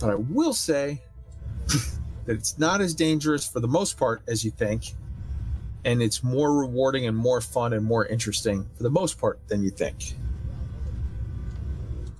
But 0.00 0.10
I 0.10 0.14
will 0.14 0.54
say 0.54 1.02
that 1.66 2.36
it's 2.36 2.58
not 2.58 2.80
as 2.80 2.94
dangerous 2.94 3.46
for 3.46 3.60
the 3.60 3.68
most 3.68 3.96
part 3.96 4.22
as 4.26 4.44
you 4.44 4.50
think. 4.50 4.94
And 5.84 6.02
it's 6.02 6.22
more 6.22 6.58
rewarding 6.58 7.06
and 7.06 7.16
more 7.16 7.40
fun 7.40 7.72
and 7.72 7.84
more 7.84 8.04
interesting 8.06 8.68
for 8.76 8.82
the 8.82 8.90
most 8.90 9.18
part 9.18 9.38
than 9.48 9.62
you 9.62 9.70
think. 9.70 10.14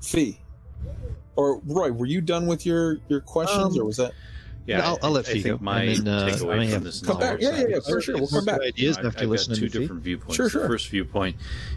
Fee. 0.02 0.40
Or 1.36 1.60
Roy, 1.66 1.92
were 1.92 2.06
you 2.06 2.20
done 2.20 2.46
with 2.46 2.64
your 2.64 2.98
your 3.08 3.20
questions 3.20 3.74
Um, 3.76 3.80
or 3.80 3.84
was 3.84 3.96
that 3.98 4.12
Yeah, 4.66 4.86
I'll- 4.86 4.98
I- 5.02 5.06
I'll 5.06 5.10
let 5.12 5.28
I 5.28 5.32
Fee 5.32 5.42
think 5.42 5.58
go, 5.58 5.64
My 5.64 5.82
and 5.82 6.06
then, 6.06 6.14
uh, 6.14 6.26
I 6.26 6.30
takeaway 6.30 6.56
may 6.58 6.64
from 6.66 6.72
have- 6.74 6.84
this 6.84 7.00
Come 7.00 7.18
back. 7.18 7.40
Yeah, 7.40 7.58
yeah, 7.58 7.66
yeah, 7.68 7.78
for 7.80 8.00
sure. 8.00 8.16
We'll 8.18 8.28
come 8.28 8.44
back. 8.44 8.60
Ideas 8.60 8.98
I've- 8.98 9.06
after 9.08 9.18
I've 9.20 9.24
got 9.24 9.30
listening 9.30 9.58
two 9.58 9.66
to 9.68 9.72
Fee. 9.72 9.78
different 9.80 10.02
viewpoints. 10.02 10.36
Sure, 10.36 10.46
The 10.48 10.68
first 10.68 10.88
viewpoint 10.88 11.36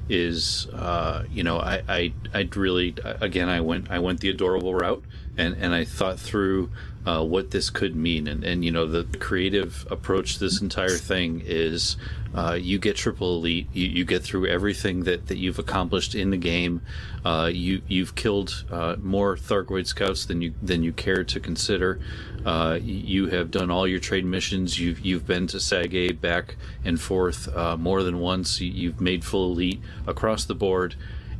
is, 0.09 0.67
uh, 0.73 1.23
you 1.33 1.43
know, 1.43 1.57
I, 1.59 1.81
I, 1.87 2.13
I'd 2.33 2.55
really, 2.55 2.93
again, 3.21 3.49
I 3.49 3.61
went, 3.61 3.89
I 3.89 3.99
went 3.99 4.19
the 4.19 4.29
adorable 4.29 4.75
route, 4.75 5.03
and 5.37 5.55
and 5.59 5.73
I 5.73 5.85
thought 5.85 6.19
through 6.19 6.69
uh, 7.05 7.23
what 7.23 7.51
this 7.51 7.69
could 7.69 7.95
mean, 7.95 8.27
and 8.27 8.43
and 8.43 8.63
you 8.63 8.71
know, 8.71 8.85
the 8.85 9.05
creative 9.19 9.85
approach 9.91 10.39
this 10.39 10.61
entire 10.61 10.97
thing 10.97 11.41
is, 11.45 11.97
uh, 12.33 12.57
you 12.59 12.79
get 12.79 12.95
triple 12.95 13.35
elite, 13.35 13.67
you, 13.73 13.87
you 13.87 14.05
get 14.05 14.23
through 14.23 14.47
everything 14.47 15.03
that 15.03 15.27
that 15.27 15.37
you've 15.37 15.59
accomplished 15.59 16.15
in 16.15 16.29
the 16.29 16.37
game, 16.37 16.81
uh, 17.25 17.49
you 17.51 17.81
you've 17.87 18.15
killed 18.15 18.65
uh, 18.71 18.95
more 19.01 19.35
Thargoid 19.35 19.85
scouts 19.85 20.25
than 20.25 20.41
you 20.41 20.53
than 20.61 20.83
you 20.83 20.93
care 20.93 21.23
to 21.23 21.39
consider. 21.39 21.99
Uh, 22.45 22.77
you 22.81 23.27
have 23.27 23.51
done 23.51 23.71
all 23.71 23.87
your 23.87 23.99
trade 23.99 24.25
missions. 24.25 24.79
You've 24.79 24.99
you've 24.99 25.25
been 25.25 25.47
to 25.47 25.59
Sag 25.59 25.93
A 25.95 26.11
back 26.11 26.55
and 26.85 26.99
forth 26.99 27.53
uh, 27.55 27.77
more 27.77 28.03
than 28.03 28.19
once. 28.19 28.61
You, 28.61 28.71
you've 28.71 29.01
made 29.01 29.23
full 29.23 29.51
elite 29.51 29.81
across 30.07 30.45
the 30.45 30.55
board, 30.55 30.95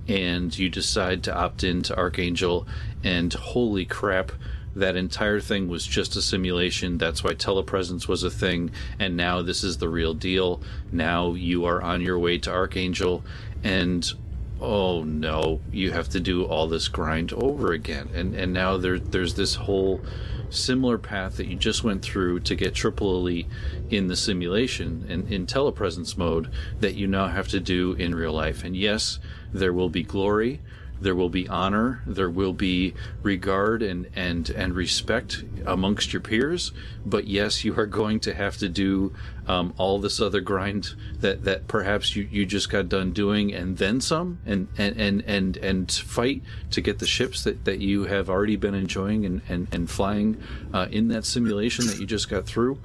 and 0.07 0.57
you 0.57 0.69
decide 0.69 1.23
to 1.23 1.35
opt 1.35 1.64
into 1.64 1.95
Archangel. 1.95 2.68
And 3.03 3.34
holy 3.34 3.84
crap, 3.84 4.31
that 4.76 4.95
entire 4.95 5.40
thing 5.40 5.68
was 5.68 5.86
just 5.86 6.16
a 6.16 6.22
simulation. 6.22 6.98
That's 6.98 7.24
why 7.24 7.34
telepresence 7.34 8.08
was 8.08 8.24
a 8.24 8.32
thing, 8.32 8.72
and 9.00 9.16
now 9.16 9.41
this 9.41 9.64
is 9.64 9.78
the 9.78 9.90
real 9.90 10.14
deal. 10.14 10.62
Now 10.91 11.34
you 11.34 11.66
are 11.66 11.82
on 11.82 12.02
your 12.02 12.18
way 12.18 12.38
to 12.40 12.52
Archangel, 12.52 13.24
and 13.64 14.12
oh 14.60 15.04
no, 15.04 15.62
you 15.72 15.91
have 15.91 16.10
to 16.10 16.20
do 16.20 16.45
all 16.45 16.68
this 16.68 16.88
grind 16.88 17.34
over 17.34 17.72
again. 17.72 18.10
And 18.14 18.34
and 18.36 18.54
now 18.54 18.78
there 18.78 19.00
there's 19.00 19.36
this 19.36 19.56
whole 19.56 20.02
similar 20.50 20.98
path 20.98 21.38
that 21.38 21.48
you 21.48 21.56
just 21.56 21.84
went 21.84 22.02
through 22.02 22.40
to 22.40 22.56
get 22.56 22.76
triple 22.76 23.16
elite 23.16 23.48
in 23.90 24.08
the 24.08 24.16
simulation 24.16 25.06
and 25.10 25.32
in 25.32 25.48
telepresence 25.48 26.16
mode 26.16 26.50
that 26.80 26.94
you 26.94 27.08
now 27.08 27.28
have 27.28 27.48
to 27.48 27.60
do 27.60 27.94
in 27.94 28.14
real 28.14 28.34
life. 28.34 28.64
And 28.64 28.76
yes, 28.78 29.20
there 29.52 29.74
will 29.74 29.90
be 29.90 30.04
glory, 30.04 30.62
there 31.02 31.15
will 31.15 31.30
be 31.30 31.48
honor, 31.48 32.02
there 32.06 32.30
will 32.30 32.53
be 32.53 32.94
regard 33.22 33.82
and 33.82 34.10
and 34.15 34.49
and 34.49 34.76
respect 34.76 35.44
amongst 35.65 36.14
your 36.14 36.22
peers. 36.22 36.72
But 37.06 37.28
yes, 37.28 37.64
you 37.64 37.78
are 37.78 37.86
going 37.86 38.20
to 38.22 38.34
have 38.34 38.57
to 38.57 38.70
do 38.70 39.14
um, 39.48 39.74
all 39.78 39.99
this 39.99 40.22
other 40.22 40.40
grind 40.40 40.95
that 41.20 41.44
that 41.44 41.68
perhaps 41.68 42.15
you 42.15 42.28
you 42.32 42.45
just 42.45 42.70
got 42.70 42.90
done 42.90 43.11
doing, 43.11 43.53
and 43.53 43.78
then 43.78 44.02
some, 44.02 44.40
and 44.45 44.68
and 44.78 44.98
and 44.98 45.22
and 45.28 45.57
and 45.57 45.91
fight 45.91 46.41
to 46.72 46.82
get 46.82 46.99
the 46.99 47.07
ships 47.07 47.44
that 47.44 47.65
that 47.65 47.80
you 47.80 48.06
have 48.06 48.30
already 48.30 48.56
been 48.56 48.76
enjoying 48.76 49.26
and 49.26 49.41
and 49.49 49.68
and 49.72 49.90
flying 49.90 50.41
uh, 50.74 50.88
in 50.91 51.10
that 51.10 51.26
simulation 51.26 51.88
that 51.88 51.99
you 51.99 52.06
just 52.06 52.30
got 52.30 52.45
through. 52.45 52.80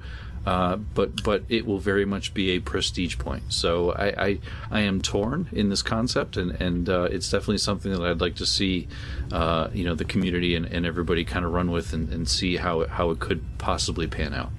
Uh, 0.49 0.77
but 0.77 1.23
but 1.23 1.43
it 1.51 1.67
will 1.67 1.79
very 1.79 2.07
much 2.07 2.33
be 2.33 2.53
a 2.53 2.59
prestige 2.59 3.19
point. 3.19 3.43
So 3.53 3.93
I 3.93 4.07
I, 4.27 4.39
I 4.71 4.81
am 4.81 5.03
torn 5.03 5.47
in 5.53 5.69
this 5.69 5.83
concept, 5.83 6.39
and 6.39 6.53
and 6.53 6.89
uh, 6.89 7.03
it's 7.03 7.31
definitely 7.31 7.59
something 7.59 7.93
that 7.93 8.01
I'd 8.01 8.23
like 8.23 8.37
to 8.37 8.47
see, 8.47 8.89
uh, 9.31 9.69
you 9.75 9.85
know, 9.85 9.95
the 9.95 10.07
community 10.07 10.55
and, 10.55 10.65
and 10.65 10.87
everybody 10.87 11.23
kind 11.23 11.45
of 11.45 11.53
run 11.53 11.71
with 11.71 11.93
and, 11.93 12.11
and 12.11 12.27
see 12.27 12.57
how 12.57 12.81
it, 12.81 12.89
how 12.89 13.11
it 13.11 13.19
could 13.19 13.43
possibly 13.59 14.07
pan 14.07 14.33
out. 14.33 14.51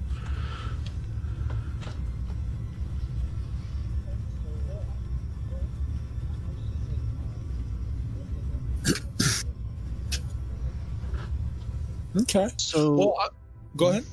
Okay. 12.21 12.49
So 12.57 12.93
Well, 12.95 13.15
I, 13.19 13.29
go 13.75 13.87
ahead. 13.87 14.05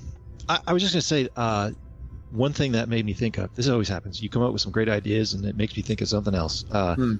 I, 0.48 0.60
I 0.66 0.72
was 0.72 0.82
just 0.82 0.94
going 0.94 1.00
to 1.00 1.06
say 1.06 1.28
uh, 1.36 1.70
one 2.30 2.52
thing 2.52 2.72
that 2.72 2.88
made 2.88 3.04
me 3.04 3.12
think 3.14 3.38
of 3.38 3.52
this 3.54 3.68
always 3.68 3.88
happens. 3.88 4.20
You 4.20 4.28
come 4.30 4.42
up 4.42 4.52
with 4.52 4.62
some 4.62 4.72
great 4.72 4.88
ideas, 4.88 5.32
and 5.34 5.44
it 5.44 5.56
makes 5.56 5.76
me 5.76 5.82
think 5.82 6.00
of 6.00 6.08
something 6.08 6.34
else. 6.34 6.64
Uh, 6.70 6.94
Hmm. 6.94 7.14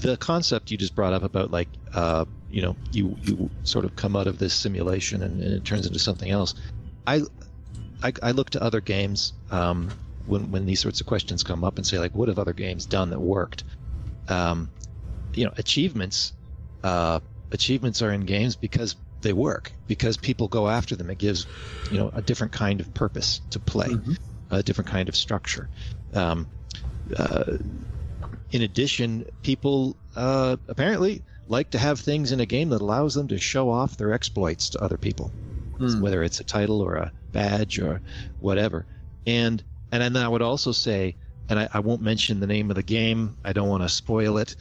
The 0.00 0.16
concept 0.16 0.70
you 0.70 0.78
just 0.78 0.94
brought 0.94 1.12
up 1.12 1.22
about 1.22 1.50
like 1.50 1.68
uh, 1.92 2.24
you 2.48 2.62
know 2.62 2.76
you 2.92 3.14
you 3.20 3.50
sort 3.64 3.84
of 3.84 3.94
come 3.96 4.16
out 4.16 4.26
of 4.26 4.38
this 4.38 4.54
simulation 4.54 5.22
and, 5.22 5.40
and 5.42 5.52
it 5.52 5.64
turns 5.64 5.86
into 5.86 5.98
something 5.98 6.30
else. 6.30 6.54
I 7.06 7.22
I, 8.02 8.12
I 8.22 8.30
look 8.30 8.50
to 8.50 8.62
other 8.62 8.80
games 8.80 9.32
um, 9.50 9.92
when 10.24 10.50
when 10.50 10.66
these 10.66 10.80
sorts 10.80 11.00
of 11.00 11.06
questions 11.06 11.42
come 11.42 11.64
up 11.64 11.76
and 11.78 11.86
say 11.86 11.98
like, 11.98 12.14
what 12.14 12.28
have 12.28 12.38
other 12.38 12.52
games 12.54 12.86
done 12.86 13.10
that 13.10 13.20
worked? 13.20 13.64
Um, 14.28 14.70
you 15.34 15.44
know, 15.44 15.52
achievements 15.56 16.32
uh, 16.84 17.20
achievements 17.50 18.02
are 18.02 18.12
in 18.12 18.22
games 18.22 18.56
because 18.56 18.96
they 19.22 19.32
work 19.32 19.72
because 19.86 20.16
people 20.16 20.48
go 20.48 20.68
after 20.68 20.96
them. 20.96 21.10
It 21.10 21.18
gives 21.18 21.46
you 21.90 21.98
know 21.98 22.10
a 22.14 22.22
different 22.22 22.52
kind 22.52 22.80
of 22.80 22.92
purpose 22.94 23.40
to 23.50 23.60
play, 23.60 23.88
Mhm. 23.88 24.16
a 24.50 24.62
different 24.62 24.88
kind 24.88 25.08
of 25.08 25.16
structure. 25.16 25.68
Um, 26.12 26.48
uh, 27.16 27.58
in 28.50 28.62
addition, 28.62 29.24
people 29.42 29.96
uh, 30.14 30.56
apparently 30.68 31.22
like 31.48 31.70
to 31.70 31.78
have 31.78 32.00
things 32.00 32.32
in 32.32 32.40
a 32.40 32.46
game 32.46 32.68
that 32.70 32.82
allows 32.82 33.14
them 33.14 33.28
to 33.28 33.38
show 33.38 33.70
off 33.70 33.96
their 33.96 34.12
exploits 34.12 34.68
to 34.70 34.82
other 34.82 34.98
people, 34.98 35.32
Hmm. 35.78 36.00
whether 36.00 36.22
it's 36.22 36.40
a 36.40 36.44
title 36.44 36.80
or 36.80 36.96
a 36.96 37.12
badge 37.32 37.78
or 37.78 38.00
whatever. 38.38 38.86
And 39.26 39.62
and 39.90 40.02
then 40.14 40.16
I 40.22 40.28
would 40.28 40.42
also 40.42 40.72
say, 40.72 41.16
and 41.48 41.58
I, 41.58 41.68
I 41.74 41.80
won't 41.80 42.02
mention 42.02 42.40
the 42.40 42.46
name 42.46 42.70
of 42.70 42.76
the 42.76 42.82
game. 42.82 43.36
I 43.44 43.52
don't 43.52 43.68
want 43.68 43.82
to 43.82 43.88
spoil 43.88 44.38
it, 44.38 44.56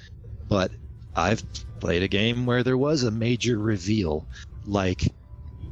but 0.50 0.72
I've 1.16 1.44
played 1.80 2.04
a 2.04 2.08
game 2.08 2.46
where 2.46 2.64
there 2.64 2.78
was 2.78 3.04
a 3.04 3.12
major 3.12 3.58
reveal, 3.58 4.28
like 4.66 5.12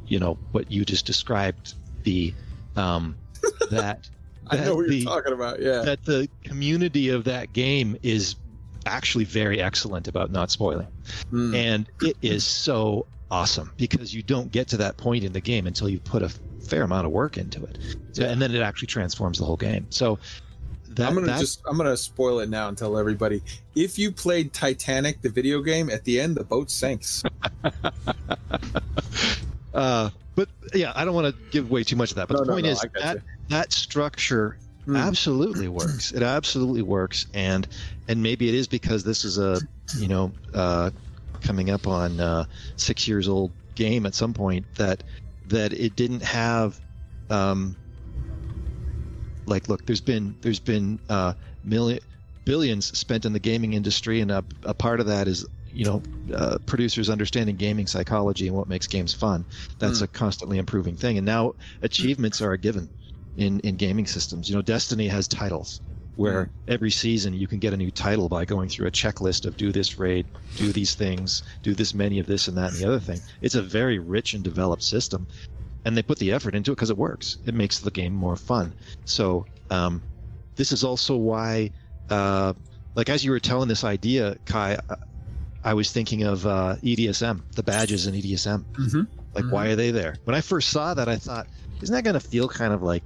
you 0.06 0.18
know 0.18 0.38
what 0.52 0.70
you 0.70 0.84
just 0.84 1.06
described. 1.06 1.74
The 2.02 2.32
um, 2.76 3.16
that 3.70 4.08
I 4.48 4.56
know 4.56 4.64
that 4.64 4.76
what 4.76 4.88
the- 4.88 4.96
you're 4.96 5.10
talking 5.10 5.32
about. 5.32 5.60
Yeah. 5.60 5.82
that 5.82 6.04
the 6.04 6.28
community 6.44 7.10
of 7.10 7.24
that 7.24 7.52
game 7.52 7.96
is 8.02 8.36
actually 8.86 9.24
very 9.24 9.60
excellent 9.60 10.08
about 10.08 10.30
not 10.30 10.50
spoiling. 10.50 10.88
Hmm. 11.30 11.54
And 11.54 11.88
it 12.02 12.16
is 12.22 12.44
so 12.44 13.06
awesome 13.30 13.72
because 13.76 14.14
you 14.14 14.22
don't 14.22 14.50
get 14.50 14.66
to 14.68 14.76
that 14.78 14.96
point 14.96 15.22
in 15.22 15.32
the 15.32 15.40
game 15.40 15.66
until 15.66 15.88
you 15.88 16.00
put 16.00 16.22
a 16.22 16.30
fair 16.66 16.82
amount 16.82 17.06
of 17.06 17.12
work 17.12 17.36
into 17.36 17.62
it. 17.64 17.78
So- 18.12 18.24
And 18.24 18.40
then 18.40 18.54
it 18.54 18.62
actually 18.62 18.86
transforms 18.88 19.38
the 19.38 19.44
whole 19.44 19.56
game. 19.58 19.86
So 19.90 20.18
that, 20.90 21.08
I'm 21.08 21.14
gonna 21.14 21.26
that- 21.28 21.40
just 21.40 21.62
I'm 21.68 21.76
gonna 21.76 21.96
spoil 21.96 22.40
it 22.40 22.48
now 22.48 22.68
and 22.68 22.76
tell 22.76 22.96
everybody. 22.98 23.42
If 23.74 23.98
you 23.98 24.10
played 24.12 24.52
Titanic, 24.52 25.22
the 25.22 25.28
video 25.28 25.60
game, 25.62 25.90
at 25.90 26.04
the 26.04 26.20
end 26.20 26.36
the 26.36 26.44
boat 26.44 26.70
sinks. 26.70 27.22
uh, 29.74 30.10
but 30.34 30.48
yeah, 30.74 30.92
I 30.94 31.04
don't 31.04 31.14
want 31.14 31.34
to 31.34 31.42
give 31.50 31.70
away 31.70 31.84
too 31.84 31.96
much 31.96 32.10
of 32.10 32.16
that. 32.16 32.28
But 32.28 32.38
No, 32.38 32.44
the 32.44 32.52
point 32.52 32.64
no, 32.66 32.72
is 32.72 32.80
that 33.02 33.14
you. 33.16 33.22
that 33.48 33.72
structure 33.72 34.56
Hmm. 34.86 34.96
absolutely 34.96 35.68
works. 35.68 36.10
It 36.12 36.22
absolutely 36.22 36.82
works, 36.82 37.26
and 37.34 37.68
and 38.08 38.22
maybe 38.22 38.48
it 38.48 38.54
is 38.54 38.66
because 38.66 39.04
this 39.04 39.24
is 39.24 39.38
a 39.38 39.60
you 39.98 40.08
know 40.08 40.32
uh, 40.54 40.90
coming 41.42 41.70
up 41.70 41.86
on 41.86 42.18
uh, 42.18 42.44
six 42.76 43.06
years 43.06 43.28
old 43.28 43.52
game 43.74 44.06
at 44.06 44.14
some 44.14 44.32
point 44.32 44.64
that 44.76 45.02
that 45.48 45.72
it 45.74 45.96
didn't 45.96 46.22
have 46.22 46.80
um, 47.28 47.76
like 49.50 49.68
look 49.68 49.84
there's 49.86 50.00
been 50.00 50.36
there's 50.42 50.60
been 50.60 51.00
uh, 51.08 51.34
million 51.62 52.00
billions 52.46 52.96
spent 52.98 53.24
in 53.24 53.32
the 53.32 53.40
gaming 53.40 53.74
industry 53.74 54.20
and 54.20 54.30
a, 54.30 54.44
a 54.64 54.74
part 54.74 55.00
of 55.00 55.06
that 55.06 55.28
is 55.28 55.46
you 55.72 55.84
know 55.84 56.02
uh, 56.34 56.58
producers 56.66 57.10
understanding 57.10 57.56
gaming 57.56 57.86
psychology 57.86 58.46
and 58.46 58.56
what 58.56 58.68
makes 58.68 58.86
games 58.86 59.12
fun. 59.12 59.46
That's 59.78 60.00
Hmm. 60.00 60.04
a 60.04 60.08
constantly 60.08 60.58
improving 60.58 60.96
thing. 60.96 61.16
And 61.18 61.26
now 61.26 61.54
achievements 61.82 62.40
are 62.40 62.52
a 62.52 62.58
given 62.58 62.90
in 63.36 63.60
in 63.60 63.76
gaming 63.76 64.06
systems. 64.06 64.48
You 64.48 64.56
know 64.56 64.62
destiny 64.62 65.08
has 65.08 65.28
titles 65.28 65.80
where 66.16 66.42
Hmm. 66.42 66.50
every 66.68 66.90
season 66.90 67.32
you 67.34 67.46
can 67.48 67.58
get 67.58 67.72
a 67.72 67.76
new 67.76 67.90
title 67.90 68.28
by 68.28 68.44
going 68.44 68.68
through 68.68 68.86
a 68.86 68.90
checklist 68.92 69.46
of 69.46 69.56
do 69.56 69.72
this 69.72 69.98
raid 69.98 70.26
do 70.56 70.72
these 70.72 70.94
things 70.94 71.42
do 71.62 71.74
this 71.74 71.94
many 71.94 72.18
of 72.18 72.26
this 72.26 72.48
and 72.48 72.56
that 72.58 72.72
and 72.72 72.76
the 72.76 72.84
other 72.84 73.00
thing. 73.00 73.22
It's 73.40 73.54
a 73.54 73.62
very 73.62 73.98
rich 73.98 74.34
and 74.34 74.44
developed 74.44 74.82
system 74.82 75.26
and 75.84 75.96
they 75.96 76.02
put 76.02 76.18
the 76.18 76.32
effort 76.32 76.54
into 76.54 76.72
it 76.72 76.76
because 76.76 76.90
it 76.90 76.96
works 76.98 77.38
it 77.46 77.54
makes 77.54 77.78
the 77.78 77.90
game 77.90 78.12
more 78.12 78.36
fun 78.36 78.74
so 79.04 79.44
um, 79.70 80.02
this 80.56 80.72
is 80.72 80.84
also 80.84 81.16
why 81.16 81.70
uh, 82.10 82.52
like 82.94 83.08
as 83.08 83.24
you 83.24 83.30
were 83.30 83.40
telling 83.40 83.68
this 83.68 83.84
idea 83.84 84.36
kai 84.46 84.78
I- 85.64 85.74
was 85.74 85.90
thinking 85.92 86.22
of 86.24 86.46
uh, 86.46 86.76
edsm 86.82 87.42
the 87.54 87.62
badges 87.62 88.06
in 88.06 88.14
edsm 88.14 88.64
Mhm. 88.78 89.06
like 89.34 89.44
why 89.52 89.66
are 89.68 89.76
they 89.76 89.90
there 89.90 90.16
when 90.24 90.34
i 90.34 90.40
first 90.40 90.70
saw 90.70 90.94
that 90.94 91.08
i 91.08 91.16
thought 91.16 91.46
isn't 91.82 91.94
that 91.94 92.04
going 92.04 92.14
to 92.14 92.20
feel 92.20 92.48
kind 92.48 92.72
of 92.72 92.82
like 92.82 93.04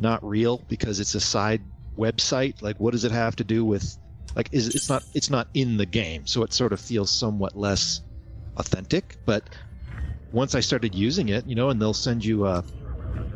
not 0.00 0.24
real 0.26 0.62
because 0.68 1.00
it's 1.00 1.14
a 1.14 1.20
side 1.20 1.62
website. 1.96 2.60
Like, 2.60 2.80
what 2.80 2.90
does 2.92 3.04
it 3.04 3.12
have 3.12 3.36
to 3.36 3.44
do 3.44 3.64
with? 3.64 3.96
Like, 4.34 4.48
is 4.52 4.68
it's 4.74 4.88
not 4.88 5.04
it's 5.14 5.30
not 5.30 5.48
in 5.54 5.76
the 5.76 5.86
game, 5.86 6.26
so 6.26 6.42
it 6.42 6.52
sort 6.52 6.72
of 6.72 6.80
feels 6.80 7.10
somewhat 7.10 7.56
less 7.56 8.00
authentic. 8.56 9.16
But 9.24 9.54
once 10.34 10.54
I 10.56 10.60
started 10.60 10.94
using 10.94 11.30
it, 11.30 11.46
you 11.46 11.56
know, 11.56 11.70
and 11.70 11.80
they'll 11.82 11.94
send 11.94 12.24
you 12.24 12.46
a 12.46 12.64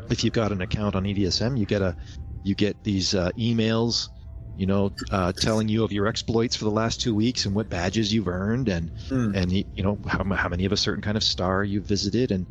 if 0.09 0.23
you've 0.23 0.33
got 0.33 0.51
an 0.51 0.61
account 0.61 0.95
on 0.95 1.05
EDSM, 1.05 1.57
you 1.57 1.65
get 1.65 1.81
a 1.81 1.95
you 2.43 2.55
get 2.55 2.83
these 2.83 3.15
uh, 3.15 3.31
emails, 3.37 4.09
you 4.55 4.65
know, 4.65 4.95
uh, 5.11 5.33
telling 5.39 5.69
you 5.69 5.83
of 5.83 5.91
your 5.91 6.07
exploits 6.07 6.55
for 6.55 6.65
the 6.65 6.71
last 6.71 7.01
two 7.01 7.15
weeks 7.15 7.45
and 7.45 7.55
what 7.55 7.69
badges 7.69 8.13
you've 8.13 8.27
earned, 8.29 8.69
and 8.69 8.91
Hmm. 9.09 9.31
and 9.33 9.51
you 9.51 9.65
know 9.79 9.99
how, 10.07 10.23
how 10.35 10.49
many 10.49 10.65
of 10.65 10.71
a 10.73 10.77
certain 10.77 11.01
kind 11.01 11.17
of 11.17 11.23
star 11.23 11.63
you've 11.63 11.87
visited, 11.87 12.31
and 12.31 12.47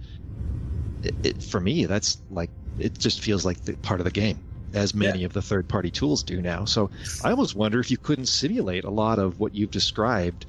it, 1.03 1.17
it, 1.23 1.43
for 1.43 1.61
me, 1.61 1.87
that's 1.87 2.23
like 2.29 2.51
it 2.77 2.99
just 2.99 3.21
feels 3.23 3.45
like 3.45 3.61
the 3.63 3.77
part 3.79 4.01
of 4.01 4.05
the 4.05 4.11
game, 4.11 4.43
as 4.73 4.95
many 4.95 5.25
of 5.25 5.33
the 5.33 5.43
third-party 5.43 5.91
tools 5.91 6.23
do 6.23 6.41
now. 6.43 6.65
So 6.65 6.91
I 7.23 7.31
almost 7.31 7.55
wonder 7.55 7.81
if 7.81 7.91
you 7.91 7.99
couldn't 7.99 8.27
simulate 8.27 8.85
a 8.85 8.91
lot 8.91 9.19
of 9.19 9.39
what 9.39 9.55
you've 9.55 9.71
described, 9.71 10.47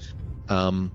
um, 0.48 0.94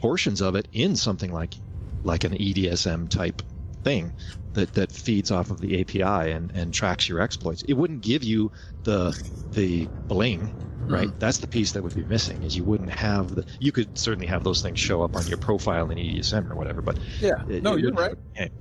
portions 0.00 0.40
of 0.40 0.54
it 0.54 0.68
in 0.72 0.96
something 0.96 1.32
like 1.32 1.56
like 2.04 2.24
an 2.24 2.32
EDSM 2.32 3.08
type 3.08 3.42
thing 3.82 4.12
that, 4.54 4.72
that 4.74 4.90
feeds 4.90 5.30
off 5.30 5.50
of 5.50 5.60
the 5.60 5.80
API 5.80 6.30
and, 6.30 6.50
and 6.52 6.72
tracks 6.72 7.08
your 7.08 7.20
exploits. 7.20 7.62
It 7.62 7.74
wouldn't 7.74 8.00
give 8.02 8.24
you 8.24 8.50
the 8.84 9.10
the 9.52 9.86
bling, 10.06 10.40
mm-hmm. 10.40 10.92
right? 10.92 11.20
That's 11.20 11.38
the 11.38 11.46
piece 11.46 11.72
that 11.72 11.82
would 11.82 11.94
be 11.94 12.04
missing. 12.04 12.42
Is 12.42 12.56
you 12.56 12.64
wouldn't 12.64 12.90
have 12.90 13.34
the. 13.34 13.44
You 13.58 13.72
could 13.72 13.98
certainly 13.98 14.26
have 14.26 14.44
those 14.44 14.62
things 14.62 14.78
show 14.78 15.02
up 15.02 15.16
on 15.16 15.26
your 15.26 15.38
profile 15.38 15.90
in 15.90 15.98
EDSM 15.98 16.50
or 16.50 16.54
whatever, 16.54 16.80
but 16.82 16.98
Yeah. 17.20 17.44
it- 17.48 17.62
no, 17.62 17.74
it 17.74 17.80
you're 17.80 17.92
right. 17.92 18.10
have- 18.10 18.18
yeah, 18.36 18.42
it 18.44 18.52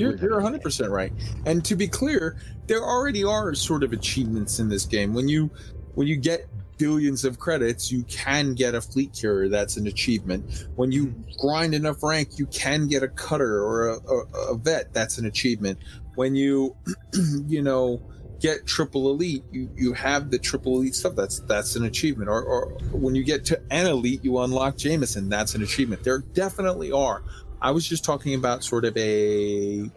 You're, 0.00 0.16
you're 0.16 0.40
have- 0.40 0.52
100% 0.52 0.90
right. 0.90 1.12
And 1.46 1.64
to 1.64 1.76
be 1.76 1.86
clear, 1.88 2.36
there 2.66 2.82
already 2.82 3.24
are 3.24 3.54
sort 3.54 3.82
of 3.84 3.92
achievements 3.92 4.58
in 4.58 4.68
this 4.68 4.84
game. 4.86 5.14
When 5.14 5.28
you 5.28 5.50
when 5.94 6.06
you 6.08 6.16
get 6.16 6.48
billions 6.78 7.24
of 7.24 7.38
credits, 7.38 7.90
you 7.90 8.04
can 8.04 8.54
get 8.54 8.74
a 8.74 8.80
fleet 8.80 9.16
carrier. 9.18 9.48
That's 9.48 9.76
an 9.76 9.86
achievement. 9.86 10.66
When 10.76 10.92
you 10.92 11.14
grind 11.38 11.74
enough 11.74 12.02
rank, 12.02 12.38
you 12.38 12.46
can 12.46 12.88
get 12.88 13.02
a 13.02 13.08
cutter 13.08 13.62
or 13.62 13.88
a, 13.88 13.94
a, 13.96 14.52
a 14.52 14.56
vet. 14.56 14.92
That's 14.92 15.18
an 15.18 15.26
achievement. 15.26 15.78
When 16.14 16.34
you, 16.34 16.76
you 17.46 17.62
know, 17.62 18.02
get 18.40 18.66
triple 18.66 19.10
elite, 19.10 19.44
you 19.50 19.70
you 19.76 19.92
have 19.94 20.30
the 20.30 20.38
triple 20.38 20.76
elite 20.76 20.94
stuff. 20.94 21.14
That's 21.16 21.40
that's 21.40 21.76
an 21.76 21.84
achievement. 21.84 22.28
Or, 22.28 22.42
or 22.42 22.66
when 22.92 23.14
you 23.14 23.24
get 23.24 23.44
to 23.46 23.60
an 23.70 23.86
elite, 23.86 24.24
you 24.24 24.38
unlock 24.38 24.76
Jameson. 24.76 25.28
That's 25.28 25.54
an 25.54 25.62
achievement. 25.62 26.04
There 26.04 26.18
definitely 26.18 26.92
are. 26.92 27.22
I 27.60 27.70
was 27.70 27.88
just 27.88 28.04
talking 28.04 28.34
about 28.34 28.62
sort 28.62 28.84
of 28.84 28.96
a 28.96 29.90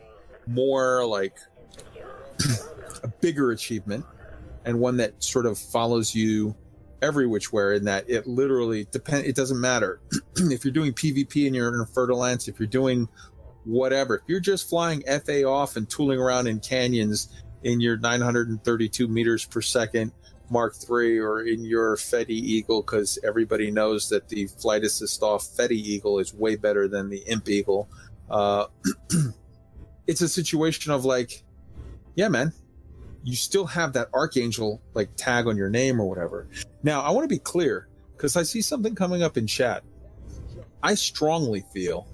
more 0.48 1.06
like 1.06 1.36
a 3.04 3.08
bigger 3.08 3.52
achievement 3.52 4.06
and 4.64 4.80
one 4.80 4.98
that 4.98 5.24
sort 5.24 5.46
of 5.46 5.58
follows 5.58 6.16
you 6.16 6.56
every 7.02 7.28
which 7.28 7.54
way 7.54 7.76
in 7.76 7.86
that 7.86 8.10
it 8.10 8.28
literally 8.28 8.86
depend 8.92 9.26
it 9.26 9.36
doesn't 9.36 9.60
matter. 9.60 10.00
If 10.38 10.64
you're 10.64 10.74
doing 10.74 10.94
pvp 10.94 11.48
and 11.48 11.56
you're 11.56 11.74
in 11.74 11.80
a 11.80 11.86
Fer-de-Lance 11.86 12.48
if 12.48 12.60
you're 12.60 12.68
doing 12.68 13.08
whatever 13.66 14.16
if 14.16 14.22
you're 14.28 14.40
just 14.40 14.70
flying 14.70 15.04
fa 15.04 15.44
off 15.44 15.76
and 15.76 15.90
tooling 15.90 16.20
around 16.20 16.48
in 16.48 16.60
canyons 16.60 17.30
in 17.64 17.82
your 17.82 17.98
932 17.98 19.08
meters 19.08 19.46
per 19.46 19.62
second 19.62 20.12
mark 20.50 20.76
iii 20.90 21.18
or 21.20 21.42
in 21.42 21.64
your 21.64 21.96
fetty 21.98 22.30
eagle 22.30 22.82
because 22.82 23.20
everybody 23.24 23.72
knows 23.72 24.10
that 24.10 24.30
the 24.30 24.48
flight 24.48 24.84
assist 24.84 25.22
off 25.22 25.44
fetty 25.44 25.72
eagle 25.72 26.20
is 26.20 26.34
way 26.34 26.56
better 26.56 26.88
than 26.88 27.10
the 27.10 27.20
imp 27.28 27.50
eagle. 27.50 27.90
Uh, 28.30 28.68
it's 30.08 30.22
a 30.22 30.30
situation 30.30 30.92
of 30.92 31.06
like 31.06 31.44
yeah 32.16 32.30
man 32.30 32.54
you 33.28 33.36
still 33.36 33.66
have 33.66 33.92
that 33.92 34.08
archangel 34.14 34.82
like 34.94 35.10
tag 35.18 35.48
on 35.48 35.58
your 35.58 35.70
name 35.70 36.00
or 36.00 36.08
whatever. 36.08 36.48
Now 36.82 37.02
i 37.02 37.12
want 37.12 37.26
to 37.26 37.28
be 37.28 37.40
clear 37.40 37.90
because 38.16 38.38
i 38.38 38.44
see 38.44 38.62
something 38.62 38.96
coming 38.96 39.22
up 39.22 39.36
in 39.36 39.46
chat. 39.46 39.84
I 40.82 40.96
strongly 40.96 41.66
feel 41.74 42.08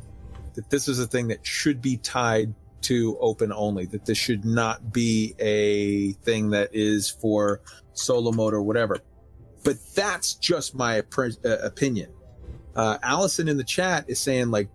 that 0.56 0.72
this 0.72 0.88
is 0.88 1.00
a 1.00 1.06
thing 1.06 1.28
that 1.28 1.46
should 1.46 1.84
be 1.84 1.98
tied 1.98 2.56
to 2.82 3.16
open 3.20 3.54
only 3.54 3.86
that 3.86 4.06
this 4.06 4.18
should 4.18 4.44
not 4.44 4.92
be 4.92 5.36
a 5.38 6.14
thing 6.24 6.50
that 6.50 6.72
is 6.74 7.12
for 7.12 7.62
solo 7.94 8.32
mode 8.32 8.56
or 8.56 8.64
whatever. 8.64 8.98
But 9.64 9.76
that's 9.94 10.34
just 10.34 10.74
my 10.74 11.00
uh, 11.00 11.30
opinion. 11.62 12.12
Uh, 12.76 12.98
allison 13.04 13.48
in 13.48 13.58
the 13.58 13.64
chat 13.64 14.06
is 14.08 14.20
saying 14.20 14.50
like 14.50 14.68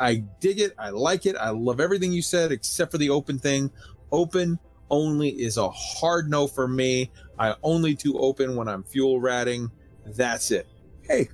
i 0.00 0.16
dig 0.40 0.58
it 0.58 0.74
i 0.80 0.90
like 0.90 1.26
it 1.26 1.36
i 1.36 1.50
love 1.50 1.78
everything 1.78 2.12
you 2.12 2.20
said 2.20 2.50
except 2.50 2.90
for 2.90 2.98
the 2.98 3.08
open 3.08 3.38
thing. 3.38 3.70
Open 4.10 4.58
only 4.90 5.30
is 5.30 5.56
a 5.56 5.68
hard 5.70 6.30
no 6.30 6.46
for 6.46 6.68
me. 6.68 7.10
I 7.38 7.54
only 7.62 7.94
do 7.94 8.18
open 8.18 8.56
when 8.56 8.68
i'm 8.68 8.82
fuel 8.82 9.20
ratting. 9.20 9.70
That's 10.04 10.50
it. 10.50 10.66
Hey 11.02 11.28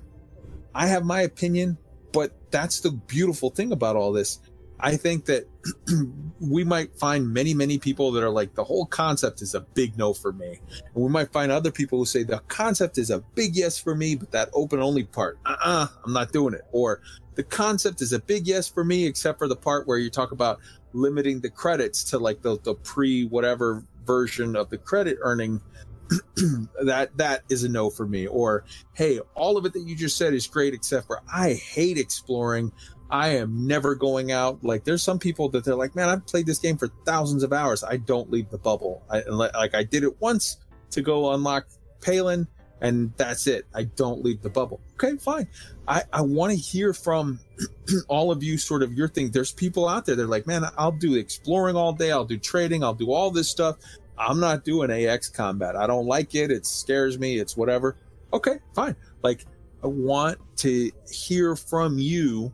i 0.75 0.87
have 0.87 1.05
my 1.05 1.21
opinion 1.21 1.77
but 2.13 2.31
that's 2.51 2.79
the 2.79 2.91
beautiful 2.91 3.49
thing 3.49 3.73
about 3.73 3.97
all 3.97 4.13
this. 4.13 4.39
I 4.79 4.97
think 4.97 5.25
that 5.25 5.47
we 6.39 6.63
might 6.63 6.95
find 6.95 7.33
many 7.33 7.53
many 7.53 7.77
people 7.77 8.11
that 8.11 8.23
are 8.23 8.29
like 8.29 8.53
the 8.53 8.63
whole 8.63 8.85
concept 8.85 9.41
is 9.41 9.55
a 9.55 9.61
big 9.61 9.97
no 9.97 10.13
for 10.13 10.31
me. 10.31 10.59
And 10.93 11.03
we 11.03 11.09
might 11.09 11.31
find 11.31 11.51
other 11.51 11.71
people 11.71 11.97
who 11.97 12.05
say 12.05 12.23
the 12.23 12.39
concept 12.47 12.97
is 12.97 13.09
a 13.09 13.19
big 13.19 13.55
yes 13.55 13.77
for 13.77 13.95
me 13.95 14.15
but 14.15 14.31
that 14.31 14.49
open 14.53 14.79
only 14.79 15.03
part 15.03 15.39
uh-uh 15.45 15.87
i'm 16.05 16.13
not 16.13 16.31
doing 16.31 16.53
it. 16.53 16.65
Or 16.71 17.01
the 17.35 17.43
concept 17.43 18.01
is 18.01 18.13
a 18.13 18.19
big 18.19 18.45
yes 18.45 18.67
for 18.67 18.83
me 18.83 19.07
except 19.07 19.39
for 19.39 19.47
the 19.47 19.55
part 19.55 19.87
where 19.87 19.97
you 19.97 20.09
talk 20.09 20.31
about 20.31 20.59
limiting 20.93 21.41
the 21.41 21.49
credits 21.49 22.03
to 22.05 22.17
like 22.17 22.41
the, 22.41 22.59
the 22.61 22.75
pre 22.75 23.25
whatever 23.25 23.83
version 24.05 24.55
of 24.55 24.69
the 24.69 24.77
credit 24.77 25.17
earning 25.21 25.61
that 26.83 27.09
that 27.15 27.43
is 27.49 27.63
a 27.63 27.69
no 27.69 27.89
for 27.89 28.05
me. 28.05 28.27
Or 28.27 28.65
hey 28.93 29.19
all 29.35 29.57
of 29.57 29.65
it 29.65 29.73
that 29.73 29.81
you 29.81 29.95
just 29.95 30.17
said 30.17 30.33
is 30.33 30.47
great 30.47 30.73
except 30.73 31.07
for 31.07 31.21
i 31.31 31.53
hate 31.53 31.97
exploring. 31.97 32.71
I 33.09 33.29
am 33.29 33.67
never 33.67 33.93
going 33.93 34.31
out. 34.31 34.63
Like 34.63 34.85
there's 34.85 35.03
some 35.03 35.19
people 35.19 35.47
that 35.49 35.65
they're 35.65 35.75
like 35.75 35.95
man 35.95 36.09
i've 36.09 36.25
played 36.25 36.45
this 36.45 36.59
game 36.59 36.77
for 36.77 36.89
thousands 37.05 37.43
of 37.43 37.53
hours. 37.53 37.83
I 37.83 37.97
don't 37.97 38.31
leave 38.31 38.49
the 38.49 38.57
bubble. 38.57 39.03
I, 39.09 39.21
like 39.21 39.75
i 39.75 39.83
did 39.83 40.03
it 40.03 40.19
once 40.21 40.57
to 40.91 41.01
go 41.01 41.33
unlock 41.33 41.67
palin 42.01 42.47
and 42.83 43.11
that's 43.17 43.47
it. 43.47 43.65
I 43.73 43.85
don't 43.85 44.23
leave 44.23 44.41
the 44.41 44.49
bubble. 44.49 44.79
Okay 44.93 45.17
fine. 45.17 45.47
I 45.87 46.03
i 46.13 46.21
want 46.21 46.51
to 46.51 46.57
hear 46.57 46.93
from 46.93 47.39
all 48.07 48.31
of 48.31 48.43
you 48.43 48.57
sort 48.57 48.83
of 48.83 48.93
your 48.93 49.07
thing. 49.07 49.31
There's 49.31 49.51
people 49.51 49.87
out 49.87 50.05
there 50.05 50.15
they're 50.15 50.27
like 50.27 50.45
man 50.45 50.63
i'll 50.77 50.91
do 50.91 51.15
exploring 51.15 51.75
all 51.75 51.93
day. 51.93 52.11
I'll 52.11 52.25
do 52.25 52.37
trading. 52.37 52.83
I'll 52.83 52.93
do 52.93 53.11
all 53.11 53.31
this 53.31 53.49
stuff. 53.49 53.77
I'm 54.17 54.39
not 54.39 54.63
doing 54.63 54.91
ax 54.91 55.29
combat. 55.29 55.75
I 55.75 55.87
don't 55.87 56.05
like 56.05 56.35
it. 56.35 56.51
It 56.51 56.67
scares 56.67 57.17
me. 57.17 57.39
It's 57.39 57.57
whatever. 57.57 57.97
Okay 58.31 58.59
fine. 58.75 58.95
Like 59.23 59.45
i 59.83 59.87
want 59.87 60.37
to 60.57 60.91
hear 61.11 61.55
from 61.55 61.97
you 61.97 62.53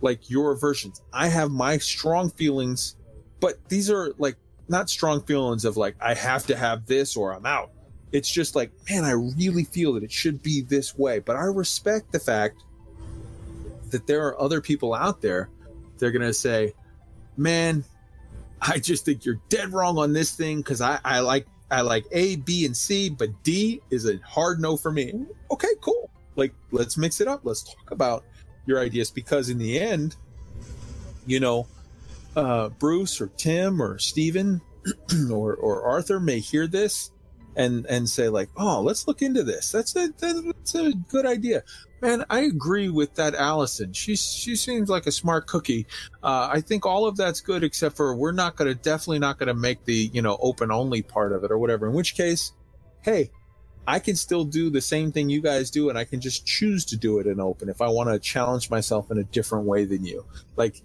like 0.00 0.28
your 0.28 0.56
versions. 0.56 1.00
I 1.12 1.28
have 1.28 1.50
my 1.50 1.78
strong 1.78 2.30
feelings 2.30 2.96
but 3.42 3.56
these 3.68 3.90
are 3.90 4.14
like 4.16 4.36
not 4.68 4.88
strong 4.88 5.20
feelings 5.24 5.66
of 5.66 5.76
like 5.76 5.94
i 6.00 6.14
have 6.14 6.46
to 6.46 6.56
have 6.56 6.86
this 6.86 7.16
or 7.16 7.34
i'm 7.34 7.44
out 7.44 7.70
it's 8.12 8.30
just 8.30 8.54
like 8.54 8.70
man 8.88 9.04
i 9.04 9.12
really 9.12 9.64
feel 9.64 9.92
that 9.94 10.02
it 10.02 10.12
should 10.12 10.42
be 10.42 10.60
this 10.62 10.96
way. 10.96 11.18
But 11.18 11.36
i 11.36 11.44
respect 11.44 12.12
the 12.12 12.20
fact 12.20 12.62
that 13.90 14.06
there 14.06 14.26
are 14.26 14.40
other 14.40 14.60
people 14.60 14.94
out 14.94 15.20
there 15.20 15.50
they're 15.98 16.12
gonna 16.12 16.32
say 16.32 16.74
man 17.36 17.84
i 18.60 18.78
just 18.78 19.04
think 19.04 19.24
you're 19.24 19.40
dead 19.48 19.72
wrong 19.72 19.98
on 19.98 20.12
this 20.12 20.32
thing 20.32 20.58
because 20.58 20.80
I, 20.80 20.98
I 21.04 21.20
like 21.20 21.46
i 21.70 21.80
like 21.80 22.04
a 22.12 22.36
b 22.36 22.66
and 22.66 22.76
c 22.76 23.08
but 23.08 23.30
d 23.42 23.80
is 23.90 24.06
a 24.08 24.18
hard 24.18 24.60
no 24.60 24.76
for 24.76 24.92
me. 24.92 25.26
Okay 25.50 25.74
cool. 25.80 26.10
Like 26.36 26.54
let's 26.70 26.96
mix 26.96 27.20
it 27.20 27.28
up. 27.28 27.40
Let's 27.44 27.62
talk 27.62 27.90
about 27.90 28.24
your 28.66 28.80
ideas 28.80 29.10
because 29.10 29.48
in 29.48 29.58
the 29.58 29.78
end 29.78 30.16
you 31.26 31.40
know 31.40 31.66
uh 32.36 32.68
bruce 32.70 33.20
or 33.20 33.28
tim 33.36 33.80
or 33.80 33.98
steven 33.98 34.60
or 35.30 35.54
or 35.54 35.82
arthur 35.82 36.18
may 36.18 36.38
hear 36.38 36.66
this 36.66 37.10
and 37.56 37.86
and 37.86 38.08
say 38.08 38.28
like 38.28 38.48
oh 38.56 38.80
let's 38.80 39.06
look 39.06 39.22
into 39.22 39.42
this. 39.42 39.70
That's 39.70 39.94
a 39.96 40.08
that's 40.18 40.74
a 40.74 40.92
good 41.08 41.26
idea. 41.26 41.62
Man 42.00 42.24
i 42.30 42.40
agree 42.40 42.88
with 42.88 43.14
that 43.14 43.34
allison. 43.34 43.92
She 43.92 44.16
she 44.16 44.56
seems 44.56 44.88
like 44.88 45.06
a 45.06 45.12
smart 45.12 45.46
cookie. 45.46 45.86
Uh, 46.22 46.48
i 46.52 46.60
think 46.60 46.86
all 46.86 47.06
of 47.06 47.16
that's 47.16 47.40
good 47.40 47.64
except 47.64 47.96
for 47.96 48.14
we're 48.14 48.32
not 48.32 48.56
going 48.56 48.68
to 48.68 48.74
definitely 48.74 49.18
not 49.18 49.38
going 49.38 49.48
to 49.48 49.54
make 49.54 49.84
the 49.84 50.10
you 50.12 50.22
know 50.22 50.38
open 50.40 50.70
only 50.70 51.02
part 51.02 51.32
of 51.32 51.44
it 51.44 51.50
or 51.50 51.58
whatever. 51.58 51.86
In 51.86 51.92
which 51.92 52.14
case 52.14 52.52
hey 53.02 53.30
i 53.86 53.98
can 53.98 54.14
still 54.14 54.44
do 54.44 54.70
the 54.70 54.80
same 54.80 55.10
thing 55.10 55.28
you 55.28 55.42
guys 55.42 55.68
do 55.70 55.88
and 55.88 55.98
i 55.98 56.04
can 56.04 56.20
just 56.20 56.46
choose 56.46 56.84
to 56.84 56.96
do 56.96 57.18
it 57.18 57.26
in 57.26 57.40
open 57.40 57.68
if 57.68 57.80
i 57.80 57.88
want 57.88 58.08
to 58.08 58.16
challenge 58.20 58.70
myself 58.70 59.10
in 59.10 59.18
a 59.18 59.24
different 59.24 59.64
way 59.66 59.84
than 59.84 60.04
you. 60.04 60.24
Like 60.56 60.82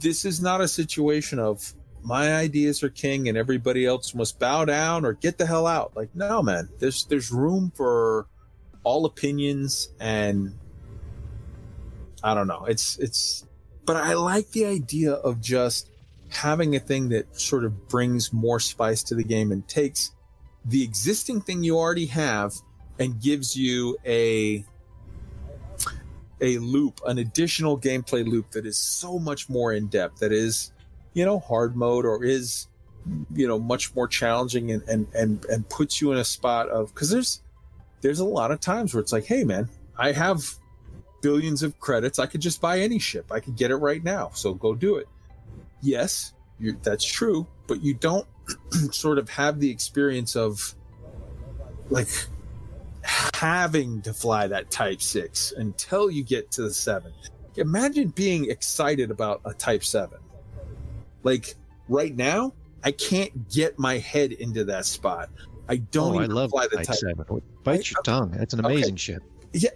this 0.00 0.24
is 0.24 0.40
not 0.40 0.60
a 0.60 0.68
situation 0.68 1.38
of 1.38 1.74
my 2.04 2.34
ideas 2.34 2.82
are 2.82 2.90
king 2.90 3.28
and 3.28 3.36
everybody 3.38 3.86
else 3.86 4.14
must 4.14 4.38
bow 4.38 4.64
down 4.64 5.04
or 5.04 5.14
get 5.14 5.38
the 5.38 5.46
hell 5.46 5.66
out. 5.66 5.96
Like 5.96 6.14
no 6.14 6.42
man 6.42 6.68
there's 6.78 7.04
there's 7.06 7.32
room 7.32 7.72
for 7.74 8.26
all 8.82 9.06
opinions 9.06 9.88
and 10.00 10.56
i 12.22 12.34
don't 12.34 12.46
know. 12.46 12.64
It's 12.66 12.98
it's 12.98 13.46
but 13.86 13.96
i 13.96 14.14
like 14.14 14.50
the 14.50 14.66
idea 14.66 15.12
of 15.12 15.40
just 15.40 15.90
having 16.28 16.76
a 16.76 16.80
thing 16.80 17.08
that 17.10 17.38
sort 17.38 17.64
of 17.64 17.88
brings 17.88 18.32
more 18.32 18.60
spice 18.60 19.02
to 19.04 19.14
the 19.14 19.24
game 19.24 19.52
and 19.52 19.66
takes 19.68 20.12
the 20.64 20.82
existing 20.82 21.40
thing 21.40 21.62
you 21.62 21.78
already 21.78 22.06
have 22.06 22.54
and 22.98 23.20
gives 23.20 23.56
you 23.56 23.96
a 24.04 24.64
a 26.40 26.58
loop, 26.58 27.00
an 27.06 27.18
additional 27.18 27.78
gameplay 27.78 28.26
loop 28.26 28.50
that 28.50 28.66
is 28.66 28.76
so 28.76 29.18
much 29.18 29.48
more 29.48 29.72
in 29.72 29.86
depth, 29.86 30.18
that 30.18 30.32
is, 30.32 30.72
you 31.14 31.24
know, 31.24 31.38
hard 31.38 31.76
mode 31.76 32.04
or 32.04 32.22
is, 32.22 32.68
you 33.34 33.48
know, 33.48 33.58
much 33.58 33.94
more 33.94 34.06
challenging 34.06 34.70
and 34.70 34.82
and 34.88 35.06
and, 35.14 35.44
and 35.46 35.68
puts 35.68 36.00
you 36.00 36.12
in 36.12 36.18
a 36.18 36.24
spot 36.24 36.68
of 36.68 36.92
because 36.94 37.10
there's 37.10 37.40
there's 38.02 38.20
a 38.20 38.24
lot 38.24 38.50
of 38.50 38.60
times 38.60 38.92
where 38.92 39.00
it's 39.00 39.12
like, 39.12 39.24
hey 39.24 39.44
man, 39.44 39.68
I 39.96 40.12
have 40.12 40.44
billions 41.22 41.62
of 41.62 41.80
credits. 41.80 42.18
I 42.18 42.26
could 42.26 42.42
just 42.42 42.60
buy 42.60 42.80
any 42.80 42.98
ship. 42.98 43.32
I 43.32 43.40
could 43.40 43.56
get 43.56 43.70
it 43.70 43.76
right 43.76 44.04
now. 44.04 44.30
So 44.34 44.52
go 44.52 44.74
do 44.74 44.96
it. 44.96 45.08
Yes, 45.80 46.34
that's 46.82 47.04
true, 47.04 47.46
but 47.66 47.82
you 47.82 47.94
don't 47.94 48.26
sort 48.90 49.18
of 49.18 49.28
have 49.30 49.58
the 49.58 49.70
experience 49.70 50.36
of 50.36 50.74
like 51.90 52.08
having 53.34 54.02
to 54.02 54.12
fly 54.12 54.46
that 54.46 54.70
type 54.70 55.02
6 55.02 55.52
until 55.56 56.10
you 56.10 56.24
get 56.24 56.50
to 56.52 56.62
the 56.62 56.72
7 56.72 57.12
imagine 57.56 58.08
being 58.08 58.50
excited 58.50 59.10
about 59.10 59.40
a 59.44 59.52
type 59.52 59.84
7 59.84 60.18
like 61.24 61.54
right 61.88 62.14
now 62.16 62.52
i 62.84 62.92
can't 62.92 63.50
get 63.50 63.78
my 63.78 63.98
head 63.98 64.32
into 64.32 64.64
that 64.64 64.86
spot 64.86 65.28
i 65.68 65.76
don't 65.76 66.14
oh, 66.14 66.20
I 66.20 66.24
even 66.24 66.30
love 66.36 66.50
fly 66.50 66.66
the 66.70 66.76
Type 66.76 66.94
7. 66.96 67.24
Bite 67.64 67.90
your 67.90 68.02
tongue. 68.02 68.30
That's 68.30 68.54
an 68.54 68.64
Okay. 68.64 68.74
amazing 68.74 68.96
ship. 68.96 69.22
yeah 69.52 69.70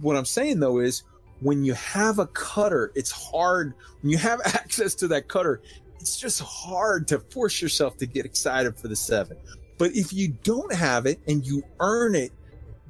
what 0.00 0.16
i'm 0.16 0.24
saying 0.24 0.58
though 0.60 0.78
is 0.80 1.02
when 1.40 1.64
you 1.64 1.74
have 1.74 2.18
a 2.18 2.26
cutter 2.28 2.90
it's 2.94 3.10
hard 3.10 3.74
when 4.00 4.10
you 4.10 4.18
have 4.18 4.40
access 4.44 4.94
to 4.96 5.08
that 5.08 5.28
cutter 5.28 5.60
it's 6.00 6.16
just 6.18 6.40
hard 6.42 7.06
to 7.08 7.18
force 7.18 7.60
yourself 7.62 7.96
to 7.98 8.06
get 8.06 8.24
excited 8.24 8.76
for 8.78 8.88
the 8.88 8.96
seven 8.96 9.36
but 9.78 9.90
if 9.94 10.12
you 10.12 10.28
don't 10.42 10.72
have 10.74 11.04
it 11.06 11.20
and 11.28 11.46
you 11.46 11.62
earn 11.80 12.14
it 12.14 12.32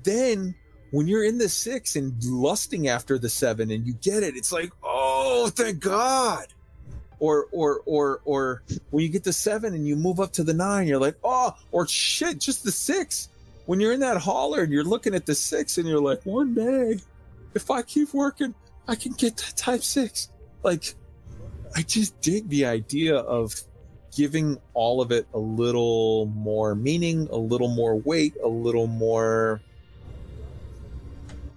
then 0.05 0.55
when 0.93 1.09
you're 1.09 1.25
in 1.25 1.36
the 1.39 1.49
six 1.49 1.97
and 1.97 2.15
lusting 2.25 2.86
after 2.86 3.18
the 3.18 3.28
seven 3.28 3.70
and 3.73 3.85
you 3.86 3.94
get 3.94 4.23
it 4.23 4.36
it's 4.36 4.52
like 4.52 4.70
oh 4.85 5.51
thank 5.57 5.81
god 5.81 6.47
or 7.19 7.47
or 7.53 7.83
or 7.86 8.20
or 8.25 8.62
when 8.91 9.03
you 9.03 9.09
get 9.09 9.25
to 9.25 9.33
seven 9.33 9.75
and 9.75 9.86
you 9.86 9.97
move 9.97 10.20
up 10.20 10.33
to 10.33 10.45
the 10.45 10.53
nine 10.53 10.86
you're 10.86 11.01
like 11.01 11.17
oh 11.25 11.55
or 11.73 11.86
shit 11.86 12.39
just 12.39 12.62
the 12.62 12.70
six 12.70 13.28
when 13.67 13.81
you're 13.81 13.93
in 13.93 14.01
that 14.01 14.17
Hauler 14.17 14.62
and 14.62 14.73
you're 14.73 14.85
looking 14.85 15.15
at 15.15 15.27
the 15.27 15.35
six 15.35 15.77
and 15.77 15.86
you're 15.86 16.01
like, 16.01 16.25
one 16.25 16.55
day, 16.55 16.99
if 17.55 17.70
I 17.70 17.83
keep 17.83 18.15
working, 18.15 18.55
I 18.89 18.95
can 18.95 19.12
get 19.12 19.36
that 19.36 19.57
type 19.57 19.83
six. 19.83 20.31
Like, 20.62 20.95
I 21.75 21.83
just 21.83 22.19
dig 22.20 22.49
the 22.49 22.65
idea 22.65 23.17
of 23.17 23.53
giving 24.15 24.59
all 24.73 25.03
of 25.03 25.12
it 25.12 25.27
a 25.35 25.39
little 25.39 26.27
more 26.27 26.75
meaning, 26.75 27.28
a 27.31 27.36
little 27.36 27.69
more 27.69 27.97
weight, 27.97 28.35
a 28.43 28.49
little 28.49 28.86
more. 28.86 29.61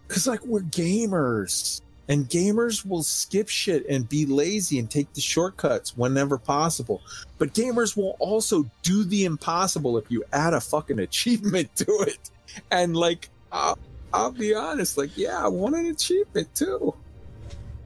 Because, 0.07 0.25
like, 0.25 0.43
we're 0.45 0.61
gamers. 0.61 1.81
And 2.09 2.27
gamers 2.27 2.83
will 2.83 3.03
skip 3.03 3.47
shit 3.49 3.85
and 3.88 4.09
be 4.09 4.25
lazy 4.25 4.79
and 4.79 4.89
take 4.89 5.13
the 5.13 5.21
shortcuts 5.21 5.95
whenever 5.95 6.39
possible. 6.39 7.03
But 7.38 7.53
gamers 7.53 7.95
will 7.95 8.17
also 8.19 8.65
do 8.81 9.03
the 9.03 9.25
impossible 9.25 9.95
if 9.99 10.09
you 10.09 10.23
add 10.33 10.55
a 10.55 10.59
fucking 10.59 10.99
achievement 10.99 11.69
to 11.75 12.05
it. 12.07 12.31
And 12.71 12.97
like, 12.97 13.29
I'll, 13.51 13.77
I'll 14.11 14.31
be 14.31 14.55
honest, 14.55 14.97
like, 14.97 15.15
yeah, 15.15 15.43
I 15.43 15.47
want 15.49 15.75
an 15.75 15.85
achievement 15.85 16.53
too. 16.55 16.95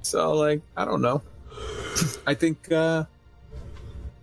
So 0.04 0.32
like, 0.32 0.62
I 0.78 0.86
don't 0.86 1.02
know. 1.02 1.22
I 2.26 2.34
think, 2.34 2.72
uh, 2.72 3.04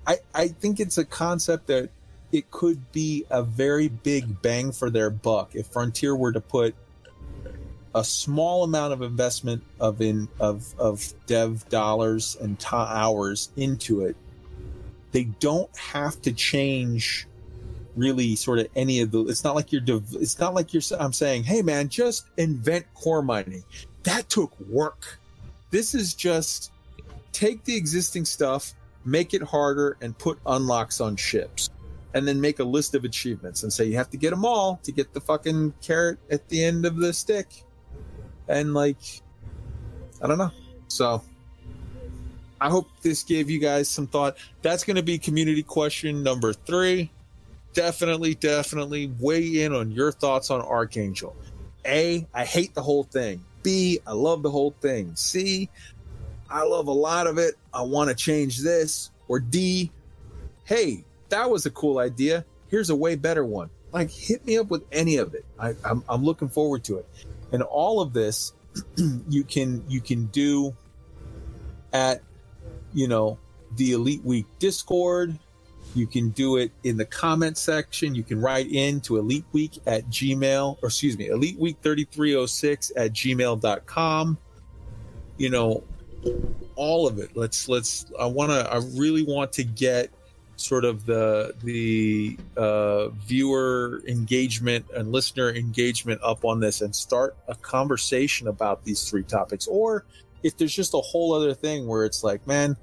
I, 0.06 0.16
I 0.34 0.48
think 0.48 0.80
it's 0.80 0.96
a 0.96 1.04
concept 1.04 1.66
that 1.66 1.90
it 2.32 2.50
could 2.50 2.90
be 2.90 3.26
a 3.28 3.42
very 3.42 3.88
big 3.88 4.40
bang 4.40 4.72
for 4.72 4.88
their 4.88 5.10
buck 5.10 5.54
if 5.54 5.66
Frontier 5.66 6.16
were 6.16 6.32
to 6.32 6.40
put 6.40 6.74
a 7.94 8.04
small 8.04 8.64
amount 8.64 8.92
of 8.92 9.02
investment 9.02 9.62
of 9.80 10.00
in 10.00 10.28
of 10.38 10.74
of 10.78 11.12
dev 11.26 11.68
dollars 11.68 12.36
and 12.40 12.58
ti 12.58 12.68
hours 12.72 13.50
into 13.56 14.04
it. 14.04 14.16
They 15.12 15.24
don't 15.24 15.74
have 15.76 16.20
to 16.22 16.32
change 16.32 17.26
really 17.96 18.36
sort 18.36 18.60
of 18.60 18.68
any 18.76 19.00
of 19.00 19.10
the 19.10 19.24
it's 19.24 19.42
not 19.42 19.56
like 19.56 19.72
you're 19.72 19.80
dev- 19.80 20.14
it's 20.14 20.38
not 20.38 20.54
like 20.54 20.72
you're 20.72 20.82
i'm 21.00 21.12
saying 21.12 21.42
hey 21.42 21.60
man 21.60 21.88
just 21.88 22.26
invent 22.36 22.86
core 22.94 23.22
mining. 23.22 23.64
That 24.04 24.28
took 24.28 24.58
work. 24.60 25.18
This 25.70 25.94
is 25.94 26.14
just 26.14 26.72
take 27.32 27.64
the 27.64 27.76
existing 27.76 28.24
stuff 28.24 28.74
make 29.04 29.34
it 29.34 29.42
harder 29.42 29.96
and 30.00 30.16
put 30.16 30.38
unlocks 30.46 31.00
on 31.00 31.16
ships. 31.16 31.70
And 32.12 32.26
then 32.26 32.40
make 32.40 32.58
a 32.58 32.64
list 32.64 32.96
of 32.96 33.04
achievements 33.04 33.62
and 33.62 33.72
say 33.72 33.84
you 33.84 33.96
have 33.96 34.10
to 34.10 34.16
get 34.16 34.30
them 34.30 34.44
all 34.44 34.80
to 34.82 34.90
get 34.90 35.12
the 35.12 35.20
fucking 35.20 35.74
carrot 35.80 36.18
at 36.28 36.48
the 36.48 36.64
end 36.64 36.84
of 36.84 36.96
the 36.96 37.12
stick 37.12 37.62
and 38.50 38.74
like 38.74 38.98
i 40.20 40.26
don't 40.26 40.38
know. 40.38 40.50
So 40.88 41.22
i 42.60 42.68
hope 42.68 42.88
this 43.00 43.22
gave 43.22 43.48
you 43.48 43.58
guys 43.58 43.88
some 43.88 44.06
thought. 44.06 44.36
That's 44.60 44.84
going 44.84 44.96
to 44.96 45.02
be 45.02 45.18
community 45.18 45.62
question 45.62 46.22
number 46.22 46.52
three. 46.52 47.10
Definitely 47.72 48.34
definitely 48.34 49.12
weigh 49.18 49.62
in 49.62 49.72
on 49.74 49.92
your 49.92 50.12
thoughts 50.12 50.50
on 50.50 50.60
archangel. 50.60 51.34
A 51.86 52.26
i 52.34 52.44
hate 52.44 52.74
the 52.74 52.82
whole 52.82 53.04
thing. 53.04 53.44
B 53.62 54.00
i 54.06 54.12
love 54.12 54.42
the 54.42 54.50
whole 54.50 54.74
thing. 54.80 55.14
C 55.14 55.70
i 56.50 56.64
love 56.64 56.88
a 56.88 56.92
lot 56.92 57.26
of 57.26 57.38
it. 57.38 57.54
I 57.72 57.82
want 57.82 58.10
to 58.10 58.16
change 58.16 58.58
this. 58.58 59.10
Or 59.28 59.38
d 59.38 59.90
hey 60.64 61.04
that 61.28 61.48
was 61.48 61.64
a 61.64 61.70
cool 61.70 61.98
idea. 61.98 62.44
Here's 62.68 62.90
a 62.90 62.96
way 62.96 63.14
better 63.14 63.44
one. 63.44 63.70
Like 63.92 64.10
hit 64.10 64.44
me 64.44 64.58
up 64.58 64.70
with 64.70 64.82
any 64.92 65.16
of 65.16 65.34
it. 65.34 65.44
I, 65.58 65.74
I'm, 65.84 66.04
I'm 66.08 66.24
looking 66.24 66.48
forward 66.48 66.84
to 66.84 66.98
it 66.98 67.06
and 67.52 67.62
all 67.62 68.00
of 68.00 68.12
this 68.12 68.52
you 69.28 69.44
can 69.44 69.84
you 69.88 70.00
can 70.00 70.26
do 70.26 70.74
at 71.92 72.22
you 72.92 73.08
know 73.08 73.38
the 73.76 73.92
elite 73.92 74.24
week 74.24 74.46
discord. 74.58 75.38
You 75.92 76.06
can 76.06 76.28
do 76.28 76.56
it 76.56 76.70
in 76.84 76.96
the 76.96 77.04
comment 77.04 77.58
section. 77.58 78.14
You 78.14 78.22
can 78.22 78.40
write 78.40 78.70
in 78.70 79.00
to 79.02 79.18
elite 79.18 79.44
week 79.52 79.80
at 79.86 80.06
gmail 80.08 80.78
or 80.82 80.86
excuse 80.86 81.18
me 81.18 81.26
elite 81.26 81.58
week 81.58 81.78
3306 81.82 82.92
at 82.96 83.12
gmail.com 83.12 84.38
you 85.40 85.48
know 85.48 85.82
all 86.76 87.06
of 87.06 87.18
it. 87.18 87.30
Let's 87.34 87.68
let's 87.68 88.06
i 88.18 88.26
want 88.26 88.52
to 88.52 88.70
i 88.70 88.76
really 88.94 89.22
want 89.22 89.52
to 89.54 89.64
get 89.64 90.10
sort 90.60 90.84
of 90.84 91.06
the 91.06 91.54
the 91.62 92.38
uh, 92.56 93.08
viewer 93.08 94.02
engagement 94.06 94.86
and 94.94 95.12
listener 95.12 95.50
engagement 95.50 96.20
up 96.22 96.44
on 96.44 96.60
this 96.60 96.80
and 96.80 96.94
start 96.94 97.36
a 97.48 97.54
conversation 97.54 98.48
about 98.48 98.84
these 98.84 99.08
three 99.08 99.22
topics. 99.22 99.66
Or 99.66 100.04
if 100.42 100.56
there's 100.56 100.74
just 100.74 100.94
a 100.94 101.00
whole 101.00 101.32
other 101.34 101.54
thing 101.54 101.86
where 101.86 102.06
it's 102.06 102.24
like 102.24 102.46
man 102.46 102.74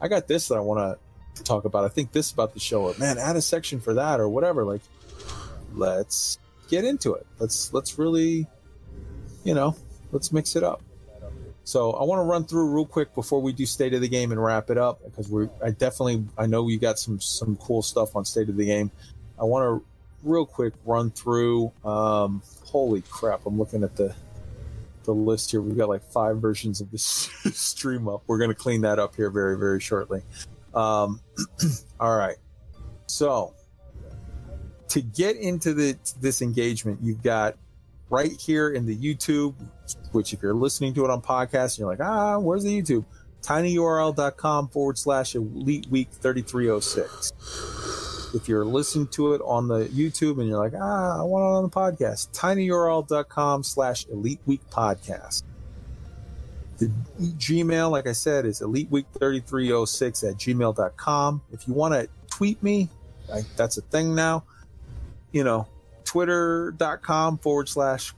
i 0.00 0.08
got 0.08 0.26
this 0.26 0.48
that 0.48 0.56
i 0.56 0.60
want 0.60 0.80
to 0.80 0.98
talk 1.42 1.64
about. 1.64 1.84
I 1.84 1.88
think 1.88 2.12
this 2.12 2.30
about 2.30 2.54
the 2.54 2.60
show 2.60 2.82
or 2.82 2.94
man 2.98 3.18
add 3.18 3.36
a 3.36 3.42
section 3.42 3.80
for 3.80 3.94
that 3.94 4.20
or 4.20 4.28
whatever. 4.28 4.64
Like 4.64 4.82
let's 5.74 6.38
get 6.68 6.84
into 6.84 7.14
it. 7.14 7.26
Let's 7.38 7.72
let's 7.72 7.98
really 7.98 8.46
you 9.42 9.54
know 9.54 9.74
let's 10.12 10.32
mix 10.32 10.54
it 10.56 10.62
up 10.62 10.80
so 11.64 11.92
I 11.92 12.04
want 12.04 12.18
to 12.20 12.24
run 12.24 12.44
through 12.44 12.68
real 12.68 12.84
quick 12.84 13.14
before 13.14 13.40
we 13.40 13.52
do 13.52 13.64
state 13.64 13.94
of 13.94 14.02
the 14.02 14.08
game 14.08 14.32
and 14.32 14.42
wrap 14.42 14.70
it 14.70 14.76
up 14.76 15.02
because 15.04 15.30
we 15.30 15.48
I 15.62 15.70
definitely 15.70 16.24
I 16.36 16.46
know 16.46 16.68
you 16.68 16.78
got 16.78 16.98
some 16.98 17.18
some 17.20 17.56
cool 17.56 17.82
stuff 17.82 18.14
on 18.14 18.24
state 18.26 18.50
of 18.50 18.56
the 18.56 18.66
game. 18.66 18.90
I 19.40 19.44
want 19.44 19.64
to 19.64 19.86
real 20.22 20.44
quick 20.44 20.74
run 20.84 21.10
through. 21.10 21.72
Um, 21.84 22.42
holy 22.66 23.02
crap! 23.02 23.46
I'm 23.46 23.58
looking 23.58 23.82
at 23.82 23.96
the 23.96 24.14
the 25.04 25.14
list 25.14 25.50
here. 25.50 25.62
We've 25.62 25.76
got 25.76 25.88
like 25.88 26.02
five 26.02 26.38
versions 26.38 26.82
of 26.82 26.90
this 26.90 27.04
stream 27.52 28.08
up. 28.08 28.22
We're 28.26 28.38
going 28.38 28.50
to 28.50 28.54
clean 28.54 28.82
that 28.82 28.98
up 28.98 29.16
here 29.16 29.30
very 29.30 29.56
very 29.58 29.80
shortly. 29.80 30.22
Um, 30.74 31.20
all 32.00 32.16
right. 32.16 32.36
So 33.06 33.54
to 34.88 35.00
get 35.00 35.36
into 35.36 35.72
the 35.72 35.96
this 36.20 36.42
engagement, 36.42 36.98
you've 37.02 37.22
got 37.22 37.56
right 38.10 38.32
here 38.38 38.70
in 38.70 38.84
the 38.84 38.96
YouTube, 38.96 39.54
which 40.12 40.32
if 40.32 40.42
you're 40.42 40.54
listening 40.54 40.94
to 40.94 41.04
it 41.04 41.10
on 41.10 41.20
podcast 41.20 41.74
and 41.74 41.78
you're 41.78 41.88
like, 41.88 42.00
ah, 42.00 42.38
where's 42.38 42.64
the 42.64 42.80
YouTube? 42.82 43.04
tinyurl.com 43.44 44.68
forward 44.68 44.98
slash 44.98 45.34
elite 45.34 45.86
week 45.90 46.08
3306. 46.10 47.32
If 48.34 48.48
you're 48.48 48.64
listening 48.64 49.06
to 49.08 49.34
it 49.34 49.42
on 49.44 49.68
the 49.68 49.84
YouTube 49.86 50.40
and 50.40 50.48
you're 50.48 50.58
like, 50.58 50.72
ah, 50.74 51.20
I 51.20 51.22
want 51.22 51.42
it 51.42 51.56
on 51.56 51.62
the 51.64 51.68
podcast, 51.68 52.30
tinyurl.com 52.32 53.62
slash 53.62 54.06
elite 54.08 54.40
week 54.46 54.62
podcast. 54.70 55.42
The 56.78 56.90
Gmail, 57.20 57.90
like 57.90 58.08
I 58.08 58.12
said, 58.12 58.46
is 58.46 58.60
elite 58.62 58.90
week 58.90 59.06
3306 59.12 60.24
at 60.24 60.34
gmail.com. 60.36 61.42
If 61.52 61.68
you 61.68 61.74
want 61.74 61.94
to 61.94 62.08
tweet 62.30 62.60
me, 62.62 62.88
I, 63.32 63.42
that's 63.56 63.76
a 63.78 63.82
thing 63.82 64.14
now. 64.14 64.44
You 65.30 65.44
know, 65.44 65.68
twitter.com 66.04 67.38
forward 67.38 67.68
slash 67.68 68.12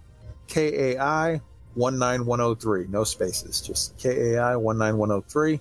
KAI 0.49 1.41
19103. 1.77 2.87
No 2.89 3.05
spaces, 3.05 3.61
just 3.61 3.97
KAI 3.99 4.55
19103. 4.55 5.61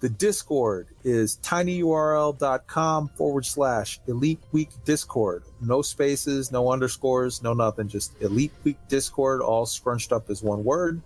The 0.00 0.08
Discord 0.08 0.88
is 1.04 1.38
tinyurl.com 1.42 3.08
forward 3.08 3.44
slash 3.44 4.00
Elite 4.06 4.40
Week 4.50 4.70
Discord. 4.86 5.42
No 5.60 5.82
spaces, 5.82 6.50
no 6.50 6.72
underscores, 6.72 7.42
no 7.42 7.52
nothing. 7.52 7.88
Just 7.88 8.12
Elite 8.22 8.52
Week 8.64 8.78
Discord, 8.88 9.42
all 9.42 9.66
scrunched 9.66 10.10
up 10.10 10.30
as 10.30 10.42
one 10.42 10.64
word. 10.64 11.02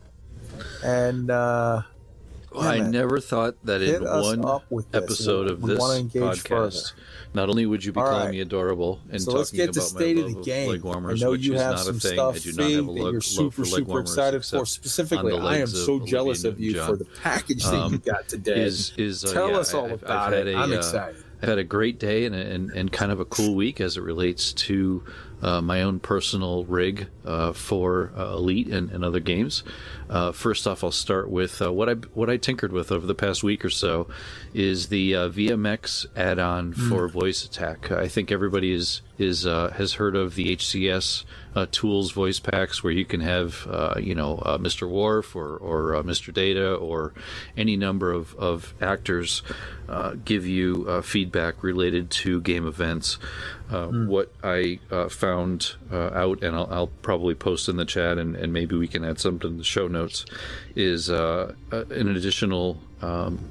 And 0.85 1.29
uh, 1.29 1.83
I 2.58 2.78
never 2.81 3.20
thought 3.20 3.57
that 3.65 3.81
hit 3.81 4.02
in 4.02 4.05
one 4.05 4.84
episode 4.92 5.50
of 5.50 5.60
this 5.62 5.78
podcast, 5.78 6.92
not 7.34 7.49
only 7.49 7.66
would 7.66 7.84
you 7.84 7.92
be 7.92 8.00
All 8.00 8.07
calling 8.07 8.24
right. 8.26 8.31
me 8.31 8.41
adorable 8.41 9.00
and 9.10 9.20
so 9.20 9.26
talking 9.33 9.39
let's 9.39 9.50
get 9.50 9.73
to 9.73 9.81
about 9.81 9.89
state 9.89 10.16
my 10.16 10.23
of 10.23 10.26
love 10.28 10.34
the 10.34 10.41
of 10.41 10.44
game. 10.47 10.70
leg 10.70 10.81
I 10.81 10.83
warmers, 10.84 11.20
know 11.23 11.31
which 11.33 11.47
you 11.47 11.55
is 11.55 11.60
have 11.60 11.70
not 11.73 11.81
some 11.81 11.97
a 11.97 12.00
thing. 12.00 12.12
stuff 12.15 12.36
I 12.36 12.39
do 12.39 12.52
not 12.52 12.70
have 12.70 12.86
a 12.86 12.91
love, 12.91 12.97
you're 12.97 13.12
love 13.15 13.24
super, 13.24 13.50
for 13.50 13.62
leg 13.62 13.70
super 13.73 13.89
warmers 13.91 14.10
excited 14.10 14.44
for. 14.44 14.66
Specifically, 14.66 15.33
I 15.33 15.36
am 15.36 15.42
legs 15.42 15.73
of 15.74 15.78
so 15.84 16.00
jealous 16.07 16.44
of 16.44 16.60
you 16.60 16.73
Newton-John. 16.74 16.91
for 16.99 17.05
the 17.05 17.10
package 17.20 17.65
that 17.65 17.74
Um, 17.74 17.92
you 17.92 17.99
got 17.99 18.28
today. 18.28 18.62
Is 18.62 18.92
is 18.97 19.24
uh, 19.24 19.33
Tell 19.33 19.50
yeah, 19.50 19.58
us 19.58 19.74
all 19.74 19.83
I- 19.86 19.92
I've- 19.92 19.94
about 20.05 20.34
I've 20.34 20.47
it. 20.47 20.57
I'm 20.57 20.73
uh, 20.73 20.76
excited. 20.76 21.24
I've 21.42 21.49
had 21.49 21.58
a 21.58 21.65
great 21.65 21.99
day 21.99 22.24
and, 22.24 22.34
and, 22.34 22.70
and 22.70 22.91
kind 22.91 23.12
of 23.12 23.20
a 23.20 23.24
cool 23.26 23.55
week 23.55 23.78
as 23.81 23.99
it 23.99 24.02
relates 24.02 24.52
to 24.55 25.02
uh, 25.45 25.61
my 25.61 25.83
own 25.83 26.01
personal 26.01 26.65
rig 26.65 27.09
uh, 27.27 27.53
for 27.53 28.11
uh, 28.17 28.33
Elite 28.33 28.69
and, 28.69 28.91
and 28.91 29.05
other 29.05 29.21
games. 29.21 29.63
Uh, 30.09 30.33
first 30.33 30.67
off, 30.67 30.83
I'll 30.83 30.91
start 30.91 31.29
with 31.29 31.61
uh, 31.61 31.71
what 31.71 31.89
I 31.91 31.95
what 32.15 32.31
I 32.31 32.39
tinkered 32.39 32.73
with 32.73 32.91
over 32.91 33.07
the 33.07 33.15
past 33.15 33.43
week 33.43 33.63
or 33.63 33.71
so 33.71 34.09
is 34.55 34.89
the 34.89 35.15
uh, 35.15 35.29
VMX 35.29 36.07
add-on 36.17 36.73
for 36.73 37.09
voice 37.09 37.45
attack. 37.45 37.93
I 37.93 38.09
think 38.09 38.33
everybody 38.33 38.73
is 38.73 39.03
is 39.19 39.47
uh, 39.47 39.71
has 39.77 39.95
heard 39.95 40.17
of 40.17 40.35
the 40.35 40.57
HCS 40.57 41.25
uh, 41.55 41.66
tools 41.70 42.12
voice 42.12 42.41
packs 42.41 42.83
where 42.83 42.92
you 42.92 43.05
can 43.05 43.20
have 43.20 43.66
uh, 43.70 43.94
you 43.99 44.15
know 44.15 44.39
uh, 44.39 44.58
Mr. 44.58 44.89
Worf 44.89 45.36
or 45.36 45.57
or 45.57 45.97
uh, 45.97 46.02
Mr. 46.02 46.33
Data 46.33 46.74
or 46.74 47.12
any 47.57 47.76
number 47.76 48.12
of 48.12 48.34
of 48.36 48.74
actors 48.81 49.42
uh, 49.89 50.15
give 50.24 50.47
you 50.47 50.86
uh, 50.89 51.02
feedback 51.02 51.62
related 51.62 52.10
to 52.10 52.41
game 52.41 52.66
events. 52.66 53.18
Uh, 53.70 53.89
What 53.89 54.33
I 54.42 54.78
uh, 54.91 55.08
found 55.08 55.76
uh, 55.91 56.10
out, 56.12 56.42
and 56.42 56.55
I'll, 56.55 56.68
I'll 56.70 56.86
probably 57.02 57.34
post 57.34 57.68
in 57.68 57.76
the 57.76 57.84
chat, 57.86 58.18
and, 58.18 58.36
and 58.36 58.52
maybe 58.52 58.76
we 58.76 58.86
can 58.89 59.05
add 59.05 59.18
something 59.18 59.50
to 59.50 59.57
the 59.57 59.65
show 59.65 59.89
notes, 59.89 60.26
is 60.76 61.08
uh, 61.08 61.55
uh, 61.73 61.84
an 61.86 62.08
additional 62.15 62.78
um, 63.00 63.50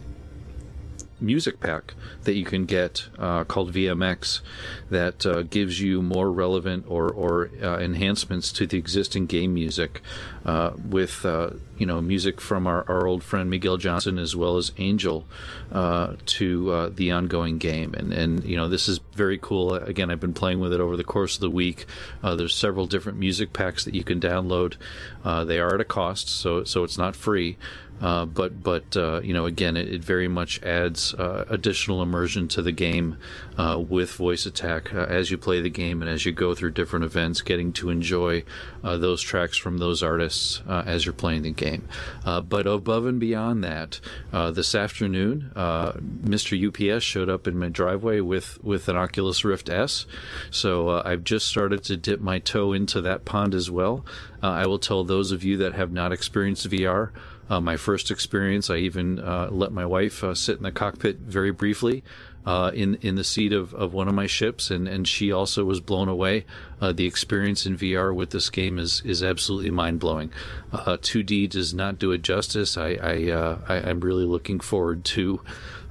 music 1.23 1.59
pack 1.59 1.93
that 2.23 2.35
you 2.35 2.43
can 2.43 2.65
get 2.65 3.07
uh, 3.17 3.43
called 3.45 3.73
VMX 3.73 4.41
that 4.89 5.25
uh, 5.25 5.43
gives 5.43 5.79
you 5.81 6.01
more 6.01 6.31
relevant 6.31 6.85
or, 6.87 7.09
or 7.09 7.49
uh, 7.61 7.79
enhancements 7.79 8.51
to 8.51 8.67
the 8.67 8.77
existing 8.77 9.25
game 9.25 9.53
music 9.53 10.01
uh, 10.45 10.71
with 10.87 11.25
uh, 11.25 11.51
you 11.77 11.85
know 11.85 12.01
music 12.01 12.41
from 12.41 12.67
our, 12.67 12.85
our 12.89 13.07
old 13.07 13.23
friend 13.23 13.49
Miguel 13.49 13.77
Johnson 13.77 14.19
as 14.19 14.35
well 14.35 14.57
as 14.57 14.71
Angel 14.77 15.25
uh, 15.71 16.15
to 16.25 16.91
the 16.95 17.11
ongoing 17.11 17.57
game. 17.57 17.93
And 17.93 18.13
and 18.13 18.43
you 18.43 18.57
know 18.57 18.67
this 18.67 18.87
is 18.87 18.99
very 19.13 19.37
cool. 19.37 19.73
Again 19.73 20.11
I've 20.11 20.19
been 20.19 20.33
playing 20.33 20.59
with 20.59 20.73
it 20.73 20.81
over 20.81 20.97
the 20.97 21.03
course 21.03 21.35
of 21.35 21.41
the 21.41 21.49
week. 21.49 21.85
There's 22.21 22.55
several 22.55 22.85
different 22.85 23.17
music 23.17 23.53
packs 23.53 23.85
that 23.85 23.95
you 23.95 24.03
can 24.03 24.19
download. 24.19 24.75
They 25.23 25.59
are 25.59 25.73
at 25.73 25.81
a 25.81 25.85
cost 25.85 26.27
so 26.27 26.63
so 26.63 26.83
it's 26.83 26.97
not 26.97 27.15
free 27.15 27.57
uh, 28.01 28.25
but 28.25 28.61
but 28.61 28.95
uh, 28.97 29.21
you 29.21 29.33
know 29.33 29.45
again 29.45 29.77
it, 29.77 29.87
it 29.87 30.03
very 30.03 30.27
much 30.27 30.61
adds 30.63 31.13
uh, 31.13 31.45
additional 31.49 32.01
immersion 32.01 32.47
to 32.47 32.61
the 32.61 32.71
game 32.71 33.17
uh, 33.57 33.81
with 33.87 34.17
VoiceAttack 34.17 34.93
uh, 34.93 35.05
as 35.05 35.31
you 35.31 35.37
play 35.37 35.61
the 35.61 35.69
game 35.69 36.01
and 36.01 36.09
as 36.09 36.25
you 36.25 36.31
go 36.31 36.55
through 36.55 36.71
different 36.71 37.05
events 37.05 37.41
getting 37.41 37.71
to 37.73 37.89
enjoy 37.89 38.43
uh, 38.83 38.97
those 38.97 39.21
tracks 39.21 39.57
from 39.57 39.77
those 39.77 40.03
artists 40.03 40.61
uh, 40.67 40.83
as 40.85 41.05
you're 41.05 41.13
playing 41.13 41.43
the 41.43 41.51
game 41.51 41.87
uh, 42.25 42.41
but 42.41 42.67
above 42.67 43.05
and 43.05 43.19
beyond 43.19 43.63
that 43.63 43.99
uh, 44.31 44.51
this 44.51 44.75
afternoon 44.75 45.51
uh, 45.55 45.93
Mr. 45.93 46.57
UPS 46.57 47.03
showed 47.03 47.29
up 47.29 47.47
in 47.47 47.57
my 47.57 47.69
driveway 47.69 48.19
with 48.19 48.61
with 48.63 48.87
an 48.89 48.97
Oculus 48.97 49.45
Rift 49.45 49.69
S 49.69 50.05
so 50.49 50.89
I've 50.89 51.23
just 51.23 51.47
started 51.47 51.83
to 51.85 51.97
dip 51.97 52.19
my 52.19 52.39
toe 52.39 52.73
into 52.73 53.01
that 53.01 53.25
pond 53.25 53.53
as 53.53 53.69
well 53.69 54.05
I 54.41 54.67
will 54.67 54.79
tell 54.79 55.05
those 55.05 55.31
of 55.31 55.45
you 55.45 55.55
that 55.57 55.73
have 55.73 55.93
not 55.93 56.11
experienced 56.11 56.69
VR 56.69 57.11
uh, 57.49 57.59
my 57.59 57.77
first 57.77 58.11
experience, 58.11 58.69
I 58.69 58.77
even 58.77 59.19
uh, 59.19 59.49
let 59.51 59.71
my 59.71 59.85
wife 59.85 60.23
uh, 60.23 60.33
sit 60.35 60.57
in 60.57 60.63
the 60.63 60.71
cockpit 60.71 61.17
very 61.17 61.51
briefly 61.51 62.03
uh, 62.45 62.71
in 62.73 62.95
in 62.95 63.15
the 63.15 63.23
seat 63.23 63.53
of, 63.53 63.73
of 63.73 63.93
one 63.93 64.07
of 64.07 64.15
my 64.15 64.27
ships, 64.27 64.69
and, 64.69 64.87
and 64.87 65.07
she 65.07 65.31
also 65.31 65.63
was 65.63 65.79
blown 65.79 66.09
away. 66.09 66.45
Uh, 66.81 66.91
the 66.91 67.05
experience 67.05 67.65
in 67.65 67.77
VR 67.77 68.13
with 68.13 68.31
this 68.31 68.49
game 68.49 68.77
is 68.77 69.01
is 69.05 69.23
absolutely 69.23 69.71
mind 69.71 69.99
blowing. 69.99 70.31
Uh, 70.71 70.97
2D 70.97 71.49
does 71.49 71.73
not 71.73 71.99
do 71.99 72.11
it 72.11 72.21
justice. 72.21 72.77
I, 72.77 72.97
I, 73.01 73.31
uh, 73.31 73.59
I 73.67 73.75
I'm 73.89 74.01
really 74.01 74.25
looking 74.25 74.59
forward 74.59 75.05
to. 75.05 75.41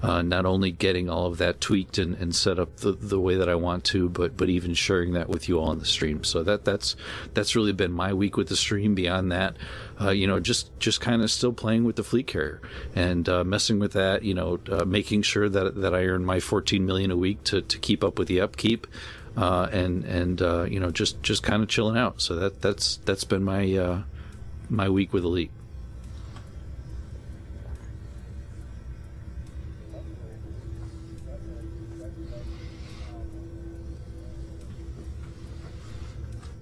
Uh, 0.02 0.20
not 0.20 0.44
only 0.44 0.72
getting 0.72 1.08
all 1.08 1.26
of 1.26 1.38
that 1.38 1.60
tweaked 1.60 1.96
and, 1.96 2.16
and 2.16 2.34
set 2.34 2.58
up 2.58 2.78
the, 2.78 2.90
the 2.90 3.20
way 3.20 3.36
that 3.36 3.48
I 3.48 3.54
want 3.54 3.84
to, 3.84 4.08
but 4.08 4.36
but 4.36 4.48
even 4.48 4.74
sharing 4.74 5.12
that 5.12 5.28
with 5.28 5.48
you 5.48 5.60
all 5.60 5.68
on 5.68 5.78
the 5.78 5.86
stream. 5.86 6.24
So 6.24 6.42
that 6.42 6.64
that's 6.64 6.96
that's 7.34 7.54
really 7.54 7.72
been 7.72 7.92
my 7.92 8.12
week 8.12 8.36
with 8.36 8.48
the 8.48 8.56
stream. 8.56 8.96
Beyond 8.96 9.30
that, 9.30 9.56
uh, 10.02 10.10
you 10.10 10.26
know, 10.26 10.40
just 10.40 10.76
just 10.78 11.00
kind 11.00 11.22
of 11.22 11.30
still 11.30 11.52
playing 11.52 11.84
with 11.84 11.96
the 11.96 12.02
fleet 12.02 12.26
carrier 12.26 12.60
and 12.94 13.28
uh, 13.28 13.44
messing 13.44 13.78
with 13.78 13.92
that. 13.92 14.22
You 14.22 14.34
know, 14.34 14.58
uh, 14.70 14.84
making 14.84 15.22
sure 15.22 15.48
that 15.48 15.76
that 15.76 15.94
I 15.94 16.04
earn 16.06 16.24
my 16.24 16.40
14 16.40 16.84
million 16.84 17.10
a 17.10 17.16
week 17.16 17.44
to, 17.44 17.62
to 17.62 17.78
keep 17.78 18.02
up 18.02 18.18
with 18.18 18.28
the 18.28 18.40
upkeep. 18.40 18.86
Uh, 19.34 19.66
and 19.72 20.04
and 20.04 20.42
uh, 20.42 20.64
you 20.64 20.78
know 20.78 20.90
just 20.90 21.22
just 21.22 21.42
kind 21.42 21.62
of 21.62 21.68
chilling 21.68 21.96
out. 21.96 22.20
So 22.20 22.36
that 22.36 22.60
that's 22.60 22.98
that's 22.98 23.24
been 23.24 23.42
my 23.42 23.74
uh, 23.76 24.02
my 24.68 24.88
week 24.88 25.12
with 25.12 25.24
Elite. 25.24 25.50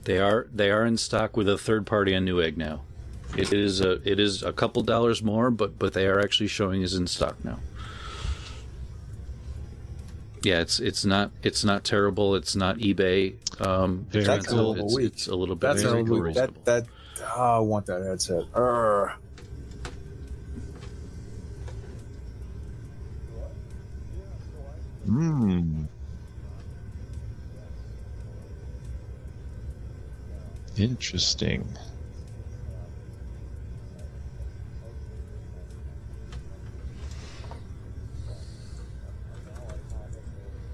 They 0.05 0.19
are 0.19 0.47
they 0.53 0.71
are 0.71 0.85
in 0.85 0.97
stock 0.97 1.37
with 1.37 1.49
a 1.49 1.59
third 1.59 1.87
party 1.87 2.15
on 2.15 2.25
Newegg 2.25 2.57
now. 2.57 2.83
It 3.37 3.53
is 3.53 3.81
a 3.81 3.93
it 4.09 4.19
is 4.19 4.43
a 4.43 4.53
couple 4.53 4.83
dollars 4.83 5.23
more, 5.23 5.51
but 5.51 5.79
but 5.79 5.93
they 5.95 6.07
are 6.07 6.21
actually 6.21 6.49
showing 6.49 6.83
is 6.83 6.95
in 6.95 7.07
stock 7.07 7.43
now. 7.45 7.59
Yeah, 10.43 10.61
it's 10.61 10.81
it's 10.81 11.05
not 11.05 11.31
it's 11.43 11.65
not 11.65 11.85
terrible. 11.85 12.35
It's 12.35 12.57
not 12.57 12.79
eBay. 12.79 13.35
Um, 13.61 14.07
Very 14.11 14.25
That's 14.25 14.45
expensive. 14.45 14.59
a 14.59 14.69
little 14.69 14.85
it's, 14.87 14.95
weak. 14.95 15.07
it's 15.13 15.27
a 15.29 15.35
little 15.35 15.55
bit 15.55 15.67
That's 15.69 15.83
very 15.83 16.01
a 16.01 16.03
little, 16.03 16.21
reasonable. 16.23 16.55
that 16.65 16.85
that 16.85 16.87
oh, 17.37 17.57
I 17.57 17.59
want 17.61 17.87
that 17.87 18.03
headset. 18.03 18.51
Urgh. 18.53 19.13
Hmm. 25.07 25.85
Interesting. 30.77 31.67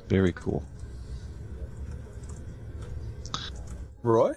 Very 0.09 0.33
cool. 0.33 0.63
Roy? 4.03 4.33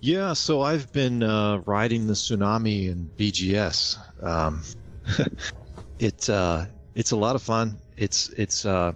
Yeah, 0.00 0.32
so 0.32 0.62
I've 0.62 0.90
been 0.92 1.22
uh, 1.22 1.58
riding 1.66 2.06
the 2.06 2.14
tsunami 2.14 2.88
in 2.88 3.10
BGS. 3.18 3.98
Um, 4.22 4.62
it 5.98 6.30
uh, 6.30 6.64
it's 6.94 7.10
a 7.10 7.16
lot 7.16 7.36
of 7.36 7.42
fun. 7.42 7.78
It's 7.98 8.30
it's 8.30 8.64
uh, 8.64 8.92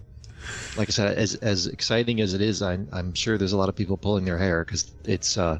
like 0.78 0.88
I 0.88 0.92
said, 0.92 1.18
as 1.18 1.34
as 1.36 1.66
exciting 1.66 2.22
as 2.22 2.32
it 2.32 2.40
is, 2.40 2.62
I'm 2.62 2.88
I'm 2.90 3.12
sure 3.12 3.36
there's 3.36 3.52
a 3.52 3.58
lot 3.58 3.68
of 3.68 3.76
people 3.76 3.98
pulling 3.98 4.24
their 4.24 4.38
hair 4.38 4.64
because 4.64 4.94
it's 5.04 5.36
uh, 5.36 5.58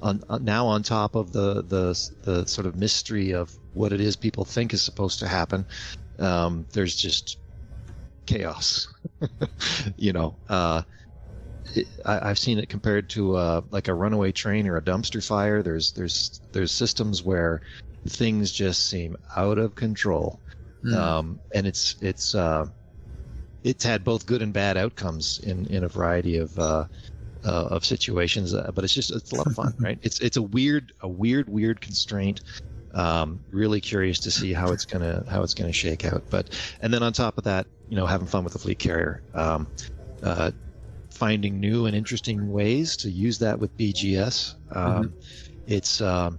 on, 0.00 0.22
on 0.28 0.44
now 0.44 0.66
on 0.66 0.84
top 0.84 1.16
of 1.16 1.32
the 1.32 1.62
the 1.62 2.10
the 2.22 2.46
sort 2.46 2.66
of 2.66 2.76
mystery 2.76 3.32
of 3.32 3.52
what 3.72 3.92
it 3.92 4.00
is 4.00 4.14
people 4.14 4.44
think 4.44 4.72
is 4.72 4.82
supposed 4.82 5.18
to 5.18 5.28
happen. 5.28 5.66
Um, 6.20 6.66
there's 6.72 6.94
just 6.94 7.38
chaos. 8.26 8.88
you 9.96 10.12
know, 10.12 10.38
uh, 10.48 10.82
it, 11.74 11.88
I, 12.04 12.30
I've 12.30 12.38
seen 12.38 12.58
it 12.58 12.68
compared 12.68 13.08
to 13.10 13.36
uh, 13.36 13.60
like 13.70 13.88
a 13.88 13.94
runaway 13.94 14.32
train 14.32 14.66
or 14.68 14.76
a 14.76 14.82
dumpster 14.82 15.26
fire. 15.26 15.62
There's 15.62 15.92
there's 15.92 16.40
there's 16.52 16.72
systems 16.72 17.22
where 17.22 17.62
things 18.08 18.52
just 18.52 18.86
seem 18.86 19.16
out 19.36 19.58
of 19.58 19.74
control, 19.74 20.40
Hmm. 20.82 20.94
um, 20.94 21.40
and 21.54 21.66
it's 21.66 21.96
it's 22.00 22.34
uh, 22.34 22.66
it's 23.62 23.84
had 23.84 24.04
both 24.04 24.26
good 24.26 24.42
and 24.42 24.52
bad 24.52 24.76
outcomes 24.76 25.38
in 25.44 25.66
in 25.66 25.84
a 25.84 25.88
variety 25.88 26.36
of 26.36 26.56
uh, 26.58 26.86
uh, 27.44 27.66
of 27.70 27.84
situations. 27.84 28.54
Uh, 28.54 28.70
but 28.74 28.84
it's 28.84 28.94
just 28.94 29.12
it's 29.12 29.32
a 29.32 29.36
lot 29.36 29.46
of 29.46 29.54
fun, 29.54 29.74
right? 29.80 29.98
It's 30.02 30.20
it's 30.20 30.36
a 30.36 30.42
weird 30.42 30.92
a 31.00 31.08
weird 31.08 31.48
weird 31.48 31.80
constraint. 31.80 32.42
Um, 32.94 33.40
really 33.50 33.80
curious 33.80 34.18
to 34.20 34.30
see 34.30 34.52
how 34.52 34.70
it's 34.70 34.84
gonna 34.84 35.24
how 35.28 35.42
it's 35.42 35.54
gonna 35.54 35.72
shake 35.72 36.04
out. 36.04 36.22
But 36.30 36.50
and 36.80 36.94
then 36.94 37.02
on 37.02 37.12
top 37.12 37.36
of 37.38 37.44
that, 37.44 37.66
you 37.88 37.96
know, 37.96 38.06
having 38.06 38.26
fun 38.26 38.44
with 38.44 38.52
the 38.52 38.58
fleet 38.58 38.78
carrier. 38.78 39.22
Um, 39.34 39.66
uh, 40.22 40.52
finding 41.10 41.60
new 41.60 41.86
and 41.86 41.94
interesting 41.94 42.50
ways 42.50 42.96
to 42.98 43.10
use 43.10 43.38
that 43.38 43.58
with 43.58 43.76
BGS. 43.76 44.54
Um, 44.74 45.14
It's 45.66 46.00
um, 46.00 46.38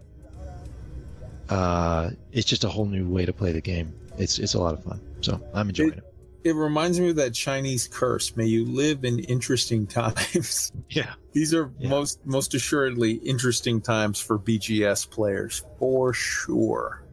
uh, 1.49 2.11
it's 2.31 2.45
just 2.47 2.63
a 2.63 2.69
whole 2.69 2.85
new 2.85 3.07
way 3.07 3.25
to 3.25 3.33
play 3.33 3.51
the 3.51 3.61
game. 3.61 3.93
it's 4.17 4.39
it's 4.39 4.53
a 4.53 4.59
lot 4.59 4.73
of 4.73 4.83
fun. 4.83 4.99
So 5.21 5.39
I'm 5.53 5.69
enjoying 5.69 5.93
it. 5.93 6.03
It 6.43 6.55
reminds 6.55 6.99
me 6.99 7.09
of 7.09 7.15
that 7.15 7.33
Chinese 7.33 7.87
curse. 7.87 8.35
May 8.35 8.45
you 8.45 8.65
live 8.65 9.03
in 9.03 9.19
interesting 9.19 9.87
times. 10.01 10.71
Yeah. 10.89 11.13
These 11.35 11.53
are 11.53 11.69
Yeah. 11.77 11.89
most 11.89 12.25
most 12.25 12.53
assuredly 12.53 13.11
interesting 13.15 13.81
times 13.81 14.21
for 14.21 14.39
BGS 14.39 15.05
players 15.09 15.63
for 15.77 16.13
sure. 16.13 17.03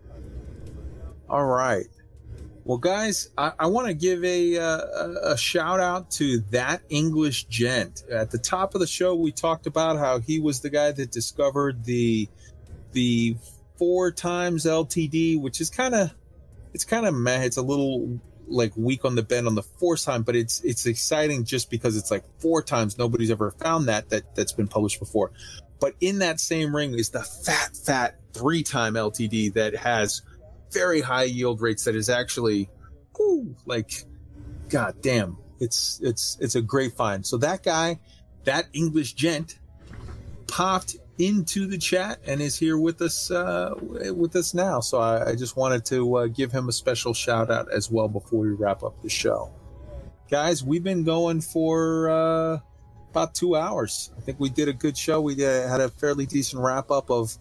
All 1.29 1.45
right. 1.45 1.89
Well, 2.65 2.79
guys, 2.79 3.31
I, 3.37 3.51
I 3.59 3.67
want 3.67 3.89
to 3.89 3.95
give 3.95 4.23
a, 4.25 4.57
uh, 4.57 4.79
a 4.79 5.33
a 5.33 5.37
shout 5.37 5.81
out 5.81 6.13
to 6.13 6.39
that 6.53 6.83
English 6.89 7.47
gent. 7.49 8.05
At 8.09 8.31
the 8.31 8.39
top 8.39 8.77
of 8.77 8.81
the 8.81 8.87
show, 8.87 9.17
we 9.17 9.33
talked 9.33 9.67
about 9.67 9.99
how 9.99 10.21
he 10.21 10.39
was 10.39 10.61
the 10.61 10.71
guy 10.71 10.93
that 10.93 11.11
discovered 11.11 11.85
the 11.85 12.29
the 12.93 13.37
four 13.77 14.13
times 14.13 14.67
LTD, 14.67 15.41
which 15.41 15.61
is 15.61 15.69
kind 15.69 15.97
of 15.97 16.15
it's 16.73 16.85
kind 16.85 17.07
of 17.07 17.15
meh. 17.15 17.43
It's 17.43 17.57
a 17.57 17.63
little 17.63 18.21
like 18.49 18.73
weak 18.77 19.05
on 19.05 19.15
the 19.15 19.23
bend 19.23 19.47
on 19.47 19.55
the 19.55 19.63
four 19.63 19.97
time, 19.97 20.23
but 20.23 20.37
it's 20.37 20.61
it's 20.63 20.87
exciting 20.87 21.45
just 21.45 21.71
because 21.71 21.97
it's 21.97 22.11
like 22.11 22.25
four 22.39 22.63
times 22.63 22.99
nobody's 22.99 23.31
ever 23.31 23.51
found 23.53 23.89
that 23.89 24.11
that 24.11 24.35
that's 24.35 24.53
been 24.53 24.69
published 24.69 24.99
before. 24.99 25.31
But 25.81 25.95
in 26.01 26.19
that 26.21 26.41
same 26.41 26.75
ring 26.75 26.95
is 26.99 27.11
the 27.11 27.23
fat 27.23 27.77
fat 27.77 28.17
three 28.33 28.63
time 28.63 28.95
LTD 28.95 29.55
that 29.55 29.75
has 29.77 30.23
very 30.73 31.01
high 31.01 31.25
yield 31.25 31.61
rates 31.61 31.85
that 31.85 31.95
is 31.95 32.09
actually 32.09 32.69
whew, 33.17 33.55
like 33.67 34.05
god 34.69 34.95
damn 35.03 35.37
it's 35.61 36.01
it's 36.03 36.39
it's 36.41 36.55
a 36.55 36.63
great 36.63 36.95
find 36.95 37.27
so 37.27 37.37
that 37.37 37.63
guy 37.63 37.99
that 38.45 38.67
english 38.73 39.13
gent 39.13 39.59
popped 40.47 40.97
into 41.19 41.67
the 41.67 41.79
chat 41.79 42.19
and 42.27 42.41
is 42.41 42.57
here 42.57 42.79
with 42.79 43.03
us 43.03 43.31
uh 43.31 43.75
with 44.15 44.35
us 44.37 44.55
now. 44.55 44.81
So 44.81 44.99
i, 44.99 45.31
I 45.31 45.35
just 45.35 45.57
wanted 45.57 45.85
to 45.87 46.17
uh, 46.17 46.27
give 46.27 46.53
him 46.53 46.69
a 46.69 46.73
special 46.73 47.13
shout 47.15 47.51
out 47.51 47.71
as 47.73 47.91
well 47.91 48.09
before 48.09 48.41
we 48.41 48.51
wrap 48.51 48.83
up 48.83 49.01
the 49.03 49.11
show. 49.11 49.51
Guys 50.31 50.65
we've 50.65 50.85
been 50.85 51.05
going 51.05 51.41
for 51.41 52.11
uh 52.11 52.59
about 53.11 53.35
two 53.35 53.57
hours. 53.57 54.11
I 54.17 54.23
think 54.23 54.41
we 54.41 54.49
did 54.49 54.69
a 54.69 54.73
good 54.73 54.97
show. 54.97 55.21
We 55.21 55.35
uh, 55.45 55.69
had 55.69 55.83
a 55.83 55.91
fairly 55.91 56.25
decent 56.25 56.63
wrap 56.63 56.91
up 56.91 57.11
of 57.11 57.37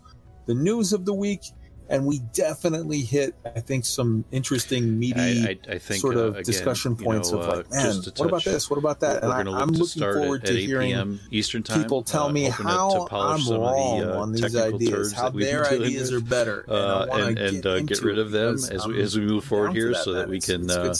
the 0.45 0.53
news 0.53 0.91
of 0.91 1.05
the 1.05 1.13
week 1.13 1.43
and 1.91 2.05
we 2.05 2.19
definitely 2.33 3.01
hit 3.01 3.35
i 3.55 3.59
think 3.59 3.85
some 3.85 4.25
interesting 4.31 4.97
meaty 4.97 5.19
I, 5.19 5.57
I, 5.69 5.75
I 5.75 5.77
think 5.77 6.01
sort 6.01 6.15
uh, 6.15 6.19
of 6.19 6.33
again, 6.33 6.43
discussion 6.43 6.95
you 6.97 7.05
points 7.05 7.31
know, 7.31 7.39
of 7.39 7.47
like, 7.47 7.65
uh, 7.71 7.83
man, 7.83 8.01
what 8.17 8.27
about 8.27 8.43
this? 8.43 8.69
What 8.69 8.77
about 8.77 8.99
that? 9.01 9.23
And 9.23 9.31
I, 9.31 9.39
i'm 9.39 9.69
looking 9.69 10.01
forward 10.01 10.41
at, 10.43 10.47
to 10.47 10.53
at 10.53 10.59
hearing 10.59 11.19
Eastern 11.31 11.63
time. 11.63 11.81
people 11.81 12.03
tell 12.03 12.25
uh, 12.25 12.31
me 12.31 12.45
how 12.45 13.07
I'm 13.11 13.39
of 13.41 13.45
the, 13.45 13.59
wrong 13.59 14.03
uh, 14.03 14.19
on 14.19 14.31
these 14.31 14.55
ideas, 14.55 15.13
how 15.13 15.29
their 15.29 15.67
ideas 15.67 16.11
with. 16.11 16.23
are 16.23 16.25
better, 16.25 16.61
and, 16.61 16.71
uh, 16.71 17.07
and, 17.11 17.37
and 17.39 17.65
uh, 17.65 17.79
get 17.81 18.01
rid 18.01 18.19
of 18.19 18.31
them 18.31 18.55
as 18.55 18.87
we, 18.87 19.01
as 19.01 19.17
we 19.17 19.25
move 19.25 19.43
forward 19.43 19.73
here 19.73 19.89
that, 19.89 20.03
so 20.03 20.11
man. 20.11 20.19
that 20.21 20.29
we 20.29 20.39
can 20.39 20.69
uh, 20.69 20.93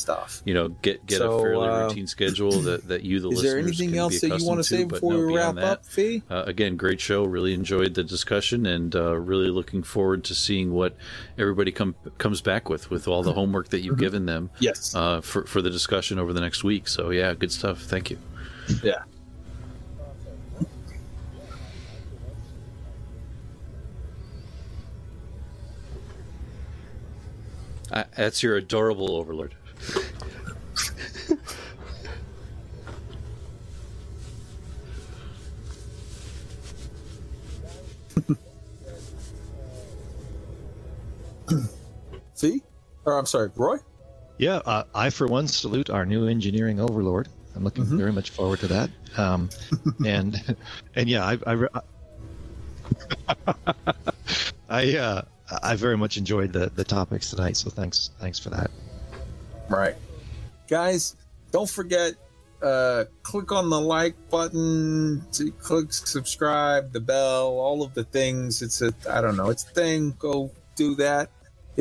you 0.45 0.53
know 0.53 0.69
get 0.69 1.05
get 1.05 1.19
So, 1.19 1.37
a 1.37 1.41
fairly 1.41 1.67
uh, 1.67 1.87
routine 1.87 2.07
schedule 2.07 2.51
that, 2.61 2.87
that 2.87 3.03
you 3.03 3.19
the 3.19 3.29
Is 3.29 3.41
there 3.41 3.55
listeners 3.61 3.81
anything 3.81 3.97
else 3.97 4.21
that 4.21 4.39
you 4.39 4.45
want 4.45 4.59
to 4.59 4.63
say 4.63 4.83
before 4.83 5.17
we 5.17 5.35
wrap 5.35 5.57
up, 5.57 5.85
Fee? 5.85 6.23
uh, 6.29 6.43
again, 6.45 6.75
great 6.75 6.99
show. 6.99 7.23
Really 7.23 7.53
enjoyed 7.53 7.93
the 7.93 8.03
discussion, 8.03 8.65
and 8.65 8.95
uh, 8.95 9.15
really 9.15 9.49
looking 9.49 9.83
forward 9.83 10.23
to 10.25 10.35
seeing 10.35 10.73
what 10.73 10.81
everybody 11.38 11.72
come 11.72 11.95
comes 12.18 12.42
back 12.42 12.69
with 12.69 12.90
with 12.90 13.08
all 13.08 13.24
the 13.24 13.34
homework 13.34 13.69
that 13.69 13.82
you've 13.82 14.00
given 14.00 14.26
them 14.26 14.50
Yes. 14.60 14.93
uh, 14.95 15.22
for 15.22 15.45
for 15.45 15.61
the 15.61 15.69
discussion 15.69 16.19
over 16.19 16.34
the 16.34 16.42
next 16.42 16.64
week. 16.64 16.88
So 16.88 17.10
yeah, 17.11 17.34
good 17.34 17.51
stuff. 17.51 17.82
Thank 17.82 18.10
you. 18.10 18.18
yeah. 18.84 19.03
I, 27.92 28.06
that's 28.16 28.42
your 28.42 28.56
adorable 28.56 29.16
overlord. 29.16 29.53
Or 43.05 43.17
I'm 43.17 43.25
sorry, 43.25 43.51
Roy? 43.55 43.77
Yeah, 44.37 44.57
uh, 44.65 44.83
I 44.95 45.09
for 45.09 45.27
one 45.27 45.47
salute 45.47 45.89
our 45.89 46.05
new 46.05 46.27
engineering 46.27 46.79
overlord. 46.79 47.27
I'm 47.55 47.63
looking 47.63 47.85
Mhm. 47.85 47.97
very 47.97 48.11
much 48.13 48.29
forward 48.31 48.59
to 48.61 48.67
that. 48.67 48.89
Um, 49.17 49.49
and 50.05 50.41
and 50.95 51.09
yeah, 51.09 51.25
I 51.25 51.37
I, 51.45 51.51
re- 51.53 51.67
I 54.69 54.97
uh, 54.97 55.21
I 55.61 55.75
very 55.75 55.97
much 55.97 56.17
enjoyed 56.17 56.53
the 56.53 56.71
the 56.75 56.83
topics 56.83 57.29
tonight. 57.29 57.57
So 57.57 57.69
thanks 57.69 58.11
thanks 58.19 58.39
for 58.39 58.49
that. 58.51 58.71
Right. 59.69 59.95
Guys, 60.67 61.15
don't 61.51 61.69
forget 61.69 62.13
uh 62.61 63.05
click 63.23 63.51
on 63.51 63.69
the 63.69 63.81
like 63.81 64.15
button 64.29 65.23
to 65.33 65.51
click 65.53 65.91
subscribe, 65.91 66.93
the 66.93 66.99
bell, 66.99 67.47
all 67.59 67.83
of 67.83 67.93
the 67.93 68.03
things. 68.03 68.61
It's 68.61 68.81
a 68.81 68.93
I 69.09 69.21
don't 69.21 69.35
know, 69.37 69.49
it's 69.49 69.63
a 69.63 69.69
thing. 69.69 70.15
Go 70.19 70.51
do 70.75 70.95
that. 70.95 71.29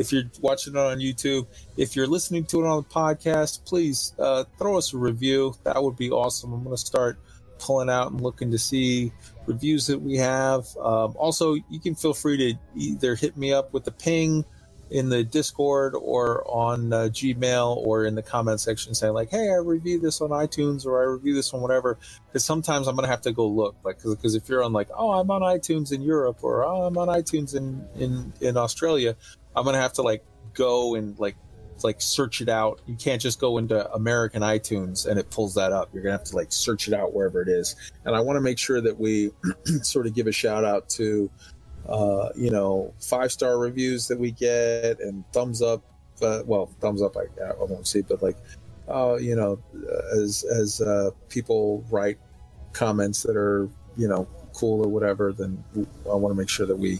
If 0.01 0.11
you're 0.11 0.23
watching 0.41 0.73
it 0.73 0.79
on 0.79 0.97
YouTube, 0.97 1.45
if 1.77 1.95
you're 1.95 2.07
listening 2.07 2.45
to 2.45 2.63
it 2.63 2.67
on 2.67 2.83
the 2.83 2.89
podcast, 2.89 3.63
please 3.65 4.13
uh, 4.17 4.45
throw 4.57 4.77
us 4.77 4.93
a 4.93 4.97
review. 4.97 5.55
That 5.63 5.81
would 5.81 5.95
be 5.95 6.09
awesome. 6.09 6.51
I'm 6.53 6.63
going 6.63 6.75
to 6.75 6.81
start 6.81 7.19
pulling 7.59 7.89
out 7.89 8.11
and 8.11 8.19
looking 8.19 8.49
to 8.51 8.57
see 8.57 9.13
reviews 9.45 9.85
that 9.87 10.01
we 10.01 10.17
have. 10.17 10.65
Um, 10.77 11.15
also, 11.17 11.53
you 11.69 11.79
can 11.79 11.93
feel 11.93 12.15
free 12.15 12.37
to 12.37 12.59
either 12.75 13.13
hit 13.13 13.37
me 13.37 13.53
up 13.53 13.73
with 13.73 13.83
the 13.85 13.91
ping 13.91 14.43
in 14.89 15.07
the 15.07 15.23
Discord 15.23 15.95
or 15.95 16.43
on 16.51 16.91
uh, 16.91 16.97
Gmail 17.03 17.77
or 17.77 18.03
in 18.03 18.13
the 18.15 18.21
comment 18.21 18.59
section 18.59 18.93
saying 18.93 19.13
like, 19.13 19.29
"Hey, 19.29 19.49
I 19.49 19.55
reviewed 19.55 20.01
this 20.01 20.19
on 20.19 20.31
iTunes 20.31 20.85
or 20.85 21.01
I 21.01 21.05
reviewed 21.05 21.37
this 21.37 21.53
on 21.53 21.61
whatever." 21.61 21.97
Because 22.27 22.43
sometimes 22.43 22.87
I'm 22.87 22.95
gonna 22.95 23.07
have 23.07 23.21
to 23.21 23.31
go 23.31 23.47
look, 23.47 23.77
like, 23.85 23.99
because 24.03 24.35
if 24.35 24.49
you're 24.49 24.63
on 24.63 24.73
like, 24.73 24.89
"Oh, 24.95 25.11
I'm 25.11 25.31
on 25.31 25.41
iTunes 25.41 25.93
in 25.93 26.01
Europe" 26.01 26.39
or 26.41 26.65
"Oh, 26.65 26.83
I'm 26.83 26.97
on 26.97 27.07
iTunes 27.07 27.55
in 27.55 27.87
in 27.95 28.33
in 28.41 28.57
Australia," 28.57 29.15
I'm 29.55 29.65
gonna 29.65 29.79
have 29.79 29.93
to 29.93 30.01
like 30.01 30.23
go 30.53 30.95
and 30.95 31.17
like 31.19 31.35
like 31.83 32.01
search 32.01 32.41
it 32.41 32.49
out. 32.49 32.81
You 32.85 32.95
can't 32.95 33.21
just 33.21 33.39
go 33.39 33.57
into 33.57 33.91
American 33.93 34.43
iTunes 34.43 35.07
and 35.07 35.19
it 35.19 35.29
pulls 35.31 35.55
that 35.55 35.71
up. 35.71 35.89
You're 35.93 36.03
gonna 36.03 36.17
have 36.17 36.25
to 36.25 36.35
like 36.35 36.51
search 36.51 36.87
it 36.87 36.93
out 36.93 37.13
wherever 37.13 37.41
it 37.41 37.47
is. 37.47 37.75
And 38.05 38.15
I 38.15 38.19
want 38.19 38.37
to 38.37 38.41
make 38.41 38.59
sure 38.59 38.81
that 38.81 38.99
we 38.99 39.31
sort 39.81 40.05
of 40.05 40.13
give 40.13 40.27
a 40.27 40.31
shout 40.31 40.63
out 40.63 40.89
to 40.89 41.29
uh, 41.87 42.29
you 42.35 42.51
know, 42.51 42.93
five 42.99 43.31
star 43.31 43.57
reviews 43.57 44.07
that 44.07 44.19
we 44.19 44.31
get 44.31 44.99
and 44.99 45.23
thumbs 45.33 45.61
up. 45.61 45.83
Uh, 46.21 46.43
well, 46.45 46.67
thumbs 46.79 47.01
up, 47.01 47.17
I, 47.17 47.23
I 47.43 47.53
won't 47.63 47.87
see, 47.87 48.01
but 48.01 48.21
like, 48.21 48.37
uh, 48.87 49.17
you 49.19 49.35
know, 49.35 49.59
as 50.13 50.43
as 50.43 50.79
uh, 50.81 51.09
people 51.29 51.83
write 51.89 52.19
comments 52.73 53.23
that 53.23 53.35
are 53.35 53.67
you 53.97 54.07
know 54.07 54.27
cool 54.53 54.85
or 54.85 54.89
whatever, 54.89 55.33
then 55.33 55.63
I 56.05 56.13
want 56.13 56.31
to 56.31 56.37
make 56.39 56.49
sure 56.49 56.67
that 56.67 56.77
we 56.77 56.99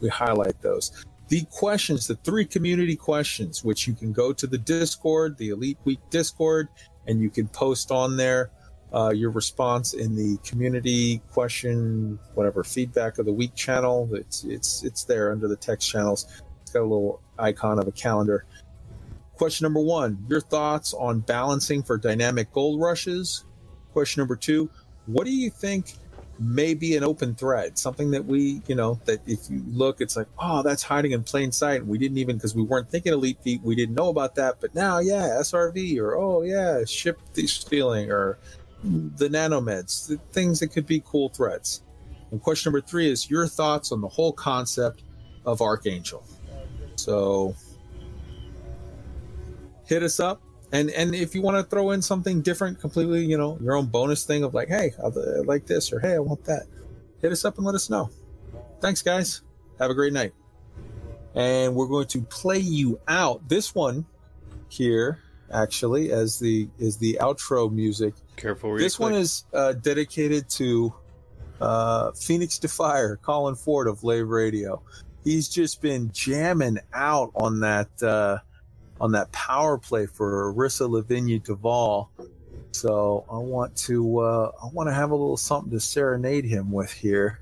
we 0.00 0.08
highlight 0.08 0.60
those. 0.62 1.04
The 1.28 1.44
questions, 1.50 2.06
the 2.06 2.16
three 2.16 2.44
community 2.44 2.96
questions, 2.96 3.64
which 3.64 3.86
you 3.86 3.94
can 3.94 4.12
go 4.12 4.32
to 4.32 4.46
the 4.46 4.58
Discord, 4.58 5.38
the 5.38 5.50
Elite 5.50 5.78
Week 5.84 6.00
Discord, 6.10 6.68
and 7.06 7.20
you 7.20 7.30
can 7.30 7.48
post 7.48 7.90
on 7.90 8.16
there 8.16 8.50
uh, 8.94 9.10
your 9.10 9.30
response 9.30 9.94
in 9.94 10.14
the 10.14 10.36
community 10.44 11.20
question, 11.32 12.18
whatever 12.34 12.62
feedback 12.62 13.18
of 13.18 13.26
the 13.26 13.32
week 13.32 13.54
channel. 13.54 14.08
It's 14.12 14.44
it's 14.44 14.84
it's 14.84 15.04
there 15.04 15.32
under 15.32 15.48
the 15.48 15.56
text 15.56 15.90
channels. 15.90 16.26
It's 16.62 16.70
got 16.70 16.80
a 16.80 16.82
little 16.82 17.20
icon 17.38 17.80
of 17.80 17.88
a 17.88 17.92
calendar. 17.92 18.44
Question 19.34 19.64
number 19.64 19.80
one: 19.80 20.24
Your 20.28 20.40
thoughts 20.40 20.94
on 20.94 21.20
balancing 21.20 21.82
for 21.82 21.98
dynamic 21.98 22.52
gold 22.52 22.80
rushes. 22.80 23.44
Question 23.92 24.20
number 24.20 24.36
two: 24.36 24.70
What 25.06 25.24
do 25.24 25.32
you 25.32 25.50
think 25.50 25.94
may 26.38 26.74
be 26.74 26.96
an 26.96 27.04
open 27.04 27.34
thread? 27.34 27.78
Something 27.78 28.10
that 28.12 28.24
we, 28.24 28.62
you 28.66 28.74
know, 28.74 29.00
that 29.04 29.20
if 29.26 29.50
you 29.50 29.62
look, 29.68 30.00
it's 30.00 30.16
like, 30.16 30.26
oh, 30.38 30.62
that's 30.62 30.82
hiding 30.82 31.12
in 31.12 31.22
plain 31.22 31.52
sight. 31.52 31.86
We 31.86 31.98
didn't 31.98 32.18
even 32.18 32.36
because 32.36 32.54
we 32.54 32.62
weren't 32.62 32.90
thinking 32.90 33.12
elite 33.12 33.38
feet, 33.42 33.62
we 33.62 33.74
didn't 33.74 33.94
know 33.94 34.08
about 34.08 34.34
that. 34.36 34.60
But 34.60 34.74
now, 34.74 34.98
yeah, 34.98 35.38
SRV 35.40 35.98
or 35.98 36.16
oh 36.16 36.42
yeah, 36.42 36.84
ship 36.84 37.20
stealing 37.34 38.10
or 38.10 38.38
the 38.82 39.28
nanomeds, 39.28 40.08
the 40.08 40.18
things 40.32 40.60
that 40.60 40.68
could 40.68 40.86
be 40.86 41.02
cool 41.06 41.30
threats. 41.30 41.82
And 42.30 42.42
question 42.42 42.70
number 42.70 42.86
three 42.86 43.08
is 43.08 43.30
your 43.30 43.46
thoughts 43.46 43.92
on 43.92 44.00
the 44.00 44.08
whole 44.08 44.32
concept 44.32 45.02
of 45.46 45.62
Archangel. 45.62 46.24
So 46.96 47.54
hit 49.86 50.02
us 50.02 50.20
up. 50.20 50.42
And 50.74 50.90
and 50.90 51.14
if 51.14 51.36
you 51.36 51.40
want 51.40 51.56
to 51.56 51.62
throw 51.62 51.92
in 51.92 52.02
something 52.02 52.42
different, 52.42 52.80
completely, 52.80 53.24
you 53.24 53.38
know, 53.38 53.56
your 53.62 53.76
own 53.76 53.86
bonus 53.86 54.24
thing 54.24 54.42
of 54.42 54.54
like, 54.54 54.66
hey, 54.66 54.92
I 55.02 55.06
like 55.06 55.66
this 55.66 55.92
or 55.92 56.00
hey, 56.00 56.14
I 56.14 56.18
want 56.18 56.44
that, 56.46 56.66
hit 57.22 57.30
us 57.30 57.44
up 57.44 57.58
and 57.58 57.64
let 57.64 57.76
us 57.76 57.88
know. 57.88 58.10
Thanks, 58.80 59.00
guys. 59.00 59.42
Have 59.78 59.92
a 59.92 59.94
great 59.94 60.12
night. 60.12 60.32
And 61.36 61.76
we're 61.76 61.86
going 61.86 62.08
to 62.08 62.22
play 62.22 62.58
you 62.58 62.98
out. 63.06 63.48
This 63.48 63.72
one 63.72 64.04
here, 64.68 65.20
actually, 65.52 66.10
as 66.10 66.40
the 66.40 66.68
is 66.80 66.96
the 66.96 67.18
outro 67.20 67.72
music 67.72 68.14
Careful 68.34 68.70
where 68.70 68.80
this 68.80 68.98
one 68.98 69.14
is 69.14 69.44
uh, 69.52 69.74
dedicated 69.74 70.48
to 70.50 70.92
uh, 71.60 72.10
Phoenix 72.12 72.58
Defier, 72.58 73.16
Colin 73.22 73.54
Ford 73.54 73.86
of 73.86 74.02
Lave 74.02 74.28
Radio. 74.28 74.82
He's 75.22 75.48
just 75.48 75.80
been 75.80 76.10
jamming 76.12 76.78
out 76.92 77.30
on 77.36 77.60
that 77.60 78.02
uh, 78.02 78.38
on 79.00 79.12
that 79.12 79.30
power 79.32 79.76
play 79.78 80.06
for 80.06 80.52
Arissa 80.52 80.88
Lavigny-Duval. 80.88 82.10
So 82.72 83.24
I 83.30 83.38
want 83.38 83.76
to 83.76 84.18
uh, 84.18 84.50
I 84.62 84.66
want 84.72 84.88
to 84.88 84.92
have 84.92 85.10
a 85.10 85.14
little 85.14 85.36
something 85.36 85.70
to 85.70 85.80
serenade 85.80 86.44
him 86.44 86.72
with 86.72 86.90
here. 86.90 87.40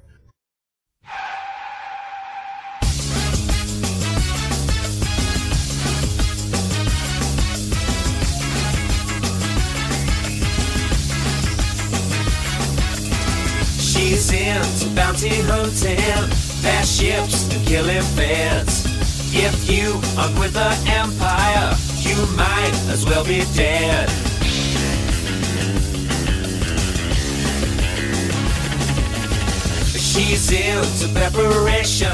She's 13.79 14.31
into 14.31 14.95
bounty 14.95 15.31
hunting, 15.45 16.31
fast 16.61 17.01
ships 17.01 17.51
and 17.55 17.67
killing 17.67 18.03
feds. 18.03 18.82
If 19.35 19.71
you 19.71 19.93
are 20.21 20.29
with 20.39 20.53
the 20.53 20.71
Empire, 20.93 21.75
you 22.05 22.17
might 22.37 22.75
as 22.93 23.07
well 23.07 23.25
be 23.25 23.43
dead. 23.57 24.11
She's 29.97 30.53
into 30.53 31.09
preparation, 31.19 32.13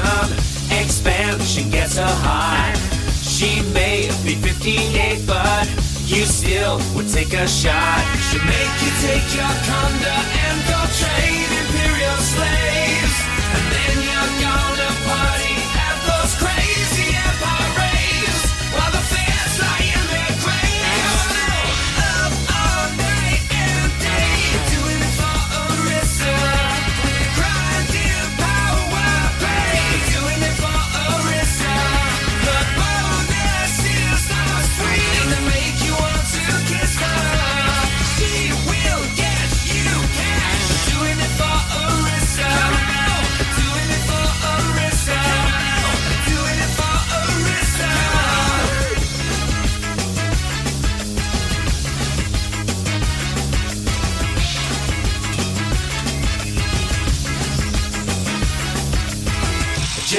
expansion 0.71 1.69
gets 1.69 1.97
her 1.97 2.05
high. 2.07 2.73
She 3.21 3.61
may 3.73 4.07
be 4.23 4.35
58, 4.35 5.27
but 5.27 5.67
you 6.05 6.23
still 6.23 6.79
would 6.95 7.09
take 7.09 7.33
a 7.33 7.45
shot. 7.49 7.99
She'll 8.31 8.45
make 8.45 8.75
you 8.81 8.91
take 9.03 9.27
your 9.35 9.53
conda 9.67 10.17
and 10.47 10.57
go 10.71 10.79
trade 10.95 11.51
imperial 11.51 12.17
slaves. 12.17 12.88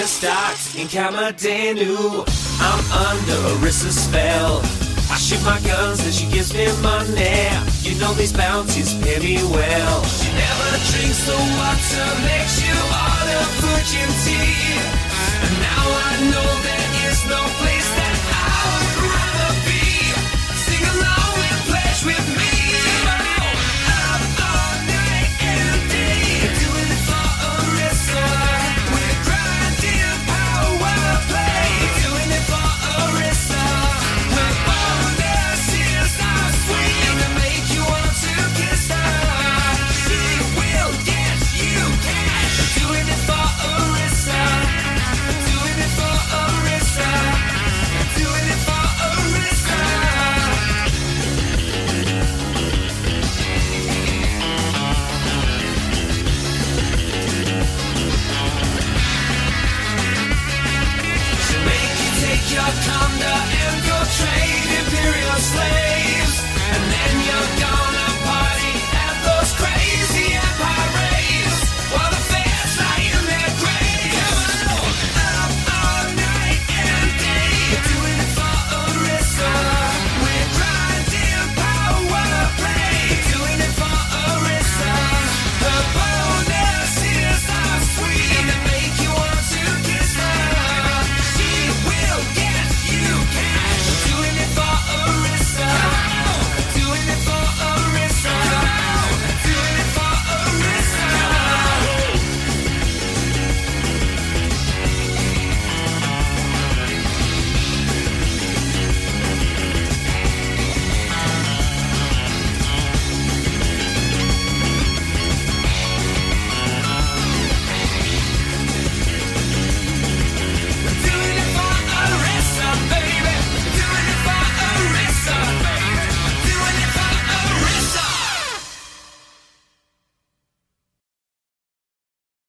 Just 0.01 0.23
docked 0.23 0.77
in 0.77 0.89
Kamadhenu. 0.89 2.25
I'm 2.59 2.81
under 3.07 3.61
Arissa's 3.61 4.03
spell. 4.03 4.63
I 5.13 5.17
shoot 5.19 5.45
my 5.45 5.61
guns 5.61 6.03
and 6.03 6.15
she 6.15 6.27
gives 6.33 6.55
me 6.55 6.65
money. 6.81 7.51
You 7.83 8.01
know 8.01 8.15
these 8.15 8.33
bounties 8.33 8.95
pay 9.05 9.19
me 9.19 9.37
well. 9.45 10.03
She 10.05 10.33
never 10.33 10.71
drinks 10.89 11.27
the 11.27 11.37
water, 11.37 12.09
makes 12.25 12.65
you 12.65 12.73
order 12.73 13.45
Fujin 13.61 14.11
tea. 14.25 15.00